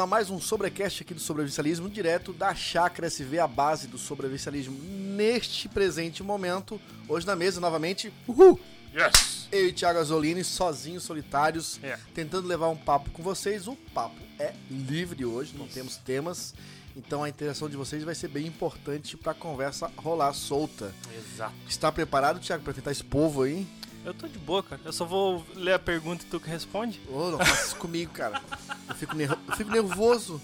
a 0.00 0.06
mais 0.06 0.30
um 0.30 0.40
sobrecast 0.40 1.02
aqui 1.02 1.12
do 1.14 1.20
sobrevivencialismo, 1.20 1.88
direto 1.88 2.32
da 2.32 2.54
Chácara 2.54 3.06
SV, 3.08 3.38
a 3.38 3.46
base 3.46 3.86
do 3.86 3.98
sobrevivencialismo 3.98 4.76
neste 4.82 5.68
presente 5.68 6.22
momento. 6.22 6.80
Hoje 7.08 7.26
na 7.26 7.36
mesa, 7.36 7.60
novamente, 7.60 8.12
uhul! 8.26 8.58
Yes! 8.94 9.46
Eu 9.52 9.68
e 9.68 9.72
Thiago 9.72 9.98
Azolini, 9.98 10.42
sozinhos, 10.42 11.02
solitários, 11.04 11.78
É. 11.82 11.98
tentando 12.14 12.46
levar 12.48 12.68
um 12.68 12.76
papo 12.76 13.10
com 13.10 13.22
vocês. 13.22 13.66
O 13.68 13.76
papo 13.94 14.16
é 14.38 14.52
livre 14.70 15.24
hoje, 15.24 15.54
não 15.56 15.66
Isso. 15.66 15.74
temos 15.74 15.96
temas, 15.96 16.54
então 16.96 17.22
a 17.22 17.28
interação 17.28 17.68
de 17.68 17.76
vocês 17.76 18.02
vai 18.02 18.14
ser 18.14 18.28
bem 18.28 18.46
importante 18.46 19.16
para 19.16 19.32
a 19.32 19.34
conversa 19.34 19.90
rolar 19.96 20.32
solta. 20.32 20.92
Exato. 21.16 21.54
Está 21.68 21.92
preparado, 21.92 22.40
Thiago, 22.40 22.64
para 22.64 22.72
tentar 22.72 22.90
esse 22.92 23.04
povo 23.04 23.42
aí? 23.42 23.66
Eu 24.04 24.14
tô 24.14 24.26
de 24.26 24.38
boa, 24.38 24.62
cara. 24.62 24.80
Eu 24.84 24.92
só 24.92 25.04
vou 25.04 25.44
ler 25.54 25.74
a 25.74 25.78
pergunta 25.78 26.24
e 26.24 26.28
tu 26.28 26.40
que 26.40 26.48
responde. 26.48 27.00
Ô, 27.08 27.30
não 27.30 27.38
faça 27.38 27.66
isso 27.66 27.76
comigo, 27.76 28.10
cara. 28.12 28.40
Eu 28.88 28.94
fico, 28.94 29.14
ner- 29.14 29.30
eu 29.48 29.56
fico 29.56 29.70
nervoso. 29.70 30.40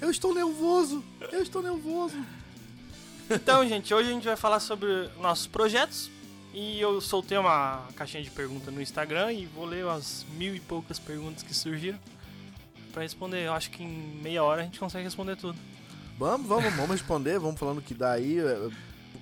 Eu 0.00 0.10
estou 0.10 0.32
nervoso. 0.34 1.04
Eu 1.32 1.42
estou 1.42 1.62
nervoso. 1.62 2.16
Então, 3.28 3.66
gente, 3.66 3.92
hoje 3.92 4.08
a 4.10 4.12
gente 4.12 4.24
vai 4.24 4.36
falar 4.36 4.60
sobre 4.60 5.08
nossos 5.20 5.46
projetos. 5.46 6.10
E 6.54 6.78
eu 6.80 7.00
soltei 7.00 7.36
uma 7.38 7.82
caixinha 7.96 8.22
de 8.22 8.30
pergunta 8.30 8.70
no 8.70 8.80
Instagram 8.82 9.32
e 9.32 9.46
vou 9.46 9.64
ler 9.64 9.86
as 9.88 10.24
mil 10.36 10.54
e 10.54 10.60
poucas 10.60 10.98
perguntas 10.98 11.42
que 11.42 11.54
surgiram 11.54 11.98
pra 12.92 13.02
responder. 13.02 13.46
Eu 13.46 13.54
acho 13.54 13.70
que 13.70 13.82
em 13.82 13.88
meia 14.22 14.44
hora 14.44 14.60
a 14.60 14.64
gente 14.64 14.78
consegue 14.78 15.04
responder 15.04 15.34
tudo. 15.36 15.58
Vamos, 16.18 16.46
vamos, 16.46 16.72
vamos 16.74 16.90
responder. 16.90 17.38
Vamos 17.38 17.58
falando 17.58 17.78
o 17.78 17.82
que 17.82 17.94
dá 17.94 18.12
aí. 18.12 18.38
É, 18.38 18.68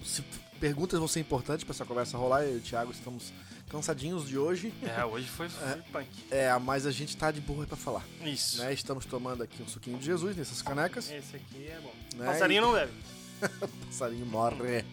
Se 0.05 0.23
perguntas 0.59 0.99
vão 0.99 1.07
ser 1.09 1.21
importantes 1.21 1.63
para 1.65 1.73
essa 1.73 1.85
conversa 1.87 2.19
rolar. 2.19 2.43
Eu 2.43 2.57
e 2.57 2.59
o 2.59 2.61
Thiago 2.61 2.91
estamos 2.91 3.33
cansadinhos 3.71 4.29
de 4.29 4.37
hoje. 4.37 4.73
É, 4.83 5.05
hoje 5.05 5.27
foi, 5.29 5.49
foi 5.51 5.83
punk. 5.93 6.09
É, 6.31 6.57
mas 6.59 6.87
a 6.87 6.91
gente 6.91 7.17
tá 7.17 7.31
de 7.31 7.41
boa 7.41 7.67
para 7.67 7.77
falar. 7.77 8.05
Isso. 8.23 8.59
Né? 8.59 8.73
Estamos 8.73 9.07
tomando 9.07 9.43
aqui 9.43 9.63
um 9.63 9.69
suquinho 9.69 9.99
de 9.99 10.05
Jesus 10.05 10.37
nessas 10.37 10.61
canecas. 10.61 11.11
Esse 11.11 11.37
aqui 11.37 11.67
é 11.67 11.81
bom. 11.81 11.93
Né? 12.17 12.27
Passarinho 12.27 12.63
não 12.63 12.73
bebe. 12.73 12.93
O 13.63 13.69
passarinho 13.87 14.27
morre. 14.27 14.85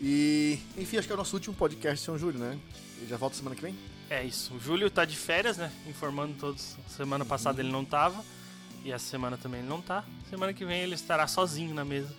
E, 0.00 0.58
enfim, 0.76 0.98
acho 0.98 1.06
que 1.06 1.12
é 1.12 1.14
o 1.14 1.18
nosso 1.18 1.36
último 1.36 1.54
podcast, 1.54 2.04
São 2.04 2.18
Júlio, 2.18 2.38
né? 2.38 2.58
Ele 2.98 3.06
já 3.06 3.16
volta 3.16 3.36
semana 3.36 3.56
que 3.56 3.62
vem? 3.62 3.74
É 4.08 4.22
isso. 4.24 4.54
O 4.54 4.60
Júlio 4.60 4.90
tá 4.90 5.04
de 5.04 5.16
férias, 5.16 5.56
né? 5.56 5.70
Informando 5.86 6.34
todos. 6.34 6.76
Semana 6.88 7.24
passada 7.24 7.60
ele 7.60 7.70
não 7.70 7.84
tava. 7.84 8.24
E 8.84 8.92
essa 8.92 9.04
semana 9.04 9.36
também 9.36 9.60
ele 9.60 9.68
não 9.68 9.82
tá. 9.82 10.04
Semana 10.30 10.52
que 10.52 10.64
vem 10.64 10.80
ele 10.80 10.94
estará 10.94 11.26
sozinho 11.26 11.74
na 11.74 11.84
mesa. 11.84 12.14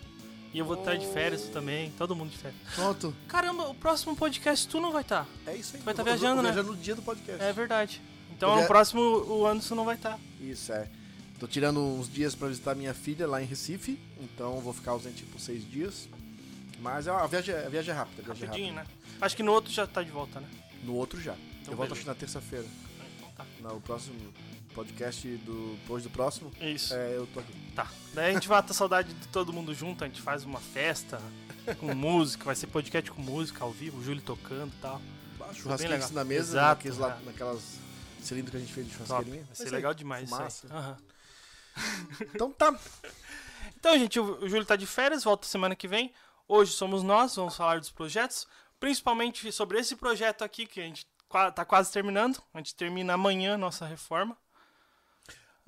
E 0.52 0.58
eu 0.58 0.64
vou 0.64 0.76
estar 0.78 0.96
de 0.96 1.06
férias 1.06 1.42
também. 1.48 1.90
Todo 1.92 2.16
mundo 2.16 2.30
de 2.30 2.38
férias. 2.38 2.60
Pronto. 2.74 3.14
Caramba, 3.28 3.68
o 3.68 3.74
próximo 3.74 4.16
podcast 4.16 4.66
tu 4.66 4.80
não 4.80 4.90
vai 4.92 5.02
estar. 5.02 5.26
É 5.46 5.54
isso 5.54 5.76
aí. 5.76 5.82
Vai 5.82 5.92
Eu 5.92 5.96
vou- 5.96 6.06
eu 6.06 6.18
viajando, 6.18 6.42
né? 6.42 6.52
viajar 6.52 6.68
no 6.68 6.76
dia 6.76 6.94
do 6.94 7.02
podcast. 7.02 7.42
É 7.42 7.52
verdade. 7.52 8.00
Então 8.32 8.48
Porque- 8.50 8.62
no 8.62 8.68
próximo 8.68 9.00
o 9.02 9.46
Anderson 9.46 9.74
não 9.74 9.84
vai 9.84 9.96
estar. 9.96 10.18
Isso, 10.40 10.72
é. 10.72 10.88
Tô 11.38 11.46
tirando 11.46 11.80
uns 11.80 12.08
dias 12.12 12.34
pra 12.34 12.48
visitar 12.48 12.74
minha 12.74 12.92
filha 12.94 13.26
lá 13.26 13.40
em 13.42 13.44
Recife, 13.46 13.98
então 14.20 14.58
vou 14.60 14.72
ficar 14.72 14.92
ausente 14.92 15.22
por 15.24 15.40
seis 15.40 15.68
dias. 15.70 16.08
Mas 16.80 17.06
é 17.06 17.12
uma- 17.12 17.22
a 17.22 17.26
viagem, 17.26 17.54
a 17.54 17.68
viagem 17.68 17.92
é 17.92 17.96
rápida, 17.96 18.22
a 18.22 18.24
viagem 18.24 18.44
é 18.44 18.46
Rapidinho, 18.46 18.74
rápida. 18.74 18.94
né? 18.94 19.16
Acho 19.20 19.36
que 19.36 19.42
no 19.42 19.52
outro 19.52 19.72
já 19.72 19.86
tá 19.86 20.02
de 20.02 20.10
volta, 20.10 20.40
né? 20.40 20.48
No 20.82 20.94
outro 20.94 21.20
já. 21.20 21.32
Então 21.60 21.72
eu 21.72 21.76
volto 21.76 21.90
beleza. 21.90 21.92
acho 21.94 22.00
que 22.02 22.08
na 22.08 22.14
terça-feira. 22.14 22.64
Então 23.18 23.30
tá. 23.36 23.44
No 23.60 23.80
próximo 23.80 24.14
podcast 24.74 25.26
do 25.38 25.76
depois 25.80 26.02
do 26.02 26.10
próximo, 26.10 26.50
Isso. 26.60 26.94
é, 26.94 27.16
eu 27.16 27.26
tô 27.28 27.40
aqui. 27.40 27.52
Tá. 27.74 27.86
Daí 28.14 28.30
a 28.30 28.34
gente 28.34 28.48
mata 28.48 28.72
a 28.72 28.74
saudade 28.74 29.12
de 29.12 29.28
todo 29.28 29.52
mundo 29.52 29.74
junto, 29.74 30.04
a 30.04 30.06
gente 30.06 30.20
faz 30.20 30.44
uma 30.44 30.60
festa 30.60 31.20
com 31.80 31.92
música, 31.94 32.44
vai 32.44 32.54
ser 32.56 32.66
podcast 32.68 33.10
com 33.10 33.20
música 33.22 33.64
ao 33.64 33.70
vivo, 33.72 33.98
o 33.98 34.04
Júlio 34.04 34.22
tocando 34.22 34.72
e 34.76 34.80
tal. 34.80 35.00
Churrasquinho 35.54 36.12
na 36.12 36.24
mesa, 36.24 36.52
Exato, 36.52 36.68
naqueles 36.76 36.98
lá- 36.98 37.18
é. 37.20 37.24
naquelas 37.24 37.78
cilindros 38.20 38.50
que 38.50 38.56
a 38.56 38.60
gente 38.60 38.72
fez 38.72 38.86
de 38.86 38.92
churrasqueirinha. 38.94 39.42
Vai 39.44 39.52
É 39.52 39.54
ser 39.54 39.62
isso 39.62 39.74
aí. 39.74 39.76
legal 39.76 39.94
demais 39.94 40.24
isso 40.24 40.36
Fumaça. 40.36 40.66
aí. 40.70 40.76
Aham. 40.78 40.96
Então 42.34 42.50
tá. 42.52 42.78
Então, 43.78 43.96
gente, 43.98 44.18
o 44.18 44.48
Júlio 44.48 44.64
tá 44.64 44.76
de 44.76 44.86
férias, 44.86 45.24
volta 45.24 45.46
semana 45.46 45.76
que 45.76 45.86
vem. 45.86 46.12
Hoje 46.48 46.72
somos 46.72 47.02
nós, 47.02 47.36
vamos 47.36 47.56
falar 47.56 47.78
dos 47.78 47.90
projetos, 47.90 48.46
principalmente 48.80 49.50
sobre 49.52 49.78
esse 49.78 49.94
projeto 49.94 50.42
aqui 50.42 50.66
que 50.66 50.80
a 50.80 50.84
gente 50.84 51.06
tá 51.54 51.64
quase 51.64 51.92
terminando. 51.92 52.42
A 52.52 52.58
gente 52.58 52.74
termina 52.74 53.14
amanhã 53.14 53.54
a 53.54 53.58
nossa 53.58 53.86
reforma. 53.86 54.36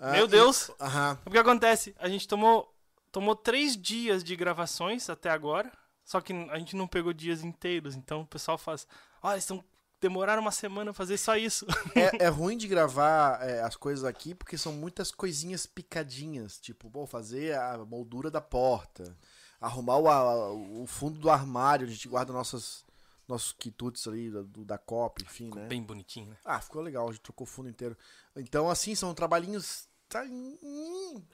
Ah, 0.01 0.13
Meu 0.13 0.25
e- 0.25 0.29
Deus! 0.29 0.71
Aham. 0.81 1.19
O 1.27 1.31
que 1.31 1.39
acontece? 1.39 1.95
A 1.99 2.09
gente 2.09 2.27
tomou, 2.27 2.75
tomou 3.13 3.37
três 3.37 3.77
dias 3.77 4.25
de 4.25 4.35
gravações 4.35 5.09
até 5.11 5.29
agora, 5.31 5.71
só 6.05 6.21
que 6.21 6.33
a 6.51 6.59
gente 6.59 6.75
não 6.75 6.89
pegou 6.89 7.13
dias 7.13 7.45
inteiros. 7.45 7.95
Então 7.95 8.23
o 8.23 8.27
pessoal 8.27 8.57
faz, 8.59 8.87
olha, 9.23 9.35
eles 9.35 9.45
estão 9.45 9.63
demoraram 10.01 10.41
uma 10.41 10.51
semana 10.51 10.93
a 10.93 10.95
fazer 10.95 11.19
só 11.19 11.37
isso. 11.37 11.67
É, 11.95 12.25
é 12.25 12.29
ruim 12.29 12.57
de 12.57 12.67
gravar 12.67 13.39
é, 13.47 13.61
as 13.61 13.77
coisas 13.77 14.03
aqui 14.03 14.35
porque 14.35 14.57
são 14.57 14.73
muitas 14.73 15.13
coisinhas 15.13 15.67
picadinhas. 15.67 16.59
Tipo, 16.59 16.89
bom, 16.89 17.07
fazer 17.07 17.55
a 17.59 17.77
moldura 17.85 18.31
da 18.31 18.41
porta, 18.41 19.15
arrumar 19.61 19.99
o, 19.99 20.09
a- 20.09 20.53
o 20.55 20.87
fundo 20.87 21.19
do 21.19 21.29
armário, 21.29 21.85
onde 21.85 21.93
a 21.93 21.97
gente 21.97 22.09
guarda 22.09 22.33
nossas, 22.33 22.83
nossos 23.29 23.53
quitutes 23.53 24.09
ali, 24.09 24.31
da, 24.31 24.41
do- 24.41 24.65
da 24.65 24.79
copa, 24.79 25.21
enfim, 25.23 25.51
né? 25.55 25.67
Bem 25.67 25.83
bonitinho, 25.83 26.31
né? 26.31 26.37
Ah, 26.47 26.63
ficou 26.63 26.81
legal, 26.81 27.07
a 27.07 27.13
gente 27.13 27.21
trocou 27.21 27.47
o 27.47 27.51
fundo 27.51 27.69
inteiro. 27.69 27.95
Então, 28.35 28.71
assim, 28.71 28.95
são 28.95 29.13
trabalhinhos 29.13 29.87
tá, 30.11 30.25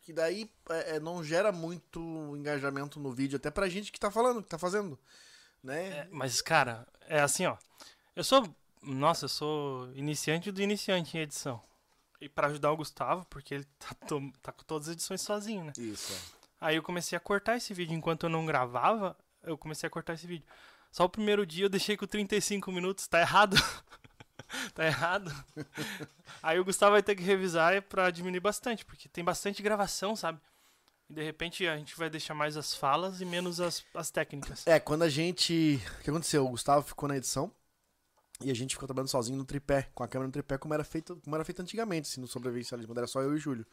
que 0.02 0.12
daí 0.12 0.48
é, 0.70 0.96
é, 0.96 1.00
não 1.00 1.24
gera 1.24 1.50
muito 1.50 2.00
engajamento 2.36 3.00
no 3.00 3.10
vídeo, 3.10 3.36
até 3.36 3.50
pra 3.50 3.68
gente 3.68 3.90
que 3.90 3.98
tá 3.98 4.10
falando, 4.10 4.42
que 4.42 4.48
tá 4.48 4.58
fazendo, 4.58 4.98
né? 5.62 5.88
É, 5.88 6.08
mas, 6.12 6.40
cara, 6.40 6.86
é 7.08 7.20
assim, 7.20 7.46
ó. 7.46 7.56
Eu 8.14 8.22
sou. 8.22 8.46
Nossa, 8.82 9.24
eu 9.24 9.28
sou 9.28 9.90
iniciante 9.94 10.52
do 10.52 10.62
iniciante 10.62 11.16
em 11.16 11.20
edição. 11.22 11.60
E 12.20 12.28
pra 12.28 12.46
ajudar 12.46 12.70
o 12.72 12.76
Gustavo, 12.76 13.26
porque 13.28 13.54
ele 13.54 13.66
tá, 13.78 13.94
to- 14.06 14.32
tá 14.42 14.52
com 14.52 14.62
todas 14.64 14.88
as 14.88 14.94
edições 14.94 15.20
sozinho, 15.22 15.64
né? 15.64 15.72
Isso, 15.76 16.12
é. 16.12 16.16
Aí 16.60 16.76
eu 16.76 16.82
comecei 16.82 17.16
a 17.16 17.20
cortar 17.20 17.56
esse 17.56 17.74
vídeo. 17.74 17.94
Enquanto 17.96 18.24
eu 18.24 18.30
não 18.30 18.46
gravava, 18.46 19.16
eu 19.42 19.58
comecei 19.58 19.86
a 19.86 19.90
cortar 19.90 20.14
esse 20.14 20.26
vídeo. 20.26 20.46
Só 20.90 21.04
o 21.04 21.08
primeiro 21.08 21.44
dia 21.44 21.64
eu 21.64 21.68
deixei 21.68 21.96
com 21.96 22.06
35 22.06 22.70
minutos. 22.72 23.06
Tá 23.08 23.20
errado. 23.20 23.56
tá 24.74 24.84
errado. 24.84 25.32
Aí 26.42 26.58
o 26.58 26.64
Gustavo 26.64 26.92
vai 26.92 27.02
ter 27.02 27.14
que 27.14 27.22
revisar 27.22 27.80
pra 27.82 28.10
diminuir 28.10 28.40
bastante, 28.40 28.84
porque 28.84 29.08
tem 29.08 29.24
bastante 29.24 29.62
gravação, 29.62 30.14
sabe? 30.14 30.40
E 31.08 31.14
de 31.14 31.22
repente 31.22 31.66
a 31.66 31.76
gente 31.76 31.96
vai 31.96 32.10
deixar 32.10 32.34
mais 32.34 32.56
as 32.56 32.74
falas 32.74 33.20
e 33.20 33.24
menos 33.24 33.60
as, 33.60 33.84
as 33.94 34.10
técnicas. 34.10 34.66
É, 34.66 34.80
quando 34.80 35.02
a 35.02 35.08
gente. 35.08 35.80
O 35.98 36.02
que 36.02 36.10
aconteceu? 36.10 36.44
O 36.44 36.50
Gustavo 36.50 36.86
ficou 36.86 37.08
na 37.08 37.16
edição 37.16 37.52
e 38.40 38.50
a 38.50 38.54
gente 38.54 38.74
ficou 38.74 38.86
trabalhando 38.86 39.08
sozinho 39.08 39.38
no 39.38 39.44
tripé, 39.44 39.88
com 39.94 40.02
a 40.02 40.08
câmera 40.08 40.26
no 40.26 40.32
tripé, 40.32 40.58
como 40.58 40.74
era 40.74 40.84
feito, 40.84 41.16
como 41.24 41.34
era 41.34 41.44
feito 41.44 41.62
antigamente, 41.62 42.08
assim, 42.10 42.20
no 42.20 42.26
sobrevivencialismo, 42.26 42.92
era 42.96 43.06
só 43.06 43.22
eu 43.22 43.32
e 43.32 43.36
o 43.36 43.38
Júlio. 43.38 43.66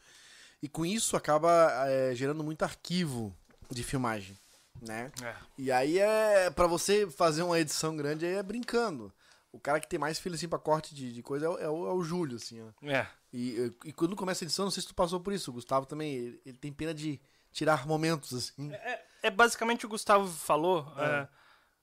E 0.62 0.68
com 0.68 0.86
isso 0.86 1.16
acaba 1.16 1.70
é, 1.88 2.14
gerando 2.14 2.42
muito 2.42 2.62
arquivo 2.62 3.36
de 3.70 3.82
filmagem, 3.82 4.38
né? 4.80 5.10
É. 5.22 5.34
E 5.58 5.72
aí 5.72 5.98
é. 5.98 6.50
Pra 6.50 6.66
você 6.66 7.10
fazer 7.10 7.42
uma 7.42 7.58
edição 7.58 7.96
grande 7.96 8.24
aí 8.24 8.34
é 8.34 8.42
brincando. 8.42 9.12
O 9.54 9.60
cara 9.60 9.78
que 9.80 9.88
tem 9.88 9.98
mais 9.98 10.18
filho 10.18 10.34
assim 10.34 10.48
pra 10.48 10.58
corte 10.58 10.94
de, 10.94 11.12
de 11.12 11.22
coisa 11.22 11.46
é 11.46 11.48
o, 11.48 11.58
é 11.58 11.68
o, 11.70 11.86
é 11.88 11.92
o 11.92 12.02
Júlio, 12.02 12.36
assim, 12.36 12.60
ó. 12.60 12.68
É. 12.88 13.06
E, 13.32 13.72
e 13.84 13.92
quando 13.92 14.16
começa 14.16 14.44
a 14.44 14.46
edição, 14.46 14.64
não 14.64 14.70
sei 14.72 14.82
se 14.82 14.88
tu 14.88 14.94
passou 14.94 15.20
por 15.20 15.32
isso, 15.32 15.50
o 15.50 15.54
Gustavo 15.54 15.86
também, 15.86 16.12
ele, 16.14 16.42
ele 16.44 16.56
tem 16.58 16.72
pena 16.72 16.92
de 16.92 17.20
tirar 17.52 17.86
momentos, 17.86 18.34
assim. 18.34 18.72
É, 18.72 19.04
é 19.24 19.30
basicamente 19.30 19.86
o 19.86 19.88
Gustavo 19.88 20.26
falou. 20.26 20.92
É. 20.98 21.04
é, 21.20 21.28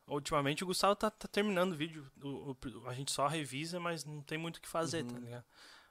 ultimamente 0.08 0.64
o 0.64 0.68
Gustavo 0.68 0.96
tá, 0.96 1.10
tá 1.10 1.28
terminando 1.28 1.72
o 1.72 1.76
vídeo. 1.78 2.06
O, 2.22 2.52
o- 2.52 2.88
a 2.90 2.94
gente 2.94 3.12
só 3.12 3.26
revisa, 3.28 3.80
mas 3.80 4.04
não 4.04 4.22
tem 4.22 4.38
muito 4.38 4.58
o 4.58 4.62
que 4.62 4.68
fazer, 4.68 5.04
Uhum. 5.04 5.10
tá 5.10 5.20
ligado? 5.20 5.46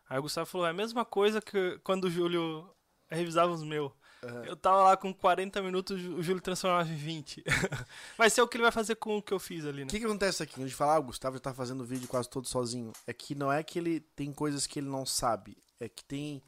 Aí 0.09 0.19
o 0.19 0.23
Gustavo 0.23 0.47
falou: 0.51 0.67
é 0.67 0.71
a 0.71 0.75
mesma 0.75 1.05
coisa 1.05 1.41
que 1.41 1.79
quando 1.83 2.05
o 2.05 2.11
Júlio 2.11 2.69
revisava 3.09 3.53
os 3.53 3.63
meus. 3.65 3.91
Uhum. 4.23 4.45
Eu 4.45 4.57
tava 4.57 4.83
lá 4.83 4.97
com 4.97 5.15
40 5.15 5.63
minutos, 5.63 5.97
o 6.05 6.23
Júlio 6.23 6.43
transformava 6.43 6.89
em 6.89 6.97
20. 6.97 7.43
vai 8.19 8.29
ser 8.29 8.43
o 8.43 8.49
que 8.49 8.57
ele 8.57 8.63
vai 8.63 8.73
fazer 8.73 8.97
com 8.97 9.17
o 9.17 9.23
que 9.23 9.33
eu 9.33 9.39
fiz 9.39 9.65
ali, 9.65 9.79
né? 9.81 9.85
O 9.85 9.89
que, 9.89 9.99
que 9.99 10.05
acontece 10.05 10.43
aqui? 10.43 10.61
A 10.61 10.67
gente 10.67 10.75
fala, 10.75 10.97
ah, 10.97 10.99
o 10.99 11.05
Gustavo 11.05 11.37
já 11.37 11.41
tá 11.41 11.55
fazendo 11.55 11.81
o 11.81 11.87
vídeo 11.87 12.07
quase 12.07 12.29
todo 12.29 12.47
sozinho. 12.47 12.93
É 13.07 13.13
que 13.13 13.35
não 13.35 13.51
é 13.51 13.63
que 13.63 13.79
ele 13.79 14.01
tem 14.01 14.33
coisas 14.33 14.67
que 14.67 14.79
ele 14.79 14.89
não 14.89 15.07
sabe, 15.07 15.57
é 15.79 15.89
que 15.89 16.05
tem 16.05 16.43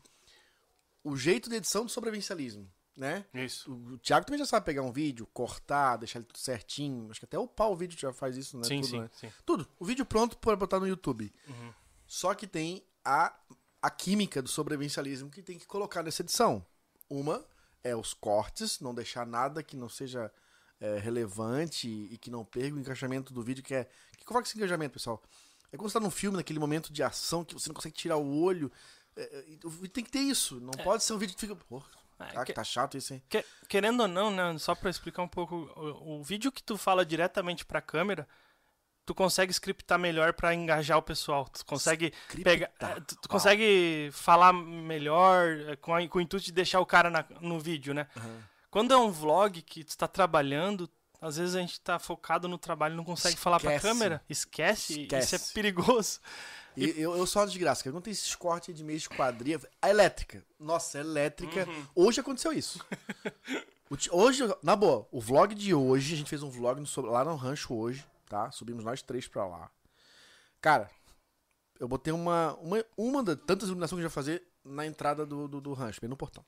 o 1.02 1.16
jeito 1.16 1.48
de 1.48 1.56
edição 1.56 1.84
do 1.84 1.90
sobrevivencialismo, 1.90 2.70
né? 2.96 3.24
Isso. 3.32 3.72
O, 3.72 3.94
o 3.94 3.98
Thiago 3.98 4.26
também 4.26 4.38
já 4.38 4.46
sabe 4.46 4.66
pegar 4.66 4.82
um 4.82 4.92
vídeo, 4.92 5.26
cortar, 5.32 5.96
deixar 5.96 6.18
ele 6.18 6.26
tudo 6.26 6.38
certinho. 6.38 7.10
Acho 7.10 7.20
que 7.20 7.26
até 7.26 7.38
o 7.38 7.48
pau 7.48 7.74
vídeo 7.74 7.98
já 7.98 8.12
faz 8.12 8.36
isso, 8.36 8.56
né? 8.58 8.64
sim, 8.64 8.80
Tudo, 8.82 8.90
sim, 8.90 9.00
né? 9.00 9.10
sim. 9.14 9.32
Tudo. 9.46 9.68
O 9.78 9.84
vídeo 9.84 10.04
pronto 10.04 10.36
para 10.36 10.56
botar 10.56 10.78
no 10.78 10.86
YouTube. 10.86 11.32
Uhum. 11.48 11.72
Só 12.06 12.34
que 12.34 12.46
tem 12.46 12.84
a, 13.02 13.34
a 13.80 13.90
química 13.90 14.42
do 14.42 14.48
sobrevivencialismo 14.48 15.30
que 15.30 15.42
tem 15.42 15.58
que 15.58 15.66
colocar 15.66 16.02
nessa 16.02 16.22
edição. 16.22 16.64
Uma 17.08 17.44
é 17.84 17.94
os 17.96 18.14
cortes, 18.14 18.80
não 18.80 18.94
deixar 18.94 19.26
nada 19.26 19.62
que 19.62 19.76
não 19.76 19.88
seja 19.88 20.30
é, 20.80 20.98
relevante 20.98 21.88
e 21.88 22.18
que 22.18 22.30
não 22.30 22.44
perca 22.44 22.76
o 22.76 22.80
encaixamento 22.80 23.32
do 23.32 23.42
vídeo, 23.42 23.62
que 23.62 23.74
é. 23.74 23.88
que 24.16 24.24
qual 24.24 24.40
é 24.40 24.42
esse 24.42 24.56
engajamento, 24.56 24.94
pessoal? 24.94 25.22
É 25.72 25.76
quando 25.76 25.88
você 25.90 25.94
tá 25.94 26.00
num 26.00 26.10
filme, 26.10 26.36
naquele 26.36 26.58
momento 26.58 26.92
de 26.92 27.02
ação, 27.02 27.44
que 27.44 27.54
você 27.54 27.68
não 27.68 27.74
consegue 27.74 27.94
tirar 27.94 28.16
o 28.16 28.42
olho. 28.42 28.70
é, 29.16 29.22
é, 29.22 29.88
tem 29.88 30.04
que 30.04 30.10
ter 30.10 30.20
isso. 30.20 30.60
Não 30.60 30.72
pode 30.72 31.02
ser 31.04 31.12
um 31.14 31.18
vídeo 31.18 31.34
que 31.34 31.40
fica. 31.40 31.54
Pô, 31.56 31.82
É, 32.20 32.26
cara, 32.26 32.44
que- 32.44 32.52
tá 32.52 32.62
chato 32.64 32.96
isso, 32.96 33.14
hein? 33.14 33.22
Que- 33.28 33.44
querendo 33.68 34.00
ou 34.02 34.08
não, 34.08 34.30
né, 34.30 34.56
só 34.58 34.74
pra 34.74 34.90
explicar 34.90 35.22
um 35.22 35.28
pouco, 35.28 35.56
o, 35.76 36.20
o 36.20 36.22
vídeo 36.22 36.52
que 36.52 36.62
tu 36.62 36.76
fala 36.76 37.04
diretamente 37.06 37.64
pra 37.64 37.80
câmera, 37.80 38.28
tu 39.04 39.14
consegue 39.14 39.52
scriptar 39.52 39.98
melhor 39.98 40.32
pra 40.32 40.54
engajar 40.54 40.96
o 40.98 41.02
pessoal. 41.02 41.48
Tu 41.48 41.64
consegue 41.66 42.12
pegar, 42.42 42.70
é, 42.80 43.00
tu, 43.00 43.16
tu 43.22 43.28
consegue 43.28 44.10
falar 44.12 44.52
melhor 44.52 45.46
é, 45.68 45.76
com, 45.76 45.94
a- 45.94 46.06
com 46.08 46.18
o 46.18 46.20
intuito 46.20 46.44
de 46.46 46.52
deixar 46.52 46.80
o 46.80 46.86
cara 46.86 47.10
na- 47.10 47.24
no 47.40 47.58
vídeo, 47.60 47.92
né? 47.94 48.06
Aham. 48.16 48.42
Quando 48.70 48.94
é 48.94 48.96
um 48.96 49.10
vlog 49.10 49.60
que 49.62 49.84
tu 49.84 49.96
tá 49.98 50.08
trabalhando, 50.08 50.88
às 51.20 51.36
vezes 51.36 51.54
a 51.54 51.60
gente 51.60 51.78
tá 51.80 51.98
focado 51.98 52.48
no 52.48 52.56
trabalho 52.56 52.94
e 52.94 52.96
não 52.96 53.04
consegue 53.04 53.36
falar 53.36 53.60
pra 53.60 53.74
Esquece. 53.76 53.86
câmera. 53.94 54.22
Esquece, 54.30 54.92
e 54.94 55.02
Esquece. 55.02 55.36
isso 55.36 55.50
é 55.50 55.54
perigoso. 55.54 56.20
E 56.74 56.88
eu, 56.98 57.14
eu 57.14 57.26
sou 57.26 57.42
uma 57.42 57.48
desgraça, 57.48 57.80
porque 57.82 57.90
quando 57.94 58.04
tem 58.04 58.12
esses 58.12 58.34
cortes 58.34 58.74
de 58.74 58.82
meio 58.82 58.98
de 58.98 59.06
quadrilha. 59.08 59.60
A 59.82 59.90
elétrica. 59.90 60.42
Nossa, 60.58 60.96
a 60.96 61.00
elétrica. 61.02 61.68
Uhum. 61.68 61.86
Hoje 61.94 62.20
aconteceu 62.20 62.50
isso. 62.52 62.80
Hoje, 64.10 64.42
na 64.62 64.74
boa, 64.74 65.06
o 65.12 65.20
vlog 65.20 65.54
de 65.54 65.74
hoje, 65.74 66.14
a 66.14 66.16
gente 66.16 66.30
fez 66.30 66.42
um 66.42 66.48
vlog 66.48 66.80
no- 66.80 67.02
lá 67.10 67.22
no 67.26 67.36
rancho 67.36 67.74
hoje, 67.74 68.02
tá? 68.32 68.50
Subimos 68.50 68.82
nós 68.82 69.02
três 69.02 69.28
pra 69.28 69.46
lá. 69.46 69.70
Cara, 70.58 70.90
eu 71.78 71.86
botei 71.86 72.12
uma. 72.14 72.54
Uma, 72.54 72.82
uma 72.96 73.22
das 73.22 73.36
tantas 73.46 73.68
iluminações 73.68 73.98
que 73.98 74.06
eu 74.06 74.08
já 74.08 74.10
fazer 74.10 74.42
na 74.64 74.86
entrada 74.86 75.26
do, 75.26 75.46
do, 75.46 75.60
do 75.60 75.72
rancho, 75.74 76.00
bem 76.00 76.08
no 76.08 76.16
portão. 76.16 76.42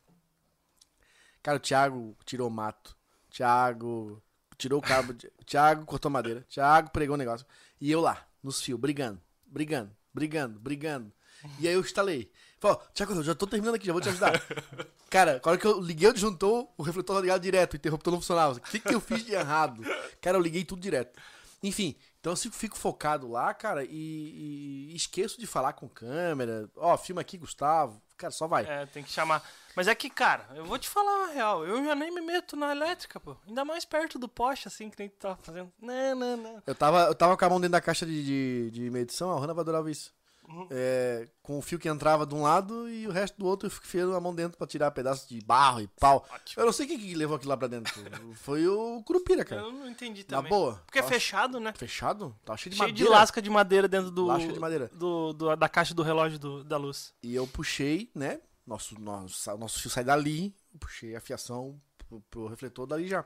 Cara, 1.42 1.58
o 1.58 1.60
Thiago 1.60 2.16
tirou 2.24 2.48
mato. 2.48 2.96
Thiago 3.30 4.22
tirou 4.56 4.78
o 4.78 4.82
cabo. 4.82 5.12
de- 5.12 5.30
Thiago 5.44 5.84
cortou 5.84 6.10
madeira. 6.10 6.40
Thiago 6.48 6.88
pregou 6.90 7.14
o 7.16 7.18
negócio. 7.18 7.46
E 7.78 7.90
eu 7.90 8.00
lá, 8.00 8.26
nos 8.42 8.62
fios, 8.62 8.80
brigando, 8.80 9.20
brigando, 9.44 9.94
brigando, 10.12 10.58
brigando. 10.58 11.12
E 11.58 11.68
aí 11.68 11.74
eu 11.74 11.80
instalei. 11.80 12.32
Falei, 12.58 12.78
ó, 12.78 12.80
Thiago, 12.94 13.12
eu 13.12 13.22
já 13.22 13.34
tô 13.34 13.46
terminando 13.46 13.74
aqui, 13.74 13.84
já 13.86 13.92
vou 13.92 14.00
te 14.00 14.08
ajudar. 14.08 14.32
Cara, 15.10 15.34
na 15.44 15.50
hora 15.50 15.58
que 15.60 15.66
eu 15.66 15.78
liguei 15.80 16.08
o 16.08 16.12
disjuntor, 16.14 16.66
o 16.78 16.82
refletor 16.82 17.16
tá 17.16 17.20
ligado 17.20 17.42
direto, 17.42 17.74
o 17.74 17.76
interruptor 17.76 18.10
não 18.12 18.20
funcionava. 18.20 18.54
O 18.54 18.60
que, 18.60 18.80
que 18.80 18.94
eu 18.94 19.00
fiz 19.00 19.22
de 19.22 19.34
errado? 19.34 19.82
Cara, 20.22 20.38
eu 20.38 20.40
liguei 20.40 20.64
tudo 20.64 20.80
direto. 20.80 21.20
Enfim, 21.64 21.96
então 22.20 22.34
eu 22.34 22.36
fico, 22.36 22.76
focado 22.76 23.26
lá, 23.26 23.54
cara, 23.54 23.84
e, 23.84 24.90
e 24.90 24.94
esqueço 24.94 25.40
de 25.40 25.46
falar 25.46 25.72
com 25.72 25.88
câmera. 25.88 26.68
Ó, 26.76 26.94
filma 26.98 27.22
aqui, 27.22 27.38
Gustavo. 27.38 28.02
Cara, 28.18 28.30
só 28.30 28.46
vai. 28.46 28.66
É, 28.66 28.84
tem 28.84 29.02
que 29.02 29.10
chamar. 29.10 29.42
Mas 29.74 29.88
é 29.88 29.94
que, 29.94 30.10
cara, 30.10 30.46
eu 30.54 30.66
vou 30.66 30.78
te 30.78 30.88
falar 30.88 31.24
a 31.24 31.32
real. 31.32 31.64
Eu 31.64 31.82
já 31.82 31.94
nem 31.94 32.14
me 32.14 32.20
meto 32.20 32.54
na 32.54 32.70
elétrica, 32.70 33.18
pô. 33.18 33.34
Ainda 33.48 33.64
mais 33.64 33.86
perto 33.86 34.18
do 34.18 34.28
poste, 34.28 34.68
assim, 34.68 34.90
que 34.90 34.98
nem 34.98 35.08
tu 35.08 35.16
tava 35.16 35.38
fazendo. 35.42 35.72
Não, 35.80 36.14
não, 36.14 36.36
não. 36.36 36.62
Eu 36.66 36.74
tava, 36.74 37.04
eu 37.04 37.14
tava 37.14 37.34
com 37.34 37.44
a 37.44 37.48
mão 37.48 37.58
dentro 37.58 37.72
da 37.72 37.80
caixa 37.80 38.04
de, 38.04 38.22
de, 38.22 38.70
de 38.70 38.90
medição, 38.90 39.34
a 39.34 39.40
Rana 39.40 39.54
vai 39.54 39.62
adorar 39.62 39.88
isso. 39.88 40.12
Uhum. 40.46 40.68
É, 40.70 41.26
com 41.42 41.58
o 41.58 41.62
fio 41.62 41.78
que 41.78 41.88
entrava 41.88 42.26
de 42.26 42.34
um 42.34 42.42
lado 42.42 42.88
e 42.88 43.06
o 43.08 43.10
resto 43.10 43.38
do 43.38 43.46
outro 43.46 43.66
enfiando 43.66 44.14
a 44.14 44.20
mão 44.20 44.34
dentro 44.34 44.58
pra 44.58 44.66
tirar 44.66 44.90
pedaços 44.90 45.26
de 45.28 45.40
barro 45.40 45.80
e 45.80 45.88
pau. 45.88 46.26
Ótimo. 46.30 46.62
Eu 46.62 46.66
não 46.66 46.72
sei 46.72 46.86
quem 46.86 46.98
que 46.98 47.14
levou 47.14 47.36
aquilo 47.36 47.50
lá 47.50 47.56
pra 47.56 47.66
dentro. 47.66 47.92
Foi 48.36 48.66
o 48.68 49.02
Curupira, 49.04 49.44
cara. 49.44 49.62
Eu 49.62 49.72
não 49.72 49.88
entendi 49.88 50.20
Na 50.28 50.36
também. 50.38 50.50
boa. 50.50 50.82
Porque 50.86 50.98
é 50.98 51.02
Tava 51.02 51.14
fechado, 51.14 51.58
né? 51.60 51.72
Fechado? 51.76 52.36
Tava 52.44 52.56
cheio 52.58 52.70
de 52.72 52.76
Cheio 52.76 52.88
madeira. 52.90 53.10
de 53.10 53.16
lasca 53.16 53.40
de 53.42 53.50
madeira 53.50 53.88
dentro 53.88 54.10
do. 54.10 54.26
Lasca 54.26 54.52
de 54.52 54.60
madeira. 54.60 54.90
do- 54.92 55.32
do- 55.32 55.56
da 55.56 55.68
caixa 55.68 55.94
do 55.94 56.02
relógio 56.02 56.38
do- 56.38 56.62
da 56.62 56.76
luz. 56.76 57.14
E 57.22 57.34
eu 57.34 57.46
puxei, 57.46 58.10
né? 58.14 58.40
Nosso, 58.66 58.98
nosso, 59.00 59.56
nosso 59.56 59.80
fio 59.80 59.90
sai 59.90 60.04
dali. 60.04 60.54
Eu 60.72 60.78
puxei 60.78 61.16
a 61.16 61.20
fiação 61.20 61.80
pro, 62.08 62.20
pro 62.30 62.46
refletor 62.48 62.86
dali 62.86 63.08
já. 63.08 63.24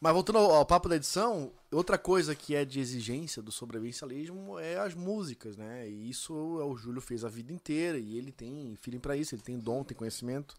Mas 0.00 0.12
voltando 0.12 0.38
ao, 0.38 0.50
ao 0.52 0.66
papo 0.66 0.88
da 0.88 0.96
edição, 0.96 1.52
outra 1.72 1.98
coisa 1.98 2.34
que 2.34 2.54
é 2.54 2.64
de 2.64 2.78
exigência 2.78 3.42
do 3.42 3.50
sobrevivencialismo 3.50 4.58
é 4.58 4.76
as 4.78 4.94
músicas, 4.94 5.56
né? 5.56 5.88
E 5.88 6.08
isso 6.08 6.32
o 6.34 6.76
Júlio 6.76 7.00
fez 7.00 7.24
a 7.24 7.28
vida 7.28 7.52
inteira 7.52 7.98
e 7.98 8.16
ele 8.16 8.30
tem 8.30 8.76
feeling 8.80 9.00
pra 9.00 9.16
isso, 9.16 9.34
ele 9.34 9.42
tem 9.42 9.58
dom, 9.58 9.82
tem 9.82 9.96
conhecimento. 9.96 10.54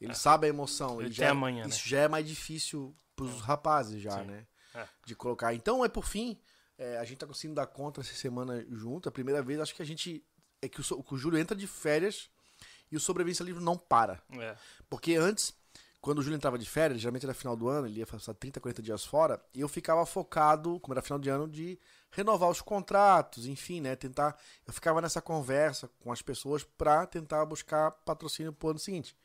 Ele 0.00 0.14
sabe 0.14 0.46
a 0.46 0.50
emoção. 0.50 1.00
Ele 1.00 1.08
Ele 1.08 1.14
já, 1.14 1.26
é- 1.26 1.28
amanhã, 1.30 1.62
né? 1.62 1.68
Isso 1.68 1.88
já 1.88 2.00
é 2.00 2.08
mais 2.08 2.26
difícil 2.26 2.94
pros 3.14 3.40
rapazes 3.40 4.02
já, 4.02 4.18
Sim. 4.18 4.26
né? 4.26 4.46
É. 4.74 4.86
De 5.06 5.14
colocar. 5.14 5.54
Então, 5.54 5.84
é 5.84 5.88
por 5.88 6.04
fim, 6.04 6.36
é, 6.76 6.98
a 6.98 7.04
gente 7.04 7.18
tá 7.18 7.26
conseguindo 7.26 7.54
dar 7.54 7.66
conta 7.66 8.00
essa 8.00 8.12
semana 8.14 8.66
junto. 8.70 9.08
A 9.08 9.12
primeira 9.12 9.40
vez, 9.40 9.60
acho 9.60 9.74
que 9.74 9.82
a 9.82 9.86
gente. 9.86 10.22
É 10.60 10.68
que 10.68 10.80
o, 10.80 11.02
que 11.02 11.14
o 11.14 11.16
Júlio 11.16 11.38
entra 11.38 11.56
de 11.56 11.66
férias 11.66 12.28
e 12.90 12.96
o 12.96 13.00
sobrevivencialismo 13.00 13.60
não 13.60 13.78
para. 13.78 14.20
É. 14.32 14.56
Porque 14.90 15.14
antes, 15.14 15.54
quando 16.04 16.18
o 16.18 16.22
Júlio 16.22 16.36
entrava 16.36 16.58
de 16.58 16.68
férias, 16.68 17.00
geralmente 17.00 17.24
era 17.24 17.32
final 17.32 17.56
do 17.56 17.66
ano, 17.66 17.86
ele 17.86 18.00
ia 18.00 18.06
passar 18.06 18.34
30, 18.34 18.60
40 18.60 18.82
dias 18.82 19.06
fora, 19.06 19.42
e 19.54 19.62
eu 19.62 19.68
ficava 19.70 20.04
focado, 20.04 20.78
como 20.80 20.92
era 20.92 21.00
final 21.00 21.18
de 21.18 21.30
ano, 21.30 21.48
de 21.48 21.78
renovar 22.10 22.50
os 22.50 22.60
contratos, 22.60 23.46
enfim, 23.46 23.80
né? 23.80 23.96
Tentar. 23.96 24.38
Eu 24.66 24.72
ficava 24.74 25.00
nessa 25.00 25.22
conversa 25.22 25.88
com 26.00 26.12
as 26.12 26.20
pessoas 26.20 26.62
pra 26.62 27.06
tentar 27.06 27.46
buscar 27.46 27.90
patrocínio 27.90 28.52
pro 28.52 28.68
ano 28.68 28.78
seguinte. 28.78 29.16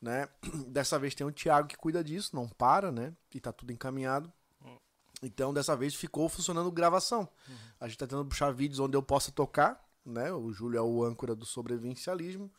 Né? 0.00 0.26
Dessa 0.68 0.98
vez 0.98 1.14
tem 1.14 1.26
o 1.26 1.30
Thiago 1.30 1.68
que 1.68 1.76
cuida 1.76 2.02
disso, 2.02 2.34
não 2.34 2.48
para, 2.48 2.90
né? 2.90 3.12
E 3.34 3.38
tá 3.38 3.52
tudo 3.52 3.70
encaminhado. 3.70 4.32
Então, 5.22 5.52
dessa 5.52 5.76
vez 5.76 5.94
ficou 5.94 6.28
funcionando 6.28 6.70
gravação. 6.70 7.28
A 7.80 7.88
gente 7.88 7.98
tá 7.98 8.06
tentando 8.06 8.26
puxar 8.26 8.52
vídeos 8.52 8.78
onde 8.78 8.96
eu 8.96 9.02
possa 9.02 9.30
tocar, 9.32 9.82
né? 10.04 10.32
O 10.32 10.50
Júlio 10.52 10.78
é 10.78 10.82
o 10.82 11.04
âncora 11.04 11.34
do 11.34 11.44
sobrevivencialismo. 11.44 12.50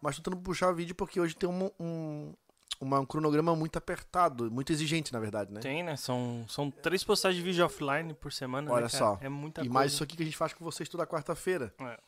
Mas 0.00 0.16
tô 0.16 0.22
tentando 0.22 0.42
puxar 0.42 0.72
vídeo 0.72 0.94
porque 0.94 1.18
hoje 1.18 1.34
tem 1.34 1.48
um, 1.48 1.70
um, 1.80 2.34
uma- 2.80 3.00
um 3.00 3.06
cronograma 3.06 3.54
muito 3.56 3.76
apertado, 3.76 4.50
muito 4.50 4.72
exigente, 4.72 5.12
na 5.12 5.18
verdade, 5.20 5.52
né? 5.52 5.60
Tem, 5.60 5.82
né? 5.82 5.96
São, 5.96 6.44
são 6.48 6.70
três 6.70 7.02
postagens 7.04 7.42
de 7.42 7.48
vídeo 7.50 7.64
offline 7.64 8.12
por 8.14 8.32
semana. 8.32 8.70
Olha 8.72 8.82
né, 8.84 8.88
só. 8.88 9.18
É 9.20 9.28
muita 9.28 9.60
e 9.60 9.64
coisa. 9.64 9.72
mais 9.74 9.92
isso 9.92 10.02
aqui 10.04 10.16
que 10.16 10.22
a 10.22 10.26
gente 10.26 10.36
faz 10.36 10.52
com 10.52 10.64
vocês 10.64 10.88
toda 10.88 11.06
quarta-feira. 11.06 11.72
É. 11.80 11.98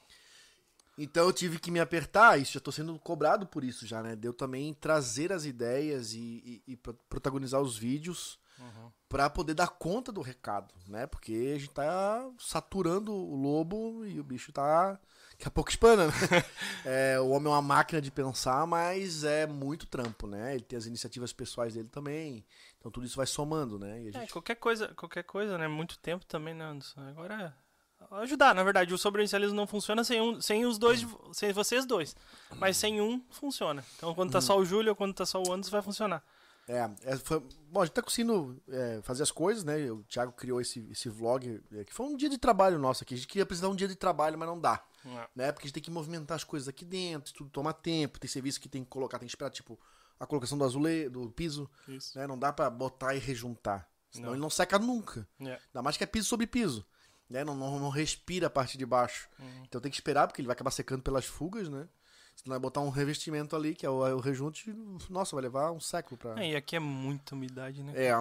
Então 0.99 1.25
eu 1.27 1.33
tive 1.33 1.59
que 1.59 1.71
me 1.71 1.79
apertar, 1.79 2.41
isso 2.41 2.53
já 2.55 2.61
tô 2.61 2.73
sendo 2.73 2.99
cobrado 2.99 3.47
por 3.47 3.63
isso 3.63 3.87
já, 3.87 4.03
né? 4.03 4.17
De 4.17 4.27
eu 4.27 4.33
também 4.33 4.73
trazer 4.75 5.31
as 5.33 5.45
ideias 5.45 6.15
e, 6.15 6.19
e- 6.67 6.73
e 6.73 6.77
pro- 6.77 6.95
protagonizar 7.09 7.61
os 7.61 7.77
vídeos 7.77 8.39
Uhum. 8.59 8.91
pra 9.07 9.29
poder 9.29 9.53
dar 9.53 9.69
conta 9.69 10.11
do 10.11 10.23
recado, 10.23 10.75
né? 10.89 11.07
Porque 11.07 11.53
a 11.55 11.59
gente 11.59 11.71
tá 11.71 12.27
saturando 12.39 13.13
o 13.13 13.37
lobo 13.37 14.07
e 14.07 14.19
o 14.19 14.25
bicho 14.25 14.51
tá. 14.53 14.99
Daqui 15.39 15.49
a 15.49 15.51
pouco 15.51 15.71
espana, 15.71 16.07
né? 16.07 16.13
É, 16.85 17.19
o 17.21 17.29
homem 17.31 17.47
é 17.49 17.55
uma 17.55 17.61
máquina 17.63 18.01
de 18.01 18.11
pensar, 18.11 18.67
mas 18.67 19.25
é 19.25 19.47
muito 19.47 19.87
trampo, 19.87 20.27
né? 20.27 20.55
Ele 20.55 20.63
tem 20.65 20.77
as 20.79 20.87
iniciativas 20.87 21.33
pessoais 21.33 21.75
dele 21.75 21.89
também. 21.89 22.45
Então 22.79 22.91
tudo 22.91 23.05
isso 23.07 23.17
vai 23.17 23.27
somando, 23.27 23.79
né? 23.79 24.01
É, 24.09 24.13
gente 24.13 24.33
qualquer 24.33 24.55
coisa, 24.55 24.89
qualquer 24.95 25.25
coisa, 25.25 25.59
né? 25.59 25.67
Muito 25.69 25.99
tempo 25.99 26.25
também, 26.25 26.55
né, 26.55 26.65
Anderson? 26.65 27.01
Agora 27.09 27.55
é 28.01 28.17
ajudar, 28.23 28.55
na 28.55 28.63
verdade. 28.63 28.95
O 28.95 28.99
sobrevivencialismo 28.99 29.57
não 29.57 29.67
funciona 29.67 30.05
sem, 30.05 30.21
um, 30.21 30.41
sem 30.41 30.65
os 30.65 30.79
dois, 30.79 31.03
vo- 31.03 31.31
sem 31.35 31.53
vocês 31.53 31.85
dois. 31.85 32.15
Mas 32.57 32.77
sem 32.77 33.01
um, 33.01 33.21
funciona. 33.31 33.85
Então, 33.97 34.15
quando 34.15 34.31
tá 34.31 34.41
só 34.41 34.57
o 34.57 34.65
Júlio 34.65 34.91
ou 34.91 34.97
quando 34.97 35.13
tá 35.15 35.27
só 35.27 35.43
o 35.43 35.53
Anderson, 35.53 35.71
vai 35.73 35.83
funcionar. 35.83 36.23
É, 36.69 36.91
é, 37.05 37.17
foi- 37.17 37.41
bom, 37.71 37.81
a 37.81 37.85
gente 37.85 37.95
tá 37.95 38.03
conseguindo 38.03 38.61
é, 38.69 39.01
fazer 39.03 39.23
as 39.23 39.31
coisas, 39.31 39.63
né? 39.63 39.91
O 39.91 40.03
Thiago 40.05 40.33
criou 40.33 40.61
esse, 40.61 40.81
esse 40.91 41.09
vlog, 41.09 41.63
é, 41.73 41.85
que 41.85 41.95
foi 41.95 42.07
um 42.07 42.17
dia 42.17 42.29
de 42.29 42.39
trabalho 42.39 42.77
nosso 42.79 43.05
aqui. 43.05 43.15
A 43.15 43.17
gente 43.17 43.29
queria 43.29 43.45
apresentar 43.45 43.69
um 43.69 43.77
dia 43.77 43.87
de 43.87 43.95
trabalho, 43.95 44.37
mas 44.37 44.49
não 44.49 44.59
dá, 44.61 44.85
É. 45.05 45.29
né? 45.35 45.53
Porque 45.53 45.67
a 45.67 45.69
gente 45.69 45.75
tem 45.75 45.83
que 45.83 45.91
movimentar 45.93 46.35
as 46.35 46.43
coisas 46.45 46.67
aqui 46.69 46.85
dentro, 46.85 47.33
tudo 47.33 47.51
toma 47.51 47.73
tempo, 47.73 48.19
tem 48.19 48.29
serviço 48.29 48.61
que 48.61 48.69
tem 48.69 48.83
que 48.83 48.91
colocar, 48.91 49.19
tem 49.19 49.27
que 49.29 49.33
esperar, 49.33 49.51
tipo, 49.51 49.79
a 50.19 50.27
colocação 50.27 50.59
do 50.59 50.65
azulejo, 50.65 51.11
do 51.11 51.31
piso, 51.31 51.71
Isso. 51.87 52.19
né? 52.19 52.27
Não 52.27 52.37
dá 52.39 52.53
pra 52.53 52.69
botar 52.69 53.15
e 53.15 53.19
rejuntar, 53.19 53.89
senão 54.11 54.27
Não. 54.29 54.33
ele 54.35 54.41
não 54.41 54.51
seca 54.51 54.77
nunca. 54.79 55.29
É. 55.41 55.53
Ainda 55.69 55.83
mais 55.83 55.97
que 55.97 56.03
é 56.03 56.07
piso 56.07 56.27
sobre 56.27 56.49
piso, 56.49 56.85
né? 57.31 57.45
Não, 57.45 57.55
não, 57.55 57.79
não 57.79 57.91
respira 57.91 58.49
a 58.49 58.51
parte 58.51 58.77
de 58.77 58.85
baixo. 58.85 59.29
Uhum. 59.39 59.63
Então 59.69 59.81
tem 59.81 59.91
que 59.91 59.97
esperar, 59.99 60.27
porque 60.27 60.41
ele 60.41 60.49
vai 60.49 60.55
acabar 60.55 60.73
secando 60.73 61.03
pelas 61.03 61.27
fugas, 61.27 61.69
né? 61.69 61.87
Se 62.37 62.47
não 62.47 62.53
vai 62.53 62.59
botar 62.61 62.81
um 62.81 62.91
revestimento 62.91 63.57
ali, 63.57 63.75
que 63.75 63.85
é 63.87 63.91
o, 63.91 63.97
o 64.17 64.21
rejunte, 64.21 64.73
nossa, 65.11 65.35
vai 65.35 65.43
levar 65.43 65.73
um 65.73 65.81
século 65.81 66.17
pra... 66.17 66.41
É, 66.43 66.51
e 66.53 66.57
aqui 66.57 66.77
é 66.77 66.79
muita 66.79 67.35
umidade, 67.35 67.83
né? 67.83 67.93
É, 67.97 68.13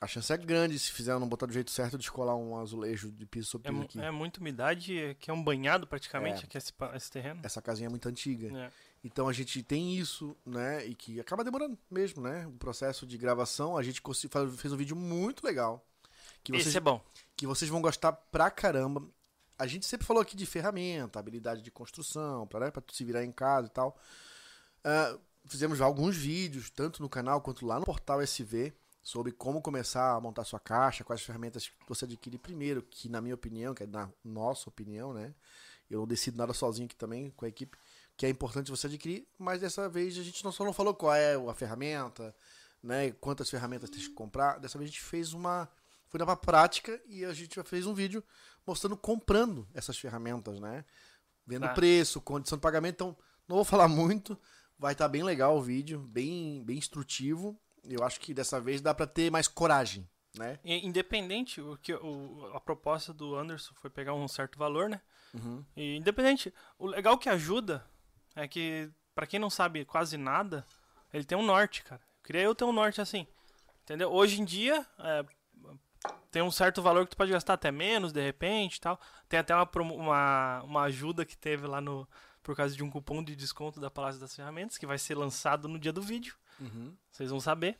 a 0.00 0.06
chance 0.06 0.32
é 0.32 0.36
grande 0.36 0.78
se 0.78 0.92
fizer 0.92 1.18
não 1.18 1.28
botar 1.28 1.46
do 1.46 1.52
jeito 1.52 1.70
certo 1.70 1.92
de 1.92 1.98
descolar 1.98 2.36
um 2.36 2.56
azulejo 2.60 3.10
de 3.10 3.26
piso 3.26 3.48
sobre 3.48 3.68
É, 3.68 3.70
piso 3.72 3.78
mu- 3.80 3.84
aqui. 3.86 4.00
é 4.00 4.10
muita 4.10 4.40
umidade, 4.40 4.98
é 4.98 5.14
que 5.14 5.30
é 5.30 5.34
um 5.34 5.42
banhado 5.42 5.86
praticamente, 5.86 6.42
É. 6.42 6.44
aqui 6.44 6.56
esse, 6.56 6.72
pa- 6.72 6.94
esse 6.94 7.10
terreno. 7.10 7.40
Essa 7.42 7.60
casinha 7.60 7.86
é 7.88 7.90
muito 7.90 8.08
antiga. 8.08 8.56
É. 8.56 8.70
Então 9.04 9.28
a 9.28 9.32
gente 9.32 9.62
tem 9.62 9.96
isso, 9.96 10.36
né? 10.44 10.84
E 10.86 10.94
que 10.94 11.18
acaba 11.20 11.42
demorando 11.44 11.76
mesmo, 11.90 12.22
né? 12.22 12.46
O 12.46 12.52
processo 12.52 13.06
de 13.06 13.16
gravação. 13.18 13.76
A 13.76 13.82
gente 13.82 14.00
fez 14.56 14.72
um 14.72 14.76
vídeo 14.76 14.96
muito 14.96 15.44
legal. 15.44 15.84
Que 16.42 16.52
vocês, 16.52 16.68
Esse 16.68 16.76
é 16.76 16.80
bom. 16.80 17.00
que 17.36 17.46
vocês 17.46 17.68
vão 17.70 17.80
gostar 17.80 18.12
pra 18.12 18.50
caramba. 18.50 19.02
A 19.58 19.66
gente 19.66 19.86
sempre 19.86 20.06
falou 20.06 20.22
aqui 20.22 20.36
de 20.36 20.44
ferramenta, 20.46 21.18
habilidade 21.18 21.62
de 21.62 21.70
construção, 21.70 22.46
pra, 22.46 22.60
né, 22.60 22.70
tu 22.70 22.94
se 22.94 23.04
virar 23.04 23.24
em 23.24 23.32
casa 23.32 23.68
e 23.68 23.70
tal. 23.70 23.98
Ah, 24.84 25.18
fizemos 25.46 25.78
já 25.78 25.84
alguns 25.84 26.16
vídeos, 26.16 26.70
tanto 26.70 27.02
no 27.02 27.08
canal 27.08 27.40
quanto 27.40 27.66
lá 27.66 27.78
no 27.78 27.86
portal 27.86 28.20
SV, 28.20 28.72
sobre 29.02 29.32
como 29.32 29.62
começar 29.62 30.14
a 30.14 30.20
montar 30.20 30.44
sua 30.44 30.58
caixa, 30.58 31.04
quais 31.04 31.22
ferramentas 31.22 31.70
você 31.88 32.04
adquire 32.04 32.38
primeiro, 32.38 32.82
que 32.82 33.08
na 33.08 33.20
minha 33.20 33.34
opinião, 33.34 33.72
que 33.72 33.84
é 33.84 33.86
na 33.86 34.10
nossa 34.24 34.68
opinião, 34.68 35.14
né? 35.14 35.32
Eu 35.88 36.00
não 36.00 36.06
decido 36.06 36.36
nada 36.36 36.52
sozinho 36.52 36.86
aqui 36.86 36.96
também 36.96 37.30
com 37.30 37.44
a 37.44 37.48
equipe, 37.48 37.78
que 38.16 38.26
é 38.26 38.28
importante 38.28 38.70
você 38.70 38.88
adquirir, 38.88 39.26
mas 39.38 39.60
dessa 39.60 39.88
vez 39.88 40.18
a 40.18 40.22
gente 40.22 40.44
não 40.44 40.50
só 40.50 40.64
não 40.64 40.72
falou 40.72 40.92
qual 40.92 41.14
é 41.14 41.36
a 41.36 41.54
ferramenta, 41.54 42.34
né? 42.82 43.12
Quantas 43.12 43.48
ferramentas 43.48 43.90
tem 43.90 44.00
que 44.00 44.10
comprar. 44.10 44.58
Dessa 44.58 44.78
vez 44.78 44.90
a 44.90 44.92
gente 44.92 45.02
fez 45.02 45.32
uma. 45.32 45.68
Foi 46.08 46.18
na 46.18 46.36
prática 46.36 47.00
e 47.06 47.24
a 47.24 47.32
gente 47.32 47.60
fez 47.64 47.86
um 47.86 47.94
vídeo 47.94 48.22
mostrando 48.66 48.96
comprando 48.96 49.66
essas 49.74 49.98
ferramentas, 49.98 50.60
né? 50.60 50.84
Vendo 51.46 51.62
Tá. 51.66 51.74
preço, 51.74 52.20
condição 52.20 52.58
de 52.58 52.62
pagamento. 52.62 52.94
Então, 52.94 53.16
não 53.48 53.56
vou 53.56 53.64
falar 53.64 53.88
muito. 53.88 54.38
Vai 54.78 54.92
estar 54.92 55.08
bem 55.08 55.22
legal 55.22 55.56
o 55.56 55.62
vídeo, 55.62 55.98
bem, 56.00 56.62
bem 56.64 56.76
instrutivo. 56.78 57.58
Eu 57.84 58.04
acho 58.04 58.20
que 58.20 58.34
dessa 58.34 58.60
vez 58.60 58.80
dá 58.80 58.92
pra 58.92 59.06
ter 59.06 59.30
mais 59.30 59.48
coragem, 59.48 60.08
né? 60.36 60.58
Independente, 60.64 61.60
o 61.60 61.76
que 61.78 61.94
o, 61.94 62.50
a 62.52 62.60
proposta 62.60 63.12
do 63.14 63.36
Anderson 63.36 63.72
foi 63.76 63.88
pegar 63.88 64.12
um 64.14 64.28
certo 64.28 64.58
valor, 64.58 64.88
né? 64.88 65.00
Uhum. 65.32 65.64
E 65.76 65.96
independente, 65.96 66.52
o 66.78 66.86
legal 66.86 67.16
que 67.16 67.28
ajuda 67.28 67.86
é 68.34 68.46
que, 68.46 68.90
pra 69.14 69.26
quem 69.26 69.38
não 69.40 69.48
sabe 69.48 69.84
quase 69.84 70.16
nada, 70.16 70.66
ele 71.12 71.24
tem 71.24 71.38
um 71.38 71.46
norte, 71.46 71.82
cara. 71.84 72.02
Eu 72.18 72.24
queria 72.24 72.42
eu 72.42 72.54
ter 72.54 72.64
um 72.64 72.72
norte 72.72 73.00
assim. 73.00 73.26
Entendeu? 73.84 74.10
Hoje 74.12 74.40
em 74.42 74.44
dia, 74.44 74.84
é, 74.98 75.24
tem 76.36 76.42
um 76.42 76.50
certo 76.50 76.82
valor 76.82 77.06
que 77.06 77.12
tu 77.12 77.16
pode 77.16 77.32
gastar 77.32 77.54
até 77.54 77.72
menos, 77.72 78.12
de 78.12 78.20
repente 78.20 78.76
e 78.76 78.80
tal. 78.82 79.00
Tem 79.26 79.40
até 79.40 79.54
uma, 79.54 79.66
uma, 79.74 80.62
uma 80.64 80.82
ajuda 80.82 81.24
que 81.24 81.34
teve 81.34 81.66
lá 81.66 81.80
no. 81.80 82.06
Por 82.42 82.54
causa 82.54 82.76
de 82.76 82.84
um 82.84 82.90
cupom 82.90 83.24
de 83.24 83.34
desconto 83.34 83.80
da 83.80 83.90
Palácio 83.90 84.20
das 84.20 84.36
Ferramentas, 84.36 84.76
que 84.76 84.84
vai 84.84 84.98
ser 84.98 85.14
lançado 85.14 85.66
no 85.66 85.78
dia 85.78 85.94
do 85.94 86.02
vídeo. 86.02 86.34
Uhum. 86.60 86.94
Vocês 87.10 87.30
vão 87.30 87.40
saber. 87.40 87.78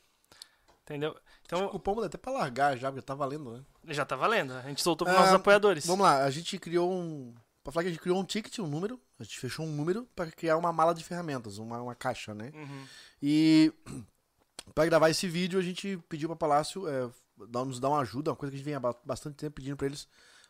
Entendeu? 0.85 1.15
Então, 1.45 1.67
O 1.67 1.69
cupom 1.69 2.01
dá 2.01 2.07
até 2.07 2.17
pra 2.17 2.33
largar 2.33 2.79
já, 2.79 2.91
porque 2.91 3.05
tá 3.05 3.15
valendo, 3.15 3.59
né? 3.59 3.93
já 3.93 4.07
tá 4.07 4.17
valendo. 4.17 4.55
A 4.55 4.63
gente 4.63 4.81
soltou 4.83 5.05
pros 5.05 5.19
Ah, 5.19 5.21
nossos 5.21 5.35
apoiadores. 5.35 5.87
Vamos 5.87 6.05
lá, 6.07 6.25
a 6.25 6.31
gente 6.31 6.59
criou 6.59 6.91
um. 6.91 7.35
Pra 7.63 7.71
falar 7.75 7.85
que 7.85 7.89
a 7.89 7.93
gente 7.93 8.01
criou 8.01 8.19
um 8.19 8.25
ticket, 8.25 8.59
um 8.61 8.67
número. 8.67 8.99
A 9.21 9.23
gente 9.23 9.39
fechou 9.39 9.67
um 9.67 9.71
número 9.71 10.09
pra 10.17 10.31
criar 10.31 10.57
uma 10.57 10.73
mala 10.73 10.95
de 10.95 11.05
ferramentas, 11.05 11.59
uma, 11.59 11.79
uma 11.83 11.95
caixa, 11.95 12.33
né? 12.35 12.53
Uhum. 12.55 12.87
E 13.23 13.71
pra 14.75 14.87
gravar 14.87 15.11
esse 15.11 15.29
vídeo, 15.29 15.59
a 15.59 15.63
gente 15.63 15.99
pediu 16.09 16.27
pra 16.31 16.37
Palácio 16.37 16.89
é, 16.89 17.11
dar- 17.49 17.65
nos 17.65 17.79
dar 17.81 17.89
uma 17.91 18.01
ajuda, 18.01 18.31
uma 18.31 18.37
coisa 18.37 18.51
que 18.51 18.57
a 18.57 18.59
gente 18.59 18.65
vem 18.65 18.75
há 18.75 18.81
ba- 18.81 18.97
bastante 19.05 19.37
tempo 19.37 19.57
pedindo 19.57 19.77
pra 19.77 19.87
eles. 19.87 20.09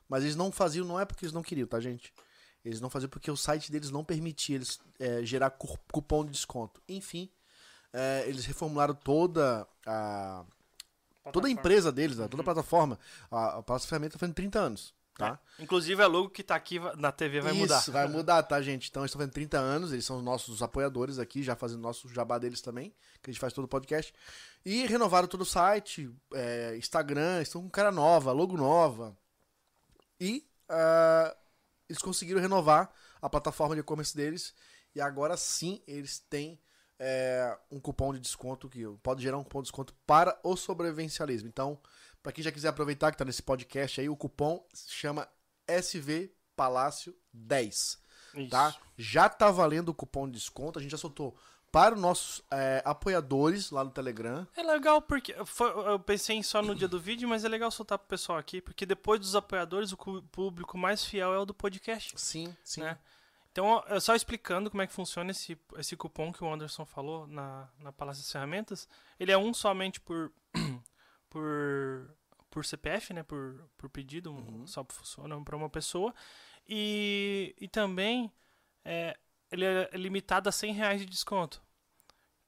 Mas 0.09 0.23
eles 0.23 0.37
não 0.37 0.53
faziam, 0.53 0.87
não 0.87 1.01
é 1.01 1.05
porque 1.05 1.25
eles 1.25 1.33
não 1.33 1.43
queriam, 1.43 1.67
tá, 1.67 1.81
gente? 1.81 2.13
Eles 2.65 2.81
não 2.81 2.91
faziam 2.91 3.09
porque 3.09 3.31
o 3.31 3.37
site 3.37 3.71
deles 3.71 3.91
não 3.91 4.05
permitia 4.05 4.57
eles 4.57 4.79
é, 4.99 5.25
gerar 5.25 5.51
cu- 5.51 5.79
cupom 5.93 6.25
de 6.25 6.31
desconto. 6.33 6.81
Enfim, 6.89 7.31
é, 7.93 8.25
eles 8.27 8.45
reformularam 8.45 8.95
toda 8.95 9.67
a, 9.87 10.45
toda 11.33 11.49
a 11.49 11.51
empresa 11.51 11.91
deles, 11.93 12.19
né, 12.19 12.29
toda 12.29 12.43
a 12.43 12.45
plataforma. 12.45 12.99
A, 13.31 13.59
a 13.59 13.63
Palácio 13.63 13.89
Ferramenta 13.89 14.19
fazendo 14.19 14.35
30 14.35 14.59
anos, 14.59 14.95
tá? 15.17 15.39
Inclusive, 15.59 16.03
a 16.03 16.07
logo 16.07 16.29
que 16.31 16.43
tá 16.43 16.55
aqui 16.57 16.79
na 16.97 17.11
TV 17.13 17.41
vai 17.41 17.53
Isso, 17.53 17.61
mudar. 17.61 17.85
vai 17.91 18.09
mudar, 18.09 18.43
tá, 18.43 18.61
gente? 18.61 18.89
Então, 18.91 19.03
eles 19.03 19.11
estão 19.11 19.21
fazendo 19.21 19.33
30 19.35 19.59
anos, 19.59 19.93
eles 19.93 20.05
são 20.05 20.19
os 20.19 20.23
nossos 20.25 20.61
apoiadores 20.63 21.19
aqui, 21.19 21.43
já 21.43 21.55
fazendo 21.57 21.81
nosso 21.81 22.09
jabá 22.09 22.37
deles 22.39 22.61
também, 22.61 22.91
que 23.23 23.31
a 23.31 23.33
gente 23.33 23.41
faz 23.41 23.53
todo 23.53 23.65
o 23.65 23.69
podcast. 23.69 24.13
E 24.67 24.85
renovaram 24.85 25.29
todo 25.29 25.43
o 25.43 25.47
site, 25.47 26.13
é, 26.35 26.77
Instagram, 26.77 27.41
estão 27.41 27.63
com 27.63 27.71
cara 27.71 27.93
nova, 27.93 28.33
logo 28.33 28.57
nova. 28.57 29.17
E 30.19 30.45
ah, 30.69 31.37
eles 31.89 32.03
conseguiram 32.03 32.41
renovar 32.41 32.93
a 33.23 33.31
plataforma 33.31 33.77
de 33.77 33.81
e-commerce 33.83 34.17
deles. 34.17 34.53
E 34.93 35.01
agora 35.01 35.37
sim 35.37 35.81
eles 35.87 36.19
têm 36.19 36.61
é, 36.99 37.57
um 37.71 37.79
cupom 37.79 38.13
de 38.13 38.19
desconto 38.19 38.69
que 38.69 38.85
pode 39.05 39.23
gerar 39.23 39.39
um 39.39 39.45
cupom 39.45 39.61
de 39.61 39.67
desconto 39.67 39.95
para 40.05 40.37
o 40.43 40.57
sobrevivencialismo. 40.57 41.49
Então, 41.49 41.79
para 42.21 42.33
quem 42.33 42.43
já 42.43 42.51
quiser 42.51 42.67
aproveitar 42.67 43.13
que 43.13 43.19
tá 43.19 43.25
nesse 43.25 43.45
podcast 43.45 44.01
aí, 44.01 44.09
o 44.09 44.17
cupom 44.17 44.67
se 44.75 44.91
chama 44.91 45.29
SV 45.65 46.35
Palácio 46.57 47.15
10, 47.33 47.99
Isso. 48.35 48.51
tá? 48.51 48.75
Já 48.97 49.29
tá 49.29 49.49
valendo 49.49 49.91
o 49.91 49.95
cupom 49.95 50.27
de 50.27 50.33
desconto, 50.33 50.77
a 50.77 50.83
gente 50.83 50.91
já 50.91 50.99
soltou 50.99 51.39
para 51.79 51.95
os 51.95 52.01
nossos 52.01 52.43
é, 52.51 52.83
apoiadores 52.87 53.71
lá 53.71 53.85
no 53.85 53.91
Telegram. 53.91 54.47
É 54.57 54.63
legal 54.63 55.03
porque 55.03 55.35
foi- 55.45 55.71
eu 55.93 55.99
pensei 56.01 56.37
em 56.37 56.43
só 56.43 56.63
no 56.63 56.75
dia 56.75 56.89
do 56.89 56.99
vídeo, 56.99 57.29
mas 57.29 57.45
é 57.45 57.49
legal 57.49 57.71
soltar 57.71 57.99
pro 57.99 58.09
pessoal 58.09 58.39
aqui, 58.39 58.61
porque 58.63 58.87
depois 58.87 59.21
dos 59.21 59.37
apoiadores, 59.37 59.93
o 59.93 59.97
público 60.33 60.79
mais 60.79 61.05
fiel 61.05 61.35
é 61.35 61.39
o 61.39 61.45
do 61.45 61.53
podcast, 61.53 62.15
Sim, 62.19 62.57
sim. 62.65 62.81
né? 62.81 62.99
Então, 63.53 63.83
só 64.01 64.15
explicando 64.15 64.71
como 64.71 64.83
é 64.83 64.87
que 64.87 64.93
funciona 64.93 65.31
esse, 65.31 65.59
esse 65.77 65.97
cupom 65.97 66.33
que 66.33 66.43
o 66.45 66.53
Anderson 66.53 66.85
falou 66.87 67.27
na, 67.27 67.69
na 67.79 67.93
Palácio 67.93 68.23
das 68.23 68.31
Ferramentas. 68.33 68.89
Ele 69.19 69.33
é 69.33 69.37
um 69.39 69.53
somente 69.55 69.99
por 70.01 70.33
por, 71.31 72.11
por 72.51 72.65
CPF, 72.65 73.13
né? 73.13 73.23
Por, 73.23 73.69
por 73.77 73.89
pedido, 73.91 74.33
um- 74.33 74.67
só 74.67 74.85
funciona 74.89 75.39
para 75.43 75.57
uma 75.57 75.69
pessoa. 75.71 76.15
E, 76.69 77.55
e 77.61 77.69
também 77.69 78.31
é, 78.85 79.17
ele 79.51 79.65
é 79.65 79.91
limitado 79.95 80.49
a 80.49 80.53
100 80.53 80.73
reais 80.73 81.01
de 81.01 81.07
desconto. 81.07 81.63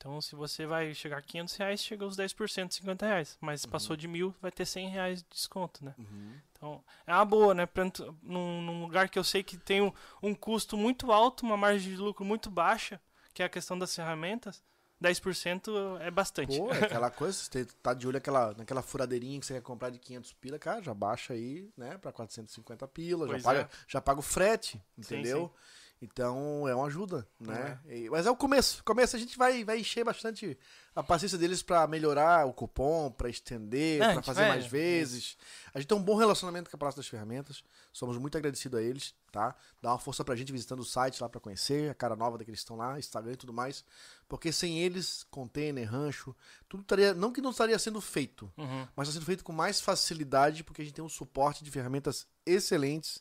Então, 0.08 0.22
se 0.22 0.34
você 0.34 0.64
vai 0.64 0.94
chegar 0.94 1.18
a 1.18 1.22
500 1.22 1.56
reais, 1.56 1.82
chega 1.82 2.02
aos 2.02 2.16
10%, 2.16 2.72
50 2.72 3.06
reais. 3.06 3.36
Mas 3.42 3.60
se 3.60 3.68
passou 3.68 3.94
de 3.94 4.08
mil, 4.08 4.34
vai 4.40 4.50
ter 4.50 4.64
100 4.64 4.88
reais 4.88 5.22
de 5.22 5.28
desconto, 5.28 5.84
né? 5.84 5.94
Uhum. 5.98 6.32
Então, 6.50 6.84
é 7.06 7.12
uma 7.12 7.26
boa, 7.26 7.52
né? 7.52 7.66
Pra, 7.66 7.84
num, 8.22 8.62
num 8.62 8.82
lugar 8.84 9.10
que 9.10 9.18
eu 9.18 9.24
sei 9.24 9.42
que 9.42 9.58
tem 9.58 9.82
um, 9.82 9.92
um 10.22 10.34
custo 10.34 10.78
muito 10.78 11.12
alto, 11.12 11.44
uma 11.44 11.58
margem 11.58 11.92
de 11.92 11.98
lucro 11.98 12.24
muito 12.24 12.50
baixa, 12.50 12.98
que 13.34 13.42
é 13.42 13.44
a 13.44 13.50
questão 13.50 13.78
das 13.78 13.94
ferramentas, 13.94 14.62
10% 15.02 16.00
é 16.00 16.10
bastante. 16.10 16.56
Pô, 16.56 16.72
é 16.72 16.78
aquela 16.86 17.10
coisa, 17.10 17.38
você 17.38 17.66
tá 17.82 17.92
de 17.92 18.06
olho 18.06 18.14
naquela, 18.14 18.54
naquela 18.54 18.80
furadeirinha 18.80 19.38
que 19.38 19.44
você 19.44 19.54
quer 19.54 19.62
comprar 19.62 19.90
de 19.90 19.98
500 19.98 20.32
pila, 20.32 20.58
cara, 20.58 20.82
já 20.82 20.94
baixa 20.94 21.34
aí, 21.34 21.70
né, 21.76 21.98
pra 21.98 22.12
450 22.12 22.88
pila, 22.88 23.28
já 23.28 23.42
paga, 23.44 23.60
é. 23.60 23.68
já 23.86 24.00
paga 24.00 24.20
o 24.20 24.22
frete, 24.22 24.78
Sim, 24.78 24.82
entendeu? 25.00 25.52
Então 26.00 26.68
é 26.68 26.74
uma 26.74 26.86
ajuda, 26.86 27.26
né? 27.40 27.78
E- 27.88 28.08
mas 28.08 28.24
é 28.24 28.30
o 28.30 28.36
começo. 28.36 28.84
Começo 28.84 29.16
a 29.16 29.18
gente 29.18 29.36
vai, 29.36 29.64
vai 29.64 29.80
encher 29.80 30.04
bastante 30.04 30.56
a 30.94 31.02
paciência 31.02 31.36
deles 31.36 31.60
pra 31.60 31.86
melhorar 31.88 32.46
o 32.46 32.52
cupom, 32.52 33.10
pra 33.10 33.28
estender, 33.28 34.00
É, 34.00 34.04
a 34.04 34.06
pra 34.06 34.14
gente 34.14 34.24
fazer 34.26 34.40
vai- 34.42 34.48
mais 34.50 34.66
vezes. 34.66 35.36
A 35.74 35.80
gente 35.80 35.88
tem 35.88 35.98
um 35.98 36.02
bom 36.02 36.14
relacionamento 36.16 36.70
com 36.70 36.76
a 36.76 36.78
Praça 36.78 36.96
das 36.98 37.08
Ferramentas. 37.08 37.64
Somos 37.92 38.16
muito 38.16 38.38
agradecidos 38.38 38.78
a 38.78 38.82
eles, 38.82 39.12
tá? 39.32 39.56
Dá 39.82 39.90
uma 39.90 39.98
força 39.98 40.24
pra 40.24 40.36
gente 40.36 40.52
visitando 40.52 40.80
o 40.80 40.84
site 40.84 41.20
lá 41.20 41.28
pra 41.28 41.40
conhecer 41.40 41.90
a 41.90 41.94
cara 41.94 42.14
nova 42.14 42.38
daqueles 42.38 42.60
que 42.60 42.64
estão 42.64 42.76
lá, 42.76 42.96
Instagram 42.96 43.32
e 43.32 43.36
tudo 43.36 43.52
mais. 43.52 43.84
Porque 44.28 44.52
sem 44.52 44.78
eles, 44.78 45.26
container, 45.32 45.90
rancho, 45.90 46.34
tudo 46.68 46.82
estaria. 46.82 47.12
Não 47.12 47.32
que 47.32 47.40
não 47.40 47.50
estaria 47.50 47.78
sendo 47.78 48.00
feito, 48.00 48.52
Uhum. 48.56 48.86
mas 48.94 49.08
está 49.08 49.18
sendo 49.18 49.26
feito 49.26 49.42
com 49.42 49.52
mais 49.52 49.80
facilidade, 49.80 50.62
porque 50.62 50.80
a 50.82 50.84
gente 50.84 50.94
tem 50.94 51.04
um 51.04 51.08
suporte 51.08 51.64
de 51.64 51.70
ferramentas 51.72 52.24
excelentes, 52.46 53.20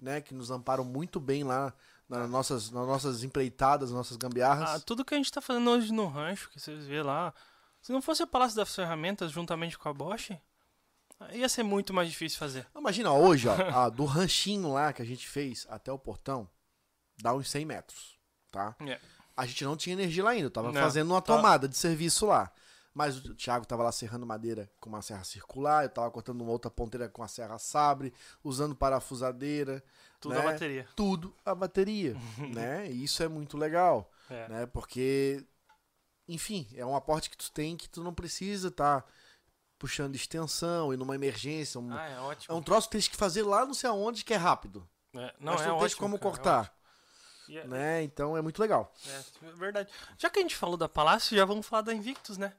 né? 0.00 0.20
Que 0.20 0.34
nos 0.34 0.50
amparam 0.50 0.84
muito 0.84 1.18
bem 1.20 1.42
lá 1.44 1.72
nas 2.08 2.28
nossas, 2.30 2.70
nas 2.70 2.86
nossas 2.86 3.22
empreitadas, 3.22 3.90
nas 3.90 3.98
nossas 3.98 4.16
gambiarras. 4.16 4.70
Ah, 4.70 4.80
tudo 4.80 5.04
que 5.04 5.14
a 5.14 5.16
gente 5.16 5.30
tá 5.30 5.40
fazendo 5.40 5.70
hoje 5.70 5.92
no 5.92 6.06
rancho, 6.06 6.48
que 6.50 6.58
vocês 6.58 6.86
vê 6.86 7.02
lá, 7.02 7.34
se 7.82 7.92
não 7.92 8.00
fosse 8.00 8.22
o 8.22 8.26
Palácio 8.26 8.56
das 8.56 8.74
Ferramentas 8.74 9.30
juntamente 9.30 9.78
com 9.78 9.88
a 9.88 9.92
Bosch, 9.92 10.30
ia 11.32 11.48
ser 11.48 11.62
muito 11.62 11.92
mais 11.92 12.08
difícil 12.08 12.38
fazer. 12.38 12.66
Imagina, 12.76 13.12
hoje, 13.12 13.48
ó, 13.48 13.54
a 13.54 13.88
do 13.88 14.04
ranchinho 14.04 14.72
lá 14.72 14.92
que 14.92 15.02
a 15.02 15.04
gente 15.04 15.28
fez 15.28 15.66
até 15.68 15.92
o 15.92 15.98
portão, 15.98 16.48
dá 17.20 17.34
uns 17.34 17.50
100 17.50 17.64
metros, 17.64 18.18
tá? 18.50 18.74
É. 18.86 18.98
A 19.36 19.46
gente 19.46 19.64
não 19.64 19.76
tinha 19.76 19.94
energia 19.94 20.24
lá 20.24 20.30
ainda, 20.30 20.46
eu 20.46 20.50
tava 20.50 20.72
Não, 20.72 20.80
fazendo 20.80 21.10
uma 21.12 21.22
tá. 21.22 21.36
tomada 21.36 21.68
de 21.68 21.76
serviço 21.76 22.26
lá. 22.26 22.50
Mas 22.92 23.16
o 23.16 23.34
Thiago 23.34 23.64
tava 23.64 23.84
lá 23.84 23.92
serrando 23.92 24.26
madeira 24.26 24.68
com 24.80 24.88
uma 24.88 25.00
serra 25.02 25.22
circular, 25.22 25.84
eu 25.84 25.88
tava 25.88 26.10
cortando 26.10 26.40
uma 26.40 26.50
outra 26.50 26.68
ponteira 26.68 27.08
com 27.08 27.22
a 27.22 27.28
serra 27.28 27.56
sabre, 27.56 28.12
usando 28.42 28.74
parafusadeira. 28.74 29.84
Tudo 30.20 30.34
né? 30.34 30.40
a 30.40 30.42
bateria. 30.44 30.88
Tudo 30.96 31.34
a 31.44 31.54
bateria, 31.54 32.14
né? 32.54 32.90
E 32.90 33.04
isso 33.04 33.22
é 33.22 33.28
muito 33.28 33.56
legal, 33.56 34.10
É. 34.28 34.48
né? 34.48 34.66
Porque, 34.66 35.44
enfim, 36.26 36.66
é 36.74 36.84
um 36.84 36.96
aporte 36.96 37.30
que 37.30 37.36
tu 37.36 37.50
tem 37.52 37.76
que 37.76 37.88
tu 37.88 38.02
não 38.02 38.12
precisa 38.14 38.70
tá 38.70 39.04
puxando 39.78 40.16
extensão 40.16 40.92
e 40.92 40.96
numa 40.96 41.14
emergência. 41.14 41.78
Um, 41.80 41.92
Ah, 41.92 42.08
é 42.08 42.12
é 42.14 42.20
ótimo. 42.20 42.56
um 42.56 42.62
troço 42.62 42.88
que 42.88 42.92
tens 42.92 43.06
que 43.08 43.16
fazer 43.16 43.42
lá 43.44 43.64
não 43.64 43.74
sei 43.74 43.88
aonde 43.88 44.24
que 44.24 44.34
é 44.34 44.36
rápido. 44.36 44.88
É, 45.14 45.34
não, 45.40 45.52
mas 45.52 45.60
é 45.60 45.64
tu 45.64 45.68
não 45.68 45.74
ótimo, 45.76 45.80
tens 45.88 45.94
como 45.94 46.18
cara, 46.18 46.28
é 46.28 46.32
cortar, 46.36 46.60
ótimo. 47.46 47.58
É- 47.60 47.66
né? 47.68 48.02
Então 48.02 48.36
é 48.36 48.42
muito 48.42 48.60
legal. 48.60 48.92
É, 49.06 49.52
verdade. 49.52 49.90
Já 50.18 50.28
que 50.28 50.38
a 50.38 50.42
gente 50.42 50.56
falou 50.56 50.76
da 50.76 50.88
Palácio, 50.88 51.36
já 51.36 51.44
vamos 51.44 51.64
falar 51.66 51.82
da 51.82 51.94
Invictus, 51.94 52.36
né? 52.36 52.52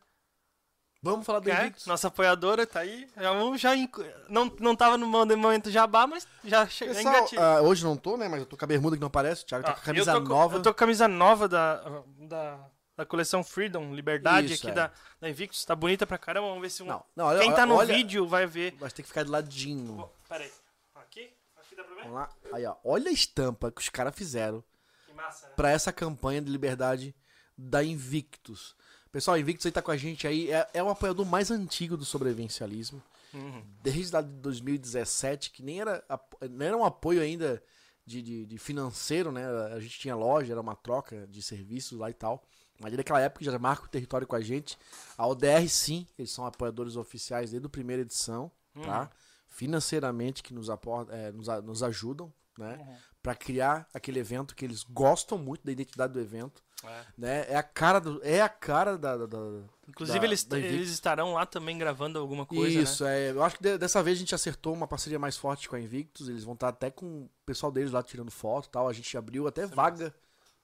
Vamos 1.02 1.26
falar 1.26 1.40
do 1.40 1.50
é, 1.50 1.54
Invictus. 1.62 1.86
nossa 1.86 2.08
apoiadora 2.10 2.68
tá 2.68 2.82
aí. 2.82 3.08
Já 3.16 3.32
vamos 3.32 3.62
já. 3.62 3.74
inc- 3.76 3.98
Não, 4.28 4.52
não 4.60 4.76
tava 4.76 4.98
no 4.98 5.08
momento 5.08 5.72
jabá, 5.72 6.06
mas 6.06 6.28
já 6.44 6.68
chega. 6.68 6.94
Pessoal, 6.94 7.26
ah, 7.38 7.62
hoje 7.62 7.86
não 7.86 7.96
tô, 7.96 8.18
né? 8.18 8.28
Mas 8.28 8.42
eu 8.42 8.46
tô 8.46 8.58
com 8.58 8.66
a 8.66 8.68
bermuda 8.68 8.98
que 8.98 9.00
não 9.02 9.08
aparece. 9.08 9.44
O 9.44 9.46
Thiago 9.46 9.64
tá 9.66 9.74
com 9.74 9.80
a 9.80 9.84
camisa 9.84 10.12
eu 10.12 10.22
tô, 10.24 10.30
nova. 10.30 10.58
Eu 10.58 10.62
tô 10.62 10.70
com 10.70 10.76
a 10.76 10.80
camisa 10.80 11.08
nova 11.08 11.48
da, 11.48 12.04
da, 12.18 12.60
da 12.98 13.06
coleção 13.06 13.46
Freedom, 13.46 13.94
Liberdade, 13.96 14.54
Isso, 14.54 14.68
aqui 14.68 14.72
é. 14.72 14.74
da, 14.76 14.92
da 15.22 15.30
Invictus. 15.30 15.64
Tá 15.64 15.74
bonita 15.74 16.06
pra 16.06 16.18
caramba. 16.18 16.48
Vamos 16.50 16.62
ver 16.62 16.70
se 16.70 16.84
um. 16.84 16.88
Não, 16.88 17.02
não, 17.16 17.26
olha, 17.28 17.40
Quem 17.40 17.54
tá 17.56 17.66
no 17.66 17.76
olha- 17.76 17.96
vídeo 17.96 18.28
vai 18.28 18.46
ver. 18.46 18.76
Vai 18.78 18.92
ter 18.92 19.02
que 19.02 19.08
ficar 19.08 19.24
de 19.24 19.30
ladinho. 19.30 20.00
Ó, 20.00 20.10
Pera 20.28 20.44
aí. 20.44 20.52
Aqui? 20.96 21.32
Aqui 21.58 21.76
dá 21.78 21.84
pra 21.86 21.96
ver? 21.96 22.02
Vamos 22.02 22.16
lá. 22.16 22.30
Aí, 22.52 22.66
ó. 22.66 22.76
Olha 22.84 23.10
a 23.10 23.14
estampa 23.14 23.72
que 23.72 23.80
os 23.80 23.88
caras 23.88 24.14
fizeram 24.14 24.62
Que 25.08 25.14
massa, 25.14 25.48
né? 25.48 25.54
pra 25.56 25.72
essa 25.72 25.94
campanha 25.94 26.42
de 26.42 26.52
liberdade 26.52 27.16
da 27.58 27.82
Invictus. 27.82 28.76
Pessoal, 29.12 29.38
Invictus 29.38 29.66
aí 29.66 29.72
tá 29.72 29.82
com 29.82 29.92
a 29.92 29.98
gente 29.98 30.28
aí. 30.28 30.52
É, 30.52 30.68
é 30.76 30.84
o 30.84 30.90
apoiador 30.90 31.26
mais 31.26 31.50
antigo 31.52 31.98
do 31.98 32.06
sobrevivencialismo. 32.06 33.02
Uhum. 33.34 33.64
Desde 33.84 34.14
lá 34.14 34.22
de 34.22 34.30
2017, 34.30 35.52
que 35.52 35.64
nem 35.64 35.82
era, 35.82 36.04
não 36.50 36.66
era 36.66 36.78
um 36.78 36.86
apoio 36.86 37.22
ainda 37.22 37.62
de, 38.06 38.22
de- 38.22 38.46
de 38.46 38.58
financeiro, 38.58 39.32
né? 39.32 39.46
A 39.74 39.80
gente 39.80 40.00
tinha 40.00 40.16
loja, 40.16 40.54
era 40.54 40.62
uma 40.62 40.76
troca 40.76 41.28
de 41.28 41.42
serviços 41.42 41.98
lá 41.98 42.10
e 42.10 42.14
tal. 42.14 42.44
Mas 42.80 42.94
naquela 42.94 43.20
época 43.20 43.44
já 43.44 43.58
marca 43.60 43.86
o 43.86 43.90
território 43.90 44.26
com 44.26 44.36
a 44.36 44.42
gente. 44.42 44.78
A 45.18 45.28
ODR, 45.28 45.68
sim, 45.68 46.08
eles 46.18 46.32
são 46.32 46.46
apoiadores 46.46 46.96
oficiais 46.96 47.52
desde 47.52 47.66
a 47.68 47.70
primeira 47.70 48.02
edição, 48.04 48.50
tá? 48.84 49.10
Financeiramente, 49.48 50.42
que 50.42 50.54
nos, 50.54 50.70
aporta, 50.70 51.14
é, 51.14 51.32
nos, 51.32 51.48
nos 51.64 51.84
ajudam, 51.84 52.32
né? 52.58 52.78
Uhum. 52.80 52.96
Pra 53.22 53.36
criar 53.36 53.88
aquele 53.94 54.20
evento 54.20 54.56
que 54.56 54.64
eles 54.64 54.84
gostam 54.84 55.38
muito 55.38 55.66
da 55.66 55.72
identidade 55.72 56.14
do 56.14 56.20
evento. 56.22 56.64
É. 56.84 57.02
Né? 57.18 57.46
É 57.50 57.56
a 57.58 57.64
cara 57.64 58.00
do, 58.00 58.22
é 58.24 58.42
a 58.42 58.48
cara 58.50 58.98
da, 58.98 59.18
da- 59.18 59.26
da- 59.26 59.64
Inclusive, 59.88 60.20
Da- 60.20 60.26
eles, 60.26 60.48
eles 60.52 60.90
estarão 60.92 61.34
lá 61.34 61.46
também 61.46 61.78
gravando 61.78 62.18
alguma 62.20 62.46
coisa, 62.46 62.78
né? 62.78 62.84
Isso, 62.84 63.04
é, 63.06 63.32
eu 63.32 63.44
acho 63.44 63.58
que 63.58 63.64
de- 63.64 63.78
dessa 63.78 64.02
vez 64.02 64.18
a 64.18 64.20
gente 64.20 64.34
acertou 64.36 64.74
uma 64.74 64.88
parceria 64.88 65.20
mais 65.20 65.36
forte 65.36 65.68
com 65.68 65.76
a 65.76 65.80
Invictus. 65.80 66.30
Eles 66.30 66.44
vão 66.44 66.54
estar 66.54 66.70
até 66.70 66.90
com 66.90 67.24
o 67.24 67.30
pessoal 67.46 67.72
deles 67.72 67.92
lá 67.92 68.02
tirando 68.02 68.32
foto 68.32 68.68
e 68.68 68.70
tal. 68.70 68.88
A 68.88 68.94
gente 68.94 69.18
abriu 69.18 69.46
até 69.48 69.66
vaga 69.66 70.14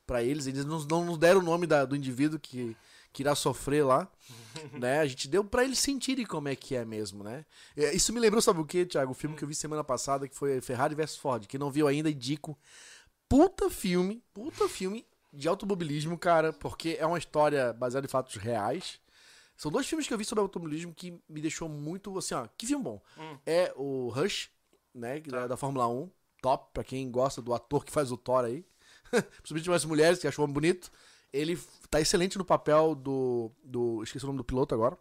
pra 0.07 0.23
eles. 0.23 0.47
Eles 0.47 0.63
não, 0.63 0.79
não 0.85 1.03
nos 1.05 1.17
deram 1.17 1.41
o 1.41 1.43
nome 1.43 1.67
da- 1.67 1.83
do 1.83 1.95
indivíduo 1.97 2.39
que, 2.39 2.77
que 3.11 3.23
irá 3.23 3.35
sofrer 3.35 3.83
lá. 3.83 4.07
né? 4.71 4.99
A 4.99 5.05
gente 5.07 5.27
deu 5.27 5.43
pra 5.43 5.65
eles 5.65 5.79
sentirem 5.79 6.25
como 6.25 6.47
é 6.47 6.55
que 6.55 6.75
é 6.75 6.85
mesmo, 6.85 7.23
né? 7.25 7.45
É, 7.75 7.93
Isso 7.93 8.13
me 8.13 8.21
lembrou, 8.21 8.41
sabe 8.41 8.61
o 8.61 8.65
que, 8.65 8.85
Thiago? 8.85 9.11
O 9.11 9.15
filme 9.15 9.35
que 9.35 9.43
eu 9.43 9.47
vi 9.49 9.55
semana 9.55 9.83
passada, 9.83 10.29
que 10.29 10.35
foi 10.35 10.61
Ferrari 10.61 10.95
vs 10.95 11.17
Ford. 11.17 11.45
Quem 11.45 11.59
não 11.59 11.69
viu 11.71 11.87
ainda, 11.89 12.09
indico. 12.09 12.57
Puta 13.27 13.69
filme, 13.69 14.23
puta 14.33 14.69
filme 14.69 15.03
de 15.35 15.47
automobilismo, 15.47 16.17
cara, 16.17 16.53
porque 16.53 16.97
é 16.99 17.05
uma 17.05 17.17
história 17.17 17.73
baseada 17.73 18.05
em 18.05 18.09
fatos 18.09 18.35
reais. 18.35 18.99
São 19.57 19.71
dois 19.71 19.87
filmes 19.87 20.07
que 20.07 20.13
eu 20.13 20.17
vi 20.17 20.25
sobre 20.25 20.41
automobilismo 20.41 20.93
que 20.93 21.11
me 21.29 21.41
deixou 21.41 21.69
muito, 21.69 22.17
assim, 22.17 22.33
ó, 22.35 22.47
que 22.57 22.65
filme 22.65 22.83
bom. 22.83 23.01
Hum. 23.17 23.37
É 23.45 23.73
o 23.75 24.09
Rush, 24.09 24.49
né, 24.93 25.19
Tá. 25.21 25.41
é 25.41 25.47
da 25.47 25.55
Fórmula 25.57 25.87
1, 25.87 26.09
top, 26.41 26.69
pra 26.73 26.83
quem 26.83 27.09
gosta 27.09 27.41
do 27.41 27.53
ator 27.53 27.85
que 27.85 27.91
faz 27.91 28.11
o 28.11 28.17
Thor 28.17 28.43
aí. 28.45 28.65
Principalmente 29.11 29.69
mais 29.69 29.85
mulheres, 29.85 30.19
que 30.19 30.27
achou 30.27 30.45
bonito. 30.47 30.91
Ele 31.31 31.57
tá 31.89 31.99
excelente 32.01 32.37
no 32.37 32.45
papel 32.45 32.95
do, 32.95 33.51
do. 33.63 34.01
Esqueci 34.03 34.25
o 34.25 34.27
nome 34.27 34.37
do 34.37 34.43
piloto 34.43 34.73
agora. 34.73 34.97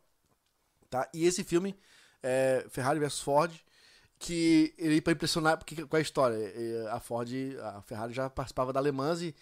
Tá? 0.91 1.09
E 1.15 1.25
esse 1.27 1.43
filme, 1.45 1.77
é 2.23 2.65
Ferrari 2.71 2.99
vs 3.01 3.21
Ford, 3.21 3.53
que 4.19 4.75
ele 4.79 5.01
pra 5.01 5.13
impressionar. 5.13 5.59
Porque, 5.59 5.85
qual 5.87 5.99
é 5.99 6.01
a 6.01 6.03
história? 6.03 6.37
É, 6.37 6.89
A 6.91 7.01
Ford, 7.01 7.29
a 7.63 7.83
Ferrari 7.83 8.13
já 8.13 8.29
participava 8.31 8.73
da 8.73 8.81
Le 8.81 8.93
Mans 8.93 9.21
e. 9.23 9.35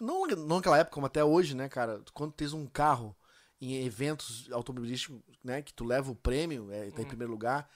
Não, 0.00 0.26
não 0.26 0.56
naquela 0.56 0.78
época, 0.78 0.94
como 0.94 1.06
até 1.06 1.22
hoje, 1.24 1.54
né, 1.54 1.68
cara? 1.68 2.02
Quando 2.12 2.32
tens 2.32 2.52
um 2.52 2.66
carro 2.66 3.16
em 3.60 3.84
eventos 3.84 4.50
automobilísticos, 4.50 5.20
né, 5.44 5.60
que 5.60 5.74
tu 5.74 5.84
leva 5.84 6.10
o 6.10 6.16
prêmio, 6.16 6.70
é, 6.72 6.90
tá 6.90 7.02
em 7.02 7.06
primeiro 7.06 7.30
lugar, 7.30 7.68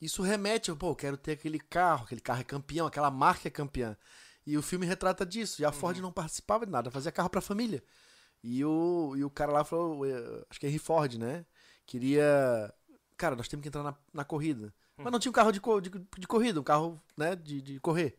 isso 0.00 0.20
remete, 0.20 0.74
pô, 0.74 0.90
eu 0.90 0.96
quero 0.96 1.16
ter 1.16 1.32
aquele 1.32 1.60
carro, 1.60 2.04
aquele 2.04 2.20
carro 2.20 2.40
é 2.40 2.44
campeão, 2.44 2.86
aquela 2.86 3.10
marca 3.10 3.46
é 3.46 3.50
campeã. 3.50 3.96
E 4.44 4.58
o 4.58 4.62
filme 4.62 4.84
retrata 4.84 5.24
disso. 5.24 5.62
E 5.62 5.64
a 5.64 5.70
Ford 5.70 5.96
não 6.00 6.10
participava 6.10 6.66
de 6.66 6.72
nada, 6.72 6.90
fazia 6.90 7.12
carro 7.12 7.30
pra 7.30 7.40
família. 7.40 7.82
E 8.42 8.64
o, 8.64 9.14
e 9.16 9.22
o 9.22 9.30
cara 9.30 9.52
lá 9.52 9.62
falou, 9.62 10.02
acho 10.50 10.58
que 10.58 10.66
é 10.66 10.68
Henry 10.68 10.80
Ford, 10.80 11.14
né? 11.14 11.46
Queria. 11.86 12.74
Cara, 13.16 13.36
nós 13.36 13.46
temos 13.46 13.62
que 13.62 13.68
entrar 13.68 13.84
na, 13.84 13.94
na 14.12 14.24
corrida. 14.24 14.74
Mas 14.96 15.12
não 15.12 15.20
tinha 15.20 15.30
um 15.30 15.34
carro 15.34 15.52
de, 15.52 15.60
de, 15.60 16.06
de 16.18 16.26
corrida, 16.26 16.60
um 16.60 16.64
carro, 16.64 17.00
né, 17.16 17.36
de, 17.36 17.62
de 17.62 17.80
correr. 17.80 18.18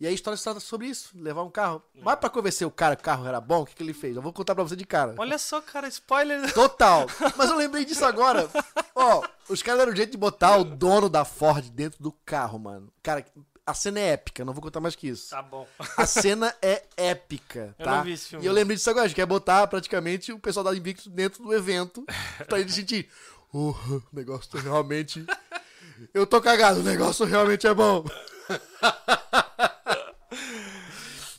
E 0.00 0.06
aí 0.06 0.12
a 0.12 0.14
história 0.14 0.36
se 0.36 0.42
trata 0.44 0.60
sobre 0.60 0.86
isso, 0.86 1.10
levar 1.14 1.42
um 1.42 1.50
carro. 1.50 1.82
Mas 2.02 2.18
pra 2.18 2.30
convencer 2.30 2.66
o 2.66 2.70
cara 2.70 2.96
que 2.96 3.02
o 3.02 3.04
carro 3.04 3.26
era 3.26 3.38
bom, 3.38 3.62
o 3.62 3.66
que, 3.66 3.74
que 3.74 3.82
ele 3.82 3.92
fez? 3.92 4.16
Eu 4.16 4.22
vou 4.22 4.32
contar 4.32 4.54
pra 4.54 4.64
você 4.64 4.74
de 4.74 4.86
cara. 4.86 5.14
Olha 5.18 5.36
só, 5.36 5.60
cara, 5.60 5.86
spoiler. 5.88 6.52
Total. 6.54 7.06
Mas 7.36 7.50
eu 7.50 7.56
lembrei 7.56 7.84
disso 7.84 8.04
agora. 8.06 8.48
Ó, 8.94 9.22
os 9.50 9.62
caras 9.62 9.80
deram 9.80 9.92
um 9.92 9.96
jeito 9.96 10.12
de 10.12 10.16
botar 10.16 10.56
o 10.56 10.64
dono 10.64 11.10
da 11.10 11.24
Ford 11.26 11.68
dentro 11.68 12.02
do 12.02 12.12
carro, 12.24 12.58
mano. 12.58 12.90
Cara, 13.02 13.26
a 13.66 13.74
cena 13.74 14.00
é 14.00 14.12
épica, 14.12 14.42
não 14.42 14.54
vou 14.54 14.62
contar 14.62 14.80
mais 14.80 14.96
que 14.96 15.06
isso. 15.06 15.28
Tá 15.30 15.42
bom. 15.42 15.66
A 15.98 16.06
cena 16.06 16.54
é 16.62 16.82
épica, 16.96 17.74
Eu 17.78 17.84
tá? 17.84 17.96
não 17.98 18.04
vi 18.04 18.12
esse 18.12 18.30
filme. 18.30 18.42
E 18.44 18.48
eu 18.48 18.54
lembrei 18.54 18.76
disso 18.78 18.88
agora, 18.88 19.04
a 19.04 19.08
gente 19.08 19.16
quer 19.16 19.26
botar 19.26 19.66
praticamente 19.66 20.32
o 20.32 20.38
pessoal 20.38 20.64
da 20.64 20.74
Invictus 20.74 21.08
dentro 21.08 21.42
do 21.42 21.52
evento 21.54 22.04
pra 22.48 22.58
ele 22.58 22.72
sentir. 22.72 23.06
"Oh, 23.52 23.74
o 23.88 24.02
negócio 24.14 24.58
realmente. 24.58 25.26
Eu 26.14 26.26
tô 26.26 26.40
cagado, 26.40 26.80
o 26.80 26.82
negócio 26.82 27.26
realmente 27.26 27.66
é 27.66 27.74
bom. 27.74 28.02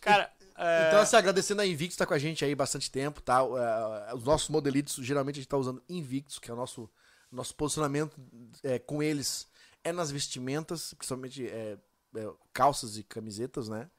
Cara, 0.02 0.30
é, 0.58 0.91
Então, 1.02 1.08
assim, 1.08 1.16
agradecendo 1.16 1.62
a 1.62 1.66
Invictus, 1.66 1.98
tá 1.98 2.06
com 2.06 2.14
a 2.14 2.20
gente 2.20 2.44
aí 2.46 2.54
bastante 2.56 2.90
tempo, 2.90 3.22
tá? 3.22 3.40
É, 3.40 4.16
Os 4.16 4.24
nossos 4.24 4.50
modelitos, 4.50 4.96
geralmente 4.96 5.36
a 5.36 5.42
gente 5.42 5.50
tá 5.50 5.58
usando 5.58 5.82
Invictus, 5.90 6.40
que 6.40 6.50
é 6.50 6.54
o 6.54 6.58
nosso, 6.58 6.90
nosso 7.32 7.56
posicionamento 7.56 8.16
é, 8.64 8.80
com 8.80 9.02
eles 9.02 9.48
é 9.84 9.92
nas 9.92 10.12
vestimentas, 10.12 10.94
principalmente 10.94 11.48
é, 11.48 11.78
é, 12.16 12.30
calças 12.54 12.98
e 12.98 13.04
camisetas, 13.04 13.68
né? 13.68 13.90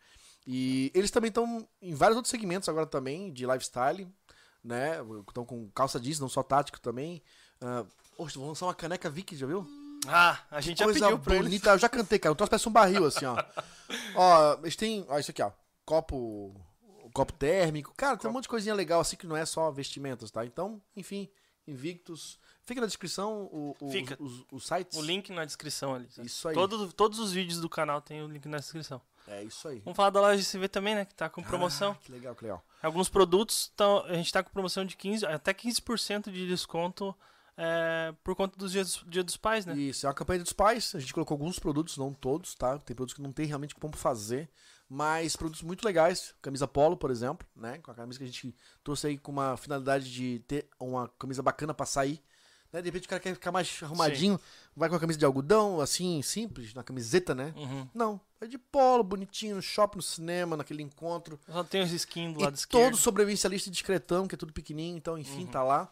E 0.46 0.90
eles 0.94 1.10
também 1.10 1.28
estão 1.28 1.68
em 1.80 1.94
vários 1.94 2.16
outros 2.16 2.30
segmentos 2.30 2.68
agora 2.68 2.86
também, 2.86 3.32
de 3.32 3.46
lifestyle, 3.46 4.08
né? 4.62 4.98
Estão 5.26 5.44
com 5.44 5.68
calça 5.70 6.00
jeans, 6.00 6.20
não 6.20 6.28
só 6.28 6.42
tático 6.42 6.80
também. 6.80 7.22
Uh, 7.60 7.86
Poxa, 8.16 8.38
vão 8.38 8.48
lançar 8.48 8.66
uma 8.66 8.74
caneca 8.74 9.10
Vicky, 9.10 9.36
já 9.36 9.46
viu? 9.46 9.66
ah, 10.06 10.38
a 10.50 10.60
gente 10.60 10.78
já 10.78 10.84
Coisa 10.84 11.00
pediu 11.00 11.18
pra 11.18 11.34
eles. 11.34 11.46
bonita. 11.46 11.70
Eu 11.70 11.78
já 11.78 11.88
cantei, 11.88 12.18
cara. 12.18 12.32
O 12.32 12.36
troço 12.36 12.50
parece 12.50 12.68
um 12.68 12.72
barril, 12.72 13.04
assim, 13.04 13.24
ó. 13.24 13.36
ó, 14.14 14.58
eles 14.62 14.76
têm. 14.76 15.04
Ó, 15.08 15.18
isso 15.18 15.30
aqui, 15.30 15.42
ó. 15.42 15.52
Copo. 15.84 16.54
Copo 17.12 17.32
térmico. 17.32 17.92
Cara, 17.96 18.16
tem 18.16 18.28
um 18.30 18.32
monte 18.32 18.44
de 18.44 18.48
coisinha 18.48 18.74
legal, 18.74 19.00
assim, 19.00 19.16
que 19.16 19.26
não 19.26 19.36
é 19.36 19.44
só 19.46 19.70
vestimentas, 19.70 20.30
tá? 20.30 20.44
Então, 20.44 20.80
enfim, 20.96 21.28
Invictus. 21.66 22.38
Fica 22.64 22.80
na 22.80 22.86
descrição 22.86 23.44
o, 23.52 23.76
o- 23.80 23.90
Fica. 23.90 24.16
Os, 24.20 24.44
os 24.50 24.66
sites. 24.66 24.96
O 24.98 25.02
link 25.02 25.30
na 25.32 25.44
descrição 25.44 25.94
ali. 25.94 26.08
Isso 26.24 26.48
aí. 26.48 26.54
Todos, 26.54 26.92
todos 26.94 27.18
os 27.18 27.32
vídeos 27.32 27.60
do 27.60 27.68
canal 27.68 28.00
tem 28.00 28.22
o 28.22 28.28
link 28.28 28.46
na 28.46 28.58
descrição. 28.58 29.00
É 29.28 29.42
isso 29.44 29.68
aí. 29.68 29.78
Vamos 29.80 29.96
falar 29.96 30.10
da 30.10 30.20
loja 30.20 30.42
de 30.42 30.48
CV 30.48 30.68
também, 30.68 30.94
né? 30.96 31.04
Que 31.04 31.14
tá 31.14 31.28
com 31.28 31.42
promoção. 31.42 31.92
Ah, 31.92 32.04
que 32.04 32.10
legal, 32.10 32.34
que 32.34 32.42
legal. 32.42 32.64
Alguns 32.82 33.08
produtos, 33.08 33.72
tão, 33.76 34.04
a 34.06 34.14
gente 34.14 34.32
tá 34.32 34.42
com 34.42 34.50
promoção 34.50 34.84
de 34.84 34.96
15, 34.96 35.24
até 35.26 35.54
15% 35.54 36.30
de 36.32 36.48
desconto 36.48 37.14
é, 37.56 38.12
por 38.24 38.34
conta 38.34 38.58
dos 38.58 38.72
dias, 38.72 39.00
dia 39.06 39.22
dos 39.22 39.36
pais, 39.36 39.64
né? 39.64 39.74
Isso, 39.76 40.06
é 40.06 40.08
uma 40.08 40.14
campanha 40.14 40.42
dos 40.42 40.52
pais. 40.52 40.92
A 40.96 40.98
gente 40.98 41.14
colocou 41.14 41.36
alguns 41.36 41.58
produtos, 41.60 41.96
não 41.96 42.12
todos, 42.12 42.54
tá? 42.56 42.76
Tem 42.78 42.96
produtos 42.96 43.14
que 43.14 43.22
não 43.22 43.32
tem 43.32 43.46
realmente 43.46 43.74
como 43.76 43.96
fazer. 43.96 44.50
Mas 44.94 45.34
produtos 45.36 45.62
muito 45.62 45.86
legais. 45.86 46.34
Camisa 46.42 46.68
polo, 46.68 46.98
por 46.98 47.10
exemplo, 47.10 47.48
né? 47.56 47.78
Com 47.78 47.90
a 47.90 47.94
camisa 47.94 48.18
que 48.18 48.24
a 48.24 48.26
gente 48.28 48.54
trouxe 48.84 49.06
aí 49.06 49.16
com 49.16 49.32
uma 49.32 49.56
finalidade 49.56 50.12
de 50.12 50.40
ter 50.46 50.68
uma 50.78 51.08
camisa 51.18 51.42
bacana 51.42 51.72
pra 51.72 51.86
sair. 51.86 52.22
Né? 52.70 52.82
De 52.82 52.88
repente 52.88 53.06
o 53.06 53.08
cara 53.08 53.18
quer 53.18 53.32
ficar 53.32 53.50
mais 53.50 53.80
arrumadinho, 53.82 54.38
vai 54.76 54.90
com 54.90 54.94
a 54.94 55.00
camisa 55.00 55.18
de 55.18 55.24
algodão, 55.24 55.80
assim, 55.80 56.20
simples, 56.20 56.74
na 56.74 56.82
camiseta, 56.82 57.34
né? 57.34 57.54
Uhum. 57.56 57.88
Não, 57.94 58.20
é 58.38 58.46
de 58.46 58.58
polo, 58.58 59.02
bonitinho, 59.02 59.56
no 59.56 59.62
shopping, 59.62 59.96
no 59.96 60.02
cinema, 60.02 60.58
naquele 60.58 60.82
encontro. 60.82 61.40
Só 61.50 61.64
tem 61.64 61.80
os 61.82 61.90
skins 61.92 62.34
do 62.34 62.40
E 62.40 62.44
lado 62.44 62.54
esquerdo. 62.54 62.84
todo 62.92 62.96
sobrevivencialista 63.00 63.70
discretão, 63.70 64.28
que 64.28 64.34
é 64.34 64.38
tudo 64.38 64.52
pequenininho, 64.52 64.98
então 64.98 65.16
enfim, 65.16 65.44
Uhum. 65.44 65.50
tá 65.50 65.62
lá. 65.62 65.90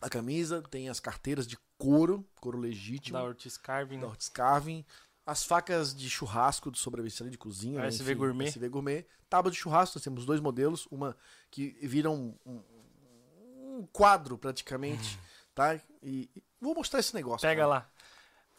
A 0.00 0.08
camisa, 0.10 0.60
tem 0.62 0.88
as 0.88 0.98
carteiras 0.98 1.46
de 1.46 1.56
couro, 1.78 2.24
couro 2.40 2.58
legítimo 2.58 3.16
Da 3.16 3.24
Ortiz 3.24 3.56
Carving. 3.56 3.96
da 4.00 4.06
né? 4.06 4.08
Ortiz 4.08 4.28
Carving, 4.28 4.84
as 5.28 5.44
facas 5.44 5.94
de 5.94 6.08
churrasco 6.08 6.70
do 6.70 6.78
sobrevivencialista 6.78 7.30
de 7.30 7.36
cozinha, 7.38 7.82
né, 7.82 7.88
SV 7.88 8.14
Gourmet. 8.14 8.48
SV 8.48 8.68
Gourmet, 8.70 9.06
tábua 9.28 9.50
de 9.52 9.58
churrasco, 9.58 9.98
nós 9.98 10.02
temos 10.02 10.24
dois 10.24 10.40
modelos, 10.40 10.88
uma 10.90 11.14
que 11.50 11.76
vira 11.82 12.10
um, 12.10 12.34
um- 12.46 12.62
um 13.80 13.88
quadro 13.92 14.38
praticamente, 14.38 15.18
tá? 15.54 15.74
E, 16.02 16.30
e 16.34 16.42
vou 16.58 16.74
mostrar 16.74 17.00
esse 17.00 17.14
negócio. 17.14 17.46
Pega 17.46 17.60
cara. 17.62 17.68
lá. 17.68 17.90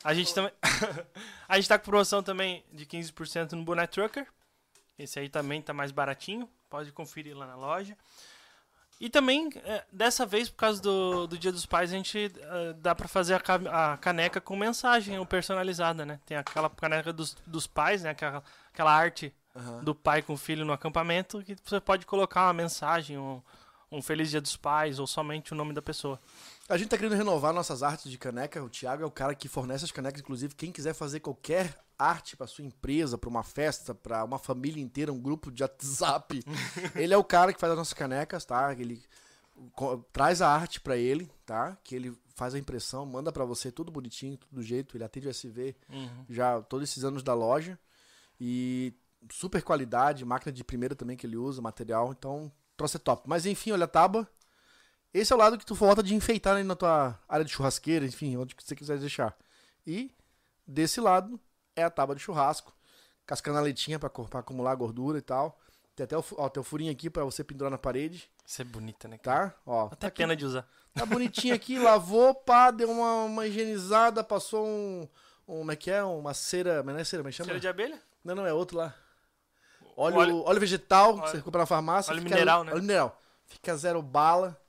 A 0.03 0.13
gente 0.13 0.31
também. 0.33 0.51
a 1.49 1.55
gente 1.57 1.67
tá 1.67 1.79
com 1.79 1.85
promoção 1.85 2.21
também 2.21 2.63
de 2.71 2.85
15% 2.85 3.53
no 3.53 3.63
Boné 3.63 3.87
Trucker. 3.87 4.27
Esse 4.97 5.17
aí 5.19 5.27
também 5.27 5.61
tá 5.63 5.73
mais 5.73 5.91
baratinho. 5.91 6.47
Pode 6.69 6.91
conferir 6.91 7.35
lá 7.35 7.47
na 7.47 7.55
loja. 7.55 7.97
E 8.99 9.09
também, 9.09 9.49
é, 9.63 9.85
dessa 9.91 10.25
vez, 10.25 10.49
por 10.49 10.57
causa 10.57 10.81
do, 10.81 11.25
do 11.25 11.37
Dia 11.37 11.51
dos 11.53 11.65
Pais, 11.65 11.91
a 11.93 11.95
gente 11.95 12.29
é, 12.37 12.73
dá 12.73 12.93
pra 12.93 13.07
fazer 13.07 13.33
a, 13.35 13.39
ca- 13.39 13.93
a 13.93 13.97
caneca 13.97 14.41
com 14.41 14.57
mensagem 14.57 15.23
personalizada, 15.25 16.05
né? 16.05 16.19
Tem 16.25 16.35
aquela 16.35 16.69
caneca 16.69 17.13
dos, 17.13 17.37
dos 17.47 17.65
pais, 17.65 18.03
né? 18.03 18.09
Aquela, 18.09 18.43
aquela 18.73 18.91
arte 18.93 19.33
Aham. 19.55 19.83
do 19.83 19.95
pai 19.95 20.21
com 20.21 20.33
o 20.33 20.37
filho 20.37 20.65
no 20.65 20.73
acampamento 20.73 21.41
que 21.43 21.55
você 21.63 21.79
pode 21.79 22.05
colocar 22.05 22.47
uma 22.47 22.53
mensagem, 22.53 23.17
um, 23.17 23.41
um 23.89 24.01
Feliz 24.01 24.29
Dia 24.29 24.41
dos 24.41 24.57
Pais 24.57 24.99
ou 24.99 25.07
somente 25.07 25.53
o 25.53 25.55
nome 25.55 25.73
da 25.73 25.81
pessoa. 25.81 26.19
A 26.67 26.77
gente 26.77 26.89
tá 26.89 26.97
querendo 26.97 27.15
renovar 27.15 27.53
nossas 27.53 27.81
artes 27.81 28.11
de 28.11 28.17
caneca. 28.17 28.61
O 28.61 28.69
Thiago 28.69 29.01
é 29.03 29.05
o 29.05 29.11
cara 29.11 29.33
que 29.33 29.47
fornece 29.47 29.85
as 29.85 29.91
canecas. 29.91 30.19
Inclusive, 30.19 30.53
quem 30.55 30.73
quiser 30.73 30.93
fazer 30.93 31.21
qualquer 31.21 31.73
arte 31.99 32.37
para 32.37 32.47
sua 32.47 32.63
empresa, 32.63 33.17
para 33.17 33.29
uma 33.29 33.43
festa, 33.43 33.93
para 33.93 34.23
uma 34.23 34.39
família 34.39 34.81
inteira, 34.81 35.11
um 35.11 35.19
grupo 35.19 35.51
de 35.51 35.61
WhatsApp, 35.61 36.41
ele 36.95 37.13
é 37.13 37.17
o 37.17 37.23
cara 37.23 37.53
que 37.53 37.59
faz 37.59 37.71
as 37.73 37.77
nossas 37.77 37.93
canecas, 37.93 38.45
tá? 38.45 38.71
Ele 38.71 39.03
traz 40.13 40.41
a 40.41 40.47
arte 40.49 40.79
para 40.79 40.95
ele, 40.95 41.29
tá? 41.45 41.77
Que 41.83 41.93
ele 41.95 42.17
faz 42.35 42.55
a 42.55 42.59
impressão, 42.59 43.05
manda 43.05 43.31
para 43.31 43.43
você 43.43 43.69
tudo 43.71 43.91
bonitinho, 43.91 44.37
tudo 44.37 44.55
do 44.55 44.63
jeito. 44.63 44.95
Ele 44.95 45.03
atende 45.03 45.27
o 45.27 45.29
SV 45.29 45.75
Uhum. 45.89 46.25
já 46.29 46.61
todos 46.61 46.89
esses 46.89 47.03
anos 47.03 47.21
da 47.21 47.33
loja 47.33 47.77
e 48.39 48.93
super 49.29 49.61
qualidade, 49.61 50.23
máquina 50.23 50.51
de 50.51 50.63
primeira 50.63 50.95
também 50.95 51.17
que 51.17 51.27
ele 51.27 51.35
usa, 51.35 51.61
material. 51.61 52.11
Então, 52.17 52.49
trouxe 52.77 52.95
é 52.95 52.99
top. 52.99 53.23
Mas 53.27 53.45
enfim, 53.45 53.71
olha 53.71 53.83
a 53.83 53.87
tábua. 53.87 54.25
Esse 55.13 55.33
é 55.33 55.35
o 55.35 55.39
lado 55.39 55.57
que 55.57 55.65
tu 55.65 55.75
volta 55.75 56.01
de 56.01 56.15
enfeitar 56.15 56.55
aí 56.55 56.63
na 56.63 56.75
tua 56.75 57.19
área 57.27 57.43
de 57.43 57.51
churrasqueira, 57.51 58.05
enfim, 58.05 58.37
onde 58.37 58.55
você 58.57 58.75
quiser 58.75 58.97
deixar. 58.99 59.35
E 59.85 60.15
desse 60.65 61.01
lado 61.01 61.39
é 61.79 61.83
a 61.83 61.89
tábua 61.89 62.15
de 62.15 62.21
churrasco, 62.21 62.73
com 63.27 63.33
as 63.33 63.41
canaletinhas 63.41 63.99
pra, 63.99 64.09
cor- 64.09 64.29
pra 64.29 64.39
acumular 64.41 64.75
gordura 64.75 65.17
e 65.17 65.21
tal. 65.21 65.59
Tem 65.95 66.03
até 66.05 66.17
o, 66.17 66.23
ó, 66.37 66.47
tem 66.49 66.61
o 66.61 66.63
furinho 66.63 66.91
aqui 66.91 67.09
pra 67.09 67.23
você 67.25 67.43
pendurar 67.43 67.69
na 67.69 67.77
parede, 67.77 68.29
Isso 68.45 68.61
é 68.61 68.65
bonita, 68.65 69.07
né? 69.07 69.17
cara? 69.17 69.49
tá? 69.49 69.55
Ó, 69.65 69.85
Até 69.87 70.09
tá 70.09 70.11
pena 70.15 70.35
de 70.35 70.45
usar. 70.45 70.65
Tá 70.93 71.05
bonitinho 71.05 71.53
aqui, 71.53 71.77
lavou, 71.77 72.33
pá, 72.33 72.71
deu 72.71 72.89
uma, 72.89 73.23
uma 73.25 73.45
higienizada, 73.47 74.23
passou 74.23 74.65
um, 74.65 75.07
um. 75.47 75.57
Como 75.59 75.71
é 75.71 75.75
que 75.75 75.91
é? 75.91 76.01
Uma 76.03 76.33
cera. 76.33 76.81
Mas 76.83 76.93
não 76.95 77.01
é 77.01 77.03
cera, 77.03 77.21
mas 77.23 77.35
chama? 77.35 77.47
Cheiro 77.47 77.59
de 77.59 77.67
abelha? 77.67 78.01
Não, 78.23 78.33
não, 78.33 78.45
é 78.45 78.53
outro 78.53 78.77
lá. 78.77 78.93
Óleo, 79.95 80.17
Óleo- 80.17 80.43
óleo, 80.45 80.59
vegetal, 80.59 81.15
que 81.15 81.19
óleo- 81.21 81.31
você 81.31 81.41
compra 81.41 81.59
na 81.61 81.65
farmácia. 81.65 82.11
óleo 82.13 82.21
fica- 82.21 82.33
mineral, 82.35 82.63
né? 82.63 82.71
Óleo 82.71 82.81
mineral. 82.81 83.21
Fica 83.45 83.75
zero 83.75 84.01
bala. 84.01 84.59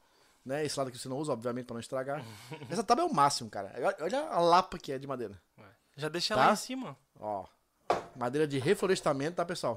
Né? 0.45 0.65
Esse 0.65 0.77
lado 0.79 0.89
aqui 0.89 0.99
você 0.99 1.09
não 1.09 1.19
usa, 1.19 1.33
obviamente, 1.33 1.67
pra 1.67 1.75
não 1.75 1.81
estragar. 1.81 2.25
Essa 2.69 2.83
tábua 2.83 3.05
é 3.05 3.07
o 3.07 3.15
máximo, 3.15 3.49
cara. 3.49 3.73
Olha- 4.01 4.27
a 4.31 4.41
lapa 4.41 4.79
que 4.79 4.91
é 4.93 4.99
de 4.99 5.07
madeira. 5.07 5.41
Já 6.01 6.09
deixa 6.09 6.35
Tá? 6.35 6.47
lá 6.47 6.53
em 6.53 6.57
cima. 6.57 6.97
Ó. 7.19 7.45
Madeira 8.17 8.47
de 8.47 8.59
reflorestamento, 8.59 9.37
tá, 9.37 9.45
pessoal? 9.45 9.77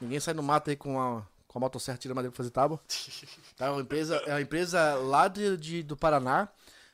Ninguém 0.00 0.20
sai 0.20 0.34
no 0.34 0.42
mato 0.42 0.70
aí 0.70 0.76
com 0.76 1.00
a, 1.00 1.22
com 1.48 1.58
a 1.58 1.60
motosserra 1.60 1.96
tira 1.98 2.14
madeira 2.14 2.30
pra 2.32 2.36
fazer 2.36 2.50
tábua. 2.50 2.80
Tá, 3.56 3.66
é 3.66 3.70
uma 3.70 3.80
empresa, 3.80 4.16
é 4.26 4.30
uma 4.34 4.40
empresa 4.40 4.94
lá 4.96 5.28
de, 5.28 5.56
de- 5.56 5.82
do 5.84 5.96
Paraná, 5.96 6.48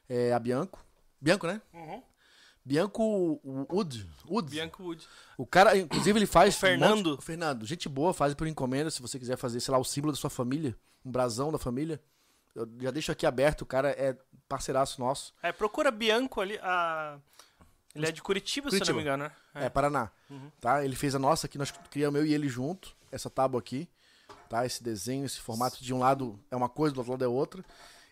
é 0.08 0.32
a 0.32 0.38
Bianco. 0.38 0.78
Bianco, 1.20 1.46
né? 1.46 1.60
Uhum. 1.72 2.02
Bianco 2.64 3.40
Wood. 3.72 4.06
Wood. 4.28 4.50
Bianco 4.50 4.82
Wood. 4.82 5.06
O 5.38 5.46
cara, 5.46 5.76
inclusive, 5.76 6.18
ele 6.18 6.26
faz. 6.26 6.54
O 6.54 6.58
Fernando. 6.58 7.06
um 7.06 7.10
monte- 7.12 7.24
Fernando, 7.24 7.64
gente 7.66 7.88
boa, 7.88 8.12
faz 8.12 8.34
por 8.34 8.46
encomenda. 8.46 8.90
Se 8.90 9.00
você 9.00 9.18
quiser 9.18 9.36
fazer, 9.38 9.58
sei 9.60 9.72
lá, 9.72 9.78
o 9.78 9.84
símbolo 9.84 10.12
da 10.12 10.18
sua 10.18 10.28
família, 10.30 10.76
um 11.04 11.10
brasão 11.10 11.50
da 11.50 11.58
família. 11.58 12.00
Eu 12.54 12.68
já 12.80 12.90
deixo 12.90 13.10
aqui 13.10 13.24
aberto, 13.24 13.62
o 13.62 13.66
cara 13.66 13.90
é 13.90 14.14
parceiraço 14.48 15.00
nosso. 15.00 15.32
É, 15.42 15.50
procura 15.52 15.90
Bianco 15.90 16.40
ali. 16.40 16.58
A... 16.62 17.18
Ele 17.94 18.06
é 18.06 18.12
de 18.12 18.22
Curitiba, 18.22 18.70
se 18.70 18.76
Curitiba. 18.78 18.92
não 18.92 18.96
me 18.96 19.02
engano, 19.02 19.24
né? 19.24 19.32
É, 19.66 19.68
Paraná. 19.68 20.10
Uhum. 20.30 20.50
Tá? 20.60 20.84
Ele 20.84 20.94
fez 20.94 21.14
a 21.14 21.18
nossa 21.18 21.46
aqui, 21.46 21.58
nós 21.58 21.70
criamos 21.90 22.20
eu 22.20 22.26
e 22.26 22.32
ele 22.32 22.48
junto, 22.48 22.94
essa 23.10 23.28
tábua 23.28 23.58
aqui. 23.60 23.88
Tá? 24.48 24.64
Esse 24.64 24.82
desenho, 24.82 25.24
esse 25.26 25.40
formato 25.40 25.82
de 25.82 25.92
um 25.92 25.98
lado 25.98 26.38
é 26.50 26.56
uma 26.56 26.68
coisa, 26.68 26.94
do 26.94 26.98
outro 26.98 27.12
lado 27.12 27.24
é 27.24 27.28
outra. 27.28 27.64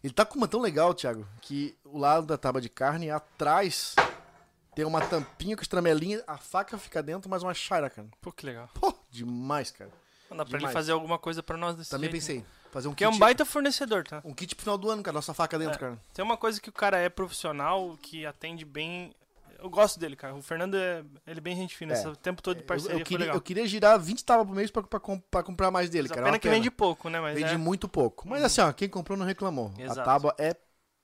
Ele 0.03 0.13
tá 0.13 0.25
com 0.25 0.37
uma 0.37 0.47
tão 0.49 0.61
legal, 0.61 0.95
Thiago, 0.95 1.27
que 1.41 1.77
o 1.85 1.99
lado 1.99 2.27
da 2.27 2.37
tábua 2.39 2.61
de 2.61 2.69
carne, 2.69 3.11
atrás, 3.11 3.95
tem 4.75 4.85
uma 4.85 5.01
tampinha 5.01 5.57
com 5.57 5.63
estramelinha, 5.63 6.23
a 6.27 6.37
faca 6.39 6.79
fica 6.79 7.03
dentro, 7.03 7.29
mas 7.29 7.43
uma 7.43 7.53
chaira, 7.55 7.91
cara. 7.91 8.09
Pô, 8.21 8.31
que 8.33 8.47
legal. 8.47 8.69
Pô, 8.75 8.95
demais, 9.11 9.71
cara. 9.73 9.91
Dá 10.31 10.37
pra 10.45 10.45
ele 10.45 10.59
Demais. 10.59 10.73
fazer 10.75 10.93
alguma 10.93 11.19
coisa 11.19 11.43
pra 11.43 11.57
nós 11.57 11.75
desse 11.75 11.89
Também 11.91 12.11
jeito, 12.11 12.23
né? 12.23 12.35
pensei. 12.43 12.45
Fazer 12.71 12.87
um 12.89 12.93
é 12.93 12.95
kit, 12.95 13.07
um 13.09 13.19
baita 13.19 13.47
fornecedor, 13.47 14.05
tá? 14.05 14.21
um 14.23 14.35
kit 14.35 14.55
pro 14.55 14.63
final 14.63 14.77
do 14.77 14.91
ano, 14.91 15.03
cara. 15.03 15.15
Nossa 15.15 15.33
faca 15.33 15.59
dentro, 15.59 15.77
É. 15.77 15.79
cara. 15.79 15.99
Tem 16.13 16.23
uma 16.23 16.37
coisa 16.37 16.61
que 16.61 16.69
o 16.69 16.73
cara 16.73 16.99
é 16.99 17.09
profissional, 17.09 17.97
que 18.03 18.27
atende 18.27 18.63
bem. 18.65 19.15
Eu 19.59 19.69
gosto 19.69 19.99
dele, 19.99 20.15
cara. 20.15 20.35
O 20.35 20.43
Fernando 20.43 20.77
é, 20.77 21.05
ele 21.27 21.39
é 21.39 21.41
bem 21.41 21.57
gente 21.57 21.77
fina. 21.77 21.93
É. 21.93 21.97
Esse 21.99 22.15
tempo 22.17 22.41
todo 22.41 22.57
de 22.57 22.63
Eu, 22.63 22.67
parceria 22.67 22.95
eu 22.95 22.99
foi 22.99 23.05
queria, 23.05 23.27
eu 23.33 23.41
queria 23.41 23.67
girar 23.67 23.99
20 23.99 24.25
tábuas 24.25 24.47
por 24.47 24.55
mês 24.55 24.71
pra, 24.71 24.83
pra, 24.83 25.01
pra 25.31 25.43
comprar 25.43 25.71
mais 25.71 25.91
dele, 25.91 26.05
Mas 26.09 26.13
a 26.13 26.15
cara. 26.15 26.27
é 26.27 26.31
pena 26.31 26.39
que 26.39 26.49
vende 26.49 26.71
pouco, 26.71 27.09
né? 27.09 27.21
Mas 27.21 27.35
Vende 27.35 27.55
é... 27.55 27.57
muito 27.57 27.89
pouco. 27.89 28.29
Mas 28.29 28.43
assim, 28.45 28.61
ó, 28.61 28.73
quem 28.73 28.89
comprou 28.89 29.19
não 29.19 29.27
reclamou. 29.27 29.73
Exato. 29.79 30.01
A 30.01 30.05
tábua 30.05 30.35
é 30.39 30.55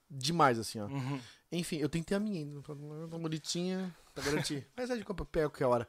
demais, 0.09 0.59
assim, 0.59 0.81
ó. 0.81 0.87
Uhum. 0.87 1.21
Enfim, 1.51 1.77
eu 1.79 1.88
tenho 1.88 2.05
que 2.05 2.09
ter 2.09 2.14
a 2.14 2.21
minha 2.21 2.40
ainda. 2.40 2.61
Tá 2.62 2.75
bonitinha, 3.19 3.95
pra 4.14 4.23
garantir. 4.25 4.67
Mas 4.77 4.90
a 4.90 4.95
gente 4.95 5.05
compra 5.05 5.25
pega 5.25 5.49
qualquer 5.49 5.67
hora. 5.67 5.88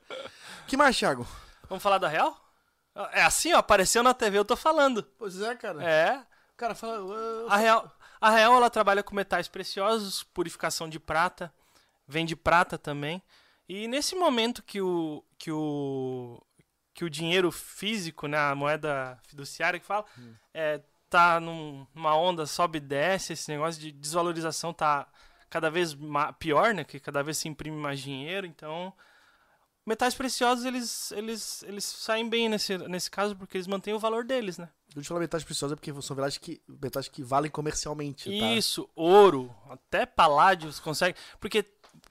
que 0.67 0.75
mais, 0.77 0.97
Thiago? 0.97 1.27
Vamos 1.69 1.83
falar 1.83 1.97
da 1.97 2.07
Real? 2.07 2.35
É 3.11 3.23
assim, 3.23 3.53
ó. 3.53 3.57
Apareceu 3.57 4.01
na 4.01 4.13
TV, 4.13 4.37
eu 4.37 4.45
tô 4.45 4.55
falando. 4.55 5.03
Pois 5.17 5.39
é, 5.41 5.53
cara. 5.55 5.83
É. 5.83 6.23
Cara 6.57 6.73
fala. 6.73 7.45
"Ah, 7.49 7.53
A 7.55 7.57
Real, 7.57 7.91
a 8.21 8.29
Real 8.29 8.55
ela 8.55 8.69
trabalha 8.69 9.03
com 9.03 9.13
metais 9.15 9.47
preciosos, 9.47 10.23
purificação 10.23 10.87
de 10.87 10.99
prata, 10.99 11.53
vende 12.07 12.35
prata 12.35 12.77
também. 12.77 13.21
E 13.67 13.87
nesse 13.87 14.15
momento 14.15 14.61
que 14.63 14.79
o 14.81 15.23
que 15.37 15.51
o 15.51 16.41
que 16.93 17.03
o 17.03 17.09
dinheiro 17.09 17.51
físico, 17.51 18.25
né, 18.25 18.37
a 18.37 18.55
moeda 18.55 19.19
fiduciária 19.27 19.77
que 19.79 19.85
fala, 19.85 20.05
é, 20.53 20.81
tá 21.09 21.41
num- 21.41 21.85
numa 21.93 22.15
onda 22.15 22.45
sobe 22.45 22.77
e 22.77 22.81
desce, 22.81 23.33
esse 23.33 23.51
negócio 23.51 23.81
de 23.81 23.91
desvalorização 23.91 24.73
tá 24.73 25.05
cada 25.49 25.69
vez 25.69 25.95
pior, 26.39 26.73
né, 26.73 26.83
que 26.85 26.99
cada 26.99 27.21
vez 27.21 27.37
se 27.37 27.49
imprime 27.49 27.75
mais 27.77 27.99
dinheiro, 27.99 28.47
então 28.47 28.93
metais 29.85 30.15
preciosos 30.15 30.65
eles 30.65 31.11
eles 31.11 31.63
eles 31.63 31.83
saem 31.83 32.27
bem 32.27 32.49
nesse 32.49 32.77
nesse 32.77 33.11
caso 33.11 33.35
porque 33.35 33.57
eles 33.57 33.67
mantêm 33.67 33.93
o 33.93 33.99
valor 33.99 34.23
deles, 34.23 34.57
né? 34.57 34.69
Eu 34.95 35.01
te 35.01 35.07
falar 35.09 35.19
metais 35.19 35.43
preciosas 35.43 35.75
porque 35.77 36.01
são 36.01 36.15
metais 36.15 36.37
que, 36.37 36.61
metais 36.67 37.07
que 37.09 37.21
valem 37.21 37.51
comercialmente. 37.51 38.29
Tá? 38.39 38.53
Isso, 38.53 38.89
ouro, 38.95 39.53
até 39.69 40.05
paládios 40.05 40.79
consegue. 40.79 41.17
Porque 41.37 41.61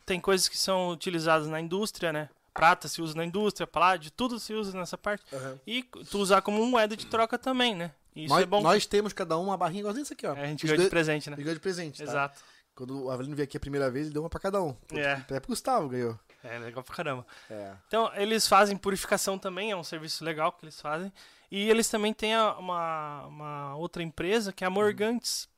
tem 0.04 0.20
coisas 0.20 0.48
que 0.48 0.56
são 0.58 0.90
utilizadas 0.90 1.46
na 1.48 1.60
indústria, 1.60 2.12
né? 2.12 2.28
Prata 2.52 2.86
se 2.86 3.02
usa 3.02 3.16
na 3.16 3.24
indústria, 3.24 3.66
paládio, 3.66 4.10
tudo 4.12 4.38
se 4.38 4.54
usa 4.54 4.76
nessa 4.78 4.96
parte. 4.96 5.24
Aham. 5.32 5.58
E 5.66 5.82
tu 5.82 6.18
usar 6.18 6.40
como 6.40 6.64
moeda 6.66 6.96
de 6.96 7.06
troca 7.06 7.36
também, 7.36 7.74
né? 7.74 7.90
Isso 8.14 8.32
nós, 8.32 8.42
é 8.44 8.46
bom. 8.46 8.62
nós 8.62 8.86
temos 8.86 9.12
cada 9.12 9.36
um 9.36 9.44
uma 9.44 9.56
barrinha 9.56 9.80
igualzinha 9.80 10.04
isso 10.04 10.12
aqui, 10.12 10.26
ó. 10.26 10.34
É, 10.34 10.42
a 10.42 10.46
gente 10.46 10.64
Os 10.64 10.70
ganhou 10.70 10.84
de 10.84 10.90
presente, 10.90 11.28
né? 11.28 11.36
ganhou 11.36 11.54
de 11.54 11.60
presente, 11.60 11.98
tá? 11.98 12.04
Exato. 12.04 12.40
Quando 12.74 13.04
o 13.04 13.10
Avelino 13.10 13.34
veio 13.34 13.44
aqui 13.44 13.56
a 13.56 13.60
primeira 13.60 13.90
vez, 13.90 14.06
ele 14.06 14.14
deu 14.14 14.22
uma 14.22 14.30
pra 14.30 14.40
cada 14.40 14.62
um. 14.62 14.76
É. 14.92 15.12
Até 15.12 15.40
pro 15.40 15.48
Gustavo 15.48 15.88
ganhou. 15.88 16.18
É 16.42 16.58
legal 16.58 16.82
pra 16.82 16.94
caramba. 16.94 17.26
É. 17.48 17.72
Então, 17.86 18.10
eles 18.14 18.46
fazem 18.46 18.76
purificação 18.76 19.38
também, 19.38 19.70
é 19.70 19.76
um 19.76 19.84
serviço 19.84 20.24
legal 20.24 20.52
que 20.52 20.64
eles 20.64 20.80
fazem. 20.80 21.12
E 21.50 21.70
eles 21.70 21.88
também 21.88 22.12
têm 22.12 22.36
uma, 22.36 23.26
uma 23.26 23.76
outra 23.76 24.02
empresa 24.02 24.52
que 24.52 24.64
é 24.64 24.66
a 24.66 24.70
Morgantes. 24.70 25.48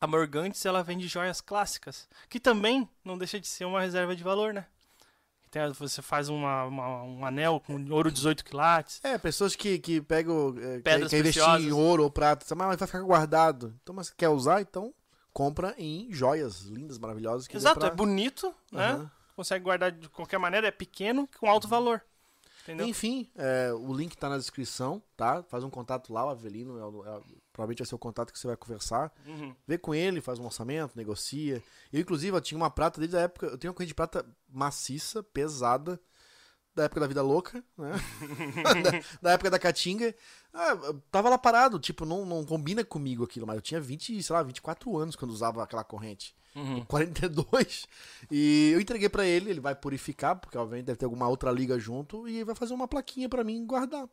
A 0.00 0.06
Morgantes, 0.06 0.64
ela 0.64 0.82
vende 0.82 1.08
joias 1.08 1.40
clássicas, 1.40 2.08
que 2.28 2.38
também 2.38 2.88
não 3.04 3.18
deixa 3.18 3.40
de 3.40 3.46
ser 3.48 3.64
uma 3.64 3.80
reserva 3.80 4.14
de 4.14 4.22
valor, 4.22 4.54
né? 4.54 4.66
Tem 5.50 5.62
você 5.72 6.02
faz 6.02 6.28
uma, 6.28 6.64
uma- 6.64 7.02
um 7.04 7.24
anel 7.24 7.58
com 7.66 7.82
ouro 7.90 8.12
18 8.12 8.44
quilates. 8.44 9.00
É, 9.02 9.16
pessoas 9.16 9.56
que, 9.56 9.78
que 9.78 10.00
pegam. 10.00 10.54
É, 10.58 10.80
Pedras 10.80 11.10
quer 11.10 11.18
investir 11.20 11.42
preciosas. 11.42 11.66
em 11.66 11.72
ouro 11.72 12.02
ou 12.04 12.10
prata, 12.10 12.44
sabe, 12.44 12.58
mas 12.62 12.78
vai 12.78 12.86
ficar 12.86 13.00
guardado. 13.00 13.74
Então, 13.82 13.94
mas 13.94 14.10
quer 14.10 14.28
usar, 14.28 14.60
então 14.60 14.92
compra 15.32 15.74
em 15.78 16.12
joias 16.12 16.62
lindas, 16.64 16.98
maravilhosas. 16.98 17.48
Que 17.48 17.56
Exato, 17.56 17.80
pra- 17.80 17.88
é 17.88 17.94
bonito, 17.94 18.54
né? 18.70 18.90
Aham. 18.90 19.10
Consegue 19.34 19.64
guardar 19.64 19.90
de 19.92 20.08
qualquer 20.10 20.36
maneira, 20.38 20.66
é 20.66 20.70
pequeno, 20.70 21.28
com 21.38 21.48
alto 21.48 21.66
valor. 21.68 22.02
Entendeu? 22.68 22.86
Enfim, 22.86 23.26
é, 23.34 23.72
o 23.72 23.94
link 23.94 24.14
tá 24.14 24.28
na 24.28 24.36
descrição, 24.36 25.02
tá? 25.16 25.42
Faz 25.44 25.64
um 25.64 25.70
contato 25.70 26.12
lá, 26.12 26.26
o 26.26 26.28
Avelino, 26.28 26.76
é 26.78 27.08
é 27.08 27.20
provavelmente 27.50 27.78
vai 27.78 27.86
ser 27.86 27.94
o 27.94 27.98
contato 27.98 28.30
que 28.30 28.38
você 28.38 28.46
vai 28.46 28.56
conversar. 28.58 29.10
Uhum. 29.26 29.54
Vê 29.66 29.78
com 29.78 29.94
ele, 29.94 30.20
faz 30.20 30.38
um 30.38 30.44
orçamento, 30.44 30.94
negocia. 30.94 31.62
Eu, 31.90 32.00
inclusive, 32.00 32.36
eu 32.36 32.40
tinha 32.42 32.58
uma 32.58 32.70
prata 32.70 33.00
desde 33.00 33.16
a 33.16 33.20
época. 33.20 33.46
Eu 33.46 33.56
tenho 33.56 33.70
uma 33.70 33.74
corrente 33.74 33.88
de 33.88 33.94
prata 33.94 34.24
maciça, 34.46 35.22
pesada, 35.22 35.98
da 36.78 36.84
época 36.84 37.00
da 37.00 37.06
vida 37.06 37.22
louca, 37.22 37.62
né? 37.76 37.92
da, 38.82 39.02
da 39.22 39.30
época 39.32 39.50
da 39.50 39.58
Caatinga. 39.58 40.14
Ah, 40.54 40.76
tava 41.10 41.28
lá 41.28 41.36
parado, 41.36 41.78
tipo, 41.78 42.04
não, 42.06 42.24
não 42.24 42.44
combina 42.44 42.82
comigo 42.84 43.24
aquilo, 43.24 43.46
mas 43.46 43.56
eu 43.56 43.62
tinha 43.62 43.80
20, 43.80 44.22
sei 44.22 44.34
lá, 44.34 44.42
24 44.42 44.96
anos 44.96 45.14
quando 45.16 45.30
usava 45.30 45.62
aquela 45.62 45.84
corrente. 45.84 46.34
Uhum. 46.54 46.84
42. 46.86 47.86
E 48.30 48.70
eu 48.72 48.80
entreguei 48.80 49.08
pra 49.08 49.26
ele, 49.26 49.50
ele 49.50 49.60
vai 49.60 49.74
purificar, 49.74 50.36
porque 50.36 50.56
obviamente 50.56 50.86
deve 50.86 50.98
ter 50.98 51.04
alguma 51.04 51.28
outra 51.28 51.50
liga 51.52 51.78
junto, 51.78 52.26
e 52.28 52.42
vai 52.44 52.54
fazer 52.54 52.74
uma 52.74 52.88
plaquinha 52.88 53.28
pra 53.28 53.44
mim 53.44 53.64
guardar. 53.66 54.08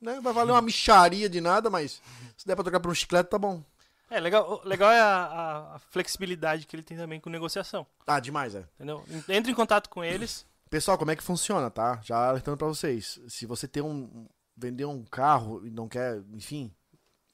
Né? 0.00 0.20
Vai 0.20 0.32
valer 0.32 0.52
uma 0.52 0.62
micharia 0.62 1.28
de 1.28 1.40
nada, 1.40 1.68
mas 1.68 2.00
se 2.36 2.46
der 2.46 2.54
pra 2.54 2.64
trocar 2.64 2.80
por 2.80 2.90
um 2.90 2.94
chiclete, 2.94 3.28
tá 3.30 3.38
bom. 3.38 3.62
É, 4.10 4.18
legal, 4.18 4.62
legal 4.64 4.90
é 4.90 5.00
a, 5.00 5.74
a- 5.74 5.78
flexibilidade 5.90 6.66
que 6.66 6.74
ele 6.74 6.82
tem 6.82 6.96
também 6.96 7.20
com 7.20 7.28
negociação. 7.28 7.86
Ah, 8.06 8.18
demais, 8.18 8.54
é. 8.54 8.64
Entendeu? 8.76 9.04
Entre 9.28 9.52
em 9.52 9.54
contato 9.54 9.90
com 9.90 10.02
eles. 10.02 10.46
Pessoal, 10.70 10.98
como 10.98 11.10
é 11.10 11.16
que 11.16 11.22
funciona, 11.22 11.70
tá? 11.70 12.00
Já 12.02 12.28
alertando 12.28 12.56
pra 12.56 12.66
vocês. 12.66 13.20
Se 13.28 13.46
você 13.46 13.66
tem 13.66 13.82
um. 13.82 14.28
vender 14.56 14.84
um 14.84 15.04
carro 15.04 15.64
e 15.66 15.70
não 15.70 15.88
quer, 15.88 16.22
enfim, 16.32 16.74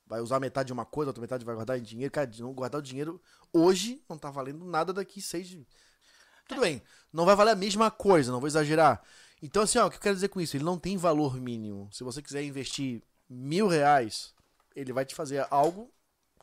vai 0.07 0.21
usar 0.21 0.39
metade 0.39 0.69
de 0.69 0.73
uma 0.73 0.85
coisa, 0.85 1.09
outra 1.09 1.21
metade 1.21 1.45
vai 1.45 1.55
guardar 1.55 1.79
em 1.79 1.83
dinheiro. 1.83 2.13
Cara, 2.13 2.31
não 2.39 2.53
guardar 2.53 2.79
o 2.79 2.83
dinheiro 2.83 3.21
hoje 3.53 4.03
não 4.09 4.19
tá 4.19 4.31
valendo 4.31 4.65
nada 4.65 4.93
daqui 4.93 5.21
seis. 5.21 5.57
Tudo 6.47 6.61
bem, 6.61 6.83
não 7.13 7.25
vai 7.25 7.35
valer 7.35 7.53
a 7.53 7.57
mesma 7.57 7.91
coisa, 7.91 8.31
não 8.31 8.41
vou 8.41 8.49
exagerar. 8.49 9.03
Então, 9.43 9.63
assim, 9.63 9.79
ó, 9.79 9.87
o 9.87 9.91
que 9.91 9.97
eu 9.97 10.01
quero 10.01 10.15
dizer 10.15 10.29
com 10.29 10.41
isso? 10.41 10.57
Ele 10.57 10.65
não 10.65 10.79
tem 10.79 10.97
valor 10.97 11.41
mínimo. 11.41 11.89
Se 11.93 12.05
você 12.05 12.23
quiser 12.23 12.43
investir 12.43 13.03
mil 13.29 13.67
reais, 13.67 14.35
ele 14.75 14.93
vai 14.93 15.05
te 15.05 15.15
fazer 15.15 15.47
algo 15.51 15.93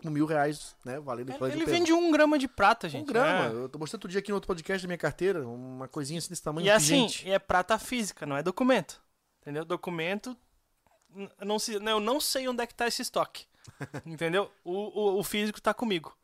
com 0.01 0.09
mil 0.09 0.25
reais, 0.25 0.75
né? 0.83 0.99
Valendo 0.99 1.31
Ele, 1.31 1.53
ele 1.53 1.65
vende 1.65 1.93
um 1.93 2.11
grama 2.11 2.37
de 2.37 2.47
prata, 2.47 2.89
gente. 2.89 3.03
um 3.03 3.05
grama. 3.05 3.49
né? 3.49 3.63
Eu 3.63 3.69
tô 3.69 3.77
mostrando 3.79 3.99
outro 3.99 4.09
dia 4.09 4.19
aqui 4.19 4.29
no 4.29 4.35
outro 4.35 4.47
podcast 4.47 4.83
da 4.83 4.87
minha 4.87 4.97
carteira, 4.97 5.47
uma 5.47 5.87
coisinha 5.87 6.19
assim 6.19 6.29
desse 6.29 6.43
tamanho. 6.43 6.65
E 6.65 6.69
assim, 6.69 7.03
pingente. 7.03 7.27
e 7.27 7.31
é 7.31 7.39
prata 7.39 7.77
física, 7.77 8.25
não 8.25 8.35
é 8.35 8.43
documento. 8.43 9.01
Entendeu? 9.41 9.63
Documento. 9.65 10.35
Não 11.43 11.59
se, 11.59 11.79
não, 11.79 11.93
eu 11.93 11.99
não 11.99 12.19
sei 12.19 12.47
onde 12.47 12.63
é 12.63 12.67
que 12.67 12.73
tá 12.73 12.87
esse 12.87 13.01
estoque. 13.01 13.45
entendeu? 14.05 14.49
O, 14.63 14.71
o, 14.71 15.19
o 15.19 15.23
físico 15.23 15.61
tá 15.61 15.73
comigo. 15.73 16.15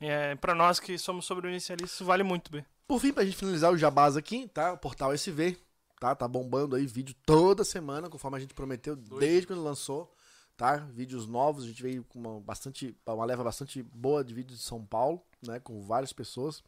É, 0.00 0.34
para 0.36 0.54
nós 0.54 0.80
que 0.80 0.96
somos 0.96 1.26
sobrevivencialistas, 1.26 1.92
isso 1.92 2.04
vale 2.04 2.22
muito 2.22 2.50
bem. 2.50 2.64
Por 2.86 3.00
fim, 3.00 3.12
pra 3.12 3.24
gente 3.24 3.36
finalizar 3.36 3.70
o 3.70 3.76
jabás 3.76 4.16
aqui, 4.16 4.48
tá? 4.48 4.72
O 4.72 4.78
portal 4.78 5.12
SV, 5.12 5.58
tá? 6.00 6.14
Tá 6.14 6.26
bombando 6.26 6.74
aí 6.74 6.86
vídeo 6.86 7.14
toda 7.26 7.62
semana, 7.64 8.08
conforme 8.08 8.38
a 8.38 8.40
gente 8.40 8.54
prometeu 8.54 8.96
desde 8.96 9.46
quando 9.46 9.62
lançou, 9.62 10.12
tá? 10.60 10.76
Vídeos 10.76 11.26
novos, 11.26 11.64
a 11.64 11.66
gente 11.66 11.82
veio 11.82 12.04
com 12.04 12.18
uma 12.18 12.38
bastante 12.38 12.94
uma 13.06 13.24
leva 13.24 13.42
bastante 13.42 13.82
boa 13.82 14.22
de 14.22 14.34
vídeos 14.34 14.58
de 14.58 14.64
São 14.66 14.84
Paulo, 14.84 15.24
né, 15.40 15.58
com 15.58 15.80
várias 15.80 16.12
pessoas. 16.12 16.62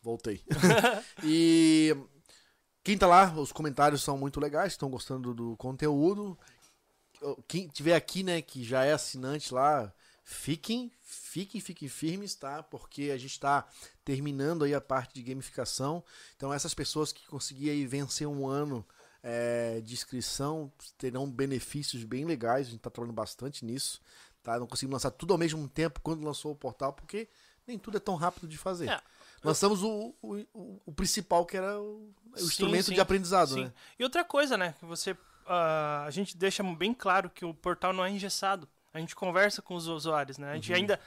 Voltei. 0.00 0.44
e 1.24 1.92
quem 2.84 2.96
tá 2.96 3.08
lá, 3.08 3.34
os 3.34 3.50
comentários 3.50 4.00
são 4.00 4.16
muito 4.16 4.38
legais, 4.38 4.74
estão 4.74 4.88
gostando 4.88 5.34
do 5.34 5.56
conteúdo. 5.56 6.38
Quem 7.48 7.66
tiver 7.66 7.96
aqui, 7.96 8.22
né, 8.22 8.40
que 8.40 8.62
já 8.62 8.84
é 8.84 8.92
assinante 8.92 9.52
lá, 9.52 9.92
fiquem, 10.22 10.92
fiquem, 11.02 11.60
fiquem 11.60 11.88
firmes, 11.88 12.36
tá? 12.36 12.62
Porque 12.62 13.10
a 13.12 13.18
gente 13.18 13.40
tá 13.40 13.66
terminando 14.04 14.62
aí 14.62 14.72
a 14.72 14.80
parte 14.80 15.14
de 15.14 15.22
gamificação. 15.24 16.04
Então 16.36 16.54
essas 16.54 16.74
pessoas 16.74 17.10
que 17.10 17.26
conseguiram 17.26 17.74
aí 17.74 17.84
vencer 17.88 18.28
um 18.28 18.46
ano 18.46 18.86
é, 19.22 19.80
de 19.80 19.94
inscrição 19.94 20.72
terão 20.96 21.30
benefícios 21.30 22.04
bem 22.04 22.24
legais. 22.24 22.66
A 22.66 22.70
gente 22.70 22.78
está 22.78 22.90
trabalhando 22.90 23.14
bastante 23.16 23.64
nisso. 23.64 24.00
Tá? 24.42 24.58
Não 24.58 24.66
conseguimos 24.66 24.94
lançar 24.94 25.10
tudo 25.10 25.32
ao 25.32 25.38
mesmo 25.38 25.68
tempo 25.68 26.00
quando 26.00 26.24
lançou 26.24 26.52
o 26.52 26.56
portal, 26.56 26.92
porque 26.92 27.28
nem 27.66 27.78
tudo 27.78 27.98
é 27.98 28.00
tão 28.00 28.14
rápido 28.14 28.48
de 28.48 28.56
fazer. 28.56 28.88
É. 28.88 29.00
Lançamos 29.42 29.82
o, 29.82 30.14
o, 30.22 30.80
o, 30.86 30.92
principal, 30.92 31.46
que 31.46 31.56
era 31.56 31.78
o, 31.78 32.12
Sim, 32.34 32.44
instrumento 32.44 32.86
sim, 32.86 32.94
de 32.94 33.00
aprendizado. 33.00 33.54
Sim. 33.54 33.64
Né? 33.64 33.72
E 33.98 34.04
outra 34.04 34.24
coisa, 34.24 34.56
né? 34.56 34.74
Que 34.78 34.84
você. 34.84 35.16
ah, 35.46 36.04
a 36.06 36.10
gente 36.10 36.36
deixa 36.36 36.62
bem 36.62 36.92
claro 36.92 37.30
que 37.30 37.44
o 37.44 37.54
portal 37.54 37.92
não 37.92 38.04
é 38.04 38.10
engessado. 38.10 38.68
A 38.92 38.98
gente 38.98 39.14
conversa 39.14 39.62
com 39.62 39.74
os 39.74 39.86
usuários, 39.86 40.36
né? 40.36 40.50
A 40.50 40.54
gente 40.54 40.70
Uhum. 40.70 40.76
ainda 40.76 41.00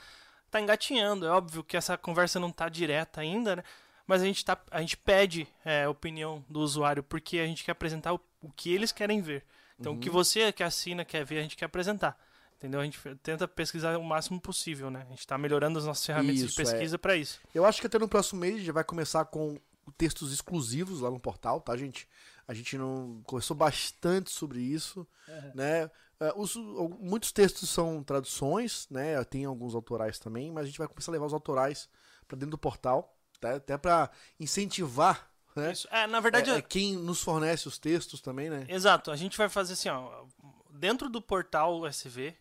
tá 0.50 0.60
engatinhando. 0.60 1.26
É 1.26 1.30
óbvio 1.30 1.62
que 1.62 1.76
essa 1.76 1.96
conversa 1.96 2.40
não 2.40 2.50
tá 2.50 2.68
direta 2.68 3.20
ainda, 3.20 3.56
né? 3.56 3.64
Mas 4.06 4.22
a 4.22 4.24
gente, 4.26 4.44
tá, 4.44 4.58
a 4.70 4.80
gente 4.80 4.96
pede 4.96 5.48
é, 5.64 5.84
a 5.84 5.90
opinião 5.90 6.44
do 6.48 6.60
usuário 6.60 7.02
porque 7.02 7.38
a 7.38 7.46
gente 7.46 7.64
quer 7.64 7.72
apresentar 7.72 8.12
o, 8.14 8.20
o 8.42 8.50
que 8.52 8.72
eles 8.72 8.92
querem 8.92 9.20
ver. 9.22 9.44
Então, 9.80 9.94
o 9.94 9.98
que 9.98 10.08
Uhum. 10.08 10.14
você 10.14 10.52
que 10.52 10.62
assina 10.62 11.04
quer 11.04 11.24
ver, 11.24 11.38
a 11.38 11.42
gente 11.42 11.56
quer 11.56 11.64
apresentar. 11.64 12.18
Entendeu? 12.56 12.80
A 12.80 12.84
gente 12.84 12.98
tenta 13.22 13.46
pesquisar 13.48 13.96
o 13.98 14.04
máximo 14.04 14.40
possível, 14.40 14.90
né? 14.90 15.02
A 15.06 15.10
gente 15.10 15.26
tá 15.26 15.36
melhorando 15.36 15.78
as 15.78 15.84
nossas 15.84 16.04
ferramentas 16.06 16.40
Isso, 16.42 16.48
de 16.50 16.54
pesquisa 16.54 16.98
para 16.98 17.16
isso. 17.16 17.40
Eu 17.54 17.64
acho 17.64 17.80
que 17.80 17.86
até 17.86 17.98
no 17.98 18.08
próximo 18.08 18.40
mês 18.40 18.62
já 18.62 18.72
vai 18.72 18.84
começar 18.84 19.24
com 19.26 19.58
textos 19.98 20.32
exclusivos 20.32 21.00
lá 21.00 21.10
no 21.10 21.20
portal, 21.20 21.60
tá, 21.60 21.76
gente? 21.76 22.08
A 22.48 22.54
gente 22.54 22.78
não 22.78 23.20
conversou 23.26 23.56
bastante 23.56 24.30
sobre 24.30 24.60
isso, 24.60 25.06
né? 25.54 25.90
É, 26.20 26.32
os- 26.36 26.56
muitos 27.00 27.32
textos 27.32 27.68
são 27.68 28.02
traduções, 28.02 28.86
né? 28.90 29.22
Tem 29.24 29.44
alguns 29.44 29.74
autorais 29.74 30.18
também, 30.18 30.50
mas 30.50 30.64
a 30.64 30.66
gente 30.66 30.78
vai 30.78 30.88
começar 30.88 31.10
a 31.10 31.14
levar 31.14 31.26
os 31.26 31.34
autorais 31.34 31.88
para 32.26 32.36
dentro 32.36 32.52
do 32.52 32.58
portal, 32.58 33.14
tá? 33.40 33.56
até 33.56 33.76
para 33.76 34.10
incentivar, 34.38 35.28
né? 35.56 35.72
Isso. 35.72 35.88
É, 35.90 36.06
na 36.06 36.20
verdade, 36.20 36.50
É, 36.50 36.56
é 36.56 36.62
quem 36.62 36.96
nos 36.96 37.22
fornece 37.22 37.66
os 37.68 37.78
textos 37.78 38.20
também, 38.20 38.48
né? 38.50 38.64
Exato, 38.68 39.10
a 39.10 39.16
gente 39.16 39.36
vai 39.36 39.48
fazer 39.48 39.74
assim, 39.74 39.88
ó, 39.88 40.24
dentro 40.70 41.08
do 41.08 41.20
portal 41.22 41.80
USB, 41.80 42.34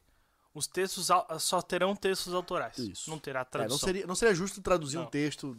os 0.53 0.67
textos 0.67 1.09
só 1.39 1.61
terão 1.61 1.95
textos 1.95 2.33
autorais. 2.33 2.77
Isso. 2.77 3.09
Não 3.09 3.17
terá 3.19 3.39
É, 3.41 3.43
não, 3.43 3.49
tradução. 3.49 3.79
seria, 3.79 4.05
não 4.07 4.15
seria 4.15 4.35
justo 4.35 4.61
traduzir 4.61 4.97
um 4.97 5.01
Não. 5.03 5.09
texto 5.09 5.57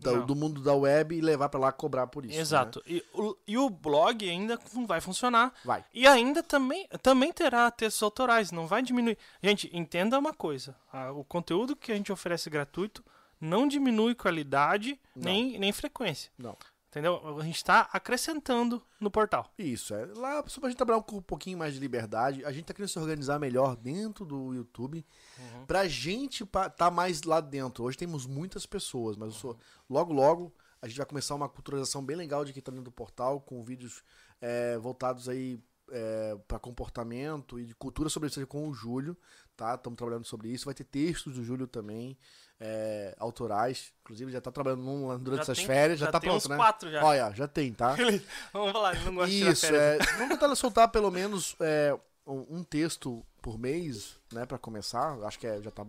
da- 0.00 0.12
Não. 0.12 0.26
do 0.26 0.34
mundo 0.36 0.60
da 0.62 0.72
web 0.74 1.14
e 1.16 1.20
levar 1.20 1.48
para 1.48 1.58
lá 1.60 1.72
cobrar 1.72 2.06
por 2.06 2.24
isso. 2.24 2.34
né? 2.34 2.40
Exato. 2.40 2.80
E, 2.86 3.04
o, 3.12 3.36
e 3.46 3.58
o 3.58 3.68
blog 3.68 4.26
ainda 4.30 4.58
não 4.72 4.86
vai 4.86 5.00
funcionar. 5.00 5.52
Vai. 5.64 5.84
E 5.92 6.06
ainda 6.06 6.40
também, 6.42 6.86
também 7.02 7.32
terá 7.32 7.68
textos 7.70 8.02
autorais, 8.02 8.52
não 8.52 8.66
vai 8.66 8.80
diminuir. 8.80 9.18
Gente, 9.42 9.68
entenda 9.76 10.18
uma 10.18 10.32
coisa: 10.32 10.76
a- 10.92 11.10
o 11.12 11.24
conteúdo 11.24 11.74
que 11.76 11.90
a 11.92 11.96
gente 11.96 12.12
oferece 12.12 12.48
gratuito 12.48 13.04
não 13.40 13.66
diminui 13.68 14.14
qualidade 14.14 15.00
nem, 15.14 15.58
nem 15.58 15.72
frequência. 15.72 16.30
Não. 16.38 16.56
Entendeu? 16.90 17.38
A 17.38 17.44
gente 17.44 17.56
está 17.56 17.88
acrescentando 17.92 18.82
no 18.98 19.10
portal. 19.10 19.52
Isso, 19.58 19.92
é. 19.94 20.06
Lá, 20.16 20.42
só 20.46 20.58
pra 20.58 20.70
gente 20.70 20.78
trabalhar 20.78 21.02
com 21.02 21.16
um 21.16 21.22
pouquinho 21.22 21.58
mais 21.58 21.74
de 21.74 21.80
liberdade, 21.80 22.42
a 22.46 22.50
gente 22.50 22.64
tá 22.64 22.72
querendo 22.72 22.88
se 22.88 22.98
organizar 22.98 23.38
melhor 23.38 23.76
dentro 23.76 24.24
do 24.24 24.54
YouTube. 24.54 25.04
Uhum. 25.38 25.66
Pra 25.66 25.86
gente 25.86 26.46
pa- 26.46 26.70
tá 26.70 26.90
mais 26.90 27.22
lá 27.24 27.40
dentro. 27.40 27.84
Hoje 27.84 27.98
temos 27.98 28.26
muitas 28.26 28.64
pessoas, 28.64 29.18
mas 29.18 29.34
sou, 29.34 29.58
logo, 29.88 30.14
logo, 30.14 30.52
a 30.80 30.88
gente 30.88 30.96
vai 30.96 31.06
começar 31.06 31.34
uma 31.34 31.48
culturalização 31.48 32.02
bem 32.02 32.16
legal 32.16 32.42
de 32.42 32.54
quem 32.54 32.62
tá 32.62 32.70
dentro 32.72 32.86
do 32.86 32.90
portal, 32.92 33.38
com 33.38 33.62
vídeos 33.62 34.02
é, 34.40 34.78
voltados 34.78 35.28
aí 35.28 35.60
é, 35.90 36.36
para 36.48 36.58
comportamento 36.58 37.60
e 37.60 37.66
de 37.66 37.74
cultura 37.74 38.08
sobre 38.08 38.28
isso 38.30 38.46
com 38.46 38.66
o 38.66 38.72
Júlio, 38.74 39.16
tá? 39.56 39.74
Estamos 39.74 39.96
trabalhando 39.96 40.24
sobre 40.24 40.48
isso. 40.48 40.64
Vai 40.64 40.74
ter 40.74 40.84
textos 40.84 41.34
do 41.34 41.44
Júlio 41.44 41.66
também, 41.66 42.16
é, 42.60 43.14
autorais. 43.18 43.92
Inclusive, 44.02 44.32
já 44.32 44.40
tá 44.40 44.50
trabalhando 44.50 44.82
num 44.82 45.08
lá 45.08 45.16
durante 45.16 45.38
Já 45.38 45.42
essas 45.42 45.58
tem- 45.58 45.66
férias, 45.66 45.98
já, 45.98 46.06
já 46.06 46.12
tá 46.12 46.20
pronto, 46.20 46.36
uns 46.36 46.48
né? 46.48 46.56
quatro 46.56 46.90
já. 46.90 47.04
Olha, 47.04 47.32
já 47.34 47.46
tem, 47.46 47.72
tá? 47.72 47.94
Vamos 48.52 48.72
falar, 48.72 48.94
ele 48.96 49.04
não 49.04 49.14
gosta 49.14 49.30
de 49.30 49.38
tirar 49.38 49.52
Isso, 49.52 49.66
férias. 49.66 50.08
é. 50.08 50.12
Vamos 50.14 50.28
tentar 50.38 50.54
soltar 50.56 50.88
pelo 50.88 51.10
menos 51.10 51.54
é, 51.60 51.96
um, 52.26 52.62
texto 52.64 53.24
por 53.40 53.58
mês, 53.58 54.16
né, 54.32 54.44
Pra 54.44 54.58
começar. 54.58 55.18
Acho 55.24 55.38
que 55.38 55.46
é, 55.46 55.60
já 55.62 55.70
tá 55.70 55.84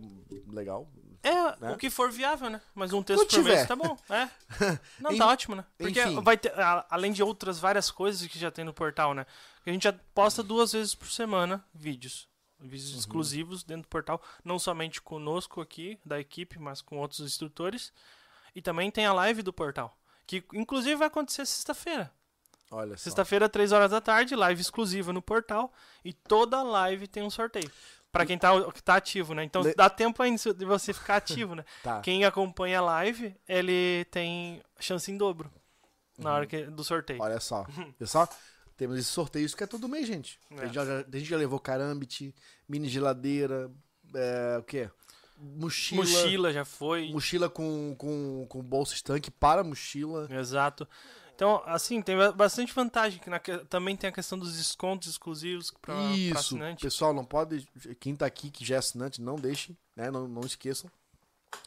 legal. 0.48 0.88
É, 1.22 1.34
né? 1.60 1.72
o 1.72 1.76
que 1.76 1.90
for 1.90 2.10
viável, 2.10 2.48
né? 2.48 2.60
Mas 2.74 2.94
um 2.94 3.02
texto 3.02 3.26
por 3.26 3.44
mês 3.44 3.66
tá 3.66 3.76
bom, 3.76 3.94
é. 4.08 4.28
Não, 4.98 5.14
tá 5.18 5.26
ótimo, 5.26 5.54
né? 5.54 5.64
Porque 5.76 6.00
enfim. 6.00 6.22
vai 6.22 6.38
ter, 6.38 6.50
além 6.88 7.12
de 7.12 7.22
outras 7.22 7.58
várias 7.58 7.90
coisas 7.90 8.26
que 8.26 8.38
já 8.38 8.50
tem 8.50 8.64
no 8.64 8.72
portal, 8.72 9.12
né? 9.12 9.26
A 9.66 9.70
gente 9.70 9.82
já 9.82 9.92
posta 10.14 10.42
duas 10.42 10.72
vezes 10.72 10.94
por 10.94 11.10
semana 11.10 11.62
vídeos. 11.74 12.29
Vídeos 12.60 12.92
Uhum. 12.92 12.98
exclusivos 12.98 13.64
dentro 13.64 13.82
do 13.82 13.88
portal. 13.88 14.20
Não 14.44 14.58
somente 14.58 15.00
conosco 15.00 15.60
aqui, 15.60 15.98
da 16.04 16.20
equipe, 16.20 16.58
mas 16.58 16.82
com 16.82 16.98
outros 16.98 17.20
instrutores. 17.20 17.92
E 18.54 18.60
também 18.60 18.90
tem 18.90 19.06
a 19.06 19.12
live 19.12 19.42
do 19.42 19.52
portal. 19.52 19.96
Que 20.26 20.44
inclusive 20.52 20.96
vai 20.96 21.08
acontecer 21.08 21.46
sexta-feira. 21.46 22.12
Olha. 22.70 22.96
Sexta-feira, 22.96 23.48
3 23.48 23.72
horas 23.72 23.90
da 23.90 24.00
tarde, 24.00 24.36
live 24.36 24.60
exclusiva 24.60 25.12
no 25.12 25.20
portal. 25.22 25.72
E 26.04 26.12
toda 26.12 26.62
live 26.62 27.08
tem 27.08 27.22
um 27.22 27.30
sorteio. 27.30 27.70
Pra 28.12 28.26
quem 28.26 28.36
tá, 28.36 28.50
tá 28.84 28.96
ativo, 28.96 29.34
né? 29.34 29.44
Então 29.44 29.62
Le- 29.62 29.74
dá 29.74 29.88
tempo 29.88 30.20
ainda 30.22 30.52
de 30.54 30.64
você 30.64 30.92
ficar 30.92 31.16
ativo, 31.16 31.54
né? 31.54 31.64
Tá. 31.82 32.00
Quem 32.00 32.24
acompanha 32.24 32.78
a 32.80 32.82
live, 32.82 33.34
ele 33.48 34.04
tem 34.10 34.60
chance 34.80 35.10
em 35.10 35.16
dobro 35.16 35.50
na 36.18 36.30
Uhum. 36.30 36.36
hora 36.36 36.46
que, 36.46 36.64
do 36.64 36.82
sorteio. 36.84 37.22
Olha 37.22 37.40
só. 37.40 37.64
Pessoal, 37.98 38.28
temos 38.80 38.98
esse 38.98 39.10
sorteio, 39.10 39.44
isso 39.44 39.54
que 39.54 39.62
é 39.62 39.66
todo 39.66 39.86
mês, 39.86 40.06
gente. 40.06 40.40
A, 40.52 40.54
É. 40.54 40.64
gente 40.64 40.74
já, 40.74 40.82
a 40.82 41.02
gente 41.18 41.24
já 41.28 41.36
levou 41.36 41.60
carambit, 41.60 42.34
mini 42.66 42.88
geladeira, 42.88 43.70
é, 44.14 44.56
o 44.58 44.62
quê? 44.62 44.88
Mochila. 45.36 46.02
Mochila 46.02 46.50
já 46.50 46.64
foi. 46.64 47.10
Mochila 47.12 47.50
com, 47.50 47.94
com, 47.98 48.46
com 48.48 48.62
bolsa 48.62 48.94
estanque 48.94 49.30
para 49.30 49.62
mochila. 49.62 50.26
Exato. 50.30 50.88
Então, 51.34 51.62
assim, 51.66 52.00
tem 52.00 52.16
ba- 52.16 52.32
bastante 52.32 52.72
vantagem. 52.72 53.20
Que 53.20 53.28
na 53.28 53.38
que- 53.38 53.58
também 53.66 53.94
tem 53.96 54.08
a 54.08 54.12
questão 54.12 54.38
dos 54.38 54.56
descontos 54.56 55.08
exclusivos 55.08 55.70
Isso, 56.16 56.38
assinante. 56.38 56.82
pessoal, 56.82 57.12
não 57.12 57.24
pode. 57.24 57.68
Quem 58.00 58.16
tá 58.16 58.24
aqui 58.24 58.50
que 58.50 58.64
já 58.64 58.76
é 58.76 58.78
assinante, 58.78 59.20
não 59.20 59.36
deixe, 59.36 59.76
né? 59.94 60.10
Não, 60.10 60.26
não 60.26 60.40
esqueçam 60.42 60.90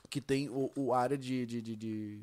que 0.09 0.19
tem 0.19 0.49
o, 0.49 0.71
o 0.75 0.93
área 0.95 1.17
de, 1.17 1.45
de, 1.45 1.61
de, 1.61 1.75
de, 1.75 2.21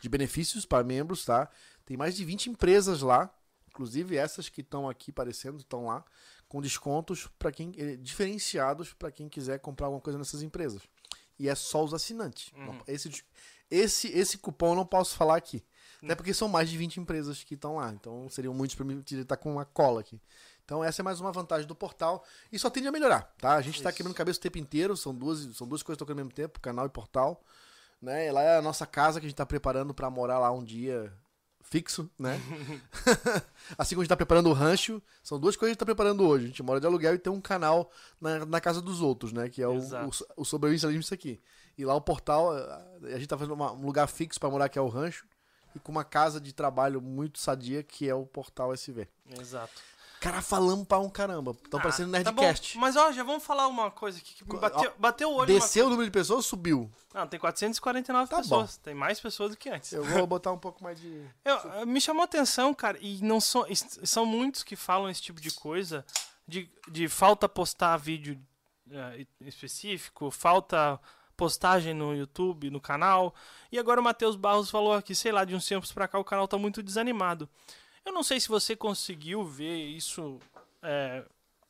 de 0.00 0.08
benefícios 0.08 0.64
para 0.66 0.82
membros, 0.84 1.24
tá? 1.24 1.48
Tem 1.84 1.96
mais 1.96 2.16
de 2.16 2.24
20 2.24 2.50
empresas 2.50 3.00
lá, 3.02 3.30
inclusive 3.78 4.16
essas 4.16 4.48
que 4.48 4.60
estão 4.60 4.88
aqui 4.88 5.12
aparecendo 5.12 5.58
estão 5.58 5.86
lá, 5.86 6.04
com 6.48 6.60
descontos 6.60 7.28
para 7.38 7.52
quem 7.52 7.72
eh, 7.78 7.96
diferenciados 7.96 8.92
para 8.92 9.12
quem 9.12 9.28
quiser 9.28 9.60
comprar 9.60 9.86
alguma 9.86 10.00
coisa 10.00 10.18
nessas 10.18 10.42
empresas. 10.42 10.82
E 11.38 11.48
é 11.48 11.54
só 11.54 11.84
os 11.84 11.94
assinantes. 11.94 12.50
Uhum. 12.56 12.80
Esse, 12.88 13.24
esse, 13.70 14.08
esse 14.08 14.38
cupom 14.38 14.70
eu 14.70 14.74
não 14.74 14.86
posso 14.86 15.14
falar 15.14 15.36
aqui. 15.36 15.64
Até 16.02 16.14
porque 16.14 16.34
são 16.34 16.48
mais 16.48 16.68
de 16.68 16.76
20 16.76 16.98
empresas 16.98 17.44
que 17.44 17.54
estão 17.54 17.76
lá. 17.76 17.92
Então 17.92 18.28
seriam 18.28 18.52
muitos 18.52 18.74
para 18.74 18.84
mim 18.84 19.02
estar 19.06 19.36
com 19.36 19.52
uma 19.52 19.64
cola 19.64 20.00
aqui. 20.00 20.20
Então 20.64 20.82
essa 20.82 21.02
é 21.02 21.04
mais 21.04 21.20
uma 21.20 21.30
vantagem 21.30 21.66
do 21.66 21.74
portal. 21.74 22.24
E 22.50 22.58
só 22.58 22.68
tende 22.68 22.88
a 22.88 22.92
melhorar, 22.92 23.32
tá? 23.38 23.54
A 23.54 23.60
gente 23.60 23.80
tá 23.80 23.90
Isso. 23.90 23.96
quebrando 23.96 24.16
cabeça 24.16 24.40
o 24.40 24.42
tempo 24.42 24.58
inteiro. 24.58 24.96
São 24.96 25.14
duas, 25.14 25.56
são 25.56 25.68
duas 25.68 25.82
coisas 25.82 25.98
tocando 25.98 26.18
ao 26.18 26.24
mesmo 26.24 26.34
tempo, 26.34 26.58
canal 26.58 26.86
e 26.86 26.88
portal. 26.88 27.40
Né? 28.02 28.26
E 28.26 28.32
lá 28.32 28.42
é 28.42 28.56
a 28.58 28.62
nossa 28.62 28.86
casa 28.86 29.20
que 29.20 29.26
a 29.26 29.28
gente 29.28 29.36
tá 29.36 29.46
preparando 29.46 29.94
para 29.94 30.10
morar 30.10 30.40
lá 30.40 30.50
um 30.50 30.64
dia 30.64 31.12
fixo, 31.70 32.10
né? 32.18 32.40
assim 33.76 33.94
como 33.94 34.02
a 34.02 34.04
gente 34.04 34.08
tá 34.08 34.16
preparando 34.16 34.48
o 34.48 34.52
rancho, 34.52 35.02
são 35.22 35.38
duas 35.38 35.56
coisas 35.56 35.58
que 35.58 35.64
a 35.66 35.68
gente 35.74 35.78
tá 35.78 35.84
preparando 35.86 36.26
hoje. 36.26 36.44
A 36.44 36.48
gente 36.48 36.62
mora 36.62 36.80
de 36.80 36.86
aluguel 36.86 37.14
e 37.14 37.18
tem 37.18 37.32
um 37.32 37.40
canal 37.40 37.90
na, 38.20 38.44
na 38.46 38.60
casa 38.60 38.80
dos 38.80 39.00
outros, 39.00 39.32
né? 39.32 39.48
Que 39.48 39.62
é 39.62 39.68
o, 39.68 39.78
o, 40.06 40.10
o 40.38 40.44
sobrevivencialismo 40.44 41.00
isso 41.00 41.14
aqui. 41.14 41.40
E 41.76 41.84
lá 41.84 41.94
o 41.94 42.00
portal, 42.00 42.52
a 42.52 42.84
a 43.04 43.18
gente 43.18 43.28
tá 43.28 43.36
fazendo 43.38 43.54
uma- 43.54 43.72
um 43.72 43.86
lugar 43.86 44.06
fixo 44.08 44.40
para 44.40 44.50
morar 44.50 44.68
que 44.68 44.78
é 44.78 44.82
o 44.82 44.88
rancho 44.88 45.26
e 45.74 45.78
com 45.78 45.92
uma 45.92 46.02
casa 46.04 46.40
de 46.40 46.52
trabalho 46.52 47.00
muito 47.00 47.38
sadia 47.38 47.82
que 47.82 48.08
é 48.08 48.14
o 48.14 48.26
portal 48.26 48.72
SV. 48.72 49.06
Exato. 49.38 49.80
Cara, 50.20 50.42
falamos 50.42 50.86
pra 50.86 50.98
um 50.98 51.08
caramba. 51.08 51.52
Estão 51.52 51.78
Ah, 51.78 51.82
parecendo 51.82 52.10
tá 52.22 52.32
bom. 52.32 52.42
Nerdcast. 52.42 52.76
Mas 52.78 52.96
ó, 52.96 53.12
já 53.12 53.22
vamos 53.22 53.44
falar 53.44 53.68
uma 53.68 53.90
coisa 53.90 54.18
aqui 54.18 54.34
que 54.34 54.44
bateu, 54.44 54.92
bateu 54.98 55.30
o 55.30 55.34
olho. 55.34 55.46
Desceu 55.46 55.86
o 55.86 55.90
número 55.90 56.06
de 56.06 56.10
pessoas, 56.12 56.44
subiu. 56.44 56.90
Não, 57.14 57.26
tem 57.26 57.38
449 57.38 58.28
Tá 58.30 58.38
pessoas. 58.38 58.76
Tem 58.78 58.94
mais 58.94 59.20
pessoas 59.20 59.50
do 59.52 59.56
que 59.56 59.68
antes. 59.70 59.92
Eu 59.92 60.02
vou 60.04 60.26
botar 60.26 60.50
um 60.52 60.58
pouco 60.58 60.82
mais 60.82 60.98
de. 61.00 61.24
Eu- 61.44 61.86
me 61.86 62.00
chamou 62.00 62.22
a 62.22 62.24
atenção, 62.24 62.74
cara, 62.74 62.98
e 63.00 63.22
não 63.22 63.40
são, 63.40 63.64
são 64.04 64.26
muitos 64.26 64.62
que 64.62 64.74
falam 64.76 65.08
esse 65.08 65.22
tipo 65.22 65.40
de 65.40 65.50
coisa, 65.52 66.04
de, 66.46 66.68
de 66.90 67.08
falta 67.08 67.48
postar 67.48 67.96
vídeo 67.96 68.40
eh, 68.90 69.26
específico, 69.40 70.30
falta 70.30 70.98
postagem 71.36 71.94
no 71.94 72.14
YouTube, 72.16 72.68
no 72.70 72.80
canal. 72.80 73.32
E 73.70 73.78
agora 73.78 74.00
o 74.00 74.04
Matheus 74.04 74.34
Barros 74.34 74.68
falou 74.70 74.92
aqui, 74.94 75.14
sei 75.14 75.30
lá, 75.30 75.44
de 75.44 75.54
uns 75.54 75.64
tempos 75.66 75.92
pra 75.92 76.08
cá 76.08 76.18
o 76.18 76.24
canal 76.24 76.48
tá 76.48 76.58
muito 76.58 76.82
desanimado. 76.82 77.48
Eu 78.08 78.12
não 78.14 78.22
sei 78.22 78.40
se 78.40 78.48
você 78.48 78.74
conseguiu 78.74 79.44
ver 79.44 79.76
isso 79.84 80.40
eh, 80.82 81.22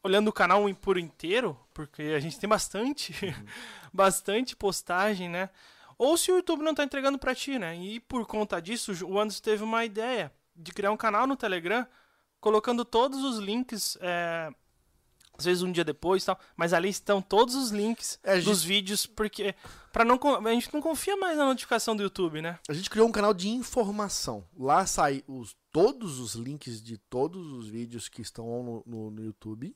olhando 0.05 0.29
o 0.29 0.33
canal 0.33 0.72
por 0.77 0.96
inteiro, 0.96 1.59
porque 1.74 2.01
a 2.16 2.20
gente 2.20 2.38
tem 2.38 2.48
bastante, 2.48 3.12
bastante 3.92 4.55
postagem, 4.55 5.29
né? 5.29 5.51
Ou 5.98 6.16
se 6.16 6.31
o 6.31 6.37
YouTube 6.37 6.62
não 6.62 6.77
tá 6.77 6.85
entregando 6.85 7.18
pra 7.18 7.35
ti, 7.35 7.59
né? 7.59 7.77
E 7.77 7.98
por 7.98 8.24
conta 8.24 8.62
disso, 8.62 8.92
o 9.05 9.18
Anderson 9.18 9.42
teve 9.42 9.64
uma 9.64 9.85
ideia 9.85 10.33
de 10.55 10.72
criar 10.72 10.92
um 10.92 10.96
canal 10.96 11.27
no 11.27 11.35
Telegram, 11.35 11.85
colocando 12.40 12.85
todos 12.85 13.24
os 13.24 13.40
links 13.40 13.98
é, 14.01 14.48
às 15.38 15.44
vezes 15.44 15.62
um 15.62 15.70
dia 15.70 15.85
depois 15.85 16.22
e 16.22 16.27
tal, 16.27 16.38
mas 16.57 16.72
ali 16.72 16.88
estão 16.88 17.22
todos 17.22 17.55
os 17.55 17.70
links 17.70 18.18
É, 18.24 18.35
dos 18.40 18.59
gente- 18.61 18.66
vídeos, 18.66 19.07
porque 19.07 19.55
para 19.92 20.05
não 20.05 20.18
a 20.46 20.53
gente 20.53 20.72
não 20.74 20.83
confia 20.83 21.16
mais 21.16 21.38
na 21.38 21.44
notificação 21.46 21.94
do 21.96 22.03
YouTube, 22.03 22.42
né? 22.42 22.59
A 22.68 22.72
gente 22.72 22.90
criou 22.90 23.07
um 23.09 23.12
canal 23.12 23.33
de 23.33 23.48
informação. 23.48 24.44
Lá 24.59 24.85
sai 24.85 25.22
os, 25.29 25.57
todos 25.70 26.18
os 26.18 26.35
links 26.35 26.83
de 26.83 26.98
todos 26.98 27.53
os 27.53 27.68
vídeos 27.68 28.09
que 28.09 28.20
estão 28.20 28.44
no, 28.62 28.83
no- 28.85 29.11
no 29.12 29.24
YouTube. 29.24 29.74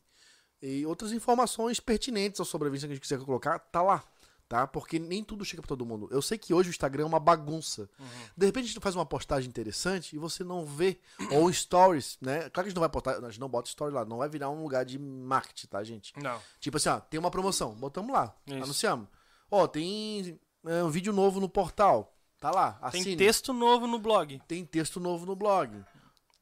E 0.61 0.85
outras 0.87 1.13
informações 1.13 1.81
pertinentes 1.81 2.39
ao 2.41 2.47
sobrevivência 2.47 2.87
que 2.87 2.93
a 2.93 2.95
gente 2.95 3.03
quiser 3.03 3.19
colocar, 3.21 3.59
tá 3.59 3.83
lá. 3.83 4.05
Tá? 4.53 4.67
Porque 4.67 4.99
nem 4.99 5.25
tudo 5.25 5.47
chega 5.47 5.63
pra 5.63 5.69
todo 5.71 5.87
mundo. 5.87 6.11
Eu 6.11 6.21
sei 6.21 6.37
que 6.37 6.53
hoje 6.53 6.69
o 6.69 6.73
Instagram 6.73 7.05
é 7.05 7.07
uma 7.07 7.19
bagunça. 7.19 7.89
De 8.37 8.45
repente 8.45 8.65
a 8.65 8.69
gente 8.69 8.81
faz 8.81 8.95
uma 8.95 9.07
postagem 9.07 9.49
interessante 9.49 10.15
e 10.15 10.19
você 10.19 10.45
não 10.45 10.67
vê. 10.67 11.01
Ou 11.31 11.51
stories, 11.51 12.19
né? 12.21 12.51
Claro 12.51 12.53
que 12.53 12.61
a 12.61 12.65
gente 12.65 12.75
não 12.75 12.81
vai 12.83 12.91
postar, 12.91 13.17
a 13.17 13.31
gente 13.31 13.41
não 13.41 13.49
bota 13.49 13.71
story 13.71 13.95
lá. 13.95 14.05
Não 14.05 14.19
vai 14.19 14.29
virar 14.29 14.51
um 14.51 14.63
lugar 14.63 14.85
de 14.85 14.99
marketing, 14.99 15.69
tá, 15.69 15.83
gente? 15.83 16.13
Não. 16.19 16.39
Tipo 16.61 16.77
assim, 16.77 16.91
ó, 16.91 17.01
tem 17.01 17.19
uma 17.19 17.31
promoção, 17.31 17.75
botamos 17.75 18.13
lá, 18.13 18.37
Isso. 18.47 18.63
anunciamos. 18.63 19.09
Ó, 19.51 19.67
tem 19.67 20.39
é, 20.67 20.85
um 20.85 20.91
vídeo 20.91 21.15
novo 21.15 21.41
no 21.41 21.49
portal, 21.49 22.15
tá 22.39 22.51
lá, 22.51 22.73
Tem 22.91 23.01
assine. 23.01 23.17
texto 23.17 23.55
novo 23.55 23.87
no 23.87 23.99
blog. 23.99 24.39
Tem 24.47 24.67
texto 24.67 25.01
novo 25.01 25.25
no 25.25 25.35
blog. 25.35 25.83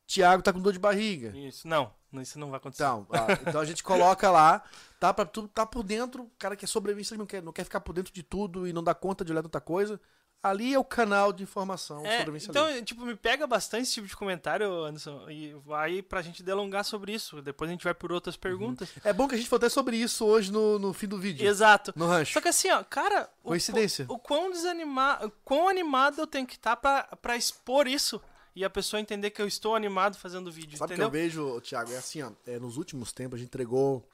Tiago 0.04 0.42
tá 0.42 0.52
com 0.52 0.58
dor 0.60 0.72
de 0.72 0.80
barriga. 0.80 1.28
Isso. 1.38 1.68
Não, 1.68 1.92
isso 2.20 2.38
não 2.38 2.48
vai 2.50 2.56
acontecer. 2.56 2.82
Então, 2.84 3.06
ah, 3.12 3.26
então 3.46 3.60
a 3.60 3.64
gente 3.66 3.82
coloca 3.82 4.30
lá, 4.30 4.62
tá 4.98 5.12
pra 5.12 5.26
tudo, 5.26 5.48
tá 5.48 5.66
por 5.66 5.82
dentro, 5.82 6.22
o 6.22 6.30
cara 6.38 6.56
que 6.56 6.64
é 6.64 6.68
sobrevivência, 6.68 7.16
não 7.16 7.26
quer, 7.26 7.42
não 7.42 7.52
quer 7.52 7.64
ficar 7.64 7.80
por 7.80 7.92
dentro 7.92 8.12
de 8.14 8.22
tudo 8.22 8.66
e 8.66 8.72
não 8.72 8.82
dá 8.82 8.94
conta 8.94 9.22
de 9.24 9.30
olhar 9.32 9.42
tanta 9.42 9.60
coisa. 9.60 10.00
Ali 10.42 10.72
é 10.72 10.78
o 10.78 10.84
canal 10.84 11.34
de 11.34 11.42
informação 11.42 11.98
É, 12.06 12.16
sobrevivência 12.20 12.48
então, 12.48 12.66
livre. 12.68 12.82
tipo, 12.82 13.04
me 13.04 13.14
pega 13.14 13.46
bastante 13.46 13.82
esse 13.82 13.92
tipo 13.92 14.06
de 14.06 14.16
comentário, 14.16 14.72
Anderson. 14.84 15.28
E 15.28 15.54
aí, 15.76 16.00
pra 16.00 16.22
gente 16.22 16.42
delongar 16.42 16.82
sobre 16.82 17.12
isso. 17.12 17.42
Depois 17.42 17.68
a 17.68 17.72
gente 17.72 17.84
vai 17.84 17.92
por 17.92 18.10
outras 18.10 18.38
perguntas. 18.38 18.88
É 19.04 19.12
bom 19.12 19.28
que 19.28 19.34
a 19.34 19.36
gente 19.38 19.50
falou 19.50 19.58
até 19.58 19.68
sobre 19.68 19.98
isso 19.98 20.24
hoje 20.24 20.50
no, 20.50 20.78
no 20.78 20.94
fim 20.94 21.06
do 21.06 21.18
vídeo. 21.18 21.46
Exato. 21.46 21.92
No 21.94 22.06
rancho. 22.06 22.32
Só 22.32 22.40
que 22.40 22.48
assim, 22.48 22.70
ó, 22.70 22.82
cara. 22.82 23.28
o 23.44 23.48
Coincidência. 23.50 24.06
qu- 24.06 24.14
O, 24.14 24.18
quão 24.18 24.50
desanimado. 24.50 25.30
Quão 25.44 25.68
animado 25.68 26.18
eu 26.22 26.26
tenho 26.26 26.46
que 26.46 26.54
estar 26.54 26.74
pra, 26.76 27.02
pra 27.20 27.36
expor 27.36 27.86
isso. 27.86 28.18
E 28.54 28.64
a 28.64 28.70
pessoa 28.70 29.00
entender 29.00 29.30
que 29.30 29.40
eu 29.40 29.46
estou 29.46 29.74
animado 29.76 30.16
fazendo 30.16 30.50
vídeo, 30.50 30.76
Sabe 30.78 30.94
o 30.94 30.96
que 30.96 31.02
eu 31.02 31.10
vejo, 31.10 31.60
Thiago? 31.60 31.92
É 31.92 31.96
assim, 31.98 32.22
ó. 32.22 32.32
é, 32.46 32.58
nos 32.58 32.76
últimos 32.76 33.12
tempos 33.12 33.36
a 33.36 33.38
gente 33.38 33.48
entregou 33.48 34.06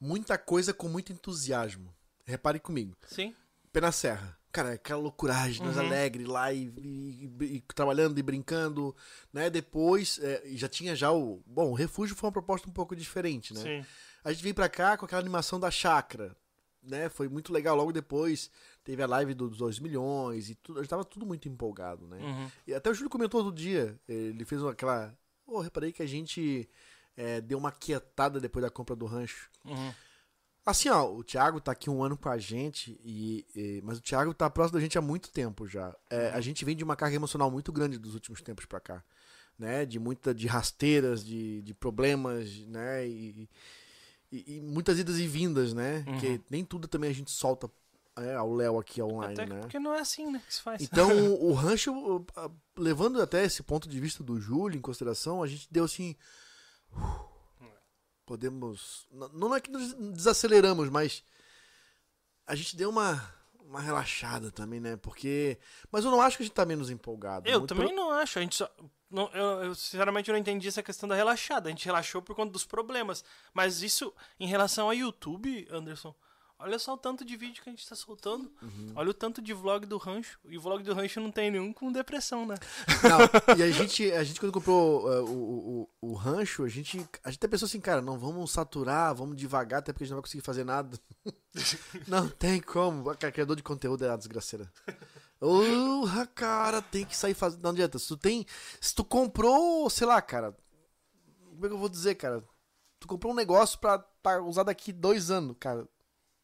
muita 0.00 0.38
coisa 0.38 0.72
com 0.72 0.88
muito 0.88 1.12
entusiasmo. 1.12 1.92
Repare 2.24 2.60
comigo. 2.60 2.96
Sim. 3.06 3.34
Pé 3.72 3.80
na 3.80 3.92
Serra. 3.92 4.36
Cara, 4.52 4.72
aquela 4.72 5.00
loucuragem, 5.00 5.64
nós 5.64 5.76
Uhum. 5.76 5.86
alegre 5.86 6.24
lá 6.24 6.52
e, 6.52 6.72
e- 6.78 7.30
e- 7.40 7.44
e 7.56 7.60
trabalhando 7.74 8.18
e 8.18 8.22
brincando, 8.22 8.94
né? 9.32 9.50
Depois, 9.50 10.18
é, 10.22 10.42
já 10.54 10.68
tinha 10.68 10.96
já 10.96 11.12
o... 11.12 11.42
Bom, 11.46 11.70
o 11.70 11.74
Refúgio 11.74 12.16
foi 12.16 12.26
uma 12.28 12.32
proposta 12.32 12.68
um 12.68 12.72
pouco 12.72 12.96
diferente, 12.96 13.52
né? 13.52 13.60
Sim. 13.60 13.86
A 14.24 14.32
gente 14.32 14.42
veio 14.42 14.54
pra 14.54 14.68
cá 14.68 14.96
com 14.96 15.04
aquela 15.04 15.20
animação 15.20 15.60
da 15.60 15.70
chácara, 15.70 16.34
né? 16.82 17.08
Foi 17.10 17.28
muito 17.28 17.52
legal. 17.52 17.76
Logo 17.76 17.92
depois 17.92 18.50
teve 18.88 19.02
a 19.02 19.06
live 19.06 19.34
dos 19.34 19.58
2 19.58 19.78
milhões 19.80 20.48
e 20.48 20.54
tudo. 20.54 20.78
A 20.78 20.82
gente 20.82 20.88
tava 20.88 21.04
tudo 21.04 21.26
muito 21.26 21.46
empolgado, 21.46 22.06
né? 22.08 22.16
Uhum. 22.22 22.50
E 22.66 22.72
até 22.72 22.88
o 22.88 22.94
Júlio 22.94 23.10
comentou 23.10 23.44
outro 23.44 23.54
dia, 23.54 23.94
ele 24.08 24.46
fez 24.46 24.64
aquela. 24.64 25.14
Oh, 25.46 25.60
reparei 25.60 25.92
que 25.92 26.02
a 26.02 26.06
gente 26.06 26.66
é, 27.14 27.38
deu 27.42 27.58
uma 27.58 27.70
quietada 27.70 28.40
depois 28.40 28.64
da 28.64 28.70
compra 28.70 28.96
do 28.96 29.04
rancho. 29.04 29.50
Uhum. 29.62 29.92
Assim, 30.64 30.88
ó, 30.88 31.04
o 31.10 31.22
Thiago 31.22 31.60
tá 31.60 31.72
aqui 31.72 31.90
um 31.90 32.02
ano 32.02 32.16
com 32.16 32.30
a 32.30 32.38
gente, 32.38 32.98
e, 33.04 33.44
e- 33.54 33.80
mas 33.84 33.98
o 33.98 34.02
Thiago 34.02 34.32
tá 34.32 34.48
próximo 34.48 34.78
da 34.78 34.82
gente 34.82 34.96
há 34.96 35.02
muito 35.02 35.30
tempo 35.30 35.66
já. 35.66 35.94
É, 36.10 36.30
a 36.30 36.40
gente 36.40 36.64
vem 36.64 36.74
de 36.74 36.82
uma 36.84 36.96
carga 36.96 37.16
emocional 37.16 37.50
muito 37.50 37.70
grande 37.70 37.98
dos 37.98 38.14
últimos 38.14 38.40
tempos 38.40 38.64
pra 38.64 38.80
cá, 38.80 39.04
né? 39.58 39.84
De 39.84 39.98
muita, 39.98 40.34
de 40.34 40.46
rasteiras, 40.46 41.22
de, 41.24 41.60
de 41.60 41.74
problemas, 41.74 42.58
né? 42.66 43.06
E, 43.06 43.48
e- 44.32 44.56
e 44.56 44.60
muitas 44.62 44.98
idas 44.98 45.18
e 45.18 45.26
vindas, 45.26 45.72
né? 45.74 45.98
Uhum. 46.06 46.12
Porque 46.14 46.40
nem 46.50 46.64
tudo 46.64 46.88
também 46.88 47.10
a 47.10 47.14
gente 47.14 47.30
solta 47.30 47.70
é, 48.22 48.34
ao 48.34 48.52
Léo 48.52 48.78
aqui 48.78 49.00
online, 49.02 49.34
Até 49.34 49.46
né? 49.46 49.60
porque 49.60 49.78
não 49.78 49.94
é 49.94 50.00
assim, 50.00 50.30
né? 50.30 50.42
Que 50.46 50.54
se 50.54 50.60
faz. 50.62 50.82
Então, 50.82 51.08
o 51.40 51.52
rancho, 51.52 52.24
levando 52.76 53.20
até 53.22 53.44
esse 53.44 53.62
ponto 53.62 53.88
de 53.88 53.98
vista 54.00 54.22
do 54.22 54.40
Júlio 54.40 54.76
em 54.78 54.82
consideração, 54.82 55.42
a 55.42 55.46
gente 55.46 55.66
deu 55.70 55.84
assim. 55.84 56.14
uh, 56.92 57.28
Podemos. 58.26 59.06
Não 59.32 59.54
é 59.54 59.60
que 59.60 59.70
nos 59.70 59.94
desaceleramos, 59.94 60.88
mas. 60.90 61.24
A 62.46 62.54
gente 62.54 62.76
deu 62.76 62.88
uma, 62.90 63.22
uma 63.60 63.80
relaxada 63.80 64.50
também, 64.50 64.80
né? 64.80 64.96
Porque. 64.96 65.58
Mas 65.90 66.04
eu 66.04 66.10
não 66.10 66.20
acho 66.20 66.36
que 66.36 66.42
a 66.42 66.46
gente 66.46 66.54
tá 66.54 66.64
menos 66.66 66.90
empolgado. 66.90 67.48
Eu 67.48 67.66
também 67.66 67.88
pelo- 67.88 67.96
não 68.00 68.10
acho. 68.10 68.38
A 68.38 68.42
gente 68.42 68.56
só. 68.56 68.70
Não, 69.10 69.30
eu, 69.32 69.64
eu, 69.64 69.74
sinceramente, 69.74 70.30
não 70.30 70.36
entendi 70.38 70.68
essa 70.68 70.82
questão 70.82 71.08
da 71.08 71.14
relaxada. 71.14 71.68
A 71.68 71.70
gente 71.70 71.86
relaxou 71.86 72.20
por 72.20 72.36
conta 72.36 72.52
dos 72.52 72.66
problemas. 72.66 73.24
Mas 73.54 73.80
isso, 73.80 74.12
em 74.38 74.46
relação 74.46 74.86
ao 74.88 74.94
YouTube, 74.94 75.66
Anderson, 75.70 76.14
olha 76.58 76.78
só 76.78 76.94
o 76.94 76.98
tanto 76.98 77.24
de 77.24 77.36
vídeo 77.36 77.62
que 77.62 77.68
a 77.68 77.72
gente 77.72 77.88
tá 77.88 77.94
soltando. 77.94 78.50
Uhum. 78.60 78.92
Olha 78.94 79.10
o 79.10 79.14
tanto 79.14 79.40
de 79.40 79.52
vlog 79.52 79.86
do 79.86 79.96
rancho. 79.96 80.38
E 80.48 80.58
o 80.58 80.60
vlog 80.60 80.82
do 80.82 80.94
rancho 80.94 81.20
não 81.20 81.30
tem 81.30 81.50
nenhum 81.50 81.72
com 81.72 81.92
depressão, 81.92 82.44
né? 82.44 82.56
Não, 83.02 83.56
e 83.56 83.62
a 83.62 83.70
gente, 83.70 84.10
a 84.12 84.24
gente 84.24 84.40
quando 84.40 84.52
comprou 84.52 85.06
uh, 85.06 85.24
o, 85.24 85.88
o, 86.02 86.10
o 86.10 86.14
rancho, 86.14 86.64
a 86.64 86.68
gente, 86.68 86.98
a 87.24 87.30
gente 87.30 87.38
até 87.38 87.48
pensou 87.48 87.66
assim, 87.66 87.80
cara, 87.80 88.02
não 88.02 88.18
vamos 88.18 88.50
saturar, 88.50 89.14
vamos 89.14 89.36
devagar, 89.36 89.78
até 89.80 89.92
porque 89.92 90.04
a 90.04 90.06
gente 90.06 90.12
não 90.12 90.18
vai 90.18 90.24
conseguir 90.24 90.44
fazer 90.44 90.64
nada. 90.64 90.98
não 92.06 92.28
tem 92.28 92.60
como. 92.60 93.10
A 93.10 93.16
criador 93.16 93.56
de 93.56 93.62
conteúdo 93.62 94.04
é 94.04 94.10
a 94.10 94.16
desgraceira. 94.16 94.70
Urra, 95.40 96.26
cara, 96.26 96.82
tem 96.82 97.04
que 97.04 97.16
sair 97.16 97.34
fazendo. 97.34 97.62
Não 97.62 97.70
adianta. 97.70 97.98
Se 97.98 98.08
tu 98.08 98.16
tem. 98.16 98.44
Se 98.80 98.94
tu 98.94 99.04
comprou, 99.04 99.88
sei 99.88 100.06
lá, 100.06 100.20
cara. 100.20 100.56
Como 101.50 101.66
é 101.66 101.68
que 101.68 101.74
eu 101.74 101.78
vou 101.78 101.88
dizer, 101.88 102.16
cara? 102.16 102.42
Tu 102.98 103.06
comprou 103.06 103.32
um 103.32 103.36
negócio 103.36 103.78
pra, 103.78 103.98
pra 103.98 104.42
usar 104.42 104.64
daqui 104.64 104.92
dois 104.92 105.30
anos, 105.30 105.56
cara. 105.58 105.88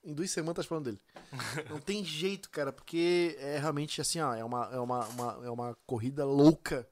Em 0.05 0.13
duas 0.13 0.31
semanas 0.31 0.57
tá 0.57 0.69
falando 0.69 0.85
dele. 0.85 1.01
Não 1.71 1.81
tem 1.81 2.05
jeito, 2.05 2.51
cara, 2.51 2.73
porque 2.73 3.37
é 3.41 3.59
realmente 3.59 4.01
assim, 4.01 4.21
ó, 4.21 4.35
é 4.35 4.45
uma, 4.45 4.69
é 4.73 4.79
uma, 4.79 5.07
uma- 5.07 5.41
é 5.47 5.51
uma 5.51 5.77
corrida 5.87 6.25
louca 6.25 6.87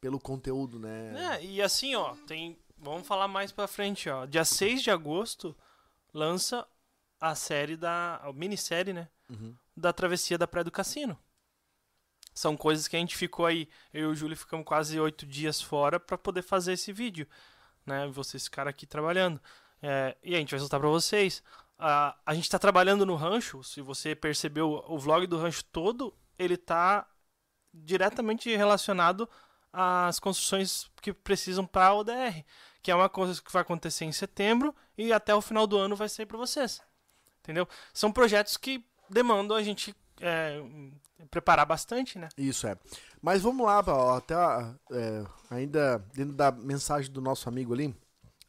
pelo 0.00 0.20
conteúdo, 0.20 0.78
né? 0.78 1.36
É, 1.40 1.44
e 1.44 1.62
assim, 1.62 1.94
ó, 1.94 2.14
tem. 2.26 2.58
Vamos 2.76 3.06
falar 3.08 3.26
mais 3.26 3.50
pra 3.50 3.66
frente, 3.66 4.08
ó. 4.08 4.24
Dia 4.26 4.44
6 4.44 4.82
de 4.82 4.90
agosto 4.90 5.56
lança 6.14 6.66
a 7.20 7.34
série 7.34 7.76
da. 7.76 8.16
A 8.22 8.32
minissérie, 8.32 8.92
né? 8.92 9.08
Uhum. 9.30 9.54
Da 9.76 9.92
travessia 9.92 10.38
da 10.38 10.46
Praia 10.46 10.64
do 10.64 10.70
Cassino. 10.70 11.18
São 12.34 12.56
coisas 12.56 12.86
que 12.86 12.94
a 12.96 13.00
gente 13.00 13.16
ficou 13.16 13.46
aí. 13.46 13.68
Eu 13.92 14.10
e 14.10 14.12
o 14.12 14.14
Júlio 14.14 14.36
ficamos 14.36 14.64
quase 14.64 14.98
oito 15.00 15.26
dias 15.26 15.60
fora 15.60 15.98
pra 15.98 16.16
poder 16.16 16.42
fazer 16.42 16.74
esse 16.74 16.92
vídeo. 16.92 17.26
Né? 17.84 18.06
Vocês 18.08 18.44
ficaram 18.44 18.70
aqui 18.70 18.86
trabalhando. 18.86 19.40
É, 19.82 20.16
e 20.22 20.34
a 20.36 20.38
gente 20.38 20.50
vai 20.50 20.60
soltar 20.60 20.78
pra 20.78 20.88
vocês. 20.88 21.42
A, 21.78 22.16
a 22.26 22.34
gente 22.34 22.50
tá 22.50 22.58
trabalhando 22.58 23.06
no 23.06 23.14
rancho. 23.14 23.62
Se 23.62 23.80
você 23.80 24.14
percebeu, 24.14 24.84
o 24.88 24.98
vlog 24.98 25.26
do 25.26 25.38
rancho 25.38 25.64
todo, 25.64 26.14
ele 26.38 26.56
tá 26.56 27.06
diretamente 27.72 28.54
relacionado 28.56 29.28
às 29.72 30.18
construções 30.18 30.90
que 31.00 31.12
precisam 31.12 31.66
para 31.66 31.88
a 31.88 31.94
ODR, 31.94 32.44
que 32.82 32.90
é 32.90 32.94
uma 32.94 33.08
coisa 33.08 33.40
que 33.40 33.52
vai 33.52 33.62
acontecer 33.62 34.04
em 34.04 34.12
setembro 34.12 34.74
e 34.96 35.12
até 35.12 35.34
o 35.34 35.40
final 35.40 35.66
do 35.66 35.76
ano 35.76 35.94
vai 35.94 36.08
sair 36.08 36.26
para 36.26 36.38
vocês. 36.38 36.80
Entendeu? 37.40 37.68
São 37.92 38.10
projetos 38.10 38.56
que 38.56 38.84
demandam 39.08 39.56
a 39.56 39.62
gente 39.62 39.94
é, 40.20 40.60
preparar 41.30 41.66
bastante, 41.66 42.18
né? 42.18 42.28
Isso 42.36 42.66
é. 42.66 42.76
Mas 43.22 43.42
vamos 43.42 43.66
lá, 43.66 43.82
ó, 43.86 44.16
até 44.16 44.34
é, 44.34 45.24
ainda 45.50 45.98
dentro 46.14 46.34
da 46.34 46.50
mensagem 46.50 47.10
do 47.10 47.20
nosso 47.20 47.48
amigo 47.48 47.72
ali, 47.72 47.94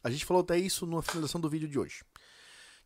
a 0.02 0.10
gente 0.10 0.24
falou 0.24 0.42
até 0.42 0.58
isso 0.58 0.86
na 0.86 1.02
finalização 1.02 1.40
do 1.40 1.48
vídeo 1.48 1.68
de 1.68 1.78
hoje. 1.78 2.02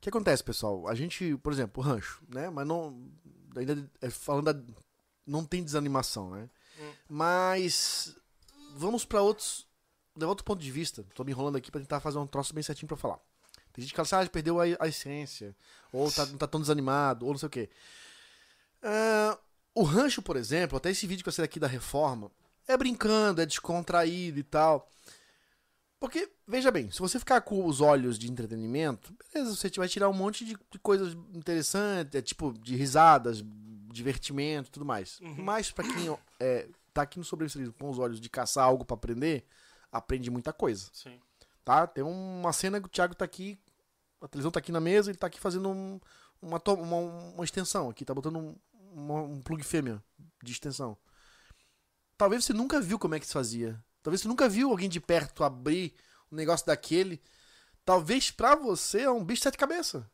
O 0.05 0.11
que 0.11 0.11
acontece, 0.11 0.45
pessoal? 0.45 0.87
A 0.87 0.95
gente, 0.95 1.35
por 1.39 1.51
exemplo, 1.51 1.83
o 1.83 1.87
rancho, 1.87 2.23
né? 2.29 2.51
Mas 2.51 2.67
não. 2.67 3.11
Ainda 3.57 3.91
é, 4.03 4.11
falando 4.11 4.53
da, 4.53 4.75
não 5.27 5.47
tem 5.47 5.65
desanimação, 5.65 6.29
né? 6.29 6.51
Hum. 6.79 6.93
Mas 7.09 8.15
vamos 8.77 9.07
pra 9.07 9.23
outros. 9.23 9.67
Levar 10.15 10.33
outro 10.33 10.45
ponto 10.45 10.61
de 10.61 10.71
vista. 10.71 11.07
Tô 11.15 11.25
me 11.25 11.33
enrolando 11.33 11.57
aqui 11.57 11.71
pra 11.71 11.81
tentar 11.81 12.01
fazer 12.01 12.19
um 12.19 12.27
troço 12.27 12.53
bem 12.53 12.63
certinho 12.63 12.87
pra 12.87 12.99
falar. 12.99 13.19
Tem 13.73 13.83
gente 13.83 13.93
que 13.93 13.97
fala 13.97 14.23
assim, 14.23 14.29
ah, 14.29 14.31
perdeu 14.31 14.61
a, 14.61 14.65
a 14.79 14.89
essência. 14.89 15.57
Ou 15.91 16.13
tá, 16.13 16.27
não 16.27 16.37
tá 16.37 16.47
tão 16.47 16.61
desanimado, 16.61 17.25
ou 17.25 17.33
não 17.33 17.39
sei 17.39 17.47
o 17.47 17.51
quê. 17.51 17.71
Ah, 18.83 19.39
o 19.75 19.85
rancho, 19.85 20.21
por 20.21 20.37
exemplo, 20.37 20.77
até 20.77 20.91
esse 20.91 21.07
vídeo 21.07 21.23
que 21.23 21.31
eu 21.31 21.33
sei 21.33 21.47
aqui 21.47 21.59
da 21.59 21.67
reforma, 21.67 22.31
é 22.69 22.77
brincando, 22.77 23.41
é 23.41 23.47
descontraído 23.47 24.39
e 24.39 24.43
tal. 24.43 24.87
Porque, 26.01 26.31
veja 26.47 26.71
bem, 26.71 26.91
se 26.91 26.99
você 26.99 27.19
ficar 27.19 27.41
com 27.41 27.65
os 27.67 27.81
olhos 27.81 28.19
de 28.19 28.31
entretenimento, 28.31 29.15
beleza, 29.33 29.55
você 29.57 29.71
vai 29.71 29.89
tirar 29.89 30.09
um 30.09 30.13
monte 30.13 30.45
de, 30.45 30.57
coisas 30.79 31.15
interessantes, 31.33 32.15
é, 32.15 32.21
tipo, 32.21 32.53
de 32.53 32.77
risadas, 32.77 33.43
divertimento 33.93 34.71
tudo 34.71 34.85
mais. 34.85 35.19
Uhum. 35.21 35.37
Mas 35.43 35.71
pra 35.71 35.85
quem 35.85 36.19
é, 36.41 36.69
tá 36.93 37.03
aqui 37.03 37.19
no 37.19 37.25
sobrevivencialismo 37.25 37.75
com 37.79 37.89
os 37.89 37.99
olhos 37.99 38.21
de 38.21 38.29
caçar 38.29 38.65
algo 38.65 38.85
pra 38.85 38.95
aprender, 38.95 39.47
aprende 39.91 40.31
muita 40.31 40.53
coisa, 40.53 40.91
Sim. 40.93 41.19
tá? 41.65 41.87
Tem 41.87 42.05
uma 42.05 42.53
cena 42.53 42.81
que 42.81 42.87
o 42.87 42.91
Thiago 42.91 43.15
tá 43.15 43.25
aqui, 43.25 43.59
a 44.21 44.29
televisão 44.29 44.51
tá 44.51 44.59
aqui 44.59 44.73
na 44.73 44.81
mesa, 44.81 45.11
ele 45.11 45.19
tá 45.19 45.27
aqui 45.29 45.41
fazendo 45.41 45.69
um- 45.71 46.01
uma, 46.43 46.61
uma, 46.67 46.97
uma 46.97 47.45
extensão 47.45 47.89
aqui, 47.89 48.05
tá 48.05 48.13
botando 48.13 48.37
um, 48.39 48.57
uma- 48.93 49.23
um 49.23 49.41
plug 49.41 49.63
fêmea 49.63 50.03
de 50.43 50.53
extensão. 50.53 50.97
Talvez 52.19 52.45
você 52.45 52.53
nunca 52.53 52.81
viu 52.81 52.99
como 52.99 53.15
é 53.15 53.21
que 53.21 53.27
se 53.27 53.33
fazia. 53.33 53.83
Talvez 54.05 54.21
você 54.21 54.29
nunca 54.29 54.51
viu 54.51 54.71
alguém 54.71 54.87
de 54.87 55.01
perto 55.01 55.43
abrir 55.43 55.95
um 56.31 56.37
negócio 56.37 56.67
daquele. 56.67 57.23
Talvez 57.87 58.31
pra 58.31 58.55
você 58.55 59.01
é 59.01 59.11
um 59.11 59.25
bicho 59.25 59.41
de 59.41 59.45
sete 59.45 59.57
cabeças. 59.57 60.05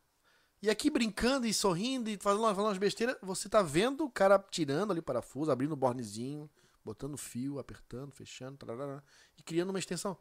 E 0.61 0.69
aqui 0.69 0.89
brincando 0.89 1.45
e 1.45 1.53
sorrindo 1.53 2.09
e 2.09 2.17
falando, 2.17 2.55
falando 2.55 2.69
umas 2.69 2.77
besteiras, 2.77 3.17
você 3.21 3.49
tá 3.49 3.61
vendo 3.61 4.05
o 4.05 4.09
cara 4.09 4.39
tirando 4.49 4.91
ali 4.91 5.01
parafuso, 5.01 5.51
abrindo 5.51 5.73
o 5.73 5.75
bornezinho, 5.75 6.49
botando 6.85 7.17
fio, 7.17 7.59
apertando, 7.59 8.13
fechando, 8.13 8.57
tarará, 8.57 9.03
e 9.37 9.43
criando 9.43 9.71
uma 9.71 9.79
extensão. 9.79 10.17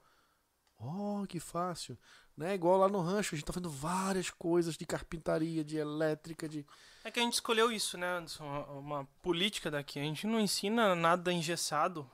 Oh, 0.76 1.24
que 1.28 1.38
fácil. 1.38 1.96
Né? 2.36 2.54
Igual 2.54 2.78
lá 2.78 2.88
no 2.88 3.00
rancho, 3.00 3.34
a 3.34 3.38
gente 3.38 3.46
tá 3.46 3.52
fazendo 3.52 3.70
várias 3.70 4.30
coisas 4.30 4.76
de 4.76 4.84
carpintaria, 4.84 5.62
de 5.62 5.76
elétrica, 5.76 6.48
de. 6.48 6.66
É 7.04 7.10
que 7.12 7.20
a 7.20 7.22
gente 7.22 7.34
escolheu 7.34 7.70
isso, 7.70 7.96
né, 7.96 8.16
Anderson? 8.16 8.44
Uma 8.80 9.04
política 9.22 9.70
daqui. 9.70 10.00
A 10.00 10.02
gente 10.02 10.26
não 10.26 10.40
ensina 10.40 10.96
nada 10.96 11.32
engessado. 11.32 12.10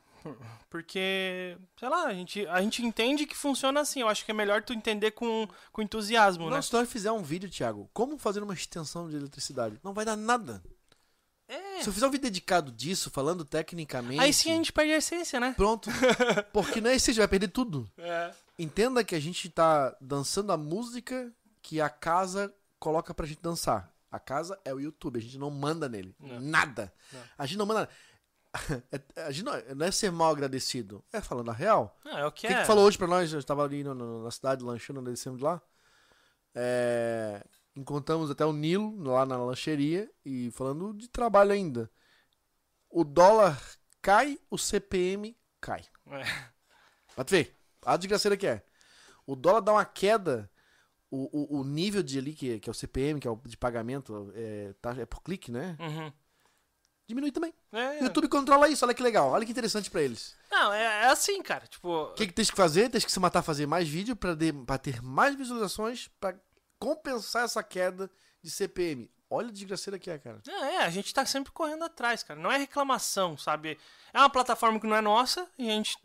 Porque, 0.71 1.57
sei 1.79 1.89
lá, 1.89 2.05
a 2.07 2.15
gente, 2.15 2.47
a 2.47 2.61
gente 2.61 2.85
entende 2.85 3.27
que 3.27 3.37
funciona 3.37 3.81
assim. 3.81 4.01
Eu 4.01 4.09
acho 4.09 4.25
que 4.25 4.31
é 4.31 4.35
melhor 4.35 4.63
tu 4.63 4.73
entender 4.73 5.13
com, 5.13 5.49
com 5.73 5.83
entusiasmo, 5.83 6.45
Não, 6.45 6.57
né? 6.57 6.63
se 6.63 6.73
nós 6.73 6.89
fizer 6.91 7.13
um 7.13 7.23
vídeo, 7.23 7.51
Thiago, 7.51 7.89
como 7.93 8.19
fazer 8.19 8.43
uma 8.43 8.55
extensão 8.55 9.09
de 9.09 9.17
eletricidade? 9.17 9.79
Não 9.83 9.95
vai 9.95 10.05
dar 10.05 10.17
nada. 10.17 10.63
É. 11.49 11.81
Se 11.81 11.89
eu 11.89 11.93
fizer 11.93 12.07
um 12.07 12.11
vídeo 12.11 12.25
dedicado 12.25 12.73
disso, 12.73 13.11
falando 13.11 13.45
tecnicamente. 13.45 14.21
Aí 14.21 14.33
sim 14.33 14.51
a 14.51 14.55
gente 14.55 14.73
perde 14.73 14.93
a 14.93 14.97
essência, 14.97 15.39
né? 15.39 15.55
Pronto. 15.57 15.89
Porque 16.53 16.81
não 16.81 16.91
é 16.91 16.99
você 16.99 17.13
vai 17.13 17.29
perder 17.29 17.49
tudo. 17.49 17.89
É. 17.99 18.33
Entenda 18.59 19.05
que 19.05 19.15
a 19.15 19.21
gente 19.21 19.49
tá 19.49 19.97
dançando 20.01 20.51
a 20.51 20.57
música 20.57 21.33
que 21.63 21.81
a 21.81 21.89
casa 21.89 22.53
coloca 22.79 23.15
pra 23.15 23.27
gente 23.27 23.41
dançar. 23.41 23.93
A 24.11 24.19
casa 24.19 24.59
é 24.65 24.73
o 24.73 24.81
YouTube, 24.81 25.19
a 25.19 25.23
gente 25.23 25.39
não 25.39 25.51
manda 25.51 25.89
nele. 25.89 26.15
Não. 26.19 26.41
Nada. 26.41 26.93
Não. 27.13 27.21
A 27.39 27.47
gente 27.47 27.59
não 27.59 27.67
manda. 27.67 27.83
É- 27.83 27.89
A 29.17 29.31
gente 29.31 29.45
não, 29.45 29.53
não 29.77 29.87
é 29.87 29.91
ser 29.91 30.11
mal 30.11 30.31
agradecido, 30.33 31.05
é 31.13 31.21
falando 31.21 31.51
a 31.51 31.55
real. 31.55 31.97
Não, 32.05 32.19
é 32.19 32.25
o 32.25 32.29
O 32.29 32.33
que 32.33 32.47
é. 32.47 32.61
que 32.61 32.65
falou 32.67 32.85
hoje 32.87 32.97
pra 32.99 33.07
nós? 33.07 33.33
Eu 33.33 33.39
estava 33.39 33.65
ali 33.65 33.83
no- 33.85 33.95
no- 33.95 34.25
na 34.25 34.31
cidade 34.31 34.65
lanchando, 34.65 35.03
descemos 35.03 35.39
de 35.39 35.45
lá. 35.45 35.61
É, 36.55 37.45
encontramos 37.75 38.31
até 38.31 38.45
o 38.45 38.53
Nilo 38.53 39.03
lá 39.03 39.27
na 39.27 39.37
lancheria 39.37 40.11
e 40.25 40.51
falando 40.53 40.95
de 40.95 41.09
trabalho 41.09 41.53
ainda. 41.53 41.91
O 42.89 43.05
dólar 43.05 43.61
cai, 44.01 44.39
o 44.51 44.57
CPM 44.57 45.37
cai. 45.61 45.85
É. 46.11 47.23
Ver, 47.27 47.55
a 47.85 47.97
desgraceira 47.97 48.37
que 48.37 48.47
é. 48.47 48.63
O 49.27 49.35
dólar 49.35 49.61
dá 49.61 49.73
uma 49.73 49.85
queda, 49.85 50.51
o, 51.11 51.57
o, 51.57 51.61
o 51.61 51.65
nível 51.65 52.03
de 52.03 52.19
ali, 52.19 52.33
que, 52.33 52.61
que 52.61 52.71
é 52.71 52.73
o 52.73 52.75
CPM, 52.75 53.19
que 53.21 53.27
é 53.27 53.31
o 53.31 53.37
de 53.45 53.57
pagamento, 53.57 54.31
é, 54.35 54.73
tá, 54.81 54.95
é 54.99 55.05
por 55.05 55.21
clique, 55.23 55.51
né? 55.51 55.77
Uhum. 55.81 56.13
Diminui 57.07 57.31
também. 57.31 57.55
É. 57.73 58.01
O 58.01 58.05
YouTube 58.05 58.29
controla 58.29 58.69
isso, 58.69 58.85
olha 58.85 58.95
que 58.95 59.03
legal, 59.03 59.31
olha 59.31 59.45
que 59.45 59.53
interessante 59.53 59.91
pra 59.91 60.03
eles. 60.03 60.35
Não, 60.51 60.73
é, 60.73 60.83
é 60.83 61.07
assim, 61.07 61.41
cara. 61.43 61.67
Tipo. 61.67 61.89
O 61.89 62.15
que, 62.15 62.27
que 62.27 62.33
tens 62.33 62.51
que 62.51 62.57
fazer? 62.57 62.89
Tens 62.91 63.05
que 63.05 63.13
se 63.13 63.21
matar 63.21 63.39
a 63.41 63.43
fazer 63.43 63.67
mais 63.67 63.89
vídeo 63.89 64.17
pra, 64.17 64.35
de- 64.35 64.53
pra 64.53 64.77
ter 64.79 65.01
mais 65.03 65.35
visualizações 65.37 66.09
pra 66.21 66.35
compensar 66.79 67.45
essa 67.45 67.63
queda 67.63 68.11
de 68.43 68.51
CPM. 68.51 69.11
Olha 69.31 69.49
a 69.49 69.53
desgraceira 69.53 69.99
que 69.99 70.11
é, 70.11 70.19
cara. 70.19 70.41
Não, 70.47 70.65
é, 70.65 70.79
a 70.79 70.91
gente 70.91 71.13
tá 71.15 71.25
sempre 71.27 71.53
correndo 71.53 71.85
atrás, 71.85 72.23
cara. 72.23 72.39
Não 72.41 72.51
é 72.51 72.57
reclamação, 72.59 73.37
sabe? 73.37 73.79
É 74.13 74.19
uma 74.19 74.31
plataforma 74.31 74.79
que 74.81 74.87
não 74.87 74.97
é 74.97 75.01
nossa 75.01 75.49
e 75.59 75.69
a 75.69 75.73
gente 75.73 75.97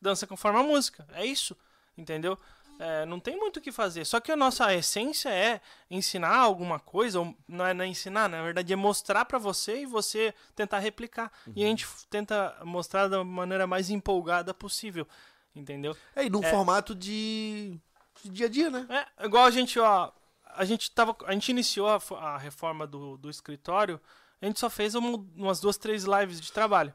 dança 0.00 0.26
conforme 0.26 0.58
a 0.60 0.62
música. 0.62 1.06
É 1.12 1.24
isso, 1.24 1.56
entendeu? 1.96 2.38
É, 2.80 3.04
não 3.06 3.18
tem 3.18 3.36
muito 3.36 3.56
o 3.56 3.60
que 3.60 3.72
fazer. 3.72 4.04
Só 4.04 4.20
que 4.20 4.30
a 4.30 4.36
nossa 4.36 4.72
essência 4.72 5.28
é 5.30 5.60
ensinar 5.90 6.36
alguma 6.36 6.78
coisa, 6.78 7.18
ou 7.20 7.34
não 7.48 7.66
é, 7.66 7.74
não 7.74 7.84
é 7.84 7.88
ensinar, 7.88 8.28
na 8.28 8.40
verdade 8.42 8.72
é 8.72 8.76
mostrar 8.76 9.24
pra 9.24 9.36
você 9.38 9.82
e 9.82 9.86
você 9.86 10.32
tentar 10.54 10.78
replicar. 10.78 11.32
E 11.56 11.64
a 11.64 11.66
gente 11.66 11.84
f- 11.84 12.06
tenta 12.08 12.56
mostrar 12.64 13.08
da 13.08 13.24
maneira 13.24 13.66
mais 13.66 13.90
empolgada 13.90 14.54
possível, 14.54 15.08
entendeu? 15.56 15.96
É, 16.14 16.24
e 16.24 16.30
num 16.30 16.44
É. 16.44 16.50
formato 16.50 16.94
de, 16.94 17.76
de 18.22 18.30
dia 18.30 18.46
a 18.46 18.48
dia, 18.48 18.70
né? 18.70 18.86
É, 19.18 19.26
igual 19.26 19.44
a 19.44 19.50
gente, 19.50 19.78
ó. 19.80 20.12
A 20.54 20.64
gente 20.64 20.90
tava. 20.92 21.16
A 21.26 21.32
gente 21.32 21.48
iniciou 21.50 21.88
a, 21.88 22.00
a 22.20 22.38
reforma 22.38 22.86
do, 22.86 23.16
do 23.16 23.28
escritório. 23.28 24.00
A 24.40 24.46
gente 24.46 24.60
só 24.60 24.70
fez 24.70 24.94
um- 24.94 25.26
umas 25.36 25.58
duas, 25.60 25.76
três 25.76 26.04
lives 26.04 26.40
de 26.40 26.52
trabalho. 26.52 26.94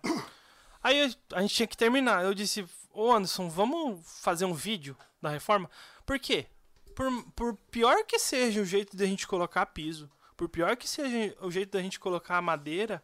Aí 0.82 1.14
a 1.34 1.42
gente 1.42 1.54
tinha 1.56 1.68
que 1.68 1.76
terminar. 1.78 2.24
Eu 2.24 2.34
disse, 2.34 2.66
ô 2.94 3.12
Anderson, 3.12 3.50
vamos 3.50 4.02
fazer 4.22 4.46
um 4.46 4.54
vídeo 4.54 4.96
da 5.22 5.30
reforma? 5.30 5.70
Por 6.06 6.20
quê? 6.20 6.48
Por, 6.96 7.24
por 7.36 7.56
pior 7.72 8.06
que 8.06 8.20
seja 8.20 8.62
o 8.62 8.66
jeito 8.66 8.96
da 8.96 9.06
gente 9.06 9.28
colocar 9.28 9.66
piso, 9.68 10.10
por 10.38 10.48
pior 10.48 10.78
que 10.78 10.88
seja 10.88 11.36
o 11.42 11.50
jeito 11.50 11.72
da 11.72 11.82
gente 11.82 12.00
colocar 12.00 12.38
a 12.38 12.42
madeira, 12.42 13.04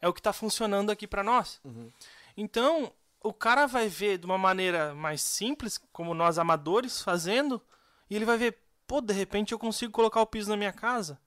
é 0.00 0.08
o 0.08 0.12
que 0.12 0.22
tá 0.22 0.32
funcionando 0.32 0.90
aqui 0.90 1.06
pra 1.06 1.22
nós. 1.22 1.60
Então, 2.36 2.92
o 3.22 3.32
cara 3.32 3.66
vai 3.66 3.88
ver 3.88 4.18
de 4.18 4.26
uma 4.26 4.38
maneira 4.38 4.94
mais 4.94 5.22
simples, 5.22 5.78
como 5.92 6.14
nós 6.14 6.38
amadores 6.38 7.02
fazendo, 7.02 7.60
e 8.08 8.16
ele 8.16 8.24
vai 8.24 8.36
ver, 8.36 8.58
pô, 8.86 9.00
de 9.00 9.12
repente 9.12 9.52
eu 9.52 9.58
consigo 9.58 9.92
colocar 9.92 10.20
o 10.20 10.26
piso 10.26 10.50
na 10.50 10.56
minha 10.56 10.72
casa. 10.72 11.20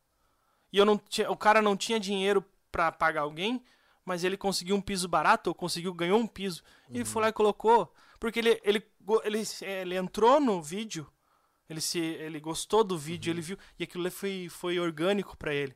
E 0.71 0.77
eu 0.77 0.85
não 0.85 0.97
tinha, 0.97 1.29
o 1.29 1.37
cara 1.37 1.61
não 1.61 1.77
tinha 1.77 1.99
dinheiro 1.99 2.43
pra 2.71 2.91
pagar 2.91 3.21
alguém, 3.21 3.63
mas 4.03 4.23
ele 4.23 4.35
conseguiu 4.35 4.75
um 4.75 4.81
piso 4.81 5.07
barato, 5.07 5.49
ou 5.49 5.55
conseguiu 5.55 5.93
ganhou 5.93 6.19
um 6.19 6.27
piso. 6.27 6.63
E 6.89 6.97
ele 6.97 7.05
foi 7.05 7.21
lá 7.21 7.29
e 7.29 7.33
colocou, 7.33 7.93
porque 8.23 8.39
ele 8.39 8.61
ele 8.63 8.81
ele, 9.25 9.43
ele 9.61 9.95
entrou 9.97 10.39
no 10.39 10.61
vídeo, 10.61 11.05
ele 11.69 11.81
se 11.81 11.99
ele 11.99 12.39
gostou 12.39 12.81
do 12.83 12.97
vídeo, 12.97 13.31
ele 13.31 13.41
viu 13.41 13.57
e 13.77 13.83
aquilo 13.83 14.09
foi 14.09 14.47
foi 14.49 14.79
orgânico 14.79 15.35
pra 15.35 15.53
ele. 15.53 15.75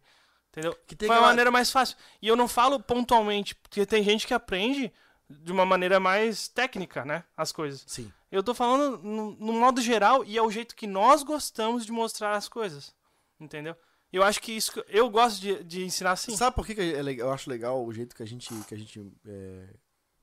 Entendeu? 0.50 0.74
Que 0.88 0.96
tem 0.96 1.08
Foi 1.08 1.16
a 1.16 1.20
aquela- 1.20 1.32
maneira 1.32 1.52
mais 1.52 1.70
fácil. 1.70 1.98
E 2.22 2.28
eu 2.28 2.36
não 2.38 2.48
falo 2.48 2.80
pontualmente, 2.80 3.54
porque 3.56 3.86
tem 3.86 4.02
gente 4.02 4.26
que 4.26 4.34
aprende 4.34 4.92
de 5.30 5.52
uma 5.52 5.66
maneira 5.66 6.00
mais 6.00 6.48
técnica, 6.48 7.04
né? 7.04 7.26
As 7.36 7.52
coisas. 7.52 7.84
Sim. 7.86 8.12
Eu 8.32 8.42
tô 8.42 8.54
falando 8.56 8.98
no, 9.04 9.32
no 9.32 9.54
modo 9.54 9.82
geral 9.82 10.24
e 10.24 10.38
é 10.38 10.42
o 10.42 10.50
jeito 10.50 10.74
que 10.76 10.88
nós 10.88 11.22
gostamos 11.22 11.86
de 11.86 11.92
mostrar 11.92 12.32
as 12.34 12.48
coisas. 12.48 12.96
Entendeu? 13.40 13.76
Eu 14.12 14.24
acho 14.24 14.42
que 14.42 14.54
isso. 14.54 14.72
que- 14.72 14.86
Eu 14.88 15.10
gosto 15.10 15.42
de, 15.42 15.64
de 15.66 15.84
ensinar 15.84 16.12
assim. 16.14 16.34
Sabe 16.36 16.56
por 16.56 16.66
que, 16.66 16.74
que 16.74 16.82
é 16.82 17.02
eu 17.22 17.30
acho 17.32 17.50
legal 17.50 17.86
o 17.86 17.94
jeito 17.94 18.16
que 18.16 18.24
a 18.24 18.26
gente, 18.26 18.48
que 18.64 18.74
a 18.74 18.78
gente 18.78 19.00
é, 19.28 19.68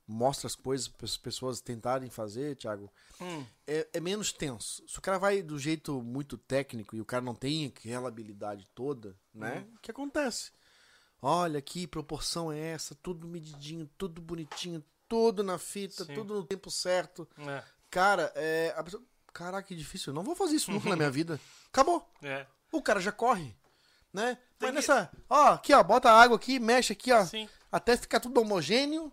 mostra 0.07 0.47
as 0.47 0.55
coisas 0.55 0.87
para 0.87 1.05
as 1.05 1.17
pessoas 1.17 1.61
tentarem 1.61 2.09
fazer, 2.09 2.55
Thiago? 2.55 2.91
Hum, 3.19 3.45
É, 3.65 3.87
é 3.93 3.99
menos 3.99 4.31
tenso. 4.31 4.83
Se 4.87 4.97
o 4.99 5.01
cara 5.01 5.17
vai 5.17 5.41
do 5.41 5.57
jeito 5.57 6.01
muito 6.01 6.37
técnico 6.37 6.95
e 6.95 7.01
o 7.01 7.05
cara 7.05 7.23
não 7.23 7.33
tem 7.35 7.65
aquela 7.65 8.07
habilidade 8.07 8.67
toda, 8.75 9.15
né? 9.33 9.65
O 9.75 9.79
que 9.79 9.91
acontece? 9.91 10.51
Olha 11.21 11.57
aqui, 11.57 11.87
proporção 11.87 12.51
é 12.51 12.59
essa, 12.59 12.93
tudo 12.95 13.27
medidinho, 13.27 13.89
tudo 13.97 14.21
bonitinho, 14.21 14.83
tudo 15.07 15.43
na 15.43 15.57
fita, 15.57 16.05
Sim. 16.05 16.13
tudo 16.13 16.35
no 16.35 16.43
tempo 16.43 16.69
certo. 16.69 17.27
é, 17.39 17.63
Cara, 17.89 18.31
é. 18.35 18.73
A 18.77 18.83
pessoa, 18.83 19.01
Caraca, 19.33 19.67
que 19.67 19.75
difícil. 19.75 20.11
Eu 20.11 20.15
não 20.15 20.23
vou 20.23 20.35
fazer 20.35 20.55
isso 20.55 20.71
nunca 20.71 20.89
na 20.89 20.95
minha 20.95 21.09
vida. 21.11 21.39
Acabou. 21.67 22.07
é. 22.21 22.45
O 22.71 22.81
cara 22.81 22.99
já 22.99 23.11
corre. 23.11 23.55
Né? 24.13 24.35
Tem 24.59 24.71
Mas 24.71 24.85
que- 24.85 24.91
nessa. 24.91 25.11
Ó, 25.29 25.47
aqui, 25.53 25.73
ó, 25.73 25.81
bota 25.83 26.09
a 26.09 26.21
água 26.21 26.35
aqui, 26.37 26.59
mexe 26.59 26.93
aqui, 26.93 27.11
ó. 27.11 27.23
Sim. 27.25 27.49
Até 27.71 27.97
ficar 27.97 28.19
tudo 28.19 28.39
homogêneo. 28.41 29.11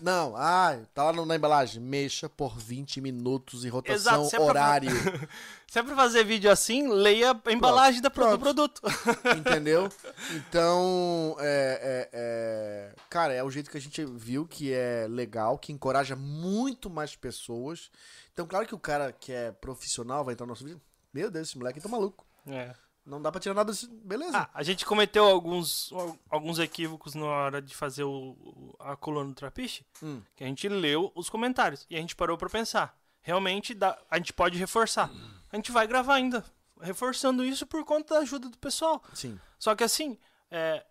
Não, 0.00 0.34
ah, 0.36 0.78
tá 0.94 1.04
lá 1.10 1.24
na 1.26 1.36
embalagem. 1.36 1.80
Mexa 1.82 2.28
por 2.28 2.58
20 2.58 3.00
minutos 3.00 3.64
em 3.64 3.68
rotação, 3.68 3.94
Exato, 4.24 4.24
se 4.30 4.34
é 4.36 4.38
pra- 4.38 4.46
horário. 4.48 4.90
Se 5.72 5.78
é 5.78 5.82
pra 5.82 5.96
fazer 5.96 6.22
vídeo 6.22 6.50
assim, 6.50 6.86
leia 6.86 7.30
a 7.46 7.50
embalagem 7.52 8.02
da, 8.02 8.10
pro- 8.10 8.24
do 8.36 8.38
pronto. 8.38 8.42
produto. 8.82 8.82
entendeu? 9.38 9.88
Então, 10.34 11.34
é, 11.38 11.80
é- 11.82 12.10
é- 12.12 12.94
Cara, 13.08 13.32
é 13.32 13.42
o 13.42 13.50
jeito 13.50 13.70
que 13.70 13.78
a 13.78 13.80
gente 13.80 14.04
viu 14.04 14.46
que 14.46 14.70
é 14.70 15.06
legal, 15.08 15.56
que 15.56 15.72
encoraja 15.72 16.14
muito 16.14 16.90
mais 16.90 17.16
pessoas. 17.16 17.90
Então, 18.34 18.46
claro 18.46 18.66
que 18.66 18.74
o 18.74 18.78
cara 18.78 19.12
que 19.12 19.32
é 19.32 19.50
profissional 19.50 20.22
vai 20.24 20.34
entrar 20.34 20.44
no 20.46 20.50
nosso 20.52 20.64
vídeo. 20.64 20.80
Meu 21.12 21.30
Deus, 21.30 21.48
esse 21.48 21.56
moleque 21.56 21.80
tá 21.80 21.88
maluco. 21.88 22.26
É. 22.46 22.74
Não 23.04 23.20
dá 23.20 23.32
pra 23.32 23.40
tirar 23.40 23.54
nada. 23.54 23.72
Beleza. 24.04 24.38
Ah, 24.38 24.48
a 24.54 24.62
gente 24.62 24.86
cometeu 24.86 25.24
alguns, 25.24 25.92
alguns 26.30 26.58
equívocos 26.60 27.14
na 27.14 27.24
hora 27.26 27.60
de 27.60 27.74
fazer 27.74 28.04
o, 28.04 28.74
a 28.78 28.94
coluna 28.96 29.28
do 29.30 29.34
Trapiche, 29.34 29.84
Hum. 30.02 30.22
que 30.36 30.44
a 30.44 30.46
gente 30.46 30.68
leu 30.68 31.10
os 31.14 31.28
comentários 31.28 31.84
e 31.90 31.96
a 31.96 31.98
gente 32.00 32.14
parou 32.14 32.38
pra 32.38 32.48
pensar. 32.48 32.96
Realmente 33.20 33.74
dá, 33.74 33.98
a 34.10 34.18
gente 34.18 34.32
pode 34.32 34.56
reforçar. 34.58 35.10
A 35.50 35.56
gente 35.56 35.70
vai 35.72 35.86
gravar 35.86 36.14
ainda, 36.14 36.44
reforçando 36.80 37.44
isso 37.44 37.66
por 37.66 37.84
conta 37.84 38.14
da 38.14 38.20
ajuda 38.20 38.48
do 38.48 38.58
pessoal. 38.58 39.02
Sim. 39.14 39.38
Só 39.58 39.74
que 39.74 39.84
assim, 39.84 40.16
é, 40.50 40.84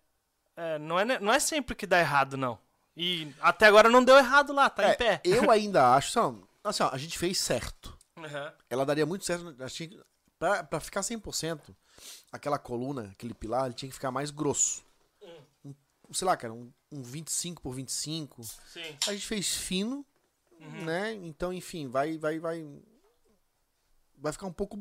é, 0.56 0.78
não, 0.78 0.98
é, 1.00 1.18
não 1.18 1.32
é 1.32 1.40
sempre 1.40 1.74
que 1.74 1.86
dá 1.86 1.98
errado, 1.98 2.36
não. 2.36 2.58
E 2.94 3.32
até 3.40 3.66
agora 3.66 3.88
não 3.88 4.04
deu 4.04 4.16
errado 4.18 4.52
lá, 4.52 4.68
tá 4.68 4.84
É, 4.84 4.92
em 4.92 4.96
pé. 4.96 5.20
Eu 5.24 5.50
ainda 5.50 5.94
acho, 5.94 6.18
assim, 6.18 6.42
ó, 6.62 6.68
assim, 6.68 6.82
ó, 6.82 6.90
a 6.92 6.98
gente 6.98 7.18
fez 7.18 7.38
certo. 7.38 7.96
Uhum. 8.18 8.52
Ela 8.68 8.84
daria 8.84 9.06
muito 9.06 9.24
certo. 9.24 9.54
A 10.42 10.64
pra 10.64 10.80
ficar 10.80 11.00
100%, 11.02 11.74
aquela 12.30 12.58
coluna, 12.58 13.10
aquele 13.12 13.34
pilar, 13.34 13.66
ele 13.66 13.74
tinha 13.74 13.88
que 13.88 13.94
ficar 13.94 14.10
mais 14.10 14.30
grosso. 14.30 14.84
Um, 15.64 15.74
sei 16.12 16.26
lá, 16.26 16.36
cara, 16.36 16.52
um, 16.52 16.72
um 16.90 17.02
25 17.02 17.62
por 17.62 17.72
25. 17.72 18.42
Sim. 18.42 18.96
A 19.06 19.12
gente 19.12 19.26
fez 19.26 19.54
fino, 19.54 20.04
Uhum. 20.60 20.84
né? 20.84 21.12
Então, 21.14 21.52
enfim, 21.52 21.88
vai, 21.88 22.16
vai, 22.18 22.38
vai. 22.38 22.64
Vai 24.16 24.32
ficar 24.32 24.46
um 24.46 24.52
pouco 24.52 24.76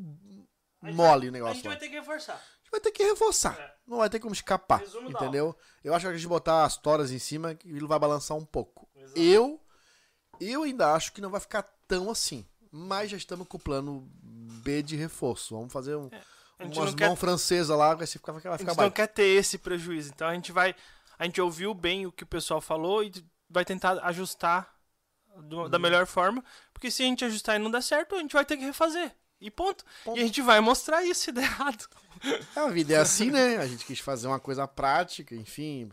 A 0.82 0.91
mole 0.91 0.95
vai- 0.95 1.26
o 1.26 1.30
A 1.30 1.32
negócio. 1.32 1.55
gente 1.55 1.66
lá. 1.66 1.72
vai 1.72 1.80
ter 1.80 1.89
que 1.89 1.95
reforçar. 1.95 2.34
A 2.36 2.57
gente 2.64 2.72
vai 2.72 2.80
ter 2.80 2.91
que 2.91 3.03
reforçar. 3.03 3.59
É. 3.59 3.76
Não 3.88 3.97
vai 3.97 4.09
ter 4.09 4.20
como 4.20 4.34
escapar. 4.34 4.80
Resumo 4.80 5.09
entendeu? 5.09 5.55
Eu 5.84 5.93
acho 5.93 6.05
que 6.05 6.12
a 6.12 6.16
gente 6.16 6.28
botar 6.28 6.64
as 6.66 6.78
toras 6.78 7.12
em 7.12 7.20
cima, 7.20 7.57
ele 7.66 7.88
vai 7.88 7.97
balançar 7.99 8.38
um 8.38 8.45
pouco. 8.45 8.88
Exato. 8.95 9.20
Eu. 9.20 9.59
Eu 10.39 10.64
ainda 10.64 10.93
acho 10.93 11.12
que 11.14 11.22
não 11.22 11.30
vai 11.30 11.39
ficar 11.41 11.64
tão 11.88 12.09
assim. 12.09 12.47
Mas 12.72 13.11
já 13.11 13.17
estamos 13.17 13.47
com 13.47 13.57
o 13.57 13.59
plano 13.59 14.07
B 14.63 14.82
de 14.82 14.95
reforço. 14.95 15.55
Vamos 15.55 15.72
fazer 15.74 15.95
um, 15.95 16.09
A 16.59 16.63
gente 16.63 16.78
umas 16.80 16.91
não 16.91 16.97
quer 16.97 17.07
mão 17.07 17.15
francesa 17.15 17.76
lá, 17.76 17.93
vai 17.95 18.07
ficar, 18.07 18.32
vai 18.32 18.38
A 18.39 18.41
ficar 18.41 18.57
gente 18.57 18.67
não 18.69 18.76
baixo. 18.76 18.91
quer 18.93 19.07
ter 19.07 19.24
esse 19.28 19.57
prejuízo. 19.57 20.11
Então 20.13 20.28
a 20.28 20.34
gente 20.34 20.51
vai. 20.51 20.76
A 21.19 21.26
gente 21.26 21.39
ouviu 21.41 21.74
bem 21.74 22.05
o 22.07 22.11
que 22.11 22.24
o 22.24 22.28
pessoal 22.28 22.61
falou 22.61 23.03
e 23.03 23.11
vai 23.49 23.63
tentar 23.65 23.99
ajustar 24.05 24.74
do- 25.43 25.67
da 25.69 25.78
Uhum. 25.78 25.82
melhor 25.82 26.05
forma. 26.07 26.43
Porque 26.74 26.89
se 26.89 27.03
a 27.03 27.05
gente 27.05 27.24
ajustar 27.26 27.55
e 27.55 27.59
não 27.59 27.69
der 27.69 27.84
certo, 27.84 28.15
a 28.15 28.19
gente 28.19 28.34
vai 28.34 28.43
ter 28.45 28.57
que 28.57 28.63
refazer. 28.65 29.13
E 29.39 29.49
ponto. 29.51 29.84
Ponto. 30.05 30.17
E 30.17 30.22
a 30.22 30.26
gente 30.26 30.41
vai 30.41 30.59
mostrar 30.59 31.03
isso 31.03 31.22
se 31.22 31.32
der 31.32 31.43
errado. 31.43 31.88
A 32.55 32.67
vida 32.67 32.93
é 32.93 32.97
assim, 32.97 33.32
né? 33.32 33.57
A 33.57 33.65
gente 33.67 33.84
quis 33.86 33.99
fazer 33.99 34.28
uma 34.28 34.39
coisa 34.39 34.67
prática, 34.67 35.34
enfim. 35.36 35.89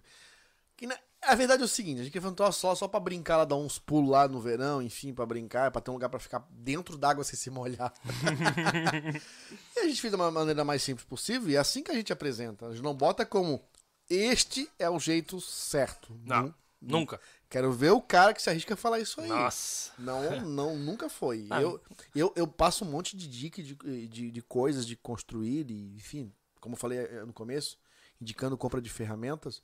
Que 0.76 0.86
na- 0.86 0.98
A 1.28 1.34
verdade 1.34 1.62
é 1.62 1.64
o 1.64 1.68
seguinte, 1.68 2.00
a 2.00 2.04
gente 2.04 2.12
quer 2.12 2.20
fazer 2.20 2.32
um 2.32 2.36
troço 2.36 2.60
só, 2.60 2.74
só 2.74 2.88
pra 2.88 2.98
brincar 2.98 3.36
lá, 3.36 3.44
dar 3.44 3.56
uns 3.56 3.78
pulos 3.78 4.10
lá 4.10 4.26
no 4.26 4.40
verão, 4.40 4.80
enfim, 4.82 5.12
pra 5.12 5.26
brincar, 5.26 5.70
pra 5.70 5.80
ter 5.80 5.90
um 5.90 5.94
lugar 5.94 6.08
pra 6.08 6.18
ficar 6.18 6.46
dentro 6.50 6.96
d'água 6.96 7.22
sem 7.24 7.38
se 7.38 7.50
molhar. 7.50 7.92
e 9.76 9.80
a 9.80 9.86
gente 9.88 10.00
fez 10.00 10.10
da 10.10 10.18
ma- 10.18 10.30
maneira 10.30 10.64
mais 10.64 10.82
simples 10.82 11.06
possível, 11.06 11.48
e 11.50 11.56
é 11.56 11.58
assim 11.58 11.82
que 11.82 11.90
a 11.90 11.94
gente 11.94 12.12
apresenta. 12.12 12.66
A 12.66 12.70
gente 12.72 12.82
não 12.82 12.94
bota 12.94 13.24
como 13.24 13.60
este 14.08 14.68
é 14.78 14.88
o 14.88 14.98
jeito 14.98 15.40
certo. 15.40 16.18
Não. 16.24 16.42
Nun- 16.44 16.54
Nunca. 16.80 17.20
Quero 17.50 17.72
ver 17.72 17.90
o 17.90 18.00
cara 18.00 18.32
que 18.32 18.40
se 18.40 18.48
arrisca 18.48 18.74
a 18.74 18.76
falar 18.76 19.00
isso 19.00 19.20
aí. 19.20 19.28
Nossa. 19.28 19.90
Não, 19.98 20.40
não, 20.42 20.76
nunca 20.76 21.08
foi. 21.08 21.46
Ah. 21.50 21.60
Eu, 21.60 21.80
eu, 22.14 22.32
eu 22.36 22.46
passo 22.46 22.84
um 22.84 22.90
monte 22.90 23.16
de 23.16 23.26
dica 23.26 23.60
de, 23.62 23.74
de, 24.06 24.30
de 24.30 24.42
coisas 24.42 24.86
de 24.86 24.94
construir, 24.94 25.68
e, 25.70 25.94
enfim, 25.96 26.32
como 26.60 26.74
eu 26.74 26.78
falei 26.78 26.98
eh, 26.98 27.24
no 27.26 27.32
começo, 27.32 27.76
indicando 28.20 28.56
compra 28.56 28.80
de 28.80 28.88
ferramentas. 28.90 29.60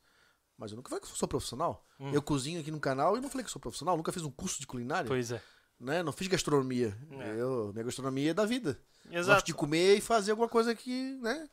Mas 0.57 0.71
eu 0.71 0.77
nunca 0.77 0.89
falei 0.89 1.05
que 1.05 1.11
eu 1.11 1.17
sou 1.17 1.29
profissional. 1.29 1.85
Hum. 1.99 2.13
Eu 2.13 2.23
cozinho 2.23 2.61
aqui 2.61 2.71
no 2.71 2.81
canal 2.81 3.17
e 3.17 3.21
não 3.21 3.29
falei 3.29 3.45
que 3.45 3.51
sou 3.51 3.61
profissional. 3.61 3.97
Nunca 3.97 4.13
fiz 4.13 4.23
um 4.23 4.31
curso 4.31 4.61
de 4.61 4.67
culinária. 4.67 5.07
Pois 5.09 5.33
é. 5.33 5.43
Né? 5.81 6.03
Não 6.03 6.13
fiz 6.13 6.29
gastronomia. 6.29 6.97
É. 7.11 7.41
Eu, 7.41 7.73
minha 7.73 7.85
gastronomia 7.85 8.31
é 8.31 8.35
da 8.35 8.47
vida. 8.47 8.79
Gosto 9.05 9.17
Exato. 9.19 9.45
de 9.45 9.53
comer 9.55 9.97
e 9.97 10.01
fazer 10.01 10.31
alguma 10.31 10.49
coisa 10.49 10.75
que, 10.75 11.19
né? 11.21 11.49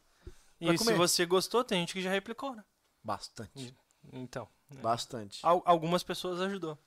E 0.60 0.78
se 0.78 0.93
você 0.93 1.26
gostou, 1.26 1.64
tem 1.64 1.80
gente 1.80 1.93
que 1.93 2.02
já 2.02 2.12
replicou, 2.12 2.56
né? 2.56 2.64
Bastante. 3.04 3.76
Então. 4.14 4.47
Bastante. 4.82 5.39
al- 5.43 5.64
algumas 5.66 6.02
pessoas 6.04 6.39
ajudou. 6.39 6.78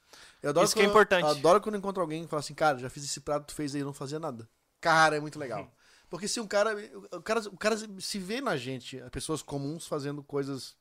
Eu 0.42 0.52
Isso 0.62 0.74
que 0.74 0.80
é 0.80 0.84
importante. 0.84 1.26
Adoro 1.26 1.60
quando 1.60 1.74
eu 1.74 1.78
encontro 1.80 2.00
alguém 2.00 2.24
e 2.24 2.26
fala 2.26 2.40
assim, 2.40 2.54
cara, 2.54 2.78
já 2.78 2.88
fiz 2.88 3.04
esse 3.04 3.20
prato, 3.20 3.48
tu 3.48 3.54
fez 3.54 3.74
aí, 3.74 3.82
eu 3.82 3.86
não 3.86 3.92
fazia 3.92 4.18
nada. 4.18 4.48
Cara, 4.80 5.16
é 5.16 5.20
muito 5.20 5.38
legal. 5.38 5.70
Porque 6.08 6.28
se 6.28 6.38
um 6.40 6.46
cara. 6.46 6.74
O 7.12 7.20
cara, 7.20 7.40
o 7.48 7.56
cara 7.56 7.76
se 7.98 8.18
vê 8.18 8.40
na 8.40 8.56
gente, 8.56 8.98
pessoas 9.10 9.42
comuns 9.42 9.86
fazendo 9.86 10.22
coisas 10.22 10.76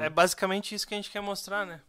É 0.00 0.08
basicamente 0.08 0.74
isso 0.74 0.86
que 0.86 0.94
a 0.94 0.96
gente 0.96 1.10
quer 1.10 1.20
mostrar, 1.20 1.66
né? 1.66 1.80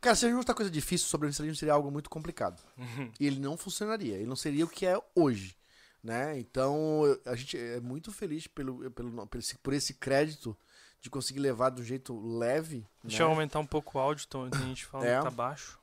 Cara, 0.00 0.14
se 0.14 0.26
a 0.26 0.28
gente 0.28 0.36
mostrar 0.36 0.54
coisa 0.54 0.70
difícil, 0.70 1.08
sobrevivencialismo 1.08 1.56
seria 1.58 1.72
algo 1.72 1.90
muito 1.90 2.10
complicado. 2.10 2.62
E 3.18 3.26
ele 3.26 3.40
não 3.40 3.56
funcionaria. 3.56 4.16
Ele 4.16 4.26
não 4.26 4.36
seria 4.36 4.64
o 4.64 4.68
que 4.68 4.84
é 4.84 5.00
hoje. 5.14 5.56
Né? 6.02 6.38
Então, 6.38 7.02
a 7.24 7.34
gente 7.34 7.56
é 7.56 7.80
muito 7.80 8.12
feliz 8.12 8.46
pelo, 8.46 8.90
pelo, 8.90 9.26
por, 9.26 9.38
esse, 9.38 9.56
por 9.56 9.72
esse 9.72 9.94
crédito 9.94 10.54
de 11.00 11.08
conseguir 11.08 11.40
levar 11.40 11.70
de 11.70 11.80
um 11.80 11.84
jeito 11.84 12.18
leve. 12.36 12.86
Deixa 13.02 13.20
né? 13.20 13.24
eu 13.24 13.30
aumentar 13.30 13.58
um 13.58 13.66
pouco 13.66 13.96
o 13.96 14.00
áudio, 14.00 14.26
então, 14.28 14.50
tem 14.50 14.60
gente 14.60 14.84
falando 14.84 15.06
É. 15.06 15.16
que 15.16 15.24
tá 15.24 15.30
baixo. 15.30 15.78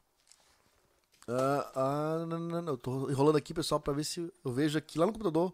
Ah, 1.27 1.71
ah, 1.75 2.25
não, 2.27 2.39
não, 2.39 2.61
não. 2.61 2.73
Eu 2.73 2.77
tô 2.77 3.09
enrolando 3.09 3.37
aqui, 3.37 3.53
pessoal, 3.53 3.79
pra 3.79 3.93
ver 3.93 4.03
se 4.03 4.31
eu 4.43 4.51
vejo 4.51 4.77
aqui 4.77 4.99
lá 4.99 5.05
no 5.05 5.11
computador 5.11 5.53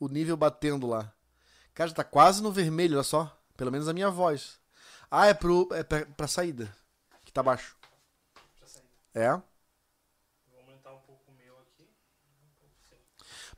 o 0.00 0.08
nível 0.08 0.36
batendo 0.36 0.86
lá. 0.86 1.12
Cara, 1.74 1.88
já 1.88 1.96
tá 1.96 2.04
quase 2.04 2.42
no 2.42 2.50
vermelho, 2.52 2.94
olha 2.94 3.02
só. 3.02 3.34
Pelo 3.56 3.72
menos 3.72 3.88
a 3.88 3.92
minha 3.92 4.10
voz. 4.10 4.58
Ah, 5.10 5.26
é, 5.26 5.34
pro, 5.34 5.68
é 5.72 5.82
pra, 5.82 6.04
pra 6.04 6.26
saída. 6.26 6.74
Que 7.24 7.32
tá 7.32 7.42
baixo. 7.42 7.76
É. 9.14 9.30
Vou 9.30 9.42
aumentar 10.60 10.92
um 10.92 11.00
pouco 11.00 11.30
o 11.30 11.34
meu 11.34 11.54
aqui. 11.58 11.88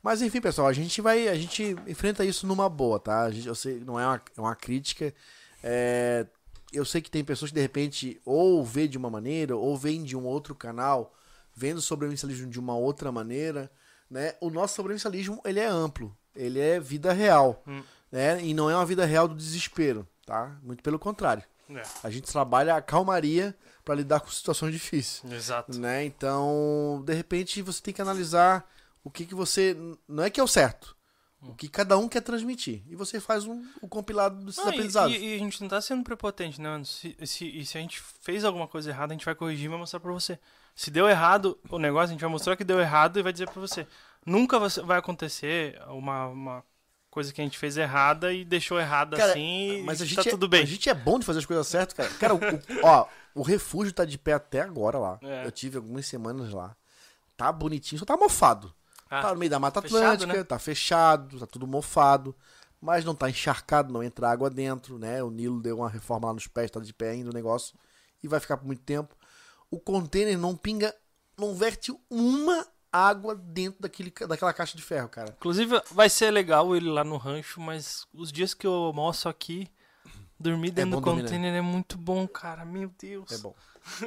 Mas 0.02 0.22
enfim, 0.22 0.40
pessoal, 0.40 0.68
a 0.68 0.72
gente 0.72 1.00
vai. 1.00 1.28
A 1.28 1.34
gente 1.34 1.76
enfrenta 1.86 2.24
isso 2.24 2.46
numa 2.46 2.68
boa, 2.68 2.98
tá? 2.98 3.22
A 3.22 3.30
gente, 3.30 3.46
eu 3.46 3.54
sei, 3.54 3.80
não 3.80 3.98
é 3.98 4.06
uma, 4.06 4.22
é 4.36 4.40
uma 4.40 4.54
crítica. 4.54 5.14
É, 5.62 6.26
eu 6.72 6.84
sei 6.84 7.00
que 7.00 7.10
tem 7.10 7.24
pessoas 7.24 7.50
que 7.50 7.54
de 7.54 7.60
repente 7.60 8.20
ou 8.24 8.64
vê 8.64 8.86
de 8.86 8.96
uma 8.96 9.10
maneira, 9.10 9.56
ou 9.56 9.76
vêm 9.76 10.02
de 10.02 10.16
um 10.16 10.24
outro 10.24 10.54
canal, 10.54 11.14
vendo 11.54 11.78
o 11.78 11.82
sobrevivencialismo 11.82 12.48
de 12.48 12.60
uma 12.60 12.76
outra 12.76 13.10
maneira. 13.10 13.70
Né? 14.08 14.34
O 14.40 14.50
nosso 14.50 14.74
sobrevivencialismo 14.74 15.40
ele 15.44 15.60
é 15.60 15.66
amplo, 15.66 16.16
ele 16.34 16.58
é 16.58 16.80
vida 16.80 17.12
real. 17.12 17.62
Hum. 17.66 17.82
Né? 18.10 18.42
E 18.44 18.54
não 18.54 18.70
é 18.70 18.74
uma 18.74 18.86
vida 18.86 19.04
real 19.04 19.28
do 19.28 19.34
desespero, 19.34 20.06
tá? 20.30 20.56
Muito 20.62 20.82
pelo 20.82 20.98
contrário. 20.98 21.42
É, 21.68 21.82
A 22.04 22.10
gente 22.10 22.30
trabalha 22.30 22.74
a 22.76 22.82
calmaria 22.82 23.56
para 23.84 23.94
lidar 23.96 24.20
com 24.20 24.28
situações 24.30 24.72
difíceis 24.72 25.22
exato. 25.32 25.78
né? 25.78 26.04
Então, 26.04 27.02
de 27.04 27.12
repente, 27.14 27.62
você 27.62 27.80
tem 27.82 27.92
que 27.94 28.02
analisar 28.02 28.68
o 29.04 29.10
que, 29.10 29.24
que 29.26 29.34
você. 29.34 29.76
Não 30.08 30.22
é 30.24 30.30
que 30.30 30.40
é 30.40 30.42
o 30.42 30.48
certo. 30.48 30.96
O 31.42 31.54
que 31.54 31.68
cada 31.68 31.96
um 31.96 32.06
quer 32.08 32.20
transmitir. 32.20 32.82
E 32.86 32.94
você 32.94 33.18
faz 33.18 33.46
um, 33.46 33.64
o 33.80 33.88
compilado 33.88 34.44
desses 34.44 34.62
e, 34.62 34.68
aprendizados. 34.68 35.16
e- 35.16 35.18
e 35.18 35.34
a 35.34 35.38
gente 35.38 35.58
não 35.62 35.68
tá 35.68 35.80
sendo 35.80 36.04
prepotente, 36.04 36.60
né? 36.60 36.82
Se, 36.84 37.16
se, 37.24 37.46
e 37.46 37.64
se 37.64 37.78
a 37.78 37.80
gente 37.80 37.98
fez 38.20 38.44
alguma 38.44 38.68
coisa 38.68 38.90
errada, 38.90 39.12
a 39.12 39.16
gente 39.16 39.24
vai 39.24 39.34
corrigir 39.34 39.64
e 39.64 39.68
vai 39.68 39.78
mostrar 39.78 40.00
pra 40.00 40.12
você. 40.12 40.38
Se 40.74 40.90
deu 40.90 41.08
errado 41.08 41.58
o 41.70 41.78
negócio, 41.78 42.08
a 42.08 42.12
gente 42.12 42.20
vai 42.20 42.30
mostrar 42.30 42.56
que 42.56 42.64
deu 42.64 42.78
errado 42.78 43.18
e 43.18 43.22
vai 43.22 43.32
dizer 43.32 43.48
pra 43.48 43.60
você. 43.60 43.86
Nunca 44.26 44.58
vai 44.84 44.98
acontecer 44.98 45.80
uma, 45.88 46.26
uma 46.26 46.64
coisa 47.10 47.32
que 47.32 47.40
a 47.40 47.44
gente 47.44 47.58
fez 47.58 47.76
errada 47.76 48.32
e 48.32 48.44
deixou 48.44 48.78
errada 48.78 49.16
Cara, 49.16 49.32
assim 49.32 49.82
Mas 49.84 50.00
a 50.00 50.04
e 50.04 50.08
gente, 50.08 50.22
tá 50.22 50.28
é, 50.28 50.30
tudo 50.30 50.48
bem. 50.48 50.62
a 50.62 50.66
gente 50.66 50.88
é 50.88 50.94
bom 50.94 51.18
de 51.18 51.26
fazer 51.26 51.40
as 51.40 51.46
coisas 51.46 51.66
certas, 51.66 51.94
cara. 51.96 52.08
Cara, 52.18 52.34
o, 52.34 52.38
o- 52.38 52.84
ó, 52.86 53.06
o 53.34 53.42
refúgio 53.42 53.92
tá 53.92 54.04
de 54.04 54.16
pé 54.16 54.32
até 54.34 54.60
agora 54.60 54.98
lá. 54.98 55.18
É. 55.22 55.44
Eu 55.46 55.50
tive 55.50 55.76
algumas 55.76 56.06
semanas 56.06 56.52
lá. 56.52 56.76
Tá 57.36 57.50
bonitinho, 57.50 57.98
só 57.98 58.04
tá 58.04 58.16
mofado. 58.16 58.72
Ah, 59.08 59.22
tá 59.22 59.32
no 59.32 59.38
meio 59.40 59.50
da 59.50 59.58
Mata 59.58 59.82
fechado, 59.82 59.98
Atlântica, 60.04 60.32
né? 60.38 60.44
tá 60.44 60.58
fechado, 60.58 61.38
tá 61.40 61.46
tudo 61.46 61.66
mofado. 61.66 62.34
Mas 62.80 63.04
não 63.04 63.14
tá 63.14 63.28
encharcado, 63.28 63.92
não 63.92 64.02
entra 64.02 64.30
água 64.30 64.48
dentro, 64.48 64.98
né? 64.98 65.22
O 65.22 65.30
Nilo 65.30 65.60
deu 65.60 65.78
uma 65.78 65.88
reforma 65.90 66.28
lá 66.28 66.34
nos 66.34 66.46
pés, 66.46 66.70
tá 66.70 66.80
de 66.80 66.94
pé 66.94 67.10
ainda 67.10 67.28
o 67.30 67.34
negócio. 67.34 67.76
E 68.22 68.28
vai 68.28 68.38
ficar 68.40 68.56
por 68.56 68.66
muito 68.66 68.82
tempo. 68.82 69.14
O 69.70 69.78
container 69.78 70.38
não 70.38 70.56
pinga, 70.56 70.94
não 71.36 71.54
verte 71.54 71.92
uma 72.08 72.66
água 72.92 73.34
dentro 73.34 73.80
daquele, 73.80 74.12
daquela 74.28 74.52
caixa 74.52 74.76
de 74.76 74.82
ferro, 74.82 75.08
cara. 75.08 75.34
Inclusive, 75.38 75.80
vai 75.90 76.08
ser 76.08 76.30
legal 76.30 76.74
ele 76.74 76.88
lá 76.88 77.04
no 77.04 77.16
rancho, 77.16 77.60
mas 77.60 78.06
os 78.12 78.32
dias 78.32 78.54
que 78.54 78.66
eu 78.66 78.72
almoço 78.72 79.28
aqui, 79.28 79.68
dormir 80.38 80.70
dentro 80.70 80.92
bom 80.92 80.96
do 81.00 81.04
dormir, 81.04 81.22
né? 81.22 81.28
container 81.28 81.54
é 81.54 81.60
muito 81.60 81.96
bom, 81.96 82.26
cara. 82.26 82.64
Meu 82.64 82.90
Deus. 82.98 83.30
É 83.30 83.38
bom. 83.38 83.54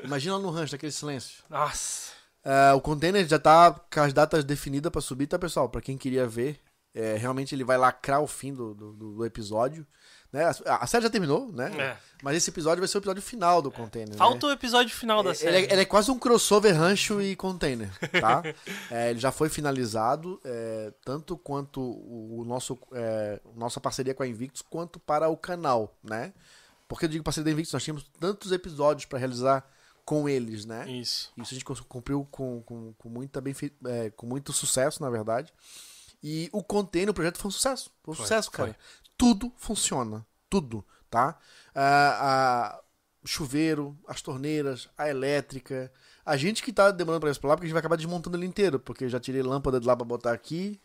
Imagina 0.04 0.36
lá 0.36 0.42
no 0.42 0.50
rancho, 0.50 0.76
aquele 0.76 0.92
silêncio. 0.92 1.44
Nossa. 1.50 2.12
É, 2.44 2.74
o 2.74 2.82
container 2.82 3.26
já 3.26 3.40
tá 3.40 3.72
com 3.72 4.00
as 4.02 4.14
datas 4.14 4.44
definidas 4.44 4.92
pra 4.92 5.02
subir, 5.02 5.28
tá, 5.28 5.40
pessoal? 5.40 5.70
Pra 5.70 5.82
quem 5.82 5.98
queria 5.98 6.28
ver, 6.28 6.60
é, 6.94 7.16
realmente 7.16 7.56
ele 7.56 7.64
vai 7.64 7.78
lacrar 7.78 8.22
o 8.22 8.28
fim 8.28 8.54
do, 8.54 8.74
do, 8.74 8.94
do 8.94 9.26
episódio. 9.26 9.88
Né? 10.34 10.44
A, 10.66 10.88
série 10.88 11.04
já 11.04 11.12
terminou, 11.12 11.52
né? 11.54 11.72
É. 11.80 11.98
Mas 12.24 12.38
esse 12.38 12.50
episódio 12.50 12.82
vai 12.82 12.88
ser 12.88 12.98
o 12.98 13.00
episódio 13.00 13.22
final 13.22 13.62
do 13.62 13.70
container. 13.70 14.16
Falta 14.16 14.48
né? 14.48 14.52
o 14.52 14.56
episódio 14.56 14.92
final 14.92 15.22
da 15.22 15.30
Ele 15.30 15.38
série. 15.38 15.58
é, 15.58 15.72
ele 15.72 15.82
é 15.82 15.86
quase 15.86 16.10
um 16.10 16.18
crossover 16.18 16.76
rancho 16.76 17.22
e 17.22 17.36
container, 17.36 17.88
tá? 18.20 18.42
É, 18.90 19.12
ele 19.12 19.20
já 19.20 19.32
foi 19.32 19.50
finalizado, 19.50 20.42
é, 20.44 20.92
tanto 21.06 21.38
quanto 21.38 21.80
o, 21.82 22.44
nosso, 22.46 22.78
é, 22.94 23.40
nossa 23.56 23.80
parceria 23.80 24.14
com 24.16 24.24
a 24.24 24.28
Invictus, 24.28 24.64
quanto 24.64 25.00
para 25.00 25.30
o 25.30 25.38
canal, 25.38 25.96
né? 26.04 26.34
Porque 26.88 27.06
eu 27.06 27.10
digo 27.10 27.24
parceria 27.24 27.46
da 27.46 27.52
Invictus, 27.52 27.74
nós 27.74 27.84
tínhamos 27.84 28.04
tantos 28.20 28.52
episódios 28.52 29.06
para 29.06 29.20
realizar 29.20 29.64
com 30.04 30.28
eles, 30.28 30.66
né? 30.66 30.90
Isso. 30.90 31.32
Isso 31.38 31.54
a 31.54 31.58
gente 31.58 31.66
cumpriu 31.66 32.28
com, 32.32 32.62
com, 32.64 32.94
com, 32.94 33.10
muita 33.10 33.40
bem 33.40 33.56
é, 33.86 34.10
com 34.10 34.26
muito 34.26 34.52
sucesso, 34.52 35.02
na 35.02 35.10
verdade. 35.10 35.54
E 36.24 36.50
o 36.54 36.64
container, 36.64 37.10
o 37.10 37.14
projeto 37.14 37.38
foi 37.38 37.50
um 37.50 37.52
sucesso. 37.52 37.92
Foi 38.02 38.14
um 38.14 38.16
Foi, 38.16 38.26
sucesso, 38.26 38.50
foi. 38.52 38.74
Tudo 39.24 39.53
funciona. 39.55 40.26
Tudo, 40.49 40.86
tá? 41.09 41.38
A- 41.74 42.80
o 43.24 43.28
chuveiro, 43.28 43.97
as 44.05 44.21
torneiras, 44.21 44.89
a 44.97 45.09
elétrica. 45.09 45.89
A 46.26 46.36
gente 46.36 46.61
que 46.61 46.74
tá 46.74 46.91
demorando 46.91 47.21
pra 47.21 47.30
lá, 47.30 47.55
porque 47.55 47.65
a 47.65 47.67
gente 47.67 47.71
vai 47.74 47.80
acabar 47.80 47.95
desmontando 47.95 48.36
ele 48.36 48.45
inteiro. 48.45 48.80
Porque 48.80 49.05
eu 49.05 49.09
já 49.09 49.19
tirei 49.19 49.41
lâmpada 49.41 49.80
de 49.80 49.88
lá 49.88 49.95
pra 49.95 50.05
botar 50.05 50.34
aqui. 50.34 50.80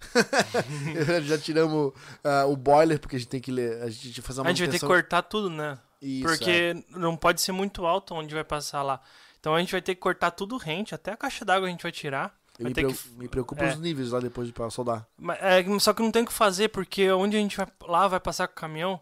já 1.22 1.38
tiramos 1.38 1.92
ah, 2.24 2.46
o 2.46 2.56
boiler, 2.56 2.98
porque 2.98 3.14
a 3.14 3.18
gente 3.18 3.28
tem 3.28 3.40
que 3.40 3.52
ler. 3.52 3.80
A 3.80 3.88
gente 3.88 4.20
fazer 4.22 4.40
uma 4.40 4.48
A 4.48 4.52
gente 4.52 4.62
vai 4.64 4.72
ter 4.72 4.80
que 4.80 4.86
cortar 4.86 5.22
tudo, 5.22 5.48
né? 5.48 5.78
Isso, 6.02 6.26
é. 6.26 6.36
Porque 6.36 6.84
não 6.90 7.16
pode 7.16 7.40
ser 7.40 7.52
muito 7.52 7.86
alto 7.86 8.14
onde 8.14 8.34
vai 8.34 8.44
passar 8.44 8.82
lá. 8.82 9.00
Então 9.38 9.54
a 9.54 9.60
gente 9.60 9.70
vai 9.70 9.82
ter 9.82 9.94
que 9.94 10.00
cortar 10.00 10.32
tudo 10.32 10.56
rente, 10.56 10.94
até 10.94 11.12
a 11.12 11.16
caixa 11.16 11.44
d'água 11.44 11.68
a 11.68 11.70
gente 11.70 11.82
vai 11.82 11.92
tirar. 11.92 12.36
Eu 12.58 12.66
me, 12.66 12.74
preo- 12.74 12.94
que... 12.94 13.10
me 13.10 13.28
preocupa 13.28 13.64
é. 13.64 13.72
os 13.72 13.78
níveis 13.78 14.10
lá 14.10 14.20
depois 14.20 14.48
de 14.48 14.54
soldar. 14.70 15.06
Mas, 15.18 15.38
é, 15.42 15.64
só 15.80 15.92
que 15.92 16.02
não 16.02 16.10
tem 16.10 16.22
o 16.22 16.26
que 16.26 16.32
fazer, 16.32 16.68
porque 16.68 17.10
onde 17.10 17.36
a 17.36 17.40
gente 17.40 17.56
vai 17.56 17.66
lá 17.82 18.06
vai 18.06 18.20
passar 18.20 18.46
com 18.46 18.52
o 18.52 18.56
caminhão, 18.56 19.00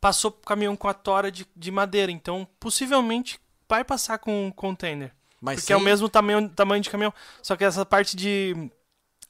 passou 0.00 0.30
o 0.30 0.46
caminhão 0.46 0.76
com 0.76 0.88
a 0.88 0.94
tora 0.94 1.30
de, 1.30 1.46
de 1.54 1.70
madeira. 1.70 2.10
Então, 2.10 2.48
possivelmente 2.58 3.38
vai 3.68 3.84
passar 3.84 4.18
com 4.18 4.46
um 4.46 4.50
container. 4.50 5.12
Mas 5.40 5.60
porque 5.60 5.72
é 5.72 5.76
o 5.76 5.80
mesmo 5.80 6.08
tamanho, 6.08 6.48
tamanho 6.48 6.82
de 6.82 6.88
caminhão. 6.88 7.12
Só 7.42 7.54
que 7.54 7.64
essa 7.64 7.84
parte 7.84 8.16
de, 8.16 8.54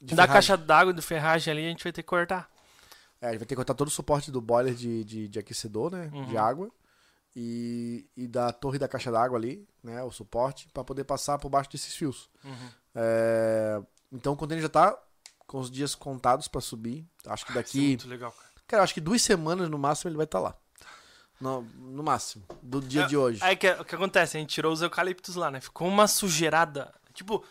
de 0.01 0.15
da 0.15 0.23
ferragem. 0.23 0.33
caixa 0.33 0.57
d'água, 0.57 0.93
de 0.93 1.01
ferragem 1.01 1.51
ali, 1.51 1.65
a 1.65 1.69
gente 1.69 1.83
vai 1.83 1.91
ter 1.91 2.01
que 2.01 2.07
cortar. 2.07 2.49
É, 3.19 3.27
a 3.27 3.31
gente 3.31 3.39
vai 3.39 3.47
ter 3.47 3.53
que 3.53 3.55
cortar 3.55 3.73
todo 3.73 3.87
o 3.87 3.91
suporte 3.91 4.31
do 4.31 4.39
boiler 4.39 4.73
de, 4.73 5.03
de, 5.03 5.27
de 5.27 5.39
aquecedor, 5.39 5.91
né? 5.91 6.09
Uhum. 6.13 6.25
De 6.25 6.37
água. 6.37 6.69
E, 7.35 8.05
e 8.17 8.27
da 8.27 8.51
torre 8.51 8.79
da 8.79 8.87
caixa 8.87 9.11
d'água 9.11 9.37
ali, 9.37 9.67
né? 9.83 10.01
O 10.03 10.11
suporte, 10.11 10.67
para 10.73 10.83
poder 10.83 11.03
passar 11.03 11.37
por 11.37 11.49
baixo 11.49 11.69
desses 11.69 11.95
fios. 11.95 12.29
Uhum. 12.43 12.69
É, 12.95 13.79
Então 14.11 14.33
o 14.33 14.35
container 14.37 14.61
já 14.63 14.69
tá 14.69 14.97
com 15.45 15.59
os 15.59 15.69
dias 15.69 15.93
contados 15.93 16.47
pra 16.47 16.59
subir. 16.61 17.05
Acho 17.27 17.45
que 17.45 17.51
Isso 17.51 17.59
é 17.59 17.61
daqui. 17.61 17.87
muito 17.89 18.07
legal, 18.07 18.31
cara. 18.31 18.47
Cara, 18.67 18.83
acho 18.83 18.93
que 18.93 18.99
duas 19.01 19.21
semanas 19.21 19.69
no 19.69 19.77
máximo 19.77 20.09
ele 20.09 20.17
vai 20.17 20.25
estar 20.25 20.39
lá. 20.39 20.55
No, 21.39 21.61
no 21.61 22.01
máximo. 22.01 22.43
Do 22.63 22.81
dia 22.81 23.05
de 23.05 23.15
hoje. 23.15 23.39
Aí 23.43 23.55
que, 23.55 23.69
o 23.69 23.85
que 23.85 23.93
acontece? 23.93 24.35
A 24.35 24.39
gente 24.39 24.49
tirou 24.49 24.73
os 24.73 24.81
eucaliptos 24.81 25.35
lá, 25.35 25.51
né? 25.51 25.61
Ficou 25.61 25.87
uma 25.87 26.07
sujeirada. 26.07 26.91
Tipo, 27.13 27.45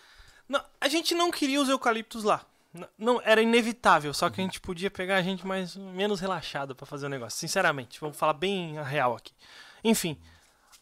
não, 0.48 0.60
a 0.80 0.88
gente 0.88 1.14
não 1.14 1.30
queria 1.30 1.60
os 1.62 1.68
eucaliptos 1.68 2.24
lá. 2.24 2.44
N- 2.74 2.88
Não, 2.98 3.20
era 3.24 3.40
inevitável, 3.40 4.12
só 4.12 4.28
que 4.28 4.40
a 4.40 4.44
gente 4.44 4.60
podia 4.60 4.90
pegar 4.90 5.16
a 5.16 5.22
gente 5.22 5.46
mais 5.46 5.76
menos 5.76 6.18
relaxado 6.18 6.74
pra 6.74 6.84
fazer 6.84 7.06
o 7.06 7.08
negócio. 7.08 7.38
Sinceramente, 7.38 8.00
vamos 8.00 8.16
falar 8.16 8.32
bem 8.34 8.76
a 8.76 8.82
real 8.82 9.14
aqui. 9.14 9.32
Enfim, 9.88 10.18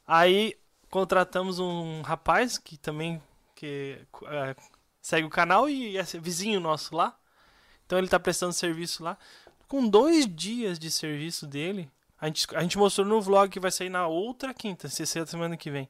aí 0.07 0.57
contratamos 0.91 1.59
um 1.59 2.01
rapaz 2.03 2.57
que 2.57 2.77
também 2.77 3.21
que, 3.55 3.99
é, 4.27 4.57
segue 5.03 5.27
o 5.27 5.31
canal 5.31 5.69
e 5.69 5.97
é 5.99 6.03
vizinho 6.03 6.59
nosso 6.61 6.97
lá. 6.97 7.17
Então 7.85 7.99
ele 7.99 8.09
tá 8.09 8.19
prestando 8.19 8.53
serviço 8.53 9.03
lá. 9.05 9.19
Com 9.69 9.87
dois 9.87 10.27
dias 10.27 10.79
de 10.79 10.91
serviço 10.91 11.47
dele, 11.47 11.91
a 12.21 12.27
gente, 12.27 12.47
a 12.55 12.63
gente 12.63 12.79
mostrou 12.79 13.07
no 13.07 13.21
vlog 13.21 13.51
que 13.51 13.61
vai 13.61 13.71
sair 13.71 13.91
na 13.91 14.07
outra 14.07 14.55
quinta, 14.55 14.89
sexta 14.89 15.27
semana 15.27 15.57
que 15.57 15.71
vem. 15.71 15.89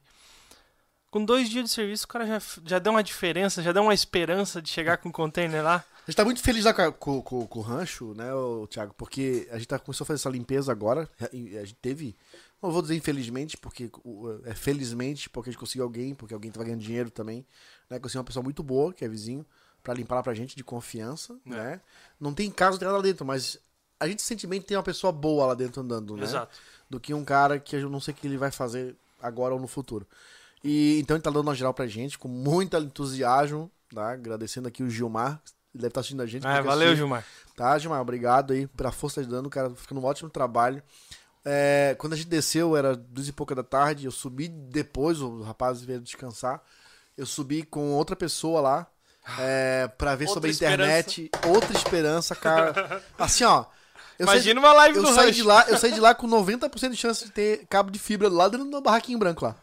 Com 1.09 1.23
dois 1.23 1.49
dias 1.49 1.65
de 1.65 1.71
serviço, 1.71 2.03
o 2.03 2.07
cara 2.09 2.27
já, 2.27 2.41
já 2.65 2.79
deu 2.79 2.91
uma 2.91 3.03
diferença, 3.03 3.63
já 3.63 3.71
deu 3.71 3.83
uma 3.83 3.93
esperança 3.93 4.61
de 4.61 4.69
chegar 4.69 4.97
com 4.97 5.07
o 5.07 5.13
container 5.13 5.63
lá. 5.63 5.85
A 6.05 6.11
gente 6.11 6.17
tá 6.17 6.25
muito 6.25 6.41
feliz 6.41 6.65
lá 6.65 6.73
com, 6.73 7.21
com- 7.21 7.47
com- 7.47 7.59
o 7.59 7.61
rancho, 7.61 8.13
né, 8.13 8.25
Thiago? 8.69 8.93
Porque 8.97 9.47
a 9.49 9.57
gente 9.57 9.67
tá, 9.67 9.79
começou 9.79 10.03
a 10.03 10.07
fazer 10.07 10.19
essa 10.19 10.29
limpeza 10.29 10.71
agora. 10.71 11.09
A 11.21 11.25
gente 11.33 11.75
teve. 11.75 12.15
Não 12.61 12.71
vou 12.71 12.81
dizer 12.81 12.95
infelizmente, 12.95 13.57
porque 13.57 13.91
é 14.45 14.53
felizmente, 14.55 15.29
porque 15.29 15.49
a 15.49 15.51
gente 15.51 15.59
conseguiu 15.59 15.83
alguém, 15.83 16.15
porque 16.15 16.33
alguém 16.33 16.51
tava 16.51 16.63
ganhando 16.65 16.81
dinheiro 16.81 17.11
também. 17.11 17.45
Né? 17.89 17.99
Conseguiu 17.99 18.21
uma 18.21 18.25
pessoa 18.25 18.41
muito 18.43 18.63
boa, 18.63 18.91
que 18.93 19.05
é 19.05 19.07
vizinho, 19.07 19.45
pra 19.83 19.93
limpar 19.93 20.15
lá 20.15 20.23
pra 20.23 20.33
gente, 20.33 20.55
de 20.55 20.63
confiança, 20.63 21.37
É. 21.45 21.49
né? 21.49 21.81
Não 22.19 22.33
tem 22.33 22.49
caso, 22.49 22.79
nada 22.79 22.93
lá 22.97 23.01
dentro, 23.03 23.23
mas 23.25 23.59
a 23.99 24.07
gente 24.07 24.21
sente 24.23 24.47
bem 24.47 24.59
que 24.59 24.65
tem 24.67 24.75
uma 24.77 24.83
pessoa 24.83 25.11
boa 25.13 25.45
lá 25.47 25.53
dentro 25.53 25.81
andando, 25.81 26.15
né? 26.17 26.23
Exato. 26.23 26.57
do 26.89 26.99
que 26.99 27.13
um 27.13 27.23
cara 27.25 27.59
que 27.59 27.75
eu 27.75 27.89
não 27.89 27.99
sei 27.99 28.13
o 28.13 28.17
que 28.17 28.27
ele 28.27 28.37
vai 28.37 28.51
fazer 28.51 28.95
agora 29.21 29.53
ou 29.53 29.59
no 29.59 29.67
futuro. 29.67 30.07
E 30.63 30.99
então 30.99 31.15
ele 31.15 31.21
tá 31.23 31.29
dando 31.29 31.41
uma 31.47 31.55
geral 31.55 31.73
pra 31.73 31.85
gente, 31.87 32.17
com 32.17 32.27
muito 32.27 32.75
entusiasmo, 32.77 33.69
tá? 33.93 34.11
Agradecendo 34.11 34.67
aqui 34.67 34.81
o 34.83 34.89
Gilmar, 34.89 35.41
ele 35.73 35.81
deve 35.81 35.87
estar 35.87 35.99
assistindo 36.01 36.21
a 36.21 36.25
gente. 36.25 36.45
Ah, 36.47 36.61
valeu, 36.61 36.87
assiste. 36.87 36.97
Gilmar. 36.97 37.25
Tá, 37.55 37.77
Gilmar, 37.77 38.01
obrigado 38.01 38.53
aí 38.53 38.65
pela 38.67 38.91
força 38.91 39.23
de 39.23 39.29
dando, 39.29 39.49
cara, 39.49 39.69
ficando 39.75 39.99
um 40.01 40.03
ótimo 40.05 40.29
trabalho. 40.29 40.81
É, 41.45 41.95
quando 41.99 42.13
a 42.13 42.15
gente 42.15 42.27
desceu, 42.27 42.75
era 42.75 42.95
duas 42.95 43.27
e 43.27 43.31
pouca 43.31 43.53
da 43.53 43.63
tarde, 43.63 44.05
eu 44.05 44.11
subi 44.11 44.47
depois, 44.47 45.21
o 45.21 45.43
rapaz 45.43 45.81
veio 45.83 46.01
descansar, 46.01 46.59
eu 47.15 47.25
subi 47.25 47.61
com 47.63 47.91
outra 47.93 48.15
pessoa 48.15 48.59
lá, 48.61 48.87
é, 49.39 49.87
pra 49.97 50.15
ver 50.15 50.25
Outra 50.27 50.33
sobre 50.33 50.49
a 50.49 50.53
internet, 50.53 51.31
outra 51.47 51.71
esperança, 51.77 52.35
cara. 52.35 53.01
Assim, 53.17 53.43
ó, 53.43 53.65
eu 54.17 54.25
saí- 54.25 54.35
Imagina 54.37 54.59
uma 54.59 54.73
live 54.73 54.97
eu 54.97 55.03
do 55.03 55.13
saí 55.13 55.27
Rush. 55.27 55.35
de 55.35 55.43
lá, 55.43 55.65
eu 55.67 55.77
saí 55.77 55.91
de 55.91 55.99
lá 55.99 56.15
com 56.15 56.27
90% 56.27 56.91
de 56.91 56.97
chance 56.97 57.25
de 57.25 57.31
ter 57.31 57.65
cabo 57.69 57.91
de 57.91 57.99
fibra 57.99 58.27
lá 58.27 58.47
dentro 58.47 58.65
do 58.69 58.81
barraquinho 58.81 59.19
branco 59.19 59.45
lá. 59.45 59.55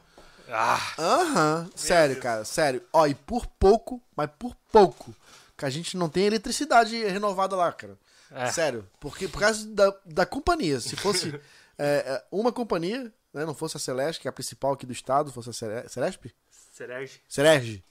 Ah, 0.54 0.80
Aham, 0.98 1.70
sério, 1.74 2.14
Deus. 2.16 2.22
cara, 2.22 2.44
sério. 2.44 2.82
Ó, 2.92 3.06
e 3.06 3.14
por 3.14 3.46
pouco, 3.46 4.00
mas 4.14 4.28
por 4.38 4.54
pouco, 4.70 5.14
que 5.56 5.64
a 5.64 5.70
gente 5.70 5.96
não 5.96 6.08
tem 6.08 6.24
eletricidade 6.26 7.02
renovada 7.06 7.56
lá, 7.56 7.72
cara. 7.72 7.96
é. 8.30 8.50
Sério, 8.52 8.86
porque 9.00 9.26
por 9.26 9.40
causa 9.40 9.66
da, 9.68 9.92
da 10.04 10.26
companhia. 10.26 10.78
Se 10.80 10.94
fosse 10.96 11.38
é, 11.84 12.14
é, 12.14 12.24
uma 12.30 12.52
companhia, 12.52 13.12
né, 13.32 13.44
não 13.44 13.54
fosse 13.54 13.76
a 13.76 13.80
Celeste, 13.80 14.20
que 14.20 14.28
é 14.28 14.30
a 14.30 14.32
principal 14.32 14.72
aqui 14.72 14.86
do 14.86 14.92
estado, 14.92 15.32
fosse 15.32 15.50
a 15.50 15.52
Cere- 15.52 15.88
Celesp? 15.88 16.26
Serege. 16.50 17.20
Serege, 17.28 17.84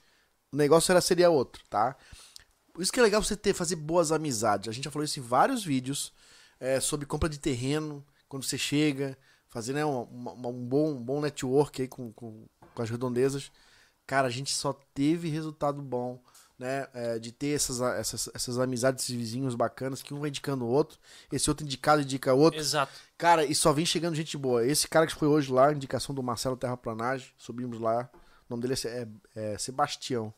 o 0.52 0.56
negócio 0.56 0.90
era, 0.92 1.00
seria 1.00 1.30
outro, 1.30 1.62
tá? 1.68 1.96
Por 2.72 2.82
isso 2.82 2.92
que 2.92 2.98
é 2.98 3.02
legal 3.02 3.22
você 3.22 3.36
ter, 3.36 3.52
fazer 3.54 3.76
boas 3.76 4.10
amizades. 4.12 4.68
A 4.68 4.72
gente 4.72 4.84
já 4.84 4.90
falou 4.90 5.04
isso 5.04 5.18
em 5.20 5.22
vários 5.22 5.64
vídeos 5.64 6.12
é, 6.58 6.80
sobre 6.80 7.06
compra 7.06 7.28
de 7.28 7.38
terreno, 7.38 8.04
quando 8.28 8.44
você 8.44 8.56
chega, 8.56 9.16
fazer 9.48 9.72
né, 9.74 9.84
uma- 9.84 10.48
um, 10.48 10.66
bom, 10.66 10.92
um 10.92 11.02
bom 11.02 11.20
network 11.20 11.82
aí 11.82 11.88
com, 11.88 12.12
com, 12.12 12.46
com 12.74 12.82
as 12.82 12.88
redondezas. 12.88 13.50
Cara, 14.06 14.26
a 14.26 14.30
gente 14.30 14.54
só 14.54 14.72
teve 14.94 15.28
resultado 15.28 15.82
bom, 15.82 16.22
né? 16.62 16.86
é, 16.94 17.18
de 17.18 17.32
ter 17.32 17.54
essas, 17.56 17.80
essas, 17.80 18.30
essas 18.32 18.58
amizades, 18.58 19.04
esses 19.04 19.16
vizinhos 19.16 19.54
bacanas, 19.54 20.00
que 20.00 20.14
um 20.14 20.20
vai 20.20 20.28
indicando 20.28 20.64
o 20.64 20.68
outro, 20.68 20.98
esse 21.30 21.50
outro 21.50 21.66
indicado 21.66 22.02
indica 22.02 22.32
o 22.32 22.38
outro. 22.38 22.60
Exato. 22.60 22.92
Cara, 23.18 23.44
e 23.44 23.54
só 23.54 23.72
vem 23.72 23.84
chegando 23.84 24.14
gente 24.14 24.36
boa. 24.38 24.64
Esse 24.64 24.86
cara 24.86 25.06
que 25.06 25.14
foi 25.14 25.26
hoje 25.26 25.50
lá, 25.52 25.72
indicação 25.72 26.14
do 26.14 26.22
Marcelo 26.22 26.56
Terraplanagem, 26.56 27.28
subimos 27.36 27.80
lá. 27.80 28.08
O 28.48 28.54
nome 28.54 28.62
dele 28.62 28.74
é, 28.84 29.08
é- 29.34 29.54
é 29.54 29.58
Sebastião. 29.58 30.32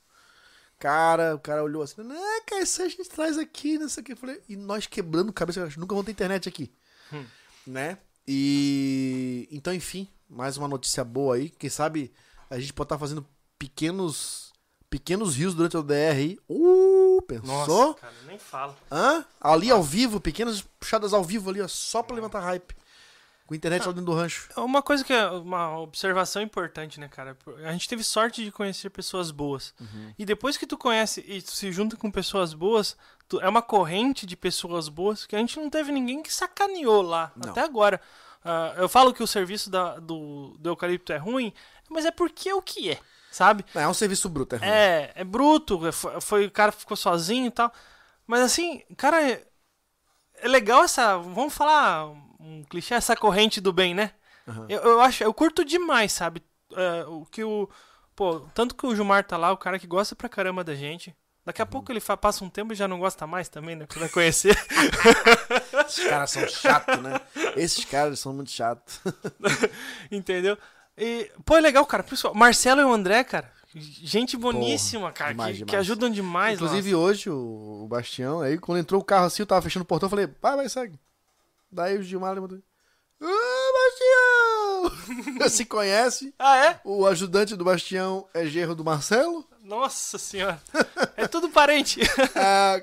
Cara, 0.78 1.34
o 1.34 1.38
cara 1.38 1.62
olhou 1.62 1.82
assim, 1.82 2.02
né, 2.02 2.16
cara, 2.46 2.62
isso 2.62 2.80
aí 2.80 2.88
a 2.88 2.90
gente 2.90 3.08
traz 3.08 3.38
aqui, 3.38 3.78
não 3.78 3.88
sei 3.88 4.02
o 4.02 4.04
que. 4.04 4.12
Eu 4.12 4.16
falei, 4.16 4.42
e 4.48 4.56
nós 4.56 4.86
quebrando 4.86 5.32
cabeça, 5.32 5.60
nunca 5.76 5.94
vamos 5.94 6.06
ter 6.06 6.12
internet 6.12 6.48
aqui. 6.48 6.72
Hum. 7.12 7.24
Né? 7.66 7.98
E. 8.26 9.46
Então, 9.50 9.72
enfim, 9.74 10.08
mais 10.28 10.56
uma 10.56 10.68
notícia 10.68 11.04
boa 11.04 11.36
aí. 11.36 11.50
Quem 11.50 11.68
sabe 11.68 12.12
a 12.50 12.58
gente 12.58 12.72
pode 12.72 12.86
estar 12.86 12.98
fazendo 12.98 13.26
pequenos. 13.58 14.53
Pequenos 14.98 15.34
rios 15.34 15.54
durante 15.56 15.76
o 15.76 15.82
DR 15.82 16.12
aí. 16.16 16.38
Uh, 16.48 17.20
pensou? 17.26 17.46
Nossa, 17.88 18.00
cara, 18.00 18.12
nem 18.28 18.38
fala. 18.38 18.76
Hã? 18.92 19.24
Ali 19.40 19.68
ao 19.68 19.82
vivo, 19.82 20.20
pequenas 20.20 20.60
puxadas 20.78 21.12
ao 21.12 21.24
vivo 21.24 21.50
ali, 21.50 21.60
ó, 21.60 21.66
só 21.66 22.00
pra 22.00 22.14
levantar 22.14 22.38
hype. 22.38 22.76
Com 23.44 23.56
internet 23.56 23.80
lá 23.84 23.88
dentro 23.92 24.04
do 24.06 24.14
rancho. 24.14 24.48
Uma 24.56 24.82
coisa 24.82 25.02
que 25.04 25.12
é 25.12 25.26
uma 25.28 25.80
observação 25.80 26.40
importante, 26.40 27.00
né, 27.00 27.08
cara? 27.08 27.36
A 27.66 27.72
gente 27.72 27.88
teve 27.88 28.04
sorte 28.04 28.44
de 28.44 28.52
conhecer 28.52 28.88
pessoas 28.88 29.32
boas. 29.32 29.74
Uhum. 29.80 30.14
E 30.16 30.24
depois 30.24 30.56
que 30.56 30.64
tu 30.64 30.78
conhece 30.78 31.24
e 31.26 31.42
tu 31.42 31.50
se 31.50 31.72
junta 31.72 31.96
com 31.96 32.08
pessoas 32.08 32.54
boas, 32.54 32.96
tu- 33.28 33.40
é 33.40 33.48
uma 33.48 33.62
corrente 33.62 34.24
de 34.26 34.36
pessoas 34.36 34.88
boas 34.88 35.26
que 35.26 35.34
a 35.34 35.40
gente 35.40 35.58
não 35.58 35.68
teve 35.68 35.90
ninguém 35.90 36.22
que 36.22 36.32
sacaneou 36.32 37.02
lá 37.02 37.32
Não. 37.34 37.50
até 37.50 37.62
agora. 37.62 38.00
Ah, 38.44 38.74
eu 38.76 38.88
falo 38.88 39.12
que 39.12 39.22
o 39.24 39.26
serviço 39.26 39.68
da- 39.68 39.98
do, 39.98 40.56
do 40.60 40.70
eucalipto 40.70 41.12
é 41.12 41.16
ruim, 41.16 41.52
mas 41.90 42.04
é 42.06 42.12
porque 42.12 42.48
é 42.48 42.54
o 42.54 42.62
que 42.62 42.90
é, 42.90 42.98
sabe? 43.34 43.64
Não, 43.74 43.82
é 43.82 43.88
um 43.88 43.94
serviço 43.94 44.28
bruto, 44.28 44.54
é 44.54 44.58
ruim. 44.58 44.68
É, 44.68 45.12
é 45.16 45.24
bruto, 45.24 45.86
é- 45.86 45.92
foi, 45.92 46.20
foi- 46.20 46.46
o 46.46 46.50
cara 46.50 46.72
ficou 46.72 46.96
sozinho 46.96 47.46
e 47.46 47.50
tal. 47.50 47.72
Mas 48.26 48.40
assim, 48.42 48.82
cara, 48.96 49.22
é, 49.22 49.44
é 50.36 50.48
legal 50.48 50.84
essa. 50.84 51.16
Vamos 51.18 51.54
falar 51.54 52.06
um 52.40 52.64
clichê, 52.68 52.94
essa 52.94 53.16
corrente 53.16 53.60
do 53.60 53.72
bem, 53.72 53.94
né? 53.94 54.12
Aham. 54.48 54.66
Eu, 54.68 54.80
eu 54.82 55.00
acho, 55.00 55.24
eu 55.24 55.32
curto 55.34 55.64
demais, 55.64 56.12
sabe? 56.12 56.42
É, 56.74 57.04
o 57.06 57.24
que 57.26 57.42
o. 57.44 57.68
Pô, 58.16 58.40
tanto 58.54 58.74
que 58.76 58.86
o 58.86 58.94
Gilmar 58.94 59.24
tá 59.24 59.36
lá, 59.36 59.50
o 59.52 59.56
cara 59.56 59.78
que 59.78 59.86
gosta 59.86 60.14
pra 60.14 60.28
caramba 60.28 60.62
da 60.62 60.74
gente. 60.74 61.14
Daqui 61.44 61.60
a 61.60 61.66
pouco 61.66 61.92
ele 61.92 62.00
passa 62.00 62.42
um 62.42 62.48
tempo 62.48 62.72
e 62.72 62.76
já 62.76 62.88
não 62.88 62.98
gosta 62.98 63.26
mais 63.26 63.50
também, 63.50 63.76
né? 63.76 63.84
Porque 63.84 64.00
vai 64.00 64.08
conhecer. 64.08 64.56
Esses 65.86 66.04
caras 66.08 66.30
são 66.30 66.48
chatos, 66.48 67.00
né? 67.02 67.20
Esses 67.54 67.84
caras 67.84 68.18
são 68.18 68.32
muito 68.32 68.50
chatos. 68.50 68.98
Entendeu? 70.10 70.56
E, 70.96 71.30
pô, 71.44 71.56
é 71.56 71.60
legal, 71.60 71.84
cara. 71.86 72.02
Pessoal, 72.02 72.34
Marcelo 72.34 72.80
e 72.80 72.84
o 72.84 72.92
André, 72.92 73.24
cara. 73.24 73.52
Gente 73.74 74.36
boníssima, 74.36 75.10
cara. 75.10 75.32
demais, 75.32 75.56
que, 75.56 75.64
que 75.64 75.66
demais. 75.66 75.80
ajudam 75.80 76.08
demais, 76.08 76.54
Inclusive 76.54 76.94
hoje, 76.94 77.28
o, 77.28 77.86
Bastião, 77.90 78.40
aí 78.40 78.56
quando 78.56 78.78
entrou 78.78 79.00
o 79.00 79.04
carro 79.04 79.26
assim, 79.26 79.42
eu 79.42 79.46
tava 79.46 79.62
fechando 79.62 79.82
o 79.82 79.86
portão, 79.86 80.06
eu 80.06 80.10
falei, 80.10 80.28
vai, 80.40 80.56
vai, 80.56 80.68
segue. 80.68 80.96
Daí 81.72 81.98
o 81.98 82.02
Gilmar 82.02 82.34
levantou. 82.34 82.60
Ah, 83.20 84.88
Bastião! 84.88 85.48
Se 85.50 85.64
conhece. 85.64 86.32
Ah, 86.38 86.56
é? 86.56 86.80
O 86.84 87.04
ajudante 87.06 87.56
do 87.56 87.64
Bastião 87.64 88.28
é 88.32 88.46
gerro 88.46 88.76
do 88.76 88.84
Marcelo. 88.84 89.44
Nossa 89.60 90.18
senhora. 90.18 90.60
É 91.16 91.26
tudo 91.26 91.48
parente. 91.48 92.00
Ah, 92.36 92.80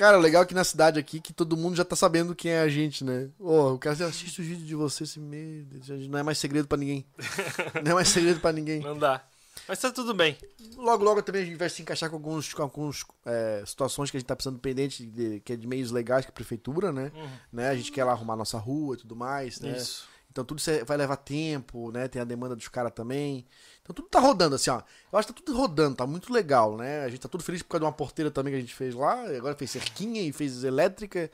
cara, 0.00 0.16
legal 0.16 0.46
que 0.46 0.54
na 0.54 0.64
cidade 0.64 0.98
aqui 0.98 1.20
que 1.20 1.30
todo 1.30 1.58
mundo 1.58 1.76
já 1.76 1.84
tá 1.84 1.94
sabendo 1.94 2.34
quem 2.34 2.52
é 2.52 2.60
a 2.60 2.68
gente, 2.70 3.04
né? 3.04 3.28
Ô, 3.38 3.74
o 3.74 3.78
cara 3.78 3.92
assim, 3.92 4.04
assiste 4.04 4.40
os 4.40 4.46
vídeos 4.46 4.66
de 4.66 4.74
você, 4.74 5.04
esse 5.04 5.20
medo. 5.20 5.78
Não 6.08 6.18
é 6.18 6.22
mais 6.22 6.38
segredo 6.38 6.66
pra 6.66 6.78
ninguém. 6.78 7.04
Não 7.84 7.92
é 7.92 7.94
mais 7.96 8.08
segredo 8.08 8.40
pra 8.40 8.50
ninguém. 8.50 8.80
Não 8.80 8.98
dá. 8.98 9.22
Mas 9.68 9.78
tá 9.78 9.90
tudo 9.90 10.14
bem. 10.14 10.38
Logo, 10.74 11.04
logo 11.04 11.22
também 11.22 11.42
a 11.42 11.44
gente 11.44 11.58
vai 11.58 11.68
se 11.68 11.82
encaixar 11.82 12.08
com 12.08 12.16
alguns, 12.16 12.54
com 12.54 12.62
alguns 12.62 13.04
é, 13.26 13.62
situações 13.66 14.10
que 14.10 14.16
a 14.16 14.20
gente 14.20 14.26
tá 14.26 14.34
precisando 14.34 14.58
pendente, 14.58 15.04
de, 15.04 15.40
que 15.40 15.52
é 15.52 15.56
de 15.56 15.66
meios 15.66 15.90
legais 15.90 16.24
com 16.24 16.30
a 16.30 16.34
prefeitura, 16.34 16.90
né? 16.90 17.12
né? 17.52 17.68
A 17.68 17.76
gente 17.76 17.92
quer 17.92 18.04
lá 18.04 18.12
arrumar 18.12 18.36
nossa 18.36 18.56
rua 18.56 18.94
e 18.94 18.98
tudo 18.98 19.14
mais, 19.14 19.60
né? 19.60 19.76
Isso. 19.76 20.08
Então 20.30 20.44
tudo 20.44 20.62
vai 20.86 20.96
levar 20.96 21.16
tempo, 21.16 21.90
né? 21.90 22.06
Tem 22.06 22.22
a 22.22 22.24
demanda 22.24 22.54
dos 22.54 22.68
caras 22.68 22.92
também. 22.92 23.44
Então 23.82 23.92
tudo 23.92 24.08
tá 24.08 24.20
rodando, 24.20 24.54
assim, 24.54 24.70
ó. 24.70 24.80
Eu 25.12 25.18
acho 25.18 25.26
que 25.28 25.34
tá 25.34 25.42
tudo 25.44 25.56
rodando, 25.58 25.96
tá 25.96 26.06
muito 26.06 26.32
legal, 26.32 26.76
né? 26.76 27.02
A 27.02 27.08
gente 27.08 27.20
tá 27.20 27.28
tudo 27.28 27.42
feliz 27.42 27.62
por 27.62 27.70
causa 27.70 27.80
de 27.80 27.86
uma 27.86 27.92
porteira 27.92 28.30
também 28.30 28.52
que 28.52 28.58
a 28.58 28.60
gente 28.60 28.74
fez 28.74 28.94
lá. 28.94 29.24
Agora 29.36 29.56
fez 29.56 29.72
cerquinha 29.72 30.22
e 30.22 30.32
fez 30.32 30.62
elétrica. 30.62 31.28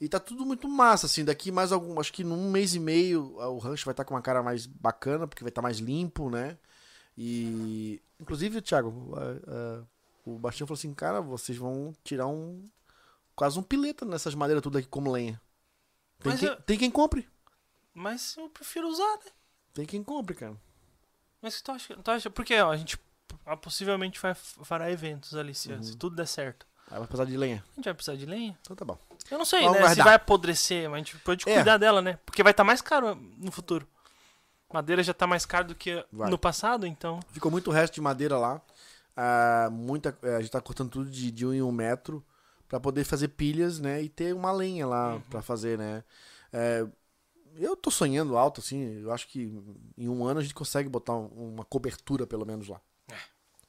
E 0.00 0.08
tá 0.08 0.18
tudo 0.18 0.46
muito 0.46 0.66
massa, 0.66 1.04
assim. 1.04 1.22
Daqui 1.22 1.52
mais 1.52 1.70
algum. 1.70 2.00
Acho 2.00 2.10
que 2.14 2.24
num 2.24 2.50
mês 2.50 2.74
e 2.74 2.80
meio 2.80 3.36
o 3.36 3.58
rancho 3.58 3.84
vai 3.84 3.92
estar 3.92 4.04
com 4.06 4.14
uma 4.14 4.22
cara 4.22 4.42
mais 4.42 4.64
bacana, 4.64 5.26
porque 5.28 5.44
vai 5.44 5.50
estar 5.50 5.60
mais 5.60 5.76
limpo, 5.78 6.30
né? 6.30 6.56
E. 7.16 8.00
Inclusive, 8.18 8.62
Thiago, 8.62 9.14
a- 9.16 9.50
a- 9.80 9.82
o 10.24 10.38
Bastião 10.38 10.66
falou 10.66 10.78
assim, 10.78 10.94
cara, 10.94 11.20
vocês 11.20 11.58
vão 11.58 11.92
tirar 12.02 12.26
um. 12.26 12.66
Quase 13.36 13.58
um 13.58 13.62
pileta 13.62 14.04
nessas 14.06 14.34
madeiras 14.34 14.62
tudo 14.62 14.78
aqui 14.78 14.88
como 14.88 15.10
lenha. 15.12 15.40
Tem, 16.18 16.32
Mas 16.32 16.40
quem, 16.40 16.48
eu- 16.48 16.56
tem 16.62 16.78
quem 16.78 16.90
compre. 16.90 17.28
Mas 17.94 18.36
eu 18.36 18.48
prefiro 18.48 18.88
usar, 18.88 19.16
né? 19.24 19.30
Tem 19.74 19.84
quem 19.86 20.02
compre, 20.02 20.34
cara. 20.34 20.56
Mas 21.42 21.54
o 21.54 21.58
que 21.58 21.64
tu 21.64 21.72
acha? 21.72 21.96
Tu 21.96 22.10
acha? 22.10 22.30
Porque 22.30 22.58
ó, 22.60 22.70
a 22.70 22.76
gente 22.76 22.98
Ah, 23.46 23.56
possivelmente 23.56 24.20
vai, 24.20 24.34
fará 24.34 24.90
eventos 24.90 25.34
ali, 25.36 25.54
se, 25.54 25.72
Uhum. 25.72 25.82
se 25.82 25.96
tudo 25.96 26.16
der 26.16 26.26
certo. 26.26 26.66
Aí 26.90 26.98
vai 26.98 27.06
precisar 27.06 27.24
de 27.24 27.36
lenha. 27.36 27.64
A 27.72 27.74
gente 27.76 27.84
vai 27.84 27.94
precisar 27.94 28.16
de 28.16 28.26
lenha? 28.26 28.58
Então 28.60 28.74
tá 28.76 28.84
bom. 28.84 28.98
Eu 29.30 29.38
não 29.38 29.44
sei, 29.44 29.60
Vamos 29.60 29.74
né? 29.74 29.80
Se 29.80 29.86
guardar. 29.86 30.04
vai 30.04 30.14
apodrecer, 30.14 30.90
mas 30.90 30.94
a 30.94 30.98
gente 30.98 31.16
pode 31.18 31.48
É. 31.48 31.54
cuidar 31.54 31.76
dela, 31.78 32.02
né? 32.02 32.18
Porque 32.26 32.42
vai 32.42 32.50
estar 32.50 32.64
mais 32.64 32.80
caro 32.80 33.14
no 33.14 33.50
futuro. 33.52 33.86
Madeira 34.72 35.02
já 35.02 35.14
tá 35.14 35.26
mais 35.28 35.46
caro 35.46 35.68
do 35.68 35.74
que 35.76 36.04
Vai. 36.12 36.28
no 36.30 36.36
passado, 36.38 36.86
então. 36.86 37.20
Ficou 37.32 37.50
muito 37.52 37.70
resto 37.70 37.94
de 37.94 38.00
madeira 38.00 38.36
lá. 38.36 38.60
Ah, 39.16 39.68
muita, 39.70 40.16
eh, 40.22 40.36
a 40.36 40.40
gente 40.40 40.50
tá 40.50 40.60
cortando 40.60 40.90
tudo 40.90 41.08
de, 41.10 41.30
de 41.30 41.46
um 41.46 41.52
em 41.52 41.62
um 41.62 41.72
metro 41.72 42.24
pra 42.68 42.78
poder 42.80 43.04
fazer 43.04 43.28
pilhas, 43.28 43.78
né? 43.78 44.02
E 44.02 44.08
ter 44.08 44.34
uma 44.34 44.50
lenha 44.52 44.86
lá 44.86 45.14
Uhum. 45.14 45.20
pra 45.22 45.40
fazer, 45.42 45.78
né? 45.78 46.02
Eh, 46.52 46.86
eu 47.56 47.76
tô 47.76 47.90
sonhando 47.90 48.36
alto, 48.36 48.60
assim. 48.60 49.00
Eu 49.02 49.12
acho 49.12 49.26
que 49.28 49.52
em 49.96 50.08
um 50.08 50.24
ano 50.24 50.40
a 50.40 50.42
gente 50.42 50.54
consegue 50.54 50.88
botar 50.88 51.14
um- 51.14 51.52
uma 51.54 51.64
cobertura, 51.64 52.26
pelo 52.26 52.46
menos, 52.46 52.68
lá. 52.68 52.80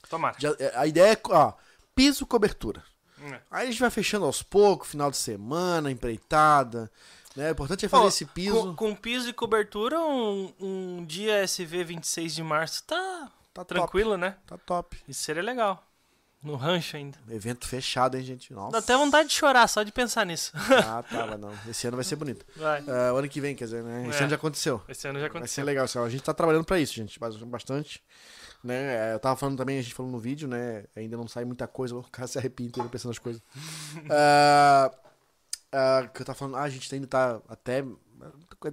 Tomara. 0.10 0.36
Já- 0.40 0.56
eh, 0.60 0.74
a 0.76 0.86
ideia 0.88 1.14
é, 1.14 1.22
ó, 1.30 1.54
piso, 1.96 2.26
cobertura. 2.26 2.84
É. 3.24 3.42
Aí 3.52 3.68
a 3.68 3.72
gente 3.72 3.80
vai 3.80 3.90
fechando 3.90 4.26
aos 4.26 4.42
poucos, 4.44 4.90
final 4.90 5.10
de 5.12 5.18
semana, 5.18 5.92
empreitada. 5.92 6.92
Né? 7.36 7.50
O 7.50 7.52
importante 7.52 7.86
é 7.86 7.90
fazer 7.90 8.04
Ó, 8.04 8.08
esse 8.08 8.26
piso. 8.26 8.62
Com, 8.62 8.76
com 8.76 8.96
piso 8.96 9.30
e 9.30 9.34
cobertura, 9.34 10.00
um, 10.02 10.54
um 10.60 11.06
dia 11.06 11.36
SV 11.44 11.84
26 11.84 12.34
de 12.36 12.44
março 12.44 12.84
tá 12.84 13.32
Tá 13.54 13.64
tranquilo, 13.64 14.18
né? 14.18 14.32
top. 14.32 14.48
Tá 14.48 14.58
top. 14.58 14.98
Isso 15.08 15.24
seria 15.24 15.44
legal. 15.44 15.86
No 16.44 16.56
rancho 16.56 16.98
ainda. 16.98 17.18
Evento 17.30 17.68
fechado, 17.68 18.18
hein, 18.18 18.24
gente? 18.24 18.52
Nossa. 18.52 18.72
Dá 18.72 18.78
até 18.80 18.98
vontade 18.98 19.30
de 19.30 19.36
chorar 19.36 19.68
só 19.68 19.84
de 19.84 19.92
pensar 19.92 20.26
nisso. 20.26 20.52
Ah, 20.88 21.04
tá, 21.04 21.28
mas 21.28 21.40
não. 21.40 21.54
Esse 21.70 21.86
ano 21.88 21.98
vai 21.98 22.04
ser 22.04 22.16
bonito. 22.16 22.44
Vai. 22.56 22.82
O 22.82 23.18
ano 23.18 23.30
que 23.30 23.40
vem, 23.40 23.56
quer 23.56 23.66
dizer, 23.66 23.84
né? 23.84 24.08
Esse 24.10 24.18
É. 24.18 24.22
ano 24.22 24.30
já 24.32 24.36
aconteceu. 24.38 24.82
Esse 24.90 25.08
ano 25.08 25.20
já 25.20 25.24
Vai 25.28 25.32
ser 25.32 25.38
aconteceu. 25.38 25.66
legal. 25.66 25.86
assim. 25.86 26.00
A 26.00 26.10
gente 26.10 26.24
tá 26.24 26.34
trabalhando 26.34 26.66
pra 26.66 26.80
isso, 26.80 26.94
gente. 26.94 27.20
bas- 27.20 27.38
Bastante. 27.38 28.04
Né? 28.64 29.10
É, 29.12 29.14
Eu 29.14 29.20
tava 29.20 29.36
falando 29.36 29.58
também, 29.58 29.78
a 29.80 29.82
gente 29.82 29.94
falou 29.94 30.12
no 30.12 30.20
vídeo, 30.20 30.48
né? 30.48 30.84
Ainda 30.96 31.16
não 31.18 31.28
sai 31.28 31.46
muita 31.46 31.68
coisa, 31.68 31.96
o 31.96 32.04
cara 32.04 32.28
se 32.28 32.38
arrepia 32.38 32.66
inteiro 32.68 32.90
pensando 32.90 33.10
nas 33.12 33.20
coisas. 33.20 33.42
Ah, 34.10 34.92
ah, 35.72 36.08
que 36.14 36.22
eu 36.22 36.26
tava 36.26 36.38
falando, 36.38 36.58
ah, 36.58 36.64
a 36.64 36.70
gente 36.70 36.94
ainda 36.94 37.08
tá 37.08 37.40
até. 37.48 37.84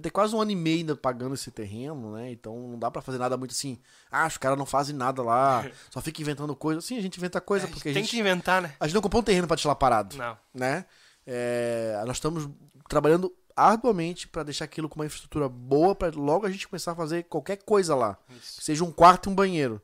Tem 0.01 0.11
quase 0.11 0.35
um 0.35 0.41
ano 0.41 0.51
e 0.51 0.55
meio 0.55 0.77
ainda 0.79 0.95
pagando 0.95 1.33
esse 1.35 1.49
terreno, 1.51 2.13
né? 2.13 2.31
Então 2.31 2.55
não 2.69 2.77
dá 2.79 2.91
pra 2.91 3.01
fazer 3.01 3.17
nada 3.17 3.35
muito 3.37 3.51
assim. 3.51 3.79
Ah, 4.11 4.27
os 4.27 4.37
caras 4.37 4.57
não 4.57 4.65
fazem 4.65 4.95
nada 4.95 5.21
lá, 5.23 5.65
só 5.89 5.99
fica 6.01 6.21
inventando 6.21 6.55
coisa. 6.55 6.81
Sim, 6.81 6.97
a 6.97 7.01
gente 7.01 7.17
inventa 7.17 7.41
coisa 7.41 7.65
É, 7.65 7.69
porque 7.69 7.89
a 7.89 7.93
tem 7.93 8.03
gente, 8.03 8.11
que 8.11 8.19
inventar, 8.19 8.61
né? 8.61 8.73
a 8.79 8.85
gente 8.87 8.95
não 8.95 9.01
comprou 9.01 9.21
um 9.21 9.25
terreno 9.25 9.47
pra 9.47 9.55
deixar 9.55 9.69
lá 9.69 9.75
parado 9.75 10.15
Não. 10.17 10.37
né? 10.53 10.85
É, 11.25 12.01
nós 12.05 12.17
estamos 12.17 12.47
trabalhando 12.87 13.33
arduamente 13.55 14.27
para 14.27 14.43
deixar 14.43 14.65
aquilo 14.65 14.87
com 14.87 14.95
uma 14.99 15.05
infraestrutura 15.05 15.49
boa 15.49 15.93
para 15.93 16.15
logo 16.15 16.45
a 16.45 16.49
gente 16.51 16.67
começar 16.67 16.93
a 16.93 16.95
fazer 16.95 17.23
qualquer 17.23 17.57
coisa 17.57 17.93
lá, 17.95 18.17
Isso. 18.29 18.61
seja 18.61 18.83
um 18.85 18.91
quarto 18.91 19.29
e 19.29 19.31
um 19.31 19.35
banheiro, 19.35 19.81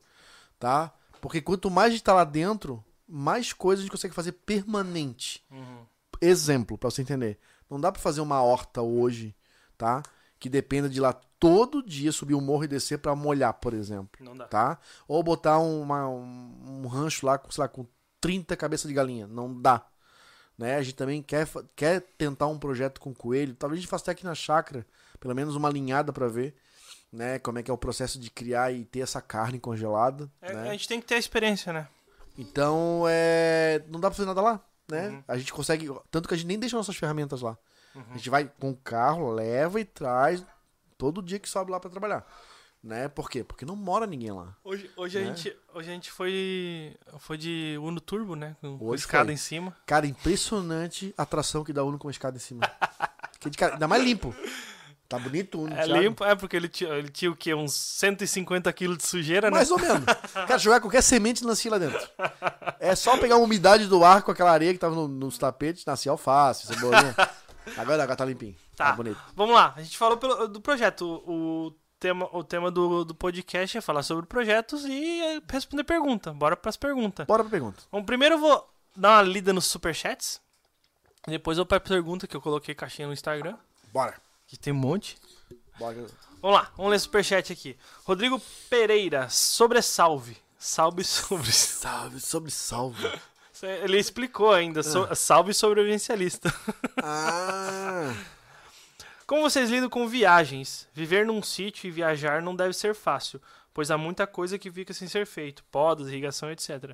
tá? 0.58 0.92
Porque 1.20 1.42
quanto 1.42 1.70
mais 1.70 1.88
a 1.88 1.90
gente 1.90 2.02
tá 2.04 2.14
lá 2.14 2.24
dentro, 2.24 2.82
mais 3.06 3.52
coisas 3.52 3.80
a 3.80 3.84
gente 3.84 3.92
consegue 3.92 4.14
fazer 4.14 4.32
permanente. 4.32 5.44
Uhum. 5.50 5.84
Exemplo, 6.20 6.78
para 6.78 6.90
você 6.90 7.02
entender. 7.02 7.38
Não 7.68 7.78
dá 7.80 7.92
para 7.92 8.00
fazer 8.00 8.20
uma 8.22 8.40
horta 8.42 8.80
hoje, 8.80 9.34
tá? 9.76 10.02
Que 10.38 10.48
dependa 10.48 10.88
de 10.88 11.00
lá 11.00 11.12
todo 11.38 11.82
dia 11.82 12.12
subir 12.12 12.34
um 12.34 12.40
morro 12.40 12.64
e 12.64 12.68
descer 12.68 12.98
para 12.98 13.14
molhar, 13.14 13.54
por 13.54 13.72
exemplo 13.74 14.24
Não 14.24 14.36
dá. 14.36 14.46
tá? 14.46 14.78
Ou 15.08 15.22
botar 15.22 15.58
uma- 15.58 16.08
um, 16.08 16.82
um 16.84 16.86
rancho 16.86 17.24
lá 17.26 17.38
com, 17.38 17.50
sei 17.50 17.62
lá, 17.62 17.68
com 17.68 17.86
30 18.20 18.56
cabeças 18.56 18.88
de 18.88 18.94
galinha. 18.94 19.26
Não 19.26 19.52
dá. 19.60 19.84
Né? 20.58 20.76
A 20.76 20.82
gente 20.82 20.94
também 20.94 21.22
quer, 21.22 21.46
quer 21.74 22.00
tentar 22.16 22.46
um 22.46 22.58
projeto 22.58 23.00
com 23.00 23.14
coelho. 23.14 23.54
Talvez 23.54 23.78
a 23.78 23.80
gente 23.82 23.90
faça 23.90 24.04
até 24.04 24.12
aqui 24.12 24.24
na 24.24 24.34
chácara, 24.34 24.86
pelo 25.20 25.34
menos 25.34 25.54
uma 25.54 25.68
linhada 25.68 26.12
pra 26.14 26.28
ver, 26.28 26.54
né? 27.12 27.38
Como 27.38 27.58
é 27.58 27.62
que 27.62 27.70
é 27.70 27.74
o 27.74 27.78
processo 27.78 28.18
de 28.18 28.30
criar 28.30 28.72
e 28.72 28.84
ter 28.86 29.00
essa 29.00 29.20
carne 29.20 29.58
congelada, 29.60 30.30
É, 30.40 30.54
né? 30.54 30.68
A 30.70 30.72
gente 30.72 30.88
tem 30.88 30.98
que 31.00 31.06
ter 31.06 31.14
a 31.16 31.18
experiência, 31.18 31.72
né? 31.74 31.86
Então, 32.38 33.04
é, 33.08 33.82
não 33.88 34.00
dá 34.00 34.08
pra 34.08 34.16
fazer 34.16 34.26
nada 34.26 34.40
lá, 34.40 34.60
né? 34.90 35.08
Uhum. 35.08 35.24
A 35.28 35.36
gente 35.38 35.52
consegue, 35.52 35.88
tanto 36.10 36.26
que 36.28 36.34
a 36.34 36.36
gente 36.36 36.46
nem 36.46 36.58
deixa 36.58 36.76
nossas 36.76 36.96
ferramentas 36.96 37.40
lá. 37.42 37.56
Uhum. 37.96 38.04
A 38.12 38.16
gente 38.16 38.30
vai 38.30 38.50
com 38.60 38.70
o 38.70 38.76
carro, 38.76 39.32
leva 39.32 39.80
e 39.80 39.84
traz 39.84 40.44
todo 40.98 41.22
dia 41.22 41.38
que 41.38 41.48
sobe 41.48 41.70
lá 41.70 41.80
pra 41.80 41.90
trabalhar, 41.90 42.26
né? 42.82 43.08
Por 43.08 43.28
quê? 43.30 43.42
Porque 43.42 43.64
não 43.64 43.74
mora 43.74 44.06
ninguém 44.06 44.30
lá. 44.32 44.54
Hoje, 44.62 44.90
hoje, 44.96 45.18
Né? 45.18 45.24
a, 45.24 45.28
gente, 45.34 45.56
hoje 45.74 45.90
a 45.90 45.92
gente 45.94 46.10
foi, 46.12 46.94
foi 47.18 47.36
de 47.38 47.76
Uno 47.80 48.00
Turbo, 48.00 48.34
né? 48.36 48.54
Com, 48.60 48.78
Hoje 48.80 49.00
escada 49.02 49.24
foi. 49.26 49.34
em 49.34 49.38
cima. 49.38 49.74
Cara, 49.86 50.06
impressionante 50.06 51.14
a 51.16 51.22
atração 51.22 51.64
que 51.64 51.72
dá 51.72 51.82
Uno 51.82 51.98
com 51.98 52.10
escada 52.10 52.36
em 52.36 52.40
cima. 52.40 52.60
que 53.40 53.48
de 53.50 53.56
cara, 53.58 53.72
ainda 53.74 53.88
mais 53.88 54.02
limpo. 54.02 54.34
Tá 55.08 55.20
bonito 55.20 55.56
o 55.58 55.62
Uno, 55.62 55.72
É 55.72 55.84
Thiago. 55.84 56.02
limpo, 56.02 56.24
é 56.24 56.34
porque 56.34 56.56
ele 56.56 56.68
tinha, 56.68 56.90
ele 56.94 57.08
tinha 57.08 57.30
o 57.30 57.36
quê? 57.36 57.54
Uns 57.54 57.72
150 57.74 58.72
quilos 58.72 58.98
de 58.98 59.06
sujeira, 59.06 59.48
né? 59.50 59.56
Mais 59.56 59.70
ou 59.70 59.78
menos. 59.78 60.04
Cara, 60.34 60.58
jogar 60.58 60.80
qualquer 60.80 61.00
semente 61.02 61.44
nascia 61.44 61.70
lá 61.70 61.78
dentro. 61.78 62.00
É 62.80 62.92
só 62.96 63.16
pegar 63.16 63.36
a 63.36 63.38
umidade 63.38 63.86
do 63.86 64.04
ar 64.04 64.22
com 64.22 64.32
aquela 64.32 64.50
areia 64.50 64.72
que 64.72 64.80
tava 64.80 64.96
no- 64.96 65.06
nos 65.06 65.38
tapetes, 65.38 65.84
nascia 65.84 66.10
alface, 66.10 66.66
cebolinha. 66.66 67.14
Agora, 67.76 68.02
agora 68.02 68.16
tá 68.16 68.24
limpinho. 68.24 68.54
Tá, 68.76 68.86
Tá. 68.86 68.92
bonito. 68.92 69.18
Vamos 69.34 69.54
lá, 69.54 69.72
a 69.76 69.82
gente 69.82 69.96
falou 69.98 70.16
pelo- 70.16 70.46
do 70.48 70.60
projeto. 70.60 71.22
O, 71.26 71.72
tema, 71.98 72.28
o 72.32 72.44
tema 72.44 72.70
do, 72.70 73.04
do 73.04 73.14
podcast 73.14 73.78
é 73.78 73.80
falar 73.80 74.02
sobre 74.02 74.26
projetos 74.26 74.84
e 74.84 75.20
é, 75.22 75.40
responder 75.50 75.84
pergunta. 75.84 76.32
Bora 76.32 76.56
pras 76.56 76.76
perguntas. 76.76 77.26
Bora 77.26 77.42
pra 77.42 77.50
pergunta. 77.50 77.82
Bom, 77.90 78.02
primeiro 78.04 78.36
eu 78.36 78.38
vou 78.40 78.68
dar 78.94 79.16
uma 79.16 79.22
lida 79.22 79.52
nos 79.52 79.64
superchats. 79.66 80.40
Depois 81.26 81.58
eu 81.58 81.62
vou 81.64 81.66
pra 81.68 81.80
pergunta 81.80 82.26
que 82.26 82.36
eu 82.36 82.40
coloquei 82.40 82.74
caixinha 82.74 83.08
no 83.08 83.14
Instagram. 83.14 83.56
Bora. 83.92 84.14
Que 84.46 84.56
tem 84.56 84.72
um 84.72 84.76
monte. 84.76 85.18
Bora. 85.78 86.06
Vamos 86.40 86.56
lá, 86.60 86.70
vamos 86.76 86.92
ler 86.92 87.00
superchat 87.00 87.52
aqui. 87.52 87.76
Rodrigo 88.04 88.40
Pereira, 88.70 89.28
sobressalve. 89.28 90.36
Salve 90.58 91.02
sobre. 91.04 91.50
Salve, 91.52 92.20
sobre 92.20 92.50
salve. 92.50 93.20
Ele 93.62 93.98
explicou 93.98 94.52
ainda. 94.52 94.82
so- 94.82 95.08
salve 95.14 95.54
sobrevivencialista. 95.54 96.52
Ah. 97.02 98.12
Como 99.26 99.42
vocês 99.42 99.70
lidam 99.70 99.88
com 99.88 100.06
viagens? 100.06 100.86
Viver 100.94 101.26
num 101.26 101.42
sítio 101.42 101.88
e 101.88 101.90
viajar 101.90 102.40
não 102.40 102.54
deve 102.54 102.72
ser 102.72 102.94
fácil, 102.94 103.40
pois 103.74 103.90
há 103.90 103.98
muita 103.98 104.24
coisa 104.26 104.56
que 104.58 104.70
fica 104.70 104.94
sem 104.94 105.08
ser 105.08 105.26
feito, 105.26 105.64
podas, 105.64 106.06
irrigação, 106.08 106.48
etc. 106.50 106.92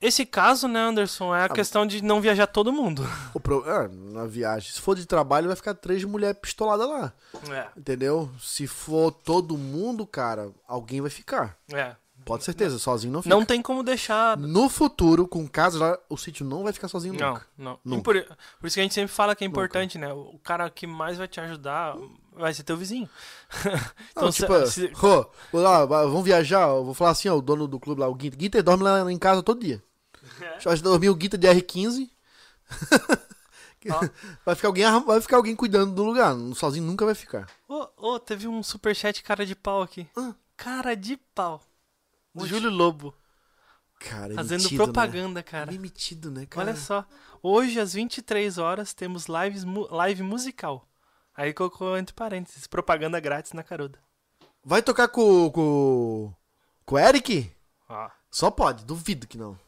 Esse 0.00 0.24
caso, 0.24 0.66
né, 0.66 0.78
Anderson, 0.80 1.34
é 1.34 1.44
a 1.44 1.48
questão 1.48 1.86
de 1.86 2.02
não 2.02 2.20
viajar 2.22 2.46
todo 2.46 2.72
mundo. 2.72 3.02
O 3.34 3.40
pro... 3.40 3.62
ah, 3.68 3.86
na 3.88 4.26
viagem. 4.26 4.72
Se 4.72 4.80
for 4.80 4.94
de 4.96 5.04
trabalho, 5.06 5.46
vai 5.46 5.56
ficar 5.56 5.74
três 5.74 6.02
mulheres 6.04 6.38
pistoladas 6.40 6.88
lá. 6.88 7.12
É, 7.50 7.68
Entendeu? 7.76 8.30
Se 8.40 8.66
for 8.66 9.10
todo 9.12 9.58
mundo, 9.58 10.06
cara, 10.06 10.50
alguém 10.66 11.00
vai 11.00 11.10
ficar. 11.10 11.56
é. 11.72 11.94
Pode 12.24 12.44
certeza, 12.44 12.78
sozinho 12.78 13.12
não 13.12 13.22
fica. 13.22 13.34
Não 13.34 13.44
tem 13.44 13.60
como 13.62 13.82
deixar. 13.82 14.36
No 14.36 14.68
futuro, 14.68 15.26
com 15.26 15.46
casa 15.48 15.78
lá, 15.78 15.98
o 16.08 16.16
sítio 16.16 16.44
não 16.44 16.62
vai 16.62 16.72
ficar 16.72 16.88
sozinho 16.88 17.14
Não, 17.14 17.28
nunca. 17.34 17.46
não. 17.56 17.78
Nunca. 17.84 18.02
Por, 18.02 18.36
por 18.60 18.66
isso 18.66 18.74
que 18.74 18.80
a 18.80 18.82
gente 18.82 18.94
sempre 18.94 19.12
fala 19.12 19.34
que 19.34 19.42
é 19.44 19.46
importante, 19.46 19.98
né? 19.98 20.12
O 20.12 20.38
cara 20.42 20.68
que 20.70 20.86
mais 20.86 21.18
vai 21.18 21.26
te 21.26 21.40
ajudar 21.40 21.96
vai 22.32 22.52
ser 22.54 22.62
teu 22.62 22.76
vizinho. 22.76 23.08
então, 24.10 24.24
Não, 24.24 24.30
tipo, 24.30 24.66
se- 24.66 24.90
"Rô, 24.94 25.26
vou 25.52 25.60
lá, 25.62 25.84
vamos 25.84 26.24
viajar, 26.24 26.68
eu 26.68 26.84
vou 26.84 26.94
falar 26.94 27.10
assim, 27.10 27.28
ó, 27.28 27.36
o 27.36 27.42
dono 27.42 27.66
do 27.66 27.80
clube 27.80 28.00
lá, 28.00 28.08
o 28.08 28.14
Guita. 28.14 28.36
Guita 28.36 28.62
dorme 28.62 28.84
lá 28.84 29.10
em 29.10 29.18
casa 29.18 29.42
todo 29.42 29.60
dia. 29.60 29.82
É. 30.40 30.58
Vai 30.62 30.76
dormir 30.78 31.08
o 31.10 31.14
Guita 31.14 31.36
de 31.38 31.48
R15. 31.48 32.08
Ó. 33.90 34.08
vai, 34.44 34.54
ficar 34.54 34.68
alguém, 34.68 34.84
vai 35.04 35.20
ficar 35.22 35.36
alguém 35.38 35.56
cuidando 35.56 35.94
do 35.94 36.04
lugar. 36.04 36.36
Sozinho 36.54 36.84
nunca 36.84 37.04
vai 37.06 37.14
ficar. 37.14 37.48
Ô, 37.66 37.86
ô, 37.96 38.18
teve 38.20 38.46
um 38.46 38.62
superchat 38.62 39.22
cara 39.22 39.46
de 39.46 39.54
pau 39.56 39.80
aqui. 39.82 40.06
Ah. 40.16 40.34
Cara 40.56 40.94
de 40.94 41.16
pau. 41.34 41.62
Onde? 42.34 42.48
Júlio 42.48 42.70
Lobo. 42.70 43.14
Cara, 43.98 44.32
é 44.32 44.36
Fazendo 44.36 44.62
metido, 44.62 44.82
propaganda, 44.82 45.40
né? 45.40 45.42
cara. 45.42 45.72
Metido, 45.72 46.30
né, 46.30 46.46
cara? 46.46 46.68
Olha 46.68 46.76
só. 46.76 47.04
Hoje, 47.42 47.78
às 47.78 47.92
23 47.92 48.56
horas, 48.58 48.94
temos 48.94 49.26
lives 49.26 49.64
live 49.90 50.22
musical. 50.22 50.88
Aí 51.36 51.52
colocou 51.52 51.96
entre 51.96 52.14
parênteses, 52.14 52.66
propaganda 52.66 53.20
grátis 53.20 53.52
na 53.52 53.62
caruda. 53.62 53.98
Vai 54.64 54.82
tocar 54.82 55.08
com, 55.08 55.50
com, 55.50 56.34
com 56.84 56.94
o 56.94 56.98
Eric? 56.98 57.50
Ó. 57.88 58.10
Só 58.30 58.50
pode, 58.50 58.84
duvido 58.84 59.26
que 59.26 59.38
não. 59.38 59.58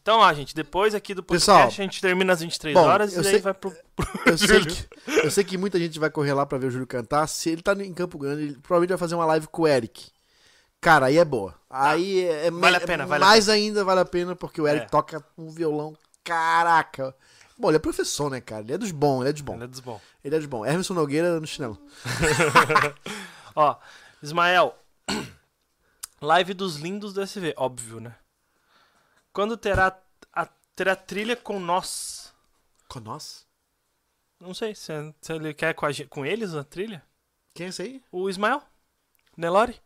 Então, 0.00 0.18
ó, 0.18 0.32
gente, 0.34 0.54
depois 0.54 0.94
aqui 0.94 1.14
do 1.14 1.22
podcast 1.22 1.46
Pessoal, 1.46 1.66
a 1.66 1.70
gente 1.70 2.00
termina 2.00 2.32
às 2.32 2.40
23 2.40 2.74
bom, 2.74 2.82
horas 2.82 3.16
e 3.16 3.22
sei- 3.22 3.38
vai 3.40 3.54
pro... 3.54 3.72
Eu 4.26 4.36
sei, 4.36 4.64
que, 4.64 4.88
eu 5.24 5.30
sei 5.30 5.44
que 5.44 5.56
muita 5.58 5.78
gente 5.78 5.98
vai 5.98 6.10
correr 6.10 6.32
lá 6.32 6.44
pra 6.44 6.58
ver 6.58 6.66
o 6.66 6.70
Júlio 6.70 6.86
cantar. 6.86 7.26
Se 7.28 7.50
ele 7.50 7.62
tá 7.62 7.72
em 7.74 7.92
Campo 7.94 8.18
Grande, 8.18 8.42
ele 8.42 8.52
provavelmente 8.54 8.90
vai 8.90 8.98
fazer 8.98 9.14
uma 9.14 9.24
live 9.26 9.46
com 9.48 9.62
o 9.62 9.66
Eric. 9.66 10.10
Cara, 10.82 11.06
aí 11.06 11.16
é 11.16 11.24
boa. 11.24 11.54
Aí 11.70 12.24
é, 12.26 12.48
é 12.48 12.50
Vale 12.50 12.76
a 12.76 12.80
pena, 12.80 13.06
vale 13.06 13.22
a 13.22 13.26
mais 13.28 13.48
ainda 13.48 13.84
vale 13.84 14.00
a 14.00 14.04
pena, 14.04 14.34
porque 14.34 14.60
o 14.60 14.66
Eric 14.66 14.86
É. 14.86 14.88
toca 14.88 15.24
um 15.38 15.48
violão. 15.48 15.96
Caraca. 16.24 17.14
Bom, 17.56 17.68
ele 17.68 17.76
é 17.76 17.80
professor, 17.80 18.28
né, 18.28 18.40
cara? 18.40 18.62
Ele 18.62 18.72
é 18.72 18.78
dos 18.78 18.90
bons, 18.90 19.20
ele 19.20 19.30
é 19.30 19.32
dos 19.32 19.42
bons. 19.42 19.54
Ele 19.54 19.64
é 19.64 19.68
dos 19.68 19.80
bons. 19.80 20.00
Ele 20.24 20.34
é 20.34 20.38
dos 20.38 20.46
bons. 20.48 20.66
Emerson 20.66 20.94
Nogueira 20.94 21.38
no 21.38 21.46
chinelo. 21.46 21.78
Ó, 23.54 23.76
Ismael. 24.20 24.76
Live 26.20 26.52
dos 26.52 26.76
lindos 26.76 27.12
do 27.12 27.22
SV, 27.22 27.54
óbvio, 27.56 28.00
né? 28.00 28.16
Quando 29.32 29.56
terá 29.56 29.96
a, 30.32 30.48
terá 30.74 30.96
trilha 30.96 31.36
com 31.36 31.60
nós? 31.60 32.34
Com 32.88 32.98
nós? 32.98 33.46
Não 34.40 34.52
sei, 34.52 34.74
se, 34.74 34.92
se 35.20 35.32
ele 35.32 35.54
quer 35.54 35.74
com, 35.74 35.86
a 35.86 35.90
com 36.10 36.26
eles 36.26 36.54
a 36.54 36.64
trilha? 36.64 37.02
Quem 37.54 37.66
é 37.66 37.68
esse 37.68 37.82
aí? 37.82 38.02
O 38.10 38.28
Ismael? 38.28 38.60
Nelore? 39.36 39.80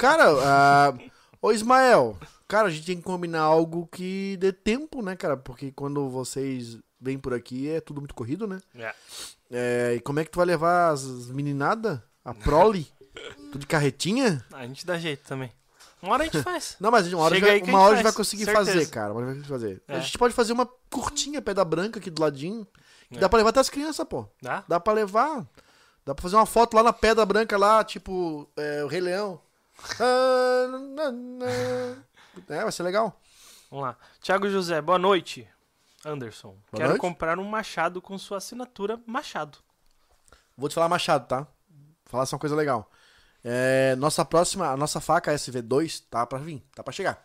Cara, 0.00 0.24
ah, 0.42 0.94
Ô, 1.42 1.52
Ismael, 1.52 2.16
cara, 2.48 2.68
a 2.68 2.70
gente 2.70 2.86
tem 2.86 2.96
que 2.96 3.02
combinar 3.02 3.42
algo 3.42 3.86
que 3.86 4.34
dê 4.38 4.50
tempo, 4.50 5.02
né, 5.02 5.14
cara? 5.14 5.36
Porque 5.36 5.70
quando 5.72 6.08
vocês 6.08 6.78
vêm 6.98 7.18
por 7.18 7.34
aqui 7.34 7.68
é 7.68 7.80
tudo 7.82 8.00
muito 8.00 8.14
corrido, 8.14 8.46
né? 8.46 8.60
É. 8.74 8.94
É, 9.50 9.94
e 9.96 10.00
como 10.00 10.20
é 10.20 10.24
que 10.24 10.30
tu 10.30 10.36
vai 10.38 10.46
levar 10.46 10.88
as 10.90 11.02
meninada? 11.28 12.02
A 12.24 12.32
prole? 12.32 12.86
tu 13.52 13.58
de 13.58 13.66
carretinha? 13.66 14.42
A 14.52 14.66
gente 14.66 14.86
dá 14.86 14.98
jeito 14.98 15.26
também. 15.28 15.52
Uma 16.02 16.14
hora 16.14 16.22
a 16.22 16.26
gente 16.26 16.42
faz. 16.42 16.76
Não, 16.80 16.90
mas 16.90 17.12
uma 17.12 17.22
hora, 17.24 17.34
Chega 17.34 17.46
já- 17.48 17.52
a 17.52 17.56
uma 17.56 17.64
gente 17.66 17.74
hora 17.74 17.92
a 17.92 17.96
gente 17.96 18.04
vai 18.04 18.12
conseguir 18.14 18.44
certeza. 18.46 18.72
fazer, 18.72 18.86
cara. 18.88 19.12
Uma 19.12 19.20
hora 19.20 19.30
a 19.30 19.34
gente 19.34 19.42
vai 19.48 19.58
conseguir 19.58 19.74
fazer. 19.76 19.82
É. 19.86 19.96
A 19.98 20.00
gente 20.00 20.16
pode 20.18 20.32
fazer 20.34 20.52
uma 20.54 20.66
curtinha 20.88 21.42
Pedra 21.42 21.62
Branca 21.64 21.98
aqui 21.98 22.08
do 22.10 22.22
ladinho. 22.22 22.66
Que 23.10 23.18
É. 23.18 23.20
dá 23.20 23.28
pra 23.28 23.36
levar 23.36 23.50
até 23.50 23.60
as 23.60 23.68
crianças, 23.68 24.06
pô. 24.08 24.26
Dá? 24.40 24.64
Dá 24.66 24.80
pra 24.80 24.94
levar. 24.94 25.46
Dá 26.06 26.14
pra 26.14 26.22
fazer 26.22 26.36
uma 26.36 26.46
foto 26.46 26.74
lá 26.74 26.82
na 26.82 26.92
Pedra 26.92 27.26
Branca, 27.26 27.58
lá, 27.58 27.84
tipo, 27.84 28.48
é, 28.56 28.82
o 28.82 28.86
Rei 28.86 29.00
Leão. 29.02 29.38
É, 32.48 32.62
vai 32.62 32.72
ser 32.72 32.82
legal. 32.82 33.20
Vamos 33.70 33.86
lá. 33.86 33.96
Thiago 34.20 34.48
José, 34.48 34.80
boa 34.80 34.98
noite. 34.98 35.48
Anderson, 36.04 36.56
quero 36.74 36.88
noite. 36.90 37.00
comprar 37.00 37.38
um 37.38 37.44
machado 37.44 38.00
com 38.00 38.16
sua 38.16 38.38
assinatura 38.38 38.98
Machado. 39.06 39.58
Vou 40.56 40.68
te 40.68 40.74
falar 40.74 40.88
Machado, 40.88 41.26
tá? 41.26 41.40
Vou 41.40 41.46
falar 42.06 42.26
só 42.26 42.36
uma 42.36 42.40
coisa 42.40 42.56
legal. 42.56 42.90
É, 43.44 43.94
nossa 43.96 44.24
próxima, 44.24 44.68
a 44.68 44.76
nossa 44.76 45.00
faca 45.00 45.32
SV2 45.32 46.04
tá 46.10 46.26
pra 46.26 46.38
vir, 46.38 46.62
tá 46.74 46.82
pra 46.82 46.92
chegar. 46.92 47.22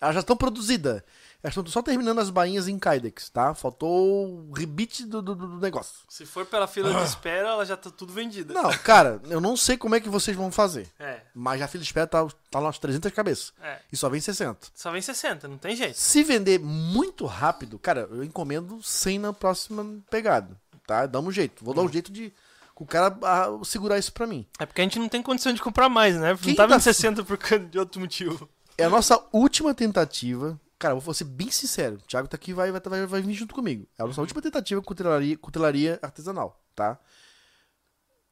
Elas 0.00 0.14
já 0.14 0.20
estão 0.20 0.36
produzidas. 0.36 1.02
Elas 1.42 1.56
estão 1.56 1.66
só 1.66 1.82
terminando 1.82 2.18
as 2.18 2.30
bainhas 2.30 2.66
em 2.66 2.78
Kydex, 2.78 3.28
tá? 3.30 3.54
Faltou 3.54 4.48
o 4.48 4.52
rebite 4.52 5.04
do, 5.06 5.22
do, 5.22 5.34
do 5.34 5.58
negócio. 5.58 5.94
Se 6.08 6.26
for 6.26 6.44
pela 6.46 6.66
fila 6.66 6.92
de 6.92 7.04
espera, 7.04 7.48
ela 7.50 7.64
já 7.64 7.76
tá 7.76 7.90
tudo 7.90 8.12
vendida. 8.12 8.52
Não, 8.52 8.70
cara, 8.78 9.20
eu 9.28 9.40
não 9.40 9.56
sei 9.56 9.76
como 9.76 9.94
é 9.94 10.00
que 10.00 10.08
vocês 10.08 10.36
vão 10.36 10.50
fazer. 10.50 10.88
É, 10.98 11.20
Mas 11.34 11.62
a 11.62 11.68
fila 11.68 11.82
de 11.82 11.88
espera 11.88 12.06
tá, 12.06 12.26
tá 12.50 12.58
lá 12.58 12.66
umas 12.66 12.78
300 12.78 13.12
cabeças. 13.12 13.52
é. 13.62 13.78
E 13.92 13.96
só 13.96 14.08
vem 14.08 14.20
60. 14.20 14.68
Só 14.74 14.90
vem 14.90 15.00
60, 15.00 15.46
não 15.46 15.58
tem 15.58 15.76
jeito. 15.76 15.96
Se 15.96 16.24
vender 16.24 16.58
muito 16.58 17.26
rápido, 17.26 17.78
cara, 17.78 18.08
eu 18.10 18.24
encomendo 18.24 18.82
100 18.82 19.18
na 19.20 19.32
próxima 19.32 19.86
pegada, 20.10 20.56
tá? 20.86 21.06
Dá 21.06 21.20
um 21.20 21.30
jeito. 21.30 21.64
Vou 21.64 21.72
dar 21.74 21.82
um 21.82 21.88
jeito 21.92 22.10
de 22.10 22.32
o 22.78 22.84
cara 22.84 23.16
ah, 23.22 23.48
segurar 23.64 23.98
isso 23.98 24.12
pra 24.12 24.26
mim. 24.26 24.46
É 24.58 24.66
porque 24.66 24.80
a 24.80 24.84
gente 24.84 24.98
não 24.98 25.08
tem 25.08 25.22
condição 25.22 25.52
de 25.52 25.62
comprar 25.62 25.88
mais, 25.88 26.14
né? 26.16 26.30
Não 26.32 26.36
Quem 26.38 26.54
tá 26.54 26.66
tá- 26.66 26.74
vindo 26.74 26.82
60 26.82 27.24
por 27.24 27.38
causa 27.38 27.64
de 27.64 27.78
outro 27.78 28.00
motivo. 28.00 28.48
É 28.76 28.84
a 28.84 28.90
nossa 28.90 29.18
última 29.32 29.72
tentativa. 29.72 30.60
Cara, 30.78 30.94
vou 30.94 31.14
ser 31.14 31.24
bem 31.24 31.50
sincero. 31.50 31.96
O 31.96 32.06
Thiago 32.06 32.28
tá 32.28 32.36
aqui 32.36 32.52
vai, 32.52 32.70
vai, 32.70 32.80
vai, 32.80 33.06
vai 33.06 33.22
vir 33.22 33.34
junto 33.34 33.54
comigo. 33.54 33.88
É 33.98 34.02
a 34.02 34.06
nossa 34.06 34.20
última 34.20 34.42
tentativa 34.42 34.80
com 34.80 34.86
cutelaria, 34.86 35.36
cutelaria 35.38 35.98
artesanal, 36.02 36.62
tá? 36.74 36.98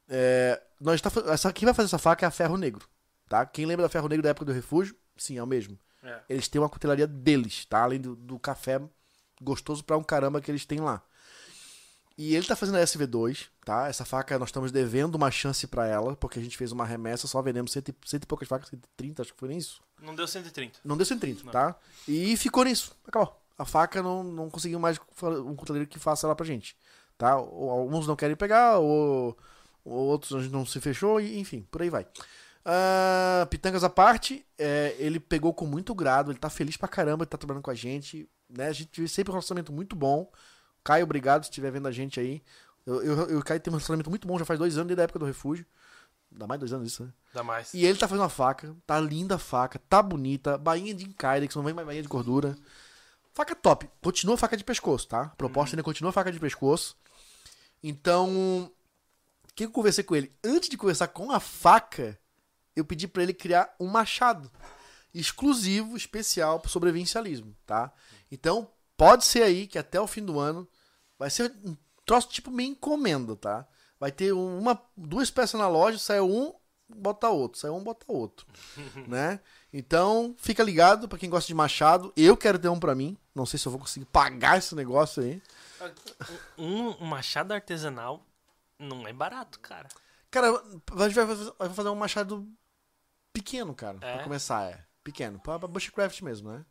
É, 0.07 0.61
nós 0.79 1.01
tá, 1.01 1.11
essa, 1.31 1.51
quem 1.51 1.65
vai 1.65 1.73
fazer 1.73 1.87
essa 1.87 1.97
faca 1.97 2.25
é 2.25 2.27
a 2.27 2.31
Ferro 2.31 2.57
Negro, 2.57 2.87
tá? 3.27 3.45
Quem 3.45 3.65
lembra 3.65 3.83
da 3.83 3.89
Ferro 3.89 4.07
Negro 4.07 4.21
da 4.21 4.29
época 4.29 4.45
do 4.45 4.51
refúgio? 4.51 4.95
Sim, 5.17 5.37
é 5.37 5.43
o 5.43 5.47
mesmo. 5.47 5.79
É. 6.03 6.21
Eles 6.29 6.47
têm 6.47 6.61
uma 6.61 6.69
cutelaria 6.69 7.07
deles, 7.07 7.65
tá? 7.65 7.81
Além 7.81 7.99
do, 7.99 8.15
do 8.15 8.37
café 8.37 8.79
gostoso 9.41 9.83
pra 9.83 9.97
um 9.97 10.03
caramba 10.03 10.39
que 10.39 10.51
eles 10.51 10.65
têm 10.65 10.79
lá. 10.79 11.01
E 12.17 12.35
ele 12.35 12.45
tá 12.45 12.55
fazendo 12.55 12.77
a 12.77 12.81
SV2, 12.81 13.47
tá? 13.65 13.87
Essa 13.87 14.05
faca 14.05 14.39
nós 14.39 14.49
estamos 14.49 14.71
devendo 14.71 15.15
uma 15.15 15.29
chance 15.29 15.67
pra 15.67 15.85
ela, 15.85 16.15
porque 16.15 16.39
a 16.39 16.41
gente 16.41 16.55
fez 16.55 16.71
uma 16.71 16.85
remessa, 16.85 17.27
só 17.27 17.41
vendemos 17.41 17.71
cento 17.71 17.89
e, 17.89 17.95
cento 18.05 18.23
e 18.23 18.27
poucas 18.27 18.47
facas, 18.47 18.69
130, 18.69 19.21
acho 19.21 19.33
que 19.33 19.39
foi 19.39 19.49
nem 19.49 19.57
isso. 19.57 19.83
Não 20.01 20.13
deu 20.15 20.27
130. 20.27 20.79
Não 20.83 20.97
deu 20.97 21.05
130, 21.05 21.43
Não. 21.43 21.51
tá? 21.51 21.75
E 22.07 22.35
ficou 22.37 22.63
nisso. 22.63 22.95
Acabou. 23.07 23.39
A 23.57 23.63
faca 23.65 24.03
não, 24.03 24.23
não 24.23 24.49
conseguiu 24.49 24.79
mais 24.79 24.99
um 25.23 25.55
cuteleiro 25.55 25.87
que 25.87 25.97
faça 25.97 26.27
ela 26.27 26.35
pra 26.35 26.45
gente. 26.45 26.75
Tá? 27.17 27.37
Ou 27.37 27.69
alguns 27.69 28.05
não 28.05 28.15
querem 28.15 28.35
pegar, 28.35 28.77
ou, 28.79 29.37
ou 29.85 30.07
outros 30.07 30.33
a 30.33 30.41
gente 30.41 30.51
não 30.51 30.65
se 30.65 30.81
fechou, 30.81 31.21
e 31.21 31.39
enfim, 31.39 31.65
por 31.71 31.81
aí 31.81 31.89
vai. 31.89 32.05
Ah, 32.65 33.47
pitangas 33.49 33.83
à 33.83 33.89
parte, 33.89 34.45
é, 34.57 34.95
ele 34.97 35.19
pegou 35.19 35.53
com 35.53 35.65
muito 35.65 35.93
grado, 35.93 36.31
ele 36.31 36.39
tá 36.39 36.49
feliz 36.49 36.75
pra 36.75 36.87
caramba, 36.87 37.23
ele 37.23 37.29
tá 37.29 37.37
trabalhando 37.37 37.63
com 37.63 37.71
a 37.71 37.75
gente. 37.75 38.27
Né? 38.49 38.67
A 38.67 38.73
gente 38.73 38.87
teve 38.89 39.07
sempre 39.07 39.31
um 39.31 39.35
relacionamento 39.35 39.71
muito 39.71 39.95
bom. 39.95 40.29
Caio, 40.83 41.03
obrigado 41.03 41.43
se 41.43 41.49
estiver 41.49 41.71
vendo 41.71 41.87
a 41.87 41.91
gente 41.91 42.19
aí. 42.19 42.43
Eu, 42.85 43.01
eu, 43.01 43.17
eu 43.21 43.31
e 43.31 43.35
o 43.35 43.43
Caio 43.43 43.59
tem 43.59 43.71
um 43.71 43.75
relacionamento 43.77 44.09
muito 44.09 44.27
bom, 44.27 44.37
já 44.37 44.45
faz 44.45 44.59
dois 44.59 44.75
anos 44.77 44.87
desde 44.87 45.01
a 45.01 45.03
época 45.05 45.19
do 45.19 45.25
refúgio. 45.25 45.65
Dá 46.37 46.45
mais 46.45 46.59
dois 46.59 46.73
anos 46.73 46.91
isso, 46.91 47.05
né? 47.05 47.13
Dá 47.33 47.43
mais. 47.43 47.73
E 47.73 47.85
ele 47.85 47.97
tá 47.97 48.07
fazendo 48.07 48.23
uma 48.23 48.29
faca, 48.29 48.75
tá 48.85 48.99
linda 48.99 49.35
a 49.35 49.39
faca, 49.39 49.79
tá 49.79 50.01
bonita, 50.01 50.57
bainha 50.57 50.93
de 50.93 51.05
Kydex, 51.05 51.55
não 51.55 51.63
vem 51.63 51.73
mais 51.73 51.87
bainha 51.87 52.01
de 52.01 52.07
gordura. 52.07 52.55
Faca 53.33 53.55
top. 53.55 53.89
Continua 54.01 54.37
faca 54.37 54.55
de 54.55 54.63
pescoço, 54.63 55.07
tá? 55.07 55.23
A 55.23 55.29
proposta 55.29 55.75
ainda 55.75 55.83
continua 55.83 56.11
faca 56.11 56.31
de 56.31 56.39
pescoço. 56.39 56.95
Então, 57.83 58.71
o 59.43 59.53
que 59.53 59.65
eu 59.65 59.71
conversei 59.71 60.03
com 60.03 60.15
ele? 60.15 60.33
Antes 60.43 60.69
de 60.69 60.77
conversar 60.77 61.09
com 61.09 61.31
a 61.31 61.39
faca, 61.39 62.17
eu 62.75 62.85
pedi 62.85 63.07
pra 63.07 63.23
ele 63.23 63.33
criar 63.33 63.73
um 63.79 63.87
machado 63.87 64.51
exclusivo, 65.13 65.95
especial 65.95 66.59
pro 66.59 66.69
sobrevivencialismo, 66.69 67.55
tá? 67.65 67.91
Então, 68.31 68.69
pode 68.97 69.23
ser 69.25 69.43
aí 69.43 69.67
que 69.67 69.77
até 69.77 69.99
o 69.99 70.07
fim 70.07 70.23
do 70.23 70.39
ano 70.39 70.67
vai 71.17 71.29
ser 71.29 71.53
um 71.63 71.75
troço 72.05 72.29
tipo 72.29 72.51
meio 72.51 72.71
encomenda, 72.71 73.35
tá? 73.35 73.67
Vai 74.05 74.11
ter 74.11 74.31
uma, 74.33 74.79
duas 74.95 75.31
peças 75.31 75.59
na 75.59 75.67
loja, 75.67 75.97
sai 75.97 76.21
um, 76.21 76.53
bota 76.87 77.27
outro, 77.27 77.59
sai 77.59 77.71
um, 77.71 77.83
bota 77.83 78.05
outro, 78.07 78.45
né? 79.07 79.39
Então, 79.73 80.35
fica 80.37 80.61
ligado 80.61 81.09
pra 81.09 81.17
quem 81.17 81.27
gosta 81.27 81.47
de 81.47 81.55
machado. 81.55 82.13
Eu 82.15 82.37
quero 82.37 82.59
ter 82.59 82.69
um 82.69 82.79
pra 82.79 82.93
mim. 82.93 83.17
Não 83.33 83.47
sei 83.47 83.57
se 83.57 83.67
eu 83.67 83.71
vou 83.71 83.81
conseguir 83.81 84.05
pagar 84.05 84.59
esse 84.59 84.75
negócio 84.75 85.23
aí. 85.23 85.41
Um, 86.55 86.89
um 87.03 87.05
machado 87.07 87.51
artesanal 87.51 88.23
não 88.77 89.07
é 89.07 89.11
barato, 89.11 89.59
cara. 89.59 89.89
Cara, 90.29 90.49
a 90.51 91.09
gente 91.09 91.15
vai 91.15 91.73
fazer, 91.73 91.89
um 91.89 91.95
machado 91.95 92.47
pequeno, 93.33 93.73
cara, 93.73 93.97
É? 94.01 94.13
pra 94.17 94.23
começar, 94.23 94.69
é. 94.69 94.85
Pequeno, 95.03 95.39
pra, 95.39 95.57
pra 95.57 95.67
bushcraft 95.67 96.21
mesmo, 96.21 96.51
né? 96.51 96.63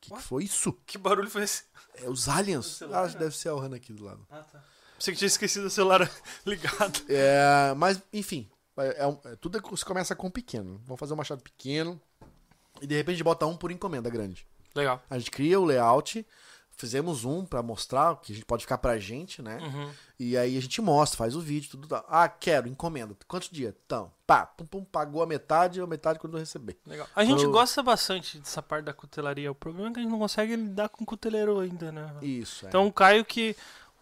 Que, 0.00 0.08
que 0.08 0.14
Ué? 0.14 0.22
foi 0.22 0.44
isso? 0.44 0.72
Que 0.86 0.96
barulho 0.96 1.28
foi 1.28 1.42
esse? 1.42 1.64
É 1.96 2.08
os 2.08 2.30
aliens? 2.30 2.80
O 2.80 2.94
Ah, 2.94 3.06
deve 3.08 3.36
ser 3.36 3.50
a 3.50 3.54
Ohana 3.54 3.76
aqui 3.76 3.92
do 3.92 4.06
lado. 4.06 4.26
Ah, 4.30 4.42
tá. 4.42 4.64
Pensei 4.98 5.12
que 5.12 5.18
tinha 5.18 5.26
esquecido 5.26 5.66
o 5.66 5.70
celular 5.70 6.10
ligado. 6.46 7.00
É, 7.08 7.74
mas, 7.76 8.02
enfim, 8.12 8.48
é, 8.78 9.02
é 9.02 9.06
um- 9.06 9.18
é- 9.24 9.36
tudo 9.36 9.58
é- 9.58 9.76
se 9.76 9.84
começa 9.84 10.14
com 10.16 10.30
pequeno. 10.30 10.80
Vamos 10.86 10.98
fazer 11.00 11.12
um 11.12 11.16
machado 11.16 11.42
pequeno 11.42 12.00
e 12.80 12.86
de 12.86 12.94
repente 12.96 13.22
bota 13.22 13.46
um 13.46 13.56
por 13.56 13.70
encomenda 13.70 14.08
grande. 14.10 14.46
Legal. 14.74 15.02
A 15.08 15.18
gente 15.18 15.30
cria 15.30 15.58
o 15.60 15.64
layout, 15.64 16.26
fizemos 16.70 17.24
um 17.24 17.44
pra 17.46 17.62
mostrar 17.62 18.12
o 18.12 18.16
que 18.16 18.32
a 18.32 18.34
gente 18.34 18.44
pode 18.44 18.64
ficar 18.64 18.76
pra 18.78 18.98
gente, 18.98 19.40
né? 19.40 19.58
Uhum. 19.62 19.90
E 20.18 20.36
aí 20.36 20.56
a 20.56 20.60
gente 20.60 20.80
mostra, 20.82 21.16
faz 21.18 21.34
o 21.34 21.40
vídeo, 21.40 21.70
tudo. 21.70 21.88
Tá. 21.88 22.04
Ah, 22.08 22.28
quero, 22.28 22.68
encomenda. 22.68 23.16
Quantos 23.26 23.48
dias? 23.50 23.74
Então, 23.86 24.12
pá, 24.26 24.44
pum, 24.44 24.66
pum, 24.66 24.84
pagou 24.84 25.22
a 25.22 25.26
metade, 25.26 25.80
a 25.80 25.86
metade 25.86 26.18
quando 26.18 26.34
eu 26.34 26.40
receber. 26.40 26.78
Legal. 26.86 27.06
A 27.16 27.24
gente 27.24 27.46
gosta 27.46 27.82
bastante 27.82 28.38
dessa 28.38 28.62
parte 28.62 28.84
da 28.84 28.92
cutelaria. 28.92 29.50
O 29.50 29.54
problema 29.54 29.88
é 29.88 29.92
que 29.94 30.00
a 30.00 30.02
gente 30.02 30.12
não 30.12 30.18
consegue 30.18 30.54
lidar 30.56 30.88
com 30.90 31.04
cuteleiro 31.06 31.60
ainda, 31.60 31.90
né? 31.92 32.14
Isso, 32.20 32.66
é. 32.66 32.68
Então 32.68 32.86
o 32.86 32.92
Caio 32.92 33.24
que. 33.24 33.56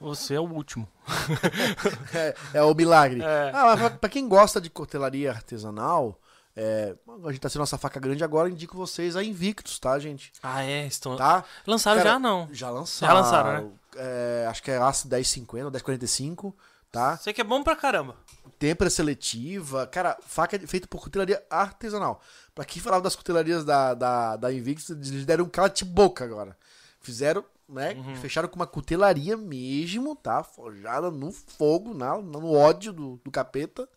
Você 0.05 0.35
é 0.35 0.41
o 0.41 0.45
último. 0.45 0.87
é, 2.15 2.35
é 2.55 2.63
o 2.63 2.75
milagre. 2.75 3.23
É. 3.23 3.51
Ah, 3.55 3.77
pra, 3.77 3.91
pra 3.91 4.09
quem 4.09 4.29
gosta 4.29 4.61
de 4.61 4.69
cotelaria 4.69 5.31
artesanal, 5.31 6.21
é, 6.57 6.95
a 7.25 7.31
gente 7.31 7.41
tá 7.41 7.49
sendo 7.49 7.61
nossa 7.61 7.79
faca 7.79 7.99
grande 7.99 8.23
agora, 8.23 8.49
indico 8.49 8.77
vocês 8.77 9.17
a 9.17 9.25
Invictus, 9.25 9.79
tá, 9.79 9.99
gente? 9.99 10.33
Ah, 10.43 10.63
é? 10.63 10.87
Estão... 10.87 11.17
Tá? 11.17 11.45
Lançaram 11.67 11.99
Cara, 11.99 12.11
já 12.11 12.19
não. 12.19 12.49
Já 12.53 12.71
lançaram. 12.71 13.15
Já 13.15 13.21
lançaram, 13.21 13.53
né? 13.65 13.71
É, 13.97 14.47
acho 14.49 14.63
que 14.63 14.71
é 14.71 14.77
aço 14.77 15.09
1050 15.09 15.65
ou 15.65 15.71
1045, 15.71 16.55
tá? 16.93 17.17
Sei 17.17 17.33
que 17.33 17.41
é 17.41 17.45
bom 17.45 17.63
pra 17.63 17.75
caramba. 17.75 18.17
Têmpera 18.59 18.91
seletiva. 18.91 19.87
Cara, 19.87 20.17
faca 20.27 20.59
feita 20.67 20.87
por 20.87 21.01
cutelaria 21.01 21.43
artesanal. 21.51 22.21
Pra 22.55 22.65
quem 22.65 22.81
falava 22.81 23.03
das 23.03 23.17
cutelarias 23.17 23.65
da, 23.65 23.95
da, 23.95 24.37
da 24.37 24.53
Invictus, 24.53 24.91
eles 24.91 25.25
deram 25.25 25.45
um 25.45 25.49
cala-te-boca 25.49 26.25
agora. 26.25 26.57
Fizeram, 27.01 27.45
né? 27.69 27.95
Uhum. 27.95 28.17
Fecharam 28.17 28.49
com 28.49 28.57
uma 28.57 28.67
cutelaria 28.67 29.37
mesmo, 29.37 30.15
tá? 30.17 30.43
Forjada 30.43 31.11
no 31.11 31.33
fogo, 31.33 31.95
na, 31.95 32.17
no 32.19 32.53
ódio 32.53 32.93
do, 32.93 33.21
do 33.25 33.31
capeta. 33.31 33.89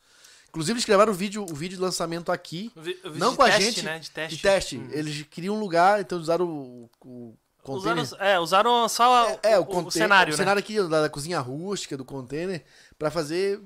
Inclusive, 0.49 0.73
eles 0.77 0.85
gravaram 0.85 1.11
o 1.11 1.15
vídeo, 1.15 1.43
o 1.43 1.53
vídeo 1.53 1.75
de 1.77 1.81
lançamento 1.83 2.31
aqui. 2.31 2.71
O 2.75 2.81
vi- 2.81 2.99
o 3.03 3.09
Não 3.11 3.35
com 3.35 3.43
a 3.43 3.47
teste, 3.47 3.63
gente, 3.63 3.83
né? 3.83 3.99
De 3.99 4.09
teste. 4.09 4.35
De 4.35 4.41
teste. 4.41 4.77
Hum. 4.77 4.87
Eles 4.91 5.23
queriam 5.29 5.55
um 5.55 5.59
lugar, 5.59 5.99
então 6.01 6.17
usaram 6.17 6.47
o, 6.47 6.89
o 7.05 7.37
container. 7.61 8.01
Usaram, 8.03 8.25
é, 8.25 8.39
usaram 8.39 8.89
só 8.89 9.37
É, 9.43 9.59
o, 9.59 9.63
o, 9.63 9.91
cenário, 9.91 10.31
o 10.33 10.33
né? 10.33 10.37
cenário 10.37 10.59
aqui 10.59 10.81
da, 10.87 11.01
da 11.01 11.09
cozinha 11.09 11.39
rústica, 11.39 11.97
do 11.97 12.05
container, 12.05 12.63
pra 12.97 13.11
fazer 13.11 13.61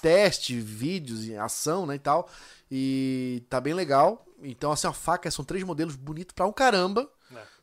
teste, 0.00 0.60
vídeos, 0.60 1.28
ação, 1.38 1.86
né, 1.86 1.94
e 1.96 1.98
tal. 1.98 2.28
E 2.70 3.42
tá 3.48 3.60
bem 3.60 3.74
legal. 3.74 4.24
Então, 4.42 4.70
assim, 4.72 4.86
a 4.86 4.92
faca, 4.92 5.30
são 5.30 5.44
três 5.44 5.64
modelos 5.64 5.96
bonitos 5.96 6.34
pra 6.34 6.46
um 6.46 6.52
caramba, 6.52 7.02
É. 7.02 7.19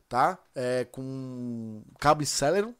tá? 0.08 0.38
É, 0.54 0.84
com 0.90 1.82
cabo 1.98 2.22
e 2.22 2.26
Celeron, 2.26 2.74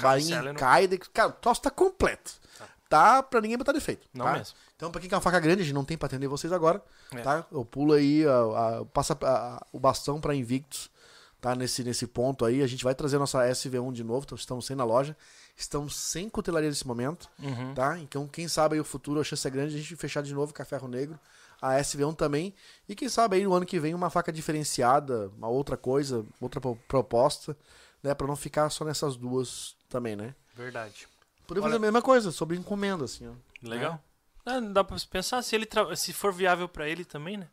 bainha. 0.00 0.42
Kydex. 0.54 1.08
Cara, 1.12 1.28
o 1.28 1.32
troço 1.32 1.62
tá 1.62 1.70
completo. 1.70 2.32
Tá. 2.58 2.68
Tá 2.88 3.22
pra 3.22 3.40
ninguém 3.40 3.56
botar 3.56 3.72
defeito. 3.72 4.06
Não 4.12 4.24
tá? 4.24 4.32
mesmo. 4.32 4.54
Então, 4.76 4.90
pra 4.90 5.00
quem 5.00 5.08
quer 5.10 5.16
uma 5.16 5.20
faca 5.22 5.38
grande, 5.38 5.62
a 5.62 5.64
gente 5.64 5.74
não 5.74 5.84
tem 5.84 5.96
pra 5.96 6.06
atender 6.06 6.26
vocês 6.26 6.52
agora, 6.52 6.82
É. 7.14 7.20
tá? 7.20 7.46
Eu 7.52 7.64
pulo 7.64 7.92
aí, 7.92 8.24
a, 8.26 8.78
a- 8.80 8.84
passa 8.86 9.16
a- 9.22 9.64
o 9.72 9.78
bastão 9.78 10.20
pra 10.20 10.34
Invictus, 10.34 10.90
tá? 11.40 11.54
Nesse, 11.54 11.84
nesse 11.84 12.06
ponto 12.06 12.44
aí. 12.44 12.62
A 12.62 12.66
gente 12.66 12.82
vai 12.82 12.94
trazer 12.94 13.16
a 13.16 13.20
nossa 13.20 13.38
SV1 13.46 13.92
de 13.92 14.02
novo, 14.02 14.24
então 14.24 14.36
estamos 14.36 14.66
sem 14.66 14.74
na 14.74 14.84
loja. 14.84 15.16
Estamos 15.56 15.94
sem 15.94 16.28
cutelaria 16.28 16.68
nesse 16.70 16.86
momento, 16.86 17.28
Uhum. 17.38 17.74
tá? 17.74 17.98
Então, 17.98 18.26
quem 18.26 18.48
sabe 18.48 18.74
aí 18.76 18.80
o 18.80 18.84
futuro, 18.84 19.20
a 19.20 19.24
chance 19.24 19.46
é 19.46 19.50
grande 19.50 19.72
de 19.72 19.76
a 19.76 19.80
gente 19.82 19.94
fechar 19.96 20.22
de 20.22 20.32
novo 20.34 20.52
a 20.58 20.64
Ferro 20.64 20.88
Negro. 20.88 21.18
A 21.60 21.74
SV1 21.78 22.14
também. 22.16 22.54
E 22.88 22.94
quem 22.94 23.08
sabe 23.08 23.36
aí 23.36 23.44
no 23.44 23.52
ano 23.54 23.66
que 23.66 23.78
vem 23.80 23.94
uma 23.94 24.10
faca 24.10 24.32
diferenciada, 24.32 25.28
uma 25.36 25.48
outra 25.48 25.76
coisa, 25.76 26.24
outra 26.40 26.60
pro- 26.60 26.76
proposta, 26.88 27.56
né? 28.02 28.14
Pra 28.14 28.26
não 28.26 28.36
ficar 28.36 28.68
só 28.70 28.84
nessas 28.84 29.16
duas 29.16 29.76
também, 29.88 30.16
né? 30.16 30.34
Verdade. 30.54 31.06
Poder 31.46 31.60
Olha- 31.60 31.68
fazer 31.68 31.76
a 31.76 31.80
mesma 31.80 32.00
coisa, 32.02 32.30
sobre 32.30 32.56
encomenda, 32.56 33.04
assim, 33.04 33.28
ó. 33.28 33.32
Legal. 33.62 34.02
Ah, 34.46 34.60
não 34.60 34.72
dá 34.72 34.82
pra 34.82 34.96
pensar 35.10 35.42
se 35.42 35.54
ele 35.54 35.66
tra- 35.66 35.94
se 35.96 36.12
for 36.12 36.32
viável 36.32 36.68
pra 36.68 36.88
ele 36.88 37.04
também, 37.04 37.36
né? 37.36 37.48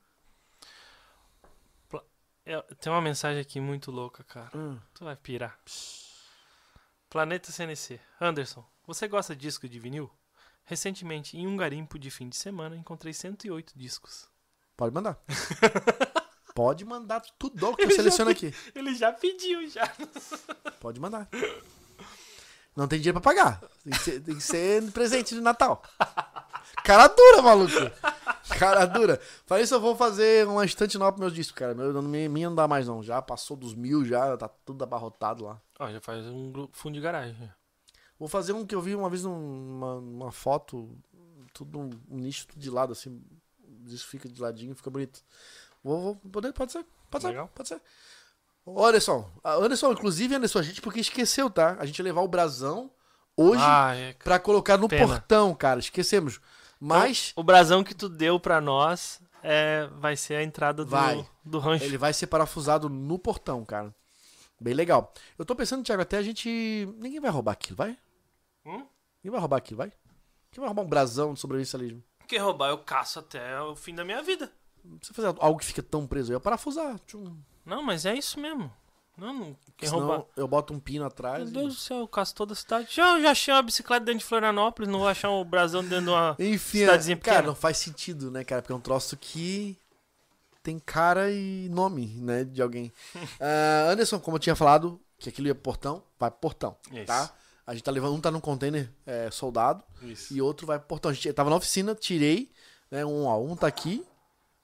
É, 2.45 2.61
Tem 2.79 2.89
uma 2.91 3.01
mensagem 3.01 3.41
aqui 3.41 3.59
muito 3.59 3.91
louca, 3.91 4.23
cara. 4.23 4.49
Hum. 4.55 4.77
Tu 4.93 5.03
vai 5.03 5.17
pirar. 5.17 5.59
Planeta 7.09 7.51
CNC. 7.51 7.99
Anderson, 8.21 8.63
você 8.85 9.05
gosta 9.07 9.35
de 9.35 9.41
disco 9.41 9.67
de 9.67 9.77
vinil? 9.79 10.09
Recentemente, 10.67 11.37
em 11.37 11.47
um 11.47 11.55
garimpo 11.55 11.97
de 11.97 12.11
fim 12.11 12.27
de 12.27 12.35
semana, 12.35 12.75
encontrei 12.75 13.13
108 13.13 13.71
discos. 13.73 14.27
Pode 14.75 14.93
mandar. 14.93 15.17
Pode 16.53 16.83
mandar 16.83 17.21
tudo 17.39 17.73
que 17.77 17.83
eu 17.83 17.91
seleciono 17.91 18.31
aqui. 18.31 18.53
Ele 18.75 18.93
já 18.93 19.13
pediu, 19.13 19.65
já. 19.69 19.89
Pode 20.81 20.99
mandar. 20.99 21.29
Não 22.75 22.85
tem 22.85 22.99
dinheiro 22.99 23.21
pra 23.21 23.33
pagar. 23.33 23.61
Tem 23.81 23.93
que 23.93 23.99
ser, 23.99 24.19
tem 24.19 24.35
que 24.35 24.43
ser 24.43 24.91
presente 24.91 25.35
de 25.35 25.39
Natal. 25.39 25.81
Cara 26.83 27.07
dura, 27.07 27.41
maluco. 27.41 27.73
Cara 28.59 28.85
dura. 28.85 29.21
Falei 29.45 29.63
isso, 29.63 29.73
eu 29.73 29.79
vou 29.79 29.95
fazer 29.95 30.45
uma 30.47 30.65
estante 30.65 30.97
nova 30.97 31.13
pros 31.13 31.21
meus 31.21 31.33
discos, 31.33 31.57
cara. 31.57 31.73
Meu, 31.73 31.93
não, 31.93 32.01
minha 32.01 32.49
não 32.49 32.55
dá 32.55 32.67
mais, 32.67 32.87
não. 32.87 33.01
Já 33.01 33.21
passou 33.21 33.55
dos 33.55 33.73
mil, 33.73 34.03
já 34.03 34.35
tá 34.35 34.49
tudo 34.65 34.83
abarrotado 34.83 35.45
lá. 35.45 35.61
Ó, 35.79 35.89
já 35.89 36.01
faz 36.01 36.25
um 36.25 36.67
fundo 36.73 36.95
de 36.95 37.01
garagem. 37.01 37.49
Vou 38.19 38.27
fazer 38.27 38.53
um 38.53 38.65
que 38.65 38.73
eu 38.73 38.81
vi 38.81 38.95
uma 38.95 39.09
vez 39.09 39.23
numa 39.23 39.95
uma 39.95 40.31
foto, 40.31 40.89
tudo 41.53 41.79
um, 41.79 41.89
um 42.09 42.17
nicho 42.17 42.47
tudo 42.47 42.59
de 42.59 42.69
lado, 42.69 42.91
assim. 42.93 43.21
O 43.63 43.85
disco 43.87 44.09
fica 44.09 44.27
de 44.27 44.41
ladinho, 44.41 44.75
fica 44.75 44.89
bonito. 44.89 45.23
Vou, 45.83 46.01
vou 46.01 46.15
poder, 46.31 46.51
pode 46.53 46.71
ser, 46.71 46.85
pode 47.09 47.21
ser, 47.23 47.29
Legal. 47.29 47.49
pode 47.53 47.69
ser. 47.69 47.81
Ô, 48.65 48.85
Anderson, 48.85 49.29
Anderson, 49.43 49.91
inclusive, 49.93 50.35
Anderson, 50.35 50.59
a 50.59 50.63
gente 50.63 50.81
porque 50.81 50.99
esqueceu, 50.99 51.49
tá? 51.49 51.77
A 51.79 51.85
gente 51.85 51.99
ia 51.99 52.03
levar 52.05 52.21
o 52.21 52.27
brasão 52.27 52.91
hoje 53.35 53.61
Ah, 53.63 53.93
é. 53.95 54.13
pra 54.13 54.39
colocar 54.39 54.77
no 54.77 54.89
Pena. 54.89 55.07
portão, 55.07 55.53
cara. 55.55 55.79
Esquecemos. 55.79 56.41
Mas 56.79 57.31
O 57.35 57.43
brasão 57.43 57.83
que 57.83 57.93
tu 57.95 58.09
deu 58.09 58.39
pra 58.39 58.59
nós 58.59 59.21
é, 59.41 59.87
vai 59.99 60.17
ser 60.17 60.35
a 60.35 60.43
entrada 60.43 60.83
do, 60.83 60.91
Vai. 60.91 61.25
do 61.45 61.59
rancho. 61.59 61.85
ele 61.85 61.97
vai 61.97 62.11
ser 62.13 62.27
parafusado 62.27 62.89
no 62.89 63.17
portão, 63.17 63.63
cara. 63.63 63.95
Bem 64.59 64.73
legal. 64.73 65.13
Eu 65.39 65.45
tô 65.45 65.55
pensando, 65.55 65.83
Thiago, 65.83 66.01
até 66.01 66.17
a 66.17 66.21
gente. 66.23 66.49
Ninguém 66.97 67.19
vai 67.19 67.29
roubar 67.31 67.51
aquilo, 67.53 67.77
vai? 67.77 67.97
Hum? 68.67 68.85
Ninguém 69.23 69.31
vai 69.31 69.39
roubar 69.39 69.57
aquilo, 69.57 69.77
vai? 69.77 69.89
Quem 70.51 70.59
vai 70.59 70.67
roubar 70.67 70.83
um 70.83 70.87
brasão 70.89 71.33
de 71.33 71.39
sobrevivencialismo? 71.39 72.03
Que 72.27 72.37
roubar 72.37 72.69
eu 72.69 72.77
caço 72.79 73.19
até 73.19 73.59
o 73.61 73.75
fim 73.75 73.95
da 73.95 74.03
minha 74.03 74.21
vida. 74.21 74.51
Não 74.83 74.97
precisa 74.97 75.15
fazer 75.15 75.35
algo 75.39 75.59
que 75.59 75.65
fica 75.65 75.81
tão 75.81 76.05
preso. 76.05 76.31
Eu 76.31 76.35
ia 76.35 76.39
parafusar. 76.39 76.99
Tchum. 77.05 77.37
Não, 77.65 77.81
mas 77.81 78.05
é 78.05 78.13
isso 78.15 78.39
mesmo. 78.39 78.71
Não, 79.17 79.33
não. 79.33 79.57
Quem 79.75 79.89
Senão 79.89 80.05
roubar. 80.07 80.25
eu 80.35 80.47
boto 80.47 80.73
um 80.73 80.79
pino 80.79 81.05
atrás. 81.05 81.39
Meu 81.39 81.47
e- 81.49 81.63
Deus 81.63 81.75
do 81.75 81.79
céu, 81.79 81.97
eu 81.99 82.07
caço 82.07 82.35
toda 82.35 82.53
a 82.53 82.55
cidade. 82.55 82.87
Já, 82.93 83.19
já 83.19 83.31
achei 83.31 83.53
uma 83.53 83.61
bicicleta 83.63 84.05
dentro 84.05 84.19
de 84.19 84.25
Florianópolis, 84.25 84.89
não 84.91 84.99
vou 84.99 85.07
achar 85.07 85.29
um 85.31 85.43
brasão 85.43 85.81
dentro 85.83 86.05
de 86.05 86.09
uma. 86.11 86.35
Enfim, 86.39 86.79
Cidadezinha 86.79 87.15
é, 87.15 87.19
cara, 87.19 87.35
pequena. 87.37 87.47
não 87.47 87.55
faz 87.55 87.77
sentido, 87.77 88.29
né, 88.29 88.43
cara? 88.43 88.61
Porque 88.61 88.73
é 88.73 88.75
um 88.75 88.79
troço 88.81 89.17
que 89.17 89.75
tem 90.61 90.77
cara 90.79 91.31
e 91.31 91.67
nome, 91.69 92.07
né, 92.21 92.43
de 92.43 92.61
alguém. 92.61 92.91
Ah, 93.41 93.89
Anderson, 93.91 94.19
como 94.19 94.35
eu 94.37 94.39
tinha 94.41 94.55
falado, 94.55 95.01
que 95.17 95.29
aquilo 95.29 95.47
ia 95.47 95.55
pro 95.55 95.63
portão, 95.63 96.03
vai 96.19 96.29
pro 96.29 96.39
portão, 96.39 96.77
Isso. 96.91 97.05
tá? 97.05 97.31
A 97.67 97.73
gente 97.73 97.83
tá 97.83 97.91
levando, 97.91 98.15
um 98.15 98.21
tá 98.21 98.31
num 98.31 98.39
container 98.39 98.89
é, 99.05 99.29
soldado 99.29 99.83
Isso. 100.01 100.33
e 100.33 100.41
outro 100.41 100.65
vai 100.65 100.79
pro 100.79 100.87
portão. 100.87 101.11
A 101.11 101.13
gente 101.13 101.33
tava 101.33 101.49
na 101.49 101.57
oficina, 101.57 101.93
tirei, 101.93 102.49
né, 102.89 103.05
um, 103.05 103.25
ó, 103.25 103.37
um 103.41 103.57
tá 103.57 103.67
aqui, 103.67 104.05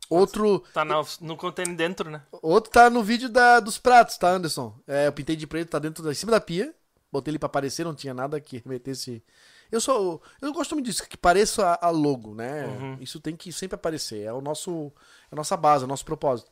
outro, 0.10 0.64
Tá 0.74 0.86
na, 0.86 1.04
no 1.20 1.36
container 1.36 1.76
dentro, 1.76 2.10
né? 2.10 2.22
outro 2.42 2.72
tá 2.72 2.90
no 2.90 3.04
vídeo 3.04 3.28
da, 3.28 3.60
dos 3.60 3.78
pratos, 3.78 4.18
tá, 4.18 4.30
Anderson? 4.30 4.74
É, 4.88 5.08
eu 5.08 5.12
pintei 5.12 5.36
de 5.36 5.46
preto, 5.46 5.72
tá 5.72 5.80
dentro, 5.80 6.02
da, 6.02 6.12
em 6.12 6.16
cima 6.16 6.32
da 6.32 6.40
pia, 6.40 6.74
botei 7.12 7.32
ele 7.32 7.40
pra 7.40 7.48
aparecer, 7.48 7.84
não 7.84 7.94
tinha 7.94 8.14
nada 8.14 8.40
que 8.40 8.60
remetesse... 8.60 9.22
Eu 9.70 9.82
sou, 9.82 10.22
eu 10.40 10.54
gosto 10.54 10.76
muito 10.76 10.86
disso, 10.86 11.06
que 11.10 11.18
pareça 11.18 11.66
a, 11.82 11.88
a 11.88 11.90
logo, 11.90 12.36
né? 12.36 12.66
Uhum. 12.68 12.98
Isso 13.02 13.20
tem 13.20 13.36
que 13.36 13.52
sempre 13.52 13.76
aparecer, 13.76 14.22
é 14.22 14.32
o 14.32 14.40
nosso, 14.40 14.94
é 15.30 15.34
a 15.34 15.36
nossa 15.36 15.58
base, 15.58 15.84
é 15.84 15.86
o 15.86 15.90
nosso 15.90 16.06
propósito. 16.06 16.50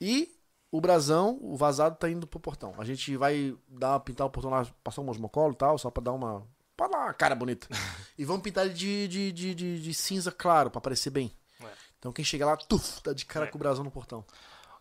E 0.00 0.33
o 0.74 0.80
brasão, 0.80 1.38
o 1.40 1.56
vazado 1.56 1.94
tá 1.94 2.10
indo 2.10 2.26
pro 2.26 2.40
portão. 2.40 2.74
A 2.78 2.84
gente 2.84 3.16
vai 3.16 3.56
dar 3.68 4.00
pintar 4.00 4.26
o 4.26 4.30
portão 4.30 4.50
lá, 4.50 4.66
passar 4.82 5.02
um 5.02 5.08
osmocolo 5.08 5.52
e 5.52 5.56
tal, 5.56 5.78
só 5.78 5.88
pra 5.88 6.02
dar 6.02 6.10
uma, 6.10 6.44
pra 6.76 6.88
dar 6.88 6.98
uma 6.98 7.14
cara 7.14 7.32
bonita. 7.36 7.68
e 8.18 8.24
vamos 8.24 8.42
pintar 8.42 8.66
ele 8.66 8.74
de, 8.74 9.06
de, 9.06 9.30
de, 9.30 9.54
de, 9.54 9.80
de 9.80 9.94
cinza 9.94 10.32
claro, 10.32 10.72
pra 10.72 10.78
aparecer 10.78 11.10
bem. 11.10 11.30
É. 11.62 11.66
Então 11.96 12.10
quem 12.10 12.24
chega 12.24 12.44
lá, 12.44 12.56
tuf, 12.56 13.00
dá 13.04 13.12
de 13.12 13.24
cara 13.24 13.46
É. 13.46 13.48
com 13.48 13.56
o 13.56 13.58
brasão 13.60 13.84
no 13.84 13.90
portão. 13.92 14.24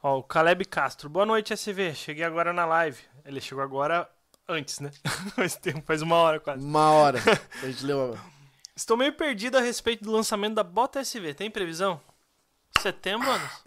Ó, 0.02 0.18
o 0.18 0.24
Caleb 0.24 0.66
Castro. 0.66 1.08
Boa 1.12 1.28
noite, 1.28 1.54
SV. 1.54 1.94
Cheguei 1.94 2.24
agora 2.24 2.52
na 2.52 2.66
live. 2.66 3.00
Ele 3.24 3.40
chegou 3.40 3.64
agora 3.64 4.10
antes, 4.50 4.80
né? 4.80 4.90
faz 5.36 5.56
tempo, 5.58 5.84
faz 5.86 6.02
uma 6.02 6.16
hora 6.16 6.40
quase. 6.40 6.66
Uma 6.66 6.90
hora. 6.90 7.20
a 7.62 7.68
gente 7.68 7.86
leu. 7.86 8.18
Estou 8.76 8.98
meio 8.98 9.14
perdido 9.14 9.60
a 9.60 9.62
respeito 9.62 10.04
do 10.04 10.12
lançamento 10.12 10.56
da 10.56 10.64
Bota 10.64 11.00
SV. 11.02 11.36
Tem 11.36 11.52
previsão? 11.52 12.02
Setembro, 12.82 13.30
anos? 13.30 13.64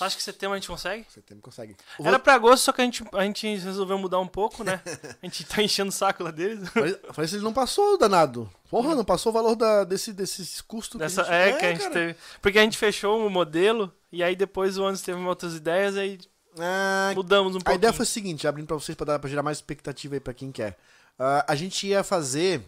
Acho 0.00 0.16
que 0.16 0.22
setembro 0.22 0.54
a 0.54 0.58
gente 0.58 0.68
consegue? 0.68 1.06
Setembro 1.12 1.42
consegue. 1.42 1.76
Era 2.02 2.18
pra 2.18 2.34
agosto, 2.34 2.64
só 2.64 2.72
que 2.72 2.80
a 2.80 2.84
gente, 2.84 3.04
a 3.12 3.22
gente 3.24 3.46
resolveu 3.58 3.98
mudar 3.98 4.18
um 4.18 4.26
pouco, 4.26 4.64
né? 4.64 4.80
A 5.22 5.26
gente 5.26 5.44
tá 5.44 5.62
enchendo 5.62 5.90
o 5.90 5.92
saco 5.92 6.22
lá 6.24 6.30
deles. 6.30 6.68
Falei, 7.12 7.28
se 7.28 7.36
ele 7.36 7.44
não 7.44 7.52
passou, 7.52 7.98
danado. 7.98 8.50
Porra, 8.70 8.94
não 8.94 9.04
passou 9.04 9.30
o 9.30 9.32
valor 9.32 9.54
da, 9.54 9.84
desse, 9.84 10.12
desses 10.12 10.60
custos 10.60 10.98
Dessa, 10.98 11.24
que 11.24 11.30
a 11.30 11.34
é, 11.34 11.46
gente... 11.48 11.58
que 11.58 11.64
a 11.66 11.70
gente 11.70 11.80
cara. 11.80 11.92
teve. 11.92 12.16
Porque 12.40 12.58
a 12.58 12.62
gente 12.62 12.78
fechou 12.78 13.26
o 13.26 13.30
modelo 13.30 13.92
e 14.10 14.22
aí 14.22 14.34
depois 14.34 14.78
o 14.78 14.84
Anderson 14.84 15.04
teve 15.04 15.20
outras 15.20 15.54
ideias 15.54 15.96
aí 15.96 16.18
Ah, 16.58 17.12
mudamos 17.14 17.54
um 17.54 17.58
a 17.58 17.60
pouco. 17.62 17.76
ideia 17.76 17.92
foi 17.92 18.04
a 18.04 18.06
seguinte, 18.06 18.46
abrindo 18.46 18.66
pra 18.66 18.76
vocês, 18.76 18.96
pra, 18.96 19.04
dar, 19.04 19.18
pra 19.18 19.28
gerar 19.28 19.42
mais 19.42 19.58
expectativa 19.58 20.14
aí 20.14 20.20
pra 20.20 20.32
quem 20.34 20.50
quer. 20.50 20.78
Ah, 21.18 21.44
a 21.48 21.54
gente 21.54 21.86
ia 21.86 22.02
fazer... 22.02 22.62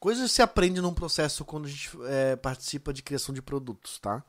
Coisas 0.00 0.28
que 0.30 0.36
se 0.36 0.42
aprende 0.42 0.82
num 0.82 0.92
processo 0.92 1.46
quando 1.46 1.64
a 1.64 1.68
gente 1.68 1.90
é, 2.08 2.36
participa 2.36 2.92
de 2.92 3.02
criação 3.02 3.34
de 3.34 3.40
produtos, 3.40 3.98
tá? 3.98 4.22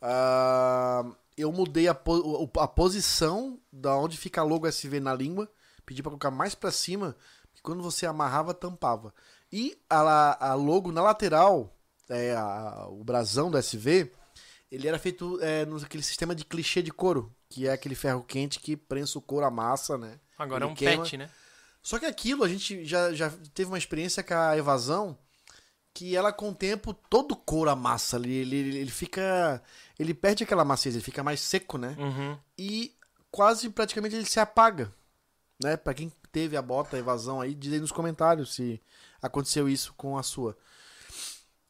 Ah, 0.00 1.04
eu 1.36 1.50
mudei 1.52 1.88
a, 1.88 1.94
po- 1.94 2.50
a 2.58 2.68
posição 2.68 3.58
da 3.72 3.96
onde 3.96 4.16
fica 4.16 4.40
a 4.40 4.44
logo 4.44 4.66
SV 4.66 5.00
na 5.00 5.14
língua, 5.14 5.50
pedi 5.86 6.02
pra 6.02 6.10
colocar 6.10 6.30
mais 6.30 6.54
pra 6.54 6.70
cima, 6.70 7.16
que 7.54 7.62
quando 7.62 7.82
você 7.82 8.06
amarrava, 8.06 8.52
tampava. 8.54 9.14
E 9.52 9.78
a, 9.88 10.50
a 10.50 10.54
logo 10.54 10.90
na 10.92 11.02
lateral, 11.02 11.74
é, 12.08 12.34
a- 12.34 12.86
o 12.88 13.02
brasão 13.04 13.50
do 13.50 13.58
SV, 13.58 14.12
ele 14.70 14.88
era 14.88 14.98
feito 14.98 15.38
é, 15.42 15.64
naquele 15.66 16.02
sistema 16.02 16.34
de 16.34 16.44
clichê 16.44 16.80
de 16.82 16.90
couro, 16.90 17.34
que 17.48 17.66
é 17.66 17.72
aquele 17.72 17.94
ferro 17.94 18.22
quente 18.22 18.58
que 18.60 18.76
prensa 18.76 19.18
o 19.18 19.22
couro, 19.22 19.44
amassa, 19.46 19.98
né? 19.98 20.18
Agora 20.38 20.64
é 20.64 20.66
ele 20.66 20.72
um 20.72 20.76
queima. 20.76 21.02
pet, 21.02 21.16
né? 21.16 21.30
Só 21.82 21.98
que 21.98 22.06
aquilo, 22.06 22.44
a 22.44 22.48
gente 22.48 22.84
já, 22.84 23.12
já 23.12 23.30
teve 23.52 23.70
uma 23.70 23.76
experiência 23.78 24.22
com 24.22 24.34
a 24.34 24.56
evasão, 24.56 25.18
que 25.94 26.16
ela 26.16 26.32
com 26.32 26.50
o 26.50 26.54
tempo, 26.54 26.94
todo 26.94 27.32
o 27.32 27.36
couro 27.36 27.70
amassa 27.70 28.16
ali, 28.16 28.32
ele, 28.32 28.56
ele, 28.56 28.78
ele 28.78 28.90
fica... 28.90 29.62
Ele 29.98 30.14
perde 30.14 30.42
aquela 30.44 30.64
maciez, 30.64 30.94
ele 30.94 31.04
fica 31.04 31.22
mais 31.22 31.40
seco, 31.40 31.76
né? 31.78 31.94
Uhum. 31.98 32.38
E 32.58 32.94
quase 33.30 33.68
praticamente 33.70 34.14
ele 34.16 34.24
se 34.24 34.40
apaga, 34.40 34.92
né? 35.62 35.76
Pra 35.76 35.94
quem 35.94 36.10
teve 36.32 36.56
a 36.56 36.62
bota, 36.62 36.96
a 36.96 36.98
evasão 36.98 37.40
aí, 37.40 37.54
diz 37.54 37.72
aí 37.72 37.80
nos 37.80 37.92
comentários 37.92 38.54
se 38.54 38.80
aconteceu 39.20 39.68
isso 39.68 39.92
com 39.96 40.16
a 40.16 40.22
sua. 40.22 40.56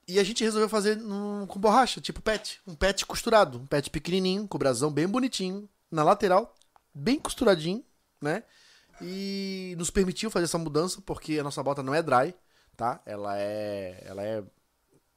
E 0.07 0.19
a 0.19 0.25
gente 0.25 0.43
resolveu 0.45 0.69
fazer 0.69 0.97
num- 0.97 1.47
com 1.47 1.59
borracha, 1.61 2.01
tipo 2.01 2.21
pet. 2.21 2.61
Um 2.67 2.75
pet 2.75 3.05
costurado. 3.07 3.59
Um 3.59 3.67
pet 3.67 3.91
pequenininho, 3.91 4.47
com 4.47 4.57
o 4.57 4.59
brasão 4.59 4.91
bem 4.91 5.07
bonitinho. 5.07 5.69
Na 5.91 6.03
lateral, 6.03 6.55
bem 6.95 7.19
costuradinho, 7.19 7.85
né? 8.21 8.45
E 9.01 9.75
nos 9.79 9.91
permitiu 9.91 10.31
fazer 10.31 10.45
essa 10.45 10.59
mudança, 10.59 11.03
porque 11.05 11.39
a 11.39 11.43
nossa 11.43 11.63
bota 11.63 11.83
não 11.83 11.95
é 11.95 12.03
dry, 12.03 12.35
tá? 12.77 13.01
Ela 13.07 13.39
é... 13.39 14.03
Ela 14.07 14.23
é... 14.23 14.45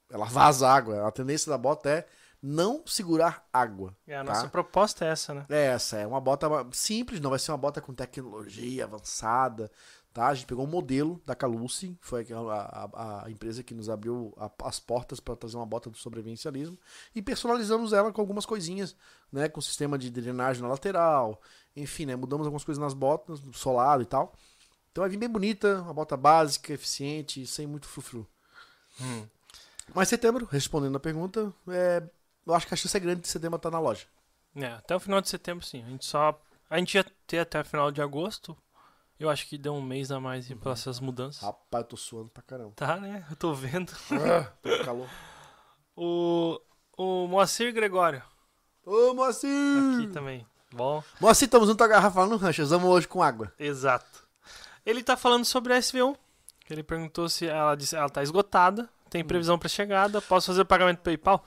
Ela 0.10 0.26
vaza 0.26 0.68
água. 0.70 1.08
A 1.08 1.12
tendência 1.12 1.50
da 1.50 1.58
bota 1.58 1.90
é 1.90 2.08
não 2.42 2.84
segurar 2.86 3.48
água. 3.52 3.96
É, 4.08 4.16
a 4.16 4.24
tá? 4.24 4.32
nossa 4.34 4.48
proposta 4.48 5.04
é 5.04 5.10
essa, 5.10 5.34
né? 5.34 5.46
É 5.50 5.66
essa, 5.66 5.98
é 5.98 6.06
uma 6.06 6.22
bota 6.22 6.48
simples, 6.72 7.20
não 7.20 7.32
vai 7.32 7.40
ser 7.40 7.52
uma 7.52 7.58
bota 7.58 7.82
com 7.82 7.92
tecnologia 7.92 8.84
avançada, 8.84 9.72
tá? 10.14 10.28
A 10.28 10.34
gente 10.36 10.46
pegou 10.46 10.64
um 10.64 10.70
modelo 10.70 11.20
da 11.26 11.34
Caluce, 11.34 11.98
foi 12.02 12.24
a, 12.32 12.90
a- 12.94 13.24
a 13.26 13.32
empresa 13.32 13.64
que 13.64 13.74
nos 13.74 13.90
abriu 13.90 14.32
a- 14.38 14.52
as 14.64 14.80
portas 14.80 15.20
para 15.20 15.36
trazer 15.36 15.58
uma 15.58 15.66
bota 15.66 15.90
do 15.90 15.98
sobrevivencialismo 15.98 16.78
e 17.16 17.22
personalizamos 17.22 17.94
ela 17.94 18.14
com 18.14 18.22
algumas 18.22 18.46
coisinhas, 18.46 18.96
né? 19.32 19.50
Com 19.50 19.60
sistema 19.60 19.98
de 19.98 20.12
drenagem 20.12 20.62
na 20.62 20.68
lateral, 20.70 21.42
enfim, 21.76 22.06
né? 22.06 22.16
Mudamos 22.16 22.46
algumas 22.46 22.64
coisas 22.64 22.80
nas 22.82 22.94
botas, 22.94 23.42
solado 23.54 24.04
e 24.04 24.06
tal. 24.06 24.36
Então 24.96 25.02
vai 25.02 25.10
vir 25.10 25.18
bem 25.18 25.28
bonita, 25.28 25.82
uma 25.82 25.94
bota 25.94 26.16
básica, 26.16 26.72
eficiente, 26.72 27.46
sem 27.46 27.68
muito 27.68 27.86
frufru. 27.86 28.26
Hum. 29.02 29.28
Mas 29.94 30.08
setembro, 30.08 30.48
respondendo 30.50 30.96
a 30.96 31.02
pergunta, 31.02 31.54
é, 31.68 32.02
eu 32.48 32.54
acho 32.56 32.66
que 32.66 32.74
a 32.74 32.78
chance 32.78 32.96
é 32.96 33.00
grande 33.02 33.20
de 33.20 33.28
setembro 33.28 33.58
estar 33.58 33.70
na 33.70 33.78
loja. 33.78 34.06
É, 34.56 34.68
até 34.68 34.96
o 34.96 35.00
final 35.02 35.20
de 35.20 35.28
setembro, 35.28 35.66
sim. 35.66 35.84
A 35.84 35.90
gente 35.90 36.06
só. 36.06 36.42
A 36.70 36.78
gente 36.78 36.96
ia 36.96 37.06
ter 37.28 37.40
até 37.40 37.60
o 37.60 37.66
final 37.66 37.92
de 37.92 38.02
agosto. 38.02 38.56
Eu 39.20 39.30
acho 39.30 39.46
que 39.48 39.58
deu 39.58 39.74
um 39.74 39.82
mês 39.82 40.12
a 40.14 40.20
mais 40.22 40.50
Uhum. 40.50 40.56
para 40.60 40.72
essas 40.72 41.02
mudanças. 41.02 41.42
Rapaz, 41.44 41.84
eu 41.84 41.90
tô 41.90 41.98
suando 41.98 42.30
pra 42.30 42.42
caramba. 42.44 42.72
Tá, 42.78 42.96
né? 42.96 43.26
Eu 43.30 43.36
tô 43.36 43.54
vendo. 43.54 43.92
Ah, 44.12 44.50
tô 44.64 44.86
calor. 44.86 45.10
O, 45.94 46.58
O 46.98 47.28
Moacir 47.28 47.74
Gregório. 47.74 48.24
Ô, 48.86 49.14
Moacir! 49.14 49.50
Aqui 49.98 50.08
também. 50.14 50.48
Bom, 50.74 51.04
Moacir, 51.20 51.48
estamos 51.48 51.68
junto 51.68 51.84
a 51.84 51.88
garrafa 51.88 52.22
lá 52.22 52.28
no 52.28 52.38
rancho. 52.38 52.66
Vamos 52.66 52.90
hoje 52.90 53.10
com 53.10 53.22
água. 53.22 53.52
exato. 53.60 54.24
Ele 54.86 55.04
tá 55.04 55.18
falando 55.18 55.46
sobre 55.46 55.74
a 55.74 55.78
SV1. 55.80 56.16
Que 56.66 56.74
ele 56.74 56.84
perguntou 56.84 57.30
se 57.30 57.48
ela 57.48 57.76
disse 57.76 57.96
ela 57.96 58.10
tá 58.10 58.24
esgotada, 58.24 58.90
tem 59.10 59.24
previsão 59.24 59.58
para 59.58 59.70
chegada, 59.70 60.22
posso 60.22 60.48
fazer 60.48 60.62
o 60.62 60.66
pagamento 60.66 61.00
PayPal? 61.00 61.46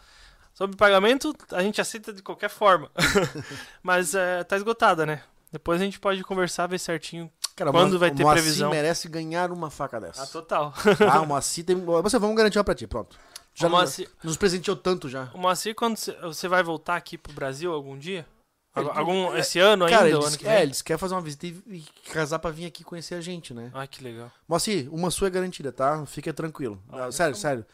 Sobre 0.55 0.77
pagamento, 0.77 1.35
a 1.53 1.63
gente 1.63 1.81
aceita 1.81 2.13
de 2.13 2.23
qualquer 2.23 2.51
forma. 2.51 2.91
Mas 3.83 4.15
é, 4.15 4.43
tá 4.45 4.57
esgotada, 4.57 5.05
né? 5.07 5.23
Depois 5.53 5.81
a 5.81 5.85
gente 5.85 5.99
pode 5.99 6.23
conversar, 6.25 6.67
ver 6.67 6.79
certinho. 6.79 7.31
Cara, 7.57 7.71
Quando 7.73 7.95
o 7.95 7.99
vai 7.99 8.11
ter 8.11 8.23
Moacir 8.23 8.43
previsão? 8.43 8.71
merece 8.71 9.09
ganhar 9.09 9.51
uma 9.51 9.71
faca 9.71 10.01
dessa. 10.01 10.23
Ah, 10.23 10.27
total. 10.27 10.73
Ah, 11.11 11.21
o 11.21 11.27
Moacir 11.27 11.65
tem... 11.65 11.75
Você, 11.85 12.19
vamos 12.19 12.37
garantir 12.37 12.59
uma 12.59 12.65
pra 12.65 12.75
ti, 12.75 12.87
pronto. 12.87 13.17
Já 13.55 13.69
Moacir- 13.69 14.09
nos 14.23 14.37
presenteou 14.37 14.77
tanto 14.77 15.09
já. 15.09 15.29
O 15.35 15.39
Moacir, 15.39 15.75
quando 15.75 15.97
cê- 15.97 16.17
você 16.23 16.47
vai 16.47 16.63
voltar 16.63 16.95
aqui 16.97 17.19
pro 17.19 17.33
Brasil 17.33 17.73
algum 17.73 17.99
dia? 17.99 18.25
Algum, 18.75 19.37
esse 19.37 19.59
ano 19.59 19.85
ainda? 19.85 19.97
Cara, 19.99 20.17
ou 20.19 20.27
ele 20.29 20.37
ano 20.37 20.49
é, 20.49 20.63
eles 20.63 20.83
querem 20.83 20.99
fazer 20.99 21.15
uma 21.15 21.21
visita 21.21 21.47
e, 21.47 21.63
e 21.67 21.87
casar 22.13 22.39
pra 22.39 22.51
vir 22.51 22.67
aqui 22.67 22.85
conhecer 22.85 23.15
a 23.17 23.21
gente, 23.21 23.53
né? 23.53 23.71
Ai, 23.75 23.89
que 23.89 24.03
legal. 24.05 24.31
Moacir, 24.47 24.93
uma 24.95 25.11
sua 25.11 25.27
é 25.27 25.31
garantida, 25.31 25.73
tá? 25.73 26.07
Fica 26.07 26.33
tranquilo. 26.33 26.81
Ah, 26.89 27.07
Ah, 27.07 27.13
sério, 27.13 27.35
sério. 27.35 27.67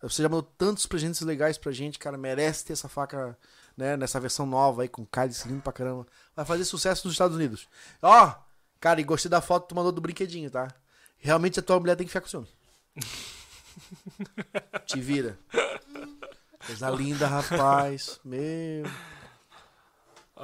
Você 0.00 0.22
já 0.22 0.28
mandou 0.28 0.42
tantos 0.58 0.86
presentes 0.86 1.20
legais 1.22 1.58
pra 1.58 1.72
gente, 1.72 1.98
cara. 1.98 2.16
Merece 2.18 2.64
ter 2.64 2.72
essa 2.74 2.88
faca, 2.88 3.36
né? 3.76 3.96
Nessa 3.96 4.20
versão 4.20 4.44
nova 4.46 4.82
aí, 4.82 4.88
com 4.88 5.04
cálice 5.06 5.48
lindo 5.48 5.62
pra 5.62 5.72
caramba. 5.72 6.06
Vai 6.34 6.44
fazer 6.44 6.64
sucesso 6.64 7.06
nos 7.06 7.14
Estados 7.14 7.36
Unidos. 7.36 7.68
Ó, 8.00 8.34
cara, 8.80 9.00
e 9.00 9.04
gostei 9.04 9.30
da 9.30 9.40
foto 9.40 9.62
que 9.64 9.68
tu 9.70 9.74
mandou 9.76 9.92
do 9.92 10.00
brinquedinho, 10.00 10.50
tá? 10.50 10.68
Realmente 11.18 11.58
a 11.60 11.62
tua 11.62 11.78
mulher 11.80 11.96
tem 11.96 12.04
que 12.06 12.12
ficar 12.12 12.20
com 12.20 12.28
ciúme. 12.28 12.48
Te 14.86 15.00
vira. 15.00 15.38
Coisa 16.66 16.90
linda, 16.90 17.26
rapaz. 17.26 18.20
Meu. 18.24 18.84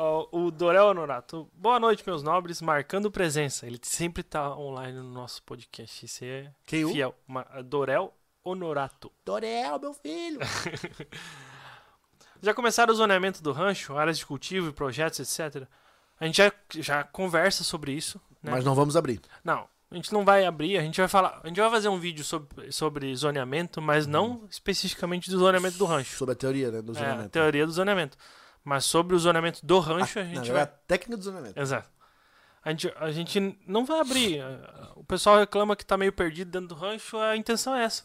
O 0.00 0.50
Dorel 0.52 0.86
Honorato. 0.86 1.50
Boa 1.54 1.80
noite, 1.80 2.04
meus 2.06 2.22
nobres. 2.22 2.62
Marcando 2.62 3.10
presença. 3.10 3.66
Ele 3.66 3.78
sempre 3.82 4.22
tá 4.22 4.56
online 4.56 4.96
no 4.98 5.10
nosso 5.10 5.42
podcast. 5.42 6.06
Isso 6.06 6.24
é 6.24 6.52
Quem 6.64 6.84
o? 6.84 6.92
fiel. 6.92 7.14
Ma- 7.26 7.44
Dorel 7.64 8.14
Honorato. 8.44 9.10
Dorel, 9.24 9.78
meu 9.80 9.92
filho. 9.94 10.38
Já 12.40 12.54
começaram 12.54 12.92
o 12.92 12.96
zoneamento 12.96 13.42
do 13.42 13.50
rancho, 13.50 13.96
áreas 13.96 14.16
de 14.18 14.24
cultivo 14.24 14.68
e 14.68 14.72
projetos, 14.72 15.18
etc. 15.18 15.66
A 16.20 16.26
gente 16.26 16.36
já, 16.36 16.52
já 16.76 17.02
conversa 17.04 17.64
sobre 17.64 17.90
isso. 17.92 18.20
Né? 18.40 18.52
Mas 18.52 18.64
não 18.64 18.76
vamos 18.76 18.96
abrir. 18.96 19.20
Não, 19.42 19.68
a 19.90 19.94
gente 19.96 20.12
não 20.12 20.24
vai 20.24 20.46
abrir, 20.46 20.78
a 20.78 20.82
gente 20.82 21.00
vai 21.00 21.08
falar. 21.08 21.40
A 21.42 21.48
gente 21.48 21.60
vai 21.60 21.68
fazer 21.70 21.88
um 21.88 21.98
vídeo 21.98 22.24
sobre, 22.24 22.70
sobre 22.70 23.12
zoneamento, 23.16 23.82
mas 23.82 24.06
não 24.06 24.46
especificamente 24.48 25.28
do 25.28 25.38
zoneamento 25.40 25.76
do 25.76 25.84
rancho. 25.84 26.16
Sobre 26.16 26.34
a 26.34 26.36
teoria, 26.36 26.70
né? 26.70 26.80
Do 26.80 26.92
É, 26.92 26.96
a 26.96 27.00
zonamento. 27.00 27.30
teoria 27.30 27.66
do 27.66 27.72
zoneamento. 27.72 28.16
Mas 28.68 28.84
sobre 28.84 29.16
o 29.16 29.18
zoneamento 29.18 29.64
do 29.64 29.78
rancho, 29.78 30.18
a 30.18 30.22
Na 30.22 30.28
gente 30.28 30.34
verdade, 30.46 30.52
vai. 30.52 30.62
a 30.62 30.66
técnica 30.66 31.16
do 31.16 31.22
zonamento. 31.24 31.58
Exato. 31.58 31.88
A 32.62 32.70
gente, 32.70 32.92
a 32.96 33.10
gente 33.10 33.58
não 33.66 33.86
vai 33.86 33.98
abrir. 34.00 34.42
O 34.94 35.02
pessoal 35.02 35.38
reclama 35.38 35.74
que 35.74 35.86
tá 35.86 35.96
meio 35.96 36.12
perdido 36.12 36.50
dentro 36.50 36.68
do 36.68 36.74
rancho, 36.74 37.16
a 37.16 37.34
intenção 37.34 37.74
é 37.74 37.84
essa. 37.84 38.02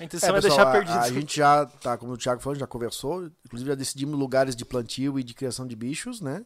A 0.00 0.04
intenção 0.04 0.30
é, 0.30 0.32
pessoal, 0.32 0.56
deixar 0.56 0.68
a- 0.68 0.72
perdido. 0.72 0.98
A, 0.98 1.08
gente 1.12 1.36
já 1.36 1.64
tá, 1.66 1.96
como 1.96 2.12
o 2.12 2.16
Thiago 2.18 2.40
falou, 2.40 2.58
já 2.58 2.66
conversou. 2.66 3.30
Inclusive 3.46 3.70
já 3.70 3.74
decidimos 3.76 4.18
lugares 4.18 4.56
de 4.56 4.64
plantio 4.64 5.16
e 5.18 5.22
de 5.22 5.32
criação 5.32 5.64
de 5.66 5.76
bichos, 5.76 6.20
né? 6.20 6.44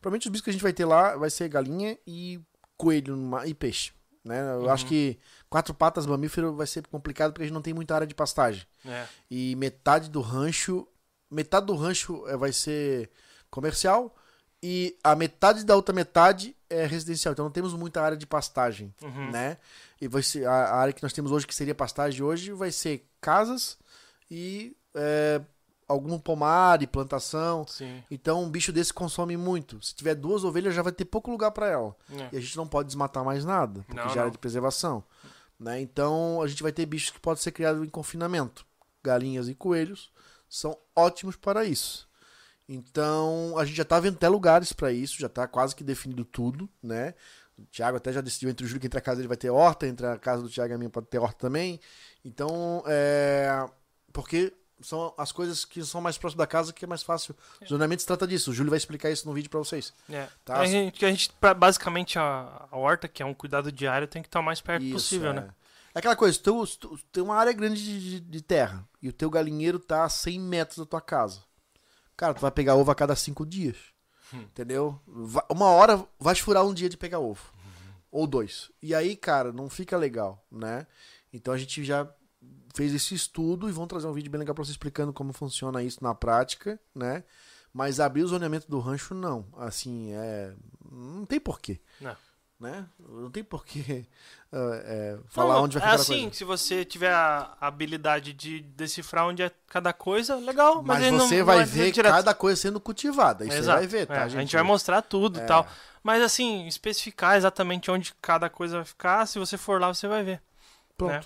Provavelmente 0.00 0.26
os 0.28 0.30
bichos 0.32 0.44
que 0.44 0.50
a 0.50 0.52
gente 0.54 0.62
vai 0.62 0.72
ter 0.72 0.86
lá 0.86 1.16
vai 1.16 1.28
ser 1.28 1.48
galinha 1.50 1.98
e 2.06 2.40
coelho 2.78 3.14
e 3.44 3.52
peixe. 3.52 3.92
Né? 4.24 4.40
Eu 4.54 4.60
Uhum. 4.62 4.70
acho 4.70 4.86
que 4.86 5.18
quatro 5.50 5.74
patas 5.74 6.06
mamífero 6.06 6.54
vai 6.54 6.66
ser 6.66 6.86
complicado 6.86 7.32
porque 7.32 7.42
a 7.42 7.46
gente 7.46 7.54
não 7.54 7.60
tem 7.62 7.74
muita 7.74 7.94
área 7.94 8.06
de 8.06 8.14
pastagem. 8.14 8.62
É. 8.86 9.04
E 9.30 9.54
metade 9.56 10.08
do 10.08 10.22
rancho. 10.22 10.86
Metade 11.30 11.66
do 11.66 11.74
rancho 11.76 12.26
eh, 12.28 12.36
vai 12.36 12.52
ser 12.52 13.10
comercial. 13.50 14.14
E 14.62 14.96
a 15.02 15.14
metade 15.16 15.64
da 15.64 15.74
outra 15.74 15.94
metade 15.94 16.54
é 16.68 16.84
residencial. 16.84 17.32
Então 17.32 17.44
não 17.46 17.52
temos 17.52 17.72
muita 17.72 18.02
área 18.02 18.16
de 18.16 18.26
pastagem 18.26 18.92
Uhum. 19.02 19.30
né? 19.30 19.56
E 20.00 20.06
vai 20.08 20.22
ser 20.22 20.46
a, 20.46 20.74
área 20.74 20.92
que 20.92 21.02
nós 21.02 21.12
temos 21.12 21.30
hoje, 21.32 21.46
que 21.46 21.54
seria 21.54 21.74
pastagem 21.74 22.22
hoje, 22.22 22.52
vai 22.52 22.70
ser 22.72 23.06
casas 23.20 23.78
e 24.30 24.74
é, 24.94 25.40
algum 25.88 26.18
pomar 26.18 26.82
e 26.82 26.86
plantação. 26.86 27.66
Sim. 27.66 28.02
Então 28.10 28.42
um 28.42 28.50
bicho 28.50 28.72
desse 28.72 28.92
consome 28.92 29.36
muito. 29.36 29.82
Se 29.82 29.94
tiver 29.94 30.14
duas 30.14 30.44
ovelhas, 30.44 30.74
já 30.74 30.82
vai 30.82 30.92
ter 30.92 31.04
pouco 31.06 31.30
lugar 31.30 31.50
para 31.52 31.66
ela. 31.66 31.96
É. 32.12 32.28
E 32.32 32.36
a 32.36 32.40
gente 32.40 32.56
não 32.56 32.66
pode 32.66 32.86
desmatar 32.88 33.24
mais 33.24 33.44
nada, 33.44 33.82
porque 33.86 34.00
Não, 34.00 34.08
já 34.10 34.22
é 34.22 34.24
não. 34.24 34.30
de 34.30 34.38
preservação. 34.38 35.02
Né? 35.58 35.80
Então 35.80 36.40
a 36.42 36.46
gente 36.46 36.62
vai 36.62 36.72
ter 36.72 36.84
bichos 36.86 37.10
que 37.10 37.20
podem 37.20 37.42
ser 37.42 37.52
criados 37.52 37.82
em 37.86 37.90
confinamento. 37.90 38.64
Galinhas 39.02 39.48
e 39.48 39.54
coelhos 39.54 40.10
são 40.50 40.76
ótimos 40.94 41.36
para 41.36 41.64
isso. 41.64 42.06
Então 42.68 43.56
a 43.56 43.64
gente 43.64 43.76
já 43.76 43.84
tá 43.84 43.98
vendo 43.98 44.16
até 44.16 44.28
lugares 44.28 44.72
para 44.72 44.92
isso, 44.92 45.18
já 45.18 45.28
tá 45.28 45.46
quase 45.48 45.74
que 45.74 45.82
definido 45.82 46.24
tudo, 46.24 46.68
né? 46.82 47.14
O 47.56 47.64
Thiago 47.66 47.96
até 47.96 48.12
já 48.12 48.20
decidiu 48.20 48.50
entre 48.50 48.64
o 48.64 48.68
Júlio 48.68 48.80
que 48.80 48.86
entre 48.86 48.98
a 48.98 49.02
casa 49.02 49.16
dele 49.16 49.28
vai 49.28 49.36
ter 49.36 49.50
horta, 49.50 49.86
entre 49.86 50.06
a 50.06 50.18
casa 50.18 50.42
do 50.42 50.48
Thiago 50.48 50.72
e 50.72 50.74
a 50.74 50.78
minha 50.78 50.90
pode 50.90 51.06
ter 51.06 51.18
horta 51.18 51.38
também. 51.38 51.80
Então, 52.24 52.82
é. 52.86 53.66
Porque 54.12 54.52
são 54.80 55.12
as 55.18 55.30
coisas 55.30 55.64
que 55.64 55.84
são 55.84 56.00
mais 56.00 56.16
próximas 56.16 56.38
da 56.38 56.46
casa 56.46 56.72
que 56.72 56.84
é 56.84 56.88
mais 56.88 57.02
fácil. 57.02 57.36
O 57.60 57.66
zonamento 57.66 58.02
se 58.02 58.06
trata 58.06 58.26
disso. 58.26 58.50
O 58.50 58.54
Júlio 58.54 58.70
vai 58.70 58.78
explicar 58.78 59.10
isso 59.10 59.26
no 59.28 59.34
vídeo 59.34 59.50
para 59.50 59.58
vocês. 59.58 59.92
É. 60.08 60.26
Tá. 60.44 60.58
A 60.58 60.66
gente, 60.66 60.98
que 60.98 61.04
a 61.04 61.10
gente, 61.10 61.30
basicamente, 61.56 62.18
a, 62.18 62.66
a 62.70 62.76
horta, 62.76 63.06
que 63.06 63.22
é 63.22 63.26
um 63.26 63.34
cuidado 63.34 63.70
diário, 63.70 64.08
tem 64.08 64.22
que 64.22 64.28
estar 64.28 64.40
o 64.40 64.42
mais 64.42 64.60
perto 64.60 64.84
Isso, 64.84 64.94
possível, 64.94 65.30
é. 65.30 65.34
né? 65.34 65.48
É 65.94 65.98
aquela 65.98 66.14
coisa, 66.16 66.38
tu, 66.38 66.66
tu- 66.78 66.98
tem 67.10 67.22
uma 67.22 67.34
área 67.36 67.52
grande 67.52 67.82
de, 67.82 68.20
de- 68.20 68.42
terra 68.42 68.86
e 69.02 69.08
o 69.08 69.12
teu 69.12 69.28
galinheiro 69.28 69.78
tá 69.78 70.04
a 70.04 70.08
100 70.08 70.38
metros 70.40 70.78
da 70.78 70.86
tua 70.86 71.00
casa. 71.00 71.42
Cara, 72.16 72.34
tu 72.34 72.40
vai 72.40 72.50
pegar 72.50 72.76
ovo 72.76 72.90
a 72.90 72.94
cada 72.94 73.16
cinco 73.16 73.44
dias. 73.46 73.76
Hum. 74.32 74.42
Entendeu? 74.42 75.00
Va- 75.06 75.46
Uma 75.50 75.66
hora 75.66 76.06
vai 76.18 76.34
furar 76.36 76.64
um 76.64 76.72
dia 76.74 76.88
de 76.88 76.96
pegar 76.96 77.18
ovo. 77.18 77.52
Ou 78.12 78.26
dois. 78.26 78.70
E 78.82 78.94
aí, 78.94 79.16
cara, 79.16 79.52
não 79.52 79.68
fica 79.68 79.96
legal, 79.96 80.44
né? 80.50 80.86
Então 81.32 81.52
a 81.54 81.58
gente 81.58 81.82
já 81.84 82.08
fez 82.74 82.92
esse 82.94 83.14
estudo 83.14 83.68
e 83.68 83.72
vão 83.72 83.86
trazer 83.86 84.06
um 84.06 84.12
vídeo 84.12 84.30
bem 84.30 84.38
legal 84.40 84.54
pra 84.54 84.64
você 84.64 84.70
explicando 84.72 85.12
como 85.12 85.32
funciona 85.32 85.82
isso 85.82 86.02
na 86.02 86.14
prática, 86.14 86.78
né? 86.94 87.24
Mas 87.72 88.00
abrir 88.00 88.22
o 88.24 88.28
zoneamento 88.28 88.68
do 88.68 88.80
rancho, 88.80 89.14
não. 89.14 89.46
Assim, 89.56 90.12
é. 90.12 90.52
Não 90.90 91.24
tem 91.24 91.38
porquê. 91.40 91.80
Não. 92.00 92.16
Né? 92.60 92.84
Não 92.98 93.30
tem 93.30 93.42
porquê 93.42 94.04
ah, 94.52 94.82
é, 94.84 95.18
falar 95.30 95.54
Não, 95.54 95.64
onde 95.64 95.78
vai 95.78 95.82
é 95.82 95.86
ficar 95.86 95.90
cada 95.92 96.02
assim, 96.02 96.22
coisa. 96.24 96.36
se 96.36 96.44
você 96.44 96.84
tiver 96.84 97.10
a 97.10 97.56
habilidade 97.58 98.34
de 98.34 98.60
decifrar 98.60 99.26
onde 99.26 99.42
é 99.42 99.50
cada 99.66 99.94
coisa, 99.94 100.36
legal. 100.36 100.82
Mas, 100.82 101.00
Mas, 101.00 101.12
não- 101.12 101.20
você 101.26 101.38
não 101.38 101.46
vai 101.46 101.56
vai 101.56 101.64
ver 101.64 101.70
dizer 101.70 101.92
direto. 101.92 102.12
cada 102.12 102.34
coisa 102.34 102.60
sendo 102.60 102.78
cultivada. 102.78 103.44
Isso 103.44 103.54
você 103.54 103.60
Exato. 103.60 103.78
vai 103.78 103.86
ver, 103.86 104.06
tá, 104.06 104.14
É, 104.14 104.28
gente? 104.28 104.36
A 104.36 104.40
gente 104.42 104.52
vai 104.54 104.62
mostrar 104.62 105.00
tudo 105.00 105.38
e 105.38 105.42
É. 105.42 105.46
tal. 105.46 105.66
Mas 106.02 106.22
assim, 106.22 106.66
especificar 106.66 107.36
exatamente 107.36 107.90
onde 107.90 108.12
cada 108.20 108.50
coisa 108.50 108.76
vai 108.76 108.84
ficar, 108.84 109.24
se 109.26 109.38
você 109.38 109.56
for 109.56 109.80
lá, 109.80 109.88
você 109.88 110.06
vai 110.06 110.22
ver. 110.22 110.42
Pronto. 110.98 111.12
né? 111.14 111.22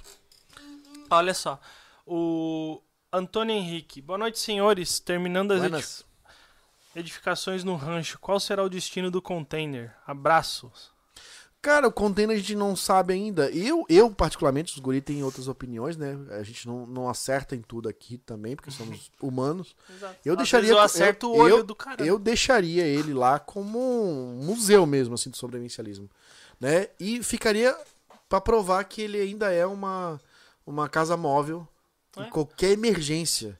Olha 1.11 1.35
só. 1.35 1.61
O 2.07 2.81
Antônio 3.13 3.57
Henrique. 3.57 4.01
Boa 4.01 4.19
noite, 4.19 4.39
senhores. 4.39 5.01
Terminando 5.01 5.51
as 5.53 6.05
edificações 6.95 7.65
no 7.65 7.75
rancho, 7.75 8.19
qual 8.21 8.39
será 8.39 8.63
o 8.63 8.69
destino 8.69 9.11
do 9.11 9.21
container? 9.21 9.93
Abraços. 10.07 10.94
Cara, 11.65 11.89
o 11.89 11.93
container 11.93 12.37
a 12.37 12.39
gente 12.39 12.55
não 12.55 12.77
sabe 12.77 13.15
ainda. 13.15 13.49
Eu, 13.51 13.87
eu 13.89 14.11
particularmente, 14.11 14.75
os 14.75 14.79
guri 14.81 15.01
têm 15.01 15.25
outras 15.25 15.49
opiniões, 15.49 15.97
né? 15.97 16.15
A 16.33 16.43
gente 16.43 16.67
não, 16.67 16.85
não 16.85 17.09
acerta 17.09 17.57
em 17.57 17.63
tudo 17.63 17.89
aqui 17.89 18.19
também, 18.19 18.55
porque 18.55 18.71
somos 18.71 19.11
humanos. 19.19 19.75
Eu 20.23 20.35
Às 20.35 20.37
deixaria. 20.41 20.71
eu 20.71 20.79
acerto 20.79 21.27
eu, 21.27 21.31
o 21.31 21.37
olho 21.39 21.57
eu- 21.57 21.65
do 21.65 21.75
cara. 21.75 22.05
Eu 22.05 22.19
deixaria 22.19 22.85
ele 22.87 23.15
lá 23.15 23.39
como 23.39 23.79
um 23.79 24.45
museu 24.45 24.85
mesmo, 24.85 25.15
assim, 25.15 25.31
do 25.31 25.39
sobrevivencialismo. 25.39 26.11
Né? 26.61 26.89
E 27.01 27.23
ficaria 27.23 27.75
pra 28.29 28.43
provar 28.43 28.85
que 28.85 29.01
ele 29.01 29.19
ainda 29.19 29.51
é 29.51 29.65
uma, 29.65 30.21
uma 30.67 30.87
casa 30.87 31.17
móvel 31.17 31.67
É. 32.15 32.25
em 32.25 32.29
qualquer 32.31 32.73
emergência. 32.73 33.59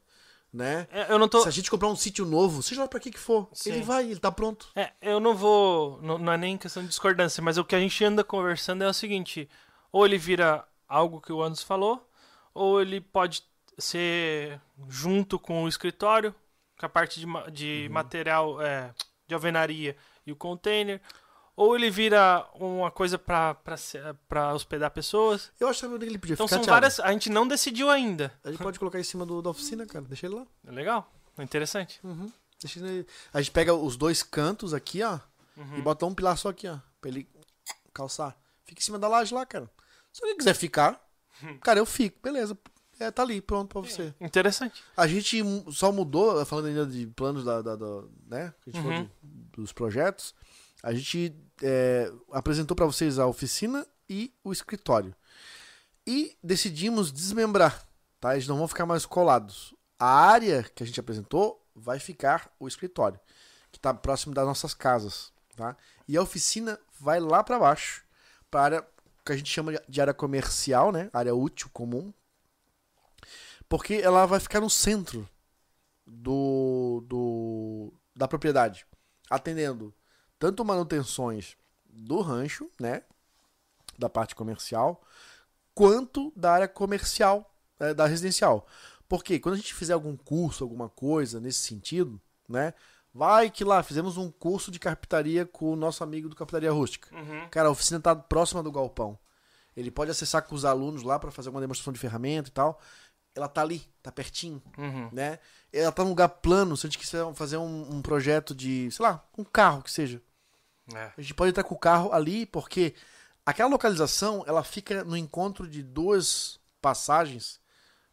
Né? 0.55 0.87
É, 0.93 1.13
eu 1.13 1.19
não 1.19 1.27
tô. 1.27 1.41
Se 1.43 1.49
a 1.49 1.51
gente 1.51 1.69
comprar 1.69 1.89
um 1.89 1.97
sítio 1.97 2.25
novo, 2.25 2.63
seja 2.63 2.83
lá 2.83 2.87
pra 2.87 3.01
que 3.01 3.11
que 3.11 3.19
for, 3.19 3.49
Sim. 3.53 3.73
ele 3.73 3.83
vai, 3.83 4.05
ele 4.09 4.21
tá 4.21 4.31
pronto. 4.31 4.69
É, 4.77 4.93
eu 5.03 5.19
não 5.19 5.35
vou. 5.35 6.01
Não, 6.01 6.17
não 6.17 6.33
é 6.33 6.37
nem 6.37 6.57
questão 6.57 6.81
de 6.81 6.89
discordância, 6.89 7.43
mas 7.43 7.59
o 7.59 7.65
que 7.65 7.75
a 7.75 7.81
gente 7.81 8.05
anda 8.05 8.23
conversando 8.23 8.85
é 8.85 8.89
o 8.89 8.95
seguinte: 8.95 9.49
ou 9.91 10.07
ele 10.07 10.17
vira 10.17 10.65
algo 10.89 11.21
que 11.21 11.33
o 11.33 11.43
Anderson 11.43 11.67
falou, 11.67 12.09
ou 12.55 12.81
ele 12.81 13.01
pode 13.01 13.43
ser 13.77 14.61
junto 14.89 15.41
com 15.41 15.65
o 15.65 15.69
escritório, 15.69 16.33
com 16.79 16.87
a 16.87 16.89
parte 16.89 17.19
de, 17.19 17.27
de 17.51 17.89
material 17.91 18.63
é, 18.63 18.95
de 19.27 19.35
alvenaria 19.35 19.97
e 20.25 20.31
o 20.31 20.37
container, 20.37 21.01
ou 21.57 21.75
ele 21.77 21.91
vira 21.91 22.47
uma 22.55 22.91
coisa 22.91 23.19
pra, 23.19 23.55
pra, 23.55 23.77
se- 23.77 23.99
pra 24.29 24.53
hospedar 24.55 24.91
pessoas. 24.91 25.53
Eu 25.61 25.69
acho 25.69 25.81
que 25.81 26.05
ele 26.05 26.19
podia 26.19 26.35
Então 26.35 26.47
ficar 26.49 26.57
são 26.57 26.65
Thiago. 26.65 26.75
várias. 26.81 27.01
A 27.01 27.13
gente 27.13 27.31
não 27.31 27.47
decidiu 27.47 27.91
ainda. 27.91 28.33
A 28.43 28.51
gente 28.51 28.63
pode 28.63 28.79
colocar 28.79 28.99
em 28.99 29.05
cima 29.05 29.25
do, 29.25 29.41
da 29.41 29.51
oficina, 29.51 29.87
cara. 29.87 30.05
Deixa 30.05 30.27
ele 30.27 30.35
lá. 30.37 30.47
É 30.67 30.71
legal? 30.73 31.13
É 31.39 31.43
interessante. 31.43 32.01
Deixa 32.61 32.79
ele... 32.81 33.07
A 33.33 33.41
gente 33.41 33.51
pega 33.51 33.75
os 33.75 33.97
dois 33.97 34.23
cantos 34.23 34.73
aqui, 34.75 35.03
ó. 35.03 35.19
Uhum. 35.57 35.79
E 35.79 35.83
bota 35.83 36.07
um 36.07 36.15
pilar 36.15 36.37
só 36.37 36.49
aqui, 36.49 36.67
ó. 36.69 36.79
Pra 37.01 37.11
ele 37.11 37.29
calçar. 37.93 38.37
Fica 38.65 38.81
em 38.81 38.85
cima 38.85 38.99
da 38.99 39.07
laje 39.09 39.33
lá, 39.35 39.45
cara. 39.47 39.71
Se 40.13 40.23
alguém 40.23 40.37
quiser 40.37 40.55
ficar, 40.55 41.01
cara, 41.63 41.79
eu 41.79 41.87
fico. 41.87 42.19
Beleza. 42.23 42.57
é, 42.99 43.11
tá 43.11 43.23
ali, 43.23 43.41
pronto 43.41 43.69
pra 43.69 43.81
você. 43.81 44.15
Interessante. 44.21 44.83
A 44.97 45.07
gente 45.07 45.41
só 45.73 45.91
mudou, 45.93 46.45
falando 46.47 46.67
ainda 46.67 46.87
de 46.87 47.07
planos 47.09 47.45
da, 47.45 47.61
da- 47.63 47.77
da- 47.77 48.03
né? 48.27 48.55
que 48.63 48.71
A 48.71 48.73
gente 48.73 48.83
falou 48.83 48.99
Uhum. 48.99 49.05
de- 49.23 49.45
dos 49.57 49.73
projetos. 49.73 50.35
A 50.85 50.93
gente 50.93 51.35
é, 51.63 52.13
apresentou 52.31 52.77
pra 52.77 52.85
vocês 52.85 53.19
a 53.19 53.27
oficina 53.27 53.87
e 54.07 54.35
o 54.45 54.53
escritório. 54.53 55.17
E 56.07 56.37
decidimos 56.43 57.11
desmembrar, 57.11 57.89
tá? 58.21 58.35
Eles 58.35 58.47
não 58.47 58.59
vão 58.59 58.69
ficar 58.69 58.85
mais 58.85 59.07
colados. 59.07 59.75
A 59.99 60.07
área 60.07 60.63
que 60.63 60.83
a 60.83 60.87
gente 60.87 61.01
apresentou 61.01 61.67
vai 61.75 61.99
ficar 61.99 62.53
o 62.61 62.69
escritório, 62.69 63.19
que 63.73 63.81
tá 63.81 63.95
próximo 63.95 64.35
das 64.35 64.45
nossas 64.45 64.75
casas, 64.75 65.33
tá? 65.57 65.75
E 66.07 66.19
a 66.19 66.23
oficina 66.23 66.79
vai 67.01 67.19
lá 67.19 67.43
pra 67.43 67.59
baixo, 67.59 68.05
pra 68.51 68.61
área 68.61 68.87
que 69.25 69.33
a 69.33 69.37
gente 69.39 69.51
chama 69.51 69.81
de 69.89 70.01
área 70.03 70.13
comercial, 70.13 70.93
né? 70.93 71.09
Área 71.15 71.35
útil 71.35 71.71
comum. 71.73 72.13
Porque 73.71 73.95
ela 73.95 74.27
vai 74.27 74.39
ficar 74.39 74.61
no 74.61 74.69
centro 74.69 75.27
do, 76.07 77.03
do 77.09 77.95
da 78.15 78.29
propriedade, 78.29 78.87
atendendo 79.31 79.95
tanto 80.39 80.65
manutenções 80.65 81.57
do 81.87 82.21
rancho, 82.21 82.69
né, 82.81 83.03
da 83.99 84.09
parte 84.09 84.35
comercial, 84.35 85.03
quanto 85.75 86.33
da 86.37 86.53
área 86.53 86.69
comercial, 86.69 87.55
eh, 87.79 87.95
da 87.95 88.07
residencial. 88.07 88.67
Porque 89.09 89.39
quando 89.39 89.55
a 89.55 89.59
gente 89.59 89.75
fizer 89.75 89.93
algum 89.93 90.17
curso, 90.17 90.65
alguma 90.65 90.89
coisa 90.89 91.41
nesse 91.41 91.61
sentido, 91.61 92.21
né, 92.49 92.75
vai 93.13 93.51
que 93.51 93.65
lá 93.65 93.83
fizemos 93.83 94.17
um 94.17 94.31
curso 94.31 94.71
de 94.71 94.79
carpintaria 94.79 95.47
com 95.47 95.73
o 95.73 95.77
nosso 95.77 96.03
amigo 96.03 96.29
do 96.29 96.35
Carpintaria 96.35 96.73
Rústica. 96.73 97.15
Uhum. 97.15 97.49
Cara, 97.49 97.69
a 97.69 97.71
oficina 97.71 98.01
tá 98.01 98.15
próxima 98.17 98.63
do 98.63 98.73
galpão. 98.73 99.19
Ele 99.77 99.91
pode 99.91 100.11
acessar 100.11 100.43
com 100.43 100.55
os 100.55 100.65
alunos 100.65 101.03
lá 101.03 101.19
para 101.19 101.31
fazer 101.31 101.51
uma 101.51 101.61
demonstração 101.61 101.93
de 101.93 101.99
ferramenta 101.99 102.49
e 102.49 102.53
tal. 102.53 102.81
Ela 103.35 103.49
tá 103.49 103.61
ali, 103.63 103.83
tá 104.03 104.11
pertinho 104.13 104.63
Uhum. 104.79 105.09
né? 105.13 105.39
Ela 105.77 105.93
tá 105.93 106.05
num 106.05 106.11
lugar 106.11 106.29
plano, 106.29 106.77
se 106.77 106.87
a 106.87 106.91
gente 106.91 106.99
quiser 106.99 107.35
fazer 107.35 107.57
um, 107.57 107.97
um 107.97 108.01
projeto 108.01 108.55
de, 108.55 108.91
sei 108.91 109.05
lá, 109.05 109.27
um 109.37 109.43
carro 109.43 109.83
que 109.83 109.91
seja. 109.91 110.23
É. 110.95 111.13
A 111.17 111.21
gente 111.21 111.35
pode 111.35 111.51
estar 111.51 111.65
com 111.65 111.75
o 111.75 111.79
carro 111.79 112.13
ali, 112.13 112.47
porque 112.47 112.95
aquela 113.45 113.69
localização, 113.69 114.45
ela 114.47 114.63
fica 114.63 115.03
no 115.03 115.17
encontro 115.17 115.69
de 115.69 115.83
duas 115.83 116.61
passagens, 116.81 117.61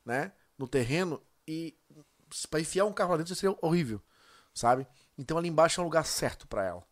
né? 0.05 0.31
No 0.57 0.67
terreno, 0.67 1.21
e 1.47 1.75
para 2.49 2.61
enfiar 2.61 2.85
um 2.85 2.93
carro 2.93 3.11
lá 3.11 3.17
dentro 3.17 3.35
seria 3.35 3.55
horrível, 3.61 4.01
sabe? 4.53 4.88
Então 5.17 5.38
ali 5.38 5.49
embaixo 5.49 5.79
é 5.79 5.83
um 5.83 5.85
lugar 5.85 6.05
certo 6.05 6.47
para 6.47 6.65
ela. 6.65 6.83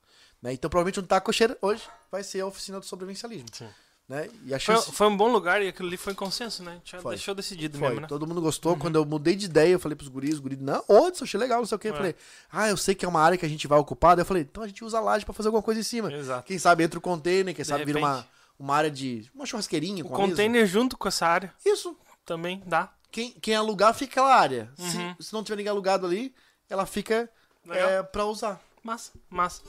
Né? 0.42 0.54
Então 0.54 0.70
provavelmente 0.70 1.00
onde 1.00 1.10
tá 1.10 1.18
a 1.18 1.22
cocheira 1.22 1.58
hoje 1.62 1.88
vai 2.12 2.24
ser 2.24 2.42
a 2.42 2.46
oficina 2.46 2.80
do 2.80 2.86
sobrevivencialismo. 2.86 3.48
Sim. 3.54 3.70
Né? 4.10 4.28
E 4.44 4.56
a 4.56 4.60
Foi, 4.60 4.76
chance... 4.76 4.92
foi 4.92 5.06
um 5.08 5.16
bom 5.16 5.32
lugar 5.32 5.62
e 5.62 5.68
aquilo 5.68 5.88
ali 5.88 5.96
foi 5.96 6.14
em 6.14 6.16
consenso, 6.16 6.64
né? 6.64 6.72
A 6.72 6.76
gente 6.76 6.92
já 6.94 7.00
Foi. 7.00 7.14
deixou 7.14 7.36
decidido 7.36 7.78
Foi, 7.78 7.90
mesmo, 7.90 8.02
né? 8.02 8.08
todo 8.08 8.26
mundo 8.26 8.42
gostou. 8.42 8.76
Quando 8.76 8.96
eu 8.96 9.06
mudei 9.06 9.36
de 9.36 9.46
ideia, 9.46 9.74
eu 9.74 9.80
falei 9.80 9.96
pros 9.96 10.10
guris, 10.10 10.34
os 10.34 10.40
guris, 10.40 10.58
não, 10.60 10.84
outros, 10.88 11.22
achei 11.22 11.40
legal, 11.40 11.60
não 11.60 11.68
sei 11.68 11.76
o 11.76 11.80
quê. 11.80 11.90
Eu 11.90 11.94
É. 11.94 11.98
falei, 11.98 12.16
ah, 12.52 12.70
eu 12.70 12.76
sei 12.76 12.96
que 12.96 13.06
é 13.06 13.08
uma 13.08 13.22
área 13.22 13.38
que 13.38 13.46
a 13.46 13.50
gente 13.50 13.68
vai 13.68 13.78
ocupar. 13.78 14.16
Daí 14.16 14.24
eu 14.24 14.26
falei, 14.26 14.42
então 14.42 14.64
a 14.64 14.68
gente 14.68 14.84
usa 14.84 14.98
a 14.98 15.02
laje 15.02 15.24
pra 15.24 15.34
fazer 15.34 15.50
alguma 15.50 15.62
coisa 15.62 15.80
em 15.80 15.84
cima. 15.84 16.12
Exato. 16.12 16.48
Quem 16.48 16.58
sabe 16.58 16.84
entra 16.84 16.98
o 16.98 17.02
container, 17.02 17.54
quem 17.54 17.62
De 17.62 17.70
sabe 17.70 17.86
vira 17.86 18.00
uma, 18.00 18.16
repente. 18.16 18.30
uma 18.58 18.76
área 18.76 18.90
de. 18.90 19.30
uma 19.36 19.46
churrasqueirinha 19.46 20.04
O 20.04 20.10
container 20.10 20.66
junto 20.66 20.98
com 20.98 21.08
essa 21.08 21.28
área 21.28 21.54
Isso. 21.64 21.96
também 22.26 22.64
dá. 22.66 22.92
Quem, 23.12 23.32
quem 23.34 23.54
alugar 23.56 23.94
fica 23.94 24.14
aquela 24.14 24.36
área. 24.36 24.72
Uhum. 24.80 25.16
Se, 25.20 25.28
se 25.28 25.34
não 25.34 25.44
tiver 25.44 25.58
ninguém 25.58 25.70
alugado 25.72 26.08
ali, 26.08 26.34
ela 26.68 26.88
fica 26.88 27.30
Legal. 27.64 27.90
é, 27.92 28.02
pra 28.02 28.26
usar. 28.26 28.60
Massa, 28.84 29.12
massa. 29.30 29.62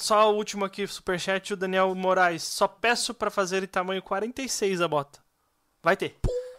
Só 0.00 0.32
o 0.32 0.36
último 0.36 0.64
aqui, 0.64 0.86
superchat, 0.86 1.52
o 1.52 1.56
Daniel 1.56 1.94
Moraes. 1.94 2.42
Só 2.42 2.68
peço 2.68 3.12
pra 3.12 3.30
fazer 3.30 3.62
em 3.62 3.66
tamanho 3.66 4.02
46 4.02 4.80
a 4.80 4.88
bota. 4.88 5.18
Vai 5.82 5.96
ter. 5.96 6.16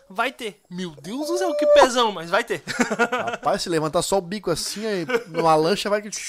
Vai 0.09 0.31
ter. 0.31 0.61
Meu 0.69 0.91
Deus 0.91 1.27
do 1.27 1.37
céu, 1.37 1.55
que 1.55 1.65
pesão, 1.67 2.11
mas 2.11 2.29
vai 2.29 2.43
ter. 2.43 2.61
Rapaz, 3.31 3.63
se 3.63 3.69
levantar 3.69 4.01
só 4.01 4.17
o 4.17 4.21
bico 4.21 4.51
assim, 4.51 4.85
aí 4.85 5.05
numa 5.27 5.55
lancha 5.55 5.89
vai 5.89 6.01
que. 6.01 6.09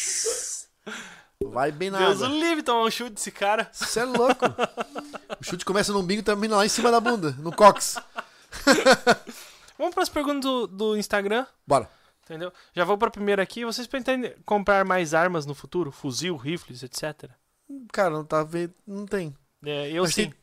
Vai 1.45 1.71
bem 1.71 1.91
na 1.91 1.99
Deus 1.99 2.23
água. 2.23 2.35
livre 2.35 2.63
tomar 2.63 2.85
um 2.85 2.91
chute 2.91 3.11
desse 3.11 3.31
cara. 3.31 3.69
Você 3.71 4.01
é 4.01 4.05
louco. 4.05 4.47
O 5.39 5.45
chute 5.45 5.67
começa 5.67 5.93
no 5.93 6.01
umbigo 6.01 6.21
e 6.21 6.25
termina 6.25 6.57
lá 6.57 6.65
em 6.65 6.69
cima 6.69 6.91
da 6.91 6.99
bunda, 6.99 7.33
no 7.39 7.55
cox. 7.55 7.99
Vamos 9.79 9.95
pras 9.95 10.09
perguntas 10.09 10.41
do, 10.41 10.67
do 10.67 10.97
Instagram, 10.97 11.45
Bora. 11.67 11.91
Entendeu? 12.27 12.53
Já 12.75 12.85
vou 12.85 12.99
pra 12.99 13.11
primeira 13.11 13.43
aqui. 13.43 13.65
Vocês 13.65 13.87
pretendem 13.87 14.35
comprar 14.45 14.85
mais 14.85 15.15
armas 15.15 15.47
no 15.47 15.55
futuro? 15.55 15.91
Fuzil, 15.93 16.37
rifles, 16.37 16.83
etc? 16.83 17.31
Cara, 17.93 18.11
não 18.11 18.25
tá 18.25 18.43
vendo. 18.43 18.75
Não 18.87 19.07
tem. 19.07 19.35
É, 19.65 19.91
eu 19.91 20.03
Mas 20.03 20.15
sim. 20.15 20.25
tem- 20.31 20.35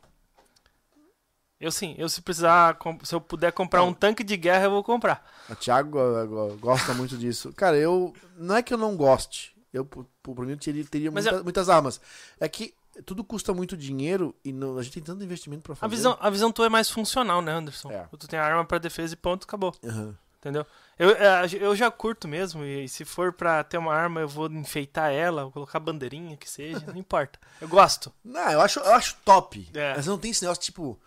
Eu 1.60 1.72
sim. 1.72 1.96
Eu 1.98 2.10
se 2.10 2.22
precisar, 2.22 2.78
se 3.04 3.16
eu 3.16 3.22
puder 3.22 3.52
comprar 3.54 3.80
Não. 3.80 3.90
um 3.90 3.94
tanque 3.94 4.24
de 4.24 4.36
guerra, 4.36 4.66
eu 4.66 4.72
vou 4.72 4.84
comprar. 4.84 5.26
O 5.50 5.56
Thiago 5.56 5.98
uh, 5.98 6.52
uh, 6.54 6.58
gosta 6.58 6.94
muito 6.94 7.18
disso. 7.18 7.54
Cara, 7.54 7.78
eu. 7.78 8.14
Não 8.38 8.58
é 8.58 8.64
que 8.64 8.74
eu 8.74 8.78
não 8.78 8.98
goste. 8.98 9.56
Eu, 9.72 9.86
por, 9.86 10.06
por 10.22 10.46
mim, 10.46 10.52
eu 10.52 10.58
teria, 10.58 10.84
teria 10.84 11.10
muita- 11.10 11.30
é- 11.30 11.44
muitas 11.44 11.70
armas. 11.70 12.02
É 12.40 12.50
que 12.50 12.74
tudo 13.06 13.24
custa 13.24 13.54
muito 13.54 13.78
dinheiro 13.78 14.36
e 14.44 14.52
não- 14.52 14.78
a 14.78 14.84
gente 14.84 14.94
tem 14.96 15.04
tanto 15.04 15.24
investimento 15.24 15.64
pra 15.64 15.74
fazer. 15.76 15.86
A 15.86 15.96
visão, 15.96 16.18
a 16.20 16.30
visão 16.30 16.52
tua 16.52 16.66
é 16.66 16.70
mais 16.70 16.90
funcional, 16.90 17.42
né, 17.42 17.52
Anderson? 17.54 17.90
É. 17.92 18.08
Tu 18.20 18.28
tem 18.28 18.38
arma 18.38 18.66
pra 18.66 18.78
defesa 18.78 19.14
e 19.14 19.18
ponto, 19.18 19.46
acabou. 19.46 19.74
Aham. 19.86 20.16
Entendeu? 20.40 20.66
Eu, 20.98 21.10
é, 21.10 21.48
eu 21.60 21.76
já 21.76 21.90
curto 21.90 22.28
mesmo, 22.28 22.64
e 22.64 22.88
se 22.88 23.04
for 23.04 23.34
pra 23.34 23.64
ter 23.64 23.78
uma 23.78 23.94
arma, 23.94 24.22
eu 24.22 24.28
vou 24.28 24.48
enfeitar 24.52 25.12
ela, 25.12 25.44
vou 25.44 25.52
colocar 25.52 25.80
bandeirinha, 25.80 26.38
que 26.38 26.50
seja, 26.50 26.84
não 26.86 26.98
importa. 26.98 27.40
Eu 27.60 27.68
gosto. 27.68 28.14
Não, 28.24 28.52
eu 28.52 28.62
acho, 28.62 28.80
eu 28.80 28.94
acho 28.94 29.18
top. 29.26 29.70
É. 29.74 29.96
Mas 29.96 30.06
não 30.06 30.18
tem 30.18 30.32
esse 30.32 30.44
negócio 30.44 30.64
tipo. 30.64 31.00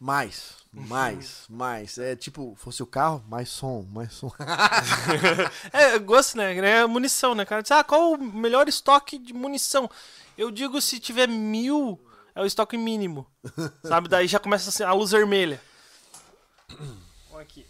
Mais, 0.00 0.54
mais, 0.72 1.44
mais. 1.48 1.98
É 1.98 2.14
tipo, 2.14 2.54
fosse 2.56 2.80
o 2.82 2.86
carro, 2.86 3.22
mais 3.28 3.48
som, 3.48 3.84
mais 3.90 4.12
som. 4.12 4.32
É, 5.72 5.96
eu 5.96 6.00
gosto, 6.00 6.36
né? 6.36 6.56
É 6.56 6.86
munição, 6.86 7.34
né, 7.34 7.44
cara? 7.44 7.62
Diz, 7.62 7.72
ah, 7.72 7.82
qual 7.82 8.12
o 8.12 8.18
melhor 8.18 8.68
estoque 8.68 9.18
de 9.18 9.32
munição? 9.32 9.90
Eu 10.36 10.52
digo, 10.52 10.80
se 10.80 11.00
tiver 11.00 11.26
mil, 11.26 12.00
é 12.32 12.40
o 12.40 12.46
estoque 12.46 12.76
mínimo. 12.76 13.26
Sabe? 13.82 14.08
Daí 14.08 14.28
já 14.28 14.38
começa 14.38 14.70
assim, 14.70 14.84
a 14.84 14.92
luz 14.92 15.10
vermelha. 15.10 15.60
Aqui. 17.40 17.66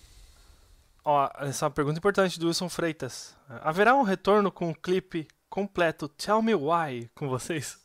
Ó, 1.10 1.26
essa 1.38 1.64
é 1.64 1.66
uma 1.66 1.70
pergunta 1.74 1.96
importante 1.98 2.38
do 2.38 2.48
Wilson 2.48 2.68
Freitas. 2.68 3.34
Haverá 3.62 3.94
um 3.94 4.02
retorno 4.02 4.52
com 4.52 4.68
o 4.70 4.74
clipe 4.74 5.26
completo 5.48 6.06
Tell 6.06 6.42
Me 6.42 6.54
Why 6.54 7.10
com 7.14 7.30
vocês? 7.30 7.78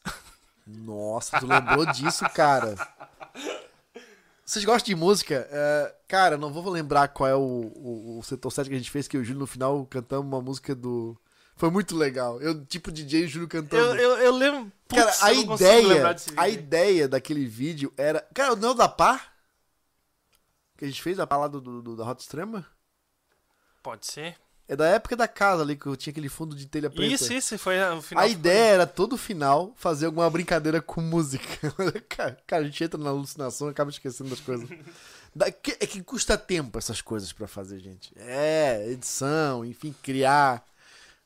Nossa, 0.68 1.40
tu 1.40 1.48
lembrou 1.48 1.86
disso, 1.86 2.26
cara. 2.32 2.76
Vocês 4.46 4.66
gostam 4.66 4.88
de 4.94 4.96
música? 5.00 5.48
É, 5.50 5.96
cara, 6.06 6.38
não 6.38 6.52
vou 6.52 6.70
lembrar 6.70 7.08
qual 7.08 7.30
é 7.30 7.34
o, 7.34 7.40
o, 7.40 8.20
o 8.20 8.24
setor 8.24 8.52
7 8.52 8.68
que 8.70 8.76
a 8.76 8.78
gente 8.78 8.92
fez, 8.92 9.08
que 9.08 9.16
eu 9.16 9.22
e 9.22 9.24
o 9.24 9.26
Júlio 9.26 9.40
no 9.40 9.48
final 9.48 9.86
cantamos 9.86 10.26
uma 10.28 10.42
música 10.42 10.76
do. 10.76 11.18
Foi 11.56 11.70
muito 11.70 11.96
legal. 11.96 12.42
Eu, 12.42 12.66
tipo 12.66 12.92
DJ 12.92 13.22
e 13.22 13.26
o 13.26 13.30
Júlio 13.30 13.48
cantando. 13.48 13.96
Eu, 13.96 13.96
eu, 13.96 14.18
eu 14.18 14.36
lembro. 14.36 14.70
cara, 14.90 15.06
Putz, 15.06 15.24
a 15.24 15.28
consigo 15.46 15.88
lembrar 15.88 16.12
ideia. 16.12 16.34
A 16.36 16.50
ideia 16.50 17.08
daquele 17.08 17.46
vídeo 17.46 17.94
era. 17.96 18.20
Cara, 18.34 18.54
não 18.58 18.68
é 18.68 18.72
o 18.72 18.76
da 18.76 18.90
Par? 18.90 19.34
Que 20.78 20.84
a 20.84 20.88
gente 20.90 21.02
fez 21.02 21.20
a 21.22 21.26
parada 21.26 21.62
do, 21.62 21.82
do- 21.82 21.96
da 21.96 22.04
Rota 22.04 22.22
Extrema? 22.22 22.66
Pode 23.84 24.08
ser. 24.08 24.36
É 24.66 24.78
da 24.78 24.88
época 24.88 25.16
da 25.16 25.28
casa 25.28 25.62
ali, 25.62 25.76
que 25.76 25.86
eu 25.86 25.96
tinha 25.98 26.12
aquele 26.12 26.30
fundo 26.30 26.56
de 26.56 26.66
telha 26.68 26.90
preta. 26.90 27.14
Isso, 27.14 27.34
isso, 27.34 27.60
foi 27.60 27.78
o 27.92 28.02
final. 28.02 28.24
A 28.24 28.28
ideia 28.30 28.74
era 28.76 28.88
todo 28.88 29.18
final 29.18 29.74
fazer 29.76 30.06
alguma 30.06 30.30
brincadeira 30.30 30.82
com 30.82 31.02
música. 31.02 31.46
cara, 32.48 32.64
a 32.64 32.64
gente 32.64 32.82
entra 32.82 32.98
na 32.98 33.10
alucinação 33.10 33.68
e 33.68 33.72
acaba 33.72 33.92
esquecendo 33.92 34.30
das 34.30 34.40
coisas. 34.40 34.68
Da- 35.36 35.52
que- 35.52 35.76
é 35.80 35.88
que 35.88 36.02
custa 36.04 36.38
tempo 36.38 36.78
essas 36.78 37.02
coisas 37.02 37.34
pra 37.34 37.48
fazer, 37.48 37.80
gente. 37.80 38.14
É, 38.16 38.88
edição, 38.92 39.66
enfim, 39.66 39.94
criar. 40.04 40.64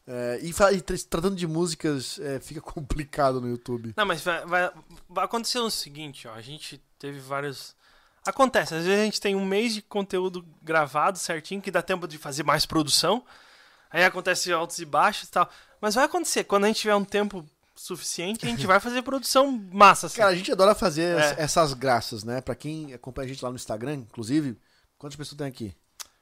É, 0.07 0.39
e, 0.41 0.49
e 0.49 0.81
tra- 0.81 0.95
tratando 1.09 1.35
de 1.35 1.45
músicas, 1.45 2.17
é, 2.19 2.39
fica 2.39 2.61
complicado 2.61 3.41
no 3.41 3.49
YouTube. 3.49 3.93
Não, 3.97 4.05
mas 4.05 4.21
vai, 4.21 4.45
vai, 4.45 4.71
vai 5.09 5.25
acontecer 5.25 5.59
o 5.59 5.69
seguinte, 5.69 6.25
ó. 6.25 6.33
A 6.33 6.41
gente 6.41 6.81
teve 6.97 7.19
vários. 7.19 7.75
Acontece, 8.29 8.75
às 8.75 8.83
vezes 8.85 8.99
a 9.01 9.05
gente 9.05 9.21
tem 9.21 9.35
um 9.35 9.45
mês 9.45 9.73
de 9.73 9.81
conteúdo 9.81 10.45
gravado 10.61 11.17
certinho, 11.17 11.61
que 11.61 11.71
dá 11.71 11.81
tempo 11.81 12.07
de 12.07 12.17
fazer 12.17 12.43
mais 12.43 12.65
produção. 12.65 13.23
Aí 13.89 14.03
acontece 14.03 14.51
altos 14.51 14.79
e 14.79 14.85
baixos 14.85 15.29
e 15.29 15.31
tal. 15.31 15.49
Mas 15.79 15.95
vai 15.95 16.03
acontecer, 16.05 16.43
quando 16.43 16.65
a 16.65 16.67
gente 16.67 16.81
tiver 16.81 16.95
um 16.95 17.05
tempo 17.05 17.45
suficiente, 17.75 18.45
a 18.45 18.49
gente 18.49 18.65
vai 18.65 18.79
fazer 18.79 19.01
produção 19.03 19.51
massa, 19.71 20.07
assim. 20.07 20.17
Cara, 20.17 20.31
a 20.31 20.35
gente 20.35 20.51
adora 20.51 20.73
fazer 20.75 21.15
É. 21.17 21.31
es- 21.31 21.37
essas 21.39 21.73
graças, 21.73 22.23
né? 22.23 22.41
Pra 22.41 22.55
quem 22.55 22.93
acompanha 22.93 23.25
a 23.27 23.29
gente 23.29 23.43
lá 23.43 23.49
no 23.49 23.55
Instagram, 23.55 23.93
inclusive, 23.95 24.57
quantas 24.97 25.15
pessoas 25.15 25.37
tem 25.37 25.47
aqui? 25.47 25.75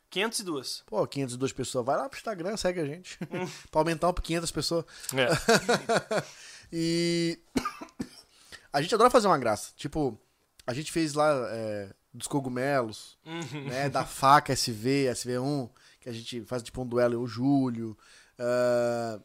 502. 0.10 0.84
Pô, 0.86 1.06
502 1.08 1.52
pessoas. 1.54 1.86
Vai 1.86 1.98
lá 1.98 2.08
pro 2.08 2.18
Instagram, 2.18 2.56
segue 2.58 2.80
a 2.82 2.86
gente. 2.86 3.18
pra 3.72 3.82
aumentar 3.82 4.10
um 4.10 4.14
pra 4.14 4.24
500 4.24 4.52
pessoas. 4.52 4.86
É. 5.14 5.28
e 6.72 7.40
a 8.72 8.82
gente 8.82 8.94
adora 8.94 9.10
fazer 9.10 9.28
uma 9.28 9.38
graça. 9.38 9.72
Tipo, 9.76 10.20
a 10.66 10.74
gente 10.74 10.92
fez 10.92 11.14
lá 11.14 11.32
é, 11.50 11.90
dos 12.14 12.28
cogumelos, 12.28 13.18
Uhum. 13.26 13.66
né? 13.68 13.90
Da 13.90 14.06
faca 14.06 14.54
SV, 14.54 15.08
SV1, 15.12 15.70
que 16.02 16.10
a 16.10 16.14
gente 16.14 16.42
faz 16.46 16.62
tipo 16.64 16.82
um 16.82 16.86
duelo 16.88 17.14
eu 17.16 17.22
o 17.22 17.28
Júlio. 17.28 17.98
ah, 18.40 19.20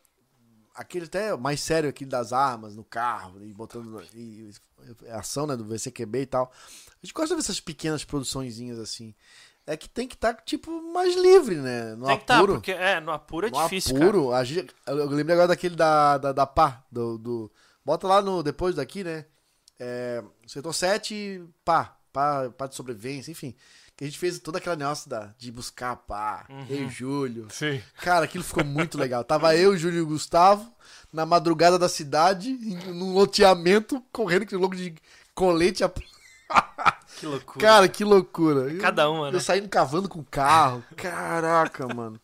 aquele 0.75 1.05
até 1.07 1.37
mais 1.37 1.61
sério, 1.61 1.91
aquele 1.91 2.09
das 2.11 2.33
armas 2.33 2.75
no 2.75 2.85
carro, 2.85 3.43
e 3.43 3.53
botando. 3.53 4.03
E, 4.15 4.51
e- 4.51 5.11
ação, 5.11 5.47
né? 5.47 5.57
Do 5.57 5.65
VCQB 5.65 6.23
e 6.23 6.27
tal. 6.27 6.51
A 6.91 7.05
gente 7.07 7.13
gosta 7.13 7.29
de 7.29 7.35
ver 7.35 7.41
essas 7.45 7.61
pequenas 7.61 8.05
produçõezinhas 8.05 8.79
assim. 8.79 9.15
é 9.67 9.77
que 9.77 9.89
tem 9.89 10.09
que 10.09 10.15
estar, 10.15 10.35
tipo, 10.35 10.71
mais 10.93 11.15
livre, 11.15 11.57
né? 11.57 11.95
No 11.95 12.07
Tem 12.07 12.17
que 12.17 12.23
estar, 12.25 12.37
apuro. 12.39 12.55
porque 12.55 12.73
é, 12.73 12.99
no 12.99 13.13
apuro 13.13 13.47
é 13.47 13.51
no 13.51 13.63
difícil, 13.63 13.95
cara. 13.95 14.07
apuro, 14.09 14.33
a 14.33 14.43
gente, 14.43 14.75
eu 14.87 14.99
eu 14.99 15.07
lembrei 15.11 15.35
agora 15.35 15.49
daquele 15.49 15.77
da, 15.77 16.19
da, 16.19 16.33
da 16.33 16.47
pá, 16.47 16.83
do, 16.91 17.19
do- 17.19 17.53
Bota 17.85 18.07
lá 18.07 18.21
no, 18.23 18.43
depois 18.43 18.75
daqui, 18.75 19.05
né? 19.05 19.27
É, 19.83 20.23
setor 20.47 20.75
7, 20.75 21.43
pá, 21.65 21.97
pá, 22.13 22.51
pá 22.51 22.67
de 22.67 22.75
sobrevivência, 22.75 23.31
enfim. 23.31 23.55
Que 23.97 24.05
a 24.05 24.07
gente 24.07 24.19
fez 24.19 24.39
toda 24.39 24.59
aquela 24.59 24.77
negócio 24.77 25.09
da, 25.09 25.31
de 25.39 25.51
buscar 25.51 25.97
pá, 25.97 26.45
Uhum. 26.51 26.67
eu 26.69 26.85
e 26.85 26.89
Júlio. 26.91 27.49
Sim. 27.51 27.83
Cara, 28.03 28.25
aquilo 28.27 28.45
ficou 28.45 28.65
muito 28.65 28.97
legal. 28.99 29.25
Tava 29.25 29.57
eu, 29.57 29.77
Júlio 29.77 29.99
e 29.99 30.03
o 30.03 30.07
Gustavo 30.07 30.71
na 31.13 31.25
madrugada 31.27 31.79
da 31.79 31.89
cidade, 31.89 32.53
num 32.89 33.13
loteamento, 33.15 34.03
correndo 34.13 34.47
com 34.47 34.57
louco 34.57 34.77
de 34.77 34.95
colete. 35.35 35.83
a- 35.83 35.91
Que 37.19 37.27
loucura. 37.27 37.61
Cara, 37.67 37.89
que 37.89 38.05
loucura. 38.05 38.75
Cada 38.79 39.11
uma, 39.11 39.29
Eu 39.29 39.33
né? 39.33 39.41
saindo 39.41 39.69
cavando 39.69 40.09
com 40.09 40.21
o 40.21 40.25
carro. 40.25 40.83
Caraca, 40.97 41.87
mano. 41.95 42.19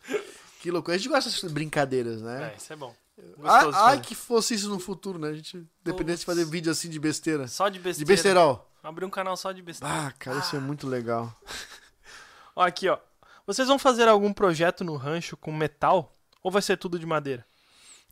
Que 0.60 0.70
loucura. 0.70 0.94
A 0.94 0.98
gente 0.98 1.08
gosta 1.10 1.28
dessas 1.30 1.52
brincadeiras, 1.52 2.22
né? 2.22 2.52
É, 2.52 2.56
isso 2.56 2.72
é 2.72 2.76
bom. 2.76 2.94
Ai, 3.18 3.24
Gostoso. 3.64 3.78
ai, 3.78 4.00
que 4.00 4.14
fosse 4.14 4.54
isso 4.54 4.68
no 4.68 4.78
futuro, 4.78 5.18
né? 5.18 5.28
A 5.28 5.34
gente 5.34 5.66
dependesse 5.82 6.20
de 6.20 6.26
fazer 6.26 6.44
vídeo 6.44 6.70
assim 6.70 6.90
de 6.90 6.98
besteira. 6.98 7.48
Só 7.48 7.68
de 7.68 7.78
De 7.78 7.84
besteira. 7.84 8.06
besterol. 8.06 8.70
Abrir 8.82 9.04
um 9.04 9.10
canal 9.10 9.36
só 9.36 9.52
de 9.52 9.62
besteira. 9.62 9.92
Ah, 10.08 10.12
cara, 10.12 10.38
isso 10.38 10.54
é 10.54 10.58
muito 10.60 10.86
legal. 10.86 11.34
Ó, 12.54 12.62
aqui, 12.62 12.88
ó. 12.88 12.98
Vocês 13.46 13.68
vão 13.68 13.78
fazer 13.78 14.08
algum 14.08 14.32
projeto 14.32 14.82
no 14.84 14.96
rancho 14.96 15.36
com 15.36 15.52
metal? 15.52 16.14
Ou 16.42 16.50
vai 16.50 16.62
ser 16.62 16.76
tudo 16.76 16.98
de 16.98 17.04
madeira? 17.06 17.44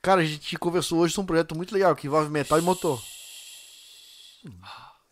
Cara, 0.03 0.21
a 0.21 0.25
gente 0.25 0.57
conversou 0.59 0.99
hoje 1.01 1.15
sobre 1.15 1.25
um 1.25 1.27
projeto 1.29 1.55
muito 1.55 1.73
legal 1.73 1.95
que 1.97 2.07
envolve 2.07 2.29
metal 2.31 2.59
e 2.59 2.63
motor. 2.63 3.03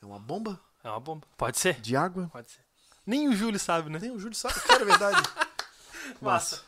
É 0.01 0.05
uma 0.07 0.19
bomba 0.19 0.61
É 0.85 0.89
uma 0.91 1.01
bomba. 1.01 1.27
Pode 1.37 1.59
ser? 1.59 1.81
de 1.81 1.97
água? 1.97 2.29
Pode 2.33 2.51
ser. 2.51 2.61
Nem 3.07 3.29
o 3.29 3.35
Júlio 3.35 3.59
sabe, 3.59 3.89
né? 3.91 3.99
Nem 4.01 4.11
o 4.11 4.19
Júlio 4.19 4.35
sabe. 4.37 4.55
Cara, 4.61 4.83
é 4.83 4.85
verdade. 4.85 5.23
Massa. 6.21 6.63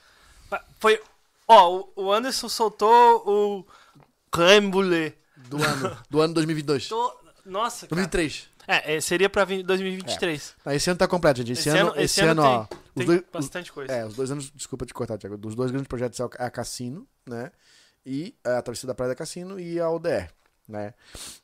Foi. 0.81 1.03
Ó, 1.47 1.85
o- 1.97 2.13
Anderson 2.13 2.49
soltou 2.49 3.23
o 3.27 3.67
creme 4.31 4.71
brûlée. 4.71 5.15
Do 5.49 5.63
ano. 5.63 5.97
Do 6.09 6.21
ano 6.21 6.35
2022. 6.35 6.89
Tô- 6.89 7.15
Nossa, 7.45 7.87
cara. 7.87 7.97
2003. 7.97 8.49
É, 8.67 8.95
é, 8.97 9.01
seria 9.01 9.29
pra 9.29 9.45
vir 9.45 9.63
2023. 9.63 10.55
Ah, 10.65 10.75
esse 10.75 10.89
ano 10.89 10.99
tá 10.99 11.07
completo, 11.07 11.39
gente. 11.41 11.53
Esse, 11.53 11.69
ano, 11.69 11.93
esse 11.97 12.21
ano, 12.23 12.41
tem, 12.43 12.51
ó. 12.51 12.63
Os 12.63 12.69
tem 12.95 13.07
dois, 13.07 13.21
os- 13.21 13.27
bastante 13.31 13.71
coisa. 13.73 13.93
é, 13.93 14.07
os 14.07 14.15
dois 14.15 14.31
anos, 14.31 14.51
desculpa 14.55 14.87
te 14.87 14.95
cortar, 14.95 15.19
Thiago. 15.19 15.37
Dos 15.37 15.55
dois 15.55 15.71
grandes 15.71 15.87
projetos 15.87 16.19
é 16.19 16.25
a 16.39 16.51
Cassino, 16.51 17.07
né? 17.27 17.53
E 18.07 18.35
a 18.43 18.63
Travessia 18.63 18.87
da 18.87 18.95
Praia 18.95 19.11
da 19.11 19.15
Cassino 19.15 19.61
e 19.61 19.79
a 19.79 19.91
ODR, 19.91 20.31
né? 20.67 20.95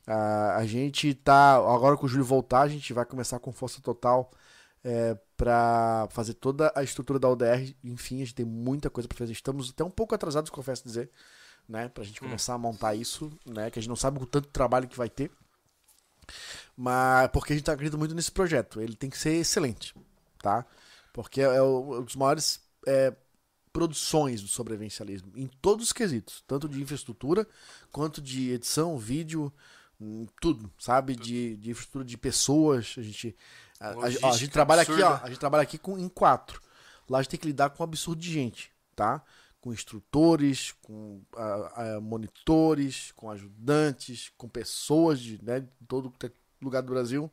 A, 0.06 0.56
a 0.56 0.66
gente 0.66 1.12
tá. 1.12 1.56
Agora 1.56 1.94
que 1.98 2.04
o 2.06 2.08
Júlio 2.08 2.24
voltar, 2.24 2.62
a 2.62 2.68
gente 2.68 2.90
vai 2.94 3.04
começar 3.04 3.38
com 3.38 3.52
força 3.52 3.82
total 3.82 4.30
é, 4.84 5.16
para 5.36 6.08
fazer 6.10 6.34
toda 6.34 6.72
a 6.74 6.82
estrutura 6.82 7.18
da 7.18 7.28
ODR. 7.28 7.74
Enfim, 7.84 8.16
a 8.16 8.24
gente 8.24 8.34
tem 8.34 8.46
muita 8.46 8.88
coisa 8.90 9.08
pra 9.08 9.18
fazer. 9.18 9.32
Estamos 9.32 9.70
até 9.70 9.84
um 9.84 9.90
pouco 9.90 10.14
atrasados, 10.14 10.50
confesso 10.50 10.84
dizer, 10.84 11.10
né? 11.68 11.88
Pra 11.88 12.04
gente 12.04 12.20
começar 12.20 12.54
a 12.54 12.58
montar 12.58 12.94
isso, 12.94 13.30
né? 13.46 13.70
Que 13.70 13.78
a 13.78 13.82
gente 13.82 13.88
não 13.88 13.96
sabe 13.96 14.22
o 14.22 14.26
tanto 14.26 14.48
trabalho 14.48 14.88
que 14.88 14.96
vai 14.96 15.08
ter. 15.08 15.30
Mas 16.76 17.28
porque 17.32 17.52
a 17.52 17.56
gente 17.56 17.70
acredita 17.70 17.96
muito 17.96 18.14
nesse 18.14 18.30
projeto. 18.32 18.80
Ele 18.80 18.94
tem 18.96 19.10
que 19.10 19.18
ser 19.18 19.34
excelente, 19.34 19.94
tá? 20.40 20.64
Porque 21.12 21.40
é 21.40 21.60
o- 21.60 21.98
um 22.00 22.02
dos 22.04 22.16
maiores 22.16 22.60
é, 22.86 23.14
produções 23.72 24.40
do 24.40 24.48
sobrevivencialismo 24.48 25.30
em 25.36 25.46
todos 25.46 25.86
os 25.86 25.92
quesitos, 25.92 26.42
tanto 26.46 26.68
de 26.68 26.80
infraestrutura 26.82 27.46
quanto 27.92 28.20
de 28.22 28.52
edição, 28.52 28.96
vídeo, 28.98 29.52
hum, 30.00 30.26
tudo, 30.40 30.72
sabe? 30.78 31.14
De, 31.14 31.56
de 31.56 31.70
infraestrutura 31.70 32.04
de 32.04 32.16
pessoas. 32.16 32.94
A 32.96 33.02
gente, 33.02 33.36
a, 33.80 33.88
a- 33.88 34.30
a 34.30 34.36
gente 34.36 34.48
trabalha 34.50 34.82
aqui, 34.82 34.92
ó, 34.92 34.94
absurda. 35.08 35.20
a 35.24 35.28
gente 35.28 35.40
trabalha 35.40 35.62
aqui 35.62 35.78
com, 35.78 35.98
em 35.98 36.08
quatro. 36.08 36.60
Lá 37.08 37.18
a 37.18 37.22
gente 37.22 37.30
tem 37.30 37.40
que 37.40 37.46
lidar 37.46 37.70
com 37.70 37.82
um 37.82 37.84
absurdo 37.84 38.20
de 38.20 38.30
gente, 38.32 38.70
tá? 38.94 39.22
Com 39.60 39.72
instrutores, 39.72 40.72
com 40.82 41.20
ah, 41.36 41.98
monitores, 42.00 43.12
com 43.16 43.30
ajudantes, 43.30 44.30
com 44.38 44.48
pessoas 44.48 45.18
de, 45.20 45.42
né, 45.44 45.66
todo 45.88 46.12
lugar 46.62 46.82
do 46.82 46.92
Brasil. 46.92 47.30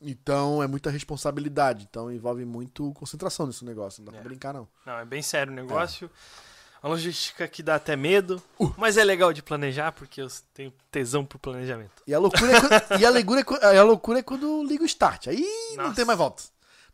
Então 0.00 0.62
é 0.62 0.66
muita 0.66 0.90
responsabilidade. 0.90 1.86
Então 1.88 2.10
envolve 2.12 2.44
muito 2.44 2.92
concentração 2.94 3.46
nesse 3.46 3.64
negócio. 3.64 4.02
Não 4.04 4.12
dá 4.12 4.18
É. 4.18 4.20
pra 4.20 4.28
brincar, 4.28 4.52
não. 4.52 4.68
Não, 4.84 4.98
é 4.98 5.04
bem 5.04 5.22
sério 5.22 5.52
o 5.52 5.56
negócio. 5.56 6.10
A 6.84 6.88
logística 6.88 7.48
que 7.48 7.62
dá 7.62 7.76
até 7.76 7.96
medo. 7.96 8.42
Mas 8.76 8.98
é 8.98 9.04
legal 9.04 9.32
de 9.32 9.42
planejar, 9.42 9.90
porque 9.92 10.20
eu 10.20 10.28
tenho 10.52 10.70
tesão 10.90 11.24
pro 11.24 11.38
planejamento. 11.38 12.02
E 12.06 12.12
a 12.12 12.18
loucura 12.18 12.52
é 12.52 12.60
quando, 12.60 13.00
e 13.00 13.06
a 13.06 13.10
loucura 13.10 13.40
é, 13.40 13.44
quando- 13.44 13.64
a 13.64 13.82
loucura 13.82 14.18
é 14.18 14.22
quando 14.22 14.62
liga 14.64 14.82
o 14.82 14.86
start. 14.86 15.28
Aí 15.28 15.42
não 15.76 15.84
Nossa. 15.84 15.96
tem 15.96 16.04
mais 16.04 16.18
volta. 16.18 16.42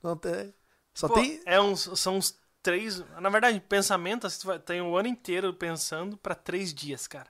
Não 0.00 0.16
tem, 0.16 0.54
só 0.94 1.08
Pô, 1.08 1.14
tem. 1.14 1.42
é 1.44 1.60
uns, 1.60 1.90
são 1.98 2.18
uns 2.18 2.36
três. 2.62 3.02
Na 3.20 3.28
verdade, 3.30 3.58
pensamento, 3.60 4.28
assim, 4.28 4.38
tu 4.46 4.58
tem 4.60 4.80
o 4.80 4.96
ano 4.96 5.08
inteiro 5.08 5.52
pensando 5.52 6.16
pra 6.16 6.36
três 6.36 6.72
dias, 6.72 7.08
cara. 7.08 7.26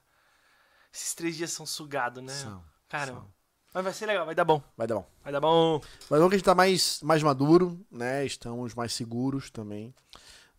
Esses 0.92 1.14
três 1.14 1.36
dias 1.36 1.52
são 1.52 1.64
sugados, 1.64 2.22
né? 2.22 2.32
São, 2.34 2.62
Caramba. 2.90 3.20
são. 3.20 3.28
Mas 3.72 3.84
vai 3.84 3.92
ser 3.94 4.04
legal, 4.04 4.26
vai 4.26 4.34
dar 4.34 4.44
bom. 4.44 4.62
Vai 4.76 4.86
dar 4.86 4.96
bom. 4.96 5.10
Vai 5.24 5.32
dar 5.32 5.40
bom. 5.40 5.80
Mas 6.10 6.20
hoje 6.20 6.34
a 6.34 6.36
gente 6.36 6.44
tá 6.44 6.54
mais, 6.54 7.00
mais 7.02 7.22
maduro, 7.22 7.80
né? 7.90 8.26
Estamos 8.26 8.74
mais 8.74 8.92
seguros 8.92 9.48
também. 9.50 9.94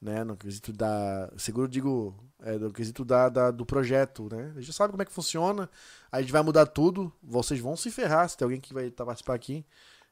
Né? 0.01 0.23
No 0.23 0.35
quesito 0.35 0.73
da. 0.73 1.29
Seguro, 1.37 1.67
digo, 1.67 2.15
é, 2.41 2.57
no 2.57 2.73
quesito 2.73 3.05
da, 3.05 3.29
da- 3.29 3.51
do 3.51 3.65
projeto, 3.65 4.27
né? 4.31 4.51
A 4.57 4.59
gente 4.61 4.73
sabe 4.73 4.89
como 4.91 5.03
é 5.03 5.05
que 5.05 5.11
funciona. 5.13 5.69
A 6.11 6.19
gente 6.21 6.31
vai 6.31 6.41
mudar 6.41 6.65
tudo. 6.65 7.13
Vocês 7.21 7.59
vão 7.59 7.77
se 7.77 7.91
ferrar 7.91 8.27
se 8.27 8.35
tem 8.35 8.45
alguém 8.45 8.59
que 8.59 8.73
vai 8.73 8.89
tá, 8.89 9.05
participar 9.05 9.35
aqui. 9.35 9.63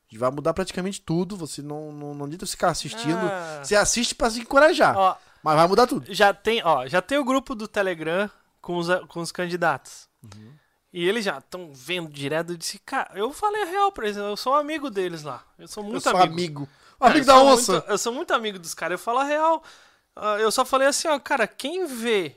A 0.07 0.11
gente 0.11 0.19
vai 0.19 0.29
mudar 0.29 0.53
praticamente 0.53 1.01
tudo. 1.01 1.35
Você 1.37 1.63
não, 1.63 1.91
não, 1.91 2.13
não 2.13 2.25
adianta 2.25 2.45
ficar 2.45 2.69
assistindo. 2.69 3.17
Ah. 3.17 3.61
Você 3.63 3.75
assiste 3.75 4.13
pra 4.13 4.29
se 4.29 4.39
encorajar. 4.41 4.95
Ó, 4.95 5.15
Mas 5.43 5.55
vai 5.55 5.67
mudar 5.67 5.87
tudo. 5.87 6.13
já 6.13 6.33
tem, 6.35 6.61
ó, 6.63 6.85
já 6.87 7.01
tem 7.01 7.17
o 7.17 7.25
grupo 7.25 7.55
do 7.55 7.67
Telegram 7.67 8.29
com 8.61 8.77
os, 8.77 8.87
com 9.07 9.21
os 9.21 9.31
candidatos. 9.31 10.07
E 10.93 11.07
eles 11.07 11.23
já 11.25 11.37
estão 11.39 11.71
vendo 11.73 12.09
direto. 12.11 12.51
Eu 12.53 12.57
disse, 12.57 12.77
cara, 12.79 13.11
eu 13.15 13.31
falei 13.33 13.61
a 13.63 13.65
real 13.65 13.91
pra 13.91 14.05
eles, 14.05 14.17
eu 14.17 14.35
sou 14.37 14.53
amigo 14.55 14.89
deles 14.89 15.23
lá. 15.23 15.43
Eu 15.57 15.67
sou 15.67 15.83
muito 15.83 15.95
eu 15.97 16.01
sou 16.01 16.15
amigo. 16.17 16.33
amigo. 16.33 16.69
Amigo 16.99 17.25
da 17.25 17.39
onça. 17.41 17.71
muito- 17.73 17.87
eu 17.89 17.97
sou 17.97 18.13
muito 18.13 18.33
amigo 18.33 18.59
dos 18.59 18.73
caras, 18.73 18.99
eu 18.99 19.03
falo 19.03 19.19
a 19.19 19.23
real. 19.23 19.63
Ah, 20.15 20.37
eu 20.39 20.51
só 20.51 20.65
falei 20.65 20.87
assim, 20.87 21.07
ó, 21.07 21.17
cara, 21.19 21.47
quem 21.47 21.85
vê 21.85 22.35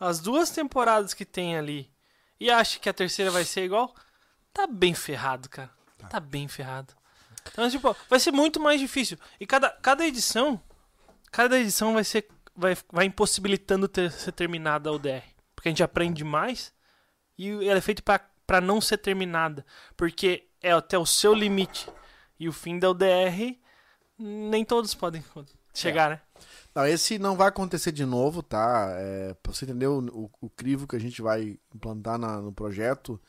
as 0.00 0.18
duas 0.20 0.50
temporadas 0.50 1.14
que 1.14 1.24
tem 1.24 1.56
ali 1.56 1.90
e 2.40 2.50
acha 2.50 2.78
que 2.78 2.88
a 2.88 2.92
terceira 2.92 3.30
vai 3.30 3.44
ser 3.44 3.64
igual, 3.64 3.94
tá 4.52 4.66
bem 4.66 4.94
ferrado, 4.94 5.48
cara. 5.48 5.70
Tá 6.10 6.18
bem 6.18 6.48
ferrado. 6.48 6.92
Então, 7.52 7.68
tipo, 7.70 7.94
vai 8.08 8.18
ser 8.18 8.32
muito 8.32 8.58
mais 8.60 8.80
difícil. 8.80 9.16
E 9.38 9.46
cada, 9.46 9.70
cada 9.70 10.04
edição, 10.06 10.60
cada 11.30 11.58
edição 11.58 11.94
vai 11.94 12.04
ser 12.04 12.26
vai, 12.54 12.76
vai 12.90 13.06
impossibilitando 13.06 13.88
ter, 13.88 14.10
ser 14.12 14.32
terminada 14.32 14.90
a 14.90 14.92
UDR. 14.92 15.22
Porque 15.54 15.68
a 15.68 15.70
gente 15.70 15.82
aprende 15.82 16.22
mais 16.24 16.72
e 17.38 17.50
ela 17.68 17.78
é 17.78 17.80
feita 17.80 18.02
pra 18.46 18.60
não 18.60 18.80
ser 18.80 18.98
terminada. 18.98 19.64
Porque 19.96 20.48
é 20.60 20.72
até 20.72 20.98
o 20.98 21.06
seu 21.06 21.32
limite. 21.34 21.88
E 22.38 22.48
o 22.48 22.52
fim 22.52 22.78
da 22.78 22.90
UDR, 22.90 23.58
nem 24.22 24.64
todos 24.64 24.94
podem 24.94 25.22
chegar, 25.74 26.10
né? 26.10 26.20
Não, 26.74 26.86
esse 26.86 27.18
não 27.18 27.36
vai 27.36 27.48
acontecer 27.48 27.92
de 27.92 28.04
novo, 28.04 28.42
tá? 28.42 28.88
É, 28.96 29.34
pra 29.42 29.52
você 29.52 29.64
entender 29.64 29.86
o, 29.86 29.98
o- 30.08 30.30
o 30.40 30.50
crivo 30.50 30.86
que 30.86 30.96
a 30.96 31.00
gente 31.00 31.20
vai 31.20 31.58
implantar 31.74 32.18
na- 32.18 32.40
no 32.40 32.52
projeto, 32.52 33.20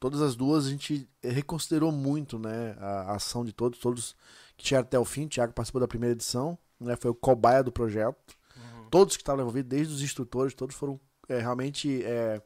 todas 0.00 0.20
as 0.20 0.34
duas 0.34 0.66
a 0.66 0.70
gente 0.70 1.08
reconsiderou 1.22 1.92
muito, 1.92 2.38
né? 2.38 2.76
A, 2.80 3.12
a 3.12 3.14
ação 3.16 3.44
de 3.44 3.52
todos, 3.52 3.78
todos 3.78 4.16
que 4.56 4.66
chegaram 4.66 4.86
até 4.86 4.98
o 4.98 5.04
fim. 5.04 5.26
O 5.26 5.28
Thiago 5.28 5.52
participou 5.52 5.80
da 5.80 5.86
primeira 5.88 6.12
edição, 6.14 6.58
né? 6.80 6.96
Foi 6.96 7.10
o 7.10 7.14
cobaia 7.14 7.62
do 7.62 7.70
projeto. 7.72 8.36
Todos 8.90 9.16
que 9.16 9.22
estavam 9.22 9.42
envolvidos, 9.42 9.68
desde 9.68 9.94
os 9.94 10.02
instrutores, 10.02 10.54
todos 10.54 10.74
foram 10.74 10.98
é, 11.28 11.38
realmente 11.40 12.02
é, 12.04 12.40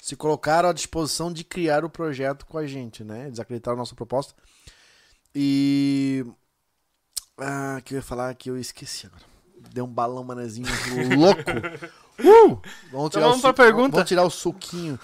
se 0.00 0.14
colocaram 0.16 0.68
à 0.68 0.72
disposição 0.72 1.32
de 1.32 1.42
criar 1.44 1.84
o 1.84 1.90
projeto 1.90 2.46
com 2.46 2.56
a 2.56 2.66
gente, 2.66 3.02
né? 3.04 3.26
Eles 3.26 3.40
acreditaram 3.40 3.76
na 3.76 3.80
nossa 3.82 3.94
proposta. 3.96 4.32
E. 5.34 6.24
Ah, 7.38 7.80
que 7.84 7.94
eu 7.94 7.98
ia 7.98 8.02
falar 8.02 8.34
que 8.34 8.50
eu 8.50 8.58
esqueci 8.58 9.06
agora. 9.06 9.22
Deu 9.72 9.84
um 9.84 9.88
balão 9.92 10.24
manezinho 10.24 10.66
louco. 11.18 11.40
Uh! 12.20 12.60
Vamos 12.90 13.08
Então 13.08 13.22
vamos 13.22 13.38
o 13.38 13.40
pra 13.42 13.50
su- 13.50 13.54
pergunta. 13.54 13.92
Vamos 13.92 14.08
tirar 14.08 14.24
o 14.24 14.30
suquinho 14.30 14.98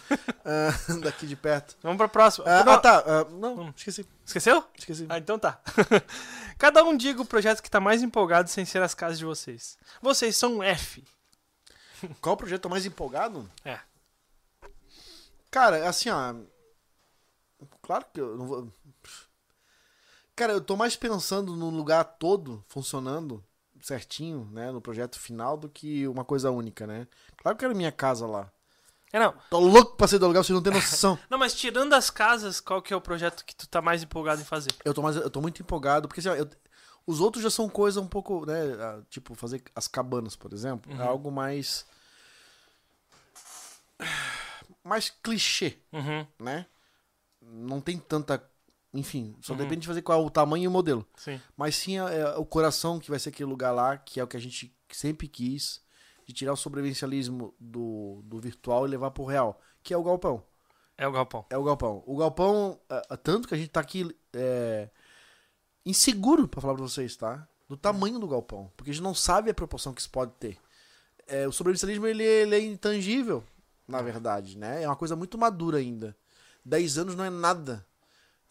ah, 0.44 0.70
daqui 1.02 1.27
de 1.27 1.36
perto. 1.36 1.77
Vamos 1.82 1.97
pra 1.98 2.09
próxima. 2.09 2.44
Ah, 2.48 2.61
ah, 2.61 2.78
tá. 2.78 2.98
ah, 3.06 3.24
não, 3.31 3.55
Hum. 3.66 3.73
esqueci. 3.77 4.06
Esqueceu? 4.27 4.65
Esqueci. 4.77 5.06
Ah, 5.09 5.19
então 5.19 5.39
tá. 5.39 5.61
Cada 6.59 6.82
um 6.85 6.97
diga 6.97 7.20
o 7.23 7.27
projeto 7.27 7.62
que 7.62 7.70
tá 7.70 7.78
mais 7.81 8.02
empolgado 8.02 8.48
sem 8.48 8.65
ser 8.65 8.82
as 8.82 8.94
casas 8.94 9.19
de 9.19 9.24
vocês. 9.24 9.77
Vocês 10.02 10.36
são 10.36 10.56
um 10.56 10.62
F. 10.62 11.05
Qual 12.20 12.35
o 12.35 12.39
projeto 12.39 12.69
mais 12.70 12.85
empolgado? 12.86 13.48
É. 13.65 13.78
Cara, 15.51 15.89
assim, 15.89 16.11
ó. 16.11 16.35
Claro 17.82 18.05
que 18.12 18.20
eu 18.20 18.36
não 18.36 18.47
vou. 18.47 18.73
Cara, 20.36 20.52
eu 20.52 20.61
tô 20.61 20.77
mais 20.77 20.97
pensando 20.97 21.55
no 21.56 21.70
lugar 21.70 22.05
todo 22.05 22.65
funcionando 22.69 23.43
certinho, 23.81 24.48
né? 24.52 24.73
No 24.73 24.81
projeto 24.81 25.19
final 25.19 25.56
do 25.56 25.69
que 25.69 26.09
uma 26.09 26.24
coisa 26.24 26.51
única, 26.51 26.86
né? 26.86 27.06
Claro 27.36 27.56
que 27.56 27.65
era 27.65 27.74
minha 27.74 27.93
casa 27.93 28.27
lá. 28.27 28.51
É, 29.12 29.19
não. 29.19 29.32
Tô 29.48 29.61
louco 29.61 29.97
pra 29.97 30.09
sair 30.09 30.19
do 30.19 30.27
lugar, 30.27 30.43
vocês 30.43 30.55
não 30.55 30.62
têm 30.62 30.73
noção. 30.73 31.16
Não, 31.31 31.39
mas 31.39 31.55
tirando 31.55 31.93
as 31.93 32.11
casas, 32.11 32.61
qual 32.61 32.82
que 32.82 32.93
é 32.93 32.97
o 32.97 33.01
projeto 33.01 33.44
que 33.44 33.55
tu 33.55 33.69
tá 33.69 33.81
mais 33.81 34.02
empolgado 34.02 34.40
em 34.40 34.44
fazer? 34.44 34.73
eu, 34.85 34.93
tô 34.93 35.02
mais, 35.02 35.15
eu 35.16 35.31
tô 35.31 35.40
muito 35.40 35.62
empolgado, 35.62 36.09
porque 36.09 36.20
assim, 36.20 36.28
ó, 36.31 36.35
eu- 36.35 36.48
Os 37.06 37.20
outros 37.20 37.43
já 37.44 37.51
são 37.51 37.69
coisa 37.69 38.01
um 38.01 38.06
pouco, 38.09 38.44
né? 38.47 38.55
Tipo, 39.11 39.35
fazer 39.35 39.62
as 39.77 39.86
cabanas, 39.86 40.35
por 40.35 40.52
exemplo. 40.52 40.90
É 40.93 40.97
Uhum. 40.97 41.09
algo 41.09 41.31
mais. 41.31 41.85
Mais 44.82 45.11
clichê, 45.11 45.78
Uhum, 45.93 46.27
né? 46.40 46.66
Não 47.40 47.81
tem 47.81 47.98
tanta. 47.98 48.43
Enfim, 48.95 49.37
só 49.43 49.53
Uhum. 49.53 49.59
depende 49.59 49.81
de 49.81 49.87
fazer 49.89 50.03
qual 50.03 50.23
é 50.23 50.25
o 50.25 50.31
tamanho 50.31 50.65
e 50.65 50.69
o 50.69 50.71
modelo. 50.71 51.05
sim. 51.16 51.41
Mas 51.57 51.75
sim 51.75 51.99
é, 51.99 52.21
é 52.21 52.37
o 52.37 52.45
coração 52.47 53.01
que 53.01 53.11
vai 53.11 53.19
ser 53.19 53.31
aquele 53.31 53.51
lugar 53.51 53.73
lá, 53.73 53.97
que 53.99 54.21
é 54.21 54.25
o 54.25 54.27
que 54.29 54.37
a 54.37 54.41
gente 54.41 54.73
sempre 54.89 55.27
quis, 55.27 55.83
de 56.27 56.33
tirar 56.33 56.53
o 56.53 56.57
sobrevivencialismo 56.57 57.53
do, 57.59 58.23
do 58.25 58.39
virtual 58.39 58.87
e 58.87 58.91
levar 58.91 59.11
pro 59.11 59.25
real, 59.25 59.61
que 59.83 59.93
é 59.93 59.97
o 59.97 60.03
galpão. 60.05 60.43
É 60.97 61.09
o 61.09 61.12
galpão. 61.12 61.45
É 61.51 61.59
o 61.59 61.65
galpão. 61.65 62.05
O 62.07 62.16
galpão, 62.16 62.81
ah, 62.89 63.03
ah, 63.11 63.16
tanto 63.16 63.49
que 63.49 63.55
a 63.55 63.59
gente 63.59 63.69
tá 63.71 63.81
aqui 63.81 64.16
é, 64.33 64.89
inseguro, 65.85 66.47
pra 66.49 66.61
falar 66.61 66.75
pra 66.75 66.83
vocês, 66.85 67.16
tá? 67.16 67.47
Do 67.69 67.77
tamanho 67.77 68.19
do 68.19 68.29
galpão. 68.29 68.71
Porque 68.77 68.91
a 68.91 68.95
gente 68.95 69.03
não 69.03 69.15
sabe 69.15 69.51
a 69.51 69.55
proporção 69.55 69.93
que 69.93 70.01
isso 70.01 70.11
pode 70.11 70.33
ter. 70.39 70.57
É, 71.27 71.49
o 71.49 71.53
sobrevivencialismo, 71.53 72.07
ele, 72.07 72.23
ele 72.23 72.55
é 72.55 72.61
intangível, 72.61 73.43
na 73.89 74.01
verdade, 74.03 74.57
né? 74.59 74.83
É 74.83 74.89
uma 74.89 74.97
coisa 74.97 75.16
muito 75.16 75.37
madura 75.39 75.79
ainda. 75.79 76.16
10 76.65 76.99
anos 76.99 77.15
não 77.15 77.25
é 77.25 77.31
nada. 77.31 77.85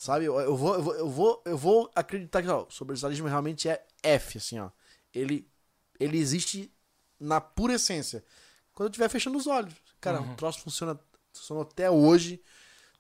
Sabe? 0.04 0.26
Eu, 0.26 0.38
eu 0.38 0.58
vou, 0.58 0.74
eu, 0.76 0.82
vou, 0.84 0.96
eu, 0.96 1.10
vou, 1.10 1.42
eu 1.46 1.58
vou 1.58 1.92
acreditar 1.96 2.42
que 2.42 2.50
ó, 2.50 2.64
o 2.64 2.70
sobrevivencialismo 2.70 3.26
realmente 3.26 3.70
é 3.70 3.86
F, 4.04 4.38
assim, 4.38 4.60
ó. 4.60 4.70
Ele, 5.14 5.50
ele 5.98 6.18
existe 6.18 6.70
na 7.18 7.40
pura 7.40 7.76
essência. 7.76 8.22
Quando 8.74 8.88
eu 8.88 8.92
estiver 8.92 9.08
fechando 9.08 9.38
os 9.38 9.48
olhos. 9.48 9.74
Cara, 10.02 10.20
Uhum. 10.20 10.34
o 10.34 10.36
troço 10.36 10.60
funciona, 10.60 11.00
funciona 11.32 11.62
até 11.62 11.90
hoje. 11.90 12.44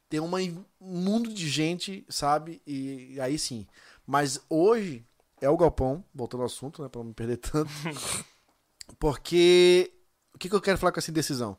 Tem 0.07 0.21
uma, 0.21 0.37
um 0.39 0.63
mundo 0.79 1.33
de 1.33 1.49
gente, 1.49 2.05
sabe? 2.07 2.61
E, 2.65 3.15
e 3.15 3.19
aí 3.19 3.37
sim. 3.37 3.67
Mas 4.07 4.39
hoje 4.49 5.05
é 5.41 5.49
o 5.49 5.57
galpão, 5.57 6.05
voltando 6.15 6.39
ao 6.39 6.45
assunto, 6.47 6.81
né? 6.81 6.87
Pra 6.87 6.99
não 6.99 7.07
me 7.09 7.13
perder 7.13 7.35
tanto. 7.35 7.69
Porque. 8.97 9.93
O 10.33 10.37
que, 10.37 10.47
que 10.49 10.55
eu 10.55 10.61
quero 10.61 10.77
falar 10.77 10.91
com 10.93 10.99
essa 10.99 11.11
indecisão? 11.11 11.57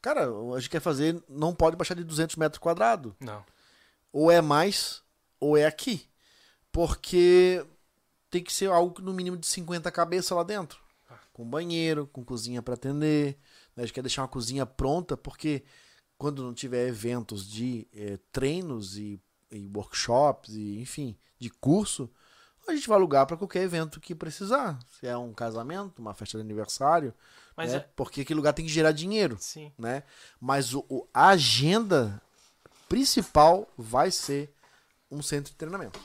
Cara, 0.00 0.28
a 0.54 0.60
gente 0.60 0.70
quer 0.70 0.80
fazer. 0.80 1.20
Não 1.28 1.52
pode 1.54 1.76
baixar 1.76 1.94
de 1.94 2.04
200 2.04 2.36
metros 2.36 2.58
quadrados. 2.58 3.12
Não. 3.20 3.44
Ou 4.12 4.30
é 4.30 4.40
mais, 4.40 5.02
ou 5.40 5.56
é 5.56 5.66
aqui. 5.66 6.06
Porque 6.72 7.64
tem 8.30 8.42
que 8.42 8.52
ser 8.52 8.70
algo 8.70 9.00
no 9.00 9.12
mínimo 9.12 9.36
de 9.36 9.46
50 9.46 9.90
cabeças 9.90 10.36
lá 10.36 10.42
dentro. 10.42 10.80
Com 11.32 11.48
banheiro, 11.48 12.06
com 12.06 12.24
cozinha 12.24 12.60
para 12.62 12.74
atender. 12.74 13.38
né? 13.76 13.82
A 13.82 13.86
gente 13.86 13.94
quer 13.94 14.02
deixar 14.02 14.22
uma 14.22 14.28
cozinha 14.28 14.66
pronta, 14.66 15.16
porque 15.16 15.62
quando 16.16 16.42
não 16.42 16.52
tiver 16.52 16.88
eventos 16.88 17.48
de 17.48 17.86
eh, 17.94 18.18
treinos 18.32 18.98
e, 18.98 19.20
e 19.52 19.68
workshops, 19.74 20.54
e 20.54 20.80
enfim, 20.80 21.16
de 21.38 21.48
curso, 21.48 22.10
a 22.66 22.74
gente 22.74 22.88
vai 22.88 22.98
alugar 22.98 23.24
para 23.24 23.36
qualquer 23.36 23.62
evento 23.62 24.00
que 24.00 24.14
precisar. 24.16 24.78
Se 24.98 25.06
é 25.06 25.16
um 25.16 25.32
casamento, 25.32 26.00
uma 26.00 26.12
festa 26.12 26.36
de 26.36 26.42
aniversário, 26.42 27.14
Mas 27.56 27.70
né? 27.72 27.78
é. 27.78 27.88
porque 27.96 28.22
aquele 28.22 28.36
lugar 28.36 28.52
tem 28.52 28.66
que 28.66 28.70
gerar 28.70 28.92
dinheiro 28.92 29.36
Sim. 29.40 29.72
né? 29.78 30.02
Mas 30.40 30.74
o, 30.74 30.84
o- 30.88 31.08
a 31.14 31.28
agenda 31.28 32.20
principal 32.88 33.68
vai 33.76 34.10
ser 34.10 34.52
um 35.10 35.22
centro 35.22 35.52
de 35.52 35.56
treinamento. 35.58 35.98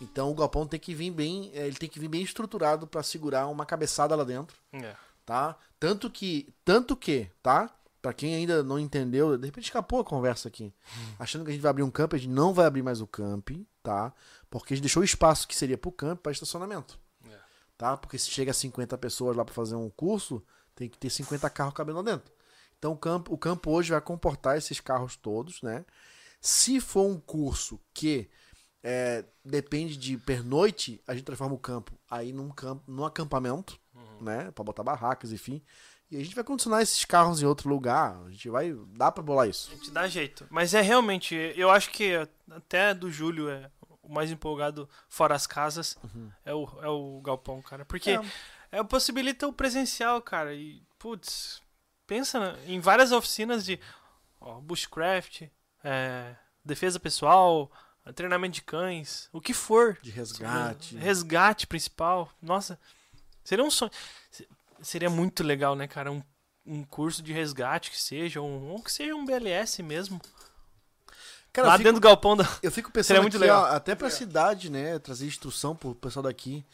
Então 0.00 0.30
o 0.30 0.34
galpão 0.34 0.66
tem 0.66 0.78
que 0.78 0.94
vir 0.94 1.10
bem, 1.10 1.50
eh, 1.54 1.66
ele 1.66 1.76
tem 1.76 1.88
que 1.88 1.98
vir 1.98 2.08
bem 2.08 2.22
estruturado 2.22 2.86
para 2.86 3.02
segurar 3.02 3.46
uma 3.48 3.66
cabeçada 3.66 4.14
lá 4.14 4.24
dentro, 4.24 4.56
É. 4.72 4.94
tá? 5.26 5.56
Tanto 5.80 6.08
que, 6.10 6.52
tanto 6.64 6.96
que, 6.96 7.30
tá? 7.42 7.74
Pra 8.00 8.12
quem 8.12 8.34
ainda 8.36 8.62
não 8.62 8.78
entendeu, 8.78 9.36
de 9.36 9.46
repente 9.46 9.64
escapou 9.64 10.00
a 10.00 10.04
conversa 10.04 10.46
aqui. 10.48 10.72
Achando 11.18 11.44
que 11.44 11.50
a 11.50 11.52
gente 11.52 11.62
vai 11.62 11.70
abrir 11.70 11.82
um 11.82 11.90
camp, 11.90 12.14
a 12.14 12.16
gente 12.16 12.30
não 12.30 12.54
vai 12.54 12.66
abrir 12.66 12.82
mais 12.82 13.00
o 13.00 13.06
camp, 13.08 13.50
tá? 13.82 14.12
Porque 14.48 14.72
a 14.72 14.76
gente 14.76 14.84
deixou 14.84 15.00
o 15.02 15.04
espaço 15.04 15.48
que 15.48 15.54
seria 15.56 15.76
pro 15.76 15.90
camp 15.90 16.20
para 16.20 16.30
estacionamento. 16.30 16.96
É. 17.28 17.36
Tá? 17.76 17.96
Porque 17.96 18.16
se 18.16 18.30
chega 18.30 18.52
a 18.52 18.54
50 18.54 18.96
pessoas 18.98 19.36
lá 19.36 19.44
para 19.44 19.52
fazer 19.54 19.74
um 19.74 19.90
curso, 19.90 20.40
tem 20.76 20.88
que 20.88 20.96
ter 20.96 21.10
50 21.10 21.50
carros 21.50 21.74
cabendo 21.74 21.96
lá 21.98 22.04
dentro. 22.04 22.32
Então 22.78 22.92
o 22.92 22.96
campo, 22.96 23.34
o 23.34 23.38
campo 23.38 23.72
hoje 23.72 23.90
vai 23.90 24.00
comportar 24.00 24.56
esses 24.56 24.78
carros 24.78 25.16
todos, 25.16 25.60
né? 25.62 25.84
Se 26.40 26.80
for 26.80 27.06
um 27.06 27.18
curso 27.18 27.80
que 27.92 28.28
é, 28.82 29.24
depende 29.44 29.96
de 29.96 30.16
pernoite, 30.18 31.02
a 31.06 31.14
gente 31.14 31.24
transforma 31.24 31.54
o 31.54 31.58
campo 31.58 31.98
aí 32.10 32.32
num 32.32 32.50
campo, 32.50 32.82
num 32.86 33.04
acampamento, 33.04 33.78
né? 34.20 34.50
Pra 34.52 34.64
botar 34.64 34.82
barracas, 34.82 35.32
enfim. 35.32 35.62
E 36.10 36.16
a 36.16 36.24
gente 36.24 36.34
vai 36.34 36.44
condicionar 36.44 36.80
esses 36.80 37.04
carros 37.04 37.42
em 37.42 37.44
outro 37.46 37.68
lugar. 37.68 38.16
A 38.24 38.30
gente 38.30 38.48
vai. 38.48 38.72
Dá 38.96 39.12
pra 39.12 39.22
bolar 39.22 39.48
isso. 39.48 39.70
A 39.70 39.74
gente 39.74 39.90
dá 39.90 40.08
jeito. 40.08 40.46
Mas 40.48 40.72
é 40.72 40.80
realmente, 40.80 41.34
eu 41.56 41.70
acho 41.70 41.90
que 41.90 42.12
até 42.50 42.94
do 42.94 43.10
Júlio 43.10 43.48
é 43.50 43.70
o 44.02 44.08
mais 44.10 44.30
empolgado 44.30 44.88
fora 45.08 45.34
as 45.34 45.46
casas 45.46 45.98
é, 46.46 46.54
o, 46.54 46.66
é 46.80 46.88
o 46.88 47.20
galpão, 47.20 47.60
cara. 47.60 47.84
Porque 47.84 48.12
É. 48.12 48.20
é, 48.72 48.82
possibilita 48.84 49.46
o 49.46 49.52
presencial, 49.52 50.22
cara. 50.22 50.54
E, 50.54 50.82
putz, 50.98 51.60
pensa 52.06 52.40
na- 52.40 52.56
em 52.66 52.80
várias 52.80 53.12
oficinas 53.12 53.66
de 53.66 53.78
ó, 54.40 54.60
bushcraft, 54.60 55.42
é, 55.84 56.34
defesa 56.64 56.98
pessoal, 57.00 57.70
treinamento 58.14 58.54
de 58.54 58.62
cães, 58.62 59.28
o 59.32 59.40
que 59.40 59.52
for. 59.54 59.98
De 60.02 60.10
resgate. 60.10 60.96
Resgate 60.96 61.66
principal. 61.66 62.30
Nossa, 62.42 62.78
seria 63.44 63.64
um 63.64 63.70
sonho. 63.70 63.90
Se- 64.30 64.48
Seria 64.80 65.10
muito 65.10 65.42
legal, 65.42 65.74
né, 65.74 65.88
cara? 65.88 66.12
Um, 66.12 66.22
um 66.64 66.84
curso 66.84 67.20
de 67.20 67.32
resgate 67.32 67.90
que 67.90 68.00
seja, 68.00 68.40
um, 68.40 68.68
ou 68.70 68.80
que 68.82 68.92
seja 68.92 69.12
um 69.14 69.26
BLS 69.26 69.82
mesmo. 69.82 70.20
Cara, 71.52 71.68
lá 71.68 71.74
eu 71.74 71.78
fico- 71.78 71.84
dentro 71.88 72.00
do 72.00 72.04
galpão 72.04 72.36
da. 72.36 72.44
Eu 72.62 72.70
fico 72.70 72.90
pensando 72.92 73.06
Seria 73.08 73.22
muito 73.22 73.36
aqui, 73.36 73.42
legal. 73.42 73.62
ó, 73.64 73.66
até 73.74 73.94
pra 73.94 74.08
cidade, 74.10 74.70
né? 74.70 74.98
Trazer 75.00 75.26
instrução 75.26 75.74
pro 75.74 75.94
pessoal 75.94 76.22
daqui. 76.22 76.64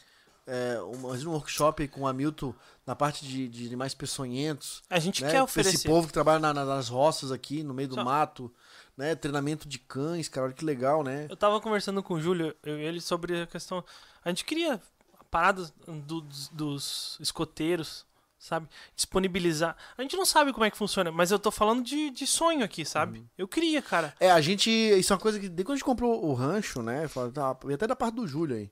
É, 0.47 0.79
um, 0.83 1.07
um 1.11 1.31
workshop 1.31 1.87
com 1.87 2.01
o 2.01 2.07
Hamilton 2.07 2.53
na 2.85 2.95
parte 2.95 3.25
de, 3.25 3.47
de 3.47 3.65
animais 3.65 3.95
peçonhentos. 3.95 4.83
A 4.87 4.99
gente 4.99 5.23
né? 5.23 5.31
quer 5.31 5.41
oferecer. 5.41 5.75
Esse 5.77 5.87
povo 5.87 6.05
que 6.05 6.13
trabalha 6.13 6.37
na- 6.37 6.53
na- 6.53 6.65
nas 6.65 6.87
roças 6.87 7.31
aqui, 7.31 7.63
no 7.63 7.73
meio 7.73 7.87
do 7.89 7.95
Só- 7.95 8.03
mato. 8.03 8.53
Né? 8.97 9.13
Treinamento 9.15 9.67
de 9.67 9.77
cães, 9.77 10.29
cara, 10.29 10.45
olha 10.47 10.53
que 10.55 10.63
legal, 10.63 11.03
né? 11.03 11.27
Eu 11.29 11.35
tava 11.35 11.59
conversando 11.59 12.01
com 12.01 12.13
o 12.13 12.21
Júlio, 12.21 12.55
eu 12.63 12.79
e 12.79 12.83
ele, 12.83 13.01
sobre 13.01 13.41
a 13.41 13.47
questão. 13.47 13.83
A 14.23 14.29
gente 14.29 14.45
queria 14.45 14.75
a 15.19 15.23
parada 15.25 15.69
do- 15.85 16.21
dos, 16.21 16.47
dos 16.49 17.17
escoteiros, 17.19 18.05
sabe? 18.39 18.69
Disponibilizar. 18.95 19.75
A 19.97 20.01
gente 20.01 20.15
não 20.15 20.25
sabe 20.25 20.53
como 20.53 20.63
é 20.65 20.71
que 20.71 20.77
funciona, 20.77 21.11
mas 21.11 21.29
eu 21.31 21.37
tô 21.39 21.51
falando 21.51 21.83
de, 21.83 22.09
de 22.09 22.25
sonho 22.25 22.63
aqui, 22.63 22.85
sabe? 22.85 23.19
Uhum. 23.19 23.25
Eu 23.37 23.47
queria, 23.49 23.81
cara. 23.81 24.13
É, 24.19 24.31
a 24.31 24.39
gente. 24.39 24.69
Isso 24.69 25.11
é 25.11 25.15
uma 25.15 25.21
coisa 25.21 25.39
que, 25.39 25.49
desde 25.49 25.63
quando 25.65 25.73
a 25.73 25.77
gente 25.77 25.85
comprou 25.85 26.25
o 26.25 26.33
rancho, 26.33 26.81
né? 26.81 27.05
tá, 27.33 27.57
e 27.69 27.73
até 27.73 27.85
da 27.87 27.95
parte 27.97 28.15
do 28.15 28.25
Júlio 28.27 28.55
aí. 28.55 28.71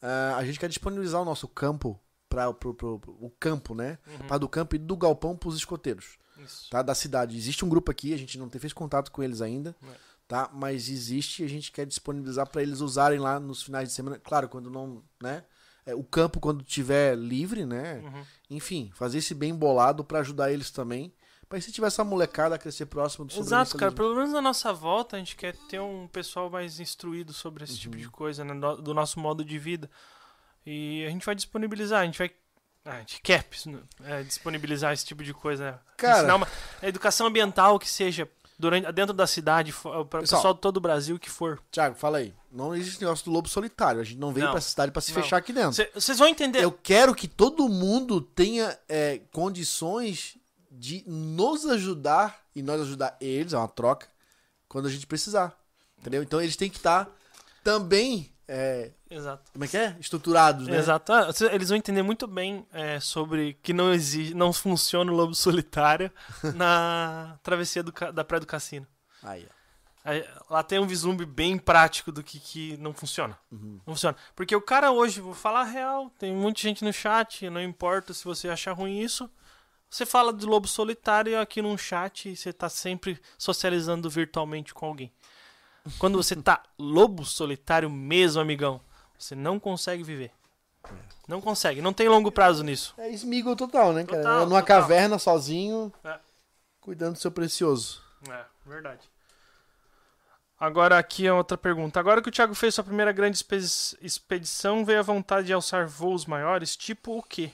ah, 0.00 0.36
a 0.38 0.44
gente 0.46 0.58
quer 0.58 0.68
disponibilizar 0.68 1.20
o 1.20 1.24
nosso 1.26 1.46
campo 1.46 2.00
para 2.28 2.48
o 2.50 3.30
campo, 3.38 3.74
né? 3.74 3.98
Para 4.26 4.38
do 4.38 4.48
campo 4.48 4.76
e 4.76 4.78
do 4.78 4.96
galpão 4.96 5.36
pros 5.36 5.56
escoteiros. 5.56 6.16
Isso. 6.44 6.68
tá? 6.70 6.82
Da 6.82 6.94
cidade. 6.94 7.36
Existe 7.36 7.64
um 7.64 7.68
grupo 7.68 7.90
aqui, 7.90 8.12
a 8.14 8.16
gente 8.18 8.38
não 8.38 8.48
tem, 8.48 8.60
fez 8.60 8.72
contato 8.72 9.10
com 9.12 9.22
eles 9.22 9.40
ainda, 9.40 9.74
É. 9.82 9.86
tá? 10.26 10.50
Mas 10.52 10.88
existe 10.88 11.42
e 11.42 11.46
a 11.46 11.48
gente 11.48 11.70
quer 11.72 11.86
disponibilizar 11.86 12.48
para 12.48 12.62
eles 12.62 12.80
usarem 12.80 13.18
lá 13.18 13.38
nos 13.40 13.62
finais 13.62 13.88
de 13.88 13.94
semana. 13.94 14.18
Claro, 14.18 14.48
quando 14.48 14.70
não, 14.70 15.02
né? 15.22 15.44
É, 15.86 15.94
o 15.94 16.04
campo 16.04 16.38
quando 16.38 16.62
tiver 16.62 17.16
livre, 17.16 17.64
né? 17.64 18.00
Uhum. 18.04 18.24
Enfim, 18.50 18.90
fazer 18.94 19.18
esse 19.18 19.34
bem 19.34 19.54
bolado 19.54 20.04
para 20.04 20.18
ajudar 20.20 20.52
eles 20.52 20.70
também. 20.70 21.12
Pra 21.48 21.58
se 21.62 21.72
tiver 21.72 21.86
essa 21.86 22.04
molecada 22.04 22.56
a 22.56 22.58
crescer 22.58 22.84
próximo 22.84 23.24
do 23.24 23.32
Exato, 23.34 23.74
cara. 23.78 23.90
Pelo 23.90 24.14
menos 24.14 24.32
na 24.34 24.42
nossa 24.42 24.70
volta, 24.70 25.16
a 25.16 25.18
gente 25.18 25.34
quer 25.34 25.56
ter 25.66 25.80
um 25.80 26.06
pessoal 26.06 26.50
mais 26.50 26.78
instruído 26.78 27.32
sobre 27.32 27.64
esse 27.64 27.72
Uhum. 27.72 27.78
tipo 27.78 27.96
de 27.96 28.06
coisa, 28.10 28.44
né? 28.44 28.52
do, 28.54 28.82
do 28.82 28.92
nosso 28.92 29.18
modo 29.18 29.42
de 29.42 29.58
vida. 29.58 29.90
E 30.66 31.06
a 31.06 31.10
gente 31.10 31.24
vai 31.24 31.34
disponibilizar, 31.34 32.02
a 32.02 32.04
gente 32.04 32.18
vai. 32.18 32.30
Ah, 32.88 32.96
A 32.96 32.98
gente 33.00 33.20
quer 33.22 33.46
é, 34.04 34.22
disponibilizar 34.22 34.92
esse 34.92 35.04
tipo 35.04 35.22
de 35.22 35.34
coisa, 35.34 35.72
né? 35.72 35.78
Cara- 35.96 36.34
uma 36.36 36.48
a 36.82 36.88
educação 36.88 37.26
ambiental 37.26 37.78
que 37.78 37.88
seja 37.88 38.28
durante, 38.58 38.90
dentro 38.92 39.14
da 39.14 39.26
cidade, 39.26 39.72
para 39.72 40.00
o 40.00 40.04
Pessoal, 40.06 40.54
de 40.54 40.60
todo 40.60 40.78
o 40.78 40.80
Brasil 40.80 41.18
que 41.18 41.30
for. 41.30 41.62
Tiago, 41.70 41.94
fala 41.94 42.18
aí. 42.18 42.34
Não 42.50 42.74
existe 42.74 43.00
negócio 43.00 43.24
do 43.24 43.30
lobo 43.30 43.48
solitário. 43.48 44.00
A 44.00 44.04
gente 44.04 44.18
não 44.18 44.32
veio 44.32 44.48
pra 44.48 44.58
essa 44.58 44.70
cidade 44.70 44.90
pra 44.90 45.00
se 45.02 45.12
Não. 45.14 45.22
fechar 45.22 45.36
aqui 45.36 45.52
dentro. 45.52 45.84
Vocês 45.94 46.18
vão 46.18 46.28
entender. 46.28 46.62
Eu 46.64 46.72
quero 46.72 47.14
que 47.14 47.28
todo 47.28 47.68
mundo 47.68 48.20
tenha 48.20 48.76
é, 48.88 49.20
condições 49.32 50.36
de 50.70 51.04
nos 51.06 51.66
ajudar 51.66 52.42
e 52.54 52.62
nós 52.62 52.80
ajudar 52.80 53.16
eles, 53.20 53.52
é 53.52 53.58
uma 53.58 53.68
troca, 53.68 54.08
quando 54.68 54.86
a 54.86 54.90
gente 54.90 55.06
precisar. 55.06 55.56
Entendeu? 55.98 56.22
Então 56.22 56.40
eles 56.40 56.56
têm 56.56 56.70
que 56.70 56.76
estar 56.76 57.08
também, 57.62 58.32
é, 58.48 58.90
Exato. 59.10 59.52
como 59.52 59.64
é 59.64 59.68
que 59.68 59.76
é? 59.76 59.94
Estruturados, 60.00 60.66
né? 60.66 60.78
Exato. 60.78 61.12
Ah, 61.12 61.28
eles 61.52 61.68
vão 61.68 61.76
entender 61.76 62.02
muito 62.02 62.26
bem 62.26 62.66
é, 62.72 62.98
sobre 62.98 63.58
que 63.62 63.74
não 63.74 63.92
existe, 63.92 64.32
não 64.34 64.54
funciona 64.54 65.12
o 65.12 65.14
lobo 65.14 65.34
solitário 65.36 66.10
na 66.54 67.38
travessia 67.42 67.82
do 67.82 67.92
da 68.12 68.24
Praia 68.24 68.40
do 68.40 68.46
Cassino. 68.46 68.86
Aí, 69.22 69.46
ó. 69.46 69.58
Aí, 70.04 70.24
Lá 70.48 70.62
tem 70.62 70.78
um 70.78 70.86
vislumbre 70.86 71.26
bem 71.26 71.58
prático 71.58 72.10
do 72.10 72.22
que, 72.22 72.40
que 72.40 72.76
não 72.78 72.94
funciona. 72.94 73.38
Uhum. 73.52 73.80
Não 73.86 73.94
funciona. 73.94 74.16
Porque 74.34 74.56
o 74.56 74.62
cara 74.62 74.90
hoje, 74.90 75.20
vou 75.20 75.34
falar 75.34 75.60
a 75.60 75.64
real, 75.64 76.10
tem 76.18 76.34
muita 76.34 76.62
gente 76.62 76.82
no 76.82 76.92
chat, 76.92 77.50
não 77.50 77.60
importa 77.60 78.14
se 78.14 78.24
você 78.24 78.48
achar 78.48 78.72
ruim 78.72 79.00
isso. 79.00 79.30
Você 79.90 80.06
fala 80.06 80.32
de 80.32 80.46
lobo 80.46 80.66
solitário 80.66 81.38
aqui 81.38 81.60
num 81.60 81.76
chat 81.76 82.30
e 82.30 82.36
você 82.36 82.52
tá 82.52 82.70
sempre 82.70 83.20
socializando 83.36 84.08
virtualmente 84.08 84.72
com 84.72 84.86
alguém. 84.86 85.12
Quando 85.98 86.16
você 86.22 86.34
tá 86.36 86.62
lobo 86.78 87.24
solitário 87.24 87.88
mesmo, 87.88 88.40
amigão, 88.40 88.80
você 89.18 89.34
não 89.34 89.58
consegue 89.58 90.02
viver. 90.02 90.30
Não 91.26 91.40
consegue, 91.40 91.82
não 91.82 91.92
tem 91.92 92.08
longo 92.08 92.32
prazo 92.32 92.64
nisso. 92.64 92.94
É 92.96 93.10
Smiggle 93.10 93.54
total, 93.54 93.92
né, 93.92 94.04
cara? 94.04 94.22
Total, 94.22 94.46
Numa 94.46 94.60
total. 94.62 94.80
caverna 94.80 95.18
sozinho, 95.18 95.92
É. 96.04 96.18
cuidando 96.80 97.12
do 97.14 97.18
seu 97.18 97.30
precioso. 97.30 98.02
É, 98.28 98.44
verdade. 98.66 99.00
Agora 100.58 100.98
aqui 100.98 101.26
é 101.26 101.32
outra 101.32 101.56
pergunta. 101.56 102.00
Agora 102.00 102.20
que 102.20 102.28
o 102.28 102.32
Thiago 102.32 102.54
fez 102.54 102.74
sua 102.74 102.82
primeira 102.82 103.12
grande 103.12 103.44
expedição, 104.00 104.84
veio 104.84 104.98
a 104.98 105.02
vontade 105.02 105.46
de 105.46 105.52
alçar 105.52 105.86
voos 105.86 106.26
maiores, 106.26 106.76
tipo 106.76 107.16
o 107.16 107.22
quê? 107.22 107.52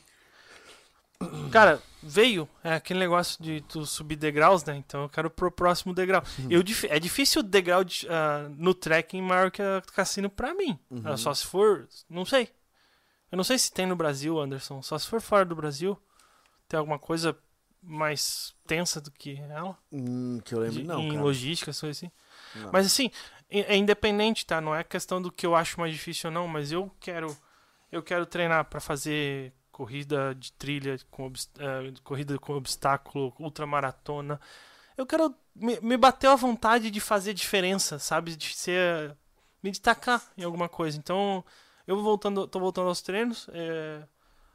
Cara, 1.51 1.81
veio 2.03 2.49
é 2.62 2.74
aquele 2.74 2.99
negócio 3.01 3.43
de 3.43 3.61
tu 3.62 3.86
subir 3.86 4.16
degraus, 4.16 4.65
né? 4.65 4.77
Então 4.77 5.03
eu 5.03 5.09
quero 5.09 5.31
pro 5.31 5.51
próximo 5.51 5.95
degrau. 5.95 6.23
Eu, 6.51 6.62
dif- 6.62 6.86
é 6.91 6.99
difícil 6.99 7.41
o 7.41 7.45
degrau 7.45 7.82
de, 7.85 8.07
ah, 8.11 8.49
no 8.57 8.74
trekking 8.74 9.23
maior 9.23 9.51
que 9.51 9.62
a 9.62 9.81
cassino 9.95 10.28
pra 10.28 10.53
mim. 10.55 10.78
Ah, 11.05 11.16
só 11.16 11.32
se 11.32 11.47
for, 11.47 11.89
não 12.09 12.24
sei. 12.24 12.49
Eu 13.32 13.36
não 13.36 13.45
sei 13.45 13.59
se 13.59 13.73
tem 13.73 13.86
no 13.86 13.97
Brasil, 13.97 14.39
Anderson. 14.39 14.82
Só 14.82 14.99
se 14.99 15.09
for 15.09 15.20
fora 15.20 15.45
do 15.45 15.57
Brasil, 15.57 15.99
tem 16.69 16.78
alguma 16.78 16.99
coisa 16.99 17.36
mais 17.82 18.55
tensa 18.66 19.01
do 19.01 19.11
que 19.11 19.36
ela 19.51 19.77
Hum, 19.93 20.41
que 20.45 20.55
eu 20.55 20.59
lembro, 20.61 20.81
de- 20.81 20.85
não, 20.85 21.01
em 21.01 21.11
cara. 21.11 21.23
logística, 21.23 21.73
coisa 21.73 21.91
assim. 21.91 22.11
Não. 22.55 22.70
Mas 22.73 22.86
assim, 22.86 23.11
é 23.51 23.74
é 23.74 23.77
independente, 23.77 24.45
tá? 24.47 24.61
Não 24.61 24.74
é 24.74 24.82
questão 24.85 25.20
do 25.23 25.31
que 25.31 25.47
eu 25.47 25.55
acho 25.55 25.78
mais 25.81 25.93
difícil 25.93 26.28
ou 26.31 26.35
não, 26.35 26.49
mas 26.49 26.73
eu 26.73 26.91
quero 27.01 27.36
eu 27.93 28.03
quero 28.03 28.27
treinar 28.27 28.65
pra 28.65 28.81
fazer 28.81 29.53
corrida 29.75 30.35
de 30.37 30.53
trilha 30.53 30.97
com 31.11 31.33
eh, 31.59 31.93
corrida 32.05 32.39
com 32.39 32.55
obstáculo, 32.55 33.35
ultramaratona. 33.41 34.41
Eu 34.97 35.05
quero 35.07 35.35
me, 35.55 35.81
me 35.81 35.97
bateu 35.97 36.31
a 36.31 36.37
vontade 36.37 36.91
de 36.93 37.01
fazer 37.01 37.35
diferença, 37.35 37.99
sabe? 37.99 38.37
De 38.37 38.55
ser 38.55 39.17
me 39.63 39.71
destacar 39.73 40.23
em 40.39 40.45
alguma 40.45 40.69
coisa. 40.69 40.97
Então, 40.99 41.45
eu 41.87 42.01
voltando, 42.03 42.47
tô 42.47 42.61
voltando 42.61 42.89
aos 42.89 43.03
treinos. 43.03 43.49
eh, 43.53 44.03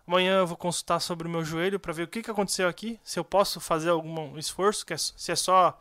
Amanhã 0.08 0.40
eu 0.40 0.48
vou 0.48 0.58
consultar 0.58 1.00
sobre 1.00 1.28
o 1.28 1.32
meu 1.32 1.46
joelho 1.46 1.80
para 1.80 1.94
ver 1.94 2.04
o 2.04 2.08
que, 2.08 2.24
que 2.24 2.32
aconteceu 2.32 2.68
aqui, 2.68 3.00
se 3.04 3.20
eu 3.20 3.24
posso 3.24 3.60
fazer 3.60 3.90
algum 3.90 4.38
esforço, 4.40 4.86
é 4.90 4.98
se 4.98 5.32
é 5.32 5.36
só 5.36 5.80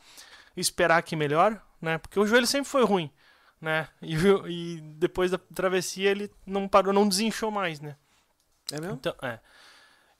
esperar 0.56 1.02
que 1.02 1.16
melhore, 1.16 1.58
né? 1.80 1.98
Porque 1.98 2.20
o 2.20 2.26
joelho 2.26 2.46
sempre 2.46 2.68
foi 2.70 2.84
ruim, 2.84 3.10
né? 3.60 3.88
E, 4.02 4.14
e 4.76 4.80
depois 4.98 5.30
da 5.30 5.38
travessia 5.54 6.10
ele 6.10 6.30
não 6.46 6.68
parou, 6.68 6.92
não 6.92 7.08
desinchou 7.08 7.50
mais, 7.50 7.80
né? 7.80 7.96
É 8.72 8.80
mesmo? 8.80 8.96
Então, 8.96 9.14
é. 9.22 9.40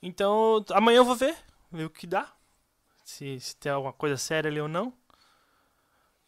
Então, 0.01 0.63
amanhã 0.71 0.97
eu 0.97 1.05
vou 1.05 1.15
ver, 1.15 1.35
ver 1.71 1.85
o 1.85 1.89
que 1.89 2.07
dá. 2.07 2.31
Se, 3.03 3.39
se 3.39 3.55
tem 3.55 3.71
alguma 3.71 3.93
coisa 3.93 4.17
séria 4.17 4.49
ali 4.49 4.61
ou 4.61 4.67
não. 4.67 4.93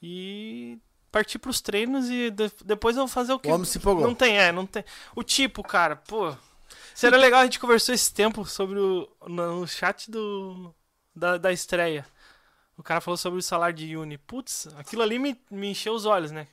E 0.02 0.80
partir 1.12 1.40
pros 1.40 1.62
treinos 1.62 2.10
e 2.10 2.30
de- 2.32 2.52
depois 2.66 2.96
eu 2.96 3.02
vou 3.04 3.08
fazer 3.08 3.34
o 3.34 3.40
que 3.40 3.50
O 3.50 3.54
homem 3.54 3.66
se 3.66 3.78
empolgou. 3.78 4.06
não 4.06 4.16
tem, 4.16 4.38
é, 4.38 4.52
não 4.52 4.66
tem. 4.66 4.84
O 5.16 5.24
tipo, 5.24 5.64
cara, 5.64 5.96
pô. 5.96 6.36
Seria 6.96 7.18
legal 7.18 7.42
a 7.42 7.44
gente 7.44 7.60
conversou 7.60 7.94
esse 7.94 8.14
tempo 8.14 8.46
sobre 8.46 8.80
o. 8.80 9.08
No 9.28 9.68
chat 9.68 10.10
do. 10.10 10.74
Da, 11.16 11.38
da 11.38 11.52
estreia. 11.52 12.06
O 12.78 12.84
cara 12.84 13.02
falou 13.02 13.18
sobre 13.18 13.40
o 13.40 13.44
salário 13.44 13.76
de 13.76 13.96
Uni. 13.96 14.18
Putz, 14.18 14.68
aquilo 14.78 15.02
ali 15.04 15.20
me, 15.20 15.40
me 15.52 15.70
encheu 15.72 15.94
os 15.94 16.06
olhos, 16.06 16.32
né? 16.32 16.48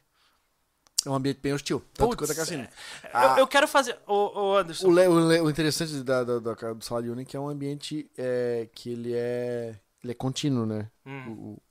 É 1.07 1.11
um 1.11 1.15
ambiente 1.15 1.39
bem 1.41 1.53
hostil. 1.53 1.81
Tanto 1.95 2.09
Putz, 2.11 2.19
quanto 2.19 2.33
a 2.33 2.35
cassino. 2.35 2.63
é. 2.65 2.71
Ah. 3.13 3.33
Eu, 3.35 3.39
eu 3.39 3.47
quero 3.47 3.69
fazer. 3.69 3.97
Ô, 4.07 4.41
ô 4.41 4.57
Anderson. 4.59 4.89
O, 4.89 4.91
le- 4.91 5.07
o 5.07 5.29
le- 5.29 5.41
o 5.41 5.49
interessante 5.51 6.03
da, 6.03 6.25
da, 6.25 6.39
da- 6.41 6.73
do 6.73 6.85
salário 6.85 7.13
único 7.13 7.37
é 7.37 7.41
um 7.41 7.49
ambiente 7.49 8.11
é, 8.19 8.69
que 8.75 8.91
ele 8.91 9.13
é, 9.15 9.79
ele 10.03 10.11
é 10.13 10.15
contínuo, 10.15 10.67
né? 10.67 10.91
Hum, 11.07 11.29
O, 11.29 11.33
o- 11.53 11.63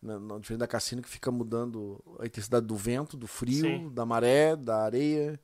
na, 0.00 0.18
na- 0.20 0.38
diferente 0.38 0.60
da 0.60 0.66
cassino 0.68 1.02
que 1.02 1.08
fica 1.08 1.30
mudando 1.30 2.00
a 2.20 2.26
intensidade 2.26 2.64
do 2.66 2.76
vento, 2.76 3.16
do 3.16 3.26
frio, 3.26 3.62
Sim. 3.64 3.90
da 3.92 4.06
maré, 4.06 4.54
da 4.54 4.84
areia, 4.84 5.40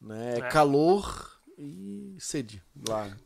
né? 0.00 0.34
É 0.34 0.38
É. 0.38 0.48
calor 0.48 1.40
e 1.56 2.16
sede 2.18 2.60
lá. 2.88 3.16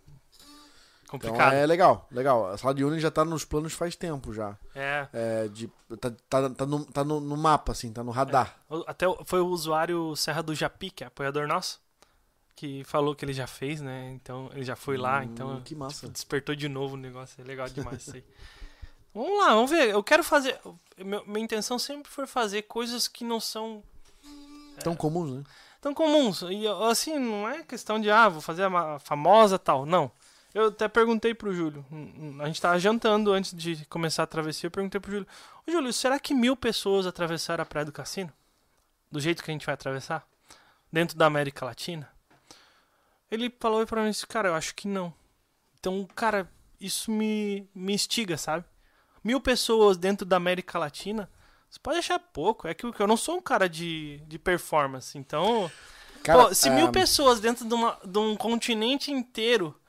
Então 1.16 1.30
complicado. 1.30 1.52
é 1.54 1.66
legal, 1.66 2.06
legal. 2.10 2.46
A 2.48 2.56
sala 2.58 2.74
de 2.74 2.84
Uni 2.84 3.00
já 3.00 3.10
tá 3.10 3.24
nos 3.24 3.44
planos 3.44 3.72
faz 3.72 3.96
tempo 3.96 4.32
já. 4.32 4.56
é. 4.74 5.08
É, 5.12 5.48
de, 5.48 5.68
tá, 6.00 6.10
tá, 6.28 6.50
tá, 6.50 6.66
no, 6.66 6.84
tá 6.84 7.04
no, 7.04 7.20
no 7.20 7.36
mapa, 7.36 7.72
assim, 7.72 7.92
tá 7.92 8.02
no 8.04 8.10
radar. 8.10 8.56
O- 8.68 8.84
Até 8.86 9.06
foi 9.24 9.40
o 9.40 9.46
usuário 9.48 10.14
Serra 10.16 10.42
do 10.42 10.54
Japi, 10.54 10.90
que 10.90 11.02
é 11.02 11.06
apoiador 11.08 11.46
nosso, 11.48 11.80
que 12.54 12.84
falou 12.84 13.14
que 13.14 13.24
ele 13.24 13.32
já 13.32 13.46
fez, 13.46 13.80
né? 13.80 14.10
Então 14.14 14.48
ele 14.52 14.64
já 14.64 14.76
foi 14.76 14.96
lá, 14.96 15.20
Hum, 15.20 15.24
então 15.24 15.60
que 15.62 15.74
massa. 15.74 16.00
tipo, 16.02 16.12
despertou 16.12 16.54
de 16.54 16.68
novo 16.68 16.94
o 16.94 16.98
negócio. 16.98 17.40
É 17.40 17.44
legal 17.44 17.68
demais 17.68 18.02
isso 18.02 18.14
aí. 18.16 18.24
vamos 19.14 19.38
lá, 19.38 19.48
vamos 19.54 19.70
ver. 19.70 19.90
Eu 19.90 20.02
quero 20.04 20.22
fazer. 20.22 20.58
meu- 20.98 21.24
minha 21.26 21.44
intenção 21.44 21.78
sempre 21.78 22.10
foi 22.10 22.26
fazer 22.26 22.62
coisas 22.62 23.08
que 23.08 23.24
não 23.24 23.40
são 23.40 23.82
Tão 24.82 24.94
comuns, 24.96 25.30
né? 25.32 25.42
tão 25.80 25.92
comuns. 25.94 26.42
E 26.42 26.66
assim, 26.90 27.18
não 27.18 27.48
é 27.48 27.62
questão 27.62 27.98
de, 28.00 28.10
ah, 28.10 28.28
vou 28.28 28.40
fazer 28.40 28.64
a 28.64 28.98
famosa 28.98 29.58
tal. 29.58 29.84
Não. 29.86 30.10
Eu 30.52 30.66
até 30.68 30.88
perguntei 30.88 31.32
pro 31.34 31.54
Júlio. 31.54 31.84
hum, 31.92 32.12
hum, 32.18 32.42
A 32.42 32.46
gente 32.46 32.60
tava 32.60 32.78
jantando 32.78 33.32
antes 33.32 33.54
de 33.54 33.84
começar 33.86 34.24
a 34.24 34.26
travessia. 34.26 34.66
Eu 34.66 34.70
perguntei 34.70 35.00
pro 35.00 35.12
Júlio: 35.12 35.26
Ô 35.66 35.70
Júlio, 35.70 35.92
será 35.92 36.18
que 36.18 36.34
mil 36.34 36.56
pessoas 36.56 37.06
atravessaram 37.06 37.62
a 37.62 37.66
Praia 37.66 37.84
do 37.84 37.92
Cassino? 37.92 38.32
Do 39.10 39.20
jeito 39.20 39.42
que 39.42 39.50
a 39.50 39.54
gente 39.54 39.66
vai 39.66 39.74
atravessar? 39.74 40.26
Dentro 40.92 41.16
da 41.16 41.26
América 41.26 41.64
Latina? 41.64 42.08
Ele 43.30 43.52
falou 43.60 43.86
pra 43.86 44.02
mim 44.02 44.10
Cara, 44.28 44.48
eu 44.48 44.54
acho 44.54 44.74
que 44.74 44.88
não. 44.88 45.14
Então, 45.78 46.06
cara, 46.14 46.50
isso 46.80 47.10
me, 47.10 47.68
me 47.74 47.94
instiga, 47.94 48.36
sabe? 48.36 48.64
Mil 49.22 49.40
pessoas 49.40 49.96
dentro 49.96 50.26
da 50.26 50.36
América 50.36 50.78
Latina. 50.78 51.30
Você 51.70 51.78
pode 51.80 51.98
achar 51.98 52.18
pouco, 52.18 52.66
é 52.66 52.74
que 52.74 52.84
eu 52.84 53.06
não 53.06 53.16
sou 53.16 53.36
um 53.36 53.40
cara 53.40 53.68
de, 53.68 54.18
de 54.26 54.38
performance, 54.38 55.16
então. 55.16 55.70
Cara, 56.24 56.46
Pô, 56.48 56.54
se 56.54 56.68
ah, 56.68 56.72
mil 56.72 56.90
pessoas 56.90 57.38
dentro 57.38 57.64
de, 57.64 57.72
uma- 57.72 57.98
de 58.04 58.18
um 58.18 58.36
continente 58.36 59.12
inteiro 59.12 59.79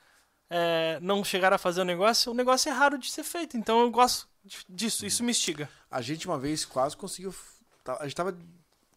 é, 0.54 0.98
não 1.00 1.24
chegaram 1.24 1.54
a 1.54 1.58
fazer 1.58 1.80
o 1.80 1.84
negócio, 1.84 2.30
o 2.30 2.34
negócio 2.34 2.68
é 2.68 2.72
raro 2.72 2.98
de 2.98 3.10
ser 3.10 3.24
feito. 3.24 3.56
Então 3.56 3.80
eu 3.80 3.90
gosto 3.90 4.28
disso, 4.68 5.06
isso 5.06 5.24
me 5.24 5.30
instiga. 5.30 5.68
A 5.90 6.00
gente 6.02 6.26
uma 6.26 6.38
vez 6.38 6.64
quase 6.64 6.96
conseguiu. 6.96 7.34
tá- 7.82 7.96
A 8.00 8.04
gente 8.04 8.16
tava 8.16 8.36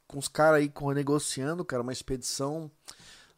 com 0.07 0.17
os 0.19 0.27
caras 0.27 0.59
aí 0.59 0.71
negociando, 0.93 1.63
cara, 1.63 1.81
uma 1.81 1.93
expedição 1.93 2.69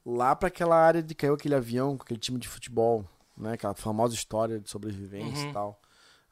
lá 0.06 0.36
pra 0.36 0.48
aquela 0.48 0.76
área 0.76 1.04
de 1.04 1.14
caiu 1.14 1.34
aquele 1.36 1.56
avião 1.56 1.96
com 1.98 2.04
aquele 2.04 2.20
time 2.20 2.40
de 2.40 2.48
futebol, 2.48 3.06
né? 3.38 3.54
Aquela 3.54 3.74
famosa 3.76 4.16
história 4.16 4.60
de 4.60 4.70
sobrevivência 4.70 5.44
Uhum. 5.46 5.50
e 5.50 5.54
tal. 5.54 5.82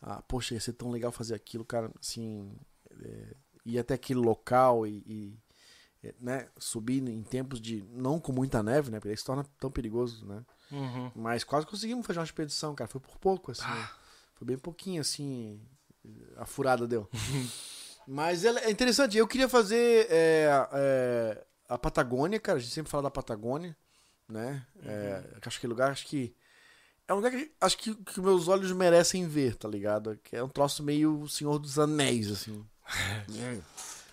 Ah, 0.02 0.22
poxa, 0.28 0.54
ia 0.54 0.60
ser 0.60 0.74
tão 0.74 0.92
legal 0.92 1.12
fazer 1.12 1.36
aquilo, 1.36 1.64
cara, 1.66 1.92
assim. 2.00 2.52
É, 3.04 3.34
ir 3.66 3.80
até 3.80 3.94
aquele 3.94 4.20
local 4.20 4.86
e. 4.88 5.04
e, 5.06 5.38
né, 6.20 6.48
subir 6.58 7.02
em 7.08 7.24
tempos 7.24 7.60
de. 7.62 7.84
Não 7.92 8.20
com 8.20 8.32
muita 8.32 8.62
neve, 8.62 8.92
né? 8.92 9.00
Porque 9.00 9.10
aí 9.10 9.18
se 9.18 9.24
torna 9.26 9.46
tão 9.60 9.72
perigoso, 9.72 10.26
né? 10.26 10.44
Uhum. 10.72 11.12
Mas 11.16 11.44
quase 11.44 11.66
conseguimos 11.66 12.06
fazer 12.06 12.20
uma 12.20 12.26
expedição, 12.26 12.76
cara. 12.76 12.88
Foi 12.90 13.00
por 13.02 13.18
pouco, 13.18 13.52
assim. 13.52 13.64
Ah. 13.66 13.92
Foi 14.36 14.46
bem 14.48 14.58
pouquinho, 14.58 15.02
assim. 15.02 15.60
A 16.38 16.46
furada 16.46 16.88
deu. 16.88 17.10
Mas 18.08 18.44
ela- 18.46 18.60
é 18.62 18.70
interessante. 18.70 19.18
Eu 19.18 19.28
queria 19.28 19.50
fazer 19.50 20.08
é, 20.10 20.48
é, 20.74 21.44
a 21.68 21.78
Patagônia, 21.78 22.40
cara. 22.40 22.58
A 22.58 22.62
gente 22.62 22.74
sempre 22.74 22.92
fala 22.92 23.04
da 23.04 23.12
Patagônia, 23.12 23.76
né? 24.28 24.66
É, 24.84 25.24
que 25.42 25.48
acho 25.48 25.60
que 25.60 25.66
é 25.66 25.70
lugar, 25.70 25.92
acho 25.92 26.06
que. 26.06 26.36
É 27.08 27.14
um 27.14 27.18
lugar 27.18 27.32
que 27.32 27.52
acho 27.62 27.78
que, 27.78 27.94
que 27.96 28.20
meus 28.20 28.48
olhos 28.48 28.72
merecem 28.72 29.28
ver, 29.28 29.56
tá 29.56 29.68
ligado? 29.68 30.20
Que 30.24 30.36
é 30.36 30.44
um 30.44 30.50
troço 30.50 30.82
meio 30.84 31.28
Senhor 31.28 31.60
dos 31.60 31.78
Anéis, 31.80 32.32
assim. 32.32 32.66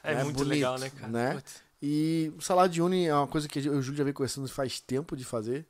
É, 0.05 0.14
É 0.14 0.24
muito 0.24 0.39
bonito, 0.39 0.48
legal, 0.51 0.78
né, 0.81 0.90
cara? 0.90 1.09
né? 1.12 1.43
E 1.82 2.32
o 2.38 2.40
salário 2.40 2.72
de 2.72 2.80
uni 2.80 3.06
é 3.06 3.14
uma 3.14 3.26
coisa 3.26 3.48
que 3.48 3.59
eu 3.59 3.74
e 3.74 3.78
o 3.78 3.82
Júlio 3.82 3.98
já 3.98 4.04
vem 4.04 4.12
conversando 4.12 4.48
faz 4.48 4.78
tempo 4.80 5.16
de 5.16 5.24
fazer, 5.24 5.66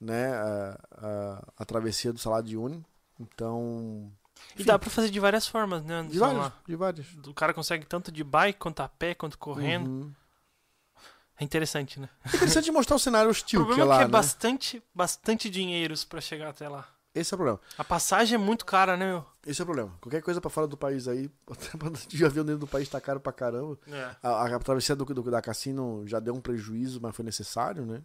né? 0.00 0.32
A, 0.32 0.80
a, 0.92 1.52
a 1.58 1.64
travessia 1.66 2.10
do 2.10 2.18
salário 2.18 2.48
de 2.48 2.56
uni. 2.56 2.82
Então. 3.20 4.10
E 4.56 4.64
dá 4.64 4.78
pra 4.78 4.88
fazer 4.88 5.10
de 5.10 5.20
várias 5.20 5.46
formas, 5.46 5.84
né? 5.84 6.02
De 6.04 6.18
lá, 6.18 6.52
de 6.66 6.74
vários. 6.74 7.06
O 7.26 7.34
cara 7.34 7.52
consegue 7.52 7.84
tanto 7.84 8.10
de 8.10 8.24
bike, 8.24 8.58
quanto 8.58 8.80
a 8.80 8.88
pé, 8.88 9.14
quanto 9.14 9.36
correndo. 9.36 9.88
Uhum. 9.88 10.12
É 11.38 11.44
interessante, 11.44 12.00
né? 12.00 12.08
Interessante 12.26 12.70
mostrar 12.70 12.96
o 12.96 12.98
cenário 12.98 13.28
O 13.28 13.30
hostil 13.30 13.60
que 13.60 13.66
problema 13.66 13.82
é 13.82 13.84
é 13.84 13.88
lá, 13.88 13.96
que 13.96 14.02
é 14.02 14.06
né? 14.06 14.10
bastante, 14.10 14.82
bastante 14.94 15.50
dinheiros 15.50 16.04
pra 16.04 16.20
chegar 16.20 16.48
até 16.48 16.68
lá. 16.68 16.88
Esse 17.14 17.32
é 17.32 17.36
o 17.36 17.38
problema. 17.38 17.60
A 17.76 17.84
passagem 17.84 18.36
é 18.36 18.38
muito 18.38 18.64
cara, 18.64 18.96
né, 18.96 19.06
meu? 19.06 19.24
Esse 19.46 19.60
é 19.60 19.64
o 19.64 19.66
problema. 19.66 19.92
Qualquer 20.00 20.22
coisa 20.22 20.40
pra 20.40 20.48
fora 20.48 20.66
do 20.66 20.76
país 20.76 21.06
aí, 21.06 21.30
até 21.50 22.06
de 22.08 22.24
avião 22.24 22.44
dentro 22.44 22.60
do 22.60 22.66
país 22.66 22.88
tá 22.88 23.00
caro 23.00 23.20
pra 23.20 23.32
caramba. 23.32 23.78
É. 23.88 24.16
A, 24.22 24.46
a 24.46 24.58
travessia 24.58 24.96
do, 24.96 25.04
do- 25.04 25.30
da 25.30 25.42
Cassino 25.42 26.04
já 26.06 26.18
deu 26.20 26.34
um 26.34 26.40
prejuízo, 26.40 27.00
mas 27.02 27.14
foi 27.14 27.24
necessário, 27.24 27.84
né? 27.84 28.02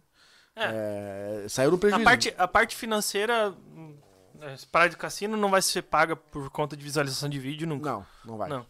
É, 0.56 1.46
saiu 1.48 1.70
no 1.70 1.78
prejuízo. 1.78 2.02
A 2.02 2.04
parte, 2.04 2.34
a 2.36 2.48
parte 2.48 2.76
financeira, 2.76 3.50
hum, 3.50 3.96
é, 4.40 4.56
Praia 4.70 4.90
do 4.90 4.96
Cassino 4.98 5.36
não 5.36 5.50
vai 5.50 5.62
ser 5.62 5.82
paga 5.82 6.16
por 6.16 6.50
conta 6.50 6.76
de 6.76 6.82
visualização 6.84 7.28
de 7.28 7.38
vídeo 7.38 7.66
nunca. 7.66 7.90
Não, 7.92 8.06
não 8.24 8.36
vai. 8.36 8.48
Não. 8.48 8.66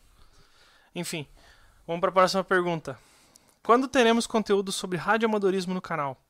Enfim, 0.94 1.26
vamos 1.86 2.00
para 2.00 2.10
a 2.10 2.12
próxima 2.12 2.44
pergunta. 2.44 2.98
Quando 3.62 3.88
teremos 3.88 4.26
conteúdo 4.26 4.70
sobre 4.70 4.98
radioamadorismo 4.98 5.74
no 5.74 5.80
canal? 5.82 6.20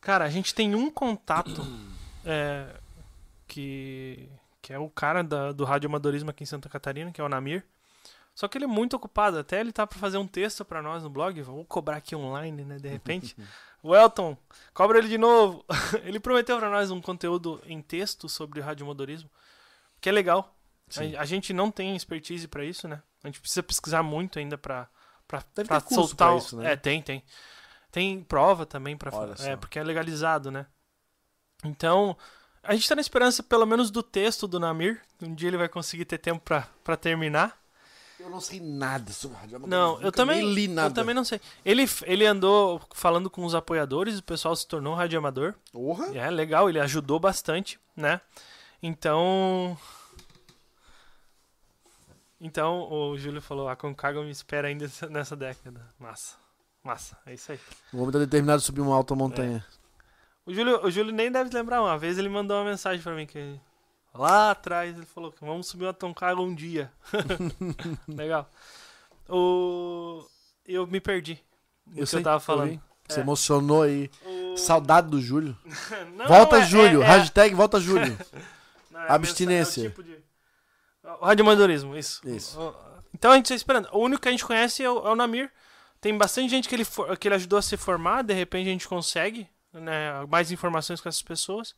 Cara, 0.00 0.24
a 0.24 0.30
gente 0.30 0.54
tem 0.54 0.74
um 0.74 0.90
contato 0.90 1.62
é, 2.24 2.74
que, 3.46 4.28
que 4.62 4.72
é 4.72 4.78
o 4.78 4.88
cara 4.90 5.22
da- 5.22 5.52
do 5.52 5.64
radioamadorismo 5.64 6.30
aqui 6.30 6.42
em 6.42 6.46
Santa 6.46 6.68
Catarina, 6.68 7.10
que 7.12 7.20
é 7.20 7.24
o 7.24 7.28
Namir. 7.28 7.64
Só 8.34 8.48
que 8.48 8.58
ele 8.58 8.64
é 8.64 8.68
muito 8.68 8.94
ocupado. 8.96 9.38
Até 9.38 9.60
ele 9.60 9.72
tá 9.72 9.86
pra 9.86 9.98
fazer 9.98 10.18
um 10.18 10.26
texto 10.26 10.64
pra 10.64 10.82
nós 10.82 11.02
no 11.04 11.10
blog. 11.10 11.40
Vou 11.42 11.64
cobrar 11.64 11.98
aqui 11.98 12.16
online, 12.16 12.64
né? 12.64 12.78
De 12.78 12.88
repente. 12.88 13.36
o 13.82 13.94
Elton, 13.94 14.36
cobra 14.72 14.98
ele 14.98 15.08
de 15.08 15.18
novo. 15.18 15.64
ele 16.02 16.18
prometeu 16.18 16.58
pra 16.58 16.68
nós 16.68 16.90
um 16.90 17.00
conteúdo 17.00 17.62
em 17.64 17.80
texto 17.80 18.28
sobre 18.28 18.60
radiomodorismo. 18.60 19.30
Que 20.00 20.08
é 20.08 20.12
legal. 20.12 20.52
A, 20.96 21.22
a 21.22 21.24
gente 21.24 21.52
não 21.52 21.70
tem 21.70 21.94
expertise 21.94 22.48
pra 22.48 22.64
isso, 22.64 22.88
né? 22.88 23.00
A 23.22 23.28
gente 23.28 23.40
precisa 23.40 23.62
pesquisar 23.62 24.02
muito 24.02 24.38
ainda 24.38 24.58
ter 25.40 25.66
curso 25.80 26.08
soltar. 26.08 26.36
isso, 26.36 26.56
né? 26.56 26.72
É, 26.72 26.76
tem, 26.76 27.00
tem. 27.00 27.22
Tem 27.90 28.22
prova 28.24 28.66
também 28.66 28.96
Olha 28.96 29.34
É, 29.52 29.56
porque 29.56 29.78
é 29.78 29.84
legalizado, 29.84 30.50
né? 30.50 30.66
Então, 31.64 32.16
a 32.64 32.74
gente 32.74 32.88
tá 32.88 32.94
na 32.94 33.00
esperança, 33.00 33.42
pelo 33.42 33.66
menos, 33.66 33.90
do 33.90 34.02
texto 34.02 34.46
do 34.48 34.58
Namir. 34.60 35.00
Um 35.22 35.34
dia 35.34 35.48
ele 35.48 35.56
vai 35.56 35.68
conseguir 35.68 36.04
ter 36.04 36.18
tempo 36.18 36.40
pra, 36.44 36.66
pra 36.82 36.96
terminar. 36.96 37.58
Eu 38.18 38.30
não 38.30 38.40
sei 38.40 38.60
nada 38.60 39.12
sobre 39.12 39.36
radioamadorismo. 39.36 39.68
Não, 39.96 40.00
eu 40.00 40.10
também, 40.12 40.52
li 40.54 40.66
nada. 40.68 40.88
eu 40.88 40.94
também 40.94 41.14
não 41.14 41.24
sei. 41.24 41.40
Ele, 41.64 41.84
ele 42.04 42.24
andou 42.24 42.80
falando 42.94 43.28
com 43.28 43.44
os 43.44 43.54
apoiadores, 43.54 44.18
o 44.18 44.22
pessoal 44.22 44.54
se 44.56 44.66
tornou 44.66 44.94
radioamador. 44.94 45.54
Porra. 45.72 46.06
É 46.16 46.30
legal, 46.30 46.68
ele 46.70 46.80
ajudou 46.80 47.18
bastante, 47.20 47.78
né? 47.96 48.20
Então. 48.82 49.76
Então, 52.40 52.90
o 52.90 53.16
Júlio 53.16 53.40
falou: 53.42 53.68
a 53.68 53.76
Concagua 53.76 54.22
me 54.24 54.30
espera 54.30 54.68
ainda 54.68 54.90
nessa- 55.10 55.36
década. 55.36 55.80
Massa, 55.98 56.36
massa, 56.82 57.18
é 57.26 57.34
isso 57.34 57.52
aí. 57.52 57.60
O 57.92 57.98
homem 57.98 58.12
tá 58.12 58.18
determinado 58.18 58.58
a 58.58 58.60
subir 58.64 58.80
uma 58.80 58.94
alta 58.94 59.14
montanha. 59.14 59.64
O 60.46 60.52
Júlio, 60.52 60.84
o 60.84 60.90
Júlio 60.90 61.12
nem 61.12 61.30
deve 61.32 61.50
lembrar, 61.54 61.80
uma 61.82 61.96
vez 61.98 62.18
ele 62.18 62.28
mandou 62.28 62.56
uma 62.58 62.68
mensagem 62.70 63.02
pra 63.02 63.14
mim 63.14 63.26
que 63.26 63.58
lá 64.14 64.50
atrás 64.50 64.94
ele 64.96 65.06
falou 65.06 65.32
que 65.32 65.44
vamos 65.44 65.66
subir 65.66 65.84
uma 65.86 65.94
Concagua 65.94 66.44
um 66.44 66.54
dia. 66.54 66.92
legal. 68.08 68.48
O. 69.28 70.24
Eu 70.66 70.86
me 70.86 71.00
perdi. 71.00 71.38
Eu 71.94 72.00
que 72.04 72.06
sei, 72.06 72.18
eu 72.20 72.24
tava 72.24 72.40
falando. 72.40 72.80
Você 73.08 73.20
É. 73.20 73.22
emocionou 73.22 73.82
aí. 73.82 74.10
O- 74.24 74.56
Saudade 74.56 75.08
do 75.08 75.20
Júlio. 75.20 75.56
Não, 76.16 76.26
volta, 76.26 76.56
é- 76.56 76.60
é- 76.60 76.66
Júlio. 76.66 77.02
é- 77.02 77.06
Hashtag 77.06 77.54
volta, 77.54 77.80
Júlio. 77.80 78.16
Não, 78.90 79.00
é 79.00 79.12
Abstinência. 79.12 79.82
é 79.82 79.86
o 79.86 79.88
tipo 79.90 80.02
de- 80.02 80.18
O 81.20 81.24
radioamadorismo, 81.26 81.96
isso. 81.96 82.26
Isso. 82.26 82.58
Então 83.12 83.32
a 83.32 83.36
gente 83.36 83.48
tá 83.48 83.54
esperando. 83.54 83.88
O 83.92 83.98
único 83.98 84.22
que 84.22 84.28
a 84.28 84.30
gente 84.30 84.44
conhece 84.44 84.82
é 84.82 84.90
o, 84.90 85.06
é 85.06 85.10
o 85.10 85.16
Namir. 85.16 85.50
Tem 86.00 86.16
bastante 86.16 86.48
gente 86.50 86.68
que 86.68 86.74
ele, 86.74 86.84
for- 86.84 87.16
que 87.16 87.28
ele 87.28 87.34
ajudou 87.34 87.58
a 87.58 87.62
se 87.62 87.76
formar, 87.76 88.22
de 88.22 88.32
repente 88.34 88.68
a 88.68 88.72
gente 88.72 88.86
consegue 88.88 89.48
né, 89.74 90.24
mais 90.28 90.50
informações 90.50 91.00
com 91.00 91.08
essas 91.08 91.22
pessoas. 91.22 91.74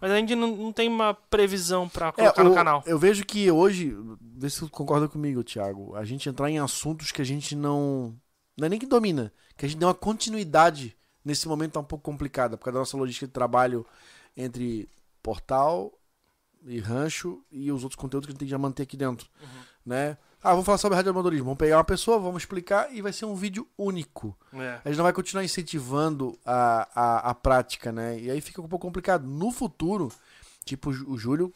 Mas 0.00 0.10
a 0.10 0.16
gente 0.16 0.34
não, 0.34 0.56
não 0.56 0.72
tem 0.72 0.88
uma 0.88 1.14
previsão 1.14 1.88
pra 1.88 2.10
colocar 2.12 2.40
É, 2.40 2.44
no 2.44 2.50
o- 2.50 2.54
canal. 2.54 2.82
Eu 2.84 2.98
vejo 2.98 3.24
que 3.24 3.48
hoje, 3.50 3.96
vê 4.20 4.50
se 4.50 4.58
tu 4.60 4.68
concorda 4.68 5.08
comigo, 5.08 5.44
Thiago, 5.44 5.94
a 5.94 6.04
gente 6.04 6.28
entrar 6.28 6.50
em 6.50 6.58
assuntos 6.58 7.12
que 7.12 7.22
a 7.22 7.24
gente 7.24 7.54
não. 7.54 8.14
Não 8.56 8.66
é 8.66 8.68
nem 8.68 8.78
que 8.78 8.86
domina, 8.86 9.32
que 9.56 9.64
a 9.66 9.68
gente 9.68 9.78
dê 9.78 9.84
uma 9.84 9.94
continuidade 9.94 10.96
nesse 11.24 11.46
momento 11.48 11.72
tá 11.72 11.80
um 11.80 11.84
pouco 11.84 12.04
complicada, 12.04 12.56
por 12.56 12.64
causa 12.64 12.74
da 12.74 12.78
nossa 12.80 12.96
logística 12.96 13.26
de 13.26 13.32
trabalho 13.32 13.86
entre 14.36 14.88
portal 15.22 15.92
e 16.66 16.78
rancho 16.80 17.42
e 17.50 17.70
os 17.72 17.82
outros 17.82 17.96
conteúdos 18.00 18.26
que 18.26 18.30
a 18.30 18.32
gente 18.32 18.38
tem 18.40 18.46
que 18.46 18.50
já 18.50 18.58
manter 18.58 18.82
aqui 18.82 18.96
dentro. 18.96 19.28
Né? 19.86 20.16
Ah, 20.44 20.50
vamos 20.50 20.66
falar 20.66 20.76
sobre 20.78 20.96
radioamadorismo. 20.96 21.46
Vamos 21.46 21.58
pegar 21.58 21.78
uma 21.78 21.84
pessoa, 21.84 22.18
vamos 22.18 22.42
explicar 22.42 22.94
e 22.94 23.00
vai 23.00 23.12
ser 23.14 23.24
um 23.24 23.34
vídeo 23.34 23.66
único. 23.78 24.36
É. 24.52 24.78
A 24.84 24.88
gente 24.88 24.98
não 24.98 25.04
vai 25.04 25.12
continuar 25.14 25.42
incentivando 25.42 26.38
a, 26.44 26.86
a, 26.94 27.30
a 27.30 27.34
prática, 27.34 27.90
né? 27.90 28.18
E 28.20 28.30
aí 28.30 28.40
fica 28.42 28.60
um 28.60 28.68
pouco 28.68 28.86
complicado. 28.86 29.26
No 29.26 29.50
futuro, 29.50 30.12
tipo, 30.64 30.90
o 30.90 30.92
Jú- 30.92 31.10
o 31.10 31.16
Júlio 31.16 31.52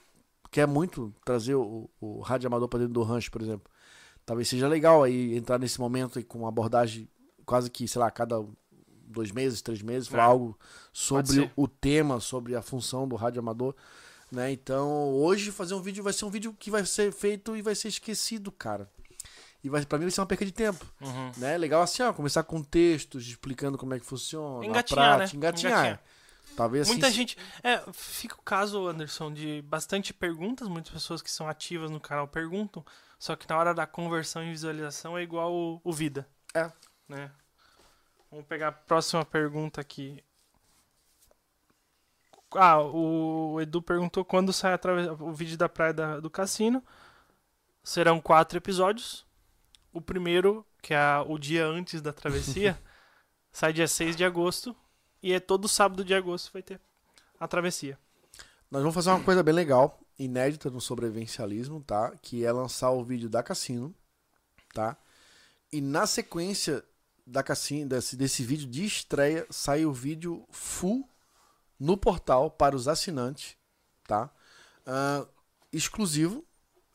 quer 0.51 0.67
muito 0.67 1.13
trazer 1.23 1.55
o, 1.55 1.91
o 2.01 2.21
rádio 2.21 2.47
amador 2.47 2.67
para 2.67 2.79
dentro 2.79 2.95
do 2.95 3.03
rancho, 3.03 3.31
por 3.31 3.43
exemplo. 3.43 3.71
Talvez 4.25 4.49
seja 4.49 4.67
legal 4.67 5.03
aí 5.03 5.37
entrar 5.37 5.59
nesse 5.59 5.79
momento 5.79 6.25
com 6.25 6.39
uma 6.39 6.49
abordagem 6.49 7.07
quase 7.45 7.71
que, 7.71 7.87
sei 7.87 8.01
lá, 8.01 8.11
cada 8.11 8.43
dois 9.07 9.31
meses, 9.33 9.61
três 9.61 9.83
meses, 9.83 10.09
falar 10.09 10.23
É. 10.25 10.27
algo 10.27 10.59
sobre 10.93 11.51
o 11.57 11.69
tema, 11.69 12.21
sobre 12.21 12.57
a 12.57 12.63
função 12.63 13.07
do 13.07 13.17
rádio 13.17 13.41
amador. 13.41 13.75
Né? 14.31 14.53
Então, 14.53 15.11
hoje 15.15 15.51
fazer 15.51 15.75
um 15.75 15.81
vídeo 15.83 16.03
vai 16.05 16.13
ser 16.13 16.25
um 16.25 16.31
vídeo 16.31 16.55
que 16.59 16.71
vai 16.71 16.85
ser 16.85 17.13
feito 17.13 17.57
e 17.57 17.63
vai 17.63 17.75
ser 17.75 17.89
esquecido, 17.89 18.53
cara. 18.53 18.91
E 19.65 19.69
vai, 19.69 19.85
pra 19.85 19.99
mim 19.99 20.05
vai 20.05 20.11
ser 20.13 20.21
uma 20.21 20.27
perca 20.27 20.45
de 20.47 20.53
tempo 20.53 20.87
Uhum. 21.01 21.33
né? 21.39 21.57
Legal 21.59 21.83
assim, 21.83 22.03
ó, 22.03 22.13
começar 22.13 22.43
com 22.45 22.63
textos 22.63 23.27
explicando 23.27 23.77
como 23.79 23.95
é 23.95 23.99
que 23.99 24.05
funciona, 24.07 24.65
Engatinhar, 24.65 25.13
a 25.13 25.17
prática, 25.17 25.33
né? 25.33 25.37
engatinhar. 25.39 25.73
Engatinhar. 25.79 26.03
Talvez 26.57 26.83
assim. 26.83 26.93
Muita 26.93 27.09
se- 27.09 27.15
gente. 27.15 27.39
É, 27.63 27.83
fica 27.93 28.35
o 28.35 28.43
caso, 28.43 28.87
Anderson, 28.87 29.33
de 29.33 29.63
bastante 29.63 30.13
perguntas. 30.13 30.69
Muitas 30.69 30.93
pessoas 30.93 31.23
que 31.23 31.31
são 31.31 31.49
ativas 31.49 31.91
no 31.91 32.01
canal 32.01 32.27
perguntam. 32.29 32.85
Só 33.19 33.35
que 33.37 33.49
na 33.49 33.57
hora 33.57 33.73
da 33.75 33.87
conversão 33.87 34.43
e 34.45 34.51
visualização 34.51 35.17
é 35.17 35.23
igual 35.23 35.53
o, 35.53 35.81
o 35.85 35.93
vida. 35.93 36.29
É. 36.55 36.71
Né? 37.09 37.31
Vamos 38.31 38.47
pegar 38.47 38.69
a 38.69 38.73
próxima 38.73 39.25
pergunta 39.25 39.81
aqui. 39.81 40.23
Ah, 42.53 42.81
o 42.81 43.61
Edu 43.61 43.83
perguntou 43.83 44.25
quando 44.25 44.53
sai 44.53 44.79
o 45.21 45.33
vídeo 45.33 45.57
da 45.57 45.69
praia 45.69 45.93
da- 45.93 46.21
do 46.21 46.31
cassino. 46.31 46.83
Serão 47.83 48.21
quatro 48.21 48.57
episódios. 48.59 49.27
O 49.93 50.01
primeiro, 50.01 50.65
que 50.83 50.95
é 50.95 51.19
o 51.27 51.39
dia 51.39 51.67
antes 51.67 52.01
da 52.01 52.13
travessia, 52.13 52.79
sai 53.53 53.73
dia 53.73 53.89
6 53.89 54.17
de 54.17 54.25
agosto. 54.25 54.75
E 55.23 55.33
é 55.33 55.41
todo 55.41 55.69
sábado 55.69 56.05
de 56.05 56.15
agosto 56.15 56.53
vai 56.53 56.63
ter 56.63 56.81
a 57.41 57.49
travessia. 57.49 57.99
Nós 58.71 58.83
vamos 58.83 58.95
fazer 58.95 59.11
uma 59.11 59.23
coisa 59.25 59.43
bem 59.43 59.55
legal, 59.55 59.99
inédita 60.19 60.71
no 60.71 60.81
sobrevivencialismo, 60.81 61.83
tá? 61.83 62.13
Que 62.23 62.45
é 62.45 62.53
lançar 62.53 62.91
o 62.91 63.03
vídeo 63.03 63.29
da 63.29 63.43
Cassino, 63.43 63.95
tá? 64.73 64.97
E 65.73 65.81
na 65.81 66.07
sequência 66.07 66.85
da 67.27 67.43
Cassino, 67.43 67.89
desse, 67.89 68.17
desse 68.17 68.45
vídeo 68.45 68.69
de 68.69 68.85
estreia, 68.85 69.47
sai 69.51 69.85
o 69.85 69.93
vídeo 69.93 70.47
full 70.51 71.09
no 71.79 71.97
portal 71.97 72.51
para 72.51 72.75
os 72.75 72.89
assinantes, 72.89 73.57
tá? 74.07 74.31
Ah, 74.87 75.27
exclusivo. 75.73 76.45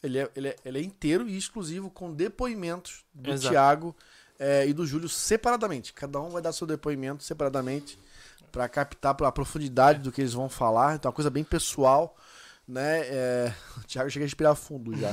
Ele 0.01 0.19
é, 0.19 0.29
ele, 0.35 0.47
é, 0.49 0.55
ele 0.65 0.79
é 0.79 0.81
inteiro 0.81 1.29
e 1.29 1.37
exclusivo 1.37 1.89
com 1.89 2.13
depoimentos 2.13 3.05
do 3.13 3.31
Exato. 3.31 3.53
Thiago 3.53 3.95
eh, 4.37 4.67
e 4.67 4.73
do 4.73 4.85
Júlio 4.85 5.07
separadamente. 5.07 5.93
Cada 5.93 6.19
um 6.19 6.29
vai 6.29 6.41
dar 6.41 6.51
seu 6.51 6.67
depoimento 6.67 7.23
separadamente 7.23 7.97
para 8.51 8.67
captar 8.67 9.15
a 9.23 9.31
profundidade 9.31 9.99
do 9.99 10.11
que 10.11 10.19
eles 10.19 10.33
vão 10.33 10.49
falar. 10.49 10.95
Então, 10.95 11.07
é 11.07 11.09
uma 11.09 11.15
coisa 11.15 11.29
bem 11.29 11.43
pessoal, 11.43 12.17
né? 12.67 13.01
É, 13.05 13.53
O 13.79 13.83
Thiago 13.87 14.09
chega 14.09 14.25
a 14.25 14.27
respirar 14.27 14.55
fundo 14.55 14.93
já. 14.97 15.11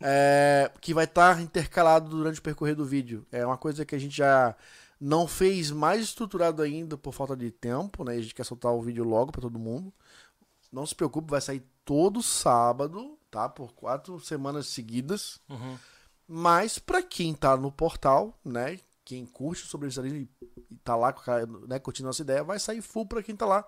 É, 0.00 0.70
que 0.80 0.94
vai 0.94 1.04
estar 1.04 1.40
intercalado 1.40 2.08
durante 2.08 2.38
o 2.38 2.42
percorrer 2.42 2.76
do 2.76 2.84
vídeo. 2.84 3.26
É 3.32 3.44
uma 3.44 3.58
coisa 3.58 3.84
que 3.84 3.96
a 3.96 3.98
gente 3.98 4.16
já 4.16 4.54
não 5.00 5.26
fez 5.26 5.70
mais 5.70 6.02
estruturado 6.02 6.62
ainda 6.62 6.96
por 6.96 7.12
falta 7.12 7.36
de 7.36 7.50
tempo, 7.50 8.04
né? 8.04 8.14
A 8.14 8.20
gente 8.20 8.34
quer 8.34 8.44
soltar 8.44 8.72
o 8.72 8.82
vídeo 8.82 9.04
logo 9.04 9.30
para 9.30 9.42
todo 9.42 9.58
mundo. 9.58 9.92
Não 10.72 10.86
se 10.86 10.94
preocupe, 10.94 11.30
vai 11.30 11.40
sair 11.40 11.62
todo 11.84 12.22
sábado, 12.22 13.18
tá? 13.30 13.48
Por 13.48 13.72
quatro 13.72 14.18
semanas 14.20 14.66
seguidas. 14.66 15.38
Uhum. 15.48 15.78
Mas 16.26 16.78
pra 16.78 17.02
quem 17.02 17.34
tá 17.34 17.56
no 17.56 17.70
portal, 17.70 18.38
né? 18.44 18.80
Quem 19.04 19.24
curte 19.24 19.62
o 19.62 19.66
sobrevivencialismo 19.66 20.28
e 20.70 20.76
tá 20.82 20.96
lá 20.96 21.14
né, 21.68 21.78
curtindo 21.78 22.08
nossa 22.08 22.22
ideia, 22.22 22.42
vai 22.42 22.58
sair 22.58 22.82
full 22.82 23.06
pra 23.06 23.22
quem 23.22 23.36
tá 23.36 23.46
lá. 23.46 23.64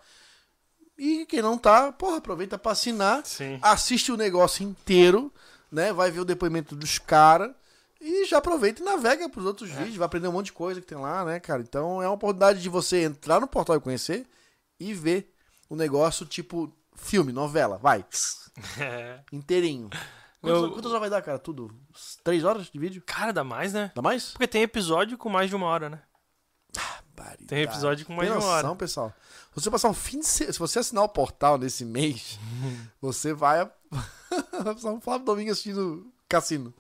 E 0.97 1.25
quem 1.27 1.41
não 1.41 1.57
tá, 1.57 1.93
porra, 1.93 2.17
aproveita 2.17 2.59
pra 2.59 2.73
assinar, 2.73 3.25
Sim. 3.25 3.61
assiste 3.63 4.11
o 4.11 4.17
negócio 4.17 4.65
inteiro, 4.65 5.33
né? 5.71 5.93
Vai 5.93 6.11
ver 6.11 6.21
o 6.21 6.25
depoimento 6.25 6.75
dos 6.75 6.99
caras 6.99 7.53
e 8.01 8.25
já 8.27 8.39
aproveita 8.39 8.81
e 8.81 8.85
navega 8.85 9.29
pros 9.29 9.45
outros 9.45 9.71
vídeos, 9.71 9.97
vai 9.97 10.07
aprender 10.07 10.29
um 10.29 10.33
monte 10.33 10.47
de 10.47 10.53
coisa 10.53 10.81
que 10.81 10.87
tem 10.87 10.99
lá, 10.99 11.25
né, 11.25 11.41
cara? 11.41 11.63
Então 11.63 12.03
é 12.03 12.07
uma 12.07 12.15
oportunidade 12.15 12.61
de 12.63 12.69
você 12.69 13.03
entrar 13.03 13.41
no 13.41 13.47
portal 13.49 13.77
e 13.77 13.81
conhecer 13.81 14.27
e 14.79 14.95
ver 14.95 15.35
o 15.69 15.75
negócio 15.77 16.25
tipo 16.27 16.73
filme, 16.95 17.33
novela, 17.33 17.79
vai, 17.79 18.05
É. 18.79 19.21
inteirinho. 19.33 19.91
Quantas, 20.41 20.63
Eu- 20.63 20.71
quantas 20.73 20.91
horas 20.91 21.01
vai 21.01 21.11
dar, 21.11 21.23
cara? 21.23 21.39
Tudo? 21.39 21.75
Três 22.23 22.45
horas 22.45 22.67
de 22.71 22.79
vídeo? 22.79 23.03
Cara, 23.05 23.33
dá 23.33 23.43
mais, 23.43 23.73
né? 23.73 23.91
Dá 23.95 24.01
mais? 24.03 24.31
Porque 24.31 24.47
tem 24.47 24.63
episódio 24.63 25.19
com 25.19 25.29
mais 25.29 25.51
de 25.51 25.57
uma 25.57 25.67
hora, 25.67 25.89
né? 25.91 26.03
Tem 27.49 27.63
episódio 27.63 28.07
com 28.07 28.13
mais 28.13 28.29
Tem 28.29 28.39
de 28.39 28.45
uma 28.45 28.53
hora. 28.53 28.75
pessoal. 28.77 29.13
Se 29.55 29.61
você 29.63 29.71
passar 29.71 29.89
um 29.89 29.95
fim 29.95 30.21
de 30.21 30.27
se... 30.27 30.53
Se 30.53 30.59
você 30.59 30.79
assinar 30.79 31.03
o 31.03 31.09
portal 31.09 31.59
nesse 31.59 31.85
mês, 31.85 32.39
você 33.01 33.33
vai. 33.33 33.65
vai 34.53 34.75
passar 34.75 34.93
um 34.93 35.01
Flávio 35.01 35.25
Domingo 35.27 35.51
assistindo 35.51 36.07
Cassino. 36.29 36.73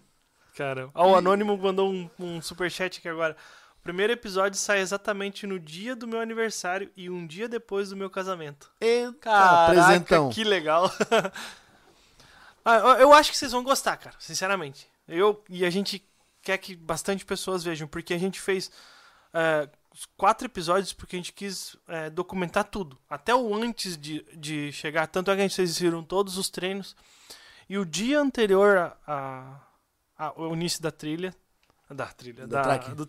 Caramba. 0.59 0.90
Ó, 0.94 1.12
o 1.12 1.14
Anônimo 1.16 1.56
mandou 1.56 1.89
um, 1.89 2.10
um 2.18 2.43
superchat 2.43 2.98
aqui 2.98 3.09
agora. 3.09 3.36
O 3.80 3.82
primeiro 3.85 4.12
episódio 4.12 4.59
sai 4.59 4.80
exatamente 4.80 5.47
no 5.47 5.59
dia 5.59 5.94
do 5.94 6.06
meu 6.06 6.20
aniversário 6.20 6.90
e 6.97 7.09
um 7.09 7.24
dia 7.26 7.48
depois 7.48 7.90
do 7.90 7.97
meu 7.97 8.10
casamento. 8.10 8.68
Eita, 8.80 9.12
Caraca, 9.20 9.80
apresentão. 9.80 10.30
que 10.30 10.43
legal. 10.43 10.90
Ah, 12.64 12.98
eu- 13.01 13.12
acho 13.14 13.30
que 13.30 13.36
vocês 13.39 13.52
vão 13.52 13.62
gostar, 13.62 13.97
cara, 13.97 14.14
sinceramente. 14.18 14.86
Eu 15.09 15.43
e 15.48 15.64
a 15.64 15.70
gente 15.70 16.06
quer 16.43 16.59
que 16.59 16.76
bastante 16.76 17.24
pessoas 17.24 17.64
vejam, 17.64 17.89
porque 17.89 18.12
a 18.12 18.18
gente 18.18 18.39
fez 18.39 18.70
é, 19.32 19.66
quatro 20.18 20.47
episódios 20.47 20.93
porque 20.93 21.16
a 21.16 21.18
gente 21.18 21.32
quis 21.32 21.76
é, 21.89 22.10
documentar 22.10 22.64
tudo. 22.64 22.98
Até 23.09 23.35
o 23.35 23.55
antes 23.55 23.97
de, 23.97 24.22
de 24.36 24.70
chegar. 24.72 25.06
Tanto 25.06 25.30
é 25.30 25.35
que 25.35 25.40
a 25.40 25.43
gente- 25.44 25.55
vocês 25.55 25.78
viram 25.78 26.02
todos 26.02 26.36
os 26.36 26.51
treinos. 26.51 26.94
E 27.70 27.78
o 27.78 27.86
dia 27.86 28.20
anterior 28.20 28.76
a, 28.76 28.97
a, 29.06 29.60
a- 30.19 30.32
o 30.40 30.53
início 30.55 30.82
da 30.82 30.90
trilha, 30.90 31.35
da 31.90 32.07
trilha, 32.07 32.47
Do 32.47 32.49
da- 32.51 32.62
do 32.77 33.07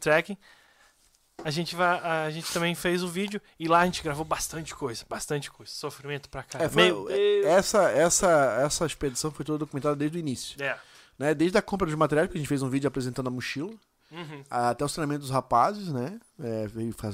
a 1.44 1.52
gente 1.52 1.76
vai, 1.76 2.00
a 2.00 2.30
gente 2.30 2.52
também 2.52 2.76
fez 2.76 3.02
o 3.02 3.08
vídeo 3.08 3.42
e 3.58 3.68
lá 3.68 3.80
a 3.80 3.86
gente 3.86 4.04
gravou 4.04 4.26
bastante 4.26 4.76
coisa, 4.76 5.06
bastante 5.08 5.50
coisa, 5.50 5.72
sofrimento 5.72 6.30
pra 6.30 6.44
cá. 6.44 6.60
É, 6.62 6.68
Deus. 6.68 7.10
essa, 7.46 7.90
essa, 7.92 8.30
essa 8.62 8.86
expedição 8.86 9.32
foi 9.32 9.46
toda 9.46 9.58
documentada 9.60 9.96
desde 9.96 10.18
o 10.18 10.20
início. 10.20 10.62
É. 10.62 10.78
Né? 11.18 11.34
Desde 11.34 11.58
a 11.58 11.62
compra 11.62 11.86
dos 11.88 11.96
materiais, 11.96 12.28
porque 12.28 12.38
a 12.38 12.42
gente 12.42 12.48
fez 12.50 12.62
um 12.62 12.70
vídeo 12.70 12.88
apresentando 12.88 13.28
a 13.28 13.32
mochila, 13.32 13.72
Uhum. 14.12 14.44
até 14.50 14.84
os 14.84 14.92
treinamentos 14.92 15.28
dos 15.28 15.34
rapazes, 15.34 15.90
né? 15.94 16.20
É, 16.40 16.66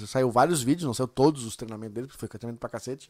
saiu 0.07 0.31
vários 0.31 0.63
vídeos, 0.63 0.85
não 0.85 0.93
saiu 0.93 1.07
todos 1.07 1.43
os 1.43 1.55
treinamentos 1.55 1.93
deles, 1.93 2.07
porque 2.07 2.19
foi 2.19 2.29
treinamento 2.29 2.59
pra 2.59 2.69
cacete. 2.69 3.09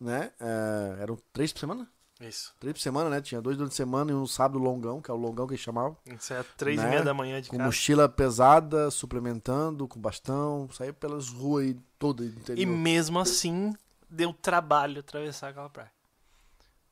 Né? 0.00 0.32
É, 0.40 1.02
eram 1.02 1.16
três 1.32 1.52
por 1.52 1.60
semana? 1.60 1.88
Isso. 2.22 2.54
Três 2.60 2.74
por 2.74 2.80
semana, 2.80 3.10
né? 3.10 3.20
Tinha 3.20 3.40
dois 3.42 3.56
durante 3.56 3.72
a 3.72 3.76
semana 3.76 4.10
e 4.10 4.14
um 4.14 4.26
sábado 4.26 4.58
longão, 4.58 5.00
que 5.00 5.10
é 5.10 5.14
o 5.14 5.16
longão 5.16 5.46
que 5.46 5.54
eles 5.54 5.62
chamavam. 5.62 5.96
Isso 6.06 6.32
é 6.32 6.44
três 6.56 6.78
Né? 6.78 6.86
e 6.86 6.90
meia 6.90 7.02
da 7.02 7.12
manhã 7.12 7.40
de 7.42 7.48
Com 7.50 7.56
casa. 7.56 7.66
mochila 7.66 8.08
pesada, 8.08 8.90
suplementando, 8.90 9.88
com 9.88 10.00
bastão, 10.00 10.68
saiu 10.72 10.94
pelas 10.94 11.28
ruas 11.28 11.64
aí 11.66 11.76
todas 11.98 12.30
do 12.32 12.58
E 12.58 12.64
mesmo 12.66 13.18
assim, 13.18 13.74
deu 14.08 14.32
trabalho 14.32 15.00
atravessar 15.00 15.48
aquela 15.48 15.68
praia. 15.70 15.90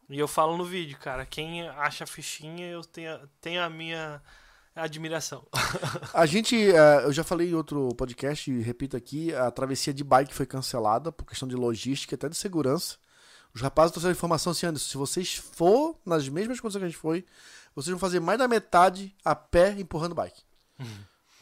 E 0.09 0.19
eu 0.19 0.27
falo 0.27 0.57
no 0.57 0.65
vídeo, 0.65 0.99
cara, 0.99 1.25
quem 1.25 1.69
acha 1.69 2.05
fichinha, 2.05 2.67
eu 2.67 2.83
tenho, 2.83 3.17
tenho 3.41 3.63
a 3.63 3.71
minha 3.71 4.21
admiração. 4.75 5.47
A 6.13 6.27
gente, 6.27 6.57
eh, 6.57 7.05
eu 7.05 7.13
já 7.13 7.23
falei 7.23 7.51
em 7.51 7.55
outro 7.55 7.89
podcast 7.95 8.51
e 8.51 8.61
repito 8.61 8.97
aqui, 8.97 9.33
a 9.35 9.51
travessia 9.51 9.93
de 9.95 10.03
bike 10.03 10.35
foi 10.35 10.47
cancelada 10.47 11.13
por 11.13 11.25
questão 11.25 11.47
de 11.47 11.55
logística 11.55 12.15
e 12.15 12.17
até 12.17 12.29
de 12.29 12.37
segurança. 12.37 12.97
Os 13.55 13.61
rapazes 13.61 13.91
trouxeram 13.93 14.13
a 14.13 14.17
informação 14.17 14.53
assim, 14.53 14.67
Anderson, 14.67 14.89
se 14.91 14.97
vocês 14.97 15.35
for 15.35 15.97
nas 16.07 16.29
mesmas 16.29 16.61
condições 16.61 16.81
que 16.81 16.85
a 16.87 16.89
gente 16.89 16.99
foi, 16.99 17.25
vocês 17.75 17.91
vão 17.91 17.99
fazer 17.99 18.21
mais 18.21 18.39
da 18.39 18.47
metade 18.49 19.15
a 19.25 19.35
pé 19.35 19.73
empurrando 19.79 20.15
bike. 20.15 20.43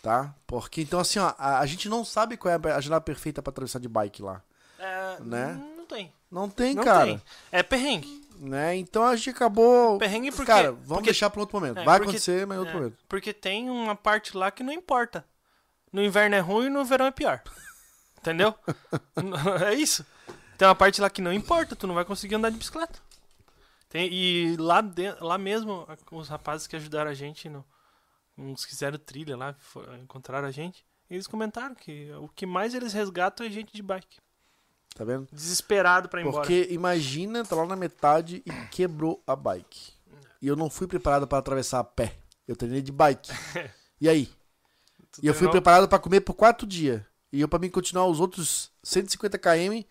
Tá? 0.03 0.35
Porque 0.47 0.81
então 0.81 1.01
assim, 1.01 1.19
ó, 1.19 1.35
a, 1.37 1.59
a 1.59 1.67
gente 1.67 1.89
não 1.89 2.05
sabe 2.05 2.37
qual 2.37 2.53
é 2.55 2.73
a 2.73 2.81
janela 2.81 3.01
perfeita 3.01 3.43
pra 3.43 3.51
atravessar 3.51 3.79
de 3.81 3.89
bike 3.89 4.23
lá. 4.23 4.43
É, 4.79 5.17
Né? 5.21 5.55
Não 5.77 5.87
tem. 5.87 6.13
Não 6.31 6.49
tem, 6.49 6.75
Não 6.75 6.85
cara. 6.85 7.05
tem. 7.07 7.23
É 7.51 7.63
perrengue. 7.63 8.27
Né? 8.39 8.77
Então 8.77 9.03
a 9.05 9.17
gente 9.17 9.31
acabou. 9.31 9.99
Perrengue 9.99 10.31
porque. 10.31 10.47
cara, 10.47 10.71
vamos 10.73 10.87
porque, 10.89 11.05
deixar 11.07 11.29
para 11.31 11.41
outro 11.41 11.59
momento. 11.59 11.79
é, 11.81 11.85
Vai 11.85 11.97
porque- 11.99 12.11
acontecer, 12.11 12.47
mas 12.47 12.57
em 12.57 12.61
outro 12.61 12.75
é, 12.75 12.79
momento. 12.79 12.99
Porque 13.09 13.33
tem 13.33 13.69
uma 13.69 13.97
parte 13.97 14.37
lá 14.37 14.51
que 14.51 14.63
não 14.63 14.73
importa. 14.73 15.25
No 15.93 16.03
inverno 16.05 16.37
é 16.37 16.41
ruim 16.41 16.67
e 16.67 16.71
no 16.71 16.85
verão 16.85 17.07
é 17.07 17.11
pior. 17.11 17.43
Entendeu? 18.21 18.55
é 19.67 19.75
isso. 19.75 20.07
Tem 20.59 20.69
uma 20.69 20.75
parte 20.75 21.01
lá 21.01 21.09
que 21.09 21.23
não 21.23 21.33
importa, 21.33 21.75
tu 21.77 21.87
não 21.87 21.95
vai 21.95 22.05
conseguir 22.05 22.35
andar 22.35 22.51
de 22.51 22.59
bicicleta. 22.59 22.99
Tem, 23.89 24.13
e 24.13 24.57
lá, 24.59 24.81
de- 24.83 25.15
lá 25.21 25.39
mesmo, 25.39 25.87
os 26.13 26.29
rapazes 26.29 26.67
que 26.67 26.77
ajudaram 26.77 27.11
a 27.11 27.15
gente, 27.15 27.49
no, 27.49 27.65
uns 28.37 28.65
fizeram 28.65 28.99
trilha 28.99 29.37
lá, 29.37 29.55
fo- 29.55 29.83
encontraram 30.03 30.47
a 30.47 30.51
gente, 30.51 30.85
eles 31.09 31.27
comentaram 31.27 31.75
que 31.75 32.11
o 32.21 32.29
que 32.29 32.45
mais 32.45 32.75
eles 32.75 32.93
resgatam 32.93 33.47
é 33.47 33.51
gente 33.51 33.73
de 33.73 33.83
bike. 33.83 34.19
Tá 34.95 35.05
vendo? 35.05 35.29
Desesperado 35.33 36.09
pra 36.09 36.21
ir 36.21 36.27
embora. 36.27 36.43
Porque 36.43 36.67
imagina, 36.71 37.45
tá 37.45 37.55
lá 37.57 37.65
na 37.65 37.77
metade 37.77 38.43
e 38.45 38.51
quebrou 38.71 39.23
a 39.27 39.35
bike. 39.37 39.93
E 40.43 40.47
eu 40.49 40.57
não 40.57 40.69
fui 40.69 40.87
preparado 40.87 41.27
para 41.27 41.39
atravessar 41.39 41.79
a 41.79 41.85
pé. 41.85 42.19
Eu 42.47 42.57
treinei 42.57 42.83
de 42.83 42.93
bike. 42.93 43.31
E 44.01 44.09
aí? 44.09 44.27
Tu 45.11 45.21
E 45.25 45.27
eu 45.27 45.35
fui 45.35 45.49
preparado 45.51 45.89
para 45.89 45.99
comer 45.99 46.21
por 46.21 46.35
quatro 46.35 46.65
dias. 46.67 47.03
E 47.33 47.41
eu, 47.41 47.49
para 47.49 47.59
mim 47.59 47.69
continuar 47.69 48.07
os 48.07 48.21
outros 48.21 48.71
150 48.85 49.37
km, 49.39 49.83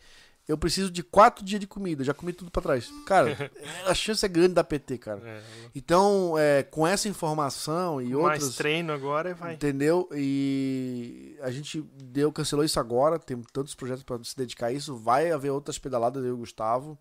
eu 0.48 0.57
preciso 0.57 0.90
de 0.90 1.03
quatro 1.03 1.44
dias 1.44 1.60
de 1.60 1.68
comida. 1.68 2.03
Já 2.03 2.14
comi 2.14 2.32
tudo 2.32 2.49
para 2.49 2.61
trás. 2.61 2.90
Cara, 3.06 3.52
a 3.86 3.94
chance 3.94 4.26
é 4.26 4.30
grande 4.30 4.53
da 4.53 4.64
PT, 4.64 4.98
cara. 4.98 5.22
É, 5.24 5.41
Então, 5.76 6.36
é, 6.38 6.64
com 6.64 6.88
essa 6.88 7.10
informação 7.10 8.02
e 8.02 8.14
mais 8.14 8.41
outras. 8.41 8.56
treino 8.56 8.94
agora 8.94 9.32
e 9.32 9.34
vai. 9.34 9.53
Entendeu? 9.56 10.07
E 10.14 11.38
a 11.41 11.52
gente 11.52 11.82
deu, 12.02 12.32
cancelou 12.32 12.64
isso 12.64 12.80
agora. 12.80 13.19
Tem 13.19 13.41
tantos 13.52 13.76
projetos 13.76 14.03
para 14.03 14.24
se 14.24 14.38
dedicar 14.38 14.68
a 14.68 14.72
isso. 14.72 14.95
Vai 14.95 15.32
haver 15.32 15.49
outras 15.49 15.78
pedaladas 15.78 16.24
eu 16.24 16.30
e 16.30 16.34
o 16.34 16.38
Gustavo. 16.38 16.98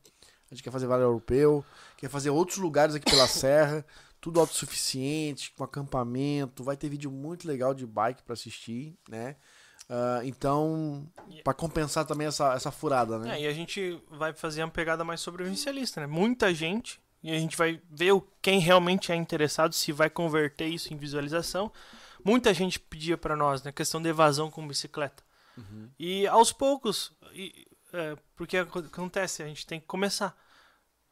A 0.50 0.54
gente 0.54 0.62
quer 0.62 0.70
fazer 0.70 0.86
Vale 0.86 1.02
Europeu, 1.02 1.64
quer 1.96 2.08
fazer 2.08 2.30
outros 2.30 2.58
lugares 2.58 2.94
aqui 2.94 3.10
pela 3.10 3.26
Serra, 3.28 3.84
tudo 4.20 4.38
autossuficiente, 4.40 5.52
com 5.56 5.64
acampamento. 5.64 6.62
Vai 6.64 6.76
ter 6.76 6.88
vídeo 6.88 7.10
muito 7.10 7.46
legal 7.46 7.74
de 7.74 7.86
bike 7.86 8.22
para 8.22 8.34
assistir, 8.34 8.96
né? 9.08 9.36
Ah, 9.88 10.20
então, 10.24 11.06
para 11.44 11.54
compensar 11.54 12.04
também 12.04 12.26
essa, 12.26 12.52
essa 12.54 12.70
furada, 12.72 13.18
né? 13.18 13.38
É, 13.38 13.42
e 13.42 13.46
a 13.46 13.52
gente 13.52 14.02
vai 14.10 14.32
fazer 14.32 14.62
uma 14.64 14.70
pegada 14.70 15.04
mais 15.04 15.20
sobrevivencialista, 15.20 16.00
né? 16.00 16.06
Muita 16.06 16.52
gente, 16.52 17.00
e 17.22 17.30
a 17.30 17.38
gente 17.38 17.56
vai 17.56 17.80
ver 17.90 18.12
quem 18.42 18.58
realmente 18.58 19.12
é 19.12 19.14
interessado, 19.14 19.72
se 19.74 19.92
vai 19.92 20.10
converter 20.10 20.66
isso 20.66 20.92
em 20.92 20.96
visualização. 20.96 21.70
Muita 22.24 22.52
gente 22.52 22.80
pedia 22.80 23.16
pra 23.16 23.36
nós, 23.36 23.62
né? 23.62 23.70
Questão 23.70 24.02
de 24.02 24.08
evasão 24.08 24.50
com 24.50 24.66
bicicleta. 24.66 25.22
E 25.98 26.26
aos 26.26 26.52
poucos, 26.52 27.12
e, 27.32 27.66
é, 27.92 28.16
porque 28.34 28.58
aco- 28.58 28.80
acontece, 28.80 29.42
a 29.42 29.46
gente 29.46 29.64
tem 29.66 29.78
que 29.80 29.86
começar. 29.86 30.36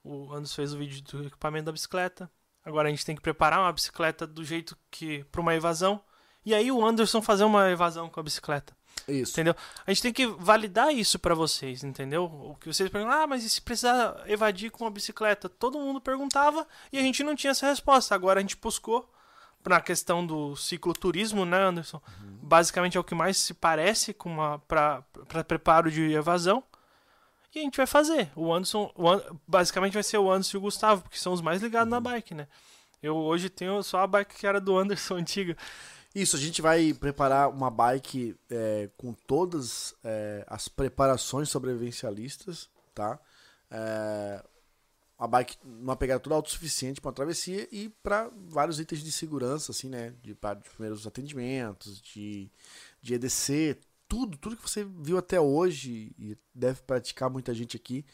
O 0.03 0.33
Anderson 0.35 0.57
fez 0.57 0.75
o 0.75 0.79
vídeo 0.79 1.03
do 1.03 1.27
equipamento 1.29 1.67
da 1.67 1.73
bicicleta. 1.73 2.31
Agora 2.65 2.89
a 2.89 2.91
gente 2.91 3.07
tem 3.07 3.15
que 3.17 3.23
preparar 3.23 3.61
uma 3.61 3.73
bicicleta 3.73 4.27
do 4.27 4.45
jeito 4.45 4.77
que. 4.91 5.25
para 5.31 5.41
uma 5.41 5.55
evasão. 5.55 6.03
E 6.45 6.55
aí 6.55 6.71
o 6.71 6.85
Anderson 6.85 7.23
fazer 7.23 7.45
uma 7.45 7.71
evasão 7.71 8.09
com 8.09 8.21
a 8.21 8.23
bicicleta. 8.23 8.75
Isso. 9.09 9.33
Entendeu? 9.33 9.55
A 9.87 9.91
gente 9.91 10.03
tem 10.03 10.13
que 10.13 10.27
validar 10.27 10.93
isso 10.95 11.19
pra 11.19 11.35
vocês, 11.35 11.83
entendeu? 11.85 12.25
O 12.25 12.57
que 12.61 12.67
vocês 12.73 12.89
perguntam, 12.89 13.19
ah, 13.23 13.27
mas 13.27 13.45
e 13.45 13.51
se 13.51 13.61
precisar 13.61 14.23
evadir 14.27 14.71
com 14.71 14.87
a 14.87 14.91
bicicleta? 14.91 15.49
Todo 15.49 15.79
mundo 15.79 16.01
perguntava 16.01 16.67
e 16.93 16.99
a 16.99 17.03
gente 17.03 17.23
não 17.23 17.35
tinha 17.35 17.51
essa 17.51 17.67
resposta. 17.67 18.15
Agora 18.15 18.39
a 18.39 18.43
gente 18.43 18.57
buscou 18.57 19.09
na 19.67 19.81
questão 19.81 20.25
do 20.27 20.55
cicloturismo, 20.57 21.45
né, 21.45 21.59
Anderson? 21.65 22.01
Basicamente 22.43 22.97
é 22.97 23.01
o 23.01 23.05
que 23.05 23.15
mais 23.15 23.37
se 23.39 23.53
parece 23.55 24.13
com 24.15 24.31
uma 24.31 24.59
para 24.61 25.03
preparo 25.47 25.91
de 25.91 26.13
evasão. 26.13 26.63
E 27.55 27.59
a 27.61 27.63
gente 27.63 27.77
vai 27.77 27.87
fazer. 27.87 28.31
O 28.35 28.53
Anderson, 28.53 28.91
o 28.97 29.09
An- 29.09 29.23
basicamente 29.47 29.93
vai 29.95 30.03
ser 30.03 30.19
o 30.19 30.31
Anderson 30.31 30.57
e 30.57 30.59
o 30.59 30.63
Gustavo, 30.63 31.03
porque 31.03 31.19
são 31.19 31.33
os 31.33 31.41
mais 31.41 31.63
ligados 31.63 31.91
na 31.91 32.01
bike, 32.01 32.35
né? 32.35 32.49
Eu 33.03 33.17
hoje 33.17 33.49
tenho 33.51 33.83
só 33.83 34.01
a 34.01 34.07
bike 34.07 34.35
que 34.35 34.47
era 34.47 34.61
do 34.61 34.77
Anderson 34.79 35.17
antiga. 35.19 35.57
Isso, 36.15 36.37
a 36.37 36.39
gente 36.39 36.63
vai 36.63 36.95
preparar 36.95 37.51
uma 37.51 37.71
bike 37.71 38.37
é, 38.49 38.89
com 38.97 39.13
todas 39.13 39.95
é, 40.05 40.45
as 40.47 40.69
preparações 40.69 41.49
sobrevivencialistas, 41.49 42.69
tá? 42.95 43.19
É, 43.71 44.45
uma 45.19 45.27
bike 45.27 45.57
numa 45.65 45.97
pegada 45.97 46.21
toda 46.21 46.37
autossuficiente 46.37 47.01
para 47.01 47.09
uma 47.09 47.15
travessia 47.15 47.69
e 47.73 47.89
para 48.03 48.31
vários 48.49 48.79
itens 48.79 49.03
de 49.03 49.11
segurança, 49.11 49.73
assim, 49.73 49.89
né? 49.89 50.15
De, 50.23 50.35
pra- 50.35 50.55
de 50.55 50.69
primeiros 50.71 51.05
atendimentos, 51.07 52.01
de, 52.01 52.49
de 53.03 53.15
EDC, 53.15 53.79
tudo, 54.09 54.37
tudo 54.39 54.57
que 54.57 54.63
você 54.71 54.85
viu 54.85 55.19
até 55.19 55.41
hoje 55.41 56.15
e 56.17 56.37
deve 56.55 56.81
praticar 56.83 57.29
muita 57.29 57.53
gente 57.53 57.77
aqui. 57.77 58.05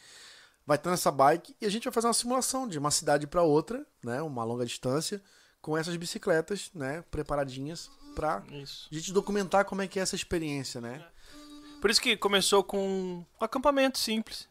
Vai 0.65 0.77
estar 0.77 0.89
nessa 0.91 1.11
bike 1.11 1.55
e 1.61 1.65
a 1.65 1.69
gente 1.69 1.83
vai 1.83 1.93
fazer 1.93 2.07
uma 2.07 2.13
simulação 2.13 2.67
de 2.67 2.79
uma 2.79 2.91
cidade 2.91 3.27
para 3.27 3.43
outra, 3.43 3.85
né? 4.03 4.21
Uma 4.23 4.43
longa 4.43 4.65
distância, 4.65 5.21
com 5.61 5.77
essas 5.77 5.95
bicicletas, 5.95 6.71
né? 6.73 7.03
Preparadinhas 7.11 7.89
para 8.15 8.43
Isso. 8.51 8.87
a 8.91 8.95
gente 8.95 9.13
documentar 9.13 9.65
como 9.65 9.81
é 9.81 9.87
que 9.87 9.99
é 9.99 10.01
essa 10.01 10.15
experiência, 10.15 10.81
né? 10.81 11.05
Por 11.79 11.89
isso 11.89 12.01
que 12.01 12.15
começou 12.15 12.63
com 12.63 13.25
um 13.39 13.43
acampamento 13.43 13.97
simples. 13.97 14.47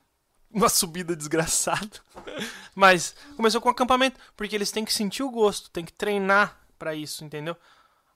Uma 0.50 0.68
subida 0.68 1.14
desgraçada. 1.14 2.00
Mas 2.74 3.14
começou 3.36 3.60
com 3.60 3.68
um 3.68 3.72
acampamento, 3.72 4.18
porque 4.36 4.54
eles 4.54 4.72
têm 4.72 4.84
que 4.84 4.92
sentir 4.92 5.22
o 5.22 5.30
gosto, 5.30 5.70
têm 5.70 5.84
que 5.84 5.92
treinar 5.92 6.58
pra 6.76 6.94
isso, 6.94 7.24
entendeu? 7.24 7.56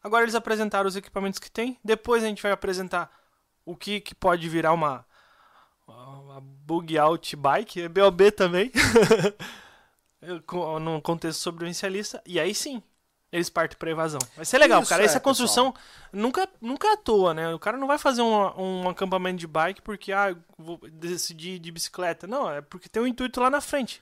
Agora 0.02 0.24
eles 0.24 0.34
apresentaram 0.34 0.88
os 0.88 0.96
equipamentos 0.96 1.38
que 1.38 1.50
tem, 1.50 1.78
depois 1.82 2.24
a 2.24 2.26
gente 2.26 2.42
vai 2.42 2.50
apresentar 2.50 3.10
o 3.64 3.76
que, 3.76 4.00
que 4.00 4.14
pode 4.14 4.48
virar 4.48 4.72
uma, 4.72 5.06
uma 5.86 6.40
bug 6.40 6.98
out 6.98 7.36
bike, 7.36 7.82
é 7.82 7.88
BOB 7.88 8.32
também, 8.32 8.70
num 10.80 11.00
contexto 11.00 11.40
sobrevivencialista, 11.40 12.22
e 12.26 12.38
aí 12.40 12.54
sim, 12.54 12.82
eles 13.32 13.50
partem 13.50 13.76
pra 13.76 13.90
evasão. 13.90 14.20
Vai 14.36 14.44
ser 14.44 14.58
legal, 14.58 14.80
Isso 14.82 14.88
cara. 14.88 15.02
é, 15.02 15.06
Essa 15.06 15.18
construção 15.18 15.74
nunca, 16.12 16.48
nunca 16.60 16.86
é 16.86 16.92
à 16.92 16.96
toa, 16.96 17.34
né? 17.34 17.52
O 17.52 17.58
cara 17.58 17.76
não 17.76 17.86
vai 17.86 17.98
fazer 17.98 18.22
um, 18.22 18.84
um 18.84 18.88
acampamento 18.88 19.38
de 19.38 19.46
bike 19.46 19.82
porque, 19.82 20.12
ah, 20.12 20.36
vou 20.56 20.78
decidir 20.92 21.58
de 21.58 21.72
bicicleta. 21.72 22.26
Não, 22.26 22.48
é 22.48 22.60
porque 22.60 22.88
tem 22.88 23.02
um 23.02 23.06
intuito 23.06 23.40
lá 23.40 23.50
na 23.50 23.60
frente. 23.60 24.00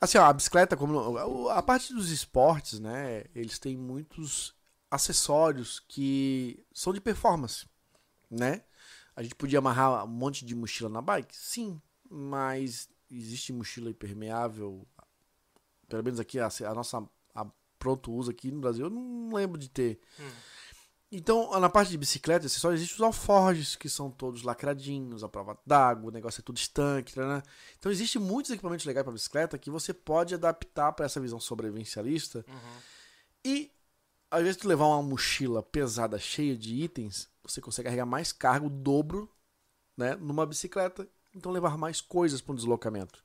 Assim, 0.00 0.18
ó, 0.18 0.24
a 0.24 0.32
bicicleta, 0.32 0.76
como 0.76 1.48
a 1.48 1.62
parte 1.62 1.94
dos 1.94 2.10
esportes, 2.10 2.80
né? 2.80 3.24
Eles 3.34 3.58
têm 3.58 3.76
muitos 3.76 4.52
acessórios 4.90 5.80
que 5.88 6.64
são 6.72 6.92
de 6.92 7.00
performance, 7.00 7.66
né? 8.30 8.62
A 9.16 9.22
gente 9.22 9.36
podia 9.36 9.60
amarrar 9.60 10.04
um 10.04 10.08
monte 10.08 10.44
de 10.44 10.54
mochila 10.54 10.90
na 10.90 11.00
bike? 11.00 11.34
Sim, 11.36 11.80
mas 12.10 12.88
existe 13.10 13.52
mochila 13.52 13.90
impermeável, 13.90 14.86
pelo 15.96 16.04
menos 16.04 16.20
aqui 16.20 16.38
a, 16.38 16.48
a 16.48 16.74
nossa 16.74 17.02
a 17.34 17.46
pronto 17.78 18.12
uso 18.12 18.30
aqui 18.30 18.50
no 18.50 18.60
Brasil, 18.60 18.86
eu 18.86 18.90
não 18.90 19.32
lembro 19.34 19.58
de 19.58 19.68
ter. 19.68 20.00
Então, 21.12 21.58
na 21.60 21.68
parte 21.68 21.90
de 21.90 21.98
bicicleta, 21.98 22.48
só 22.48 22.72
existem 22.72 22.96
os 22.96 23.02
alforjes, 23.02 23.76
que 23.76 23.88
são 23.88 24.10
todos 24.10 24.42
lacradinhos, 24.42 25.22
a 25.22 25.28
prova 25.28 25.56
d'água, 25.64 26.08
o 26.08 26.12
negócio 26.12 26.40
é 26.40 26.42
tudo 26.42 26.56
estanque, 26.56 27.16
né? 27.20 27.40
Então, 27.78 27.92
existem 27.92 28.20
muitos 28.20 28.50
equipamentos 28.50 28.84
legais 28.84 29.04
para 29.04 29.12
bicicleta 29.12 29.56
que 29.56 29.70
você 29.70 29.94
pode 29.94 30.34
adaptar 30.34 30.92
para 30.92 31.06
essa 31.06 31.20
visão 31.20 31.38
sobrevivencialista. 31.38 32.44
E 33.44 33.70
Às 34.30 34.42
vezes 34.42 34.56
tu 34.56 34.66
levar 34.66 34.86
uma 34.86 35.02
mochila 35.02 35.62
pesada, 35.62 36.18
cheia 36.18 36.56
de 36.56 36.74
itens, 36.82 37.28
você 37.44 37.60
consegue 37.60 37.84
carregar 37.86 38.06
mais 38.06 38.32
carga, 38.32 38.66
o 38.66 38.70
dobro, 38.70 39.30
né? 39.96 40.16
Numa 40.16 40.44
bicicleta. 40.44 41.06
Então 41.32 41.52
levar 41.52 41.78
mais 41.78 42.00
coisas 42.00 42.40
para 42.40 42.52
um 42.52 42.56
deslocamento. 42.56 43.23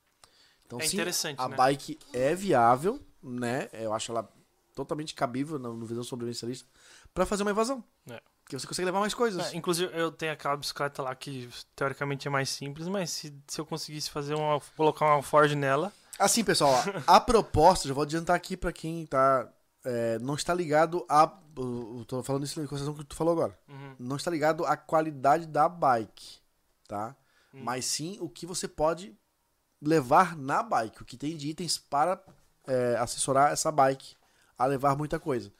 Então, 0.70 0.80
É 0.80 0.86
sim, 0.86 1.34
a 1.36 1.48
né? 1.48 1.56
bike 1.56 1.98
é 2.12 2.32
viável, 2.32 3.00
né? 3.20 3.68
Eu 3.72 3.92
acho 3.92 4.12
ela 4.12 4.30
totalmente 4.72 5.14
cabível 5.14 5.58
no, 5.58 5.74
no 5.74 5.84
visão 5.84 6.04
sobrevivencialista 6.04 6.68
para 7.12 7.26
fazer 7.26 7.42
uma 7.42 7.50
evasão. 7.50 7.82
É. 8.08 8.22
Porque 8.44 8.56
você 8.56 8.68
consegue 8.68 8.86
levar 8.86 9.00
mais 9.00 9.12
coisas. 9.12 9.52
É, 9.52 9.56
inclusive, 9.56 9.92
eu 9.98 10.12
tenho 10.12 10.32
aquela 10.32 10.56
bicicleta 10.56 11.02
lá 11.02 11.12
que 11.14 11.48
teoricamente 11.74 12.28
é 12.28 12.30
mais 12.30 12.48
simples, 12.48 12.86
mas 12.86 13.10
se, 13.10 13.34
se 13.48 13.60
eu 13.60 13.66
conseguisse 13.66 14.10
fazer 14.10 14.34
uma. 14.34 14.60
colocar 14.76 15.06
uma 15.06 15.22
Ford 15.22 15.52
nela. 15.56 15.92
Assim, 16.16 16.44
pessoal, 16.44 16.74
a 17.04 17.18
proposta, 17.20 17.88
já 17.88 17.94
vou 17.94 18.04
adiantar 18.04 18.36
aqui 18.36 18.56
pra 18.56 18.72
quem 18.72 19.06
tá, 19.06 19.52
é, 19.84 20.20
não 20.20 20.34
está 20.34 20.54
ligado 20.54 21.04
a. 21.08 21.36
Eu 21.56 22.04
tô 22.06 22.22
falando 22.22 22.44
isso 22.44 22.60
em 22.60 22.66
consideração 22.66 22.94
que 22.94 23.04
tu 23.04 23.16
falou 23.16 23.32
agora. 23.32 23.58
Uhum. 23.68 23.96
Não 23.98 24.16
está 24.16 24.30
ligado 24.30 24.64
à 24.64 24.76
qualidade 24.76 25.46
da 25.46 25.68
bike, 25.68 26.38
tá? 26.86 27.16
Hum. 27.52 27.60
Mas 27.64 27.86
sim 27.86 28.18
o 28.20 28.28
que 28.28 28.46
você 28.46 28.68
pode 28.68 29.16
levar 29.82 30.36
na 30.36 30.62
bike, 30.62 31.02
o 31.02 31.04
que 31.04 31.16
tem 31.16 31.36
de 31.36 31.48
itens 31.48 31.78
para 31.78 32.22
é, 32.66 32.96
assessorar 32.98 33.52
essa 33.52 33.70
bike 33.72 34.14
a 34.58 34.66
levar 34.66 34.96
muita 34.96 35.18
coisa. 35.18 35.52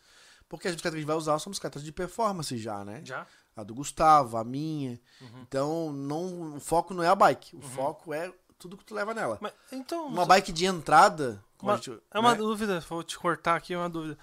Porque 0.48 0.66
as 0.68 0.74
bicicletas 0.74 0.94
que 0.94 0.98
a 0.98 1.01
gente 1.01 1.06
vai 1.06 1.16
usar 1.16 1.38
são 1.38 1.51
bicicletas 1.51 1.82
de 1.82 1.92
performance 1.92 2.56
já, 2.59 2.84
né? 2.84 3.01
Já? 3.05 3.26
A 3.56 3.62
do 3.62 3.74
Gustavo, 3.74 4.36
a 4.36 4.44
minha. 4.44 5.01
Uhum. 5.20 5.40
Então, 5.42 5.92
não, 5.92 6.56
o 6.56 6.60
foco 6.60 6.92
não 6.92 7.02
é 7.02 7.09
a 7.09 7.14
bike, 7.14 7.56
o 7.56 7.60
foco 7.62 8.12
é 8.12 8.32
tudo 8.59 8.76
que 8.76 8.84
tu 8.84 8.94
leva 8.94 9.14
nela. 9.14 9.38
Mas, 9.40 9.52
então. 9.72 10.06
Uma 10.06 10.26
bike 10.26 10.52
de 10.52 10.66
entrada. 10.66 11.42
Uma- 11.62 11.76
gente- 11.76 12.01
É 12.10 12.18
uma 12.18 12.32
né? 12.32 12.36
dúvida, 12.38 12.80
vou 12.80 13.02
te 13.02 13.18
cortar 13.18 13.55
aqui, 13.56 13.74
é 13.74 13.78
uma 13.78 13.88
dúvida. 13.88 14.18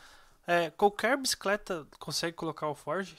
É, 0.45 0.69
qualquer 0.71 1.17
bicicleta 1.17 1.87
consegue 1.99 2.35
colocar 2.35 2.67
o 2.69 2.75
Ford? 2.75 3.13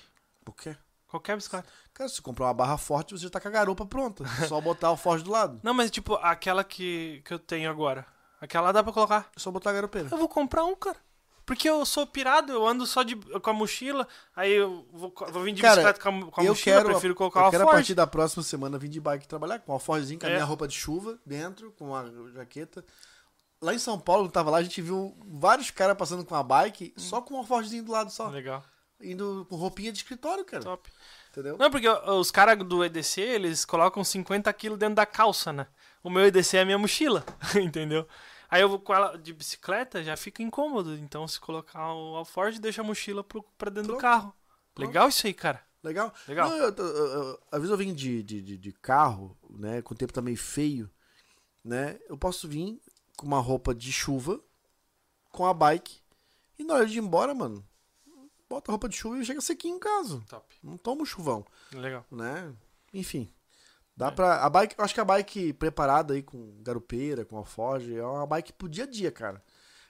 Por 0.45 0.55
quê? 0.55 0.77
Qualquer 1.09 1.37
bicicleta. 1.37 1.67
Cara, 1.95 2.09
se 2.09 2.17
você 2.17 2.23
comprar 2.23 2.47
uma 2.47 2.55
barra 2.55 2.77
forte, 2.77 3.13
você 3.17 3.25
já 3.25 3.31
tá 3.31 3.41
com 3.41 3.49
a 3.49 3.51
garupa 3.51 3.87
pronta. 3.87 4.25
Só 4.47 4.61
botar 4.61 4.91
o 4.93 4.97
Ford 4.97 5.23
do 5.23 5.31
lado. 5.31 5.59
Não, 5.65 5.73
mas 5.75 5.91
tipo, 5.91 6.15
aquela 6.17 6.63
que, 6.63 7.23
que 7.25 7.33
eu 7.35 7.39
tenho 7.39 7.71
agora. 7.71 8.07
Aquela 8.41 8.71
dá 8.73 8.83
pra 8.85 8.93
colocar. 8.93 9.31
É 9.35 9.41
só 9.41 9.51
botar 9.51 9.71
a 9.71 9.73
garupeira. 9.73 10.09
Eu 10.11 10.19
vou 10.19 10.29
comprar 10.29 10.65
um, 10.65 10.77
cara. 10.77 10.97
Porque 11.47 11.67
eu 11.67 11.85
sou 11.87 12.07
pirado, 12.07 12.53
eu 12.53 12.67
ando 12.67 12.85
só 12.87 13.03
de, 13.03 13.17
com 13.17 13.51
a 13.51 13.55
mochila, 13.55 14.07
aí 14.37 14.53
eu 14.53 14.87
vou, 14.93 15.11
vou 15.33 15.43
vir 15.45 15.55
de 15.55 15.63
Cara, 15.63 15.77
bicicleta 15.77 15.99
com 15.99 16.09
a, 16.29 16.31
com 16.31 16.41
a 16.43 16.45
eu 16.45 16.49
mochila, 16.51 16.77
quero, 16.77 16.89
prefiro 16.91 17.15
colocar 17.15 17.41
eu 17.41 17.45
uma 17.45 17.51
quero 17.51 17.63
a 17.63 17.67
Ford. 17.67 17.77
partir 17.79 17.95
da 17.95 18.07
próxima 18.07 18.43
semana 18.43 18.77
vir 18.77 18.91
de 18.91 19.01
bike 19.01 19.27
trabalhar 19.27 19.59
com 19.61 19.73
uma 19.73 19.81
Fordzinha, 19.81 20.21
com 20.21 20.27
a 20.27 20.29
É. 20.29 20.33
minha 20.35 20.45
roupa 20.45 20.69
de 20.69 20.75
chuva 20.75 21.19
dentro, 21.25 21.73
com 21.73 21.97
a 21.97 22.05
jaqueta. 22.35 22.85
Lá 23.63 23.73
em 23.73 23.79
São 23.79 23.99
Paulo, 23.99 24.27
eu 24.27 24.31
tava 24.31 24.51
lá, 24.51 24.59
a 24.59 24.63
gente 24.63 24.83
viu 24.83 25.17
vários 25.27 25.71
caras 25.71 25.97
passando 25.97 26.23
com 26.23 26.35
uma 26.35 26.45
bike, 26.45 26.93
só 26.99 27.23
com 27.23 27.33
uma 27.33 27.45
Fordzinha 27.47 27.83
do 27.83 27.91
lado 27.93 28.11
só. 28.11 28.29
Legal, 28.29 28.63
Indo 29.01 29.47
com 29.49 29.57
roupinha 29.57 29.93
de 29.93 29.99
escritório, 29.99 30.45
cara. 30.45 30.63
top. 30.63 30.91
Entendeu? 31.31 31.57
Não, 31.57 31.71
porque 31.71 31.89
os 31.89 32.31
caras 32.31 32.59
do 32.59 32.85
EDC, 32.85 33.21
eles 33.21 33.65
colocam 33.65 34.03
50 34.03 34.53
kg 34.53 34.77
dentro 34.77 34.97
da 34.97 35.07
calça, 35.07 35.53
né? 35.53 35.67
O 36.03 36.11
meu 36.11 36.27
EDC 36.27 36.57
é 36.57 36.61
a 36.63 36.65
minha 36.65 36.79
mochila, 36.79 37.25
entendeu? 37.63 38.07
Aí 38.51 38.63
eu 38.63 38.69
vou 38.69 38.81
com 38.81 38.95
ela 38.95 39.17
de 39.17 39.33
bicicleta, 39.33 40.03
já 40.03 40.17
fica 40.17 40.43
incômodo. 40.43 40.97
Então, 40.97 41.29
se 41.29 41.39
colocar 41.39 41.93
o 41.93 42.17
Alford, 42.17 42.61
deixa 42.61 42.81
a 42.81 42.85
mochila 42.85 43.23
pro, 43.23 43.43
pra 43.57 43.71
dentro 43.71 43.89
do 43.89 43.99
Pronto. 43.99 44.01
carro. 44.01 44.35
Pronto. 44.75 44.87
Legal 44.87 45.09
isso 45.09 45.27
aí, 45.27 45.35
cara. 45.35 45.63
Legal? 45.83 46.13
Legal. 46.27 46.49
Não, 46.49 46.57
eu, 46.57 46.75
eu, 46.75 47.41
às 47.53 47.61
vezes 47.61 47.71
eu 47.71 47.95
de, 47.95 48.23
de, 48.23 48.43
de, 48.43 48.57
de 48.57 48.73
carro, 48.73 49.37
né? 49.51 49.83
Com 49.83 49.95
o 49.95 49.97
tempo 49.97 50.13
tá 50.13 50.23
meio 50.23 50.37
feio, 50.37 50.91
né? 51.65 51.99
Eu 52.09 52.17
posso 52.17 52.49
vir 52.49 52.81
com 53.17 53.27
uma 53.27 53.41
roupa 53.41 53.75
de 53.75 53.93
chuva, 53.93 54.41
com 55.31 55.47
a 55.47 55.53
bike, 55.53 56.01
e 56.59 56.65
na 56.65 56.75
hora 56.75 56.87
de 56.87 56.99
ir 56.99 57.03
embora, 57.03 57.35
mano, 57.35 57.65
bota 58.49 58.71
roupa 58.73 58.89
de 58.89 58.97
chuva 58.97 59.19
e 59.19 59.25
chega 59.25 59.41
sequinho 59.41 59.77
em 59.77 59.81
casa. 59.81 60.23
Top. 60.29 60.57
Não 60.63 60.77
toma 60.77 61.03
o 61.03 61.07
chuvão, 61.07 61.45
Legal. 61.73 62.05
né? 62.11 62.53
Enfim. 62.93 63.31
Dá 63.97 64.09
É. 64.09 64.11
pra. 64.11 64.45
A 64.45 64.49
bike, 64.51 64.75
eu 64.79 64.85
acho 64.85 64.95
que 64.95 65.01
a 65.01 65.05
bike 65.05 65.53
preparada 65.55 66.15
aí 66.15 66.23
com 66.23 66.63
garupeira, 66.63 67.25
com 67.25 67.39
a 67.39 67.45
Ford, 67.45 67.91
é 67.91 68.05
uma 68.05 68.27
bike 68.27 68.53
pro 68.53 68.69
dia 68.69 68.85
a 68.85 68.87
dia, 68.87 69.11
cara. 69.11 69.43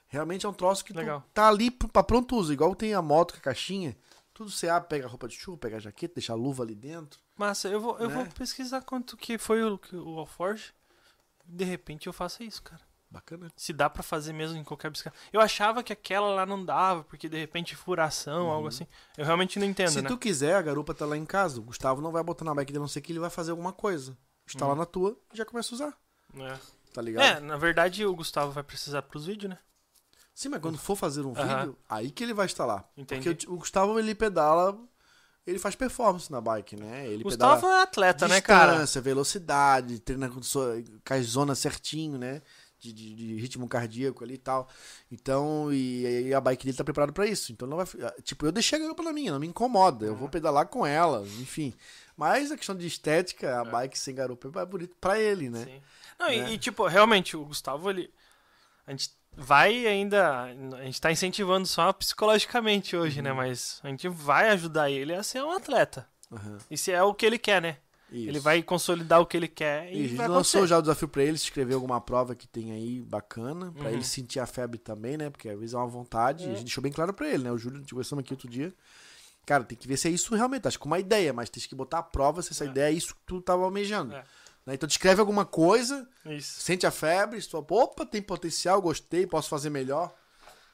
Realmente 0.07 0.45
é 0.45 0.49
um 0.49 0.53
troço 0.53 0.83
que 0.83 0.93
tá 1.33 1.47
ali 1.47 1.69
pra 1.69 2.01
pronto 2.03 2.35
uso. 2.35 2.51
Igual 2.51 2.73
tem 2.75 2.93
a 2.95 3.01
moto 3.01 3.33
com 3.33 3.37
a 3.39 3.41
caixinha. 3.43 3.95
Tudo 4.33 4.49
você 4.49 4.67
abre, 4.67 4.89
pega 4.89 5.05
a 5.05 5.09
roupa 5.09 5.27
de 5.27 5.35
chuva, 5.35 5.57
pega 5.57 5.77
a 5.77 5.79
jaqueta, 5.79 6.15
deixa 6.15 6.33
a 6.33 6.35
luva 6.35 6.63
ali 6.63 6.73
dentro. 6.73 7.19
Massa, 7.37 7.67
eu 7.67 7.79
vou, 7.79 7.99
eu 7.99 8.09
Né? 8.09 8.15
vou 8.15 8.25
pesquisar 8.27 8.81
quanto 8.81 9.15
que 9.15 9.37
foi 9.37 9.61
o, 9.63 9.79
o 9.93 10.17
Alforge. 10.19 10.73
De 11.45 11.63
repente 11.63 12.07
eu 12.07 12.13
faço 12.13 12.41
isso, 12.41 12.63
cara. 12.63 12.81
Bacana. 13.11 13.51
Se 13.55 13.73
dá 13.73 13.89
pra 13.89 14.03
fazer 14.03 14.33
mesmo 14.33 14.57
em 14.57 14.63
qualquer 14.63 14.91
bicicleta. 14.91 15.17
Eu 15.33 15.41
achava 15.41 15.81
que 15.81 15.91
aquela 15.91 16.27
lá 16.27 16.45
não 16.45 16.63
dava, 16.63 17.03
porque 17.03 17.27
de 17.27 17.39
repente 17.39 17.75
furação, 17.75 18.49
algo 18.51 18.67
assim. 18.67 18.85
Eu 19.17 19.25
realmente 19.25 19.57
não 19.57 19.65
entendo, 19.65 19.87
Uhum. 19.87 19.93
Se 19.93 20.01
né? 20.03 20.07
tu 20.07 20.17
quiser, 20.17 20.55
a 20.55 20.61
garupa 20.61 20.93
tá 20.93 21.05
lá 21.07 21.17
em 21.17 21.25
casa. 21.25 21.59
O 21.59 21.63
Gustavo 21.63 22.01
não 22.01 22.11
vai 22.11 22.21
botar 22.23 22.45
na 22.45 22.53
bike, 22.53 22.75
a 22.75 22.79
não 22.79 22.87
ser 22.87 23.01
que 23.01 23.11
ele 23.11 23.19
vai 23.19 23.29
fazer 23.31 23.49
alguma 23.51 23.73
coisa. 23.73 24.15
Está 24.45 24.65
Uhum. 24.65 24.71
lá 24.71 24.77
na 24.77 24.85
tua 24.85 25.17
e 25.33 25.37
já 25.37 25.43
começa 25.45 25.73
a 25.73 25.75
usar. 25.75 25.97
É. 26.39 26.57
Tá 26.93 27.01
ligado? 27.01 27.23
É, 27.23 27.39
na 27.39 27.57
verdade 27.57 28.05
o 28.05 28.15
Gustavo 28.15 28.51
vai 28.51 28.63
precisar 28.63 29.01
pros 29.03 29.25
vídeos, 29.25 29.49
né? 29.51 29.57
Sim, 30.33 30.49
mas 30.49 30.61
quando 30.61 30.77
for 30.77 30.95
fazer 30.95 31.21
um 31.25 31.33
Aham. 31.35 31.57
vídeo, 31.57 31.77
aí 31.89 32.11
que 32.11 32.23
ele 32.23 32.33
vai 32.33 32.45
estar 32.45 32.65
lá. 32.65 32.87
Entendi. 32.95 33.29
Porque 33.31 33.47
o, 33.51 33.57
Gustavo, 33.57 33.99
ele 33.99 34.13
pedala. 34.15 34.77
Ele 35.45 35.57
faz 35.57 35.73
performance 35.75 36.31
na 36.31 36.39
bike, 36.39 36.75
né? 36.75 37.07
Ele 37.07 37.23
Gustavo 37.23 37.65
é 37.67 37.81
atleta, 37.81 38.27
né, 38.27 38.39
cara? 38.39 38.73
distância, 38.73 39.01
velocidade, 39.01 39.99
treina 39.99 40.29
com, 40.29 40.43
sua, 40.43 40.75
com 41.05 41.13
as 41.13 41.25
zonas 41.25 41.57
certinho, 41.59 42.17
né? 42.19 42.41
De, 42.79 42.93
de- 42.93 43.13
de 43.13 43.35
ritmo 43.35 43.67
cardíaco 43.67 44.23
ali 44.23 44.35
e 44.35 44.37
tal. 44.37 44.69
Então, 45.11 45.71
e, 45.73 46.27
e 46.29 46.33
a 46.33 46.39
bike 46.39 46.65
dele 46.65 46.77
tá 46.77 46.83
preparada 46.83 47.11
pra 47.11 47.25
isso. 47.27 47.51
Então 47.51 47.67
não 47.67 47.75
vai. 47.77 47.85
Tipo, 48.23 48.45
eu 48.45 48.51
deixei 48.53 48.77
a 48.79 48.81
garupa 48.81 49.03
na 49.03 49.11
minha, 49.11 49.33
não 49.33 49.39
me 49.39 49.47
incomoda. 49.47 50.05
Eu 50.05 50.15
vou 50.15 50.29
pedalar 50.29 50.65
com 50.67 50.85
ela, 50.85 51.21
enfim. 51.41 51.73
Mas 52.15 52.51
a 52.51 52.57
questão 52.57 52.75
de 52.75 52.87
estética, 52.87 53.59
a 53.59 53.65
bike 53.65 53.99
sem 53.99 54.15
garupa 54.15 54.49
é 54.61 54.65
bonito 54.65 54.95
pra 54.99 55.19
ele, 55.19 55.49
né? 55.49 55.65
Sim. 55.65 55.81
Não, 56.17 56.29
e- 56.31 56.39
Né? 56.41 56.51
e, 56.53 56.57
tipo, 56.57 56.85
realmente, 56.87 57.35
o 57.35 57.43
Gustavo, 57.45 57.89
ele. 57.89 58.09
A 58.87 58.91
gente 58.91 59.11
vai 59.35 59.85
ainda. 59.85 60.43
A 60.77 60.83
gente 60.85 61.01
tá 61.01 61.11
incentivando 61.11 61.67
só 61.67 61.91
psicologicamente 61.91 62.95
hoje, 62.95 63.17
Uhum. 63.19 63.23
né? 63.25 63.33
Mas 63.33 63.79
a 63.83 63.89
gente 63.89 64.07
vai 64.07 64.49
ajudar 64.49 64.89
ele 64.89 65.13
a 65.13 65.21
ser 65.23 65.43
um 65.43 65.51
atleta. 65.51 66.07
Aham. 66.31 66.57
E 66.71 66.77
se 66.77 66.91
é 66.91 67.03
o 67.03 67.13
que 67.13 67.25
ele 67.25 67.37
quer, 67.37 67.61
né? 67.61 67.77
Isso. 68.11 68.27
Ele 68.29 68.39
vai 68.39 68.63
consolidar 68.63 69.19
o 69.21 69.25
que 69.25 69.37
ele 69.37 69.47
quer 69.47 69.85
E 69.93 69.97
a 70.05 70.07
gente 70.07 70.15
vai 70.15 70.27
lançou 70.27 70.65
já 70.65 70.77
o 70.77 70.81
desafio 70.81 71.07
pra 71.07 71.23
ele, 71.23 71.37
se 71.37 71.43
inscrever 71.45 71.73
em 71.73 71.75
alguma 71.75 72.01
prova 72.01 72.33
que 72.35 72.47
tem 72.47 72.71
aí 72.71 73.01
bacana, 73.01 73.71
pra 73.71 73.89
Uhum. 73.89 73.93
ele 73.95 74.03
sentir 74.03 74.39
a 74.39 74.45
febre 74.45 74.77
também, 74.79 75.15
né? 75.17 75.29
Porque 75.29 75.47
às 75.49 75.59
vezes 75.59 75.73
é 75.75 75.77
uma 75.77 75.87
vontade, 75.87 76.43
e 76.45 76.47
a 76.47 76.53
gente 76.53 76.63
deixou 76.65 76.81
bem 76.81 76.91
claro 76.91 77.13
pra 77.13 77.27
ele, 77.29 77.43
né? 77.43 77.51
O 77.51 77.57
Júlio, 77.57 77.81
te 77.83 77.91
conversamos 77.93 78.23
aqui 78.23 78.33
outro 78.33 78.49
dia. 78.49 78.73
Cara, 79.45 79.63
tem 79.63 79.77
que 79.77 79.87
ver 79.87 79.97
se 79.97 80.07
é 80.07 80.11
isso 80.11 80.33
realmente. 80.35 80.67
Acho 80.67 80.79
que 80.79 80.85
uma 80.85 80.99
ideia, 80.99 81.31
mas 81.33 81.49
tem 81.49 81.61
que 81.63 81.75
botar 81.75 81.99
a 81.99 82.03
prova 82.03 82.41
se 82.41 82.51
essa 82.51 82.65
É. 82.65 82.67
ideia 82.67 82.89
é 82.89 82.93
isso 82.93 83.13
que 83.15 83.21
tu 83.25 83.41
tava 83.41 83.63
almejando. 83.63 84.13
É. 84.15 84.23
Né? 84.65 84.73
Então 84.75 84.85
descreve 84.87 85.19
alguma 85.19 85.45
coisa, 85.45 86.07
Isso. 86.25 86.61
sente 86.61 86.85
a 86.85 86.91
febre, 86.91 87.41
se 87.41 87.49
tu, 87.49 87.57
opa, 87.57 88.05
tem 88.05 88.21
potencial, 88.21 88.81
gostei, 88.81 89.25
posso 89.25 89.49
fazer 89.49 89.69
melhor. 89.69 90.13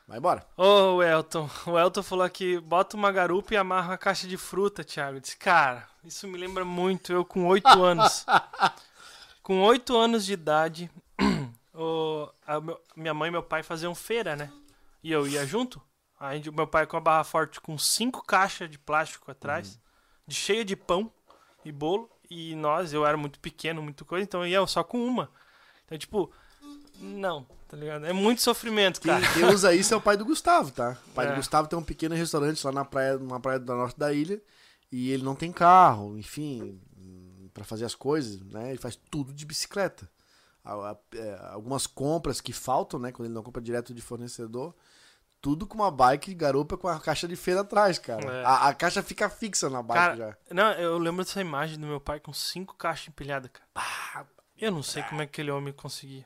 Vai 0.08 0.20
embora. 0.20 0.46
Ô, 0.56 1.02
Elton. 1.02 1.50
O 1.66 1.78
Elton 1.80 2.04
falou 2.04 2.24
aqui: 2.26 2.60
bota 2.60 2.96
uma 2.96 3.12
garupa 3.12 3.54
e 3.54 3.58
amarra 3.58 3.90
uma 3.94 3.98
caixa 3.98 4.28
de 4.28 4.38
fruta, 4.38 4.84
Thiago. 4.84 5.18
Eu 5.18 5.22
disse, 5.22 5.36
cara, 5.38 5.88
isso 6.04 6.28
me 6.28 6.38
lembra 6.38 6.64
muito 6.64 7.12
eu 7.12 7.26
com 7.26 7.48
oito 7.48 7.68
anos. 7.84 8.26
com 9.42 9.62
oito 9.64 9.98
anos 9.98 10.26
de 10.26 10.34
idade, 10.34 10.92
o- 11.74 12.30
a 12.46 12.56
minha 12.96 13.14
mãe 13.14 13.30
e 13.30 13.32
meu 13.32 13.44
pai 13.44 13.64
faziam 13.64 13.96
feira, 13.96 14.36
né? 14.36 14.52
E 15.04 15.12
eu 15.12 15.28
ia 15.28 15.46
junto. 15.46 15.82
Aí 16.20 16.42
meu 16.52 16.68
pai 16.68 16.86
com 16.88 16.98
a 16.98 17.02
barra 17.02 17.24
forte 17.24 17.60
com 17.60 17.78
cinco 17.78 18.24
caixas 18.26 18.70
de 18.70 18.78
plástico 18.80 19.30
atrás, 19.32 19.80
de 20.26 20.36
cheia 20.36 20.64
de 20.64 20.76
pão 20.76 21.12
e 21.64 21.72
bolo. 21.72 22.10
E 22.30 22.56
nós, 22.56 22.92
eu 22.94 23.06
era 23.06 23.18
muito 23.18 23.40
pequeno, 23.40 23.82
muito 23.84 24.04
coisa, 24.06 24.24
então 24.24 24.42
eu 24.42 24.48
ia 24.48 24.68
só 24.68 24.84
com 24.84 25.04
uma. 25.06 25.30
Então, 25.86 25.96
tipo, 25.98 26.32
não, 27.00 27.46
tá 27.68 27.76
ligado? 27.78 28.06
É 28.06 28.14
muito 28.14 28.42
sofrimento, 28.42 29.00
Quem, 29.02 29.12
cara. 29.12 29.34
quem 29.34 29.46
usa 29.46 29.74
isso 29.74 29.94
é 29.94 29.98
o 29.98 30.02
pai 30.02 30.16
do 30.18 30.26
Gustavo, 30.26 30.72
tá? 30.72 30.98
O 31.08 31.12
pai 31.12 31.26
É. 31.28 31.30
do 31.30 31.36
Gustavo 31.36 31.68
tem 31.68 31.78
um 31.78 31.84
pequeno 31.84 32.16
restaurante 32.16 32.64
lá 32.66 32.72
na 32.72 32.86
praia, 32.86 33.18
numa 33.18 33.40
praia 33.40 33.60
da 33.60 33.76
norte 33.76 33.98
da 34.00 34.12
ilha. 34.14 34.42
E 34.92 35.12
ele 35.12 35.24
não 35.24 35.36
tem 35.36 35.52
carro, 35.52 36.18
enfim, 36.18 36.80
pra 37.54 37.64
fazer 37.66 37.86
as 37.86 37.96
coisas, 37.96 38.40
né? 38.42 38.70
Ele 38.70 38.78
faz 38.78 38.96
tudo 39.10 39.34
de 39.34 39.46
bicicleta. 39.46 40.10
É, 41.14 41.40
algumas 41.52 41.86
compras 41.86 42.42
que 42.42 42.52
faltam, 42.54 43.00
né? 43.00 43.12
Quando 43.12 43.26
ele 43.28 43.34
não 43.36 43.44
compra 43.44 43.62
direto 43.62 43.94
de 43.94 44.02
fornecedor. 44.02 44.74
Tudo 45.42 45.68
com 45.68 45.76
uma 45.76 45.92
bike 45.92 46.30
de 46.30 46.36
garupa 46.36 46.76
com 46.76 46.88
a 46.88 47.00
caixa 47.00 47.28
de 47.28 47.36
feira 47.36 47.62
atrás, 47.62 48.00
cara. 48.00 48.26
É. 48.26 48.44
A, 48.46 48.70
a 48.70 48.74
caixa 48.74 49.04
fica 49.04 49.30
fixa 49.30 49.70
na 49.70 49.84
bike 49.84 50.00
Cara, 50.00 50.16
já. 50.16 50.38
Não, 50.56 50.72
eu 50.74 50.98
lembro 50.98 51.24
dessa 51.24 51.40
imagem 51.40 51.78
do 51.80 51.86
meu 51.86 52.00
pai 52.02 52.20
com 52.20 52.34
cinco 52.34 52.74
caixas 52.76 53.10
empilhadas, 53.10 53.52
cara. 53.52 54.26
Eu 54.58 54.72
não 54.72 54.82
sei 54.82 55.04
como 55.04 55.22
é 55.22 55.26
que 55.26 55.32
aquele 55.34 55.52
homem 55.52 55.72
conseguia. 55.74 56.26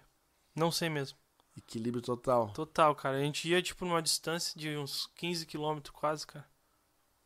Não 0.55 0.71
sei 0.71 0.89
mesmo. 0.89 1.17
Equilíbrio 1.57 2.01
total. 2.01 2.49
Total, 2.51 2.95
cara. 2.95 3.17
A 3.17 3.21
gente 3.21 3.47
ia, 3.49 3.61
tipo, 3.61 3.85
numa 3.85 4.01
distância 4.01 4.57
de 4.59 4.77
uns 4.77 5.07
15 5.15 5.45
quilômetros 5.45 5.93
quase, 5.95 6.25
cara. 6.25 6.45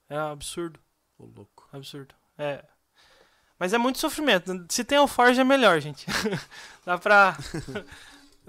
É 0.09 0.17
absurdo. 0.17 0.79
Ô, 1.17 1.25
louco. 1.25 1.67
Absurdo. 1.71 2.13
É. 2.37 2.63
Mas 3.59 3.73
é 3.73 3.77
muito 3.77 3.99
sofrimento. 3.99 4.51
Se 4.69 4.83
tem 4.83 4.97
alforge 4.97 5.39
é 5.39 5.43
melhor, 5.43 5.79
gente. 5.79 6.05
Dá 6.85 6.97
pra. 6.97 7.37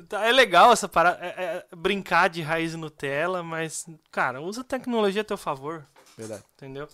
Tá, 0.08 0.26
É 0.26 0.32
legal 0.32 0.72
essa 0.72 0.88
parada. 0.88 1.24
é- 1.24 1.64
é 1.70 1.76
brincar 1.76 2.28
de 2.28 2.42
raiz 2.42 2.74
Nutella, 2.74 3.44
mas, 3.44 3.86
cara, 4.10 4.40
usa 4.42 4.62
a 4.62 4.64
tecnologia 4.64 5.20
a 5.22 5.24
teu 5.24 5.36
favor, 5.36 5.86
Verdade. 6.18 6.42
entendeu? 6.56 6.88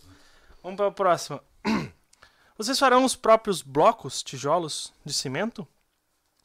Vamos 0.62 0.76
para 0.76 0.88
a 0.88 0.92
próxima. 0.92 1.42
Vocês 2.58 2.78
farão 2.78 3.02
os 3.02 3.16
próprios 3.16 3.62
blocos, 3.62 4.22
tijolos 4.22 4.92
de 5.02 5.14
cimento? 5.14 5.66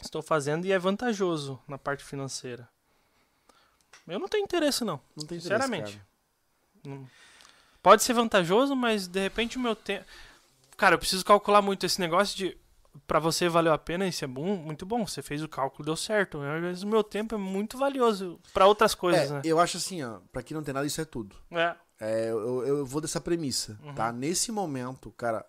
Estou 0.06 0.22
fazendo 0.22 0.66
e 0.66 0.72
é 0.72 0.80
vantajoso 0.80 1.60
na 1.68 1.78
parte 1.78 2.04
financeira. 2.04 2.68
Eu 4.08 4.20
não 4.20 4.28
tenho 4.28 4.44
interesse, 4.44 4.84
não. 4.84 5.00
Não 5.16 5.26
tem 5.26 5.38
interesse, 5.38 5.64
Sinceramente. 5.64 6.02
Não- 6.84 7.08
Pode 7.82 8.04
ser 8.04 8.14
vantajoso, 8.14 8.76
mas 8.76 9.08
de 9.08 9.20
repente 9.20 9.58
o 9.58 9.62
meu 9.62 9.76
tempo. 9.76 10.06
Cara, 10.78 10.96
eu 10.96 11.00
preciso 11.00 11.24
calcular 11.24 11.62
muito 11.62 11.86
esse 11.86 12.00
negócio 12.00 12.36
de. 12.38 12.58
Pra 13.06 13.20
você 13.20 13.50
valeu 13.50 13.74
a 13.74 13.78
pena, 13.78 14.08
isso 14.08 14.24
é 14.24 14.28
bom, 14.28 14.56
muito 14.56 14.86
bom. 14.86 15.06
Você 15.06 15.22
fez 15.22 15.44
o 15.44 15.50
cálculo, 15.50 15.86
deu 15.86 15.96
certo. 15.98 16.40
Vezes 16.62 16.84
o 16.84 16.88
meu 16.88 17.04
tempo 17.04 17.36
é 17.36 17.38
muito 17.38 17.78
valioso 17.78 18.40
pra 18.54 18.66
outras 18.68 18.96
coisas, 18.96 19.30
É, 19.30 19.34
né? 19.34 19.42
eu 19.44 19.60
acho 19.60 19.78
assim, 19.78 20.02
ó, 20.04 20.20
pra 20.32 20.42
quem 20.42 20.56
não 20.56 20.64
tem 20.64 20.74
nada, 20.74 20.86
isso 20.88 21.02
é 21.02 21.06
tudo. 21.06 21.36
É. 21.52 21.76
É, 22.00 22.30
eu, 22.30 22.66
eu 22.66 22.86
vou 22.86 23.02
dessa 23.02 23.20
premissa, 23.22 23.78
Uhum. 23.84 23.94
tá? 23.94 24.12
Nesse 24.14 24.52
momento, 24.52 25.12
cara, 25.12 25.46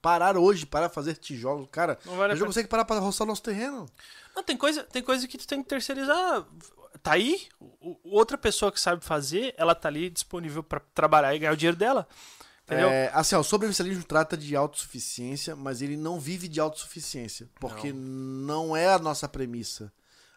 parar 0.00 0.36
hoje 0.36 0.64
para 0.64 0.88
fazer 0.88 1.16
tijolos, 1.16 1.68
cara, 1.70 1.98
Não 2.04 2.16
vale 2.16 2.32
a 2.32 2.34
gente 2.34 2.40
não 2.40 2.48
consegue 2.48 2.68
parar 2.68 2.84
para 2.84 3.00
roçar 3.00 3.24
o 3.24 3.28
nosso 3.28 3.42
terreno. 3.42 3.86
Não, 4.34 4.42
tem 4.42 4.56
coisa, 4.56 4.84
tem 4.84 5.02
coisa 5.02 5.26
que 5.26 5.38
tu 5.38 5.46
tem 5.46 5.62
que 5.62 5.68
terceirizar. 5.68 6.46
Tá 7.02 7.12
aí, 7.12 7.48
outra 8.04 8.38
pessoa 8.38 8.72
que 8.72 8.80
sabe 8.80 9.04
fazer, 9.04 9.54
ela 9.56 9.74
tá 9.74 9.88
ali 9.88 10.10
disponível 10.10 10.62
pra 10.62 10.80
trabalhar 10.94 11.34
e 11.34 11.38
ganhar 11.38 11.52
o 11.52 11.56
dinheiro 11.56 11.76
dela. 11.76 12.06
Entendeu? 12.64 12.88
É, 12.88 13.10
assim, 13.14 13.36
ó, 13.36 13.40
o 13.40 13.44
sobrevivencialismo 13.44 14.02
trata 14.02 14.36
de 14.36 14.56
autossuficiência, 14.56 15.54
mas 15.54 15.80
ele 15.80 15.96
não 15.96 16.18
vive 16.18 16.48
de 16.48 16.58
autossuficiência, 16.58 17.48
porque 17.60 17.92
não, 17.92 18.76
é 18.76 18.88
a 18.88 18.98
nossa 18.98 19.28
premissa. 19.28 19.92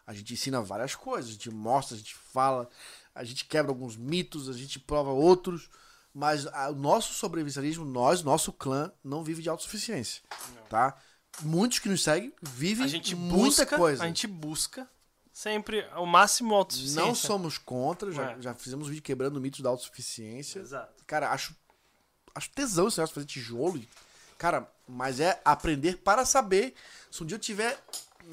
A 0.06 0.14
gente 0.14 0.34
ensina 0.34 0.62
várias 0.62 0.94
coisas, 0.94 1.32
a 1.32 1.34
gente 1.34 1.50
mostra, 1.50 1.96
a 1.96 1.98
gente 1.98 2.16
fala, 2.16 2.70
a 3.16 3.24
gente 3.24 3.46
quebra 3.46 3.72
alguns 3.72 3.98
mitos, 3.98 4.48
a 4.48 4.54
gente 4.54 4.80
prova 4.80 5.10
outros, 5.10 5.70
mas 6.14 6.48
a- 6.48 6.70
o 6.70 6.76
nosso 6.76 7.14
sobrevivencialismo, 7.14 7.86
nós, 7.86 8.24
nosso 8.24 8.52
clã, 8.52 8.92
não 9.04 9.24
vive 9.24 9.42
de 9.42 9.50
autossuficiência, 9.50 10.22
tá? 10.70 10.98
Muitos 11.42 11.80
que 11.80 11.88
nos 11.90 12.04
seguem 12.04 12.34
vivem 12.42 12.84
a 12.86 12.88
gente 12.88 13.16
muita 13.16 13.64
busca, 13.64 13.78
coisa. 13.78 14.04
a 14.04 14.08
gente 14.08 14.28
busca 14.28 14.90
sempre 15.32 15.88
o 15.96 16.06
máximo 16.06 16.54
autossuficiência. 16.56 17.06
Não 17.06 17.16
somos 17.16 17.58
contra, 17.58 18.12
já, 18.12 18.32
É. 18.32 18.42
já 18.42 18.54
fizemos 18.54 18.88
vídeo 18.90 19.02
quebrando 19.04 19.40
mitos 19.40 19.62
da 19.62 19.70
autossuficiência. 19.70 20.60
Exato. 20.60 21.04
Cara, 21.06 21.32
acho, 21.32 21.56
acho 22.36 22.50
tesão 22.52 22.88
esse 22.88 22.98
negócio 22.98 23.14
de 23.14 23.22
fazer 23.22 23.28
tijolo. 23.28 23.82
Cara, 24.38 24.70
mas 24.88 25.20
é 25.20 25.40
aprender 25.46 25.98
para 25.98 26.26
saber. 26.26 26.74
Se 27.12 27.24
um 27.24 27.26
dia 27.26 27.36
eu 27.36 27.40
tiver 27.40 27.82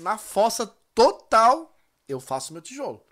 na 0.00 0.16
fossa 0.18 0.66
total, 0.94 1.78
eu 2.08 2.18
faço 2.18 2.52
meu 2.52 2.62
tijolo. 2.62 3.04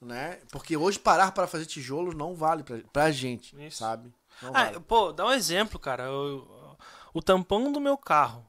Né? 0.00 0.38
Porque 0.50 0.76
hoje 0.76 0.98
parar 0.98 1.30
para 1.32 1.46
fazer 1.46 1.66
tijolos 1.66 2.14
não 2.14 2.34
vale 2.34 2.62
pra, 2.62 2.78
pra 2.92 3.10
gente, 3.10 3.54
Isso. 3.66 3.78
sabe? 3.78 4.10
Ah, 4.42 4.50
vale. 4.50 4.80
pô, 4.80 5.12
dá 5.12 5.26
um 5.26 5.32
exemplo, 5.32 5.78
cara. 5.78 6.04
Eu- 6.04 6.76
o 7.12 7.20
tampão 7.20 7.70
do 7.70 7.80
meu 7.80 7.98
carro. 7.98 8.44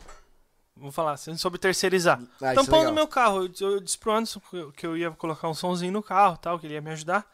Vou 0.78 0.91
falar 0.91 1.11
assim, 1.11 1.36
sobre 1.36 1.60
terceirizar. 1.60 2.22
Ah, 2.41 2.53
é 2.53 2.56
tampão 2.56 2.80
legal. 2.80 2.91
do 2.94 2.95
meu 2.95 3.07
carro. 3.07 3.45
Eu, 3.60 3.72
eu 3.72 3.80
disse 3.82 3.98
pro 3.98 4.14
Anderson 4.14 4.40
que 4.76 4.86
eu- 4.86 4.95
ia 4.95 5.11
colocar 5.11 5.49
um 5.49 5.53
sonzinho 5.53 5.91
no 5.91 6.02
carro 6.02 6.38
tal, 6.38 6.57
que 6.57 6.65
ele 6.65 6.76
ia 6.76 6.82
me 6.82 6.91
ajudar. 6.91 7.30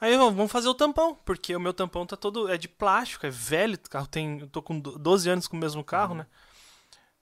Aí 0.00 0.12
eu, 0.14 0.18
vamos 0.32 0.52
fazer 0.52 0.68
o 0.68 0.74
tampão, 0.74 1.14
porque 1.24 1.56
o 1.56 1.60
meu 1.60 1.72
tampão 1.74 2.06
tá 2.06 2.16
todo. 2.16 2.48
É 2.48 2.56
de 2.56 2.68
plástico, 2.68 3.26
é 3.26 3.30
velho. 3.30 3.74
O 3.74 3.90
carro 3.90 4.06
tem. 4.06 4.38
Eu 4.40 4.46
tô 4.46 4.62
com 4.62 4.78
do- 4.78 4.98
12 4.98 5.28
anos 5.28 5.48
com 5.48 5.56
o 5.56 5.60
mesmo 5.60 5.82
carro, 5.82 6.12
Uhum. 6.12 6.18
né? 6.18 6.26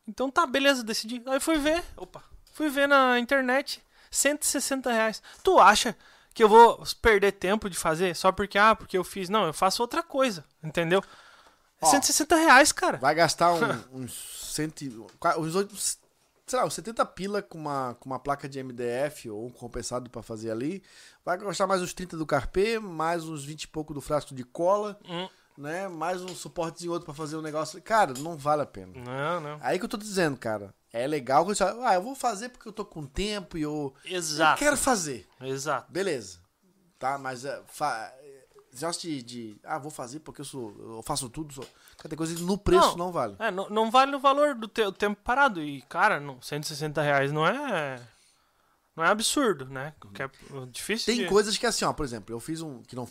Então 0.06 0.30
tá, 0.30 0.46
beleza, 0.46 0.84
decidi. 0.84 1.22
Aí 1.26 1.40
fui 1.40 1.56
ver. 1.56 1.82
Opa. 1.96 2.22
Fui 2.52 2.68
ver 2.68 2.86
na 2.86 3.18
internet. 3.18 3.82
160 4.16 4.90
reais. 4.92 5.22
Tu 5.42 5.58
acha 5.58 5.96
que 6.32 6.42
eu 6.42 6.48
vou 6.48 6.82
perder 7.00 7.32
tempo 7.32 7.68
de 7.70 7.76
fazer 7.76 8.14
só 8.16 8.32
porque, 8.32 8.58
ah, 8.58 8.74
porque 8.74 8.96
eu 8.98 9.04
fiz? 9.04 9.28
Não, 9.28 9.46
eu 9.46 9.52
faço 9.54 9.82
outra 9.82 10.02
coisa, 10.02 10.44
entendeu? 10.62 11.02
Ó, 11.80 11.86
160 11.86 12.34
reais, 12.36 12.72
cara. 12.72 12.98
Vai 12.98 13.14
gastar 13.14 13.52
um- 13.52 13.58
uns, 14.02 14.12
cento, 14.54 14.82
uns, 15.38 15.98
sei 16.46 16.58
lá, 16.58 16.64
uns 16.64 16.74
70 16.74 17.04
pila 17.06 17.42
com 17.42 17.58
uma, 17.58 17.94
com 18.00 18.06
uma 18.10 18.18
placa 18.18 18.48
de 18.48 18.58
MDF 18.62 19.28
ou 19.30 19.46
um 19.46 19.50
compensado 19.50 20.08
pra 20.10 20.22
fazer 20.22 20.50
ali. 20.50 20.82
Vai 21.24 21.36
gastar 21.38 21.66
mais 21.66 21.82
uns 21.82 21.92
30 21.92 22.16
do 22.16 22.26
carpê, 22.26 22.78
mais 22.78 23.24
uns 23.24 23.44
20 23.44 23.64
e 23.64 23.68
pouco 23.68 23.92
do 23.94 24.00
frasco 24.00 24.34
de 24.34 24.44
cola, 24.44 24.98
Hum. 25.08 25.28
né? 25.58 25.86
Mais 25.88 26.20
um 26.22 26.34
suportezinho 26.34 26.92
outro 26.92 27.04
pra 27.06 27.14
fazer 27.14 27.36
um 27.36 27.42
negócio. 27.42 27.80
Cara, 27.82 28.12
não 28.18 28.36
vale 28.36 28.62
a 28.62 28.66
pena. 28.66 28.92
Não, 28.94 29.40
não. 29.40 29.58
Aí 29.60 29.78
que 29.78 29.84
eu 29.84 29.88
tô 29.88 29.96
dizendo, 29.96 30.36
cara. 30.36 30.74
É 30.94 31.08
legal 31.08 31.44
que 31.44 31.52
você 31.52 31.64
fala, 31.64 31.90
ah, 31.90 31.94
eu 31.94 32.02
vou 32.02 32.14
fazer 32.14 32.50
porque 32.50 32.68
eu 32.68 32.72
tô 32.72 32.84
com 32.84 33.04
tempo 33.04 33.58
e 33.58 33.62
eu, 33.62 33.92
eu 34.04 34.16
Exato. 34.16 34.60
quero 34.60 34.76
fazer. 34.76 35.26
Exato. 35.40 35.90
Beleza. 35.90 36.38
Tá, 37.00 37.18
mas 37.18 37.44
é, 37.44 37.60
fa... 37.66 38.12
de, 39.00 39.20
de, 39.24 39.60
ah, 39.64 39.76
vou 39.76 39.90
fazer 39.90 40.20
porque 40.20 40.40
eu 40.40 40.44
sou, 40.44 40.72
eu 40.78 41.02
faço 41.02 41.28
tudo. 41.28 41.52
Sou... 41.52 41.66
Tem 42.08 42.16
coisa 42.16 42.32
que 42.32 42.42
no 42.42 42.56
preço 42.56 42.96
não, 42.96 43.06
Não. 43.06 43.12
vale. 43.12 43.34
É, 43.40 43.50
não, 43.50 43.68
não 43.68 43.90
vale 43.90 44.14
o 44.14 44.20
valor 44.20 44.54
do 44.54 44.68
teu 44.68 44.92
tempo 44.92 45.20
parado. 45.24 45.60
E, 45.60 45.82
cara, 45.82 46.20
não, 46.20 46.40
160 46.40 47.02
reais 47.02 47.32
não 47.32 47.44
é. 47.44 48.00
Não 48.94 49.02
é 49.02 49.08
absurdo, 49.08 49.64
né? 49.64 49.94
Que 50.14 50.22
é 50.22 50.30
difícil 50.70 51.12
Tem 51.12 51.24
de... 51.24 51.28
coisas 51.28 51.58
que 51.58 51.66
assim, 51.66 51.84
ó, 51.84 51.92
por 51.92 52.06
exemplo, 52.06 52.32
eu 52.32 52.38
fiz 52.38 52.62
um 52.62 52.84
que 52.84 52.94
não 52.94 53.08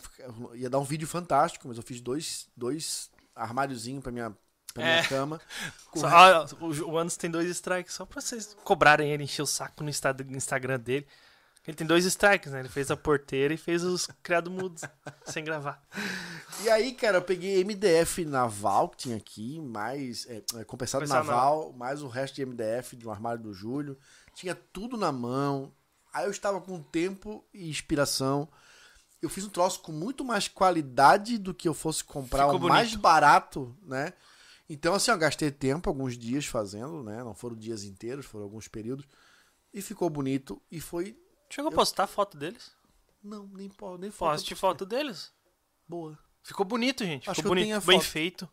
ia 0.54 0.70
dar 0.70 0.80
um 0.80 0.86
vídeo 0.86 1.06
fantástico, 1.06 1.68
mas 1.68 1.76
eu 1.76 1.84
fiz 1.84 2.00
dois 2.00 2.48
dois 2.56 3.12
armáriozinhos 3.36 4.02
pra 4.02 4.10
minha 4.10 4.34
minha 4.82 4.96
É. 5.00 5.04
cama. 5.08 5.40
com 5.92 6.00
Só, 6.00 6.08
ah, 6.08 6.46
o, 6.60 6.98
Anderson 6.98 7.20
tem 7.20 7.30
dois 7.32 7.50
strikes, 7.50 7.94
só 7.94 8.06
pra 8.06 8.20
vocês 8.22 8.56
cobrarem 8.64 9.12
ele, 9.12 9.24
encher 9.24 9.42
o 9.42 9.46
saco 9.46 9.84
no 9.84 9.90
Insta- 9.90 10.16
Instagram 10.30 10.80
dele. 10.80 11.08
Ele 11.66 11.78
tem 11.78 11.88
dois 11.88 12.04
strikes, 12.04 12.52
né? 12.52 12.60
Ele 12.60 12.68
fez 12.68 12.92
a 12.92 12.98
porteira 12.98 13.54
e 13.54 13.58
fez 13.58 13.84
os 13.84 14.08
criados 14.22 14.52
mudos, 14.52 14.82
sem 15.26 15.46
gravar. 15.46 15.82
E 16.62 16.70
aí, 16.70 16.92
cara, 16.94 17.18
eu 17.18 17.22
peguei 17.22 17.64
MDF 17.64 18.26
naval 18.26 18.90
que 18.90 18.98
tinha 18.98 19.16
aqui, 19.16 19.62
mais 19.62 20.26
é, 20.28 20.38
é, 20.56 20.64
compensado 20.66 21.04
Compensado 21.06 21.26
naval, 21.26 21.72
mais 21.72 22.02
o 22.02 22.10
resto 22.10 22.36
de 22.36 22.46
MDF 22.46 22.98
de 22.98 23.08
um 23.08 23.12
armário 23.12 23.42
do 23.42 23.54
Júlio. 23.54 23.98
Tinha 24.36 24.54
tudo 24.54 24.98
na 24.98 25.12
mão. 25.12 25.72
Aí 26.14 26.26
eu 26.26 26.32
estava 26.32 26.60
com 26.60 26.82
tempo 26.84 27.46
e 27.54 27.70
inspiração. 27.70 28.48
Eu 29.22 29.30
fiz 29.30 29.46
um 29.46 29.50
troço 29.50 29.80
com 29.80 29.94
muito 29.94 30.26
mais 30.26 30.50
qualidade 30.50 31.38
do 31.38 31.54
que 31.54 31.68
eu 31.68 31.74
fosse 31.74 32.04
comprar 32.04 32.44
Ficou 32.46 32.60
o 32.60 32.70
mais 32.70 32.90
bonito. 32.90 33.02
barato, 33.02 33.74
né? 33.84 34.12
Então, 34.70 34.94
assim, 34.94 35.12
eu 35.12 35.18
gastei 35.18 35.52
tempo, 35.52 35.90
alguns 35.90 36.18
dias 36.18 36.46
fazendo, 36.46 37.04
né? 37.04 37.24
Não 37.24 37.34
foram 37.34 37.56
dias 37.56 37.84
inteiros, 37.84 38.26
foram 38.26 38.46
alguns 38.46 38.68
períodos. 38.68 39.06
E 39.74 39.82
ficou 39.82 40.10
bonito. 40.10 40.62
E 40.72 40.80
foi. 40.80 41.18
Chegou 41.50 41.70
a 41.70 41.74
Eu- 41.74 41.76
postar 41.78 42.08
foto 42.08 42.38
deles? 42.38 42.72
Não, 43.24 43.48
nem, 43.48 43.70
po- 43.70 43.98
nem 43.98 44.10
foto. 44.12 44.32
Poste 44.32 44.56
foto 44.56 44.86
deles. 44.86 45.32
Boa. 45.88 46.18
Ficou 46.44 46.66
bonito, 46.66 47.04
gente. 47.06 47.30
Acho 47.30 47.42
Ficou 47.42 47.56
bonito, 47.56 47.74
a 47.76 47.80
bem 47.82 48.02
feito. 48.02 48.50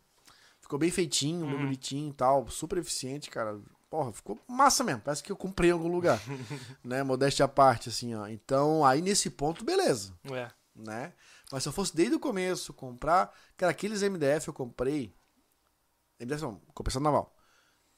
Ficou 0.61 0.77
bem 0.79 0.91
feitinho, 0.91 1.45
bem 1.45 1.55
Uhum. 1.55 1.61
bonitinho 1.63 2.09
e 2.09 2.13
tal. 2.13 2.47
Super 2.49 2.77
eficiente, 2.77 3.29
cara. 3.29 3.59
Porra, 3.89 4.13
ficou 4.13 4.39
massa 4.47 4.83
mesmo. 4.83 5.01
Parece 5.01 5.21
que 5.23 5.31
eu 5.31 5.35
comprei 5.35 5.69
em 5.69 5.73
algum 5.73 5.89
lugar. 5.89 6.19
né? 6.83 7.03
Modéstia 7.03 7.43
à 7.45 7.47
parte, 7.47 7.89
assim, 7.89 8.13
ó. 8.15 8.27
Então, 8.27 8.85
aí 8.85 9.01
nesse 9.01 9.29
ponto, 9.29 9.65
beleza. 9.65 10.13
É. 10.31 10.49
Né? 10.73 11.13
Mas 11.51 11.63
se 11.63 11.69
eu 11.69 11.73
fosse 11.73 11.93
desde 11.95 12.15
o 12.15 12.19
começo 12.19 12.73
comprar. 12.73 13.33
Cara, 13.57 13.71
aqueles 13.71 14.01
MDF 14.01 14.47
eu 14.47 14.53
comprei. 14.53 15.13
Não, 16.25 16.61
compressão 16.73 17.01
naval. 17.01 17.35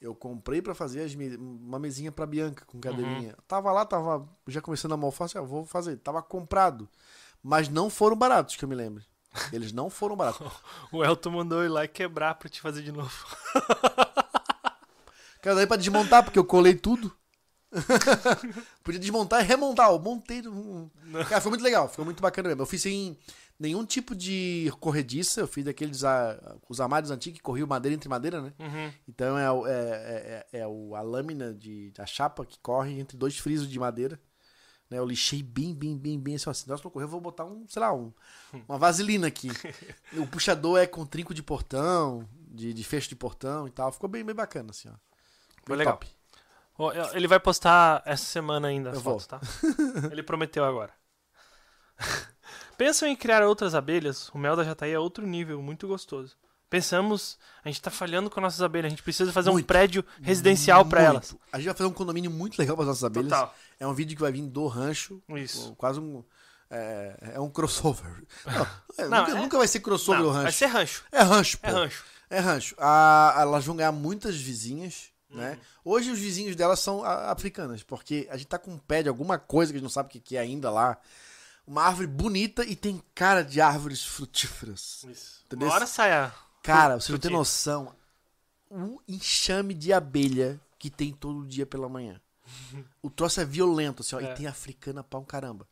Eu 0.00 0.14
comprei 0.14 0.60
pra 0.60 0.74
fazer 0.74 1.02
as 1.02 1.14
uma 1.38 1.78
mesinha 1.78 2.12
pra 2.12 2.26
Bianca 2.26 2.64
com 2.66 2.78
cadeirinha. 2.78 3.36
Tava 3.48 3.72
lá, 3.72 3.86
tava 3.86 4.28
já 4.46 4.60
começando 4.60 4.92
a 4.92 4.96
malfar, 4.96 5.26
assim, 5.26 5.38
ah, 5.38 5.42
vou 5.42 5.64
fazer. 5.64 5.96
Tava 5.96 6.22
comprado. 6.22 6.88
Mas 7.42 7.68
não 7.68 7.88
foram 7.88 8.16
baratos, 8.16 8.56
que 8.56 8.64
eu 8.64 8.68
me 8.68 8.74
lembro. 8.74 9.02
Eles 9.52 9.72
não 9.72 9.88
foram 9.88 10.16
baratos. 10.16 10.46
O 10.92 11.02
Elton 11.02 11.30
mandou 11.30 11.64
ir 11.64 11.68
lá 11.68 11.84
e 11.84 11.88
quebrar 11.88 12.34
pra 12.34 12.48
te 12.48 12.60
fazer 12.60 12.82
de 12.82 12.92
novo. 12.92 13.12
Cara, 15.40 15.56
daí 15.56 15.66
pra 15.66 15.76
desmontar, 15.76 16.22
porque 16.22 16.38
eu 16.38 16.44
colei 16.44 16.74
tudo. 16.74 17.14
Podia 18.82 19.00
desmontar 19.00 19.42
e 19.42 19.46
remontar. 19.46 19.90
Eu 19.90 19.98
montei. 19.98 20.46
um- 20.48 20.88
Cara, 21.28 21.40
foi 21.40 21.50
muito 21.50 21.62
legal. 21.64 21.88
Ficou 21.88 22.04
muito 22.04 22.20
bacana 22.22 22.48
mesmo. 22.48 22.62
Eu 22.62 22.66
fiz 22.66 22.82
sem 22.82 23.18
nenhum 23.58 23.84
tipo 23.84 24.14
de 24.14 24.72
corrediça. 24.80 25.40
Eu 25.40 25.46
fiz 25.46 25.64
daqueles 25.64 26.04
ah, 26.04 26.56
os 26.68 26.80
armários 26.80 27.10
antigos 27.10 27.38
que 27.38 27.42
corriam 27.42 27.66
madeira 27.66 27.94
entre 27.94 28.08
madeira, 28.08 28.40
né? 28.40 28.52
Uhum. 28.58 28.92
Então 29.08 29.38
é, 29.38 29.44
é, 29.44 29.72
é, 29.72 30.46
é- 30.52 30.58
é 30.60 30.62
a 30.62 31.02
lâmina 31.02 31.52
de, 31.54 31.90
da 31.92 32.06
chapa 32.06 32.44
que 32.44 32.58
corre 32.60 32.98
entre 33.00 33.16
dois 33.16 33.36
frisos 33.38 33.68
de 33.68 33.78
madeira. 33.78 34.20
Né? 34.90 34.98
Eu 34.98 35.06
lixei 35.06 35.42
bem, 35.42 35.74
bem, 35.74 35.96
bem, 35.96 36.18
bem. 36.20 36.34
Assim, 36.34 36.50
ó, 36.50 36.52
se 36.52 36.68
não 36.68 36.76
correr, 36.78 37.04
eu 37.04 37.08
vou 37.08 37.20
botar 37.20 37.44
um, 37.44 37.66
sei 37.68 37.80
lá, 37.80 37.92
um, 37.94 38.12
uma 38.68 38.78
vaselina 38.78 39.26
aqui. 39.26 39.48
o 40.18 40.26
puxador 40.26 40.78
é 40.78 40.86
com 40.86 41.06
trinco 41.06 41.32
de 41.32 41.42
portão, 41.42 42.28
de, 42.48 42.72
de 42.74 42.84
fecho 42.84 43.08
de 43.08 43.16
portão 43.16 43.66
e 43.66 43.70
tal. 43.70 43.90
Ficou 43.90 44.08
bem, 44.08 44.22
bem 44.24 44.34
bacana, 44.34 44.70
assim, 44.70 44.88
ó. 44.88 44.94
Foi 45.66 45.76
legal. 45.76 45.94
top. 45.94 46.06
Ele 47.12 47.28
vai 47.28 47.38
postar 47.38 48.02
essa 48.04 48.24
semana 48.24 48.68
ainda 48.68 48.90
as 48.90 48.96
Eu 48.96 49.02
fotos, 49.02 49.26
tá? 49.26 49.40
Ele 50.10 50.22
prometeu 50.22 50.64
agora. 50.64 50.92
Pensam 52.76 53.08
em 53.08 53.14
criar 53.16 53.42
outras 53.42 53.74
abelhas? 53.74 54.28
O 54.30 54.38
mel 54.38 54.56
da 54.56 54.64
Jataí 54.64 54.92
é 54.92 54.98
outro 54.98 55.26
nível, 55.26 55.62
muito 55.62 55.86
gostoso. 55.86 56.36
Pensamos, 56.68 57.38
a 57.64 57.68
gente 57.68 57.80
tá 57.80 57.90
falhando 57.90 58.28
com 58.28 58.40
nossas 58.40 58.60
abelhas, 58.60 58.86
a 58.86 58.90
gente 58.90 59.02
precisa 59.02 59.32
fazer 59.32 59.50
um 59.50 59.52
Muito. 59.52 59.66
prédio 59.66 60.04
residencial 60.20 60.84
pra 60.84 61.02
Muito. 61.02 61.12
elas. 61.12 61.36
A 61.52 61.58
gente 61.58 61.66
vai 61.66 61.74
fazer 61.74 61.88
um 61.88 61.92
condomínio 61.92 62.30
muito 62.32 62.58
legal 62.58 62.74
para 62.74 62.82
as 62.82 62.88
nossas 62.88 63.04
abelhas. 63.04 63.28
Total. 63.30 63.54
É 63.78 63.86
um 63.86 63.94
vídeo 63.94 64.16
que 64.16 64.22
vai 64.22 64.32
vir 64.32 64.42
do 64.42 64.66
rancho. 64.66 65.22
Isso. 65.36 65.72
Quase 65.76 66.00
um. 66.00 66.24
É, 66.68 67.32
é 67.34 67.40
um 67.40 67.48
crossover. 67.48 68.24
Não, 68.44 68.66
é, 68.98 69.08
Não, 69.08 69.18
nunca, 69.20 69.30
é- 69.30 69.34
nunca 69.34 69.58
vai 69.58 69.68
ser 69.68 69.78
crossover 69.80 70.22
Não, 70.22 70.30
o 70.30 70.32
rancho. 70.32 70.42
vai 70.42 70.52
ser 70.52 70.66
rancho. 70.66 71.04
É 71.12 71.22
rancho, 71.22 71.58
pô. 71.58 71.68
É 71.68 71.70
rancho. 71.70 72.04
É 72.28 72.38
rancho. 72.40 72.74
A- 72.78 73.36
elas 73.38 73.64
vão 73.64 73.76
ganhar 73.76 73.92
muitas 73.92 74.34
vizinhas. 74.34 75.12
Né? 75.34 75.58
Hoje 75.84 76.10
os 76.10 76.18
vizinhos 76.18 76.56
delas 76.56 76.80
são 76.80 77.04
africanas, 77.04 77.82
porque 77.82 78.26
a 78.30 78.36
gente 78.36 78.46
tá 78.48 78.58
com 78.58 78.72
um 78.72 78.78
pé 78.78 79.02
de 79.02 79.08
alguma 79.08 79.38
coisa 79.38 79.72
que 79.72 79.76
a 79.76 79.78
gente 79.78 79.84
não 79.84 79.90
sabe 79.90 80.08
o 80.08 80.12
que 80.12 80.20
que 80.20 80.36
é 80.36 80.40
ainda 80.40 80.70
lá. 80.70 80.96
Uma 81.66 81.82
árvore 81.82 82.06
bonita 82.06 82.64
e 82.64 82.76
tem 82.76 83.02
cara 83.14 83.42
de 83.42 83.60
árvores 83.60 84.04
frutíferas. 84.04 85.04
Isso. 85.08 85.42
Entendeu? 85.46 85.68
Uma 85.68 85.74
hora 85.74 85.86
sai 85.86 86.12
a... 86.12 86.32
Cara, 86.62 87.00
você 87.00 87.12
não 87.12 87.18
tem 87.18 87.30
noção. 87.30 87.94
O 88.70 89.00
enxame 89.08 89.74
de 89.74 89.92
abelha 89.92 90.60
que 90.78 90.90
tem 90.90 91.12
todo 91.12 91.46
dia 91.46 91.64
pela 91.66 91.88
manhã. 91.88 92.20
O 93.02 93.08
troço 93.08 93.40
é 93.40 93.44
violento, 93.44 94.02
assim, 94.02 94.16
ó, 94.16 94.20
É. 94.20 94.32
e 94.32 94.34
tem 94.34 94.46
africana 94.46 95.02
pra 95.02 95.18
um 95.18 95.24
caramba. 95.24 95.66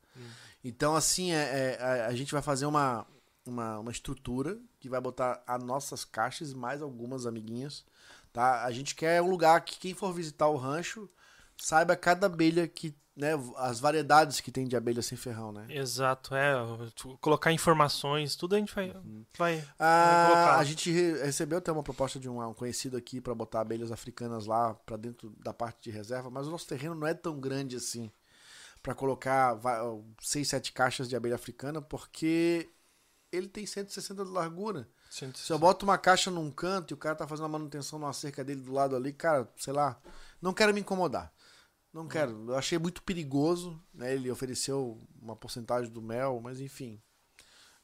Então, 0.65 0.95
assim, 0.95 1.33
é, 1.33 1.77
é- 1.79 1.83
a, 1.83 2.07
a 2.07 2.15
gente 2.15 2.33
vai 2.33 2.41
fazer 2.41 2.67
uma, 2.67 3.05
uma, 3.45 3.79
uma 3.81 3.91
estrutura 3.91 4.57
que 4.79 4.89
vai 4.89 5.01
botar 5.01 5.43
as 5.47 5.63
nossas 5.63 6.05
caixas 6.05 6.53
e 6.53 6.55
mais 6.55 6.81
algumas 6.81 7.27
amiguinhas, 7.27 7.85
tá? 8.33 8.65
A 8.65 8.71
gente 8.73 8.95
quer 8.95 9.21
um 9.23 9.29
lugar 9.29 9.61
que 9.65 9.79
quem 9.79 9.95
for 9.95 10.13
visitar 10.13 10.49
o 10.49 10.57
rancho 10.57 11.09
saiba 11.57 11.95
cada 11.97 12.27
abelha 12.27 12.67
que, 12.67 12.95
né, 13.17 13.33
as 13.57 13.79
variedades 13.79 14.41
que 14.41 14.51
tem 14.51 14.67
de 14.67 14.77
abelha 14.77 15.03
sem 15.03 15.17
ferrão, 15.19 15.53
né? 15.53 15.67
Exato, 15.69 16.35
é. 16.35 16.55
Colocar 17.21 17.53
informações, 17.53 18.35
tudo 18.35 18.55
a 18.55 18.59
gente 18.59 18.75
vai... 18.75 18.89
vai, 19.39 19.57
vai 19.57 19.65
Ah, 19.79 20.27
colocar. 20.27 20.59
a 20.59 20.65
gente 20.65 20.91
re- 20.91 21.23
recebeu 21.25 21.59
até 21.59 21.71
uma 21.71 21.83
proposta 21.83 22.19
de 22.19 22.29
um, 22.29 22.43
um 22.43 22.55
conhecido 22.55 22.97
aqui 22.97 23.21
pra 23.21 23.35
botar 23.35 23.61
abelhas 23.61 23.93
africanas 23.93 24.47
lá 24.47 24.75
pra 24.75 24.97
dentro 24.97 25.31
da 25.39 25.53
parte 25.53 25.83
de 25.85 25.91
reserva, 25.91 26.31
mas 26.31 26.47
o 26.47 26.51
nosso 26.51 26.67
terreno 26.67 26.95
não 26.95 27.07
é 27.07 27.15
tão 27.15 27.39
grande 27.39 27.77
assim 27.77 28.11
pra 28.83 28.95
colocar 28.95 29.57
6, 30.21 30.49
7 30.49 30.73
caixas 30.73 31.09
de 31.09 31.15
abelha 31.15 31.37
africana, 31.37 31.81
porque 31.81 32.69
ele 33.31 33.47
tem 33.49 33.65
160 33.65 34.25
de 34.25 34.31
largura. 34.31 34.89
Se 35.13 35.53
eu 35.53 35.59
boto 35.59 35.85
uma 35.85 35.99
caixa 35.99 36.31
num 36.31 36.51
canto 36.51 36.93
e 36.93 36.95
o 36.95 36.97
cara 36.97 37.15
tá 37.15 37.29
fazendo 37.29 37.45
a 37.45 37.49
manutenção 37.49 37.99
numa 37.99 38.15
cerca 38.15 38.43
dele 38.43 38.63
do 38.63 38.73
lado 38.73 38.97
ali, 38.97 39.13
cara, 39.13 39.47
sei 39.57 39.73
lá, 39.75 40.01
não 40.41 40.55
quero 40.55 40.73
me 40.73 40.81
incomodar. 40.81 41.31
Não 41.93 42.09
quero. 42.09 42.47
Eu 42.49 42.57
achei 42.57 42.79
muito 42.79 43.03
perigoso, 43.03 43.79
né? 43.93 44.15
Ele 44.15 44.31
ofereceu 44.31 44.99
uma 45.21 45.37
porcentagem 45.37 45.91
do 45.91 46.01
mel, 46.01 46.41
mas 46.43 46.59
enfim. 46.61 46.99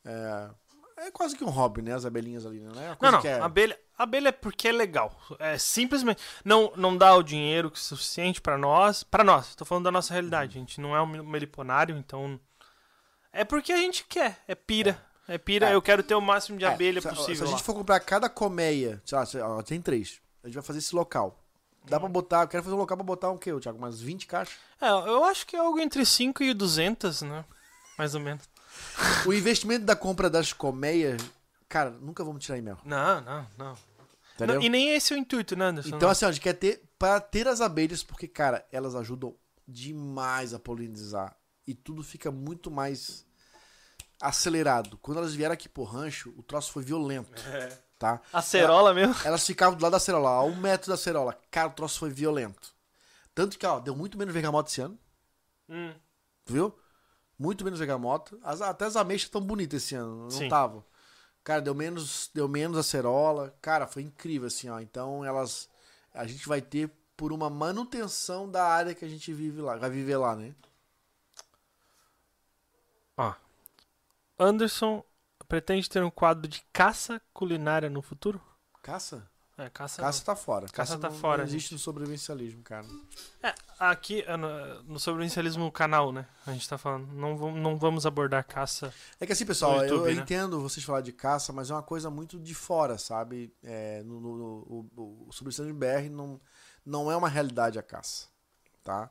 É, 0.02 0.48
é 0.96 1.10
quase 1.10 1.36
que 1.36 1.44
um 1.44 1.50
hobby, 1.50 1.82
né? 1.82 1.92
As 1.92 2.06
abelhinhas 2.06 2.46
ali, 2.46 2.60
não 2.60 2.80
é 2.80 2.96
Não, 2.98 3.12
não, 3.12 3.20
que 3.20 3.28
é... 3.28 3.38
abelha, 3.38 3.78
abelha 3.98 4.28
é 4.30 4.32
porque 4.32 4.68
é 4.68 4.72
legal. 4.72 5.14
É 5.38 5.58
simplesmente 5.58 6.22
não 6.42 6.72
não 6.76 6.96
dá 6.96 7.14
o 7.14 7.22
dinheiro 7.22 7.70
suficiente 7.74 8.40
pra 8.40 8.56
nós, 8.56 9.02
Pra 9.04 9.22
nós. 9.22 9.54
Tô 9.54 9.66
falando 9.66 9.84
da 9.84 9.92
nossa 9.92 10.14
realidade, 10.14 10.56
Uhum. 10.56 10.64
a 10.64 10.66
gente 10.66 10.80
não 10.80 10.96
é 10.96 11.02
um 11.02 11.24
meliponário, 11.24 11.94
então 11.98 12.40
é 13.30 13.44
porque 13.44 13.70
a 13.70 13.76
gente 13.76 14.04
quer, 14.04 14.42
é 14.48 14.54
pira. 14.54 15.06
É, 15.28 15.36
pira, 15.38 15.68
É. 15.68 15.74
eu 15.74 15.82
quero 15.82 16.02
ter 16.02 16.14
o 16.14 16.20
máximo 16.20 16.58
de 16.58 16.64
É, 16.64 16.68
abelha 16.68 17.00
se, 17.00 17.08
possível. 17.08 17.36
Se 17.36 17.42
a 17.42 17.44
lá. 17.44 17.50
gente 17.52 17.62
for 17.62 17.74
comprar 17.74 18.00
cada 18.00 18.28
colmeia, 18.28 19.00
sei 19.04 19.40
lá, 19.40 19.62
tem 19.62 19.80
três. 19.80 20.20
A 20.42 20.46
gente 20.48 20.54
vai 20.54 20.62
fazer 20.64 20.78
esse 20.78 20.94
local. 20.94 21.38
Dá 21.84 21.96
Uhum. 21.96 22.00
pra 22.02 22.08
botar, 22.08 22.42
eu 22.42 22.48
quero 22.48 22.62
fazer 22.64 22.74
um 22.74 22.78
local 22.78 22.96
pra 22.96 23.04
botar 23.04 23.30
um 23.30 23.38
quê, 23.38 23.52
Thiago? 23.60 23.78
Umas 23.78 24.00
20 24.00 24.26
caixas? 24.26 24.56
É, 24.80 24.88
eu 24.88 25.24
acho 25.24 25.46
que 25.46 25.54
é 25.54 25.58
algo 25.58 25.78
entre 25.78 26.04
5 26.04 26.42
e 26.42 26.52
200, 26.54 27.22
né? 27.22 27.44
Mais 27.98 28.14
ou 28.14 28.20
menos. 28.20 28.44
o 29.26 29.32
investimento 29.32 29.84
da 29.84 29.96
compra 29.96 30.30
das 30.30 30.52
colmeias, 30.52 31.20
cara, 31.68 31.90
nunca 31.90 32.22
vamos 32.24 32.44
tirar 32.44 32.58
em 32.58 32.62
mel. 32.62 32.78
Não, 32.84 33.20
não, 33.20 33.46
não. 33.58 33.74
Não, 34.46 34.62
e 34.62 34.68
nem 34.68 34.90
esse 34.90 35.12
é 35.12 35.16
o 35.16 35.18
intuito, 35.18 35.56
né, 35.56 35.64
Anderson? 35.66 35.96
Então, 35.96 36.08
assim, 36.08 36.24
a 36.24 36.30
gente 36.30 36.40
quer 36.42 36.52
ter 36.54 36.82
para 36.98 37.20
ter 37.20 37.48
as 37.48 37.60
abelhas, 37.60 38.02
porque, 38.04 38.28
cara, 38.28 38.64
elas 38.70 38.94
ajudam 38.94 39.34
demais 39.66 40.54
a 40.54 40.58
polinizar. 40.60 41.36
E 41.66 41.74
tudo 41.74 42.02
fica 42.04 42.30
muito 42.30 42.70
mais 42.70 43.26
acelerado. 44.20 44.98
Quando 44.98 45.18
elas 45.18 45.34
vieram 45.34 45.52
aqui 45.54 45.68
pro 45.68 45.84
rancho, 45.84 46.32
o 46.36 46.42
troço 46.42 46.72
foi 46.72 46.82
violento, 46.82 47.30
É. 47.52 47.68
tá? 47.98 48.20
Acerola 48.32 48.92
mesmo. 48.94 49.14
Elas 49.24 49.46
ficavam 49.46 49.76
do 49.78 49.82
lado 49.82 49.92
da 49.92 49.96
acerola, 49.98 50.28
a 50.30 50.42
um 50.42 50.56
metro 50.56 50.88
da 50.88 50.94
acerola. 50.94 51.38
Cara, 51.50 51.68
o 51.68 51.72
troço 51.72 51.98
foi 51.98 52.10
violento. 52.10 52.74
Tanto 53.34 53.58
que, 53.58 53.66
ó, 53.66 53.78
deu 53.78 53.94
muito 53.94 54.18
menos 54.18 54.34
vergamota 54.34 54.68
esse 54.70 54.80
ano, 54.80 54.98
Hum. 55.68 55.94
tu 56.44 56.52
viu? 56.52 56.78
Muito 57.38 57.62
menos 57.64 57.78
vergamota. 57.78 58.36
As- 58.42 58.60
até 58.60 58.84
as 58.86 58.96
ameixas 58.96 59.26
estão 59.28 59.40
bonitas 59.40 59.82
esse 59.84 59.94
ano, 59.94 60.28
não 60.28 60.42
estavam. 60.42 60.84
Cara, 61.44 61.60
deu 61.62 61.74
menos, 61.74 62.30
deu 62.34 62.48
menos 62.48 62.76
acerola. 62.76 63.56
Cara, 63.62 63.86
foi 63.86 64.02
incrível, 64.02 64.48
assim, 64.48 64.68
ó. 64.68 64.80
Então, 64.80 65.24
elas... 65.24 65.68
A 66.12 66.26
gente 66.26 66.48
vai 66.48 66.60
ter 66.60 66.90
por 67.16 67.32
uma 67.32 67.48
manutenção 67.48 68.50
da 68.50 68.64
área 68.66 68.94
que 68.94 69.04
a 69.04 69.08
gente 69.08 69.32
vive 69.32 69.60
lá, 69.60 69.76
vai 69.76 69.88
viver 69.88 70.16
lá, 70.16 70.34
né? 70.36 70.54
Ó. 73.16 73.32
Anderson 74.38 75.02
pretende 75.48 75.88
ter 75.88 76.02
um 76.02 76.10
quadro 76.10 76.46
de 76.46 76.62
caça 76.72 77.20
culinária 77.32 77.88
no 77.90 78.02
futuro? 78.02 78.40
Caça? 78.82 79.28
É, 79.56 79.68
caça. 79.68 80.00
Caça 80.00 80.24
tá 80.24 80.36
fora. 80.36 80.68
Caça 80.68 80.96
tá 80.96 81.10
não, 81.10 81.16
fora, 81.16 81.38
Não 81.38 81.48
existe 81.48 81.72
no 81.72 81.80
sobrevivencialismo, 81.80 82.62
cara. 82.62 82.86
É, 83.42 83.52
aqui 83.80 84.22
é, 84.22 84.36
no, 84.36 84.82
no 84.84 85.00
sobrevivencialismo 85.00 85.70
canal, 85.72 86.12
né? 86.12 86.28
A 86.46 86.52
gente 86.52 86.68
tá 86.68 86.78
falando. 86.78 87.08
Não, 87.12 87.36
vamos- 87.36 87.60
não 87.60 87.76
vamos 87.76 88.06
abordar 88.06 88.44
caça. 88.46 88.94
É 89.18 89.26
que 89.26 89.32
assim, 89.32 89.44
pessoal, 89.44 89.78
eu, 89.78 89.82
YouTube, 89.94 90.10
eu 90.10 90.14
né? 90.14 90.22
entendo 90.22 90.60
vocês 90.60 90.86
falar 90.86 91.00
de 91.00 91.10
caça, 91.12 91.52
mas 91.52 91.70
é 91.70 91.74
uma 91.74 91.82
coisa 91.82 92.08
muito 92.08 92.38
de 92.38 92.54
fora, 92.54 92.98
sabe? 92.98 93.52
É, 93.60 94.00
no, 94.04 94.20
no, 94.20 94.36
no- 94.36 94.44
o, 94.44 94.90
o, 94.96 95.26
o 95.28 95.32
Substância 95.32 95.74
BR 95.74 96.08
não, 96.08 96.40
não 96.86 97.10
é 97.10 97.16
uma 97.16 97.28
realidade 97.28 97.80
a 97.80 97.82
caça, 97.82 98.28
tá? 98.84 99.10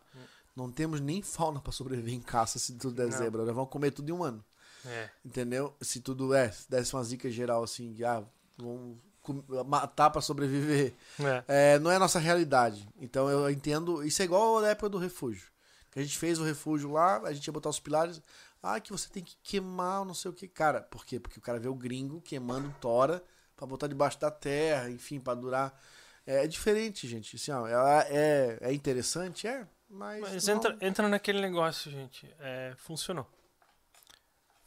Não 0.55 0.71
temos 0.71 1.01
nem 1.01 1.21
fauna 1.21 1.59
pra 1.59 1.73
sobreviver 1.73 2.13
em 2.13 2.21
caça 2.21 2.57
se 2.57 2.73
tudo 2.77 2.95
der 2.95 3.09
Não. 3.09 3.17
zebra. 3.17 3.43
Nós 3.43 3.53
vamos 3.53 3.69
comer 3.69 3.91
tudo 3.91 4.09
em 4.09 4.13
um 4.13 4.23
ano, 4.23 4.43
É. 4.87 5.09
entendeu? 5.25 5.75
Se 5.81 5.99
tudo 6.01 6.33
é, 6.33 6.49
se 6.51 6.69
desse 6.69 6.93
uma 6.95 7.03
zica 7.03 7.29
geral 7.29 7.63
assim, 7.63 7.93
de, 7.93 8.03
ah, 8.05 8.23
vamos 8.57 8.97
matar 9.65 10.09
pra 10.09 10.21
sobreviver. 10.21 10.93
É. 11.47 11.73
É, 11.75 11.79
não 11.79 11.91
é 11.91 11.95
a 11.97 11.99
nossa 11.99 12.19
realidade. 12.19 12.87
Então 12.99 13.29
eu 13.29 13.49
entendo. 13.49 14.03
Isso 14.03 14.21
é 14.21 14.25
igual 14.25 14.61
na 14.61 14.69
época 14.69 14.89
do 14.89 14.97
refúgio. 14.97 15.47
Que 15.91 15.99
a 15.99 16.03
gente 16.03 16.17
fez 16.17 16.39
o 16.39 16.43
refúgio 16.43 16.91
lá, 16.91 17.17
a 17.23 17.33
gente 17.33 17.45
ia 17.45 17.53
botar 17.53 17.69
os 17.69 17.79
pilares. 17.79 18.21
Ah, 18.61 18.79
que 18.79 18.91
você 18.91 19.09
tem 19.09 19.23
que 19.23 19.35
queimar, 19.43 20.03
não 20.05 20.13
sei 20.13 20.31
o 20.31 20.33
que. 20.33 20.47
Cara, 20.47 20.81
por 20.81 21.05
quê? 21.05 21.19
Porque 21.19 21.39
o 21.39 21.41
cara 21.41 21.59
vê 21.59 21.67
o 21.67 21.75
gringo 21.75 22.21
queimando 22.21 22.73
tora 22.81 23.23
pra 23.55 23.67
botar 23.67 23.87
debaixo 23.87 24.19
da 24.19 24.31
terra, 24.31 24.89
enfim, 24.89 25.19
pra 25.19 25.33
durar. 25.35 25.79
É, 26.25 26.43
é 26.43 26.47
diferente, 26.47 27.07
gente. 27.07 27.35
Assim, 27.35 27.51
ó, 27.51 27.67
é, 27.67 28.57
é 28.61 28.73
interessante, 28.73 29.47
é, 29.47 29.65
mas. 29.89 30.21
Mas 30.21 30.47
não- 30.47 30.55
entra, 30.55 30.77
entra 30.81 31.07
naquele 31.07 31.39
negócio, 31.41 31.91
gente. 31.91 32.33
É, 32.39 32.73
funcionou. 32.77 33.27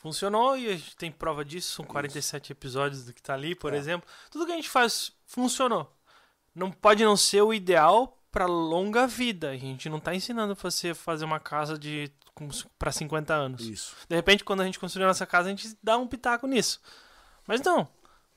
Funcionou 0.00 0.56
e 0.56 0.66
a 0.68 0.72
gente 0.72 0.96
tem 0.96 1.12
prova 1.12 1.44
disso. 1.44 1.74
São 1.76 1.84
47 1.84 2.52
episódios 2.52 3.04
do 3.04 3.12
que 3.12 3.22
tá 3.22 3.34
ali, 3.34 3.54
por 3.54 3.72
É. 3.74 3.76
exemplo. 3.76 4.08
Tudo 4.30 4.46
que 4.46 4.52
a 4.52 4.56
gente 4.56 4.68
faz 4.70 5.12
funcionou. 5.26 5.94
Não 6.54 6.72
pode 6.72 7.04
não 7.04 7.16
ser 7.16 7.42
o 7.42 7.52
ideal 7.54 8.18
pra 8.32 8.46
longa 8.46 9.06
vida. 9.06 9.50
A 9.50 9.56
gente 9.56 9.88
não 9.90 10.00
tá 10.00 10.14
ensinando 10.14 10.54
você 10.54 10.90
a 10.90 10.94
fazer 10.94 11.24
uma 11.26 11.38
casa 11.38 11.78
de 11.78 12.10
pra 12.78 12.90
50 12.90 13.34
anos. 13.34 13.60
Isso. 13.66 13.94
De 14.08 14.16
repente, 14.16 14.42
quando 14.42 14.62
a 14.62 14.64
gente 14.64 14.78
construiu 14.78 15.04
a 15.06 15.08
nossa 15.10 15.26
casa, 15.26 15.48
a 15.48 15.50
gente 15.50 15.76
dá 15.82 15.98
um 15.98 16.06
pitaco 16.06 16.46
nisso. 16.46 16.80
Mas 17.46 17.60
não. 17.60 17.86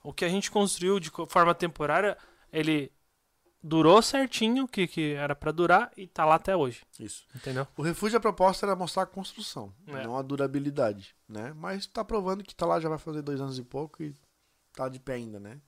O 0.04 0.12
que 0.12 0.26
a 0.26 0.30
gente 0.30 0.52
construiu 0.52 1.00
de 1.00 1.10
forma 1.30 1.56
temporária, 1.56 2.18
ele 2.52 2.92
durou 3.64 4.02
certinho 4.02 4.66
o 4.66 4.68
que, 4.68 4.86
que 4.88 5.14
era 5.14 5.34
pra 5.34 5.52
durar 5.52 5.92
e 5.96 6.06
tá 6.06 6.26
lá 6.26 6.36
até 6.36 6.56
hoje. 6.56 6.82
Isso. 7.00 7.26
Entendeu? 7.34 7.66
O 7.78 7.82
refúgio, 7.82 8.18
a 8.18 8.22
proposta 8.22 8.66
era 8.66 8.76
mostrar 8.76 9.04
a 9.04 9.06
construção, 9.08 9.74
É. 9.88 10.04
não 10.04 10.18
a 10.18 10.22
durabilidade, 10.22 11.16
né? 11.30 11.54
Mas 11.56 11.88
tá 11.88 12.04
provando 12.04 12.44
que 12.44 12.54
tá 12.54 12.66
lá, 12.66 12.80
já 12.80 12.90
vai 12.90 12.98
fazer 12.98 13.22
dois 13.22 13.40
anos 13.40 13.58
e 13.58 13.64
pouco 13.64 14.04
e 14.04 14.14
tá 14.74 14.90
de 14.90 15.00
pé 15.00 15.14
ainda, 15.14 15.40
né? 15.40 15.62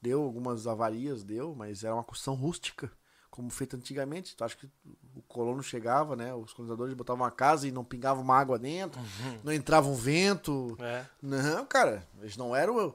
Deu 0.00 0.22
algumas 0.22 0.66
avarias, 0.66 1.24
deu, 1.24 1.54
mas 1.54 1.82
era 1.84 1.92
uma 1.94 2.04
construção 2.04 2.34
rústica, 2.34 2.90
como 3.30 3.50
feita 3.50 3.76
antigamente. 3.76 4.34
Tu 4.36 4.42
acha 4.44 4.56
que 4.56 4.66
o 5.14 5.22
colono 5.22 5.62
chegava, 5.62 6.14
né? 6.16 6.32
Os 6.34 6.52
colonizadores 6.52 6.94
botavam 6.94 7.22
uma 7.24 7.30
casa 7.30 7.66
e 7.68 7.72
não 7.72 7.84
pingava 7.84 8.20
uma 8.20 8.38
água 8.38 8.58
dentro, 8.58 9.00
não 9.44 9.52
entrava 9.52 9.88
um 9.88 9.94
vento. 9.94 10.76
É. 10.80 11.04
Não, 11.20 11.66
cara, 11.66 12.06
eles 12.20 12.36
não 12.36 12.54
eram 12.56 12.94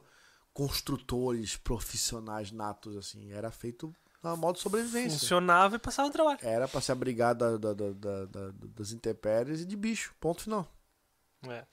construtores 0.53 1.57
profissionais 1.57 2.51
natos, 2.51 2.95
assim. 2.97 3.31
Era 3.31 3.51
feito 3.51 3.93
na 4.25 4.35
modo 4.35 4.57
sobrevivência. 4.59 5.19
Funcionava 5.19 5.75
e 5.75 5.79
passava 5.79 6.07
o 6.09 6.11
trabalho. 6.11 6.39
Era 6.41 6.67
pra 6.67 6.81
se 6.81 6.91
abrigar 6.91 7.33
da- 7.35 7.57
da- 7.57 7.73
da- 7.73 7.91
da- 7.93 8.25
da- 8.25 8.51
das 8.75 8.91
intempéries 8.91 9.61
e 9.61 9.65
de 9.65 9.75
bicho. 9.75 10.13
Ponto 10.19 10.41
final. 10.41 10.67
É. 11.47 11.65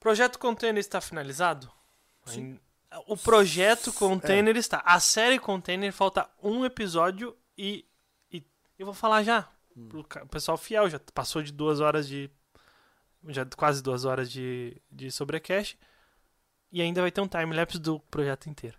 Projeto 0.00 0.38
Container 0.38 0.78
está 0.80 1.00
finalizado? 1.00 1.70
Sim. 2.26 2.58
O 3.06 3.16
projeto 3.16 3.92
Container 3.92 4.56
está. 4.56 4.82
A 4.84 4.98
série 5.00 5.38
Container 5.38 5.92
falta 5.92 6.28
um 6.42 6.64
episódio 6.64 7.36
e, 7.56 7.84
e 8.30 8.42
eu 8.78 8.86
vou 8.86 8.94
falar 8.94 9.22
já. 9.22 9.48
Pro 9.88 10.02
ca- 10.04 10.26
pessoal 10.26 10.56
fiel, 10.58 10.88
já 10.90 10.98
passou 11.14 11.42
de 11.42 11.52
duas 11.52 11.80
horas 11.80 12.08
de. 12.08 12.30
Já 13.28 13.44
quase 13.56 13.82
duas 13.82 14.04
horas 14.04 14.30
de, 14.30 14.80
de 14.90 15.10
sobrecast. 15.10 15.78
e 16.72 16.80
ainda 16.82 17.00
vai 17.00 17.10
ter 17.10 17.20
um 17.20 17.28
time-lapse 17.28 17.78
do 17.78 17.98
projeto 18.00 18.48
inteiro. 18.48 18.76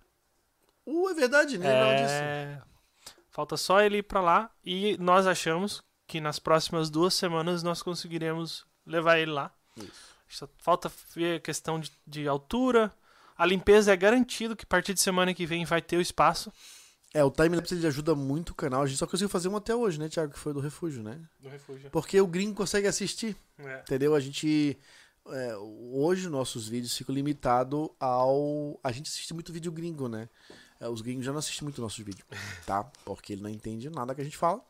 Uh, 0.91 1.09
é 1.09 1.13
verdade, 1.13 1.57
nem 1.57 1.67
lembrava 1.67 1.95
disso. 1.95 2.13
É... 2.13 2.61
Falta 3.29 3.55
só 3.57 3.81
ele 3.81 3.97
ir 3.99 4.03
pra 4.03 4.21
lá 4.21 4.49
e 4.65 4.97
nós 4.97 5.27
achamos 5.27 5.81
que 6.07 6.19
nas 6.19 6.39
próximas 6.39 6.89
duas 6.89 7.13
semanas 7.13 7.61
nós 7.63 7.81
conseguiremos 7.83 8.65
levar 8.85 9.19
ele 9.19 9.31
lá. 9.31 9.53
Isso. 10.27 10.49
Falta 10.57 10.91
ver 11.15 11.37
a 11.37 11.39
questão 11.39 11.79
de, 11.79 11.91
de 12.05 12.27
altura. 12.27 12.91
A 13.37 13.45
limpeza 13.45 13.93
é 13.93 13.95
garantido 13.95 14.55
que 14.55 14.63
a 14.63 14.67
partir 14.67 14.93
de 14.93 14.99
semana 15.01 15.33
que 15.33 15.45
vem 15.45 15.63
vai 15.65 15.81
ter 15.81 15.97
o 15.97 16.01
espaço. 16.01 16.51
É, 17.13 17.23
o 17.23 17.31
timelapse 17.31 17.73
ele 17.73 17.87
ajuda 17.87 18.13
muito 18.13 18.49
o 18.49 18.55
canal. 18.55 18.83
A 18.83 18.85
gente 18.87 18.97
só 18.97 19.07
conseguiu 19.07 19.29
fazer 19.29 19.47
um 19.47 19.55
até 19.55 19.73
hoje, 19.75 19.99
né, 19.99 20.09
Thiago? 20.09 20.33
Que 20.33 20.39
foi 20.39 20.53
do 20.53 20.59
Refúgio, 20.59 21.01
né? 21.01 21.19
Do 21.39 21.49
refúgio. 21.49 21.89
Porque 21.89 22.19
o 22.21 22.27
gringo 22.27 22.53
consegue 22.55 22.87
assistir, 22.87 23.35
É. 23.57 23.79
entendeu? 23.79 24.13
A 24.13 24.19
gente. 24.19 24.77
é, 25.27 25.55
hoje 25.57 26.27
nossos 26.29 26.67
vídeos 26.67 26.95
ficam 26.95 27.15
limitados 27.15 27.89
ao. 27.99 28.79
A 28.83 28.91
gente 28.91 29.07
assiste 29.09 29.33
muito 29.33 29.51
vídeo 29.53 29.71
gringo, 29.71 30.07
né? 30.07 30.29
É, 30.79 30.87
os 30.87 31.01
gringos 31.01 31.25
já 31.25 31.31
não 31.31 31.39
assistem 31.39 31.63
muito 31.65 31.81
nossos 31.81 31.99
vídeos, 32.03 32.25
tá? 32.65 32.83
Porque 33.03 33.33
ele 33.33 33.41
não 33.41 33.49
entende 33.49 33.89
nada 33.89 34.15
que 34.15 34.21
a 34.21 34.23
gente 34.23 34.37
fala. 34.37 34.63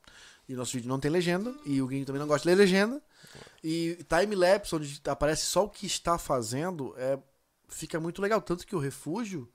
E 0.48 0.54
nosso 0.56 0.74
vídeo 0.74 0.90
não 0.90 1.00
tem 1.00 1.12
legenda. 1.12 1.54
E 1.66 1.80
o 1.82 1.86
gringo 1.88 2.06
também 2.06 2.20
não 2.20 2.28
gosta 2.28 2.50
de 2.50 2.56
ler 2.56 2.62
legenda. 2.64 3.02
E 3.64 3.98
time-lapse, 4.10 4.76
onde 4.76 5.00
aparece 5.06 5.46
só 5.46 5.66
o 5.66 5.70
que 5.70 5.86
está 5.86 6.18
fazendo, 6.18 6.96
é, 6.98 7.20
fica 7.68 8.00
muito 8.00 8.20
legal. 8.22 8.42
Tanto 8.42 8.66
que 8.66 8.76
o 8.76 8.80
refúgio, 8.80 9.48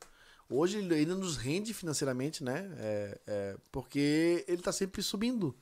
hoje 0.48 0.78
ele 0.78 0.94
ainda 0.94 1.16
nos 1.16 1.36
rende 1.36 1.74
financeiramente, 1.74 2.44
né? 2.44 2.70
É, 2.78 3.20
é, 3.26 3.56
porque 3.72 4.44
ele 4.46 4.62
tá 4.62 4.70
sempre 4.70 5.02
subindo. 5.02 5.56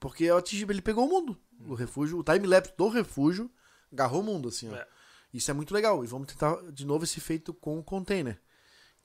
Porque 0.00 0.24
eu 0.24 0.36
atingi- 0.36 0.66
ele 0.68 0.82
pegou 0.82 1.06
o 1.06 1.08
mundo. 1.08 1.38
O 1.68 1.74
refúgio, 1.74 2.18
o 2.18 2.24
time-lapse 2.24 2.74
do 2.76 2.88
refúgio 2.88 3.48
agarrou 3.92 4.22
o 4.22 4.24
mundo, 4.24 4.48
assim, 4.48 4.68
ó. 4.68 4.74
É. 4.74 4.86
Isso 5.32 5.48
é 5.50 5.54
muito 5.54 5.72
legal. 5.72 6.02
E 6.04 6.08
vamos 6.08 6.26
tentar 6.26 6.56
de 6.72 6.84
novo 6.84 7.04
esse 7.04 7.20
feito 7.20 7.54
com 7.54 7.78
o 7.78 7.84
container. 7.84 8.40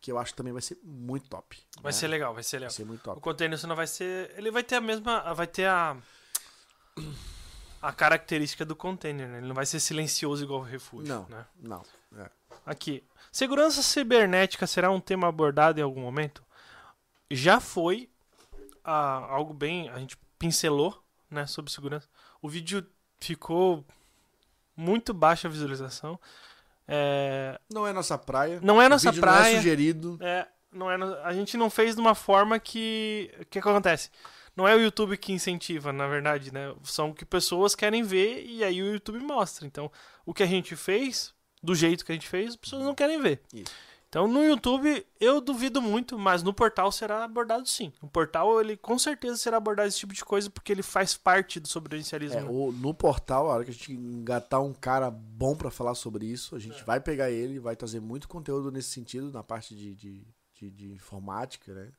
Que 0.01 0.11
eu 0.11 0.17
acho 0.17 0.31
que 0.31 0.37
também 0.37 0.53
vai 0.53 0.61
ser 0.61 0.77
muito 0.83 1.29
top. 1.29 1.57
Vai 1.81 1.91
né? 1.91 1.97
ser 1.97 2.07
legal, 2.07 2.33
vai 2.33 2.43
ser 2.43 2.57
legal. 2.57 2.69
Vai 2.69 2.75
ser 2.75 2.85
muito 2.85 3.01
O 3.01 3.03
top. 3.03 3.21
container 3.21 3.57
só 3.57 3.67
não 3.67 3.75
vai 3.75 3.87
ser. 3.87 4.33
Ele 4.37 4.51
vai 4.51 4.63
ter 4.63 4.75
a 4.75 4.81
mesma. 4.81 5.33
Vai 5.33 5.47
ter 5.47 5.65
a. 5.65 5.97
A 7.81 7.93
característica 7.93 8.65
do 8.65 8.75
container, 8.75 9.27
né? 9.27 9.37
Ele 9.37 9.47
não 9.47 9.55
vai 9.55 9.65
ser 9.65 9.79
silencioso 9.79 10.43
igual 10.43 10.59
o 10.59 10.63
refúgio. 10.63 11.07
Não. 11.07 11.25
Né? 11.29 11.45
Não. 11.61 11.81
É. 12.17 12.29
Aqui. 12.65 13.03
Segurança 13.31 13.81
cibernética 13.81 14.67
será 14.67 14.89
um 14.91 14.99
tema 14.99 15.27
abordado 15.27 15.79
em 15.79 15.83
algum 15.83 16.01
momento? 16.01 16.43
Já 17.31 17.59
foi 17.59 18.09
ah, 18.83 19.25
algo 19.29 19.53
bem. 19.53 19.89
A 19.89 19.99
gente 19.99 20.17
pincelou, 20.37 21.01
né? 21.29 21.45
Sobre 21.45 21.71
segurança. 21.71 22.09
O 22.41 22.49
vídeo 22.49 22.85
ficou 23.19 23.85
muito 24.75 25.13
baixa 25.13 25.47
a 25.47 25.51
visualização. 25.51 26.19
É, 26.91 27.59
Não 27.71 27.85
é 27.85 27.93
nossa 27.93 28.17
praia. 28.17 28.59
não 28.63 28.81
é 28.81 28.87
O 28.87 28.89
nossa 28.89 29.11
vídeo 29.11 29.21
Não 29.25 29.31
é 29.33 29.37
praia. 29.39 29.55
sugerido. 29.57 30.17
É, 30.21 30.47
não 30.71 30.89
é, 30.91 30.95
a 31.23 31.33
gente 31.33 31.55
não 31.55 31.69
fez 31.69 31.95
de 31.95 32.01
uma 32.01 32.15
forma 32.15 32.59
que. 32.59 33.31
O 33.35 33.45
que, 33.45 33.59
que 33.61 33.69
acontece? 33.69 34.09
Não 34.55 34.67
é 34.67 34.75
o 34.75 34.81
YouTube 34.81 35.15
que 35.17 35.31
incentiva, 35.31 35.93
na 35.93 36.07
verdade, 36.07 36.51
né? 36.53 36.73
São 36.83 37.13
que 37.13 37.23
pessoas 37.23 37.75
querem 37.75 38.03
ver 38.03 38.43
e 38.45 38.63
aí 38.63 38.81
o 38.81 38.91
YouTube 38.93 39.19
mostra. 39.19 39.65
Então, 39.65 39.91
o 40.25 40.33
que 40.33 40.43
a 40.43 40.47
gente 40.47 40.75
fez, 40.75 41.33
do 41.63 41.73
jeito 41.75 42.03
que 42.03 42.11
a 42.11 42.15
gente 42.15 42.27
fez, 42.27 42.49
as 42.49 42.55
pessoas 42.55 42.83
não 42.83 42.93
querem 42.95 43.21
ver. 43.21 43.41
Isso. 43.53 43.71
Então, 44.09 44.27
no 44.27 44.43
YouTube, 44.43 45.05
eu 45.19 45.39
duvido 45.39 45.79
muito, 45.79 46.17
mas 46.17 46.41
no 46.41 46.51
portal 46.51 46.91
será 46.91 47.23
abordado 47.23 47.67
sim. 47.69 47.93
No 48.01 48.09
portal, 48.09 48.59
ele 48.59 48.75
com 48.75 48.97
certeza 48.97 49.37
será 49.37 49.57
abordado 49.57 49.87
esse 49.87 49.99
tipo 49.99 50.13
de 50.15 50.25
coisa 50.25 50.49
porque 50.49 50.71
ele 50.71 50.81
faz 50.81 51.15
parte 51.15 51.59
do 51.59 51.67
sobrevivencialismo. 51.67 52.39
É, 52.39 52.43
o- 52.43 52.71
no 52.71 52.91
portal, 52.91 53.51
a 53.51 53.53
hora 53.53 53.63
que 53.65 53.69
a 53.69 53.73
gente 53.73 53.93
engatar 53.93 54.63
um 54.63 54.73
cara 54.73 55.11
bom 55.11 55.55
pra 55.55 55.69
falar 55.69 55.93
sobre 55.93 56.25
isso, 56.25 56.55
a 56.55 56.57
É. 56.57 56.61
gente 56.61 56.83
vai 56.85 56.99
pegar 56.99 57.29
ele, 57.29 57.59
vai 57.59 57.75
trazer 57.75 57.99
muito 57.99 58.27
conteúdo 58.27 58.71
nesse 58.71 58.89
sentido, 58.89 59.31
na 59.31 59.43
parte 59.43 59.75
de, 59.75 59.93
de, 59.93 60.23
de, 60.55 60.71
de 60.71 60.91
informática, 60.91 61.71
né? 61.71 61.89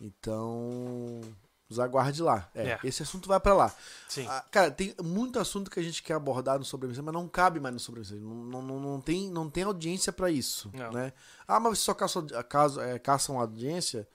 Então, 0.00 1.20
nos 1.68 1.78
aguarde 1.78 2.22
lá. 2.22 2.48
É, 2.54 2.70
É. 2.70 2.80
Esse 2.84 3.02
assunto 3.02 3.28
vai 3.28 3.38
pra 3.38 3.54
lá. 3.54 3.74
Sim. 4.08 4.26
Ah, 4.28 4.44
cara, 4.50 4.70
tem 4.70 4.94
muito 5.02 5.38
assunto 5.38 5.70
que 5.70 5.78
a 5.78 5.82
gente 5.82 6.02
quer 6.02 6.14
abordar 6.14 6.58
no 6.58 6.64
sobrevivência, 6.64 7.02
mas 7.02 7.12
não 7.14 7.28
cabe 7.28 7.60
mais 7.60 7.74
no 7.74 7.80
sobrevivência. 7.80 8.24
Não, 8.24 8.34
não, 8.34 8.62
não, 8.62 8.80
não 8.80 9.00
tem, 9.00 9.30
não 9.30 9.50
tem 9.50 9.64
audiência 9.64 10.12
pra 10.12 10.30
isso, 10.30 10.70
Não. 10.74 10.92
né? 10.92 11.12
Ah, 11.46 11.60
mas 11.60 11.78
você 11.78 11.84
só 11.84 11.94
caça, 11.94 12.22
caso, 12.44 12.80
é, 12.80 12.98
caça 12.98 13.32
uma 13.32 13.42
audiência? 13.42 14.08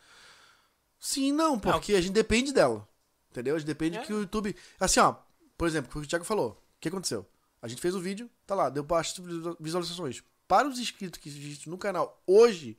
Sim, 1.00 1.32
não, 1.32 1.60
porque 1.60 1.94
a 1.96 2.02
gente 2.02 2.14
depende 2.14 2.52
dela. 2.54 2.88
Entendeu? 3.30 3.56
A 3.56 3.60
gente 3.60 3.68
depende 3.68 3.98
É. 3.98 4.02
que 4.02 4.14
o 4.14 4.20
YouTube. 4.22 4.56
Assim, 4.80 5.00
ó, 5.00 5.16
por 5.58 5.68
exemplo, 5.68 5.90
o 5.90 5.92
que 6.02 6.06
o 6.06 6.10
Thiago 6.10 6.24
falou. 6.26 6.52
O 6.52 6.80
que 6.80 6.88
aconteceu? 6.90 7.28
A 7.62 7.68
gente 7.68 7.82
fez 7.82 7.96
o 7.96 8.00
vídeo, 8.00 8.30
tá 8.46 8.54
lá, 8.56 8.70
deu 8.70 8.84
baixas 8.84 9.18
visualizações. 9.60 10.24
Para 10.48 10.68
os 10.68 10.78
inscritos 10.80 11.20
que 11.20 11.30
existem 11.30 11.72
no 11.72 11.78
canal 11.78 12.22
hoje, 12.28 12.78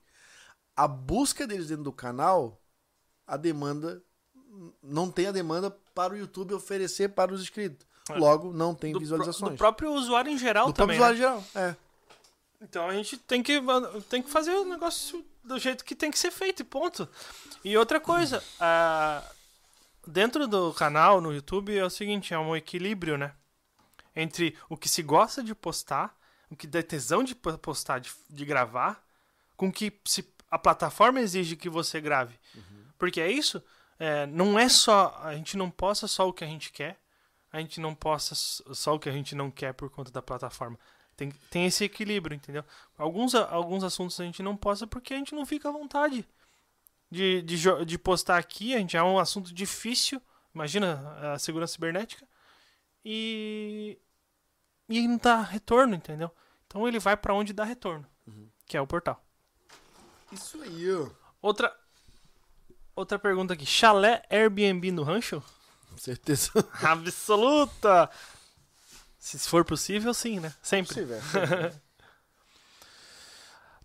a 0.76 0.86
busca 0.86 1.46
deles 1.46 1.68
dentro 1.68 1.84
do 1.84 1.92
canal, 1.92 2.60
a 3.26 3.36
demanda. 3.36 4.02
Não 4.82 5.10
tem 5.10 5.26
a 5.26 5.32
demanda 5.32 5.70
para 5.94 6.12
o 6.14 6.16
YouTube 6.16 6.54
oferecer 6.54 7.08
para 7.10 7.32
os 7.32 7.40
inscritos. 7.42 7.86
É. 8.10 8.14
Logo, 8.14 8.52
não 8.52 8.74
tem 8.74 8.92
do, 8.92 8.98
pro- 8.98 9.00
visualizações. 9.00 9.52
do 9.52 9.56
próprio 9.58 9.92
usuário 9.92 10.30
em 10.30 10.36
geral 10.38 10.66
Do 10.66 10.72
também. 10.72 10.96
próprio 10.98 11.20
né? 11.20 11.26
usuário 11.28 11.44
geral. 11.54 11.68
É. 11.70 11.76
Então 12.60 12.88
a 12.88 12.94
gente 12.94 13.16
tem 13.18 13.42
que, 13.42 13.60
tem 14.08 14.22
que 14.22 14.30
fazer 14.30 14.52
o 14.52 14.64
negócio 14.64 15.24
do 15.42 15.58
jeito 15.58 15.84
que 15.84 15.94
tem 15.94 16.10
que 16.10 16.18
ser 16.18 16.30
feito 16.30 16.60
e 16.60 16.64
ponto. 16.64 17.08
E 17.64 17.76
outra 17.76 17.98
coisa, 18.00 18.42
dentro 20.06 20.46
do 20.46 20.72
canal 20.74 21.20
no 21.20 21.32
YouTube 21.32 21.76
é 21.76 21.84
o 21.84 21.90
seguinte, 21.90 22.32
é 22.34 22.38
um 22.38 22.54
equilíbrio, 22.56 23.16
né? 23.18 23.32
Entre 24.14 24.56
o 24.68 24.76
que 24.76 24.88
se 24.88 25.02
gosta 25.02 25.42
de 25.42 25.54
postar, 25.54 26.16
o 26.50 26.56
que 26.56 26.66
dá 26.66 26.82
tesão 26.82 27.22
de 27.24 27.34
po- 27.34 27.56
postar, 27.58 27.98
de, 27.98 28.12
de 28.30 28.44
gravar, 28.44 29.02
com 29.56 29.68
o 29.68 29.72
que 29.72 29.92
se, 30.04 30.24
a 30.50 30.58
plataforma 30.58 31.20
exige 31.20 31.56
que 31.56 31.68
você 31.68 32.00
grave. 32.00 32.38
Porque 32.98 33.20
é 33.20 33.30
isso, 33.30 33.62
é, 33.98 34.26
não 34.26 34.58
é 34.58 34.68
só, 34.68 35.18
a 35.22 35.34
gente 35.34 35.56
não 35.56 35.70
posta 35.70 36.06
só 36.06 36.28
o 36.28 36.32
que 36.32 36.44
a 36.44 36.46
gente 36.46 36.72
quer, 36.72 36.98
a 37.52 37.60
gente 37.60 37.80
não 37.80 37.94
posta 37.94 38.34
s- 38.34 38.62
só 38.74 38.94
o 38.94 38.98
que 38.98 39.08
a 39.08 39.12
gente 39.12 39.34
não 39.34 39.50
quer 39.50 39.72
por 39.74 39.88
conta 39.90 40.10
da 40.10 40.20
plataforma. 40.22 40.78
Tem, 41.16 41.30
tem 41.50 41.66
esse 41.66 41.84
equilíbrio, 41.84 42.34
entendeu? 42.34 42.64
Alguns, 42.98 43.34
alguns 43.36 43.84
assuntos 43.84 44.18
a 44.20 44.24
gente 44.24 44.42
não 44.42 44.56
posta 44.56 44.86
porque 44.86 45.14
a 45.14 45.16
gente 45.16 45.34
não 45.34 45.46
fica 45.46 45.68
à 45.68 45.72
vontade 45.72 46.26
de, 47.08 47.40
de, 47.42 47.84
de 47.84 47.98
postar 47.98 48.36
aqui. 48.38 48.74
A 48.74 48.78
gente 48.78 48.96
é 48.96 49.02
um 49.02 49.16
assunto 49.18 49.54
difícil. 49.54 50.20
Imagina 50.52 51.32
a 51.34 51.38
segurança 51.38 51.74
cibernética. 51.74 52.26
E. 53.04 53.96
E 54.88 55.06
não 55.06 55.16
dá 55.16 55.40
retorno, 55.40 55.94
entendeu? 55.94 56.30
Então 56.66 56.86
ele 56.86 56.98
vai 56.98 57.16
pra 57.16 57.32
onde 57.32 57.52
dá 57.52 57.64
retorno, 57.64 58.06
que 58.66 58.76
é 58.76 58.80
o 58.80 58.86
portal. 58.86 59.24
Isso 60.32 60.60
aí, 60.62 60.92
ó. 60.92 61.08
Outra. 61.40 61.74
Outra 62.96 63.18
pergunta 63.18 63.54
aqui. 63.54 63.66
Chalé 63.66 64.22
Airbnb 64.30 64.90
no 64.92 65.02
rancho? 65.02 65.42
Com 65.90 65.98
certeza. 65.98 66.50
Absoluta! 66.82 68.10
Se 69.18 69.38
for 69.38 69.64
possível, 69.64 70.12
sim, 70.12 70.38
né? 70.38 70.54
Sempre. 70.62 70.94
Possível. 70.94 71.20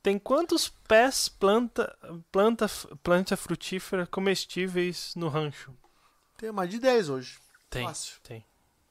Tem 0.02 0.18
quantos 0.18 0.70
pés 0.88 1.28
planta, 1.28 1.94
planta, 2.32 2.68
planta 3.04 3.36
frutífera 3.36 4.08
comestíveis 4.08 5.14
no 5.16 5.28
rancho? 5.28 5.76
Tem 6.38 6.52
mais 6.52 6.70
de 6.70 6.80
10 6.80 7.10
hoje. 7.10 7.38
Tem, 7.70 7.86
Fácil. 7.86 8.18
tem. 8.24 8.46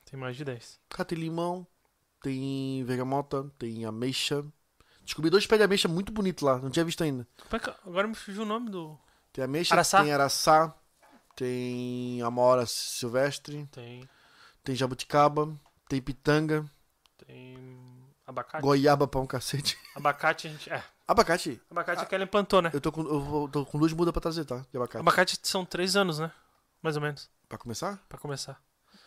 Tem 0.04 0.20
mais 0.20 0.36
de 0.36 0.44
10. 0.44 0.78
Cá 0.90 1.04
tem 1.04 1.18
limão, 1.18 1.66
tem 2.22 2.84
vergamota, 2.84 3.50
tem 3.58 3.86
ameixa. 3.86 4.44
Descobri 5.02 5.30
dois 5.30 5.46
pés 5.46 5.58
de 5.58 5.64
ameixa 5.64 5.88
muito 5.88 6.12
bonitos 6.12 6.42
lá, 6.42 6.58
não 6.58 6.70
tinha 6.70 6.84
visto 6.84 7.02
ainda. 7.02 7.26
É 7.50 7.56
Agora 7.86 8.06
me 8.06 8.14
fugiu 8.14 8.42
o 8.42 8.46
nome 8.46 8.70
do. 8.70 8.98
Tem 9.38 9.44
ameixa, 9.44 9.72
Araçá? 9.72 10.02
tem 10.02 10.12
araçá, 10.12 10.74
tem 11.36 12.20
amora 12.22 12.66
silvestre, 12.66 13.68
Tem. 13.70 14.08
tem 14.64 14.74
jabuticaba, 14.74 15.56
tem 15.88 16.02
pitanga, 16.02 16.64
Tem. 17.24 17.78
Abacate. 18.26 18.60
goiaba 18.62 19.06
pra 19.06 19.20
um 19.20 19.26
cacete. 19.28 19.78
Abacate 19.94 20.48
a 20.48 20.50
gente. 20.50 20.68
É. 20.72 20.82
Abacate, 21.06 21.62
Abacate 21.70 22.02
a 22.02 22.06
Kellen 22.06 22.26
plantou, 22.26 22.60
né? 22.60 22.70
eu 22.74 22.80
tô 22.80 22.90
com, 22.90 23.02
eu 23.02 23.48
tô 23.52 23.64
com 23.64 23.78
duas 23.78 23.92
mudas 23.92 24.10
pra 24.10 24.20
trazer, 24.20 24.44
tá? 24.44 24.56
De 24.72 24.76
abacate. 24.76 25.00
Abacate 25.02 25.38
são 25.44 25.64
três 25.64 25.94
anos, 25.94 26.18
né? 26.18 26.32
Mais 26.82 26.96
ou 26.96 27.02
menos. 27.02 27.30
Pra 27.48 27.56
começar? 27.56 27.96
Pra 28.08 28.18
começar. 28.18 28.60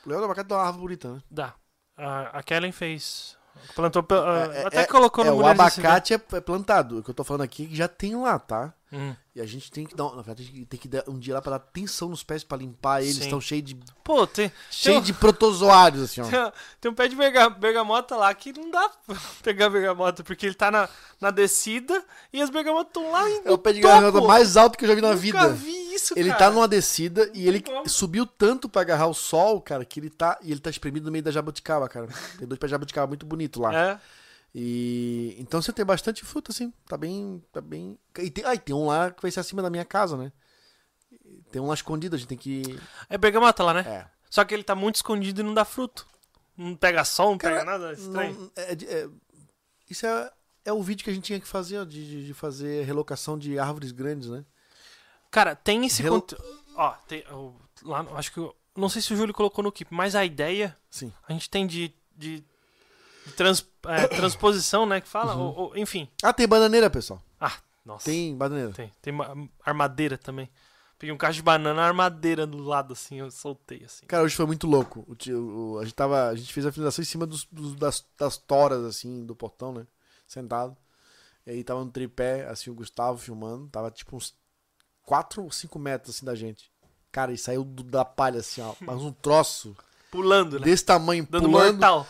O 0.06 0.10
leão 0.10 0.22
do 0.22 0.26
abacate 0.26 0.48
dá 0.48 0.56
uma 0.56 0.64
árvore 0.64 0.82
bonita, 0.84 1.14
né? 1.16 1.22
Dá. 1.30 1.54
A, 1.98 2.40
a 2.40 2.42
Kellen 2.44 2.72
fez. 2.72 3.38
Plantou. 3.76 4.04
pe- 4.04 4.16
ah, 4.16 4.50
É- 4.54 4.66
até 4.68 4.82
é- 4.82 4.86
colocou 4.86 5.24
É, 5.26 5.30
no 5.30 5.38
o 5.38 5.46
abacate 5.48 6.14
é, 6.14 6.22
é 6.34 6.42
plantado. 6.42 7.00
O 7.00 7.04
que 7.04 7.10
eu 7.10 7.14
tô 7.14 7.24
falando 7.24 7.42
aqui 7.44 7.66
é 7.66 7.68
que 7.68 7.76
já 7.76 7.88
tem 7.88 8.16
lá, 8.16 8.38
tá? 8.40 8.74
Hum. 8.94 9.16
E 9.34 9.40
a 9.40 9.46
gente 9.46 9.72
tem 9.72 9.86
que 9.86 9.96
dar, 9.96 10.14
na 10.14 10.22
verdade, 10.22 10.66
tem 10.66 10.78
que 10.78 10.88
dar 10.90 11.06
um 11.08 11.18
dia 11.18 11.34
lá 11.36 11.42
pra 11.42 11.52
dar 11.52 11.56
atenção 11.56 12.10
nos 12.10 12.22
pés 12.24 12.44
pra 12.44 12.58
limpar 12.58 13.02
eles. 13.02 13.18
Estão 13.18 13.40
cheios 13.40 13.64
de 13.64 13.78
Pô, 14.04 14.28
tem, 14.28 14.52
cheio 14.70 14.96
Tem- 14.96 15.04
de 15.04 15.14
protozoários 15.14 16.02
assim, 16.04 16.20
ó. 16.20 16.26
Tem, 16.26 16.52
tem 16.82 16.92
um 16.92 16.94
pé 16.94 17.08
de 17.08 17.16
berga- 17.16 17.50
bergamota 17.50 18.18
lá 18.18 18.34
que 18.34 18.52
não 18.52 18.70
dá 18.70 18.90
pra 19.08 19.16
pegar 19.42 19.70
bergamota, 19.70 20.22
porque 20.26 20.46
ele 20.48 20.56
tá 20.56 20.70
na, 20.70 20.90
na 21.22 21.32
descida 21.32 22.04
e 22.34 22.42
as 22.42 22.50
bergamotas 22.50 22.88
estão 22.90 23.10
lá 23.12 23.30
em 23.30 23.42
É 23.46 23.52
o 23.52 23.58
pé 23.58 23.72
de 23.72 23.80
garganta 23.80 24.20
mais 24.20 24.58
alto 24.58 24.78
que 24.78 24.84
eu 24.84 24.90
já 24.90 24.96
vi 24.96 25.02
na 25.02 25.08
Nunca 25.10 25.22
vida. 25.22 25.50
vi 25.54 25.81
isso, 26.12 26.20
Ele 26.20 26.30
cara. 26.30 26.40
tá 26.40 26.52
numa 26.52 26.68
descida 26.68 27.30
e 27.34 27.48
ele 27.48 27.62
como. 27.62 27.88
subiu 27.90 28.26
tanto 28.26 28.68
pra 28.70 28.82
agarrar 28.82 29.08
o 29.08 29.14
sol, 29.14 29.62
cara, 29.62 29.84
que 29.86 30.00
ele 30.00 30.10
tá. 30.10 30.38
E 30.42 30.52
ele 30.52 30.60
tá 30.60 30.70
espremido 30.70 31.06
no 31.06 31.12
meio 31.12 31.24
da 31.24 31.32
jabuticaba, 31.32 31.88
cara. 31.90 32.08
Tem 32.38 32.48
dois 32.48 32.60
pés 32.60 32.70
de 32.70 32.72
jabuticaba 32.72 33.08
muito 33.08 33.26
bonito 33.26 33.60
lá. 33.62 33.74
É, 33.76 34.00
E 34.54 35.36
então 35.40 35.62
você 35.62 35.72
tem 35.72 35.86
bastante 35.86 36.24
fruta, 36.26 36.52
assim. 36.52 36.74
Tá 36.88 36.98
bem. 36.98 37.44
Tá 37.52 37.62
bem. 37.62 37.98
E 38.20 38.30
tem, 38.30 38.44
ah, 38.46 38.54
e 38.54 38.60
tem 38.60 38.76
um 38.76 38.86
lá 38.88 39.12
que 39.12 39.22
vai 39.22 39.32
ser 39.32 39.40
acima 39.40 39.62
da 39.62 39.70
minha 39.70 39.86
casa, 39.86 40.18
né? 40.18 40.32
Tem 41.52 41.62
um 41.62 41.68
lá 41.68 41.74
escondido, 41.74 42.16
a 42.16 42.20
gente 42.20 42.28
tem 42.30 42.38
que. 42.38 42.80
É 43.10 43.18
bergamota 43.18 43.64
lá, 43.64 43.74
né? 43.74 43.82
É. 43.88 44.06
Só 44.30 44.44
que 44.46 44.54
ele 44.54 44.64
tá 44.64 44.76
muito 44.76 44.96
escondido 44.96 45.42
e 45.42 45.44
não 45.44 45.54
dá 45.54 45.66
fruto. 45.66 46.08
Não 46.58 46.76
pega 46.76 47.04
sol, 47.04 47.32
não 47.32 47.38
Cara, 47.38 47.56
pega 47.60 47.72
nada. 47.72 47.90
é 47.92 47.94
Estranho. 47.94 48.36
Não, 48.40 48.52
é- 48.56 48.74
é- 48.74 49.10
isso 49.90 50.06
é, 50.06 50.32
é 50.66 50.72
o 50.74 50.82
vídeo 50.82 51.04
que 51.04 51.10
a 51.10 51.14
gente 51.14 51.24
tinha 51.26 51.40
que 51.40 51.48
fazer, 51.48 51.80
ó, 51.80 51.84
de- 51.84 52.28
de 52.28 52.34
fazer 52.34 52.86
relocação 52.86 53.38
de 53.38 53.58
árvores 53.60 53.92
grandes, 53.92 54.30
né? 54.30 54.46
Cara, 55.32 55.56
tem 55.56 55.86
esse 55.86 56.02
Rel- 56.04 56.14
conteúdo. 56.22 56.44
Ó, 56.76 56.92
tem. 57.08 57.24
lá, 57.84 58.06
acho 58.16 58.32
que. 58.34 58.40
eu- 58.40 58.56
Não 58.76 58.88
sei 58.90 59.02
se 59.02 59.14
o 59.14 59.18
Júlio 59.18 59.34
colocou 59.34 59.64
no 59.64 59.72
keep, 59.72 59.94
mas 59.94 60.16
a 60.16 60.24
ideia 60.24 60.76
Sim. 60.90 61.12
a 61.28 61.34
gente 61.34 61.50
tem 61.50 61.66
de. 61.66 61.94
de, 62.16 62.44
de 63.26 63.32
trans- 63.36 63.66
é, 63.86 64.08
transposição, 64.16 64.86
né? 64.86 65.02
Que 65.02 65.08
fala. 65.08 65.36
Uhum. 65.36 65.42
ou- 65.42 65.58
ou- 65.70 65.78
enfim. 65.78 66.08
Ah, 66.22 66.32
tem 66.34 66.48
bananeira, 66.48 66.90
pessoal. 66.90 67.22
Ah, 67.40 67.58
nossa. 67.86 68.06
Tem 68.06 68.36
bananeira. 68.36 68.72
Tem, 68.74 68.92
tem 69.02 69.14
ma- 69.14 69.34
armadeira 69.64 70.18
também. 70.18 70.50
Peguei 71.00 71.12
um 71.14 71.18
cacho 71.18 71.38
de 71.38 71.42
banana, 71.42 71.82
armadeira 71.82 72.46
do 72.46 72.60
lado, 72.60 72.94
assim, 72.94 73.16
eu 73.20 73.32
soltei, 73.32 73.84
assim. 73.84 74.06
Cara, 74.06 74.22
hoje 74.24 74.36
foi 74.36 74.46
muito 74.46 74.68
louco. 74.68 75.04
O 75.08 75.16
o- 75.34 75.80
a, 75.80 75.84
gente 75.84 75.96
tava, 75.96 76.28
a 76.30 76.36
gente 76.36 76.54
fez 76.54 76.64
a 76.64 76.72
finalização 76.72 77.02
em 77.02 77.06
cima 77.06 77.26
dos, 77.26 77.46
dos- 77.52 77.74
das, 77.76 78.06
das 78.20 78.38
toras, 78.38 78.86
assim, 78.86 79.26
do 79.26 79.36
portão, 79.36 79.74
né? 79.74 79.88
Sentado. 80.28 80.78
E 81.46 81.50
aí 81.50 81.64
tava 81.64 81.84
no 81.84 81.90
tripé, 81.90 82.48
assim, 82.48 82.70
o 82.70 82.76
Gustavo 82.76 83.18
filmando. 83.18 83.68
Tava 83.70 83.90
tipo 83.90 84.16
uns 84.16 84.36
4 85.12 85.44
ou 85.44 85.52
5 85.52 85.78
metros, 85.78 86.16
assim, 86.16 86.26
da 86.26 86.34
gente. 86.36 86.72
Cara, 87.12 87.34
e 87.34 87.38
saiu 87.38 87.66
do- 87.66 87.84
da 87.84 88.06
palha, 88.06 88.40
assim, 88.40 88.62
ó. 88.62 88.74
Mas 88.80 88.96
um 89.02 89.12
troço 89.12 89.76
Pulando, 90.10 90.58
né? 90.58 90.64
desse 90.66 90.86
tamanho, 90.86 91.28
Dando 91.30 91.50
pulando. 91.50 91.74
mortal. 91.74 92.08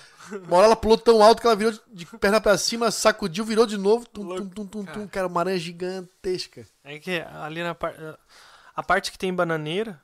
Uma 0.48 0.58
hora 0.58 0.68
ela 0.68 0.76
pulou 0.76 1.00
tão 1.00 1.24
alto 1.24 1.42
que 1.42 1.48
ela 1.48 1.56
virou 1.56 1.74
de, 1.92 2.06
perna 2.06 2.40
pra 2.40 2.56
cima, 2.60 2.92
sacudiu, 2.92 3.44
virou 3.44 3.66
de 3.66 3.76
novo. 3.76 4.06
Tum, 4.08 4.28
tum, 4.28 4.36
tum, 4.38 4.50
tum, 4.50 4.66
tum. 4.68 4.86
cara. 4.86 5.08
Cara, 5.08 5.28
uma 5.28 5.40
aranha 5.40 5.58
gigantesca. 5.58 6.68
É 6.84 7.00
que 7.00 7.20
ali 7.20 7.64
na 7.64 7.74
parte. 7.74 7.98
A 8.76 8.84
parte 8.84 9.12
que 9.12 9.18
tem 9.18 9.34
bananeira, 9.34 10.00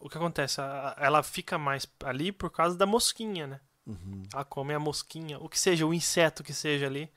o 0.00 0.08
que 0.08 0.18
acontece? 0.18 0.60
A- 0.60 0.96
Ela 0.98 1.22
fica 1.22 1.56
mais 1.58 1.86
ali 2.04 2.32
por 2.32 2.50
causa 2.50 2.76
da 2.76 2.84
mosquinha, 2.86 3.46
né? 3.46 3.60
Uhum. 3.86 4.24
Ela 4.34 4.44
come 4.44 4.74
a 4.74 4.80
mosquinha, 4.80 5.38
o 5.38 5.48
que 5.48 5.58
seja, 5.60 5.86
o 5.86 5.94
inseto 5.94 6.42
que 6.42 6.52
seja 6.52 6.86
ali. 6.86 7.08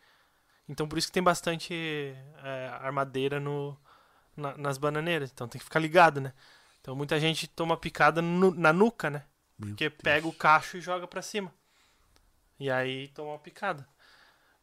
Então 0.69 0.87
por 0.87 0.99
isso 0.99 1.07
que 1.07 1.13
tem 1.13 1.23
bastante 1.23 1.73
é, 2.43 2.69
armadeira 2.79 3.39
no, 3.39 3.75
na- 4.35 4.57
nas 4.57 4.77
bananeiras. 4.77 5.31
Então 5.31 5.47
tem 5.47 5.59
que 5.59 5.65
ficar 5.65 5.79
ligado, 5.79 6.21
né? 6.21 6.33
Então 6.81 6.95
muita 6.95 7.19
gente 7.19 7.47
toma 7.47 7.77
picada 7.77 8.21
nu- 8.21 8.53
na 8.53 8.71
nuca, 8.73 9.09
né? 9.09 9.23
Porque 9.59 9.89
pega 9.89 10.27
o 10.27 10.33
cacho 10.33 10.77
e 10.77 10.81
joga 10.81 11.07
pra 11.07 11.21
cima. 11.21 11.51
E 12.59 12.69
aí 12.69 13.07
toma 13.09 13.31
uma 13.31 13.39
picada. 13.39 13.87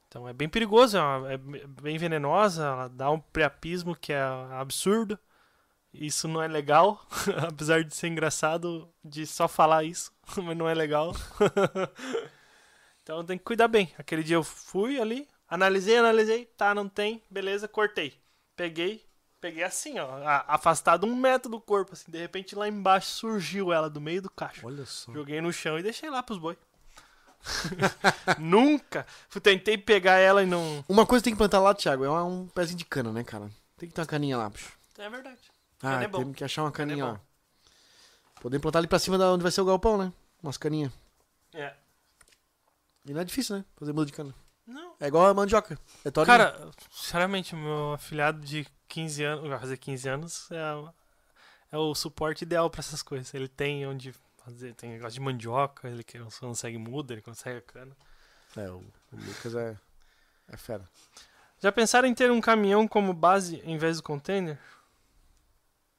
Então 0.08 0.28
é 0.28 0.32
bem 0.32 0.48
perigoso, 0.48 0.96
é, 0.98 1.00
uma- 1.02 1.32
é 1.32 1.38
bem 1.38 1.96
venenosa, 1.98 2.64
ela 2.64 2.88
dá 2.88 3.10
um 3.10 3.18
priapismo 3.18 3.96
que 3.96 4.12
é 4.12 4.20
absurdo. 4.52 5.18
Isso 5.92 6.28
não 6.28 6.42
é 6.42 6.48
legal, 6.48 7.06
apesar 7.48 7.84
de 7.84 7.94
ser 7.94 8.08
engraçado 8.08 8.92
de 9.04 9.26
só 9.26 9.48
falar 9.48 9.84
isso, 9.84 10.12
mas 10.36 10.56
não 10.56 10.68
é 10.68 10.74
legal. 10.74 11.12
então 13.02 13.24
tem 13.24 13.38
que 13.38 13.44
cuidar 13.44 13.68
bem. 13.68 13.92
Aquele 13.98 14.22
dia 14.22 14.36
eu 14.36 14.44
fui 14.44 15.00
ali, 15.00 15.28
analisei, 15.48 15.96
analisei, 15.98 16.46
tá, 16.46 16.74
não 16.74 16.88
tem, 16.88 17.22
beleza, 17.30 17.68
cortei. 17.68 18.14
Peguei, 18.56 19.04
peguei 19.42 19.64
assim, 19.64 19.98
ó, 19.98 20.08
afastado 20.46 21.04
um 21.04 21.16
metro 21.16 21.50
do 21.50 21.60
corpo, 21.60 21.94
assim, 21.94 22.08
de 22.08 22.16
repente 22.16 22.54
lá 22.54 22.68
embaixo 22.68 23.08
surgiu 23.08 23.72
ela 23.72 23.90
do 23.90 24.00
meio 24.00 24.22
do 24.22 24.30
cacho. 24.30 24.64
Olha 24.64 24.86
só. 24.86 25.12
Joguei 25.12 25.40
no 25.40 25.52
chão 25.52 25.76
e 25.76 25.82
deixei 25.82 26.08
lá 26.08 26.22
pros 26.22 26.38
boi. 26.38 26.56
Nunca. 28.38 29.04
Tentei 29.42 29.76
pegar 29.76 30.18
ela 30.18 30.44
e 30.44 30.46
não. 30.46 30.84
Uma 30.88 31.04
coisa 31.04 31.20
que 31.20 31.24
tem 31.24 31.32
que 31.34 31.38
plantar 31.38 31.58
lá, 31.58 31.74
Thiago, 31.74 32.04
é 32.04 32.22
um 32.22 32.46
pezinho 32.46 32.78
de 32.78 32.84
cana, 32.84 33.10
né, 33.12 33.24
cara? 33.24 33.50
Tem 33.76 33.88
que 33.88 33.94
ter 33.94 34.00
uma 34.00 34.06
caninha 34.06 34.38
lá, 34.38 34.48
bicho. 34.48 34.72
É 34.96 35.10
verdade. 35.10 35.40
Ah, 35.78 35.90
Cana 35.90 36.04
é 36.04 36.08
temos 36.08 36.36
que 36.36 36.44
achar 36.44 36.62
uma 36.62 36.70
Cana 36.70 36.92
é 36.92 36.94
caninha 36.94 37.06
bom. 37.06 37.12
lá. 37.14 37.20
Podemos 38.40 38.62
plantar 38.62 38.78
ali 38.78 38.86
pra 38.86 39.00
cima 39.00 39.18
da 39.18 39.32
onde 39.32 39.42
vai 39.42 39.50
ser 39.50 39.60
o 39.60 39.64
galpão, 39.64 39.98
né? 39.98 40.12
Umas 40.40 40.56
caninhas. 40.56 40.92
É. 41.52 41.74
E 43.04 43.12
não 43.12 43.20
é 43.20 43.24
difícil, 43.24 43.56
né? 43.56 43.64
Fazer 43.76 43.92
muda 43.92 44.06
de 44.06 44.12
cana. 44.12 44.32
Não. 44.64 44.94
É 45.00 45.08
igual 45.08 45.26
a 45.26 45.34
mandioca. 45.34 45.76
É 46.04 46.10
torinho. 46.12 46.26
Cara, 46.26 46.70
sinceramente, 46.92 47.56
meu 47.56 47.94
afilhado 47.94 48.40
de 48.40 48.64
15 48.92 49.24
anos, 49.24 49.48
vai 49.48 49.58
fazer 49.58 49.78
15 49.78 50.08
anos, 50.08 50.48
é, 50.50 50.92
é 51.72 51.78
o 51.78 51.94
suporte 51.94 52.42
ideal 52.42 52.68
pra 52.68 52.80
essas 52.80 53.02
coisas. 53.02 53.32
Ele 53.32 53.48
tem 53.48 53.86
onde 53.86 54.14
fazer, 54.44 54.74
tem 54.74 54.90
negócio 54.90 55.14
de 55.14 55.20
mandioca, 55.20 55.88
ele 55.88 56.04
consegue 56.40 56.76
muda, 56.76 57.14
ele 57.14 57.22
consegue 57.22 57.58
a 57.58 57.62
cana. 57.62 57.96
É, 58.54 58.68
o, 58.70 58.84
o 59.12 59.16
Lucas 59.16 59.54
é, 59.54 59.78
é 60.48 60.56
fera. 60.58 60.86
Já 61.58 61.72
pensaram 61.72 62.06
em 62.06 62.14
ter 62.14 62.30
um 62.30 62.40
caminhão 62.40 62.86
como 62.86 63.14
base 63.14 63.62
em 63.64 63.78
vez 63.78 63.96
do 63.96 64.02
container? 64.02 64.58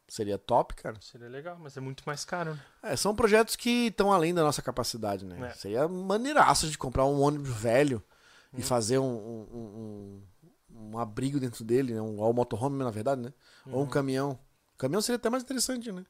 Seria 0.07 0.38
top, 0.38 0.76
cara. 0.76 0.95
Seria 1.02 1.28
legal, 1.30 1.57
mas 1.60 1.76
é 1.76 1.80
muito 1.80 2.03
mais 2.06 2.24
caro, 2.24 2.53
né? 2.53 2.61
É, 2.84 2.95
são 2.95 3.15
projetos 3.15 3.56
que 3.56 3.88
estão 3.88 4.14
além 4.14 4.36
da 4.36 4.44
nossa 4.44 4.61
capacidade, 4.61 5.26
né? 5.26 5.49
É. 5.49 5.53
Seria 5.56 5.88
maneiraço 5.88 6.70
de 6.70 6.78
comprar 6.78 7.06
um 7.06 7.20
ônibus 7.20 7.49
velho 7.56 8.03
e 8.53 8.60
Hum. 8.60 8.64
fazer 8.64 8.99
um, 8.99 9.06
um, 9.06 9.48
um, 9.52 10.24
um 10.76 10.98
abrigo 10.98 11.40
dentro 11.40 11.64
dele, 11.64 11.94
né? 11.94 12.02
Um, 12.02 12.20
ou 12.20 12.30
um 12.32 12.34
motorhome, 12.34 12.78
na 12.84 12.90
verdade, 12.91 13.22
né? 13.22 13.34
Ou 13.68 13.74
Uhum. 13.76 13.82
um 13.84 13.88
caminhão. 13.90 14.40
O 14.76 14.78
caminhão 14.78 15.02
seria 15.02 15.18
até 15.18 15.30
mais 15.30 15.44
interessante, 15.44 15.91
né? 15.91 16.04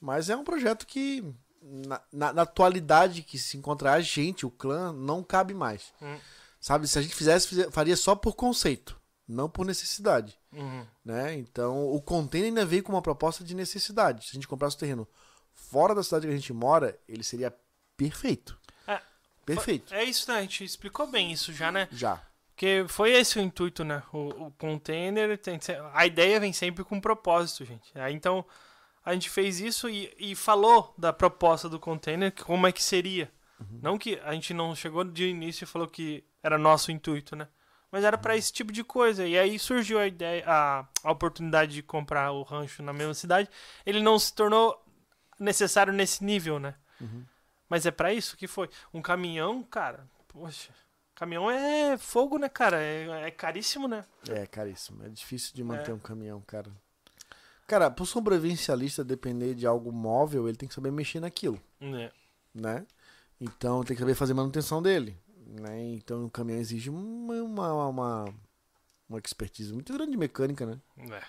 Mas 0.00 0.28
é 0.30 0.36
um 0.36 0.44
projeto 0.44 0.86
que, 0.86 1.24
na, 1.62 2.00
na, 2.12 2.32
na 2.32 2.42
atualidade 2.42 3.22
que 3.22 3.38
se 3.38 3.56
encontra 3.56 3.92
a 3.92 4.00
gente, 4.00 4.46
o 4.46 4.50
clã, 4.50 4.92
não 4.92 5.22
cabe 5.22 5.54
mais. 5.54 5.92
Hum. 6.00 6.18
Sabe? 6.60 6.86
Se 6.88 6.98
a 6.98 7.02
gente 7.02 7.14
fizesse, 7.14 7.70
faria 7.70 7.96
só 7.96 8.14
por 8.14 8.34
conceito, 8.34 8.98
não 9.28 9.48
por 9.48 9.66
necessidade. 9.66 10.38
Uhum. 10.52 10.86
né? 11.04 11.34
Então, 11.34 11.88
o 11.90 12.00
container 12.00 12.48
ainda 12.48 12.64
veio 12.64 12.82
com 12.82 12.92
uma 12.92 13.02
proposta 13.02 13.42
de 13.42 13.54
necessidade. 13.54 14.24
Se 14.24 14.30
a 14.30 14.34
gente 14.34 14.46
comprasse 14.48 14.76
o 14.76 14.78
terreno 14.78 15.08
fora 15.52 15.94
da 15.94 16.02
cidade 16.02 16.26
que 16.26 16.32
a 16.32 16.36
gente 16.36 16.52
mora, 16.52 16.98
ele 17.08 17.24
seria 17.24 17.52
perfeito. 17.96 18.58
É. 18.86 19.00
Perfeito. 19.44 19.92
É 19.92 20.04
isso, 20.04 20.30
né? 20.30 20.38
A 20.38 20.42
gente 20.42 20.64
explicou 20.64 21.06
bem 21.08 21.32
isso 21.32 21.52
já, 21.52 21.70
né? 21.72 21.88
Já. 21.90 22.22
Porque 22.54 22.84
foi 22.88 23.10
esse 23.12 23.36
o 23.38 23.42
intuito, 23.42 23.82
né? 23.82 24.00
O, 24.12 24.46
o 24.46 24.50
container 24.52 25.36
tem 25.36 25.58
que 25.58 25.64
ser- 25.64 25.82
A 25.92 26.06
ideia 26.06 26.38
vem 26.38 26.52
sempre 26.52 26.84
com 26.84 27.00
propósito, 27.00 27.64
gente. 27.64 27.90
Aí, 27.98 28.14
então, 28.14 28.44
a 29.04 29.12
gente 29.12 29.28
fez 29.28 29.58
isso 29.60 29.88
e, 29.88 30.14
e 30.18 30.36
falou 30.36 30.94
da 30.96 31.12
proposta 31.12 31.68
do 31.68 31.80
container, 31.80 32.32
como 32.44 32.66
é 32.66 32.72
que 32.72 32.82
seria. 32.82 33.30
Não 33.82 33.98
que 33.98 34.20
a 34.24 34.32
gente 34.34 34.52
não 34.54 34.74
chegou 34.74 35.04
de 35.04 35.26
início 35.26 35.64
e 35.64 35.66
falou 35.66 35.88
que 35.88 36.22
era 36.42 36.56
nosso 36.58 36.92
intuito, 36.92 37.34
né? 37.34 37.48
Mas 37.90 38.04
era 38.04 38.16
pra 38.18 38.36
esse 38.36 38.52
tipo 38.52 38.70
de 38.72 38.84
coisa. 38.84 39.26
E 39.26 39.36
aí 39.38 39.58
surgiu 39.58 39.98
a 39.98 40.06
ideia, 40.06 40.44
a, 40.46 40.86
a 41.02 41.10
oportunidade 41.12 41.72
de 41.72 41.82
comprar 41.82 42.30
o 42.32 42.42
rancho 42.42 42.82
na 42.82 42.92
mesma 42.92 43.14
cidade. 43.14 43.48
Ele 43.86 44.00
não 44.00 44.18
se 44.18 44.32
tornou 44.34 44.80
necessário 45.40 45.92
nesse 45.92 46.22
nível, 46.24 46.58
né? 46.60 46.74
Mas 47.68 47.86
é 47.86 47.90
pra 47.90 48.12
isso 48.12 48.36
que 48.36 48.46
foi. 48.46 48.68
Um 48.92 49.00
caminhão, 49.02 49.62
cara, 49.62 50.06
poxa. 50.28 50.70
Caminhão 51.14 51.50
é 51.50 51.96
fogo, 51.96 52.38
né, 52.38 52.48
cara? 52.48 52.82
É, 52.82 53.26
é 53.26 53.30
caríssimo, 53.30 53.86
né? 53.86 54.04
É 54.28 54.46
caríssimo. 54.46 55.04
É 55.04 55.08
difícil 55.08 55.54
de 55.54 55.62
manter 55.62 55.92
um 55.92 55.98
caminhão, 55.98 56.40
cara. 56.40 56.70
Cara, 57.66 57.90
pro 57.90 58.04
sobrevivencialista 58.04 59.02
depender 59.04 59.54
de 59.54 59.66
algo 59.66 59.90
móvel, 59.92 60.48
ele 60.48 60.56
tem 60.56 60.68
que 60.68 60.74
saber 60.74 60.90
mexer 60.90 61.20
naquilo, 61.20 61.58
É. 61.80 62.10
né? 62.54 62.86
Então 63.40 63.82
tem 63.82 63.96
que 63.96 64.00
saber 64.02 64.14
fazer 64.14 64.34
manutenção 64.34 64.82
dele, 64.82 65.16
né? 65.46 65.82
Então 65.94 66.24
o 66.26 66.30
caminhão 66.30 66.60
exige 66.60 66.90
uma, 66.90 67.34
uma, 67.42 67.88
uma, 67.88 68.34
uma 69.08 69.18
expertise 69.18 69.72
muito 69.72 69.92
grande 69.92 70.10
de 70.12 70.18
mecânica, 70.18 70.66
né? 70.66 70.78
É. 71.10 71.22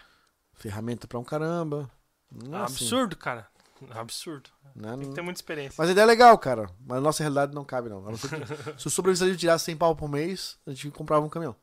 Ferramenta 0.53 1.07
pra 1.07 1.19
um 1.19 1.23
caramba. 1.23 1.89
É 2.31 2.43
Não 2.49 2.57
um 2.57 2.61
é 2.61 2.65
assim, 2.65 2.83
absurdo, 2.85 3.15
cara. 3.15 3.47
É 3.93 3.99
absurdo. 3.99 4.49
né? 4.75 4.95
Tem 4.97 5.09
que 5.09 5.15
ter 5.15 5.21
muita 5.21 5.37
experiência. 5.37 5.75
Mas 5.77 5.89
a 5.89 5.91
ideia 5.91 6.03
é 6.03 6.07
legal, 6.07 6.37
cara. 6.37 6.69
Mas 6.85 6.97
a 6.97 7.01
nossa 7.01 7.21
realidade 7.23 7.53
não 7.53 7.65
cabe, 7.65 7.89
não. 7.89 8.01
Não 8.01 8.13
que- 8.13 8.27
se 8.79 8.87
o 8.87 8.89
sobrevivencialismo 8.89 9.39
tirasse 9.39 9.65
100 9.65 9.77
pau 9.77 9.95
por 9.95 10.07
mês, 10.09 10.57
a 10.65 10.71
gente 10.71 10.91
comprava 10.91 11.25
um 11.25 11.29
caminhão. 11.29 11.55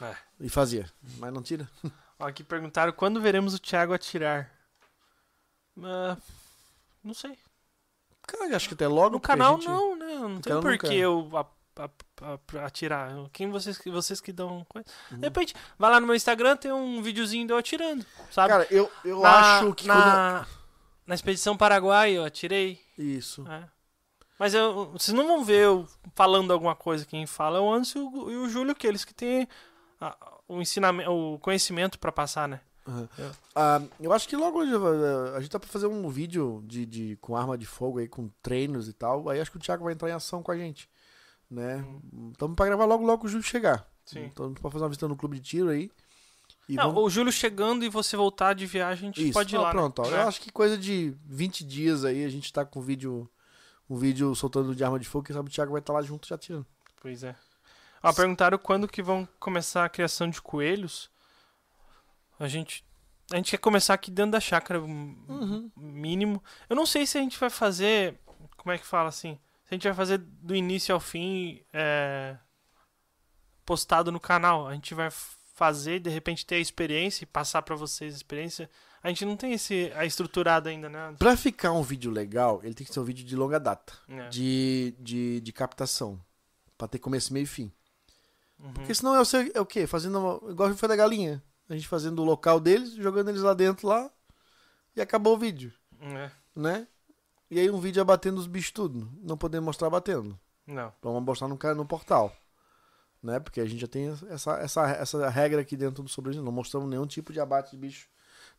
É. 0.00 0.14
E 0.40 0.48
fazia. 0.48 0.88
Mas 1.18 1.32
não 1.32 1.42
tira. 1.42 1.68
Ó, 2.18 2.26
aqui 2.26 2.42
perguntaram 2.44 2.92
quando 2.92 3.20
veremos 3.20 3.54
o 3.54 3.58
Thiago 3.58 3.92
atirar. 3.92 4.50
Ah, 5.82 6.16
não 7.04 7.14
sei. 7.14 7.36
Cara, 8.26 8.54
acho 8.56 8.68
que 8.68 8.74
até 8.74 8.86
logo. 8.88 9.10
No 9.10 9.20
canal 9.20 9.56
gente- 9.56 9.66
não, 9.68 9.96
né? 9.96 10.14
Não 10.14 10.40
tem 10.40 10.60
por 10.60 10.76
que 10.78 10.86
é. 10.86 10.94
eu 10.98 11.30
atirar. 12.64 13.12
Quem 13.32 13.50
vocês, 13.50 13.78
que- 13.78 13.90
vocês 13.90 14.20
que 14.20 14.32
dão 14.32 14.64
coisa. 14.68 14.86
Uhum. 15.10 15.18
De 15.18 15.26
repente, 15.26 15.54
vai 15.78 15.90
lá 15.90 16.00
no 16.00 16.06
meu 16.06 16.16
Instagram, 16.16 16.56
tem 16.56 16.72
um 16.72 17.02
videozinho 17.02 17.46
de 17.46 17.52
eu 17.52 17.56
atirando, 17.56 18.04
sabe? 18.30 18.48
Cara, 18.48 18.66
eu, 18.70 18.90
eu 19.04 19.20
na, 19.20 19.58
acho 19.58 19.74
que. 19.74 19.86
quando- 19.86 20.57
na, 21.08 21.14
expedição 21.14 21.56
Paraguai 21.56 22.12
eu 22.12 22.24
atirei. 22.24 22.80
Isso. 22.96 23.44
É. 23.48 23.64
Mas 24.38 24.54
eu, 24.54 24.92
vocês 24.92 25.16
não 25.16 25.26
vão 25.26 25.44
ver 25.44 25.64
eu 25.64 25.88
falando 26.14 26.52
alguma 26.52 26.76
coisa. 26.76 27.04
Quem 27.04 27.26
fala 27.26 27.58
é 27.58 27.60
o 27.60 27.72
Anderson 27.72 27.98
e 28.30 28.36
o, 28.36 28.48
Júlio, 28.48 28.74
que 28.74 28.86
eles 28.86 29.04
que 29.04 29.12
têm 29.12 29.48
a- 30.00 30.16
o 30.46 30.60
ensinamento, 30.60 31.10
o 31.10 31.38
conhecimento 31.40 31.98
pra 31.98 32.12
passar, 32.12 32.46
né? 32.48 32.60
Ah, 33.54 33.82
eu 34.00 34.12
acho 34.12 34.26
que 34.28 34.36
logo 34.36 34.62
eh, 34.62 35.36
a 35.36 35.40
gente 35.40 35.50
tá 35.50 35.58
pra 35.58 35.68
fazer 35.68 35.86
um 35.86 36.08
vídeo 36.08 36.62
de, 36.64 36.86
de, 36.86 37.16
com 37.20 37.36
arma 37.36 37.58
de 37.58 37.66
fogo 37.66 37.98
aí, 37.98 38.08
com 38.08 38.30
treinos 38.42 38.88
e 38.88 38.92
tal. 38.92 39.28
Aí 39.28 39.40
acho 39.40 39.50
que 39.50 39.56
o 39.58 39.60
Thiago 39.60 39.84
vai 39.84 39.92
entrar 39.92 40.08
em 40.08 40.12
ação 40.12 40.42
com 40.42 40.50
a 40.52 40.56
gente. 40.56 40.88
Né? 41.50 41.76
Uhum. 42.12 42.30
Estamos 42.32 42.54
pra 42.56 42.66
gravar 42.66 42.84
logo, 42.86 43.04
logo 43.04 43.26
o 43.26 43.28
Júlio 43.28 43.44
chegar. 43.46 43.86
Sim. 44.06 44.24
Então 44.24 44.46
a 44.46 44.48
gente 44.48 44.60
pode 44.60 44.72
fazer 44.72 44.84
uma 44.84 44.88
visita 44.88 45.08
no 45.08 45.16
clube 45.16 45.38
de 45.38 45.42
tiro 45.48 45.68
aí. 45.68 45.90
E 46.68 46.74
Não, 46.74 46.92
vamos- 46.92 47.04
o 47.04 47.10
Júlio 47.10 47.32
chegando 47.32 47.84
e 47.84 47.88
você 47.88 48.16
voltar 48.16 48.52
de 48.54 48.66
viagem, 48.66 49.08
a 49.08 49.12
gente 49.12 49.24
Isso, 49.24 49.32
pode 49.32 49.54
ir 49.54 49.58
ó, 49.58 49.62
lá. 49.62 49.68
né? 49.68 49.72
pronto. 49.72 50.02
ó. 50.02 50.06
É. 50.06 50.22
Eu 50.22 50.28
acho 50.28 50.40
que 50.40 50.52
coisa 50.52 50.76
de 50.76 51.14
20 51.24 51.64
dias 51.64 52.04
aí 52.04 52.24
a 52.24 52.28
gente 52.28 52.52
tá 52.52 52.64
com 52.64 52.78
um 52.80 52.82
vídeo, 52.82 53.28
um 53.88 53.96
vídeo 53.96 54.34
soltando 54.34 54.74
de 54.74 54.84
arma 54.84 54.98
de 54.98 55.08
fogo, 55.08 55.24
quem 55.24 55.34
sabe 55.34 55.48
o 55.48 55.52
Thiago 55.52 55.72
vai 55.72 55.80
estar 55.80 55.92
lá 55.94 56.02
junto 56.02 56.28
já 56.28 56.36
tirando. 56.36 56.66
Pois 57.00 57.22
é. 57.24 57.34
Ó, 58.02 58.12
perguntaram 58.12 58.58
quando 58.58 58.86
que 58.86 59.02
vão 59.02 59.26
começar 59.40 59.84
a 59.84 59.88
criação 59.88 60.28
de 60.28 60.40
coelhos. 60.42 61.10
A 62.38 62.46
gente. 62.46 62.84
A 63.32 63.36
gente 63.36 63.50
quer 63.50 63.58
começar 63.58 63.94
aqui 63.94 64.10
dentro 64.10 64.32
da 64.32 64.40
chácara, 64.40 64.80
um 64.80 65.16
Uhum. 65.28 65.70
mínimo. 65.76 66.42
Eu 66.68 66.76
não 66.76 66.86
sei 66.86 67.06
se 67.06 67.18
a 67.18 67.20
gente 67.20 67.38
vai 67.38 67.50
fazer. 67.50 68.18
Como 68.56 68.72
é 68.72 68.78
que 68.78 68.86
fala 68.86 69.08
assim? 69.08 69.38
Se 69.64 69.72
a 69.72 69.74
gente 69.74 69.84
vai 69.84 69.94
fazer 69.94 70.18
do 70.18 70.54
início 70.54 70.94
ao 70.94 71.00
fim 71.00 71.60
é, 71.72 72.36
postado 73.64 74.10
no 74.12 74.20
canal. 74.20 74.66
A 74.68 74.74
gente 74.74 74.94
vai 74.94 75.10
fazer, 75.58 75.98
de 75.98 76.08
repente, 76.08 76.46
ter 76.46 76.54
a 76.54 76.60
experiência 76.60 77.24
e 77.24 77.26
passar 77.26 77.62
pra 77.62 77.74
vocês 77.74 78.14
a 78.14 78.16
experiência. 78.16 78.70
A 79.02 79.08
gente 79.08 79.24
não 79.24 79.36
tem 79.36 79.52
esse 79.52 79.92
a 79.96 80.04
estruturado 80.06 80.68
ainda, 80.68 80.88
né? 80.88 81.14
Pra 81.18 81.36
ficar 81.36 81.72
um 81.72 81.82
vídeo 81.82 82.10
legal, 82.12 82.60
ele 82.62 82.74
tem 82.74 82.86
que 82.86 82.92
ser 82.92 83.00
um 83.00 83.04
vídeo 83.04 83.24
de 83.26 83.34
longa 83.34 83.58
data, 83.58 83.92
É. 84.08 84.28
de, 84.28 84.94
de, 85.00 85.40
de 85.40 85.52
captação, 85.52 86.20
Pra 86.76 86.86
ter 86.86 87.00
começo, 87.00 87.32
meio 87.32 87.42
e 87.42 87.46
fim. 87.46 87.72
Uhum. 88.60 88.72
Porque 88.72 88.94
senão 88.94 89.16
é 89.16 89.20
o, 89.20 89.24
seu- 89.24 89.50
é 89.52 89.60
o 89.60 89.66
quê? 89.66 89.84
Fazendo 89.84 90.16
uma- 90.18 90.50
igual 90.52 90.72
foi 90.76 90.88
da 90.88 90.94
galinha. 90.94 91.42
A 91.68 91.74
gente 91.74 91.88
fazendo 91.88 92.22
o 92.22 92.24
local 92.24 92.60
deles, 92.60 92.92
jogando 92.94 93.28
eles 93.30 93.42
lá 93.42 93.52
dentro 93.52 93.88
lá 93.88 94.08
e 94.94 95.00
acabou 95.00 95.34
o 95.34 95.38
vídeo, 95.38 95.72
É. 96.00 96.30
né? 96.54 96.86
E 97.50 97.58
aí 97.58 97.68
um 97.68 97.80
vídeo 97.80 98.00
abatendo 98.00 98.38
os 98.38 98.46
bichos 98.46 98.70
tudo. 98.70 99.10
Não 99.22 99.36
podemos 99.36 99.66
mostrar 99.66 99.90
batendo. 99.90 100.38
Não. 100.66 100.92
Vamos 101.02 101.22
mostrar 101.24 101.48
no, 101.48 101.56
ca- 101.58 101.74
no 101.74 101.84
portal. 101.84 102.32
Né? 103.22 103.40
Porque 103.40 103.60
a 103.60 103.66
gente 103.66 103.80
já 103.80 103.88
tem 103.88 104.16
essa, 104.30 104.52
essa, 104.58 104.86
essa 104.90 105.28
regra 105.28 105.60
aqui 105.60 105.76
dentro 105.76 106.02
do 106.02 106.08
sobrevivente. 106.08 106.44
Não 106.44 106.52
mostramos 106.52 106.88
nenhum 106.88 107.06
tipo 107.06 107.32
de 107.32 107.40
abate 107.40 107.72
de 107.72 107.76
bicho 107.76 108.08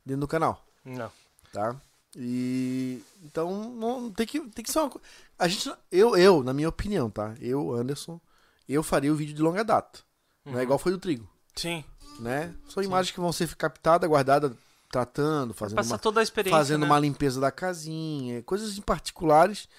dentro 0.06 0.22
do 0.22 0.27
canal. 0.27 0.65
Não. 0.84 1.11
Tá? 1.53 1.76
E. 2.15 3.02
Então, 3.23 3.69
não, 3.72 4.11
tem, 4.11 4.26
que, 4.26 4.40
tem 4.49 4.64
que 4.64 4.72
ser 4.72 4.80
uma 4.80 4.90
coisa. 4.90 5.06
A 5.38 5.48
gente. 5.48 5.72
Eu, 5.91 6.18
eu, 6.18 6.44
na 6.44 6.53
minha 6.53 6.68
opinião, 6.69 7.10
tá? 7.10 7.36
Eu, 7.40 7.72
Anderson, 7.73 8.19
eu 8.68 8.84
faria 8.84 9.11
o 9.11 9.15
vídeo 9.15 9.34
de 9.36 9.41
longa 9.41 9.64
data. 9.64 9.99
Não 10.45 10.53
é 10.53 10.56
Uhum. 10.57 10.61
igual 10.64 10.80
foi 10.80 10.91
do 10.91 10.98
trigo. 10.98 11.27
Sim. 11.56 11.84
Né? 12.19 12.53
São 12.68 12.84
imagens 12.84 13.14
que 13.14 13.19
vão 13.19 13.31
ser 13.31 13.53
captadas, 13.56 14.10
guardadas, 14.10 14.52
tratando, 14.91 15.53
fazendo 15.53 15.77
Passar 15.77 15.94
uma, 15.94 15.99
toda 15.99 16.19
a 16.19 16.23
experiência. 16.23 16.57
fazendo 16.57 16.81
né? 16.81 16.86
uma 16.88 16.99
limpeza 16.99 17.40
da 17.40 17.52
casinha, 17.52 18.41
coisas 18.44 18.77
em 18.77 18.81
particulares, 18.81 19.69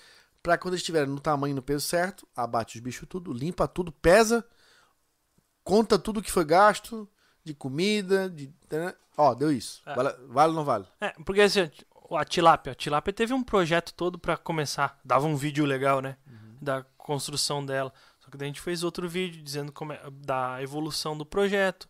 pra 0.42 0.56
quando 0.56 0.74
eles 0.74 0.80
estiverem 0.80 1.08
no 1.12 1.20
tamanho 1.20 1.52
e 1.52 1.54
no 1.54 1.62
peso 1.62 1.84
certo, 1.86 2.26
abate 2.34 2.78
os 2.78 2.82
bichos 2.82 3.06
tudo, 3.08 3.32
limpa 3.32 3.66
tudo, 3.68 3.90
pesa, 3.92 4.44
conta 5.64 5.98
tudo 5.98 6.22
que 6.22 6.32
foi 6.32 6.44
gasto 6.44 7.08
de 7.44 7.54
comida, 7.54 8.28
de. 8.28 8.52
né? 8.70 8.94
Ó, 9.16 9.34
deu 9.34 9.52
isso. 9.52 9.82
É. 9.86 9.94
Vale, 9.94 10.14
vale 10.28 10.50
ou 10.50 10.56
não 10.56 10.64
vale? 10.64 10.86
É, 11.00 11.10
porque 11.24 11.40
assim, 11.42 11.70
a 12.10 12.24
tilápia, 12.24 12.72
a 12.72 12.74
tilápia 12.74 13.12
teve 13.12 13.32
um 13.32 13.42
projeto 13.42 13.92
todo 13.94 14.18
pra 14.18 14.36
começar, 14.36 14.98
dava 15.04 15.26
um 15.26 15.36
vídeo 15.36 15.64
legal, 15.64 16.00
né, 16.00 16.16
da 16.60 16.82
construção 16.98 17.64
dela. 17.64 17.92
Só 18.20 18.30
que 18.30 18.36
daí 18.36 18.46
a 18.46 18.48
gente 18.48 18.60
fez 18.60 18.82
outro 18.82 19.08
vídeo 19.08 19.42
dizendo 19.42 19.72
como 19.72 19.92
é, 19.92 20.00
da 20.10 20.62
evolução 20.62 21.16
do 21.16 21.26
projeto. 21.26 21.88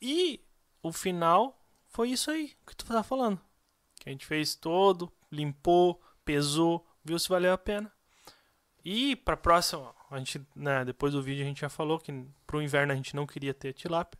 E 0.00 0.40
o 0.82 0.92
final 0.92 1.60
foi 1.88 2.10
isso 2.10 2.30
aí 2.30 2.52
que 2.66 2.76
tu 2.76 2.84
tá 2.86 3.02
falando. 3.02 3.40
Que 4.00 4.08
a 4.08 4.12
gente 4.12 4.26
fez 4.26 4.54
todo, 4.54 5.12
limpou, 5.30 6.00
pesou, 6.24 6.86
viu 7.04 7.18
se 7.18 7.28
valeu 7.28 7.52
a 7.52 7.58
pena. 7.58 7.92
E 8.84 9.16
pra 9.16 9.36
próxima, 9.36 9.94
a 10.14 10.18
gente, 10.18 10.40
né, 10.54 10.84
depois 10.84 11.12
do 11.12 11.22
vídeo 11.22 11.42
a 11.42 11.46
gente 11.46 11.60
já 11.60 11.68
falou 11.68 11.98
que 11.98 12.12
pro 12.46 12.62
inverno 12.62 12.92
a 12.92 12.96
gente 12.96 13.14
não 13.14 13.26
queria 13.26 13.52
ter 13.52 13.72
tilápia. 13.72 14.18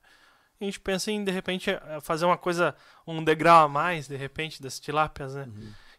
A 0.61 0.65
gente 0.65 0.81
pensa 0.81 1.11
em, 1.11 1.25
de 1.25 1.33
repente, 1.33 1.71
eh, 1.71 2.01
fazer 2.01 2.25
uma 2.25 2.39
coisa, 2.39 2.77
um 3.07 3.23
degrau 3.23 3.65
a 3.65 3.69
mais, 3.69 4.07
de 4.07 4.17
repente, 4.17 4.63
das 4.63 4.79
tilápias, 4.79 5.35
né? 5.35 5.49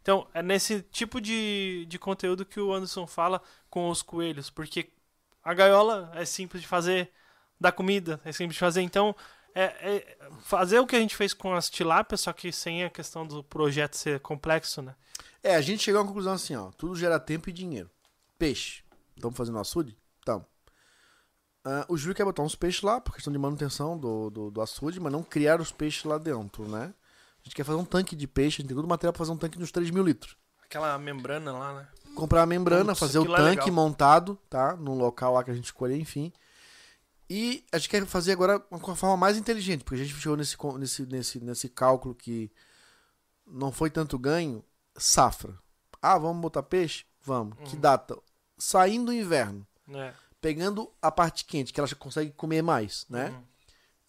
Então, 0.01 0.27
é 0.33 0.41
nesse 0.41 0.81
tipo 0.81 1.19
de, 1.19 1.85
de 1.87 1.99
conteúdo 1.99 2.45
que 2.45 2.59
o 2.59 2.73
Anderson 2.73 3.05
fala 3.05 3.41
com 3.69 3.89
os 3.89 4.01
coelhos, 4.01 4.49
porque 4.49 4.91
a 5.43 5.53
gaiola 5.53 6.11
é 6.15 6.23
simples 6.25 6.61
de 6.61 6.67
fazer, 6.67 7.11
dar 7.59 7.71
comida 7.71 8.19
é 8.23 8.31
simples 8.31 8.55
de 8.55 8.59
fazer, 8.59 8.81
então 8.81 9.15
é, 9.53 9.63
é 9.63 10.17
fazer 10.41 10.79
o 10.79 10.85
que 10.85 10.95
a 10.95 10.99
gente 10.99 11.15
fez 11.15 11.33
com 11.33 11.53
as 11.53 11.69
tilápias, 11.69 12.21
só 12.21 12.33
que 12.33 12.51
sem 12.51 12.83
a 12.83 12.89
questão 12.89 13.25
do 13.25 13.43
projeto 13.43 13.95
ser 13.95 14.19
complexo, 14.19 14.81
né? 14.81 14.95
É, 15.41 15.55
a 15.55 15.61
gente 15.61 15.83
chegou 15.83 15.99
a 15.99 16.01
uma 16.01 16.07
conclusão 16.07 16.33
assim, 16.33 16.55
ó. 16.55 16.71
Tudo 16.71 16.95
gera 16.95 17.19
tempo 17.19 17.49
e 17.49 17.53
dinheiro. 17.53 17.89
Peixe. 18.37 18.84
Estamos 19.15 19.37
fazendo 19.37 19.59
açude? 19.59 19.97
Então. 20.19 20.45
o 21.87 21.97
Júlio 21.97 22.15
quer 22.15 22.25
botar 22.25 22.43
uns 22.43 22.55
peixes 22.55 22.81
lá, 22.81 22.99
por 22.99 23.13
questão 23.13 23.31
de 23.31 23.39
manutenção 23.39 23.97
do, 23.97 24.29
do, 24.29 24.51
do 24.51 24.61
açude, 24.61 24.99
mas 24.99 25.11
não 25.11 25.23
criar 25.23 25.61
os 25.61 25.71
peixes 25.71 26.03
lá 26.03 26.17
dentro, 26.17 26.67
né? 26.67 26.93
A 27.39 27.43
gente 27.43 27.55
quer 27.55 27.63
fazer 27.63 27.77
um 27.77 27.85
tanque 27.85 28.15
de 28.15 28.27
peixe, 28.27 28.55
a 28.55 28.61
gente 28.61 28.69
tem 28.69 28.75
todo 28.75 28.85
o 28.85 28.89
material 28.89 29.13
pra 29.13 29.19
fazer 29.19 29.31
um 29.31 29.37
tanque 29.37 29.57
de 29.57 29.63
uns 29.63 29.71
3 29.71 29.91
mil 29.91 30.03
litros. 30.03 30.35
Aquela 30.63 30.97
membrana 30.97 31.51
lá, 31.51 31.73
né? 31.73 31.87
Comprar 32.15 32.41
a 32.41 32.45
membrana, 32.45 32.93
Putz, 32.93 32.99
fazer 32.99 33.19
o 33.19 33.33
é 33.33 33.37
tanque 33.37 33.65
legal. 33.65 33.71
montado, 33.71 34.39
tá? 34.49 34.75
No 34.75 34.95
local 34.95 35.33
lá 35.33 35.43
que 35.43 35.51
a 35.51 35.53
gente 35.53 35.65
escolher, 35.65 35.95
enfim. 35.95 36.33
E 37.29 37.63
a 37.71 37.77
gente 37.77 37.89
quer 37.89 38.05
fazer 38.05 38.31
agora 38.31 38.63
uma 38.71 38.95
forma 38.95 39.17
mais 39.17 39.37
inteligente, 39.37 39.83
porque 39.83 40.01
a 40.01 40.03
gente 40.05 40.19
chegou 40.19 40.37
nesse, 40.37 40.57
nesse, 40.77 41.05
nesse, 41.05 41.39
nesse 41.39 41.69
cálculo 41.69 42.15
que 42.15 42.51
não 43.45 43.71
foi 43.71 43.89
tanto 43.89 44.17
ganho. 44.17 44.63
Safra. 44.97 45.57
Ah, 46.01 46.17
vamos 46.17 46.41
botar 46.41 46.63
peixe? 46.63 47.05
Vamos. 47.21 47.57
Que 47.69 47.75
data? 47.75 48.17
Saindo 48.57 49.07
do 49.07 49.13
inverno, 49.13 49.65
É. 49.93 50.13
pegando 50.41 50.91
a 51.01 51.11
parte 51.11 51.45
quente, 51.45 51.73
que 51.73 51.79
ela 51.79 51.87
já 51.87 51.95
consegue 51.95 52.31
comer 52.31 52.61
mais, 52.61 53.05
né? 53.09 53.29
Uhum. 53.29 53.43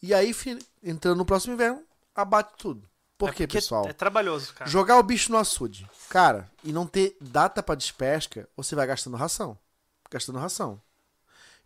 E 0.02 0.14
aí, 0.14 0.35
entrando 0.82 1.18
no 1.18 1.24
próximo 1.24 1.55
inverno, 1.55 1.82
abate 2.14 2.55
tudo. 2.59 2.89
Por 3.18 3.31
É 3.31 3.32
quê, 3.32 3.47
porque 3.47 3.56
pessoal? 3.59 3.89
É 3.89 3.93
trabalhoso, 3.94 4.52
cara. 4.52 4.70
Jogar 4.70 4.98
o 4.98 5.02
bicho 5.02 5.32
no 5.32 5.39
açude. 5.39 5.89
Cara, 6.10 6.51
e 6.62 6.70
não 6.73 6.86
ter 6.86 7.16
data 7.20 7.62
pra 7.62 7.74
despesca, 7.74 8.47
você 8.55 8.74
vai 8.74 8.86
gastando 8.86 9.16
ração. 9.16 9.59
Gastando 10.10 10.39
ração. 10.39 10.81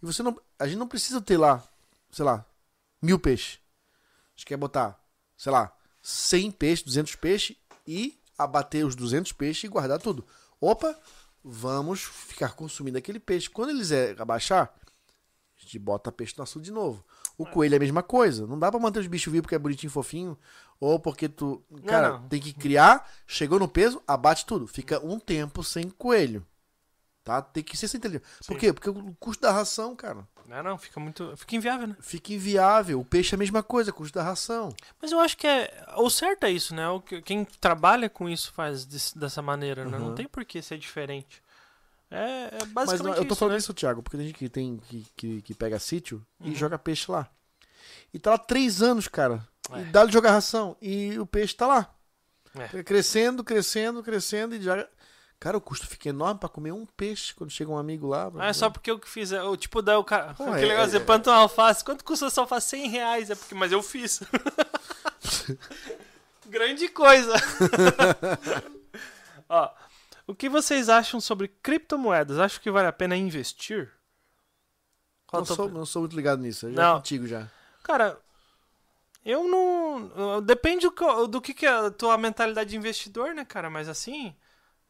E 0.01 0.07
você 0.07 0.23
não. 0.23 0.40
A 0.59 0.66
gente 0.66 0.78
não 0.78 0.86
precisa 0.86 1.20
ter 1.20 1.36
lá, 1.36 1.62
sei 2.12 2.24
lá, 2.24 2.47
mil 3.02 3.19
peixes. 3.19 3.59
A 4.28 4.31
gente 4.36 4.47
quer 4.47 4.57
botar, 4.57 4.98
sei 5.36 5.51
lá, 5.51 5.77
100 6.01 6.52
peixes, 6.52 6.85
200 6.85 7.16
peixes 7.16 7.57
e 7.86 8.19
abater 8.39 8.86
os 8.86 8.94
200 8.94 9.32
peixes 9.32 9.65
e 9.65 9.69
guardar 9.69 9.98
tudo. 10.01 10.24
Opa, 10.61 10.97
vamos 11.44 12.02
ficar 12.02 12.54
consumindo 12.54 12.98
aquele 12.98 13.18
peixe. 13.18 13.48
Quando 13.48 13.70
eles 13.70 13.90
é, 13.90 14.14
abaixar, 14.18 14.74
a 15.58 15.62
gente 15.62 15.78
bota 15.78 16.12
peixe 16.12 16.34
no 16.36 16.42
açude 16.42 16.66
de 16.66 16.72
novo. 16.72 17.04
O 17.36 17.46
coelho 17.46 17.74
é 17.74 17.76
a 17.76 17.80
mesma 17.80 18.02
coisa. 18.02 18.46
Não 18.46 18.58
dá 18.58 18.70
pra 18.70 18.80
manter 18.80 19.00
os 19.00 19.06
bichos 19.06 19.32
vivos 19.32 19.42
porque 19.42 19.54
é 19.54 19.58
bonitinho, 19.58 19.90
fofinho. 19.90 20.38
Ou 20.78 20.98
porque 20.98 21.28
tu. 21.28 21.62
Cara, 21.86 22.12
não. 22.12 22.28
tem 22.28 22.40
que 22.40 22.52
criar, 22.52 23.10
chegou 23.26 23.58
no 23.58 23.68
peso, 23.68 24.02
abate 24.06 24.46
tudo. 24.46 24.66
Fica 24.66 25.04
um 25.04 25.18
tempo 25.18 25.62
sem 25.62 25.90
coelho. 25.90 26.46
Tá? 27.31 27.43
Tem 27.43 27.62
que 27.62 27.77
ser 27.77 27.86
sem 27.86 27.98
inteligente. 27.98 28.24
Por 28.47 28.59
quê? 28.59 28.73
Porque 28.73 28.90
o 28.90 29.15
custo 29.20 29.40
da 29.43 29.52
ração, 29.52 29.94
cara, 29.94 30.27
Não, 30.47 30.62
não, 30.65 30.77
fica 30.78 30.98
muito. 30.98 31.32
Fica 31.36 31.55
inviável, 31.55 31.86
né? 31.86 31.97
fica 32.01 32.32
inviável. 32.32 32.98
O 33.01 33.05
peixe 33.05 33.35
é 33.35 33.36
a 33.36 33.39
mesma 33.39 33.62
coisa, 33.62 33.93
custo 33.93 34.19
da 34.19 34.24
ração. 34.24 34.74
Mas 35.01 35.12
eu 35.12 35.20
acho 35.20 35.36
que 35.36 35.47
é. 35.47 35.85
O 35.97 36.11
certo 36.11 36.44
é 36.44 36.51
isso, 36.51 36.74
né? 36.74 36.89
O 36.89 37.01
que, 37.01 37.23
quem 37.23 37.44
trabalha 37.44 38.09
com 38.11 38.28
isso 38.28 38.52
faz 38.52 38.85
des- 38.85 39.12
dessa 39.12 39.40
maneira, 39.40 39.85
né? 39.85 39.97
Não 39.97 40.09
Uhum. 40.09 40.15
tem 40.16 40.27
por 40.27 40.44
que 40.44 40.61
ser 40.61 40.77
diferente. 40.78 41.40
É, 42.11 42.16
é 42.16 42.51
Mas 42.65 42.73
basicamente 42.73 43.05
não, 43.05 43.23
eu 43.23 43.24
tô 43.28 43.35
isso, 43.35 43.36
falando 43.36 43.52
né? 43.52 43.59
isso, 43.59 43.73
Thiago, 43.74 44.02
porque 44.02 44.16
tem 44.16 44.27
gente 44.27 44.36
que 44.39 44.48
tem 44.48 44.78
que, 44.89 45.07
que, 45.16 45.43
que 45.43 45.55
pega 45.55 45.78
sítio 45.78 46.27
e 46.40 46.48
Uhum. 46.48 46.55
joga 46.57 46.77
peixe 46.77 47.11
lá. 47.12 47.28
E 48.12 48.19
tá 48.19 48.31
lá 48.32 48.39
três 48.39 48.82
anos, 48.82 49.07
cara. 49.07 49.47
É. 49.73 49.82
E 49.82 49.85
dá-lhe 49.85 50.11
jogar 50.11 50.32
ração. 50.32 50.77
E 50.82 51.16
o 51.20 51.24
peixe 51.27 51.55
tá 51.55 51.69
lá. 51.69 51.94
É. 52.74 52.82
Crescendo, 52.82 53.44
crescendo, 53.44 54.02
crescendo 54.02 54.57
e 54.57 54.61
já. 54.61 54.85
Cara, 55.40 55.56
o 55.56 55.60
custo 55.60 55.86
fica 55.86 56.10
enorme 56.10 56.38
pra 56.38 56.50
comer 56.50 56.70
um 56.70 56.84
peixe 56.84 57.34
quando 57.34 57.50
chega 57.50 57.70
um 57.70 57.78
amigo 57.78 58.06
lá. 58.06 58.30
Ah, 58.38 58.48
é 58.48 58.52
só 58.52 58.68
porque 58.68 58.90
eu 58.90 58.98
que 58.98 59.08
fiz. 59.08 59.32
é, 59.32 59.42
o 59.42 59.56
tipo, 59.56 59.80
daí 59.80 59.96
o 59.96 60.04
cara. 60.04 60.34
Pô, 60.34 60.44
aquele 60.44 60.66
é- 60.66 60.74
negócio, 60.74 60.90
você 60.92 61.00
planta 61.00 61.30
uma 61.30 61.38
alface. 61.38 61.82
Quanto 61.82 62.04
custa 62.04 62.26
essa 62.26 62.42
alface? 62.42 62.68
100 62.68 62.88
reais. 62.90 63.30
É 63.30 63.34
porque, 63.34 63.54
mas 63.54 63.72
eu 63.72 63.82
fiz. 63.82 64.20
Grande 66.46 66.88
coisa. 66.88 67.34
Ó, 69.48 69.70
o 70.26 70.34
que 70.34 70.48
vocês 70.48 70.88
acham 70.88 71.20
sobre 71.20 71.48
criptomoedas? 71.48 72.38
Acho 72.38 72.60
que 72.60 72.70
vale 72.70 72.88
a 72.88 72.92
pena 72.92 73.16
investir? 73.16 73.90
Qual 75.26 75.40
Não 75.40 75.46
tua 75.46 75.56
sou, 75.56 75.68
não 75.68 75.86
sou 75.86 76.02
muito 76.02 76.16
ligado 76.16 76.42
nisso. 76.42 76.66
Eu 76.66 76.74
já 76.74 76.82
Não. 76.82 76.94
contigo 76.96 77.26
já. 77.26 77.48
Cara, 77.82 78.18
eu 79.24 79.44
não. 79.44 80.10
eu- 80.16 80.40
Depende 80.40 80.86
do 80.86 80.92
que, 80.92 81.04
do 81.28 81.40
que, 81.40 81.54
que 81.54 81.66
é 81.66 81.70
a 81.70 81.90
tua 81.90 82.16
mentalidade 82.18 82.70
de 82.70 82.76
investidor, 82.76 83.34
né, 83.34 83.44
cara? 83.44 83.70
Mas 83.70 83.88
assim, 83.88 84.34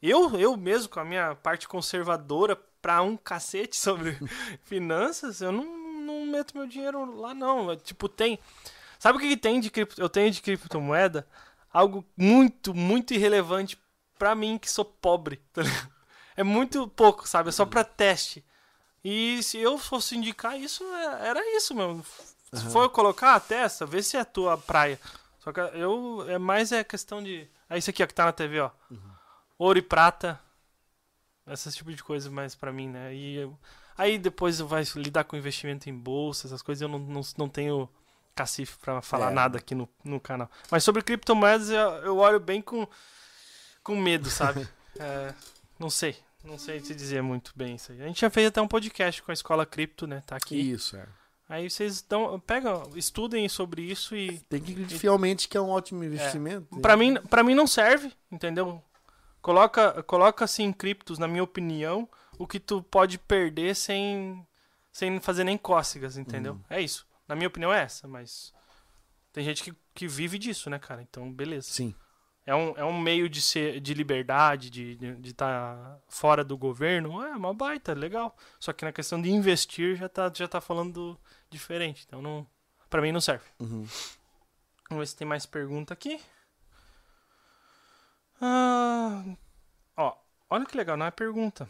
eu, 0.09 0.35
eu 0.39 0.57
mesmo, 0.57 0.89
com 0.89 1.01
a 1.01 1.05
minha 1.05 1.35
parte 1.35 1.69
conservadora 1.69 2.57
pra 2.81 3.03
um 3.03 3.17
cacete 3.17 3.77
sobre 3.77 4.19
finanças, 4.65 5.41
eu 5.41 5.53
não, 5.53 5.65
não 6.03 6.27
meto 6.27 6.57
meu 6.57 6.67
dinheiro 6.67 7.19
lá, 7.21 7.35
não. 7.35 7.71
É, 7.71 7.77
Tipo, 7.77 8.09
tem. 8.09 8.39
Sabe 8.99 9.19
o 9.19 9.21
que, 9.21 9.29
que 9.29 9.37
tem 9.37 9.61
de 9.61 9.71
cripto? 9.71 10.01
Eu 10.01 10.09
tenho 10.09 10.31
de 10.31 10.41
criptomoeda? 10.43 11.27
Algo 11.73 12.05
muito, 12.17 12.75
muito 12.75 13.15
irrelevante 13.15 13.79
pra 14.19 14.35
mim 14.35 14.59
que 14.59 14.71
sou 14.71 14.85
pobre. 14.85 15.41
tá? 15.53 15.63
É 16.37 16.43
muito 16.43 16.87
pouco, 16.89 17.29
sabe? 17.29 17.49
É 17.49 17.53
só 17.53 17.65
pra 17.67 17.85
teste. 17.85 18.45
E 19.05 19.43
se 19.43 19.59
eu 19.59 19.79
fosse 19.79 20.17
indicar 20.17 20.59
isso, 20.59 20.85
é- 20.85 21.29
era 21.29 21.57
isso, 21.57 21.75
meu. 21.75 22.05
Se 22.53 22.65
for 22.71 22.89
colocar 22.91 23.35
a 23.35 23.41
testa, 23.41 23.87
vê 23.87 24.03
se 24.03 24.17
é 24.17 24.21
a 24.21 24.25
tua 24.25 24.59
praia. 24.59 24.99
Só 25.39 25.53
que 25.53 25.61
eu. 25.61 26.25
É 26.29 26.39
mais 26.39 26.73
é 26.73 26.83
questão 26.85 27.23
de. 27.23 27.49
É 27.69 27.79
isso 27.79 27.89
aqui, 27.91 28.03
ó, 28.03 28.07
que 28.07 28.13
tá 28.15 28.25
na 28.25 28.33
TV, 28.33 28.61
ó. 28.61 28.71
Ouro 29.61 29.79
e 29.79 29.83
prata. 29.83 30.41
Esse 31.47 31.71
tipo 31.73 31.93
de 31.93 32.03
coisa 32.03 32.31
mais 32.31 32.55
pra 32.55 32.73
mim, 32.73 32.89
né? 32.89 33.15
E 33.15 33.37
eu- 33.37 33.59
aí 33.99 34.19
depois 34.19 34.59
vai 34.61 34.83
lidar 34.97 35.25
com 35.25 35.37
investimento 35.37 35.91
em 35.91 35.95
bolsa, 35.95 36.47
essas 36.47 36.63
coisas, 36.63 36.81
eu 36.81 36.89
não, 36.89 36.99
não, 36.99 37.21
não 37.37 37.49
tenho 37.49 37.89
cacife 38.35 38.79
pra 38.79 39.03
falar 39.03 39.31
É. 39.31 39.35
nada 39.35 39.59
aqui 39.59 39.75
no, 39.75 39.87
no 40.05 40.19
canal. 40.21 40.51
Mas 40.71 40.83
sobre 40.85 41.03
criptomoedas 41.03 41.69
eu, 41.71 41.79
eu 41.79 42.17
olho 42.17 42.41
bem 42.41 42.63
com, 42.63 42.87
com 43.83 43.97
medo, 43.97 44.31
sabe? 44.31 44.67
É, 44.99 45.33
não 45.79 45.89
sei. 45.89 46.17
Não 46.45 46.59
sei 46.59 46.81
te 46.81 46.95
dizer 46.95 47.23
muito 47.23 47.53
bem 47.55 47.77
isso 47.77 47.93
aí. 47.93 48.03
A 48.03 48.07
gente 48.07 48.21
já 48.21 48.29
fez 48.29 48.49
até 48.49 48.61
um 48.61 48.67
podcast 48.69 49.23
com 49.23 49.31
a 49.31 49.35
escola 49.35 49.65
cripto, 49.65 50.07
né? 50.07 50.23
Tá 50.27 50.37
aqui. 50.37 50.57
Isso, 50.57 50.97
é. 50.97 51.07
Aí 51.49 51.71
vocês 51.71 52.03
dão, 52.03 52.39
pegam, 52.41 52.91
estudem 52.97 53.49
sobre 53.49 53.83
isso 53.83 54.17
e 54.17 54.41
Tem 54.41 54.61
que 54.61 54.85
fielmente 54.99 55.49
que 55.49 55.57
é 55.57 55.61
um 55.61 55.71
ótimo 55.71 56.03
investimento. 56.05 56.81
Pra 56.81 56.97
mim, 56.97 57.15
pra 57.31 57.43
mim 57.45 57.55
não 57.55 57.67
serve, 57.69 58.13
entendeu? 58.31 58.83
Coloca, 59.43 60.03
coloca 60.03 60.45
assim 60.45 60.73
criptos, 60.73 61.19
na 61.19 61.27
minha 61.27 61.43
opinião, 61.43 62.09
o 62.39 62.47
que 62.47 62.61
tu 62.61 62.83
pode 62.83 63.19
perder 63.19 63.75
sem, 63.75 64.47
sem 64.93 65.19
fazer 65.21 65.45
nem 65.45 65.57
cócegas, 65.57 66.17
entendeu? 66.17 66.55
Uhum. 66.55 66.65
É 66.69 66.81
isso. 66.81 67.07
Na 67.27 67.35
minha 67.35 67.49
opinião 67.49 67.73
é 67.73 67.83
essa, 67.83 68.07
mas 68.07 68.53
tem 69.33 69.45
gente 69.45 69.63
que, 69.63 69.75
que 69.95 70.09
vive 70.09 70.39
disso, 70.39 70.69
né, 70.69 70.79
cara? 70.79 71.03
Então, 71.03 71.33
beleza. 71.33 71.69
Sim. 71.71 71.95
É 72.45 72.55
um, 72.55 72.75
é 72.77 72.85
um 72.85 72.99
meio 72.99 73.29
de 73.29 73.41
ser 73.41 73.81
de 73.81 73.95
liberdade, 73.95 74.71
de 74.71 74.93
estar 74.93 75.21
de, 75.21 75.35
tá 75.35 75.99
fora 76.09 76.43
do 76.43 76.57
governo. 76.59 77.23
É 77.23 77.37
uma 77.37 77.55
baita, 77.55 77.93
legal. 77.95 78.37
Só 78.59 78.73
que 78.73 78.85
na 78.85 78.93
questão 78.93 79.21
de 79.23 79.31
investir 79.31 79.97
já 79.97 80.09
tá, 80.09 80.33
já 80.35 80.49
tá 80.49 80.61
falando 80.61 81.19
diferente. 81.49 82.05
Então, 82.07 82.21
não, 82.21 82.47
pra 82.89 83.01
mim 83.01 83.13
não 83.13 83.21
serve. 83.21 83.45
Uhum. 83.61 83.87
Vamos 84.89 85.03
ver 85.03 85.07
se 85.07 85.17
tem 85.17 85.29
mais 85.29 85.47
pergunta 85.47 85.95
aqui. 85.95 86.21
Ah, 88.41 89.25
ó, 89.97 90.15
olha 90.49 90.65
que 90.67 90.77
legal, 90.77 90.97
não 90.97 91.07
é 91.07 91.11
pergunta. 91.11 91.69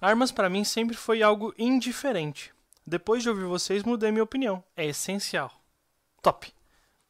Armas 0.00 0.30
pra 0.32 0.48
mim 0.50 0.64
sempre 0.64 0.96
foi 0.96 1.22
algo 1.22 1.54
indiferente. 1.58 2.52
Depois 2.86 3.22
de 3.22 3.28
ouvir 3.28 3.44
vocês, 3.44 3.82
mudei 3.82 4.10
minha 4.12 4.22
opinião. 4.24 4.62
É 4.76 4.84
essencial. 4.86 5.50
Top. 6.22 6.52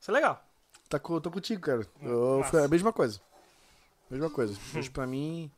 Isso 0.01 0.11
é 0.11 0.15
legal. 0.15 0.43
Tá 0.89 0.99
co- 0.99 1.21
tô 1.21 1.31
contigo, 1.31 1.61
cara. 1.63 1.87
Eu, 2.01 2.43
foi 2.45 2.65
a 2.65 2.69
mesma 2.69 2.93
coisa. 2.93 3.21
Mesma 4.11 4.31
coisa. 4.31 4.59
Hoje, 4.75 4.89
pra 4.91 5.07
mim, 5.07 5.51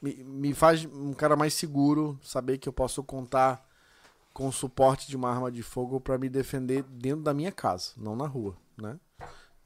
me, 0.00 0.14
me 0.24 0.54
faz 0.54 0.84
um 0.86 1.12
cara 1.12 1.36
mais 1.36 1.54
seguro 1.54 2.18
saber 2.22 2.58
que 2.58 2.68
eu 2.68 2.72
posso 2.72 3.02
contar 3.04 3.64
com 4.32 4.48
o 4.48 4.52
suporte 4.52 5.06
de 5.08 5.16
uma 5.16 5.30
arma 5.30 5.52
de 5.52 5.62
fogo 5.62 6.00
pra 6.00 6.16
me 6.16 6.28
defender 6.28 6.82
dentro 6.84 7.22
da 7.22 7.34
minha 7.34 7.52
casa, 7.52 7.92
não 7.98 8.16
na 8.16 8.26
rua, 8.26 8.56
né? 8.78 8.98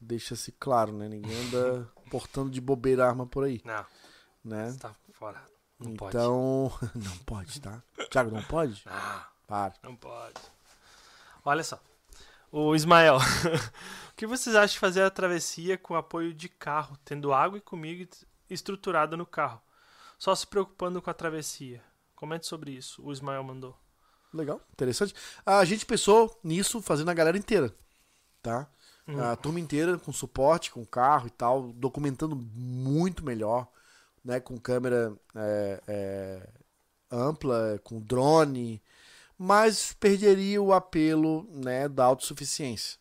Deixa-se 0.01 0.51
claro, 0.53 0.93
né? 0.93 1.09
Ninguém 1.09 1.33
anda 1.47 1.89
portando 2.11 2.51
de 2.51 2.61
bobeira 2.61 3.07
arma 3.07 3.27
por 3.27 3.45
aí, 3.45 3.61
Não, 3.65 3.85
né? 4.45 4.71
você 4.71 4.79
tá 4.79 4.95
fora. 5.13 5.43
Não 5.79 5.95
pode. 5.95 6.17
então, 6.17 6.73
não 6.95 7.19
pode, 7.19 7.61
tá? 7.61 7.83
Thiago, 8.11 8.31
não 8.31 8.43
pode? 8.43 8.83
Ah, 8.89 9.29
Para. 9.47 9.75
não 9.83 9.95
pode. 9.95 10.41
Olha 11.45 11.63
só. 11.63 11.79
O 12.51 12.75
Ismael. 12.75 13.17
o 14.11 14.15
que 14.17 14.27
vocês 14.27 14.57
acham 14.57 14.73
de 14.75 14.79
fazer 14.79 15.03
a 15.03 15.11
travessia 15.11 15.77
com 15.77 15.95
apoio 15.95 16.33
de 16.33 16.49
carro, 16.49 16.97
tendo 17.05 17.33
água 17.33 17.59
e 17.59 17.61
comida 17.61 18.09
estruturada 18.49 19.17
no 19.17 19.27
carro? 19.27 19.61
Só 20.19 20.35
se 20.35 20.47
preocupando 20.47 21.03
com 21.03 21.11
a 21.11 21.15
travessia. 21.15 21.83
Comente 22.15 22.47
sobre 22.47 22.71
isso. 22.73 23.03
O 23.05 23.13
Ismael 23.13 23.43
mandou. 23.45 23.77
Legal, 24.33 24.61
interessante. 24.73 25.15
A 25.45 25.65
gente 25.65 25.85
pensou 25.85 26.39
nisso 26.43 26.81
fazendo 26.81 27.11
a 27.11 27.15
galera 27.15 27.37
inteira, 27.39 27.75
tá? 28.43 28.67
Hum. 29.09 29.21
A 29.21 29.37
turma 29.37 29.61
inteira 29.61 29.99
com 29.99 30.13
suporte, 30.13 30.71
com 30.71 30.85
carro 30.85 31.27
e 31.27 31.31
tal, 31.31 31.73
documentando 31.73 32.37
muito 32.37 33.25
melhor, 33.25 33.69
né? 34.25 34.41
Com 34.41 34.59
câmera 34.59 35.17
é, 35.35 35.83
é, 35.87 36.49
ampla, 37.11 37.81
com 37.85 38.01
drone, 38.01 38.83
mas 39.39 39.93
perderia 39.93 40.61
o 40.61 40.73
apelo, 40.73 41.49
né, 41.53 41.89
da 41.89 42.05
autossuficiência. 42.05 42.99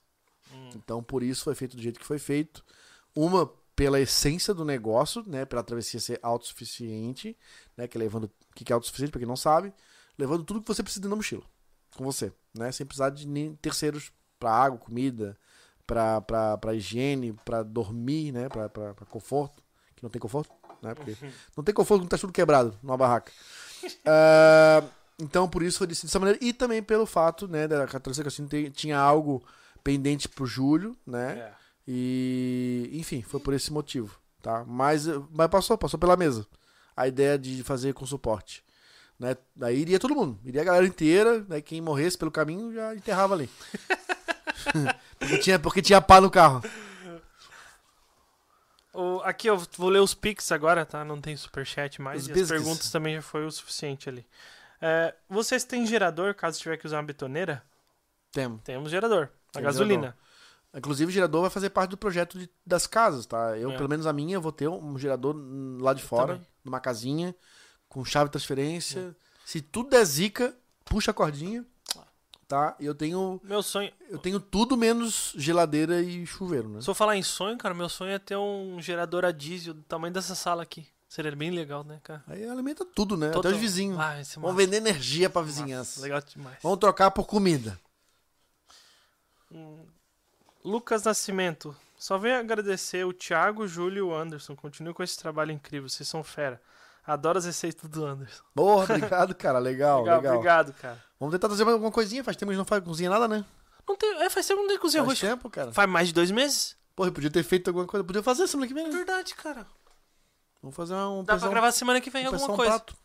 Então, 0.76 1.02
por 1.02 1.24
isso 1.24 1.44
foi 1.44 1.56
feito 1.56 1.76
do 1.76 1.82
jeito 1.82 2.00
que 2.00 2.06
foi 2.06 2.20
feito. 2.20 2.64
Uma, 3.16 3.48
pela 3.76 4.00
essência 4.00 4.54
do 4.54 4.66
negócio, 4.66 5.24
né, 5.26 5.46
pela 5.46 5.64
travessia 5.64 6.00
ser 6.00 6.20
autossuficiente, 6.22 7.38
né, 7.76 7.88
que 7.88 7.98
é 7.98 8.00
levando, 8.00 8.26
o 8.26 8.54
que 8.54 8.72
é 8.72 8.74
autossuficiente, 8.74 9.12
pra 9.12 9.20
quem 9.20 9.28
não 9.28 9.36
sabe, 9.36 9.74
levando 10.18 10.44
tudo 10.44 10.62
que 10.62 10.68
você 10.68 10.84
precisa 10.84 11.08
na 11.08 11.16
mochila, 11.16 11.44
com 11.96 12.04
você, 12.04 12.32
né, 12.54 12.72
sem 12.72 12.86
precisar 12.86 13.10
de 13.10 13.28
nem 13.28 13.56
terceiros 13.56 14.12
pra 14.40 14.52
água, 14.52 14.78
comida, 14.78 15.38
pra, 15.88 16.22
pra, 16.22 16.58
pra 16.58 16.74
higiene, 16.74 17.34
pra 17.46 17.64
dormir, 17.64 18.32
né, 18.32 18.50
pra 18.50 18.70
conforto, 19.10 19.62
que 19.96 20.04
não 20.04 20.10
tem 20.10 20.20
conforto, 20.20 20.50
né, 20.82 20.94
porque 20.96 21.16
não 21.56 21.64
tem 21.64 21.74
conforto 21.74 22.02
quando 22.02 22.10
tá 22.10 22.18
tudo 22.18 22.34
quebrado 22.34 22.78
numa 22.84 22.98
barraca. 22.98 23.32
Ah, 24.06 24.84
então, 25.20 25.48
por 25.48 25.64
isso 25.64 25.78
foi 25.78 25.88
decidido 25.88 26.08
dessa 26.10 26.20
maneira, 26.20 26.40
e 26.44 26.52
também 26.54 26.82
pelo 26.84 27.06
fato, 27.06 27.48
né, 27.48 27.68
da 27.68 27.86
assim, 28.28 28.48
tem- 28.48 28.70
tinha 28.70 28.98
algo 29.00 29.44
pendente 29.84 30.28
pro 30.28 30.46
Júlio, 30.46 30.98
né, 31.06 31.38
É. 31.38 31.54
e, 31.88 32.90
enfim, 32.94 33.22
foi 33.22 33.40
por 33.40 33.54
esse 33.54 33.72
motivo, 33.72 34.18
tá? 34.42 34.64
Mas, 34.66 35.06
mas 35.32 35.48
passou, 35.48 35.78
passou 35.78 36.00
pela 36.00 36.18
mesa. 36.18 36.46
A 36.98 37.08
ideia 37.08 37.38
de 37.38 37.62
fazer 37.64 37.94
com 37.94 38.06
suporte. 38.06 38.64
Né? 39.20 39.36
Daí 39.56 39.80
iria 39.80 40.00
todo 40.00 40.16
mundo, 40.16 40.38
iria 40.44 40.62
a 40.62 40.66
galera 40.66 40.86
inteira, 40.86 41.46
né? 41.48 41.62
quem 41.62 41.80
morresse 41.80 42.18
pelo 42.18 42.32
caminho 42.32 42.74
já 42.74 42.94
enterrava 42.96 43.34
ali. 43.34 43.50
porque, 45.20 45.38
tinha, 45.40 45.60
porque 45.60 45.82
tinha 45.82 46.02
pá 46.02 46.20
no 46.22 46.30
carro. 46.30 46.62
O- 48.94 49.20
aqui 49.24 49.48
eu 49.50 49.58
vou 49.78 49.90
ler 49.90 50.00
os 50.00 50.14
pics 50.14 50.52
agora, 50.52 50.86
tá? 50.86 51.04
Não 51.04 51.20
tem 51.20 51.36
superchat 51.36 52.02
mais. 52.02 52.24
Os 52.24 52.30
e 52.30 52.42
as 52.42 52.48
perguntas 52.48 52.90
também 52.92 53.16
já 53.16 53.22
foi 53.22 53.46
o 53.46 53.52
suficiente 53.52 54.08
ali. 54.08 54.26
É, 54.82 55.14
vocês 55.30 55.64
têm 55.64 55.86
gerador 55.86 56.34
caso 56.34 56.60
tiver 56.60 56.78
que 56.78 56.86
usar 56.86 56.98
uma 56.98 57.04
betoneira? 57.04 57.64
Temos. 58.32 58.62
Temos 58.64 58.92
gerador. 58.92 59.30
A 59.56 59.62
gasolina. 59.62 60.16
Inclusive, 60.74 61.10
o 61.10 61.14
gerador 61.14 61.42
vai 61.42 61.50
fazer 61.50 61.70
parte 61.70 61.92
do 61.92 61.98
projeto 61.98 62.38
de- 62.38 62.50
das 62.66 62.86
casas, 62.86 63.26
tá? 63.26 63.58
Eu, 63.58 63.72
É. 63.72 63.78
pelo 63.78 63.88
menos 63.88 64.06
a 64.06 64.12
minha, 64.12 64.40
vou 64.42 64.52
ter 64.52 64.68
um 64.68 64.98
gerador 64.98 65.34
lá 65.80 65.94
de 65.94 66.04
fora, 66.04 66.34
também. 66.34 66.48
numa 66.66 66.82
casinha, 66.82 67.34
com 67.88 68.04
chave 68.04 68.26
de 68.26 68.32
transferência. 68.34 69.16
Se 69.46 69.62
tudo 69.62 69.90
der 69.92 70.04
zica, 70.04 70.54
puxa 70.84 71.12
a 71.12 71.14
cordinha, 71.14 71.66
tá? 72.48 72.76
Eu 72.80 72.94
tenho, 72.96 73.40
Meu 73.44 73.62
sonho. 73.64 73.92
eu 74.10 74.18
tenho 74.18 74.40
tudo 74.40 74.76
menos 74.78 75.34
geladeira 75.38 76.02
e 76.02 76.26
chuveiro, 76.26 76.70
né? 76.70 76.82
Se 76.82 76.90
eu 76.90 76.96
falar 76.96 77.16
em 77.18 77.24
sonho, 77.24 77.58
cara, 77.58 77.74
meu 77.74 77.90
sonho 77.90 78.12
é 78.12 78.20
ter 78.20 78.36
um 78.38 78.82
gerador 78.82 79.26
a 79.26 79.32
diesel 79.32 79.74
do 79.74 79.84
tamanho 79.84 80.14
dessa 80.14 80.36
sala 80.36 80.64
aqui. 80.64 80.88
Seria 81.08 81.34
bem 81.36 81.52
legal, 81.52 81.84
né, 81.84 82.00
cara? 82.04 82.24
Aí 82.28 82.46
alimenta 82.48 82.84
tudo, 82.86 83.16
né? 83.16 83.30
Todo- 83.30 83.48
Até 83.48 83.56
os 83.56 83.62
vizinhos. 83.62 83.98
Ah, 84.00 84.14
Vamos 84.36 84.38
massa, 84.38 84.54
vender 84.58 84.78
energia 84.78 85.30
pra 85.30 85.42
massa, 85.42 85.54
vizinhança. 85.54 86.02
Legal 86.02 86.22
demais. 86.22 86.58
Vamos 86.62 86.80
trocar 86.80 87.12
por 87.12 87.26
comida. 87.26 87.80
Lucas 90.64 91.04
Nascimento. 91.04 91.76
Só 91.98 92.18
venho 92.18 92.38
agradecer 92.38 93.06
o 93.06 93.14
Thiago, 93.14 93.64
o 93.64 93.68
Júlio 93.68 93.98
e 94.00 94.02
o 94.02 94.14
Anderson. 94.16 94.56
Continue 94.56 94.94
com 94.94 95.04
esse 95.04 95.18
trabalho 95.18 95.52
incrível. 95.52 95.88
Vocês 95.88 96.08
são 96.10 96.24
fera. 96.24 96.62
Adoro 97.06 97.38
as 97.38 97.46
receitas 97.46 97.90
do 97.90 98.06
Anderson. 98.06 98.44
Porra, 98.54 98.96
obrigado, 98.96 99.36
cara. 99.36 99.60
Legal, 99.60 100.04
legal. 100.04 100.34
Obrigado, 100.36 100.74
cara. 100.74 101.04
Vamos 101.20 101.34
tentar 101.34 101.48
trazer 101.48 101.64
mais 101.64 101.74
alguma 101.74 101.92
coisinha. 101.92 102.24
Faz 102.24 102.36
tempo 102.36 102.50
que 102.50 102.54
a 102.54 102.56
gente 102.56 102.60
não 102.60 102.66
faz 102.66 102.84
cozinha 102.84 103.10
nada, 103.10 103.28
né? 103.28 103.46
Não 103.88 103.96
tem, 103.96 104.10
é, 104.24 104.30
faz 104.30 104.48
tempo 104.48 104.58
que 104.62 104.64
não 104.64 104.70
tem 104.70 104.80
cozinha 104.80 105.04
Faz 105.06 105.24
arroz. 105.24 105.34
tempo, 105.38 105.50
cara. 105.50 105.72
Faz 105.72 105.88
mais 105.90 106.08
de 106.08 106.14
dois 106.16 106.32
meses? 106.32 106.76
Porra, 106.96 107.12
podia 107.12 107.30
ter 107.30 107.44
feito 107.44 107.68
alguma 107.68 107.86
coisa. 107.86 108.04
Podia 108.04 108.24
fazer 108.24 108.48
semana 108.48 108.68
que 108.68 108.74
vem, 108.74 108.86
É 108.86 108.88
né? 108.88 108.94
verdade, 108.96 109.36
cara. 109.36 109.68
Vamos 110.62 110.76
fazer 110.76 110.96
um... 110.96 111.24
Dá 111.24 111.38
pra 111.38 111.48
gravar 111.50 111.72
semana 111.72 112.02
que 112.02 112.10
vem 112.10 112.26
alguma 112.26 112.52
um 112.52 112.56
coisa. 112.56 112.72
prato. 112.72 112.96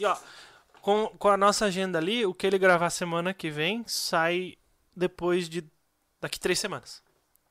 E 0.00 0.06
ó, 0.06 0.16
com, 0.80 1.08
com 1.18 1.28
a 1.28 1.36
nossa 1.36 1.66
agenda 1.66 1.98
ali, 1.98 2.24
o 2.24 2.32
que 2.32 2.46
ele 2.46 2.56
gravar 2.58 2.88
semana 2.88 3.34
que 3.34 3.50
vem 3.50 3.84
sai 3.86 4.56
depois 4.96 5.48
de. 5.48 5.62
daqui 6.20 6.40
três 6.40 6.58
semanas. 6.58 7.02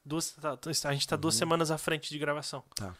Duas, 0.04 0.32
tá- 0.32 0.58
a 0.90 0.94
gente 0.94 1.08
tá 1.08 1.16
duas 1.16 1.36
semanas 1.36 1.70
à 1.70 1.78
frente 1.78 2.10
de 2.10 2.18
gravação. 2.18 2.60
Uhum. 2.62 2.88
Tá. 2.88 2.94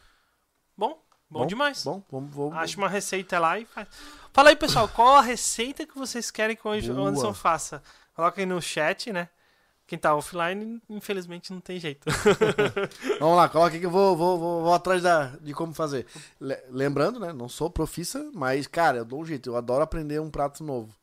Bom? 0.76 1.02
Bom, 1.32 1.46
demais. 1.46 1.82
Bom, 1.82 2.02
vamos... 2.10 2.34
vamos 2.34 2.54
Acha 2.56 2.76
uma 2.76 2.88
receita 2.88 3.38
lá 3.38 3.58
e 3.58 3.64
faz. 3.64 3.88
Fala 4.32 4.50
aí, 4.50 4.56
pessoal, 4.56 4.86
qual 4.88 5.16
a 5.16 5.20
receita 5.22 5.86
que 5.86 5.96
vocês 5.96 6.30
querem 6.30 6.54
que 6.54 6.62
o 6.66 6.94
Boa. 6.94 7.08
Anderson 7.08 7.32
faça? 7.32 7.82
Coloca 8.14 8.40
aí 8.40 8.46
no 8.46 8.60
chat, 8.60 9.12
né? 9.12 9.28
Quem 9.86 9.98
tá 9.98 10.14
offline, 10.14 10.80
infelizmente, 10.88 11.52
não 11.52 11.60
tem 11.60 11.78
jeito. 11.78 12.06
Vamos 13.20 13.36
lá, 13.36 13.48
coloca 13.48 13.68
aqui 13.68 13.80
que 13.80 13.86
eu 13.86 13.90
vou, 13.90 14.16
vou, 14.16 14.38
vou, 14.38 14.62
vou 14.62 14.74
atrás 14.74 15.02
da, 15.02 15.36
de 15.36 15.52
como 15.52 15.74
fazer. 15.74 16.06
Le- 16.40 16.62
lembrando, 16.68 17.18
né? 17.18 17.32
Não 17.32 17.48
sou 17.48 17.68
profissa, 17.68 18.30
mas, 18.32 18.66
cara, 18.66 18.98
eu 18.98 19.04
dou 19.04 19.20
um 19.20 19.24
jeito. 19.24 19.50
Eu 19.50 19.56
adoro 19.56 19.82
aprender 19.82 20.20
um 20.20 20.30
prato 20.30 20.62
novo. 20.62 20.94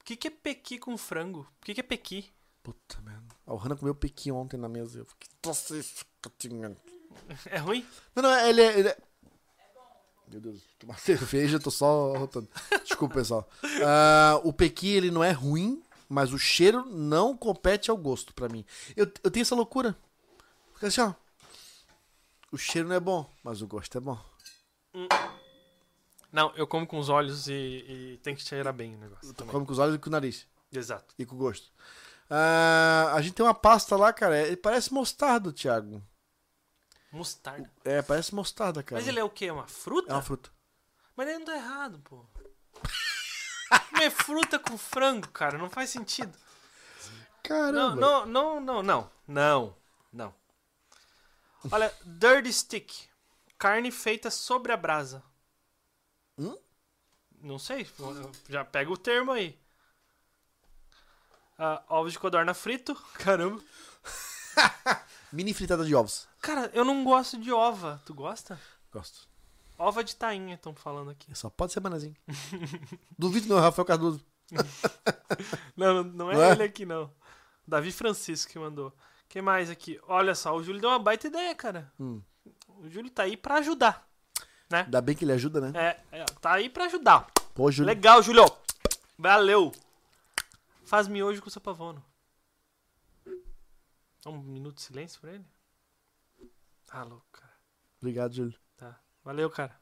O 0.00 0.04
que, 0.04 0.16
que 0.16 0.28
é 0.28 0.30
pequi 0.30 0.78
com 0.78 0.96
frango? 0.96 1.40
O 1.60 1.64
que, 1.64 1.74
que 1.74 1.80
é 1.80 1.82
pequi? 1.82 2.30
Puta 2.62 3.00
merda. 3.02 3.34
A 3.46 3.52
Ohana 3.52 3.76
comeu 3.76 3.94
pequi 3.94 4.30
ontem 4.30 4.56
na 4.56 4.68
mesa. 4.68 5.00
Eu 5.00 5.04
fiquei... 5.06 5.28
É 7.46 7.58
ruim? 7.58 7.86
Não, 8.14 8.22
não, 8.22 8.38
ele 8.46 8.62
é... 8.62 8.78
Ele 8.78 8.88
é... 8.88 8.96
Meu 10.34 10.40
Deus, 10.40 10.62
tomar 10.80 10.98
cerveja, 10.98 11.60
tô 11.60 11.70
só 11.70 12.12
rotando. 12.16 12.48
Desculpa, 12.82 13.14
pessoal. 13.14 13.48
Ah, 13.86 14.40
o 14.42 14.52
pequi, 14.52 14.88
ele 14.88 15.08
não 15.08 15.22
é 15.22 15.30
ruim, 15.30 15.80
mas 16.08 16.32
o 16.32 16.38
cheiro 16.38 16.84
não 16.86 17.36
compete 17.36 17.88
ao 17.88 17.96
gosto 17.96 18.34
pra 18.34 18.48
mim. 18.48 18.64
Eu, 18.96 19.08
eu 19.22 19.30
tenho 19.30 19.42
essa 19.42 19.54
loucura. 19.54 19.96
Fica 20.74 20.88
assim, 20.88 21.02
ó. 21.02 21.14
O 22.50 22.58
cheiro 22.58 22.88
não 22.88 22.96
é 22.96 23.00
bom, 23.00 23.30
mas 23.44 23.62
o 23.62 23.66
gosto 23.68 23.96
é 23.96 24.00
bom. 24.00 24.18
Não, 26.32 26.52
eu 26.56 26.66
como 26.66 26.84
com 26.84 26.98
os 26.98 27.08
olhos 27.08 27.46
e, 27.46 27.52
e 27.52 28.20
tem 28.20 28.34
que 28.34 28.42
cheirar 28.42 28.72
bem 28.72 28.96
o 28.96 28.98
negócio. 28.98 29.28
Tu 29.28 29.34
também. 29.34 29.52
come 29.52 29.64
com 29.64 29.72
os 29.72 29.78
olhos 29.78 29.94
e 29.94 29.98
com 30.00 30.08
o 30.08 30.12
nariz. 30.12 30.48
Exato. 30.72 31.14
E 31.16 31.24
com 31.24 31.36
o 31.36 31.38
gosto. 31.38 31.70
Ah, 32.28 33.12
a 33.14 33.22
gente 33.22 33.34
tem 33.34 33.46
uma 33.46 33.54
pasta 33.54 33.96
lá, 33.96 34.12
cara. 34.12 34.36
Ele 34.48 34.56
parece 34.56 34.92
mostarda, 34.92 35.52
Thiago. 35.52 36.02
Mostarda. 37.14 37.70
É, 37.84 38.02
parece 38.02 38.34
mostarda, 38.34 38.82
cara. 38.82 39.00
Mas 39.00 39.06
ele 39.06 39.20
é 39.20 39.24
o 39.24 39.30
quê? 39.30 39.48
Uma 39.48 39.68
fruta? 39.68 40.10
É 40.10 40.14
uma 40.16 40.22
fruta. 40.22 40.50
Mas 41.14 41.28
ele 41.28 41.38
não 41.38 41.46
tá 41.46 41.54
errado, 41.54 42.00
pô. 42.00 42.26
Comer 43.90 44.10
fruta 44.10 44.58
com 44.58 44.76
frango, 44.76 45.28
cara, 45.28 45.56
não 45.56 45.70
faz 45.70 45.90
sentido. 45.90 46.36
Caramba. 47.40 47.94
Não, 47.94 48.26
não, 48.26 48.60
não, 48.60 48.60
não, 48.60 48.82
não. 48.82 49.10
Não, 49.28 49.76
não. 50.12 50.34
Olha, 51.70 51.94
Dirty 52.04 52.52
Stick. 52.52 52.92
Carne 53.56 53.92
feita 53.92 54.28
sobre 54.28 54.72
a 54.72 54.76
brasa. 54.76 55.22
Hum? 56.36 56.58
Não 57.40 57.60
sei, 57.60 57.88
já 58.48 58.64
pega 58.64 58.90
o 58.90 58.96
termo 58.96 59.30
aí. 59.30 59.56
Ah, 61.56 61.80
ovos 61.88 62.12
de 62.12 62.18
codorna 62.18 62.54
frito. 62.54 62.96
Caramba. 63.14 63.62
Mini 65.32 65.54
fritada 65.54 65.84
de 65.84 65.94
ovos. 65.94 66.26
Cara, 66.44 66.70
eu 66.74 66.84
não 66.84 67.02
gosto 67.02 67.38
de 67.40 67.50
ova. 67.50 68.02
Tu 68.04 68.12
gosta? 68.12 68.60
Gosto. 68.92 69.26
Ova 69.78 70.04
de 70.04 70.14
tainha, 70.14 70.56
estão 70.56 70.74
falando 70.74 71.10
aqui. 71.10 71.34
Só 71.34 71.48
pode 71.48 71.72
ser 71.72 71.80
banazinho. 71.80 72.14
Duvido 73.18 73.48
não, 73.48 73.58
Rafael 73.58 73.86
Cardoso. 73.86 74.20
Não, 75.74 76.04
não, 76.04 76.04
não 76.04 76.30
é 76.30 76.34
Não 76.34 76.42
é? 76.42 76.52
ele 76.52 76.62
aqui, 76.64 76.84
não. 76.84 77.10
Davi 77.66 77.90
Francisco 77.90 78.52
que 78.52 78.58
mandou. 78.58 78.94
Quem 79.26 79.40
mais 79.40 79.70
aqui? 79.70 79.98
Olha 80.06 80.34
só, 80.34 80.54
o 80.54 80.62
Júlio 80.62 80.82
deu 80.82 80.90
uma 80.90 80.98
baita 80.98 81.26
ideia, 81.28 81.54
cara. 81.54 81.90
Hum. 81.98 82.20
O 82.78 82.88
Júlio 82.90 83.10
tá 83.10 83.22
aí 83.22 83.38
pra 83.38 83.56
ajudar. 83.56 84.06
Ainda 84.70 85.00
bem 85.00 85.16
que 85.16 85.24
ele 85.24 85.32
ajuda, 85.32 85.60
né? 85.62 85.72
É, 86.12 86.18
é, 86.20 86.24
tá 86.42 86.52
aí 86.52 86.68
pra 86.68 86.84
ajudar. 86.84 87.26
Pô, 87.54 87.70
Júlio. 87.70 87.86
Legal, 87.88 88.22
Júlio. 88.22 88.44
Valeu. 89.18 89.72
Faz 90.84 91.08
miojo 91.08 91.40
com 91.40 91.48
o 91.48 91.50
seu 91.50 91.60
pavono. 91.62 92.04
Um 94.26 94.38
minuto 94.38 94.76
de 94.76 94.82
silêncio 94.82 95.20
pra 95.22 95.32
ele. 95.32 95.44
Tá 96.94 97.02
louco, 97.02 97.26
cara. 97.32 97.50
Obrigado, 98.00 98.32
Júlio. 98.32 98.54
Tá. 98.76 99.00
Valeu, 99.24 99.50
cara. 99.50 99.74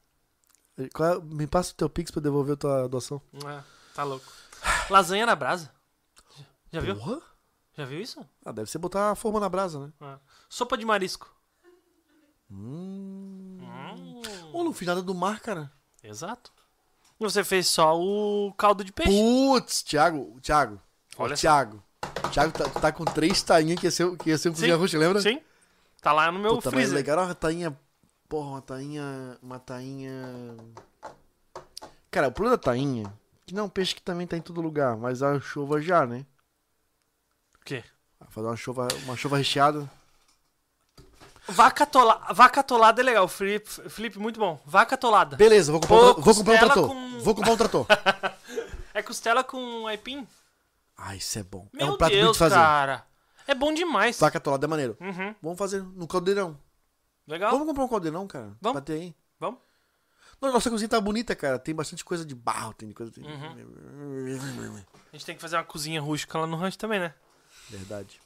É- 0.75 0.89
Me 1.23 1.45
passa 1.45 1.71
o 1.71 1.75
teu 1.75 1.87
Pix 1.87 2.09
pra 2.09 2.19
devolver 2.19 2.55
a 2.55 2.57
tua 2.57 2.87
doação. 2.89 3.21
É, 3.45 3.61
tá 3.93 4.03
louco. 4.03 4.25
Lasanha 4.89 5.23
na 5.23 5.35
brasa. 5.35 5.71
Já 6.71 6.79
viu? 6.81 6.95
Porra? 6.95 7.21
Já 7.77 7.85
viu 7.85 8.01
isso? 8.01 8.25
Ah, 8.43 8.51
deve 8.51 8.67
ser 8.67 8.79
botar 8.79 9.11
a 9.11 9.15
forma 9.15 9.39
na 9.39 9.47
brasa, 9.47 9.79
né? 9.79 9.93
É. 10.01 10.17
Sopa 10.49 10.75
de 10.75 10.83
marisco. 10.87 11.31
Hum. 12.49 13.59
Hum. 13.61 14.21
Ô, 14.51 14.63
não 14.63 14.73
fiz 14.73 14.87
nada 14.87 15.03
do 15.03 15.13
mar, 15.13 15.39
cara. 15.39 15.71
Exato. 16.03 16.51
Você 17.19 17.43
fez 17.43 17.67
só 17.67 17.95
o 17.99 18.51
caldo 18.57 18.83
de 18.83 18.91
peixe. 18.91 19.11
Putz, 19.11 19.83
Thiago, 19.83 20.41
Thiago. 20.41 20.81
Olha 21.17 21.35
só. 21.35 21.41
Thiago. 21.41 21.83
Thiago 22.31 22.51
tá, 22.51 22.67
tá 22.79 22.91
com 22.91 23.05
três 23.05 23.43
tainhas 23.43 23.79
que 23.79 23.85
ia 23.85 23.91
ser, 23.91 24.17
que 24.17 24.29
ia 24.31 24.37
ser 24.39 24.49
um 24.49 24.53
cozinha 24.53 24.75
roxa, 24.75 24.97
lembra? 24.97 25.21
Sim. 25.21 25.39
Tá 26.03 26.11
lá 26.11 26.31
no 26.31 26.37
meu 26.39 26.55
Puta, 26.55 26.69
mas 26.69 26.75
freezer. 26.75 26.95
legal 26.95 27.23
uma 27.25 27.33
tainha. 27.33 27.75
Porra, 28.29 28.49
uma 28.49 28.61
tainha. 28.61 29.37
Uma 29.41 29.57
tainha. 29.59 30.57
Cara, 32.11 32.27
o 32.27 32.31
problema 32.31 32.57
da 32.57 32.61
tainha. 32.63 33.11
Que 33.45 33.53
não 33.53 33.63
é 33.63 33.65
um 33.65 33.69
peixe 33.69 33.95
que 33.95 34.01
também 34.01 34.27
tá 34.27 34.37
em 34.37 34.41
todo 34.41 34.61
lugar, 34.61 34.95
mas 34.97 35.23
a 35.23 35.39
chuva 35.39 35.81
já, 35.81 36.05
né? 36.05 36.25
O 37.59 37.63
quê? 37.65 37.83
Fazer 38.29 38.47
uma 38.47 38.55
chuva, 38.55 38.87
uma 39.05 39.15
chuva 39.17 39.37
recheada. 39.37 39.89
Vaca, 41.47 41.83
atola... 41.83 42.21
Vaca 42.33 42.61
atolada 42.61 43.01
é 43.01 43.03
legal. 43.03 43.27
Felipe, 43.27 43.69
Felipe, 43.89 44.17
muito 44.19 44.39
bom. 44.39 44.59
Vaca 44.65 44.95
atolada. 44.95 45.35
Beleza, 45.35 45.71
vou 45.71 45.81
comprar, 45.81 45.97
Pô, 45.97 46.19
um, 46.19 46.21
vou 46.23 46.35
comprar 46.35 46.53
um 46.53 46.57
trator. 46.59 46.87
com- 46.87 47.19
Vou 47.19 47.35
comprar 47.35 47.51
um 47.53 47.57
trator. 47.57 47.85
É 48.95 49.01
costela 49.01 49.43
com 49.43 49.87
aipim? 49.87 50.27
ah, 50.95 51.15
isso 51.15 51.39
é 51.39 51.43
bom. 51.43 51.67
Meu 51.73 51.87
é 51.87 51.91
um 51.91 51.97
prato 51.97 52.13
Deus, 52.13 52.33
de 52.33 52.37
fazer. 52.37 52.55
cara. 52.55 53.03
É 53.47 53.53
bom 53.55 53.73
demais. 53.73 54.19
Vaca 54.19 54.37
atolada 54.37 54.65
é 54.65 54.69
maneiro. 54.69 54.97
Uhum. 54.99 55.35
Vamos 55.41 55.57
fazer 55.57 55.83
no 55.83 56.07
caldeirão. 56.07 56.57
Legal? 57.27 57.51
Vamos 57.51 57.67
comprar 57.67 57.83
um 57.83 57.87
caldeirão, 57.87 58.27
cara? 58.27 58.55
Vamos. 58.61 58.73
Pra 58.73 58.81
ter 58.81 58.93
aí. 58.93 59.15
Vamos? 59.39 59.59
Nossa 60.41 60.69
cozinha 60.69 60.89
tá 60.89 60.99
bonita, 60.99 61.35
cara. 61.35 61.57
Tem 61.57 61.73
bastante 61.73 62.03
coisa 62.03 62.25
de 62.25 62.35
barro, 62.35 62.73
tem 62.73 62.91
coisa. 62.91 63.11
Uhum. 63.21 64.83
A 65.11 65.15
gente 65.15 65.25
tem 65.25 65.35
que 65.35 65.41
fazer 65.41 65.55
uma 65.55 65.63
cozinha 65.63 66.01
rústica 66.01 66.37
lá 66.37 66.45
no 66.45 66.57
rancho 66.57 66.77
também, 66.77 66.99
né? 66.99 67.13
Verdade. 67.69 68.19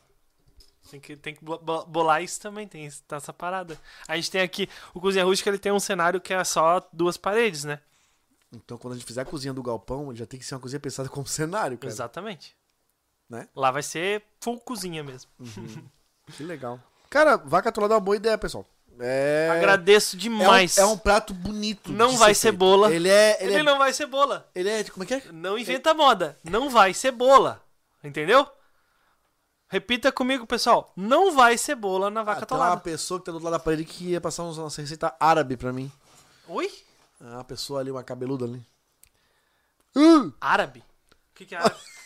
Tem 0.89 0.99
que, 0.99 1.15
tem 1.17 1.35
que 1.35 1.43
bo- 1.43 1.59
bo- 1.59 1.85
bolar 1.85 2.23
isso 2.23 2.39
também, 2.39 2.67
tem 2.67 2.89
tá 3.07 3.17
essa 3.17 3.33
parada. 3.33 3.77
A 4.07 4.15
gente 4.15 4.31
tem 4.31 4.41
aqui, 4.41 4.69
o 4.93 5.01
Cozinha 5.01 5.25
Rústica 5.25 5.49
ele 5.49 5.59
tem 5.59 5.71
um 5.71 5.81
cenário 5.81 6.21
que 6.21 6.33
é 6.33 6.41
só 6.45 6.87
duas 6.93 7.17
paredes, 7.17 7.65
né? 7.65 7.81
Então, 8.53 8.77
quando 8.77 8.93
a 8.93 8.95
gente 8.95 9.05
fizer 9.05 9.21
a 9.21 9.25
cozinha 9.25 9.53
do 9.53 9.61
galpão, 9.61 10.15
já 10.15 10.25
tem 10.25 10.39
que 10.39 10.45
ser 10.45 10.55
uma 10.55 10.61
cozinha 10.61 10.79
pensada 10.79 11.09
como 11.09 11.27
cenário, 11.27 11.77
cara. 11.77 11.91
Exatamente. 11.91 12.55
Né? 13.29 13.47
Lá 13.55 13.71
vai 13.71 13.83
ser 13.83 14.23
full 14.41 14.59
cozinha 14.59 15.03
mesmo. 15.03 15.29
Que 16.35 16.43
legal. 16.43 16.79
Cara, 17.09 17.37
vaca 17.37 17.69
atolada 17.69 17.93
é 17.93 17.95
uma 17.95 18.01
boa 18.01 18.15
ideia, 18.17 18.37
pessoal. 18.37 18.65
É... 18.99 19.49
Agradeço 19.51 20.15
é 20.15 20.17
um, 20.17 20.19
demais. 20.19 20.77
é 20.77 20.85
um 20.85 20.97
prato 20.97 21.33
bonito. 21.33 21.91
Não 21.91 22.17
vai 22.17 22.33
ser 22.33 22.41
ser 22.41 22.47
feito. 22.49 22.59
bola. 22.59 22.91
Ele 22.93 23.09
é... 23.09 23.37
Ele, 23.41 23.53
Ele 23.53 23.59
é... 23.59 23.63
não 23.63 23.77
vai 23.77 23.93
ser 23.93 24.07
bola. 24.07 24.49
Ele 24.55 24.69
é... 24.69 24.83
Como 24.85 25.03
é 25.03 25.07
que 25.07 25.13
é? 25.13 25.23
Não 25.31 25.57
inventa 25.57 25.93
moda. 25.93 26.37
Não 26.43 26.69
vai 26.69 26.93
ser 26.93 27.11
bola. 27.11 27.63
Entendeu? 28.03 28.47
Repita 29.69 30.11
comigo, 30.11 30.47
pessoal. 30.47 30.91
Não 30.95 31.33
vai 31.35 31.57
ser 31.57 31.75
bola 31.75 32.09
na 32.09 32.23
vaca 32.23 32.43
Ah, 32.43 32.45
tem 32.45 32.57
uma 32.57 32.63
atolada. 32.65 32.81
pessoa 32.81 33.19
que 33.19 33.25
tá 33.25 33.31
do 33.33 33.39
lado 33.39 33.51
da 33.51 33.59
parede 33.59 33.83
que 33.83 34.11
ia 34.11 34.21
passar 34.21 34.43
uma 34.43 34.69
receita 34.69 35.13
árabe 35.19 35.57
pra 35.57 35.73
mim. 35.73 35.91
Oi? 36.47 36.71
Ah, 37.21 37.35
Uma 37.35 37.43
pessoa 37.43 37.81
ali, 37.81 37.91
uma 37.91 38.03
cabeluda 38.03 38.45
ali. 38.45 38.65
Uh, 39.95 40.31
Árabe? 40.39 40.79
O 41.31 41.35
que, 41.35 41.45
que 41.45 41.55
é 41.55 41.57
árabe? 41.57 41.75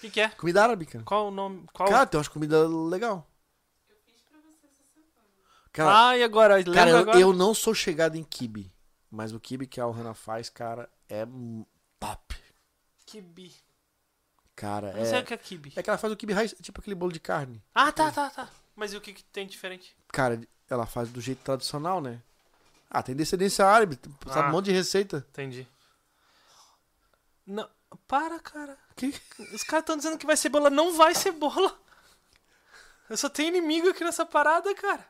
O 0.00 0.02
que, 0.02 0.08
que 0.08 0.20
é? 0.20 0.30
comida 0.30 0.62
árabe, 0.62 0.86
cara. 0.86 1.04
Qual 1.04 1.28
o 1.28 1.30
nome? 1.30 1.66
Qual... 1.74 1.86
Cara, 1.86 2.06
tem 2.06 2.16
umas 2.16 2.26
comidas 2.26 2.70
legal. 2.70 3.28
Cara, 5.70 6.08
ah, 6.08 6.16
e 6.16 6.22
agora? 6.22 6.64
Cara 6.64 6.90
eu, 6.90 6.96
agora? 6.96 7.20
eu 7.20 7.34
não 7.34 7.52
sou 7.52 7.74
chegado 7.74 8.16
em 8.16 8.24
kibe. 8.24 8.72
Mas 9.10 9.34
o 9.34 9.38
kibe 9.38 9.66
que 9.66 9.78
a 9.78 9.86
Ohana 9.86 10.14
faz, 10.14 10.48
cara, 10.48 10.88
é 11.06 11.26
top. 11.98 12.34
Kibe. 13.04 13.54
Cara, 14.56 14.92
Não 14.94 15.04
sei 15.04 15.18
é... 15.18 15.20
o 15.20 15.24
que 15.24 15.34
é 15.34 15.36
kibe. 15.36 15.72
É 15.76 15.82
que 15.82 15.90
ela 15.90 15.98
faz 15.98 16.10
o 16.10 16.16
kibe 16.16 16.32
raiz, 16.32 16.54
tipo 16.62 16.80
aquele 16.80 16.94
bolo 16.94 17.12
de 17.12 17.20
carne. 17.20 17.62
Ah, 17.74 17.92
tá, 17.92 18.10
tá, 18.10 18.30
tá. 18.30 18.48
Mas 18.74 18.94
e 18.94 18.96
o 18.96 19.00
que, 19.02 19.12
que 19.12 19.24
tem 19.24 19.46
diferente? 19.46 19.94
Cara, 20.08 20.40
ela 20.68 20.86
faz 20.86 21.10
do 21.10 21.20
jeito 21.20 21.42
tradicional, 21.42 22.00
né? 22.00 22.22
Ah, 22.88 23.02
tem 23.02 23.14
descendência 23.14 23.66
árabe, 23.66 23.98
sabe 24.26 24.46
Ah. 24.46 24.48
um 24.48 24.52
monte 24.52 24.66
de 24.66 24.72
receita. 24.72 25.26
Entendi. 25.30 25.68
Não, 27.46 27.68
para, 28.06 28.38
cara. 28.40 28.78
Que? 29.00 29.14
Os 29.54 29.62
caras 29.62 29.82
estão 29.82 29.96
dizendo 29.96 30.18
que 30.18 30.26
vai 30.26 30.36
ser 30.36 30.50
bola. 30.50 30.68
Não 30.68 30.94
vai 30.94 31.14
ser 31.14 31.32
bola. 31.32 31.74
Eu 33.08 33.16
só 33.16 33.28
tenho 33.30 33.48
inimigo 33.48 33.88
aqui 33.88 34.04
nessa 34.04 34.26
parada, 34.26 34.74
cara. 34.74 35.06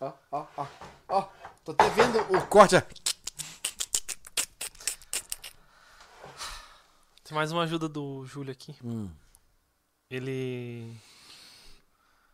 Ó, 0.00 0.12
ó, 0.30 0.46
ó, 0.56 0.66
ó. 1.08 1.28
Tô 1.64 1.72
até 1.72 1.88
vendo 1.90 2.18
o 2.36 2.46
corte. 2.46 2.76
Tem 7.24 7.34
mais 7.34 7.52
uma 7.52 7.62
ajuda 7.62 7.88
do 7.88 8.24
Júlio 8.26 8.52
aqui. 8.52 8.76
Hum. 8.84 9.10
Ele. 10.10 10.94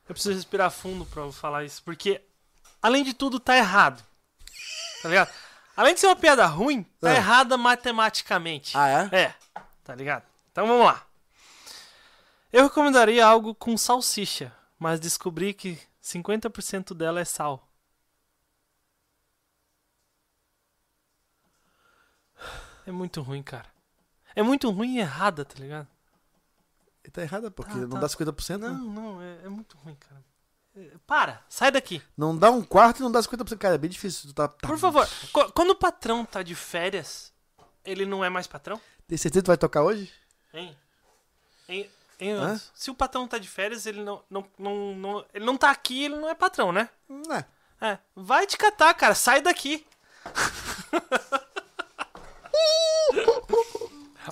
Eu 0.08 0.14
preciso 0.14 0.34
respirar 0.34 0.70
fundo 0.70 1.04
pra 1.06 1.22
eu 1.22 1.32
falar 1.32 1.64
isso. 1.64 1.82
Porque, 1.82 2.20
além 2.82 3.04
de 3.04 3.12
tudo, 3.14 3.38
tá 3.38 3.56
errado. 3.56 4.02
Tá 5.02 5.08
ligado? 5.08 5.32
Além 5.76 5.94
de 5.94 6.00
ser 6.00 6.06
uma 6.06 6.16
piada 6.16 6.46
ruim, 6.46 6.82
tá 7.00 7.10
Ah. 7.10 7.14
errada 7.14 7.56
matematicamente. 7.56 8.76
Ah, 8.76 8.88
é? 9.12 9.16
É, 9.26 9.34
tá 9.84 9.94
ligado? 9.94 10.24
Então 10.56 10.66
vamos 10.66 10.86
lá. 10.86 11.06
Eu 12.50 12.62
recomendaria 12.64 13.26
algo 13.26 13.54
com 13.54 13.76
salsicha, 13.76 14.56
mas 14.78 14.98
descobri 14.98 15.52
que 15.52 15.78
50% 16.02 16.94
dela 16.94 17.20
é 17.20 17.26
sal. 17.26 17.70
É 22.86 22.90
muito 22.90 23.20
ruim, 23.20 23.42
cara. 23.42 23.66
É 24.34 24.42
muito 24.42 24.70
ruim 24.70 24.94
e 24.96 25.00
errada, 25.00 25.44
tá 25.44 25.56
ligado? 25.58 25.88
Ele 27.04 27.10
tá 27.10 27.20
errada, 27.20 27.50
porque 27.50 27.72
Tá, 27.72 27.78
não 27.80 27.90
tá. 27.90 28.00
dá 28.00 28.08
50%. 28.08 28.56
Não, 28.58 28.72
Não. 28.78 28.92
não, 29.12 29.22
é, 29.22 29.40
é 29.44 29.48
muito 29.50 29.76
ruim, 29.76 29.94
cara. 29.96 30.24
É, 30.74 30.92
Para, 31.06 31.44
sai 31.50 31.70
daqui. 31.70 32.00
não 32.16 32.34
dá 32.34 32.50
um 32.50 32.62
quarto 32.62 33.00
e 33.00 33.02
não 33.02 33.12
dá 33.12 33.20
50%. 33.20 33.58
Cara, 33.58 33.74
é 33.74 33.78
bem 33.78 33.90
difícil. 33.90 34.32
Tá, 34.32 34.48
tá- 34.48 34.66
Por 34.66 34.78
favor. 34.78 35.06
Qu- 35.34 35.52
Quando 35.52 35.70
o 35.72 35.76
patrão 35.76 36.24
tá 36.24 36.42
de 36.42 36.54
férias, 36.54 37.30
ele 37.84 38.06
não 38.06 38.24
é 38.24 38.30
mais 38.30 38.46
patrão? 38.46 38.80
Tem 39.06 39.18
certeza 39.18 39.42
que 39.42 39.44
tu 39.44 39.48
vai 39.48 39.58
tocar 39.58 39.82
hoje? 39.82 40.10
Hein? 40.56 40.76
Hein? 41.68 41.90
Hein? 42.18 42.60
Se 42.74 42.90
o 42.90 42.94
patrão 42.94 43.28
tá 43.28 43.38
de 43.38 43.48
férias, 43.48 43.84
ele 43.86 44.02
não, 44.02 44.22
não, 44.30 44.44
não, 44.58 44.94
não- 44.94 45.24
ele 45.34 45.44
não 45.44 45.56
tá 45.56 45.70
aqui, 45.70 46.04
ele 46.04 46.16
não 46.16 46.28
é 46.28 46.34
patrão, 46.34 46.72
né? 46.72 46.88
Não 47.08 47.34
é. 47.34 47.44
É. 47.80 47.98
Vai 48.14 48.46
te 48.46 48.56
catar, 48.56 48.94
cara. 48.94 49.14
Sai 49.14 49.42
daqui. 49.42 49.86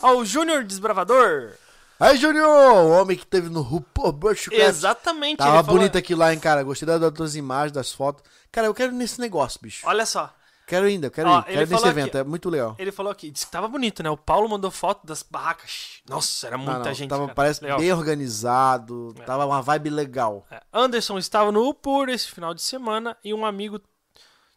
Ó, 0.03 0.15
o 0.17 0.25
Júnior 0.25 0.65
Desbravador. 0.65 1.53
Aí, 2.01 2.17
Júnior, 2.17 2.49
o 2.49 2.91
homem 2.91 3.17
que 3.17 3.25
teve 3.27 3.49
no 3.49 3.63
RuPaul 3.63 4.13
Bushcraft. 4.13 4.61
Exatamente. 4.61 5.39
Tava 5.39 5.59
ele 5.59 5.65
falou- 5.65 5.79
bonito 5.81 5.97
aqui 5.97 6.15
lá, 6.15 6.33
hein, 6.33 6.41
cara. 6.41 6.63
Gostei 6.63 6.87
das, 6.87 7.13
das 7.13 7.35
imagens, 7.37 7.73
das 7.73 7.93
fotos. 7.93 8.23
Cara, 8.51 8.67
eu 8.67 8.75
quero 8.75 8.93
ir 8.93 8.97
nesse 8.97 9.21
negócio, 9.21 9.61
bicho. 9.63 9.87
Olha 9.87 10.05
só. 10.05 10.35
Quero 10.67 10.87
ainda, 10.87 11.11
quero 11.11 11.29
Ó, 11.29 11.41
ir. 11.41 11.45
Quero 11.45 11.71
nesse 11.71 11.87
evento, 11.87 12.17
é 12.19 12.25
muito 12.25 12.49
legal. 12.49 12.75
Ele 12.79 12.91
falou 12.91 13.13
aqui, 13.13 13.31
disse 13.31 13.45
que 13.47 13.53
tava 13.53 13.69
bonito, 13.69 14.03
né? 14.03 14.09
O 14.11 14.17
Paulo 14.17 14.49
mandou 14.49 14.71
foto 14.71 15.07
das 15.07 15.23
barracas. 15.23 16.01
Nossa, 16.09 16.47
era 16.47 16.57
muita 16.57 16.73
Ah, 16.73 16.85
não, 16.85 16.95
gente. 16.95 17.11
tava, 17.11 17.25
cara. 17.25 17.35
parece 17.35 17.63
Legal. 17.63 17.79
bem 17.79 17.93
organizado, 17.93 19.15
tava 19.27 19.45
uma 19.47 19.61
vibe 19.61 19.91
legal. 19.91 20.47
É, 20.51 20.63
Anderson 20.73 21.19
estava 21.19 21.53
no 21.53 21.69
UPUR 21.69 22.09
esse 22.09 22.31
final 22.31 22.55
de 22.55 22.63
semana 22.63 23.17
e 23.23 23.35
um 23.35 23.45
amigo 23.45 23.81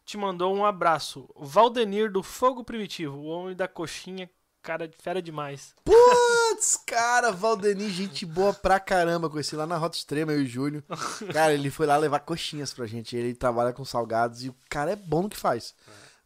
te 0.04 0.16
mandou 0.16 0.54
um 0.56 0.64
abraço. 0.64 1.28
Valdenir 1.36 2.10
do 2.10 2.22
Fogo 2.22 2.64
Primitivo, 2.64 3.18
o 3.18 3.26
homem 3.26 3.54
da 3.54 3.68
coxinha, 3.68 4.30
cara 4.62 4.90
fera 4.98 5.22
demais. 5.22 5.74
Putz, 5.84 6.78
cara, 6.86 7.32
Valdeni, 7.32 7.90
gente 7.90 8.26
boa 8.26 8.52
pra 8.52 8.78
caramba. 8.78 9.30
Conheci 9.30 9.56
lá 9.56 9.66
na 9.66 9.76
Rota 9.76 9.96
Extrema, 9.96 10.32
eu 10.32 10.40
e 10.40 10.44
o 10.44 10.46
Júnior. 10.46 10.82
Cara, 11.32 11.54
ele 11.54 11.70
foi 11.70 11.86
lá 11.86 11.96
levar 11.96 12.20
coxinhas 12.20 12.72
pra 12.72 12.86
gente. 12.86 13.16
Ele 13.16 13.34
trabalha 13.34 13.72
com 13.72 13.84
salgados 13.84 14.44
e 14.44 14.48
o 14.48 14.56
cara 14.68 14.92
é 14.92 14.96
bom 14.96 15.22
no 15.22 15.28
que 15.28 15.36
faz. 15.36 15.74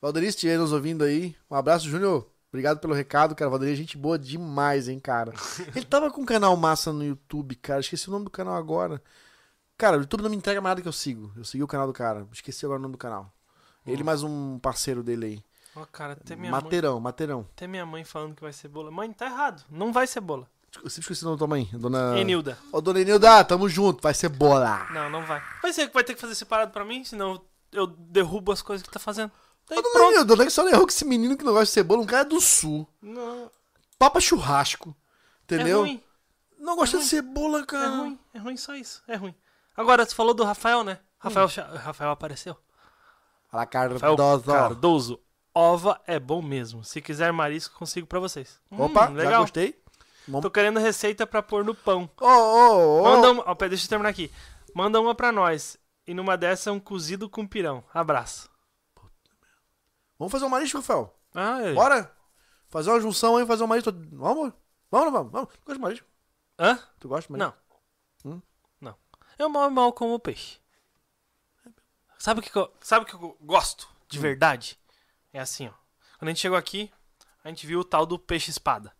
Valdeni, 0.00 0.26
se 0.26 0.36
estiver 0.36 0.58
nos 0.58 0.72
ouvindo 0.72 1.04
aí, 1.04 1.36
um 1.50 1.54
abraço, 1.54 1.88
Júnior. 1.88 2.28
Obrigado 2.48 2.80
pelo 2.80 2.92
recado, 2.92 3.34
cara. 3.34 3.50
Valdeni 3.50 3.72
é 3.72 3.76
gente 3.76 3.96
boa 3.96 4.18
demais, 4.18 4.88
hein, 4.88 4.98
cara. 4.98 5.32
Ele 5.74 5.84
tava 5.86 6.10
com 6.10 6.22
um 6.22 6.26
canal 6.26 6.56
massa 6.56 6.92
no 6.92 7.04
YouTube, 7.04 7.54
cara. 7.56 7.80
Esqueci 7.80 8.08
o 8.08 8.12
nome 8.12 8.24
do 8.24 8.30
canal 8.30 8.56
agora. 8.56 9.02
Cara, 9.78 9.96
o 9.96 10.00
YouTube 10.00 10.22
não 10.22 10.30
me 10.30 10.36
entrega 10.36 10.60
mais 10.60 10.72
nada 10.72 10.82
que 10.82 10.88
eu 10.88 10.92
sigo. 10.92 11.32
Eu 11.36 11.44
segui 11.44 11.62
o 11.62 11.68
canal 11.68 11.86
do 11.86 11.92
cara. 11.92 12.26
Esqueci 12.32 12.64
agora 12.64 12.78
o 12.78 12.82
nome 12.82 12.92
do 12.92 12.98
canal. 12.98 13.32
Ele 13.86 14.02
e 14.02 14.04
mais 14.04 14.22
um 14.22 14.58
parceiro 14.58 15.02
dele 15.02 15.26
aí. 15.26 15.44
Ó, 15.74 15.84
cara, 15.86 16.12
até 16.12 16.36
minha, 16.36 16.50
mãe, 16.52 16.60
Mateirão, 16.62 17.00
Mateirão. 17.00 17.46
até 17.54 17.66
minha 17.66 17.86
mãe 17.86 18.04
falando 18.04 18.34
que 18.34 18.42
vai 18.42 18.52
ser 18.52 18.68
bola. 18.68 18.90
Mãe, 18.90 19.10
tá 19.12 19.26
errado. 19.26 19.64
Não 19.70 19.92
vai 19.92 20.06
ser 20.06 20.20
bola. 20.20 20.46
Eu 20.82 20.88
sempre 20.88 21.00
esqueci 21.02 21.22
o 21.22 21.26
nome 21.26 21.36
da 21.36 21.38
tua 21.38 21.46
mãe. 21.48 21.68
Dona... 21.72 22.18
Enilda. 22.18 22.58
Ô, 22.72 22.80
dona 22.80 23.00
Enilda, 23.00 23.44
tamo 23.44 23.68
junto. 23.68 24.02
Vai 24.02 24.14
ser 24.14 24.28
bola. 24.30 24.86
Não, 24.90 25.08
não 25.10 25.24
vai. 25.24 25.42
Vai 25.62 25.72
ser 25.72 25.88
que 25.88 25.94
vai 25.94 26.02
ter 26.04 26.14
que 26.14 26.20
fazer 26.20 26.34
separado 26.34 26.72
pra 26.72 26.84
mim, 26.84 27.04
senão 27.04 27.42
eu 27.70 27.86
derrubo 27.86 28.52
as 28.52 28.62
coisas 28.62 28.86
que 28.86 28.92
tá 28.92 28.98
fazendo. 28.98 29.30
Daí 29.68 29.78
Ô, 29.78 29.82
dona 29.82 29.94
pronto. 29.94 30.12
Enilda, 30.14 30.32
onde 30.34 30.42
é 30.42 30.44
que 30.46 30.50
só 30.50 30.66
errou 30.68 30.82
com 30.82 30.88
esse 30.90 31.04
menino 31.04 31.36
que 31.36 31.44
não 31.44 31.52
gosta 31.52 31.66
de 31.66 31.70
cebola? 31.72 32.00
Um 32.02 32.06
cara 32.06 32.22
é 32.22 32.24
do 32.28 32.40
sul. 32.40 32.88
Não, 33.00 33.50
Papa 33.98 34.20
churrasco. 34.20 34.90
é 34.90 35.54
Entendeu? 35.54 35.80
ruim. 35.80 36.02
Não 36.58 36.76
gosta 36.76 36.96
É 36.96 37.00
de 37.00 37.06
cebola, 37.06 37.60
É 37.60 37.66
cara. 37.66 37.88
ruim, 37.88 38.18
é 38.34 38.38
ruim 38.38 38.56
só 38.56 38.74
isso. 38.74 39.02
É 39.08 39.16
ruim. 39.16 39.34
Agora, 39.76 40.04
você 40.06 40.14
falou 40.14 40.32
do 40.34 40.44
Rafael, 40.44 40.84
né? 40.84 40.98
Rafael, 41.18 41.46
Hum. 41.46 41.76
Rafael 41.76 42.10
apareceu. 42.10 42.56
Fala, 43.50 43.64
Rafael 43.64 44.16
Cardoso. 44.46 45.20
Ova 45.54 46.00
é 46.06 46.18
bom 46.18 46.40
mesmo. 46.40 46.82
Se 46.84 47.00
quiser 47.02 47.32
marisco, 47.32 47.78
consigo 47.78 48.06
pra 48.06 48.18
vocês. 48.18 48.60
Hum, 48.70 48.80
Opa, 48.82 49.06
já 49.08 49.12
legal. 49.12 49.40
gostei. 49.42 49.80
Tô 50.40 50.50
querendo 50.50 50.78
receita 50.78 51.26
pra 51.26 51.42
pôr 51.42 51.64
no 51.64 51.74
pão. 51.74 52.08
Ô, 52.20 52.26
ô, 52.26 53.00
ô. 53.00 53.02
Manda 53.02 53.30
uma, 53.32 53.42
ó, 53.50 53.54
pera, 53.54 53.70
deixa 53.70 53.84
eu 53.84 53.88
terminar 53.88 54.08
aqui. 54.08 54.30
Manda 54.74 55.00
uma 55.00 55.14
pra 55.14 55.30
nós. 55.32 55.76
E 56.06 56.14
numa 56.14 56.36
dessa, 56.36 56.72
um 56.72 56.80
cozido 56.80 57.28
com 57.28 57.46
pirão. 57.46 57.84
Abraço. 57.92 58.48
Vamos 60.18 60.32
fazer 60.32 60.44
um 60.44 60.48
marisco, 60.48 60.78
Rafael? 60.78 61.14
Ah, 61.34 61.60
é. 61.62 61.74
Bora? 61.74 62.14
Fazer 62.68 62.90
uma 62.90 63.00
junção 63.00 63.36
aí, 63.36 63.46
fazer 63.46 63.64
um 63.64 63.66
marisco. 63.66 63.92
Vamos? 64.12 64.52
Vamos, 64.90 65.12
vamos, 65.12 65.32
vamos. 65.32 65.48
Tu 65.52 65.58
gosta 65.64 65.74
de 65.74 65.80
marisco? 65.80 66.06
Hã? 66.58 66.78
Tu 66.98 67.08
gosta 67.08 67.26
de 67.26 67.32
marisco? 67.38 67.62
Não. 68.24 68.32
Hum? 68.32 68.42
Não. 68.80 68.96
Eu 69.38 69.48
mal 69.48 69.70
mal 69.70 69.92
como 69.92 70.18
peixe. 70.18 70.58
Sabe 72.18 72.40
o 72.40 72.42
que, 72.42 72.50
que 72.50 72.56
eu, 72.58 72.72
sabe 72.80 73.04
que 73.04 73.14
eu 73.14 73.36
gosto 73.40 73.88
de 74.08 74.18
Hum. 74.18 74.22
verdade? 74.22 74.78
É 75.32 75.40
assim, 75.40 75.68
ó. 75.68 75.72
Quando 76.18 76.28
a 76.28 76.32
gente 76.32 76.40
chegou 76.40 76.58
aqui, 76.58 76.90
a 77.42 77.48
gente 77.48 77.66
viu 77.66 77.80
o 77.80 77.84
tal 77.84 78.06
do 78.06 78.18
peixe 78.18 78.50
espada. 78.50 78.92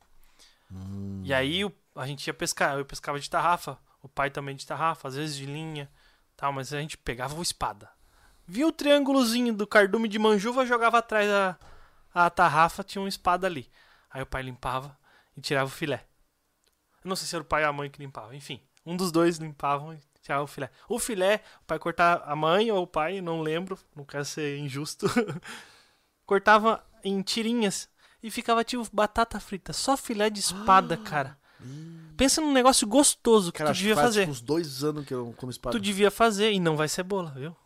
Hum. 0.71 1.23
E 1.25 1.33
aí 1.33 1.63
a 1.95 2.07
gente 2.07 2.27
ia 2.27 2.35
pescar. 2.35 2.79
Eu 2.79 2.85
pescava 2.85 3.21
de 3.21 3.29
tarrafa, 3.29 3.79
o 4.03 4.09
pai 4.09 4.31
também 4.31 4.57
de 4.57 4.67
tarrafa, 4.67 5.09
às 5.09 5.15
vezes 5.15 5.37
de 5.37 5.47
linha, 5.47 5.91
tal, 6.37 6.53
mas 6.53 6.73
a 6.73 6.81
gente 6.81 6.97
pegava 6.97 7.35
o 7.35 7.43
espada. 7.43 7.91
Via 8.47 8.67
o 8.67 8.73
triângulozinho 8.73 9.55
do 9.55 9.67
cardume 9.67 10.09
de 10.09 10.19
manjuva, 10.19 10.67
jogava 10.67 10.99
atrás 10.99 11.31
a, 11.31 11.59
a 12.13 12.29
tarrafa, 12.29 12.83
tinha 12.83 13.01
uma 13.01 13.09
espada 13.09 13.47
ali. 13.47 13.71
Aí 14.11 14.23
o 14.23 14.27
pai 14.27 14.43
limpava 14.43 14.97
e 15.37 15.41
tirava 15.41 15.67
o 15.67 15.73
filé. 15.73 16.05
Eu 17.05 17.09
não 17.09 17.17
sei 17.17 17.27
se 17.27 17.35
era 17.35 17.43
o 17.43 17.47
pai 17.47 17.63
ou 17.63 17.71
a 17.71 17.73
mãe 17.73 17.91
que 17.91 18.03
limpava, 18.03 18.35
enfim. 18.35 18.61
Um 18.85 18.97
dos 18.97 19.13
dois 19.13 19.39
limpavam 19.39 19.95
e 19.95 20.01
tirava 20.21 20.43
o 20.43 20.47
filé. 20.47 20.71
O 20.89 20.99
filé, 20.99 21.43
o 21.63 21.65
pai 21.65 21.79
cortava 21.79 22.25
a 22.25 22.35
mãe 22.35 22.71
ou 22.71 22.83
o 22.83 22.87
pai, 22.87 23.21
não 23.21 23.41
lembro, 23.41 23.79
não 23.95 24.05
quero 24.05 24.25
ser 24.25 24.59
injusto. 24.59 25.07
cortava 26.27 26.85
em 27.05 27.21
tirinhas 27.23 27.89
e 28.23 28.31
ficava 28.31 28.63
tipo 28.65 28.87
batata 28.93 29.41
frita, 29.41 29.73
só 29.73 29.97
filé 29.97 30.31
de 30.31 30.41
espada, 30.41 30.97
cara. 30.97 31.37
Pensa 32.17 32.41
num 32.41 32.53
negócio 32.53 32.87
gostoso 32.87 33.53
que 33.53 33.59
Cara, 33.59 33.73
tu 33.73 33.77
devia 33.77 33.95
faz 33.95 34.07
fazer. 34.09 34.21
tipo, 34.23 34.33
uns 34.33 34.41
dois 34.41 34.85
anos 34.85 35.05
que 35.07 35.15
eu 35.15 35.27
não 35.27 35.33
como 35.33 35.51
espada. 35.51 35.77
Tu 35.77 35.81
devia 35.81 36.11
fazer 36.11 36.53
e 36.53 36.61
não 36.61 36.77
vai 36.77 36.89
ser 36.89 37.03
bola, 37.03 37.31
viu? 37.31 37.57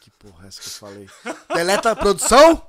Que 0.00 0.10
porra 0.10 0.44
é 0.44 0.48
essa 0.48 0.60
que 0.60 0.66
eu 0.68 0.72
falei? 0.72 1.08
Deleta 1.54 1.90
a 1.92 1.96
produção? 1.96 2.64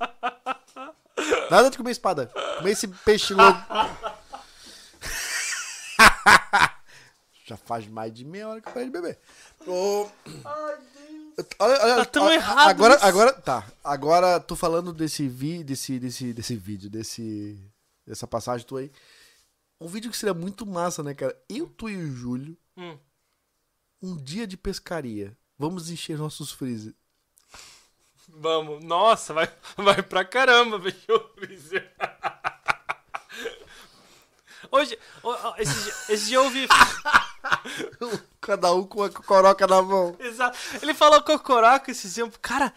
Nada 1.50 1.69
de 1.69 1.77
comer 1.77 1.92
espada. 1.92 2.27
Comer 2.58 2.72
esse 2.72 2.88
peixe 2.88 3.34
louco. 3.34 3.60
Já 7.45 7.58
faz 7.58 7.88
mais 7.88 8.14
de 8.14 8.24
meia 8.24 8.48
hora 8.48 8.61
que 8.61 8.69
eu 8.69 8.74
parei 8.74 8.88
de 8.88 8.93
beber. 8.93 9.19
Ô, 9.68 10.10
Olha, 11.60 11.82
olha, 11.84 11.95
Tá 11.98 12.06
tão 12.06 12.32
errado 12.32 12.70
Agora, 12.70 12.95
isso. 12.95 13.06
agora, 13.06 13.34
tá. 13.34 13.68
Agora, 13.84 14.40
tô 14.40 14.56
falando 14.56 14.94
desse, 14.94 15.28
vi, 15.28 15.64
desse, 15.64 16.00
desse, 16.00 16.34
desse 16.34 16.56
vídeo, 16.56 16.90
desse, 16.90 17.60
dessa 18.06 18.28
passagem 18.28 18.66
tua 18.68 18.82
aí. 18.82 18.92
Um 19.82 19.88
vídeo 19.88 20.10
que 20.12 20.18
seria 20.18 20.34
muito 20.34 20.66
massa, 20.66 21.02
né, 21.03 21.14
cara? 21.14 21.36
Eu, 21.50 21.68
tu 21.68 21.90
e 21.90 21.98
o 21.98 22.16
Júlio, 22.16 22.58
Hum. 22.78 22.98
um 24.02 24.16
dia 24.16 24.45
de 24.48 24.56
pescaria. 24.58 25.36
Vamos 25.58 25.90
encher 25.90 26.18
nossos 26.18 26.52
freezer. 26.52 26.94
Vamos. 28.28 28.84
Nossa, 28.84 29.34
vai, 29.34 29.52
vai 29.78 30.02
pra 30.02 30.24
caramba, 30.24 30.80
fechou 30.80 31.18
o 31.18 31.30
freezer. 31.40 31.92
Hoje, 34.74 34.98
esse, 35.60 35.84
dia- 35.84 35.93
esse 36.10 36.26
dia 36.30 36.38
eu 36.38 36.45
ouvi. 36.45 36.68
Cada 38.42 38.74
um 38.74 38.84
com 38.84 39.03
a 39.03 39.10
coroca 39.11 39.68
na 39.68 39.84
mão. 39.84 40.16
Exato. 40.19 40.58
Ele 40.82 40.95
falou 40.95 41.22
cocoroca 41.22 41.92
esse 41.92 42.11
tempo. 42.11 42.40
Cara, 42.40 42.74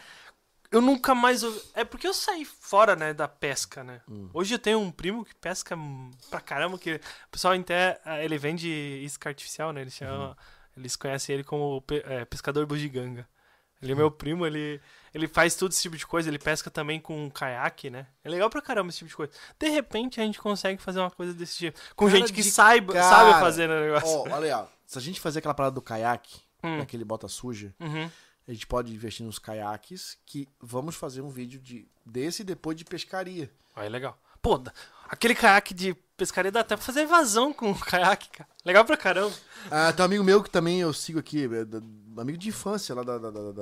eu 0.70 0.82
nunca 0.82 1.14
mais 1.14 1.42
ouvi. 1.42 1.58
É 1.72 1.84
porque 1.86 2.06
eu 2.06 2.12
saí 2.12 2.44
fora, 2.44 2.94
né, 2.94 3.14
da 3.14 3.26
pesca, 3.26 3.82
né? 3.82 4.02
Hoje 4.34 4.54
eu 4.54 4.58
tenho 4.58 4.78
um 4.78 4.90
primo 4.90 5.24
que 5.24 5.34
pesca 5.36 5.74
hum, 5.74 6.10
pra 6.28 6.38
caramba, 6.38 6.78
que 6.78 6.96
o 6.96 7.30
pessoal 7.30 7.54
até, 7.54 7.98
ah, 8.04 8.22
ele 8.22 8.36
vende 8.36 8.68
isca 9.02 9.30
artificial, 9.30 9.72
né? 9.72 9.80
Ele 9.80 9.90
chama, 9.90 10.36
eles 10.76 10.96
conhecem 10.96 11.34
ele 11.34 11.44
como 11.44 11.82
é, 12.04 12.26
pescador 12.26 12.66
bugiganga. 12.66 13.26
Ele 13.80 13.92
é 13.92 13.94
meu 13.94 14.10
primo, 14.10 14.46
ele, 14.46 14.80
ele 15.16 15.26
faz 15.26 15.56
todo 15.56 15.72
esse 15.72 15.80
tipo 15.80 15.96
de 15.96 16.06
coisa, 16.06 16.28
ele 16.28 16.38
pesca 16.38 16.70
também 16.70 17.00
com 17.00 17.24
um 17.24 17.30
caiaque, 17.30 17.88
né? 17.88 18.06
É 18.22 18.28
legal 18.28 18.50
pra 18.50 18.60
caramba 18.60 18.90
esse 18.90 18.98
tipo 18.98 19.08
de 19.08 19.16
coisa. 19.16 19.32
De 19.58 19.68
repente 19.70 20.20
a 20.20 20.24
gente 20.24 20.38
consegue 20.38 20.80
fazer 20.80 21.00
uma 21.00 21.10
coisa 21.10 21.32
desse 21.32 21.56
tipo. 21.56 21.80
Com 21.96 22.06
Cara 22.06 22.18
gente 22.18 22.32
que 22.34 22.42
saiba, 22.42 22.92
cara. 22.92 23.08
sabe 23.08 23.40
fazer 23.40 23.70
o 23.70 23.80
negócio. 23.80 24.08
Ó, 24.18 24.28
olha 24.30 24.56
aí. 24.58 24.64
Se 24.86 24.98
a 24.98 25.00
gente 25.00 25.18
fazer 25.18 25.38
aquela 25.38 25.54
parada 25.54 25.74
do 25.74 25.80
caiaque, 25.82 26.40
Hum. 26.62 26.78
daquele 26.78 27.04
bota 27.04 27.28
suja, 27.28 27.74
Uhum. 27.80 28.10
a 28.46 28.52
gente 28.52 28.66
pode 28.66 28.92
investir 28.92 29.24
nos 29.24 29.38
caiaques 29.38 30.18
que 30.26 30.46
vamos 30.60 30.94
fazer 30.94 31.22
um 31.22 31.28
vídeo 31.30 31.58
de, 31.60 31.88
desse 32.04 32.44
depois 32.44 32.76
de 32.76 32.84
pescaria. 32.84 33.50
Aí, 33.74 33.88
legal. 33.88 34.18
Pô, 34.42 34.62
aquele 35.08 35.34
caiaque 35.34 35.72
de 35.74 35.96
pescaria 36.16 36.50
dá 36.52 36.60
até 36.60 36.76
pra 36.76 36.84
fazer 36.84 37.00
evasão 37.02 37.52
com 37.52 37.70
o 37.70 37.78
caiaque, 37.78 38.28
cara. 38.30 38.48
Legal 38.64 38.84
pra 38.84 38.96
caramba. 38.96 39.34
Ah, 39.70 39.92
tem 39.92 40.02
um 40.02 40.06
amigo 40.06 40.24
meu 40.24 40.42
que 40.42 40.50
também 40.50 40.80
eu 40.80 40.92
sigo 40.92 41.18
aqui, 41.18 41.44
é 41.44 42.20
amigo 42.20 42.38
de 42.38 42.48
infância 42.48 42.94
lá 42.94 43.02
da, 43.02 43.18
da- 43.18 43.30
da- 43.30 43.52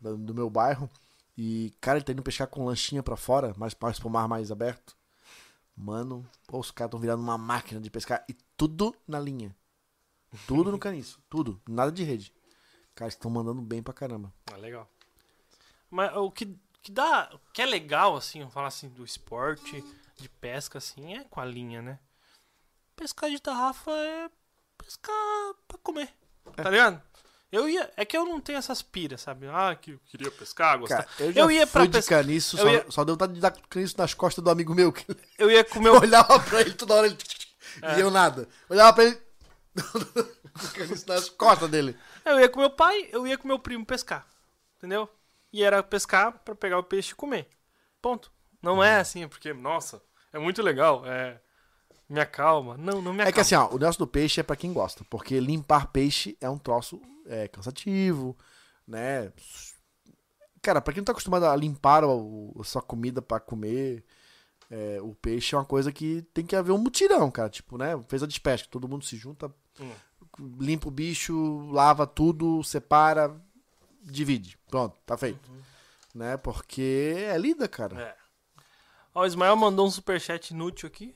da- 0.00 0.12
do 0.12 0.34
meu 0.34 0.48
bairro. 0.48 0.88
E, 1.36 1.72
cara, 1.80 1.98
ele 1.98 2.04
tá 2.04 2.12
indo 2.12 2.22
pescar 2.22 2.46
com 2.48 2.64
lanchinha 2.64 3.02
pra 3.02 3.16
fora, 3.16 3.54
mais, 3.56 3.74
mais 3.80 3.98
pro 3.98 4.10
mar 4.10 4.28
mais 4.28 4.50
aberto. 4.52 4.94
Mano, 5.76 6.28
pô, 6.46 6.58
os 6.58 6.70
caras 6.70 6.90
tão 6.90 7.00
virando 7.00 7.22
uma 7.22 7.38
máquina 7.38 7.80
de 7.80 7.90
pescar. 7.90 8.22
E 8.28 8.34
tudo 8.56 8.94
na 9.08 9.18
linha. 9.18 9.54
Tudo 10.46 10.70
no 10.70 10.78
caniço. 10.78 11.18
Tudo. 11.30 11.60
Nada 11.68 11.90
de 11.90 12.04
rede. 12.04 12.32
Caras 12.94 13.14
estão 13.14 13.30
mandando 13.30 13.60
bem 13.62 13.82
pra 13.82 13.94
caramba. 13.94 14.32
Ah, 14.52 14.56
legal. 14.56 14.88
Mas 15.90 16.14
o 16.16 16.30
que, 16.30 16.54
que 16.82 16.92
dá. 16.92 17.30
O 17.32 17.40
que 17.52 17.62
é 17.62 17.66
legal, 17.66 18.14
assim, 18.16 18.40
eu 18.42 18.50
falar 18.50 18.68
assim, 18.68 18.88
do 18.90 19.04
esporte, 19.04 19.82
de 20.20 20.28
pesca, 20.28 20.78
assim, 20.78 21.16
é 21.16 21.24
com 21.24 21.40
a 21.40 21.44
linha, 21.44 21.80
né? 21.82 21.98
Pescar 22.96 23.30
de 23.30 23.40
tarrafa 23.40 23.90
é 23.92 24.30
pescar 24.76 25.14
pra 25.66 25.78
comer. 25.82 26.08
Tá 26.56 26.68
ligado? 26.70 27.02
Eu 27.52 27.68
ia. 27.68 27.90
É 27.96 28.04
que 28.04 28.16
eu 28.16 28.24
não 28.24 28.40
tenho 28.40 28.58
essas 28.58 28.80
piras, 28.82 29.22
sabe? 29.22 29.46
Ah, 29.48 29.74
que 29.74 29.92
eu 29.92 29.98
queria 30.06 30.30
pescar, 30.30 30.78
gostar. 30.78 31.04
Cara, 31.04 31.08
eu 31.18 31.32
eu 31.32 31.50
ia 31.50 31.66
pra 31.66 31.80
fui 31.82 31.88
de 31.88 31.98
pescar. 31.98 32.20
caniço, 32.22 32.56
eu 32.58 32.62
só, 32.62 32.70
ia- 32.70 32.86
só 32.90 33.04
deu 33.04 33.14
vontade 33.14 33.32
de 33.34 33.40
dar 33.40 33.50
caniço 33.50 33.96
nas 33.98 34.14
costas 34.14 34.42
do 34.44 34.50
amigo 34.50 34.74
meu. 34.74 34.94
Eu 35.38 35.50
ia 35.50 35.64
comer 35.64 35.88
eu 35.88 35.94
olhava 36.00 36.38
pra 36.40 36.60
ele 36.60 36.74
toda 36.74 36.94
hora, 36.94 37.06
ele... 37.08 37.18
É. 37.82 37.96
E 37.98 38.00
eu 38.00 38.10
nada. 38.10 38.48
Olhava 38.68 38.92
pra 38.94 39.04
ele... 39.04 39.20
caniço 40.74 41.08
nas 41.08 41.28
costas 41.28 41.70
dele. 41.70 41.96
Eu 42.24 42.38
ia 42.38 42.48
com 42.48 42.60
meu 42.60 42.70
pai, 42.70 43.08
eu 43.12 43.26
ia 43.26 43.36
com 43.38 43.48
meu 43.48 43.58
primo 43.58 43.84
pescar. 43.84 44.26
Entendeu? 44.76 45.08
E 45.52 45.62
era 45.64 45.82
pescar 45.82 46.38
pra 46.44 46.54
pegar 46.54 46.78
o 46.78 46.84
peixe 46.84 47.12
e 47.12 47.16
comer. 47.16 47.48
Ponto. 48.00 48.30
Não 48.62 48.82
é 48.82 48.96
assim, 49.00 49.26
porque, 49.26 49.52
nossa, 49.52 50.02
é 50.32 50.38
muito 50.38 50.62
legal, 50.62 51.04
é. 51.06 51.40
Me 52.08 52.20
acalma. 52.20 52.76
Não, 52.76 53.00
não 53.00 53.12
me 53.12 53.22
acalma. 53.22 53.28
É 53.28 53.32
que 53.32 53.40
assim, 53.40 53.54
ó, 53.54 53.68
o 53.68 53.78
negócio 53.78 53.98
do 54.00 54.06
peixe 54.06 54.40
é 54.40 54.42
pra 54.42 54.56
quem 54.56 54.72
gosta, 54.72 55.04
porque 55.08 55.38
limpar 55.38 55.88
peixe 55.92 56.36
é 56.40 56.48
um 56.50 56.58
troço 56.58 57.00
é, 57.26 57.46
cansativo, 57.48 58.36
né? 58.86 59.32
Cara, 60.60 60.80
pra 60.80 60.92
quem 60.92 61.00
não 61.00 61.04
tá 61.06 61.12
acostumado 61.12 61.46
a 61.46 61.54
limpar 61.56 62.04
o, 62.04 62.54
a 62.60 62.64
sua 62.64 62.82
comida 62.82 63.22
pra 63.22 63.38
comer, 63.40 64.04
é, 64.70 64.98
o 65.00 65.14
peixe 65.14 65.54
é 65.54 65.58
uma 65.58 65.64
coisa 65.64 65.90
que 65.92 66.22
tem 66.34 66.44
que 66.44 66.54
haver 66.56 66.72
um 66.72 66.78
mutirão, 66.78 67.30
cara. 67.30 67.48
Tipo, 67.48 67.78
né? 67.78 67.98
Fez 68.08 68.22
a 68.22 68.26
despesca, 68.26 68.68
todo 68.70 68.88
mundo 68.88 69.04
se 69.04 69.16
junta, 69.16 69.50
Hum. 69.80 69.92
limpa 70.58 70.88
o 70.88 70.90
bicho, 70.90 71.70
lava 71.70 72.06
tudo, 72.06 72.62
separa, 72.64 73.34
divide. 74.02 74.58
Pronto, 74.68 74.96
tá 75.06 75.16
feito. 75.16 75.48
Né? 76.14 76.36
Porque 76.36 77.14
é 77.16 77.38
lida, 77.38 77.66
cara. 77.68 77.98
É. 78.00 78.16
Ó, 79.14 79.22
o 79.22 79.26
Ismael 79.26 79.56
mandou 79.56 79.86
um 79.86 79.90
superchat 79.90 80.50
inútil 80.52 80.86
aqui. 80.86 81.14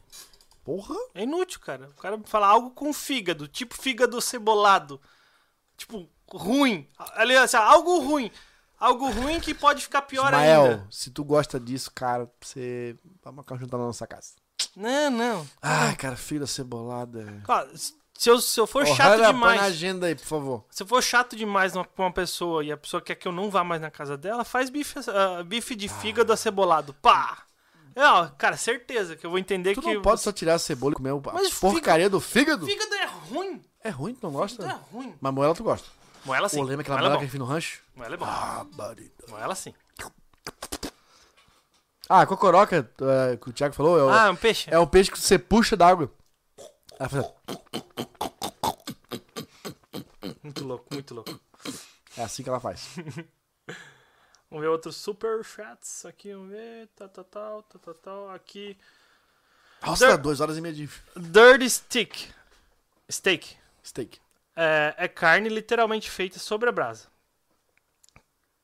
Porra! 0.64 0.94
É 1.14 1.22
inútil, 1.22 1.60
cara. 1.60 1.88
O 1.96 2.00
cara 2.00 2.18
fala 2.24 2.46
algo 2.46 2.70
com 2.70 2.92
fígado, 2.92 3.46
tipo 3.46 3.74
fígado 3.74 4.20
cebolado. 4.20 5.00
Tipo, 5.76 6.08
ruim. 6.32 6.88
Aliás, 7.14 7.54
assim, 7.54 7.62
algo 7.64 8.00
ruim. 8.00 8.30
Algo 8.78 9.08
ruim 9.10 9.40
que 9.40 9.54
pode 9.54 9.82
ficar 9.82 10.02
pior 10.02 10.26
Ismael, 10.32 10.62
ainda. 10.64 10.86
se 10.90 11.10
tu 11.10 11.24
gosta 11.24 11.60
disso, 11.60 11.90
cara, 11.94 12.30
você 12.40 12.96
vai 13.22 13.32
marcar 13.32 13.54
um 13.54 13.58
jantar 13.58 13.78
na 13.78 13.86
nossa 13.86 14.06
casa. 14.06 14.32
Não, 14.76 15.10
não. 15.10 15.48
Ai, 15.62 15.94
cara, 15.96 16.16
filha 16.16 16.46
cebolada. 16.46 17.42
Ó, 17.48 17.66
se 18.16 18.30
eu, 18.30 18.40
se 18.40 18.58
eu 18.58 18.66
for 18.66 18.82
Ô, 18.84 18.86
chato 18.86 19.22
demais. 19.24 19.60
na 19.60 19.66
agenda 19.66 20.06
aí, 20.06 20.14
por 20.14 20.24
favor. 20.26 20.64
Se 20.70 20.82
eu 20.82 20.86
for 20.86 21.02
chato 21.02 21.36
demais 21.36 21.72
pra 21.72 21.86
uma 21.98 22.12
pessoa 22.12 22.64
e 22.64 22.70
a 22.72 22.76
pessoa 22.76 23.00
quer 23.00 23.14
que 23.14 23.26
eu 23.26 23.32
não 23.32 23.50
vá 23.50 23.64
mais 23.64 23.80
na 23.80 23.90
casa 23.90 24.16
dela, 24.16 24.44
faz 24.44 24.70
bife, 24.70 24.98
ah, 25.08 25.42
bife 25.42 25.74
de 25.74 25.88
fígado 25.88 26.32
acebolado. 26.32 26.94
Pá! 26.94 27.44
É, 27.96 28.04
ó, 28.04 28.26
cara, 28.28 28.56
certeza 28.56 29.14
que 29.16 29.24
eu 29.24 29.30
vou 29.30 29.38
entender 29.38 29.74
Tu 29.74 29.80
que. 29.82 29.94
não 29.94 30.02
pode 30.02 30.20
você- 30.20 30.24
só 30.24 30.32
tirar 30.32 30.54
a 30.54 30.58
cebola 30.58 30.92
e 30.92 30.96
comer 30.96 31.10
a 31.10 31.32
Mas 31.32 31.54
porcaria 31.54 32.10
do 32.10 32.20
fígado? 32.20 32.66
Fígado 32.66 32.92
é 32.94 33.04
ruim. 33.06 33.62
É 33.82 33.88
ruim, 33.90 34.14
tu 34.14 34.28
não 34.28 34.46
Fígado 34.48 34.64
é 34.64 34.66
gosta? 34.72 34.84
ruim. 34.92 35.14
Mas 35.20 35.32
moela 35.34 35.54
tu 35.54 35.62
gosta. 35.62 35.88
Moela 36.24 36.48
sim. 36.48 36.56
Pô, 36.56 36.62
lembra 36.64 36.80
aquela 36.82 36.96
moela 36.96 37.10
moela 37.10 37.14
é 37.14 37.18
que 37.18 37.22
a 37.22 37.26
gente 37.26 37.32
fez 37.32 37.38
no 37.40 37.44
rancho? 37.46 37.82
Moela 37.94 38.14
é 38.14 38.16
bom. 38.16 38.24
Ah, 38.26 38.66
barida. 38.72 39.12
Moela 39.28 39.54
sim. 39.54 39.74
Ah, 42.08 42.20
a 42.22 42.26
cocoroca, 42.26 42.90
é, 43.00 43.36
que 43.36 43.48
o 43.48 43.52
Thiago 43.52 43.74
falou, 43.74 43.98
é, 43.98 44.02
o- 44.04 44.08
Ah, 44.10 44.30
um 44.30 44.36
peixe. 44.36 44.68
é 44.70 44.78
um 44.78 44.86
peixe 44.86 45.10
que 45.10 45.18
você 45.18 45.38
puxa 45.38 45.76
da 45.76 45.86
água. 45.86 46.10
Ela 46.98 47.08
faz- 47.08 47.32
Muito 50.42 50.64
louco, 50.64 50.86
muito 50.92 51.14
louco. 51.14 51.40
É 52.16 52.22
assim 52.24 52.42
que 52.42 52.48
ela 52.48 52.60
faz. 52.60 52.88
Vamos 54.54 54.62
ver 54.66 54.70
outros 54.70 54.94
super 54.94 55.42
chats 55.42 56.04
aqui, 56.04 56.32
vamos 56.32 56.50
ver. 56.50 56.86
Tal, 56.94 57.08
tal, 57.08 57.24
tal, 57.24 57.62
tal, 57.64 57.80
tal, 57.80 57.94
tal. 57.94 58.30
Aqui. 58.30 58.78
Nossa, 59.82 60.06
Der- 60.06 60.16
duas 60.16 60.40
horas 60.40 60.56
e 60.56 60.60
meia 60.60 60.72
de 60.72 60.88
Dirty 61.16 61.68
Stick. 61.68 62.32
Steak. 63.10 63.56
steak. 63.84 64.20
É, 64.54 64.94
é 64.96 65.08
carne 65.08 65.48
literalmente 65.48 66.08
feita 66.08 66.38
sobre 66.38 66.68
a 66.68 66.72
brasa. 66.72 67.08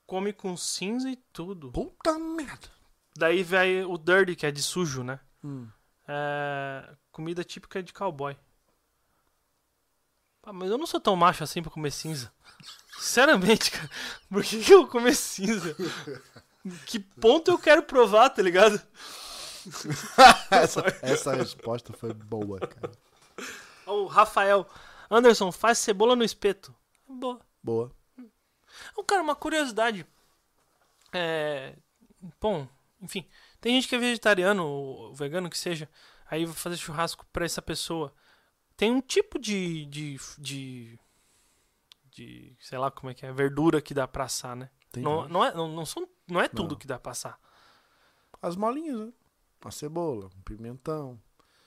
Come 0.07 0.33
com 0.33 0.57
cinza 0.57 1.10
e 1.10 1.17
tudo. 1.33 1.73
Puta 1.73 2.17
merda. 2.20 2.69
Daí 3.17 3.43
vai 3.43 3.83
o 3.83 3.99
dirty, 3.99 4.36
que 4.36 4.47
é 4.47 4.52
de 4.52 4.62
sujo, 4.62 5.02
né? 5.02 5.19
Hum. 5.43 5.69
É, 6.07 6.89
comida 7.10 7.43
típica 7.43 7.83
de 7.83 7.93
cowboy. 7.93 8.36
Pá, 10.43 10.52
mas 10.52 10.70
eu 10.70 10.78
não 10.78 10.86
sou 10.86 11.01
tão 11.01 11.15
macho 11.17 11.44
assim 11.44 11.62
pra 11.62 11.70
comer 11.70 11.91
cinza. 11.91 12.33
Sinceramente, 12.99 13.70
cara. 13.70 13.91
Por 14.28 14.43
que, 14.43 14.62
que 14.62 14.73
eu 14.73 14.83
vou 14.83 14.91
comer 14.91 15.15
cinza? 15.15 15.77
Que 16.86 16.99
ponto 16.99 17.51
eu 17.51 17.59
quero 17.59 17.83
provar, 17.83 18.31
tá 18.31 18.43
ligado? 18.43 18.81
essa, 20.51 20.83
essa 21.02 21.35
resposta 21.35 21.93
foi 21.93 22.12
boa, 22.12 22.59
cara. 22.60 22.93
O 23.86 24.07
Rafael. 24.07 24.67
Anderson, 25.10 25.51
faz 25.51 25.78
cebola 25.78 26.15
no 26.15 26.25
espeto. 26.25 26.75
Boa. 27.09 27.41
Boa. 27.62 27.93
Ô, 28.97 29.02
cara, 29.02 29.23
uma 29.23 29.35
curiosidade. 29.35 30.07
É. 31.12 31.75
Bom, 32.41 32.69
enfim. 33.01 33.27
Tem 33.60 33.75
gente 33.75 33.89
que 33.89 33.97
é 33.97 33.99
vegetariano 33.99 34.65
ou 34.65 35.15
vegano 35.15 35.51
que 35.51 35.59
seja. 35.59 35.89
Aí 36.31 36.44
vai 36.47 36.55
fazer 36.55 36.77
churrasco 36.77 37.27
pra 37.33 37.44
essa 37.44 37.60
pessoa. 37.60 38.15
Tem 38.81 38.91
um 38.91 39.02
tipo 39.02 39.39
de. 39.39 39.84
de. 39.84 40.18
de. 40.39 40.99
de 42.10 42.57
sei 42.59 42.78
lá 42.78 42.91
como 42.91 43.10
é 43.10 43.15
que 43.15 43.26
é. 43.26 43.31
Verdura 43.31 43.83
que 43.83 43.92
dá 43.92 44.09
pra 44.09 44.25
assar, 44.25 44.57
né? 44.57 44.70
Tem 44.91 45.02
Não, 45.02 45.28
não, 45.28 45.44
é, 45.44 45.52
não, 45.55 45.68
não, 45.68 45.84
são, 45.84 46.09
não 46.26 46.41
é 46.41 46.49
tudo 46.49 46.70
Não. 46.70 46.78
que 46.78 46.86
dá 46.86 46.99
pra 46.99 47.12
assar. 47.12 47.39
As 48.41 48.57
molinhas, 48.57 48.99
né? 49.00 49.12
Uma 49.62 49.70
cebola, 49.70 50.31
um 50.34 50.41
pimentão, 50.41 51.20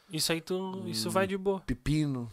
Isso 0.10 0.32
aí 0.32 0.42
tu, 0.42 0.84
isso 0.88 1.10
Hum. 1.10 1.12
vai 1.12 1.28
de 1.28 1.38
boa. 1.38 1.62
pepino. 1.62 2.32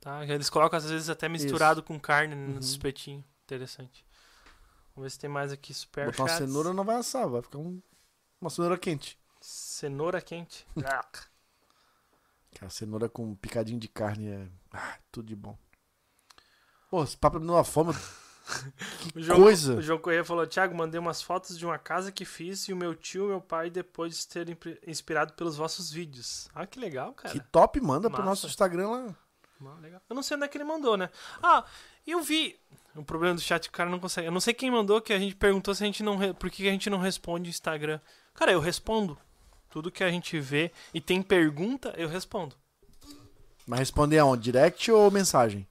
Tá? 0.00 0.24
Eles 0.24 0.48
colocam 0.48 0.78
às 0.78 0.88
vezes 0.88 1.10
até 1.10 1.28
misturado 1.28 1.82
com 1.82 2.00
carne 2.00 2.34
no 2.34 2.58
espetinho. 2.58 3.22
Interessante. 3.44 4.02
Vamos 4.96 5.04
ver 5.04 5.10
se 5.10 5.18
tem 5.18 5.28
mais 5.28 5.52
aqui 5.52 5.74
super 5.74 6.06
Botar 6.06 6.22
uma 6.22 6.28
chats. 6.30 6.46
cenoura 6.48 6.72
não 6.72 6.84
vai 6.84 6.96
assar, 6.96 7.28
vai 7.28 7.42
ficar 7.42 7.58
um- 7.58 7.82
uma 8.40 8.48
cenoura 8.48 8.78
quente. 8.78 9.18
Cenoura 9.42 10.22
quente. 10.22 10.66
Cara, 12.54 12.70
cenoura 12.70 13.08
com 13.08 13.34
picadinho 13.36 13.78
de 13.78 13.88
carne 13.88 14.28
é. 14.28 14.48
Ah, 14.72 14.98
tudo 15.10 15.26
de 15.28 15.36
bom. 15.36 15.56
Pô, 16.90 17.02
esse 17.04 17.16
papo 17.16 17.38
me 17.38 17.46
deu 17.46 17.54
uma 17.54 17.64
fome. 17.64 17.92
O 19.14 19.20
João, 19.22 19.38
Coisa. 19.40 19.76
O 19.76 19.82
João 19.82 19.98
Corrêa 20.00 20.24
falou: 20.24 20.44
Thiago, 20.44 20.74
mandei 20.74 20.98
umas 20.98 21.22
fotos 21.22 21.56
de 21.56 21.64
uma 21.64 21.78
casa 21.78 22.10
que 22.10 22.24
fiz 22.24 22.66
e 22.68 22.72
o 22.72 22.76
meu 22.76 22.96
tio 22.96 23.26
e 23.26 23.28
meu 23.28 23.40
pai 23.40 23.70
depois 23.70 24.18
de 24.18 24.26
terem 24.26 24.58
inspirado 24.88 25.34
pelos 25.34 25.56
vossos 25.56 25.92
vídeos. 25.92 26.48
Ah, 26.52 26.66
que 26.66 26.80
legal, 26.80 27.12
cara. 27.12 27.32
Que 27.32 27.38
top, 27.38 27.80
manda 27.80 28.08
pro 28.10 28.18
Massa. 28.18 28.28
nosso 28.28 28.46
Instagram 28.48 28.88
lá. 28.88 29.76
Legal. 29.80 30.02
Eu 30.10 30.16
não 30.16 30.22
sei 30.22 30.36
onde 30.36 30.46
é 30.46 30.48
que 30.48 30.56
ele 30.58 30.64
mandou, 30.64 30.96
né? 30.96 31.10
Ah, 31.40 31.64
eu 32.04 32.20
vi. 32.22 32.58
O 32.96 33.04
problema 33.04 33.36
do 33.36 33.40
chat, 33.40 33.68
o 33.68 33.70
cara 33.70 33.88
não 33.88 34.00
consegue. 34.00 34.26
Eu 34.26 34.32
não 34.32 34.40
sei 34.40 34.52
quem 34.52 34.68
mandou 34.68 35.00
que 35.00 35.12
a 35.12 35.18
gente 35.18 35.36
perguntou 35.36 35.72
se 35.72 35.84
a 35.84 35.86
gente 35.86 36.02
não. 36.02 36.16
re- 36.16 36.34
Por 36.34 36.50
que 36.50 36.64
que 36.64 36.68
a 36.68 36.72
gente 36.72 36.90
não 36.90 36.98
responde 36.98 37.48
Instagram? 37.50 38.00
Cara, 38.34 38.50
eu 38.50 38.58
respondo. 38.58 39.16
Tudo 39.70 39.90
que 39.90 40.02
a 40.04 40.10
gente 40.10 40.38
vê 40.40 40.70
e 40.92 41.00
tem 41.00 41.22
pergunta, 41.22 41.94
eu 41.96 42.08
respondo. 42.08 42.56
Mas 43.66 43.78
responder 43.78 44.18
aonde? 44.18 44.42
Direct 44.42 44.90
ou 44.90 45.10
mensagem? 45.10 45.66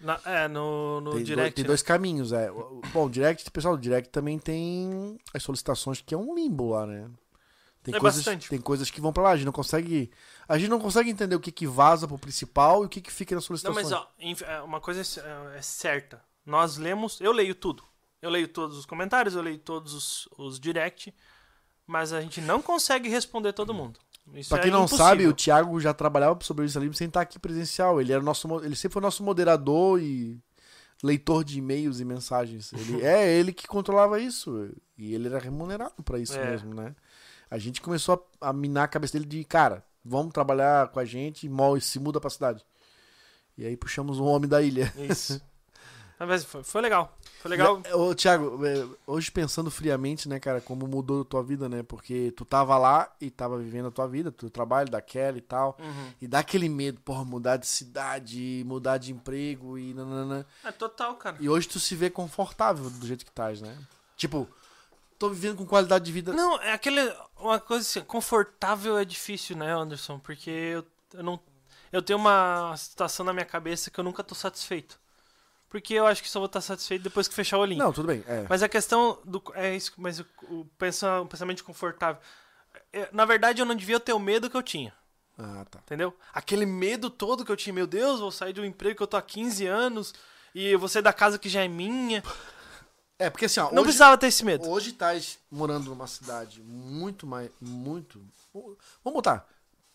Na- 0.00 0.20
é, 0.24 0.48
no, 0.48 1.00
no 1.00 1.12
tem, 1.12 1.22
direct. 1.24 1.54
tem 1.56 1.62
né? 1.62 1.68
dois 1.68 1.82
caminhos, 1.82 2.32
é. 2.32 2.50
Bom, 2.92 3.08
direct, 3.08 3.50
pessoal, 3.50 3.76
direct 3.76 4.10
também 4.10 4.38
tem 4.38 5.18
as 5.32 5.42
solicitações 5.42 6.00
que 6.00 6.14
é 6.14 6.18
um 6.18 6.34
limbo 6.34 6.70
lá, 6.70 6.86
né? 6.86 7.10
Tem 7.82 7.94
É 7.94 8.00
coisas, 8.00 8.24
bastante. 8.24 8.48
tem 8.48 8.58
coisas 8.60 8.90
que 8.90 9.00
vão 9.00 9.12
pra 9.12 9.22
lá, 9.24 9.30
a 9.32 9.36
gente 9.36 9.44
não 9.44 9.52
consegue. 9.52 10.10
A 10.48 10.56
gente 10.56 10.70
não 10.70 10.80
consegue 10.80 11.10
entender 11.10 11.34
o 11.34 11.40
que, 11.40 11.52
que 11.52 11.66
vaza 11.66 12.08
pro 12.08 12.18
principal 12.18 12.82
e 12.82 12.86
o 12.86 12.88
que, 12.88 13.00
que 13.02 13.12
fica 13.12 13.34
nas 13.34 13.44
Não, 13.44 13.46
solicitações. 13.46 13.90
mas 13.90 13.92
ó, 13.92 14.10
é, 14.46 14.62
uma 14.62 14.80
coisa 14.80 15.00
é 15.02 15.54
é, 15.54 15.58
é 15.58 15.62
certa. 15.62 16.22
Nós 16.46 16.78
lemos, 16.78 17.20
eu 17.20 17.30
leio 17.32 17.54
tudo. 17.54 17.82
Eu 18.22 18.30
leio 18.30 18.48
todos 18.48 18.78
os 18.78 18.86
comentários, 18.86 19.34
eu 19.34 19.42
leio 19.42 19.58
todos 19.58 19.92
os, 19.92 20.28
os 20.38 20.58
direct, 20.58 21.14
mas 21.86 22.12
a 22.12 22.20
gente 22.20 22.40
não 22.40 22.60
consegue 22.62 23.08
responder 23.08 23.52
todo 23.52 23.74
mundo. 23.74 23.98
Isso 24.34 24.48
Pra 24.48 24.58
é 24.58 24.62
quem 24.62 24.70
não 24.70 24.80
impossível. 24.84 25.04
sabe, 25.04 25.26
o 25.26 25.34
Thiago 25.34 25.78
já 25.80 25.92
trabalhava 25.92 26.34
pro 26.34 26.46
Sobrevivencialismo 26.46 26.94
sem 26.94 27.08
estar 27.08 27.20
aqui 27.20 27.38
presencial. 27.38 28.00
Ele 28.00 28.12
era 28.12 28.22
nosso, 28.22 28.48
ele 28.64 28.74
sempre 28.74 28.94
foi 28.94 29.02
nosso 29.02 29.22
moderador 29.22 30.00
e 30.00 30.38
leitor 31.02 31.44
de 31.44 31.58
e-mails 31.58 32.00
e 32.00 32.04
mensagens. 32.04 32.72
Ele, 32.72 33.02
é 33.04 33.30
ele 33.38 33.52
que 33.52 33.66
controlava 33.66 34.18
isso 34.18 34.70
e 34.96 35.14
ele 35.14 35.28
era 35.28 35.38
remunerado 35.38 36.02
pra 36.02 36.18
isso 36.18 36.38
É. 36.38 36.50
mesmo, 36.50 36.72
né? 36.74 36.94
A 37.50 37.58
gente 37.58 37.82
começou 37.82 38.26
a, 38.40 38.48
a 38.48 38.52
minar 38.52 38.84
a 38.84 38.88
cabeça 38.88 39.12
dele 39.12 39.26
de, 39.26 39.44
cara, 39.44 39.84
vamos 40.02 40.32
trabalhar 40.32 40.88
com 40.88 40.98
a 40.98 41.04
gente 41.04 41.46
e 41.46 41.80
se 41.80 41.98
muda 42.00 42.18
pra 42.18 42.30
cidade. 42.30 42.64
E 43.58 43.64
aí 43.66 43.76
puxamos 43.76 44.18
um 44.18 44.24
homem 44.24 44.48
da 44.48 44.62
ilha. 44.62 44.92
Isso. 44.96 45.40
Mas 46.18 46.44
foi, 46.44 46.62
foi 46.62 46.80
legal. 46.80 47.16
Foi 47.40 47.50
legal. 47.50 47.80
É, 47.84 47.94
Ô, 47.94 48.14
Thiago, 48.14 48.64
é, 48.64 48.86
hoje 49.06 49.30
pensando 49.30 49.70
friamente, 49.70 50.28
né, 50.28 50.38
cara, 50.38 50.60
como 50.60 50.86
mudou 50.86 51.22
a 51.22 51.24
tua 51.24 51.42
vida, 51.42 51.68
né? 51.68 51.82
Porque 51.82 52.32
tu 52.36 52.44
tava 52.44 52.78
lá 52.78 53.12
e 53.20 53.30
tava 53.30 53.58
vivendo 53.58 53.88
a 53.88 53.90
tua 53.90 54.06
vida, 54.06 54.30
teu 54.30 54.48
trabalho, 54.48 54.90
da 54.90 55.00
Kelly 55.00 55.38
e 55.38 55.42
tal. 55.42 55.76
Uhum. 55.80 56.12
E 56.20 56.28
dá 56.28 56.38
aquele 56.38 56.68
medo, 56.68 57.00
porra, 57.00 57.24
mudar 57.24 57.56
de 57.56 57.66
cidade, 57.66 58.62
mudar 58.64 58.98
de 58.98 59.12
emprego 59.12 59.76
e 59.76 59.92
nanana. 59.92 60.46
É 60.62 60.70
total, 60.70 61.16
cara. 61.16 61.36
E 61.40 61.48
hoje 61.48 61.68
tu 61.68 61.80
se 61.80 61.94
vê 61.96 62.08
confortável 62.08 62.88
do 62.88 63.06
jeito 63.06 63.24
que 63.24 63.30
estás, 63.30 63.60
né? 63.60 63.76
Tipo, 64.16 64.48
tô 65.18 65.28
vivendo 65.28 65.56
com 65.56 65.66
qualidade 65.66 66.04
de 66.04 66.12
vida. 66.12 66.32
Não, 66.32 66.60
é 66.62 66.72
aquele. 66.72 67.00
Uma 67.38 67.58
coisa 67.58 67.82
assim, 67.82 68.00
confortável 68.02 68.96
é 68.96 69.04
difícil, 69.04 69.56
né, 69.56 69.72
Anderson? 69.72 70.18
Porque 70.18 70.50
eu, 70.50 70.86
eu 71.12 71.22
não. 71.22 71.40
Eu 71.92 72.02
tenho 72.02 72.18
uma 72.18 72.74
situação 72.76 73.24
na 73.24 73.32
minha 73.32 73.44
cabeça 73.44 73.90
que 73.90 73.98
eu 73.98 74.04
nunca 74.04 74.24
tô 74.24 74.34
satisfeito. 74.34 74.98
Porque 75.74 75.92
eu 75.94 76.06
acho 76.06 76.22
que 76.22 76.28
só 76.28 76.38
vou 76.38 76.46
estar 76.46 76.60
satisfeito 76.60 77.02
depois 77.02 77.26
que 77.26 77.34
fechar 77.34 77.58
o 77.58 77.60
olhinho. 77.62 77.82
Não, 77.82 77.92
tudo 77.92 78.06
bem. 78.06 78.22
É. 78.28 78.46
Mas 78.48 78.62
a 78.62 78.68
questão 78.68 79.18
do. 79.24 79.42
É 79.56 79.74
isso, 79.74 79.92
mas 79.96 80.20
o, 80.20 80.26
o, 80.44 80.64
pensa- 80.78 81.20
o 81.20 81.26
pensamento 81.26 81.64
confortável. 81.64 82.22
É, 82.92 83.08
na 83.10 83.24
verdade, 83.24 83.60
eu 83.60 83.66
não 83.66 83.74
devia 83.74 83.98
ter 83.98 84.12
o 84.12 84.20
medo 84.20 84.48
que 84.48 84.56
eu 84.56 84.62
tinha. 84.62 84.94
Ah, 85.36 85.66
tá. 85.68 85.80
Entendeu? 85.80 86.14
Aquele 86.32 86.64
medo 86.64 87.10
todo 87.10 87.44
que 87.44 87.50
eu 87.50 87.56
tinha, 87.56 87.72
meu 87.74 87.88
Deus, 87.88 88.20
vou 88.20 88.30
sair 88.30 88.52
de 88.52 88.60
um 88.60 88.64
emprego 88.64 88.96
que 88.98 89.02
eu 89.02 89.06
tô 89.08 89.16
há 89.16 89.22
15 89.22 89.66
anos 89.66 90.14
e 90.54 90.64
eu 90.68 90.78
vou 90.78 90.88
sair 90.88 91.02
da 91.02 91.12
casa 91.12 91.40
que 91.40 91.48
já 91.48 91.64
é 91.64 91.66
minha. 91.66 92.22
É, 93.18 93.28
porque 93.28 93.46
assim, 93.46 93.58
ó, 93.58 93.64
Não 93.64 93.78
hoje, 93.78 93.82
precisava 93.82 94.16
ter 94.16 94.28
esse 94.28 94.44
medo. 94.44 94.70
hoje 94.70 94.90
estás 94.90 95.40
morando 95.50 95.90
numa 95.90 96.06
cidade 96.06 96.60
muito 96.62 97.26
mais. 97.26 97.50
Muito. 97.60 98.24
Vamos 98.52 98.76
botar. 99.16 99.44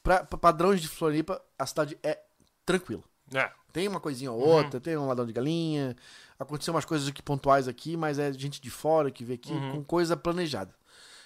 Pra, 0.03 0.25
pra 0.25 0.37
padrões 0.37 0.81
de 0.81 0.89
Floripa, 0.89 1.41
a 1.57 1.65
cidade 1.65 1.97
é 2.03 2.19
tranquila. 2.65 3.03
É. 3.33 3.49
Tem 3.71 3.87
uma 3.87 3.99
coisinha 3.99 4.31
ou 4.31 4.39
Uhum. 4.41 4.47
outra, 4.47 4.79
tem 4.79 4.97
um 4.97 5.07
ladrão 5.07 5.25
de 5.25 5.33
galinha. 5.33 5.95
Aconteceu 6.39 6.73
umas 6.73 6.85
coisas 6.85 7.07
aqui 7.07 7.21
pontuais 7.21 7.67
aqui, 7.67 7.95
mas 7.97 8.17
é 8.19 8.31
gente 8.33 8.61
de 8.61 8.69
fora 8.69 9.11
que 9.11 9.23
vê 9.23 9.33
aqui 9.33 9.51
Uhum. 9.51 9.71
com 9.71 9.83
coisa 9.83 10.15
planejada. 10.17 10.73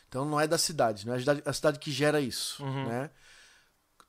Então 0.09 0.25
não 0.25 0.39
é 0.39 0.47
da 0.47 0.57
cidade, 0.57 1.05
não 1.07 1.13
é 1.13 1.17
a 1.17 1.19
cidade, 1.19 1.43
a 1.45 1.53
cidade 1.53 1.79
que 1.79 1.91
gera 1.91 2.19
isso, 2.21 2.63
Uhum. 2.63 2.87
né? 2.87 3.09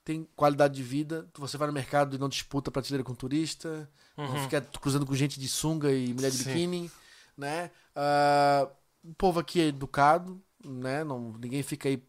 Tem 0.05 0.29
qualidade 0.37 0.75
de 0.75 0.83
vida, 0.83 1.27
você 1.39 1.57
vai 1.57 1.67
no 1.67 1.73
mercado 1.73 2.15
e 2.15 2.19
não 2.19 2.29
disputa 2.29 2.71
prateleira 2.71 3.03
com 3.03 3.15
turista, 3.15 3.89
não 4.17 4.37
fica 4.43 4.61
cruzando 4.81 5.07
com 5.07 5.15
gente 5.15 5.41
de 5.41 5.49
sunga 5.49 5.91
e 5.93 6.13
mulher 6.13 6.31
de 6.31 6.37
Uhum. 6.39 6.43
Sim. 6.45 6.51
biquíni, 6.51 6.91
né? 7.39 7.71
Ah, 7.97 8.69
o 9.03 9.15
povo 9.15 9.41
aqui 9.41 9.61
é 9.63 9.67
educado, 9.69 10.39
né? 10.63 11.03
Não, 11.05 11.33
ninguém 11.39 11.63
fica 11.63 11.89
aí... 11.89 12.03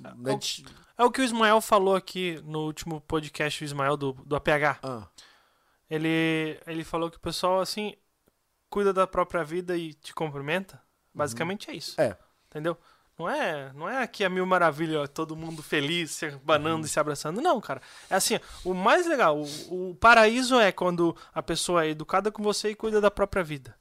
né, 0.00 0.32
o- 0.32 0.38
de- 0.38 0.64
É 0.96 1.04
o 1.04 1.10
que 1.10 1.20
o 1.20 1.24
Ismael 1.24 1.60
falou 1.60 1.94
aqui 1.94 2.40
no 2.46 2.60
último 2.60 3.02
podcast, 3.02 3.62
o 3.62 3.66
Ismael 3.66 3.96
do, 3.98 4.12
do 4.24 4.34
APH. 4.34 4.78
Ah, 4.82 5.06
Ele, 5.94 6.58
ele 6.66 6.84
falou 6.84 7.10
que 7.10 7.18
o 7.18 7.20
pessoal, 7.20 7.60
assim, 7.60 7.94
cuida 8.70 8.92
da 8.92 9.06
própria 9.06 9.44
vida 9.44 9.76
e 9.76 9.92
te 9.92 10.14
cumprimenta. 10.14 10.80
Basicamente 11.12 11.70
é 11.70 11.74
isso. 11.74 12.00
É. 12.00 12.16
Entendeu? 12.46 12.78
Não 13.18 13.28
é, 13.28 13.70
não 13.74 13.86
é 13.88 14.02
aqui 14.02 14.24
a 14.24 14.30
mil 14.30 14.46
maravilha, 14.46 15.06
todo 15.06 15.36
mundo 15.36 15.62
feliz, 15.62 16.12
se 16.12 16.30
banando 16.42 16.86
e 16.86 16.88
se 16.88 16.98
abraçando. 16.98 17.42
Não, 17.42 17.60
cara. 17.60 17.82
É 18.08 18.14
assim, 18.14 18.40
o 18.64 18.72
mais 18.72 19.06
legal, 19.06 19.38
o, 19.68 19.90
o 19.90 19.94
paraíso 19.94 20.58
é 20.58 20.72
quando 20.72 21.14
a 21.34 21.42
pessoa 21.42 21.84
é 21.84 21.90
educada 21.90 22.32
com 22.32 22.42
você 22.42 22.70
e 22.70 22.74
cuida 22.74 22.98
da 23.00 23.10
própria 23.10 23.44
vida. 23.44 23.76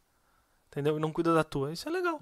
Entendeu? 0.67 0.97
E 0.97 0.99
não 0.99 1.11
cuida 1.13 1.33
da 1.33 1.43
tua. 1.45 1.71
Isso 1.71 1.87
é 1.87 1.91
legal. 1.91 2.21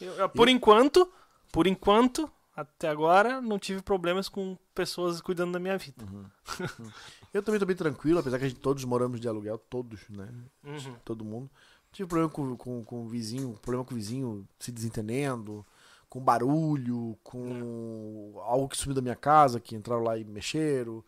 Eu- 0.00 0.14
eu- 0.14 0.28
por 0.28 0.48
enquanto, 0.48 1.10
por 1.52 1.66
enquanto, 1.68 2.28
até 2.58 2.88
agora, 2.88 3.40
não 3.40 3.56
tive 3.56 3.80
problemas 3.80 4.28
com 4.28 4.58
pessoas 4.74 5.20
cuidando 5.20 5.52
da 5.52 5.60
minha 5.60 5.78
vida. 5.78 6.04
Eu 7.32 7.40
também 7.40 7.60
tô 7.60 7.64
bem 7.64 7.76
tranquilo, 7.76 8.18
apesar 8.18 8.36
que 8.36 8.46
a 8.46 8.48
gente 8.48 8.58
todos 8.58 8.84
moramos 8.84 9.20
de 9.20 9.28
aluguel, 9.28 9.58
todos, 9.58 10.08
né? 10.08 10.28
Uhum. 10.64 10.96
todo 11.04 11.24
mundo. 11.24 11.48
Tive 11.92 12.08
problema 12.08 12.28
com, 12.28 12.56
com, 12.56 12.84
com 12.84 13.04
o 13.04 13.08
vizinho, 13.08 13.56
problema 13.62 13.84
com 13.84 13.94
o 13.94 13.96
vizinho 13.96 14.48
se 14.58 14.72
desentendendo, 14.72 15.64
com 16.08 16.20
barulho, 16.20 17.16
com 17.22 18.34
algo 18.42 18.68
que 18.68 18.76
sumiu 18.76 18.96
da 18.96 19.02
minha 19.02 19.14
casa, 19.14 19.60
que 19.60 19.76
entraram 19.76 20.02
lá 20.02 20.18
e 20.18 20.24
mexeram. 20.24 21.04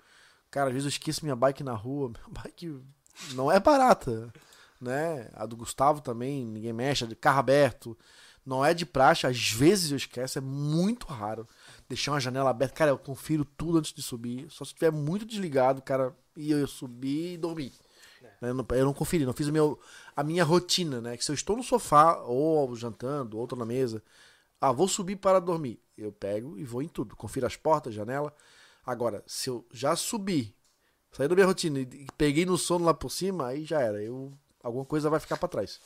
Cara, 0.53 0.69
às 0.69 0.73
vezes 0.73 0.87
eu 0.87 0.91
esqueço 0.91 1.25
minha 1.25 1.35
bike 1.35 1.65
na 1.65 1.75
rua. 1.75 2.12
Minha 2.15 2.29
bike 2.29 2.81
não 3.35 3.51
é 3.51 3.59
barata, 3.59 4.33
né? 4.81 5.29
A 5.35 5.47
do 5.47 5.57
Gustavo 5.57 6.01
também, 6.01 6.47
ninguém 6.47 6.73
mexe, 6.73 7.03
é 7.03 7.09
de 7.09 7.17
carro 7.17 7.41
aberto. 7.41 7.99
Não 8.44 8.65
é 8.65 8.73
de 8.73 8.86
praxe, 8.86 9.27
às 9.27 9.51
vezes 9.51 9.91
eu 9.91 9.97
esqueço, 9.97 10.39
é 10.39 10.41
muito 10.41 11.07
raro. 11.07 11.47
Deixar 11.89 12.12
uma 12.12 12.20
janela 12.20 12.51
aberta, 12.51 12.75
cara, 12.75 12.91
eu 12.91 12.99
confiro 12.99 13.44
tudo 13.44 13.78
antes 13.78 13.93
de 13.93 14.02
subir. 14.02 14.51
Só 14.51 14.65
se 14.65 14.70
estiver 14.70 14.91
muito 14.91 15.27
desligado, 15.27 15.83
cara, 15.83 16.17
e 16.36 16.51
eu 16.51 16.67
subir 16.67 17.35
e 17.35 17.36
dormir. 17.36 17.73
Né, 18.41 18.51
Eu 18.51 18.55
não, 18.55 18.67
eu 18.70 18.85
não 18.85 18.94
conferi, 18.94 19.27
não 19.27 19.33
fiz 19.33 19.49
o 19.49 19.52
meu, 19.52 19.78
a 20.17 20.23
minha 20.23 20.44
rotina, 20.44 21.01
né? 21.01 21.17
Que 21.17 21.25
se 21.25 21.31
eu 21.31 21.35
estou 21.35 21.57
no 21.57 21.62
sofá, 21.62 22.19
ou 22.23 22.75
jantando, 22.75 23.39
ou 23.39 23.49
na 23.57 23.65
mesa, 23.67 24.02
ah, 24.60 24.73
vou 24.73 24.89
subir 24.89 25.17
para 25.17 25.41
dormir. 25.41 25.81
Eu 25.97 26.12
pego 26.12 26.59
e 26.59 26.65
vou 26.65 26.83
em 26.83 26.89
tudo. 26.89 27.17
Confiro 27.17 27.47
as 27.47 27.57
portas, 27.57 27.94
janela. 27.94 28.35
Agora, 28.85 29.23
se 29.27 29.51
eu 29.51 29.67
já 29.73 29.94
subi, 29.94 30.55
saí 31.12 31.28
da 31.28 31.35
minha 31.35 31.47
rotina 31.47 31.81
e 31.81 32.07
peguei 32.17 32.47
no 32.47 32.57
sono 32.57 32.85
lá 32.85 32.94
por 32.94 33.10
cima, 33.10 33.49
aí 33.49 33.65
já 33.65 33.81
era. 33.81 34.02
Eu, 34.02 34.33
alguma 34.62 34.85
coisa 34.85 35.10
vai 35.10 35.20
ficar 35.20 35.36
para 35.36 35.49
trás. 35.49 35.81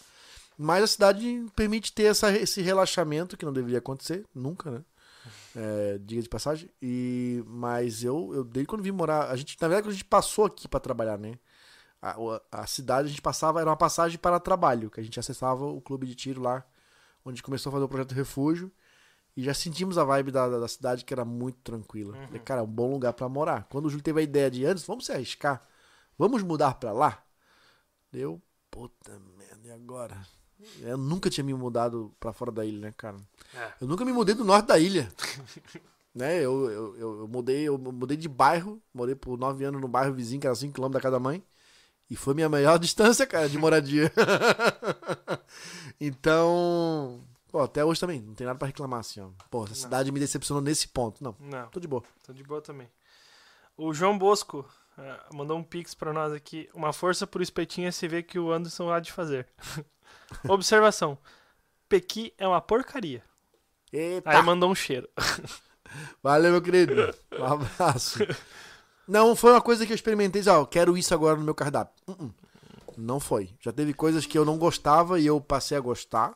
Mas 0.57 0.85
a 0.85 0.87
cidade 0.87 1.47
permite 1.57 1.93
ter 1.93 2.05
essa, 2.05 2.31
esse 2.31 2.63
relaxamento 2.63 3.37
que 3.37 3.45
não 3.45 3.53
deveria 3.53 3.79
acontecer, 3.79 4.25
nunca, 4.35 4.71
né? 4.71 4.85
É, 5.57 5.99
diga 5.99 6.23
de 6.23 6.29
passagem. 6.29 6.71
E, 6.81 7.43
mas 7.47 8.05
eu, 8.05 8.33
eu, 8.35 8.45
desde 8.45 8.67
quando 8.67 8.83
vim 8.83 8.91
morar, 8.91 9.31
a 9.31 9.37
gente, 9.37 9.57
na 9.61 9.69
verdade, 9.69 9.85
quando 9.85 9.93
a 9.93 9.97
gente 9.97 10.05
passou 10.05 10.45
aqui 10.45 10.69
para 10.69 10.81
trabalhar, 10.81 11.19
né? 11.19 11.39
A, 12.01 12.17
a 12.53 12.67
cidade 12.67 13.07
a 13.07 13.11
gente 13.11 13.23
passava, 13.23 13.61
era 13.61 13.71
uma 13.71 13.77
passagem 13.77 14.19
para 14.19 14.39
trabalho, 14.39 14.91
que 14.91 15.01
a 15.01 15.03
gente 15.03 15.19
acessava 15.19 15.65
o 15.65 15.81
clube 15.81 16.07
de 16.07 16.15
tiro 16.15 16.43
lá, 16.43 16.65
onde 17.25 17.43
começou 17.43 17.71
a 17.71 17.73
fazer 17.73 17.85
o 17.85 17.89
projeto 17.89 18.13
Refúgio. 18.13 18.71
E 19.37 19.43
já 19.43 19.53
sentimos 19.55 19.99
a 19.99 20.05
vibe 20.05 20.31
da, 20.31 20.49
da, 20.49 20.59
da 20.61 20.69
cidade 20.69 21.05
que 21.05 21.13
era 21.13 21.25
muito 21.25 21.59
tranquila. 21.59 22.15
Falei, 22.27 22.41
cara, 22.41 22.61
é 22.61 22.65
um 22.65 22.69
bom 22.69 22.93
lugar 22.93 23.13
para 23.15 23.29
morar. 23.29 23.65
Quando 23.65 23.87
o 23.87 23.91
Júlio 23.91 24.05
teve 24.05 24.21
a 24.21 24.23
ideia 24.23 24.49
de 24.49 24.65
antes, 24.65 24.85
vamos 24.85 25.07
se 25.07 25.13
arriscar, 25.13 25.61
vamos 26.17 26.43
mudar 26.43 26.75
para 26.75 26.93
lá. 26.93 27.25
Eu, 28.13 28.41
puta 28.71 29.19
merda, 29.37 29.67
e 29.67 29.73
agora? 29.73 30.25
Eu 30.81 30.97
nunca 30.97 31.29
tinha 31.31 31.45
me 31.45 31.55
mudado 31.55 32.13
para 32.19 32.33
fora 32.33 32.51
da 32.53 32.65
ilha, 32.65 32.81
né, 32.89 32.95
cara? 32.97 33.17
É. 33.55 33.73
Eu 33.81 33.87
nunca 33.89 34.05
me 34.05 34.13
mudei 34.13 34.35
do 34.35 34.45
norte 34.45 34.67
da 34.67 34.79
ilha. 34.79 35.13
né? 36.15 36.39
Eu, 36.39 36.71
eu, 36.71 36.97
eu, 36.97 37.19
eu 37.21 37.29
mudei, 37.29 37.65
eu 37.65 37.79
mudei 37.79 38.17
de 38.17 38.29
bairro, 38.29 38.81
morei 38.93 39.15
por 39.15 39.39
nove 39.39 39.65
anos 39.65 39.81
no 39.81 39.89
bairro 39.89 40.15
vizinho, 40.15 40.41
que 40.41 40.47
era 40.47 40.55
5km 40.57 40.91
da 40.91 41.01
casa 41.01 41.13
da 41.13 41.21
mãe. 41.21 41.43
E 42.09 42.17
foi 42.17 42.35
minha 42.35 42.49
maior 42.49 42.79
distância, 42.81 43.27
cara, 43.27 43.49
de 43.49 43.59
moradia. 43.59 44.13
então, 46.01 47.25
pô, 47.49 47.61
até 47.61 47.85
hoje 47.85 48.01
também, 48.01 48.21
não 48.21 48.35
tem 48.35 48.47
nada 48.47 48.59
pra 48.59 48.67
reclamar 48.67 49.01
assim, 49.01 49.21
ó. 49.21 49.29
Pô, 49.51 49.65
essa 49.65 49.75
cidade 49.75 50.13
me 50.13 50.21
decepcionou 50.21 50.63
nesse 50.63 50.89
ponto. 50.89 51.23
Não, 51.23 51.35
Não. 51.41 51.69
tô 51.69 51.81
de 51.81 51.89
boa. 51.89 52.03
Tô 52.25 52.33
de 52.33 52.43
boa 52.43 52.61
também. 52.61 52.89
O 53.77 53.93
João 53.93 54.17
Bosco 54.17 54.65
eh, 54.99 55.21
mandou 55.33 55.59
um 55.59 55.63
pix 55.63 55.95
pra 55.95 56.13
nós 56.13 56.33
aqui. 56.33 56.69
Uma 56.75 56.93
força 56.93 57.27
pro 57.27 57.43
espetinho 57.43 57.89
SV 57.89 58.23
que 58.23 58.39
o 58.39 58.53
Anderson 58.53 58.91
há 58.91 59.01
de 59.01 59.13
fazer. 59.13 59.47
Observação. 60.49 61.19
Pequi 61.89 62.33
é 62.39 62.47
uma 62.47 62.61
porcaria. 62.61 63.23
Eita, 63.93 64.31
Aí 64.31 64.43
mandou 64.43 64.71
um 64.71 64.75
cheiro. 64.75 65.09
valeu, 66.23 66.53
meu 66.53 66.63
querido. 66.63 67.15
Um 67.39 67.45
abraço. 67.45 68.19
Não, 69.07 69.37
foi 69.37 69.53
uma 69.53 69.61
coisa 69.61 69.87
que 69.87 69.93
eu 69.93 69.95
experimentei, 69.95 70.43
ó, 70.49 70.61
eu 70.61 70.67
quero 70.67 70.97
isso 70.97 71.13
agora 71.15 71.37
no 71.37 71.45
meu 71.45 71.55
cardápio. 71.55 71.95
Uh-uh. 72.09 72.35
Não 72.97 73.21
foi. 73.21 73.51
Já 73.61 73.73
teve 73.73 73.93
coisas 73.93 74.25
que 74.25 74.39
eu 74.39 74.45
não 74.45 74.59
gostava 74.59 75.21
e 75.21 75.27
eu 75.27 75.41
passei 75.41 75.77
a 75.77 75.81
gostar. 75.81 76.35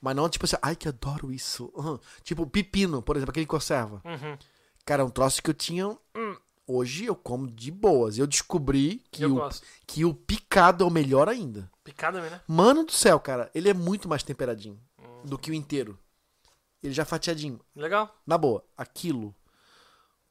Mas 0.00 0.14
não, 0.14 0.28
tipo 0.28 0.44
assim, 0.44 0.56
ai 0.62 0.76
que 0.76 0.88
adoro 0.88 1.32
isso. 1.32 1.72
Uhum. 1.74 1.98
Tipo, 2.22 2.46
pepino, 2.46 3.02
por 3.02 3.16
exemplo, 3.16 3.30
aquele 3.30 3.46
que 3.46 3.50
conserva. 3.50 4.00
Uhum. 4.04 4.38
Cara, 4.84 5.02
é 5.02 5.04
um 5.04 5.10
troço 5.10 5.42
que 5.42 5.50
eu 5.50 5.54
tinha. 5.54 5.88
hum, 5.88 6.36
Hoje 6.70 7.06
eu 7.06 7.16
como 7.16 7.50
de 7.50 7.70
boas. 7.70 8.16
E 8.16 8.20
eu 8.20 8.26
descobri 8.26 9.02
que, 9.10 9.22
Eu 9.24 9.32
o, 9.32 9.34
gosto. 9.36 9.66
que 9.86 10.04
o 10.04 10.12
picado 10.12 10.84
é 10.84 10.86
o 10.86 10.90
melhor 10.90 11.28
ainda. 11.28 11.70
Picada 11.82 12.20
mesmo, 12.20 12.36
né? 12.36 12.42
Mano 12.46 12.84
do 12.84 12.92
céu, 12.92 13.18
cara, 13.18 13.50
ele 13.54 13.68
é 13.70 13.74
muito 13.74 14.06
mais 14.08 14.22
temperadinho 14.22 14.78
do 15.24 15.38
que 15.38 15.50
o 15.50 15.54
inteiro. 15.54 15.98
Ele 16.82 16.92
já 16.92 17.04
fatiadinho. 17.04 17.58
Legal. 17.74 18.14
Na 18.26 18.36
boa, 18.36 18.62
aquilo 18.76 19.34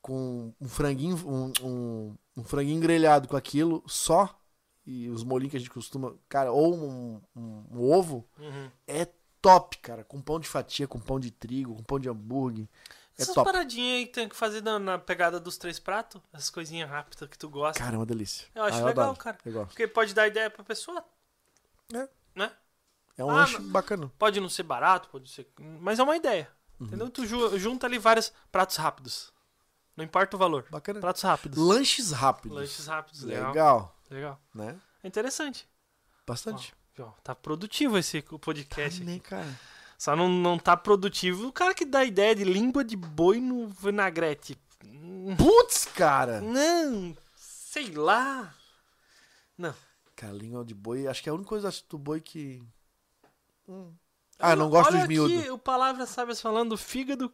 com 0.02 0.54
um 0.62 0.68
franguinho, 0.70 1.18
um, 1.28 1.52
um, 1.68 2.16
um 2.38 2.44
franguinho 2.44 2.80
grelhado 2.80 3.28
com 3.28 3.36
aquilo 3.36 3.84
só 3.88 4.40
e 4.86 5.10
os 5.10 5.24
molhinhos 5.24 5.52
que 5.52 5.58
a 5.58 5.60
gente 5.60 5.70
costuma, 5.72 6.14
cara, 6.30 6.52
ou 6.52 6.74
um, 6.76 7.22
um- 7.36 7.64
um 7.72 7.82
ovo 7.92 8.26
Uhum. 8.40 8.70
é 8.88 9.08
top, 9.42 9.78
cara, 9.80 10.04
com 10.04 10.22
pão 10.22 10.40
de 10.40 10.48
fatia, 10.48 10.88
com 10.88 11.00
pão 11.00 11.20
de 11.20 11.32
trigo, 11.32 11.76
com 11.76 11.84
pão 11.84 12.00
de 12.00 12.08
hambúrguer. 12.08 12.68
É 13.18 13.24
Essas 13.24 13.34
top. 13.34 13.52
paradinhas 13.52 13.98
aí 14.00 14.06
que 14.06 14.14
tem 14.14 14.30
que 14.30 14.36
fazer 14.36 14.62
na, 14.62 14.78
na 14.78 14.98
pegada 15.00 15.40
dos 15.40 15.58
três 15.58 15.80
pratos, 15.80 16.22
essas 16.32 16.50
coisinhas 16.52 16.88
rápidas 16.90 17.28
que 17.30 17.38
tu 17.38 17.50
gosta. 17.50 17.82
Cara, 17.84 17.96
é 17.96 17.98
uma 17.98 18.06
delícia. 18.06 18.48
Eu 18.54 18.64
acho 18.64 18.78
Ah, 18.78 18.86
legal, 18.86 19.06
adoro. 19.06 19.18
cara. 19.18 19.38
Eu 19.44 19.54
gosto. 19.54 19.70
Porque 19.70 19.88
pode 19.88 20.14
dar 20.14 20.28
ideia 20.28 20.50
pra 20.52 20.64
pessoa, 20.64 21.04
É. 21.94 22.08
né? 22.36 22.52
É 23.18 23.26
um 23.26 23.32
Ah, 23.32 23.34
lanche 23.38 23.58
bacana. 23.60 24.12
Pode 24.20 24.40
não 24.40 24.48
ser 24.50 24.62
barato, 24.62 25.10
pode 25.10 25.28
ser. 25.32 25.52
Mas 25.58 25.98
é 25.98 26.04
uma 26.04 26.16
ideia. 26.16 26.48
Uhum. 26.80 26.86
Entendeu? 26.86 27.10
Tu 27.10 27.26
ju- 27.26 27.58
junta 27.58 27.88
ali 27.88 27.98
vários 27.98 28.32
pratos 28.52 28.76
rápidos. 28.76 29.34
Não 29.96 30.06
importa 30.06 30.36
o 30.36 30.40
valor. 30.40 30.68
Bacana. 30.70 31.00
Pratos 31.00 31.24
rápidos. 31.24 31.58
Lanches 31.58 32.12
rápidos. 32.12 32.56
Lanches 32.56 32.86
rápidos, 32.86 33.24
legal. 33.24 33.48
Legal, 33.48 33.96
Legal. 34.12 34.42
né? 34.54 34.80
É 35.04 35.08
interessante. 35.08 35.68
Bastante. 36.28 36.76
Ó, 37.00 37.10
tá 37.24 37.34
produtivo 37.34 37.98
esse 37.98 38.22
podcast. 38.22 39.00
Tá, 39.00 39.04
aqui. 39.04 39.12
né, 39.14 39.20
cara? 39.20 39.60
Só 39.98 40.16
não, 40.16 40.30
não 40.30 40.60
tá 40.60 40.78
produtivo 40.78 41.48
o 41.48 41.52
cara 41.52 41.74
que 41.74 41.86
dá 41.86 42.06
ideia 42.06 42.36
de 42.36 42.44
língua 42.44 42.84
de 42.84 42.96
boi 42.96 43.40
no 43.40 43.68
vinagrete. 43.68 44.58
Putz, 45.38 45.86
cara! 45.86 46.40
Não, 46.40 47.18
sei 47.36 47.92
lá. 47.92 48.54
Não. 49.58 49.74
Cara, 50.16 50.34
língua 50.34 50.64
de 50.64 50.74
boi, 50.74 51.08
acho 51.08 51.22
que 51.24 51.30
é 51.30 51.32
a 51.32 51.36
única 51.36 51.50
coisa 51.50 51.72
do 51.90 51.98
boi 51.98 52.22
que. 52.22 52.62
Hum. 53.68 53.94
Ah, 54.40 54.56
não 54.56 54.70
gosto 54.70 54.90
Olha 54.90 54.98
dos 54.98 55.06
aqui 55.06 55.14
miúdos. 55.14 55.50
o 55.50 55.58
Palavra 55.58 56.06
Sábias 56.06 56.40
falando 56.40 56.78
fígado. 56.78 57.34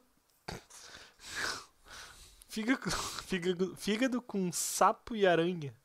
Fígado, 2.47 2.91
fígado, 3.25 3.75
fígado 3.75 4.21
com 4.21 4.51
sapo 4.51 5.15
e 5.15 5.25
aranha. 5.27 5.75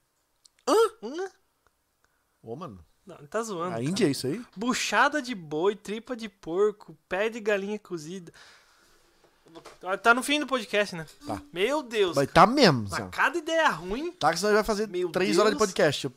Hã? 0.68 1.30
Ô, 2.42 2.54
mano. 2.54 2.84
Não, 3.08 3.16
tá 3.26 3.42
zoando. 3.42 3.68
A 3.68 3.70
cara. 3.78 3.82
Índia 3.84 4.06
é 4.06 4.10
isso 4.10 4.26
aí? 4.26 4.44
Buchada 4.54 5.22
de 5.22 5.34
boi, 5.34 5.74
tripa 5.74 6.14
de 6.14 6.28
porco, 6.28 6.94
pé 7.08 7.30
de 7.30 7.40
galinha 7.40 7.78
cozida. 7.78 8.30
Tá 10.02 10.12
no 10.12 10.22
fim 10.22 10.38
do 10.38 10.46
podcast, 10.46 10.94
né? 10.94 11.06
Tá. 11.26 11.40
Meu 11.50 11.82
Deus. 11.82 12.14
Vai 12.14 12.26
tá 12.26 12.46
mesmo, 12.46 12.82
Mas 12.82 12.90
Zé. 13.02 13.08
cada 13.10 13.38
ideia 13.38 13.68
ruim. 13.70 14.12
Tá, 14.12 14.30
que 14.30 14.38
senão 14.38 14.52
vai 14.52 14.62
fazer 14.62 14.86
Meu 14.88 15.08
três 15.10 15.30
Deus. 15.30 15.38
horas 15.40 15.52
de 15.54 15.58
podcast. 15.58 16.10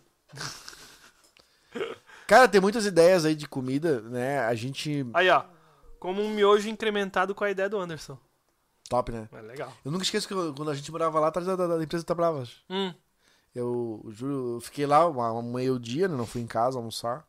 Cara, 2.28 2.48
tem 2.48 2.60
muitas 2.62 2.86
ideias 2.86 3.26
aí 3.26 3.36
de 3.36 3.48
comida, 3.48 4.02
né? 4.02 4.40
A 4.40 4.54
gente. 4.54 5.06
Aí, 5.14 5.30
ó. 5.30 5.44
Como 6.00 6.22
um 6.22 6.30
miojo 6.34 6.68
incrementado 6.68 7.34
com 7.36 7.44
a 7.44 7.52
ideia 7.52 7.70
do 7.70 7.80
Anderson. 7.80 8.18
Top, 8.90 9.12
né? 9.12 9.30
É 9.32 9.42
legal. 9.42 9.72
Eu 9.86 9.92
nunca 9.92 10.04
esqueço 10.04 10.28
que 10.28 10.34
eu- 10.34 10.54
quando 10.54 10.72
a 10.72 10.76
gente 10.76 10.92
morava 10.92 11.20
lá 11.20 11.28
atrás 11.28 11.48
da, 11.48 11.56
da, 11.56 11.68
da 11.78 11.84
empresa 11.84 12.04
Tabravas. 12.04 12.58
Hum. 12.70 12.94
Eu 13.54 14.06
juro, 14.10 14.56
eu 14.56 14.62
fiquei 14.62 14.86
lá 14.86 15.08
uma, 15.08 15.32
um 15.34 15.54
meio-dia, 15.54 16.08
né? 16.08 16.16
Não 16.16 16.26
fui 16.26 16.42
em 16.42 16.48
casa 16.48 16.78
almoçar. 16.78 17.26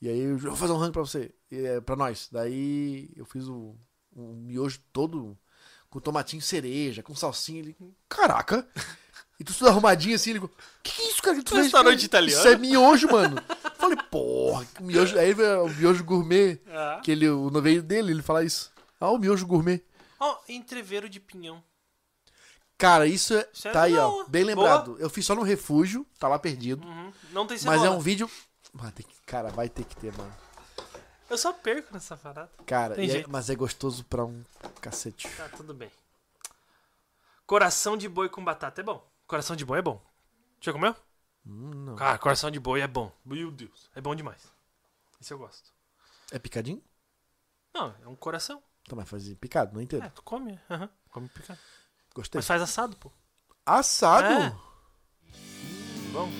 E 0.00 0.08
aí 0.08 0.18
eu 0.20 0.38
vou 0.38 0.56
fazer 0.56 0.72
um 0.72 0.78
rango 0.78 0.92
pra 0.92 1.02
você. 1.02 1.30
E, 1.50 1.64
é, 1.64 1.80
pra 1.80 1.94
nós. 1.94 2.28
Daí 2.32 3.10
eu 3.16 3.24
fiz 3.24 3.46
o, 3.48 3.74
um 4.16 4.32
miojo 4.34 4.80
todo 4.92 5.36
com 5.90 6.00
tomatinho 6.00 6.40
cereja, 6.40 7.02
com 7.02 7.14
salsinha. 7.14 7.60
Ele, 7.60 7.76
caraca! 8.08 8.66
E 9.40 9.44
tu 9.44 9.52
tudo 9.54 9.68
arrumadinho 9.68 10.14
assim, 10.14 10.30
ele 10.30 10.38
falou, 10.38 10.54
que 10.84 10.92
que 10.92 11.02
é 11.02 11.08
isso, 11.10 11.20
cara? 11.22 11.36
Que 11.36 11.42
tu 11.42 11.50
fez? 11.50 11.64
Restaurante 11.64 12.04
italiano? 12.04 12.38
Isso 12.38 12.48
é 12.48 12.56
miojo, 12.56 13.08
mano. 13.10 13.42
Falei, 13.76 13.98
porra, 14.08 14.64
que 14.66 14.82
miojo. 14.82 15.18
Aí 15.18 15.34
o 15.34 15.68
miojo 15.68 16.04
gourmet, 16.04 16.60
Ah. 16.68 17.00
que 17.02 17.10
ele, 17.10 17.28
o 17.28 17.50
veio 17.60 17.82
dele, 17.82 18.12
ele 18.12 18.22
fala 18.22 18.44
isso. 18.44 18.70
Ah, 19.00 19.10
o 19.10 19.18
miojo 19.18 19.44
gourmet. 19.44 19.82
Ó, 20.20 20.38
entreveiro 20.48 21.08
de 21.08 21.18
pinhão. 21.18 21.60
Cara, 22.82 23.06
isso, 23.06 23.32
é, 23.34 23.48
Isso 23.52 23.68
é 23.68 23.70
tá 23.72 23.82
aí, 23.82 23.92
legal, 23.92 24.10
ó. 24.12 24.24
Bem 24.24 24.42
lembrado. 24.42 24.96
Eu 24.98 25.08
fiz 25.08 25.24
só 25.24 25.36
no 25.36 25.42
refúgio, 25.42 26.04
tá 26.18 26.26
lá 26.26 26.36
perdido. 26.36 26.84
Uhum. 26.84 27.12
Não 27.30 27.46
tem 27.46 27.54
Mas 27.56 27.60
cebola. 27.62 27.86
é 27.86 27.90
um 27.90 28.00
vídeo. 28.00 28.28
Mano, 28.72 28.90
tem 28.90 29.06
que- 29.06 29.20
cara, 29.24 29.50
vai 29.50 29.68
ter 29.68 29.84
que 29.84 29.94
ter, 29.96 30.12
mano. 30.16 30.34
Eu 31.30 31.38
só 31.38 31.52
perco 31.52 31.94
nessa 31.94 32.16
parada. 32.16 32.50
Cara, 32.66 33.00
e 33.00 33.08
é- 33.18 33.24
mas 33.28 33.48
é 33.48 33.54
gostoso 33.54 34.04
pra 34.04 34.24
um 34.24 34.42
cacete. 34.80 35.28
Tá, 35.36 35.48
tudo 35.50 35.72
bem. 35.72 35.90
Coração 37.46 37.96
de 37.96 38.08
boi 38.08 38.28
com 38.28 38.42
batata 38.44 38.80
é 38.80 38.84
bom. 38.84 39.06
Coração 39.28 39.54
de 39.54 39.64
boi 39.64 39.78
é 39.78 39.82
bom. 39.82 40.02
Já 40.60 40.72
comeu? 40.72 40.94
Hum, 41.46 41.70
não. 41.86 41.94
Cara, 41.96 42.18
coração 42.18 42.50
de 42.50 42.58
boi 42.58 42.80
é 42.80 42.88
bom. 42.88 43.12
Meu 43.24 43.50
Deus. 43.52 43.90
É 43.94 44.00
bom 44.00 44.14
demais. 44.14 44.42
Esse 45.20 45.32
eu 45.32 45.38
gosto. 45.38 45.72
É 46.32 46.38
picadinho? 46.38 46.82
Não, 47.72 47.94
é 48.02 48.08
um 48.08 48.16
coração. 48.16 48.60
Tá, 48.88 48.96
mas 48.96 49.08
faz 49.08 49.32
picado, 49.34 49.72
não 49.72 49.80
inteiro. 49.80 50.04
É, 50.04 50.08
tu 50.10 50.22
come. 50.22 50.58
Aham. 50.68 50.88
Come 51.10 51.28
picado. 51.28 51.60
Gostei. 52.14 52.38
Mas 52.38 52.46
faz 52.46 52.62
assado, 52.62 52.96
pô. 52.96 53.10
Assado? 53.64 54.26
É. 54.26 54.52
Bom. 56.12 56.30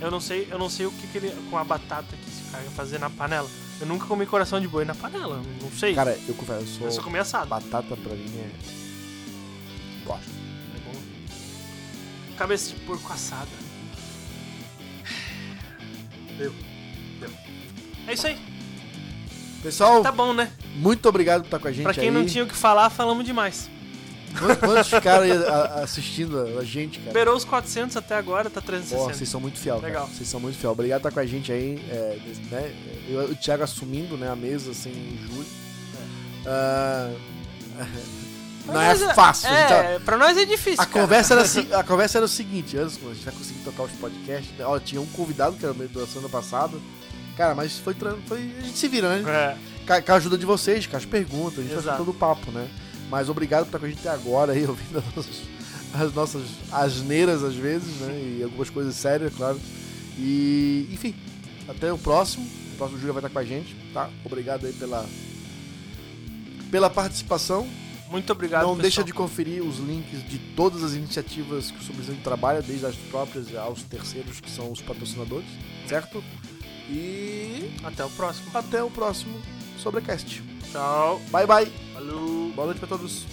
Eu 0.00 0.10
não 0.10 0.20
sei, 0.20 0.46
eu 0.50 0.58
não 0.58 0.68
sei 0.68 0.84
o 0.86 0.90
que, 0.92 1.06
que 1.06 1.18
ele. 1.18 1.30
Com 1.48 1.56
a 1.56 1.64
batata 1.64 2.14
que 2.16 2.28
esse 2.28 2.50
cara 2.50 2.62
ia 2.62 2.70
fazer 2.70 2.98
na 2.98 3.08
panela. 3.08 3.48
Eu 3.80 3.86
nunca 3.86 4.06
comi 4.06 4.26
coração 4.26 4.60
de 4.60 4.68
boi 4.68 4.84
na 4.84 4.94
panela. 4.94 5.42
Não 5.62 5.70
sei. 5.70 5.94
Cara, 5.94 6.18
eu 6.28 6.34
confesso, 6.34 6.60
eu 6.62 6.66
sou. 6.66 6.86
eu 6.86 6.92
só 6.92 7.02
comi 7.02 7.18
assado. 7.18 7.46
Batata 7.48 7.96
pra 7.96 8.14
mim 8.14 8.38
é. 8.38 8.50
Gosto. 10.04 10.28
É 10.74 10.78
bom. 10.80 11.00
Cabeça 12.36 12.74
de 12.74 12.80
porco 12.80 13.10
assada. 13.12 13.48
Deu. 16.36 16.52
Deu. 17.20 17.30
É 18.06 18.12
isso 18.12 18.26
aí. 18.26 18.38
Pessoal, 19.62 20.02
Tá 20.02 20.12
bom, 20.12 20.32
né? 20.34 20.52
muito 20.76 21.08
obrigado 21.08 21.40
por 21.40 21.46
estar 21.46 21.58
com 21.58 21.68
a 21.68 21.72
gente 21.72 21.82
Pra 21.84 21.94
quem 21.94 22.04
aí. 22.04 22.10
não 22.10 22.24
tinha 22.26 22.44
o 22.44 22.46
que 22.46 22.54
falar, 22.54 22.88
falamos 22.90 23.24
demais. 23.24 23.68
Quantos- 24.38 24.58
Quantos 24.58 24.88
ficaram 24.88 25.22
aí 25.24 25.32
a- 25.32 25.80
assistindo 25.82 26.58
a, 26.58 26.64
gente, 26.64 26.98
cara? 27.00 27.12
Beirou 27.12 27.36
os 27.36 27.44
400 27.44 27.96
até 27.96 28.14
agora, 28.16 28.48
tá 28.50 28.60
Pô, 28.60 28.66
360. 28.68 29.14
vocês 29.14 29.28
são 29.28 29.40
muito 29.40 29.58
fiel, 29.58 29.76
Legal. 29.80 30.02
cara. 30.04 30.14
Vocês 30.16 30.28
são 30.28 30.38
muito 30.40 30.56
fiel. 30.58 30.72
Obrigado 30.72 31.00
por 31.02 31.08
estar 31.08 31.20
com 31.20 31.24
a 31.24 31.28
gente 31.28 31.50
aí. 31.52 31.82
é, 31.90 32.18
né? 32.50 32.74
Eu- 33.08 33.30
o 33.30 33.34
Thiago 33.34 33.62
assumindo 33.64 34.16
né, 34.16 34.30
a 34.30 34.36
mesa 34.36 34.70
assim 34.72 34.90
em 34.90 35.18
julho. 35.26 35.46
Ah, 36.46 37.10
Pra 38.66 38.74
não 38.74 38.82
é 38.82 38.94
nós 38.96 39.14
fácil. 39.14 39.48
a 39.48 39.52
gente 39.60 39.68
tá- 39.68 39.74
É, 39.76 39.98
pra 40.00 40.16
nós 40.16 40.36
é 40.36 40.44
difícil. 40.44 40.80
A 40.82 40.86
cara. 40.86 41.00
conversa, 41.00 41.34
era, 41.34 41.42
assim- 41.42 41.68
a 41.72 41.84
conversa 41.84 42.18
era 42.18 42.24
o 42.24 42.28
seguinte, 42.28 42.76
antes, 42.76 42.96
quando 42.96 43.12
a 43.12 43.14
gente 43.14 43.24
vai 43.24 43.34
conseguir 43.34 43.60
tocar 43.60 43.84
os 43.84 43.92
podcasts, 43.92 44.50
né, 44.58 44.64
ó, 44.64 44.76
tinha 44.80 45.00
um 45.00 45.06
convidado 45.06 45.56
que 45.56 45.64
era 45.64 45.72
meio 45.72 45.88
da 45.88 46.04
semana 46.06 46.28
passada. 46.28 46.76
Cara, 47.36 47.54
mas 47.54 47.78
foi, 47.78 47.94
tran- 47.94 48.16
foi. 48.26 48.38
A 48.58 48.62
gente 48.62 48.76
se 48.76 48.88
vira, 48.88 49.08
né? 49.20 49.30
É. 49.30 49.56
Com 49.86 49.92
a, 49.92 50.02
com 50.02 50.12
a 50.12 50.14
ajuda 50.16 50.36
de 50.36 50.44
vocês, 50.46 50.84
com 50.86 50.96
as 50.96 51.04
perguntas, 51.04 51.60
a 51.60 51.62
gente 51.62 51.72
Exato. 51.72 51.86
faz 51.86 51.98
todo 51.98 52.10
o 52.10 52.14
papo, 52.14 52.50
né? 52.50 52.66
Mas 53.10 53.28
obrigado 53.28 53.62
por 53.64 53.68
estar 53.68 53.78
com 53.78 53.86
a 53.86 53.88
gente 53.88 54.00
até 54.00 54.08
agora 54.10 54.52
aí, 54.52 54.64
ouvindo 54.66 54.98
as 54.98 55.14
nossas, 55.14 55.42
as 55.94 56.14
nossas 56.14 56.42
asneiras 56.72 57.42
às 57.44 57.54
vezes, 57.54 58.00
né? 58.00 58.36
E 58.38 58.42
algumas 58.42 58.70
coisas 58.70 58.94
sérias, 58.96 59.32
claro. 59.34 59.60
E, 60.18 60.88
enfim, 60.92 61.14
até 61.68 61.92
o 61.92 61.98
próximo. 61.98 62.44
O 62.74 62.76
próximo 62.76 62.98
Júlio 62.98 63.14
vai 63.14 63.20
estar 63.22 63.30
com 63.30 63.38
a 63.38 63.44
gente, 63.44 63.74
tá? 63.94 64.10
Obrigado 64.24 64.66
aí 64.66 64.72
pela, 64.72 65.06
pela 66.70 66.90
participação. 66.90 67.66
Muito 68.10 68.30
obrigado, 68.32 68.62
Não 68.62 68.68
pessoal. 68.76 68.82
deixa 68.82 69.04
de 69.04 69.12
conferir 69.12 69.62
os 69.64 69.78
links 69.78 70.22
de 70.28 70.38
todas 70.54 70.84
as 70.84 70.92
iniciativas 70.92 71.70
que 71.70 71.78
o 71.78 71.82
Sobrezinho 71.82 72.20
trabalha, 72.22 72.62
desde 72.62 72.86
as 72.86 72.94
próprias 72.94 73.52
aos 73.56 73.82
terceiros, 73.82 74.38
que 74.40 74.50
são 74.50 74.70
os 74.70 74.80
patrocinadores, 74.80 75.48
certo? 75.88 76.22
E 76.88 77.68
Até 77.82 78.04
o 78.04 78.10
próximo. 78.10 78.48
até 78.54 78.82
o 78.82 78.90
próximo 78.90 79.40
Sobrecast. 79.82 80.40
Tchau. 80.70 81.20
Bye, 81.30 81.46
bye. 81.46 81.85
Falou. 81.96 82.50
Boa 82.50 82.66
noite 82.66 82.78
pra 82.78 82.88
todos. 82.88 83.24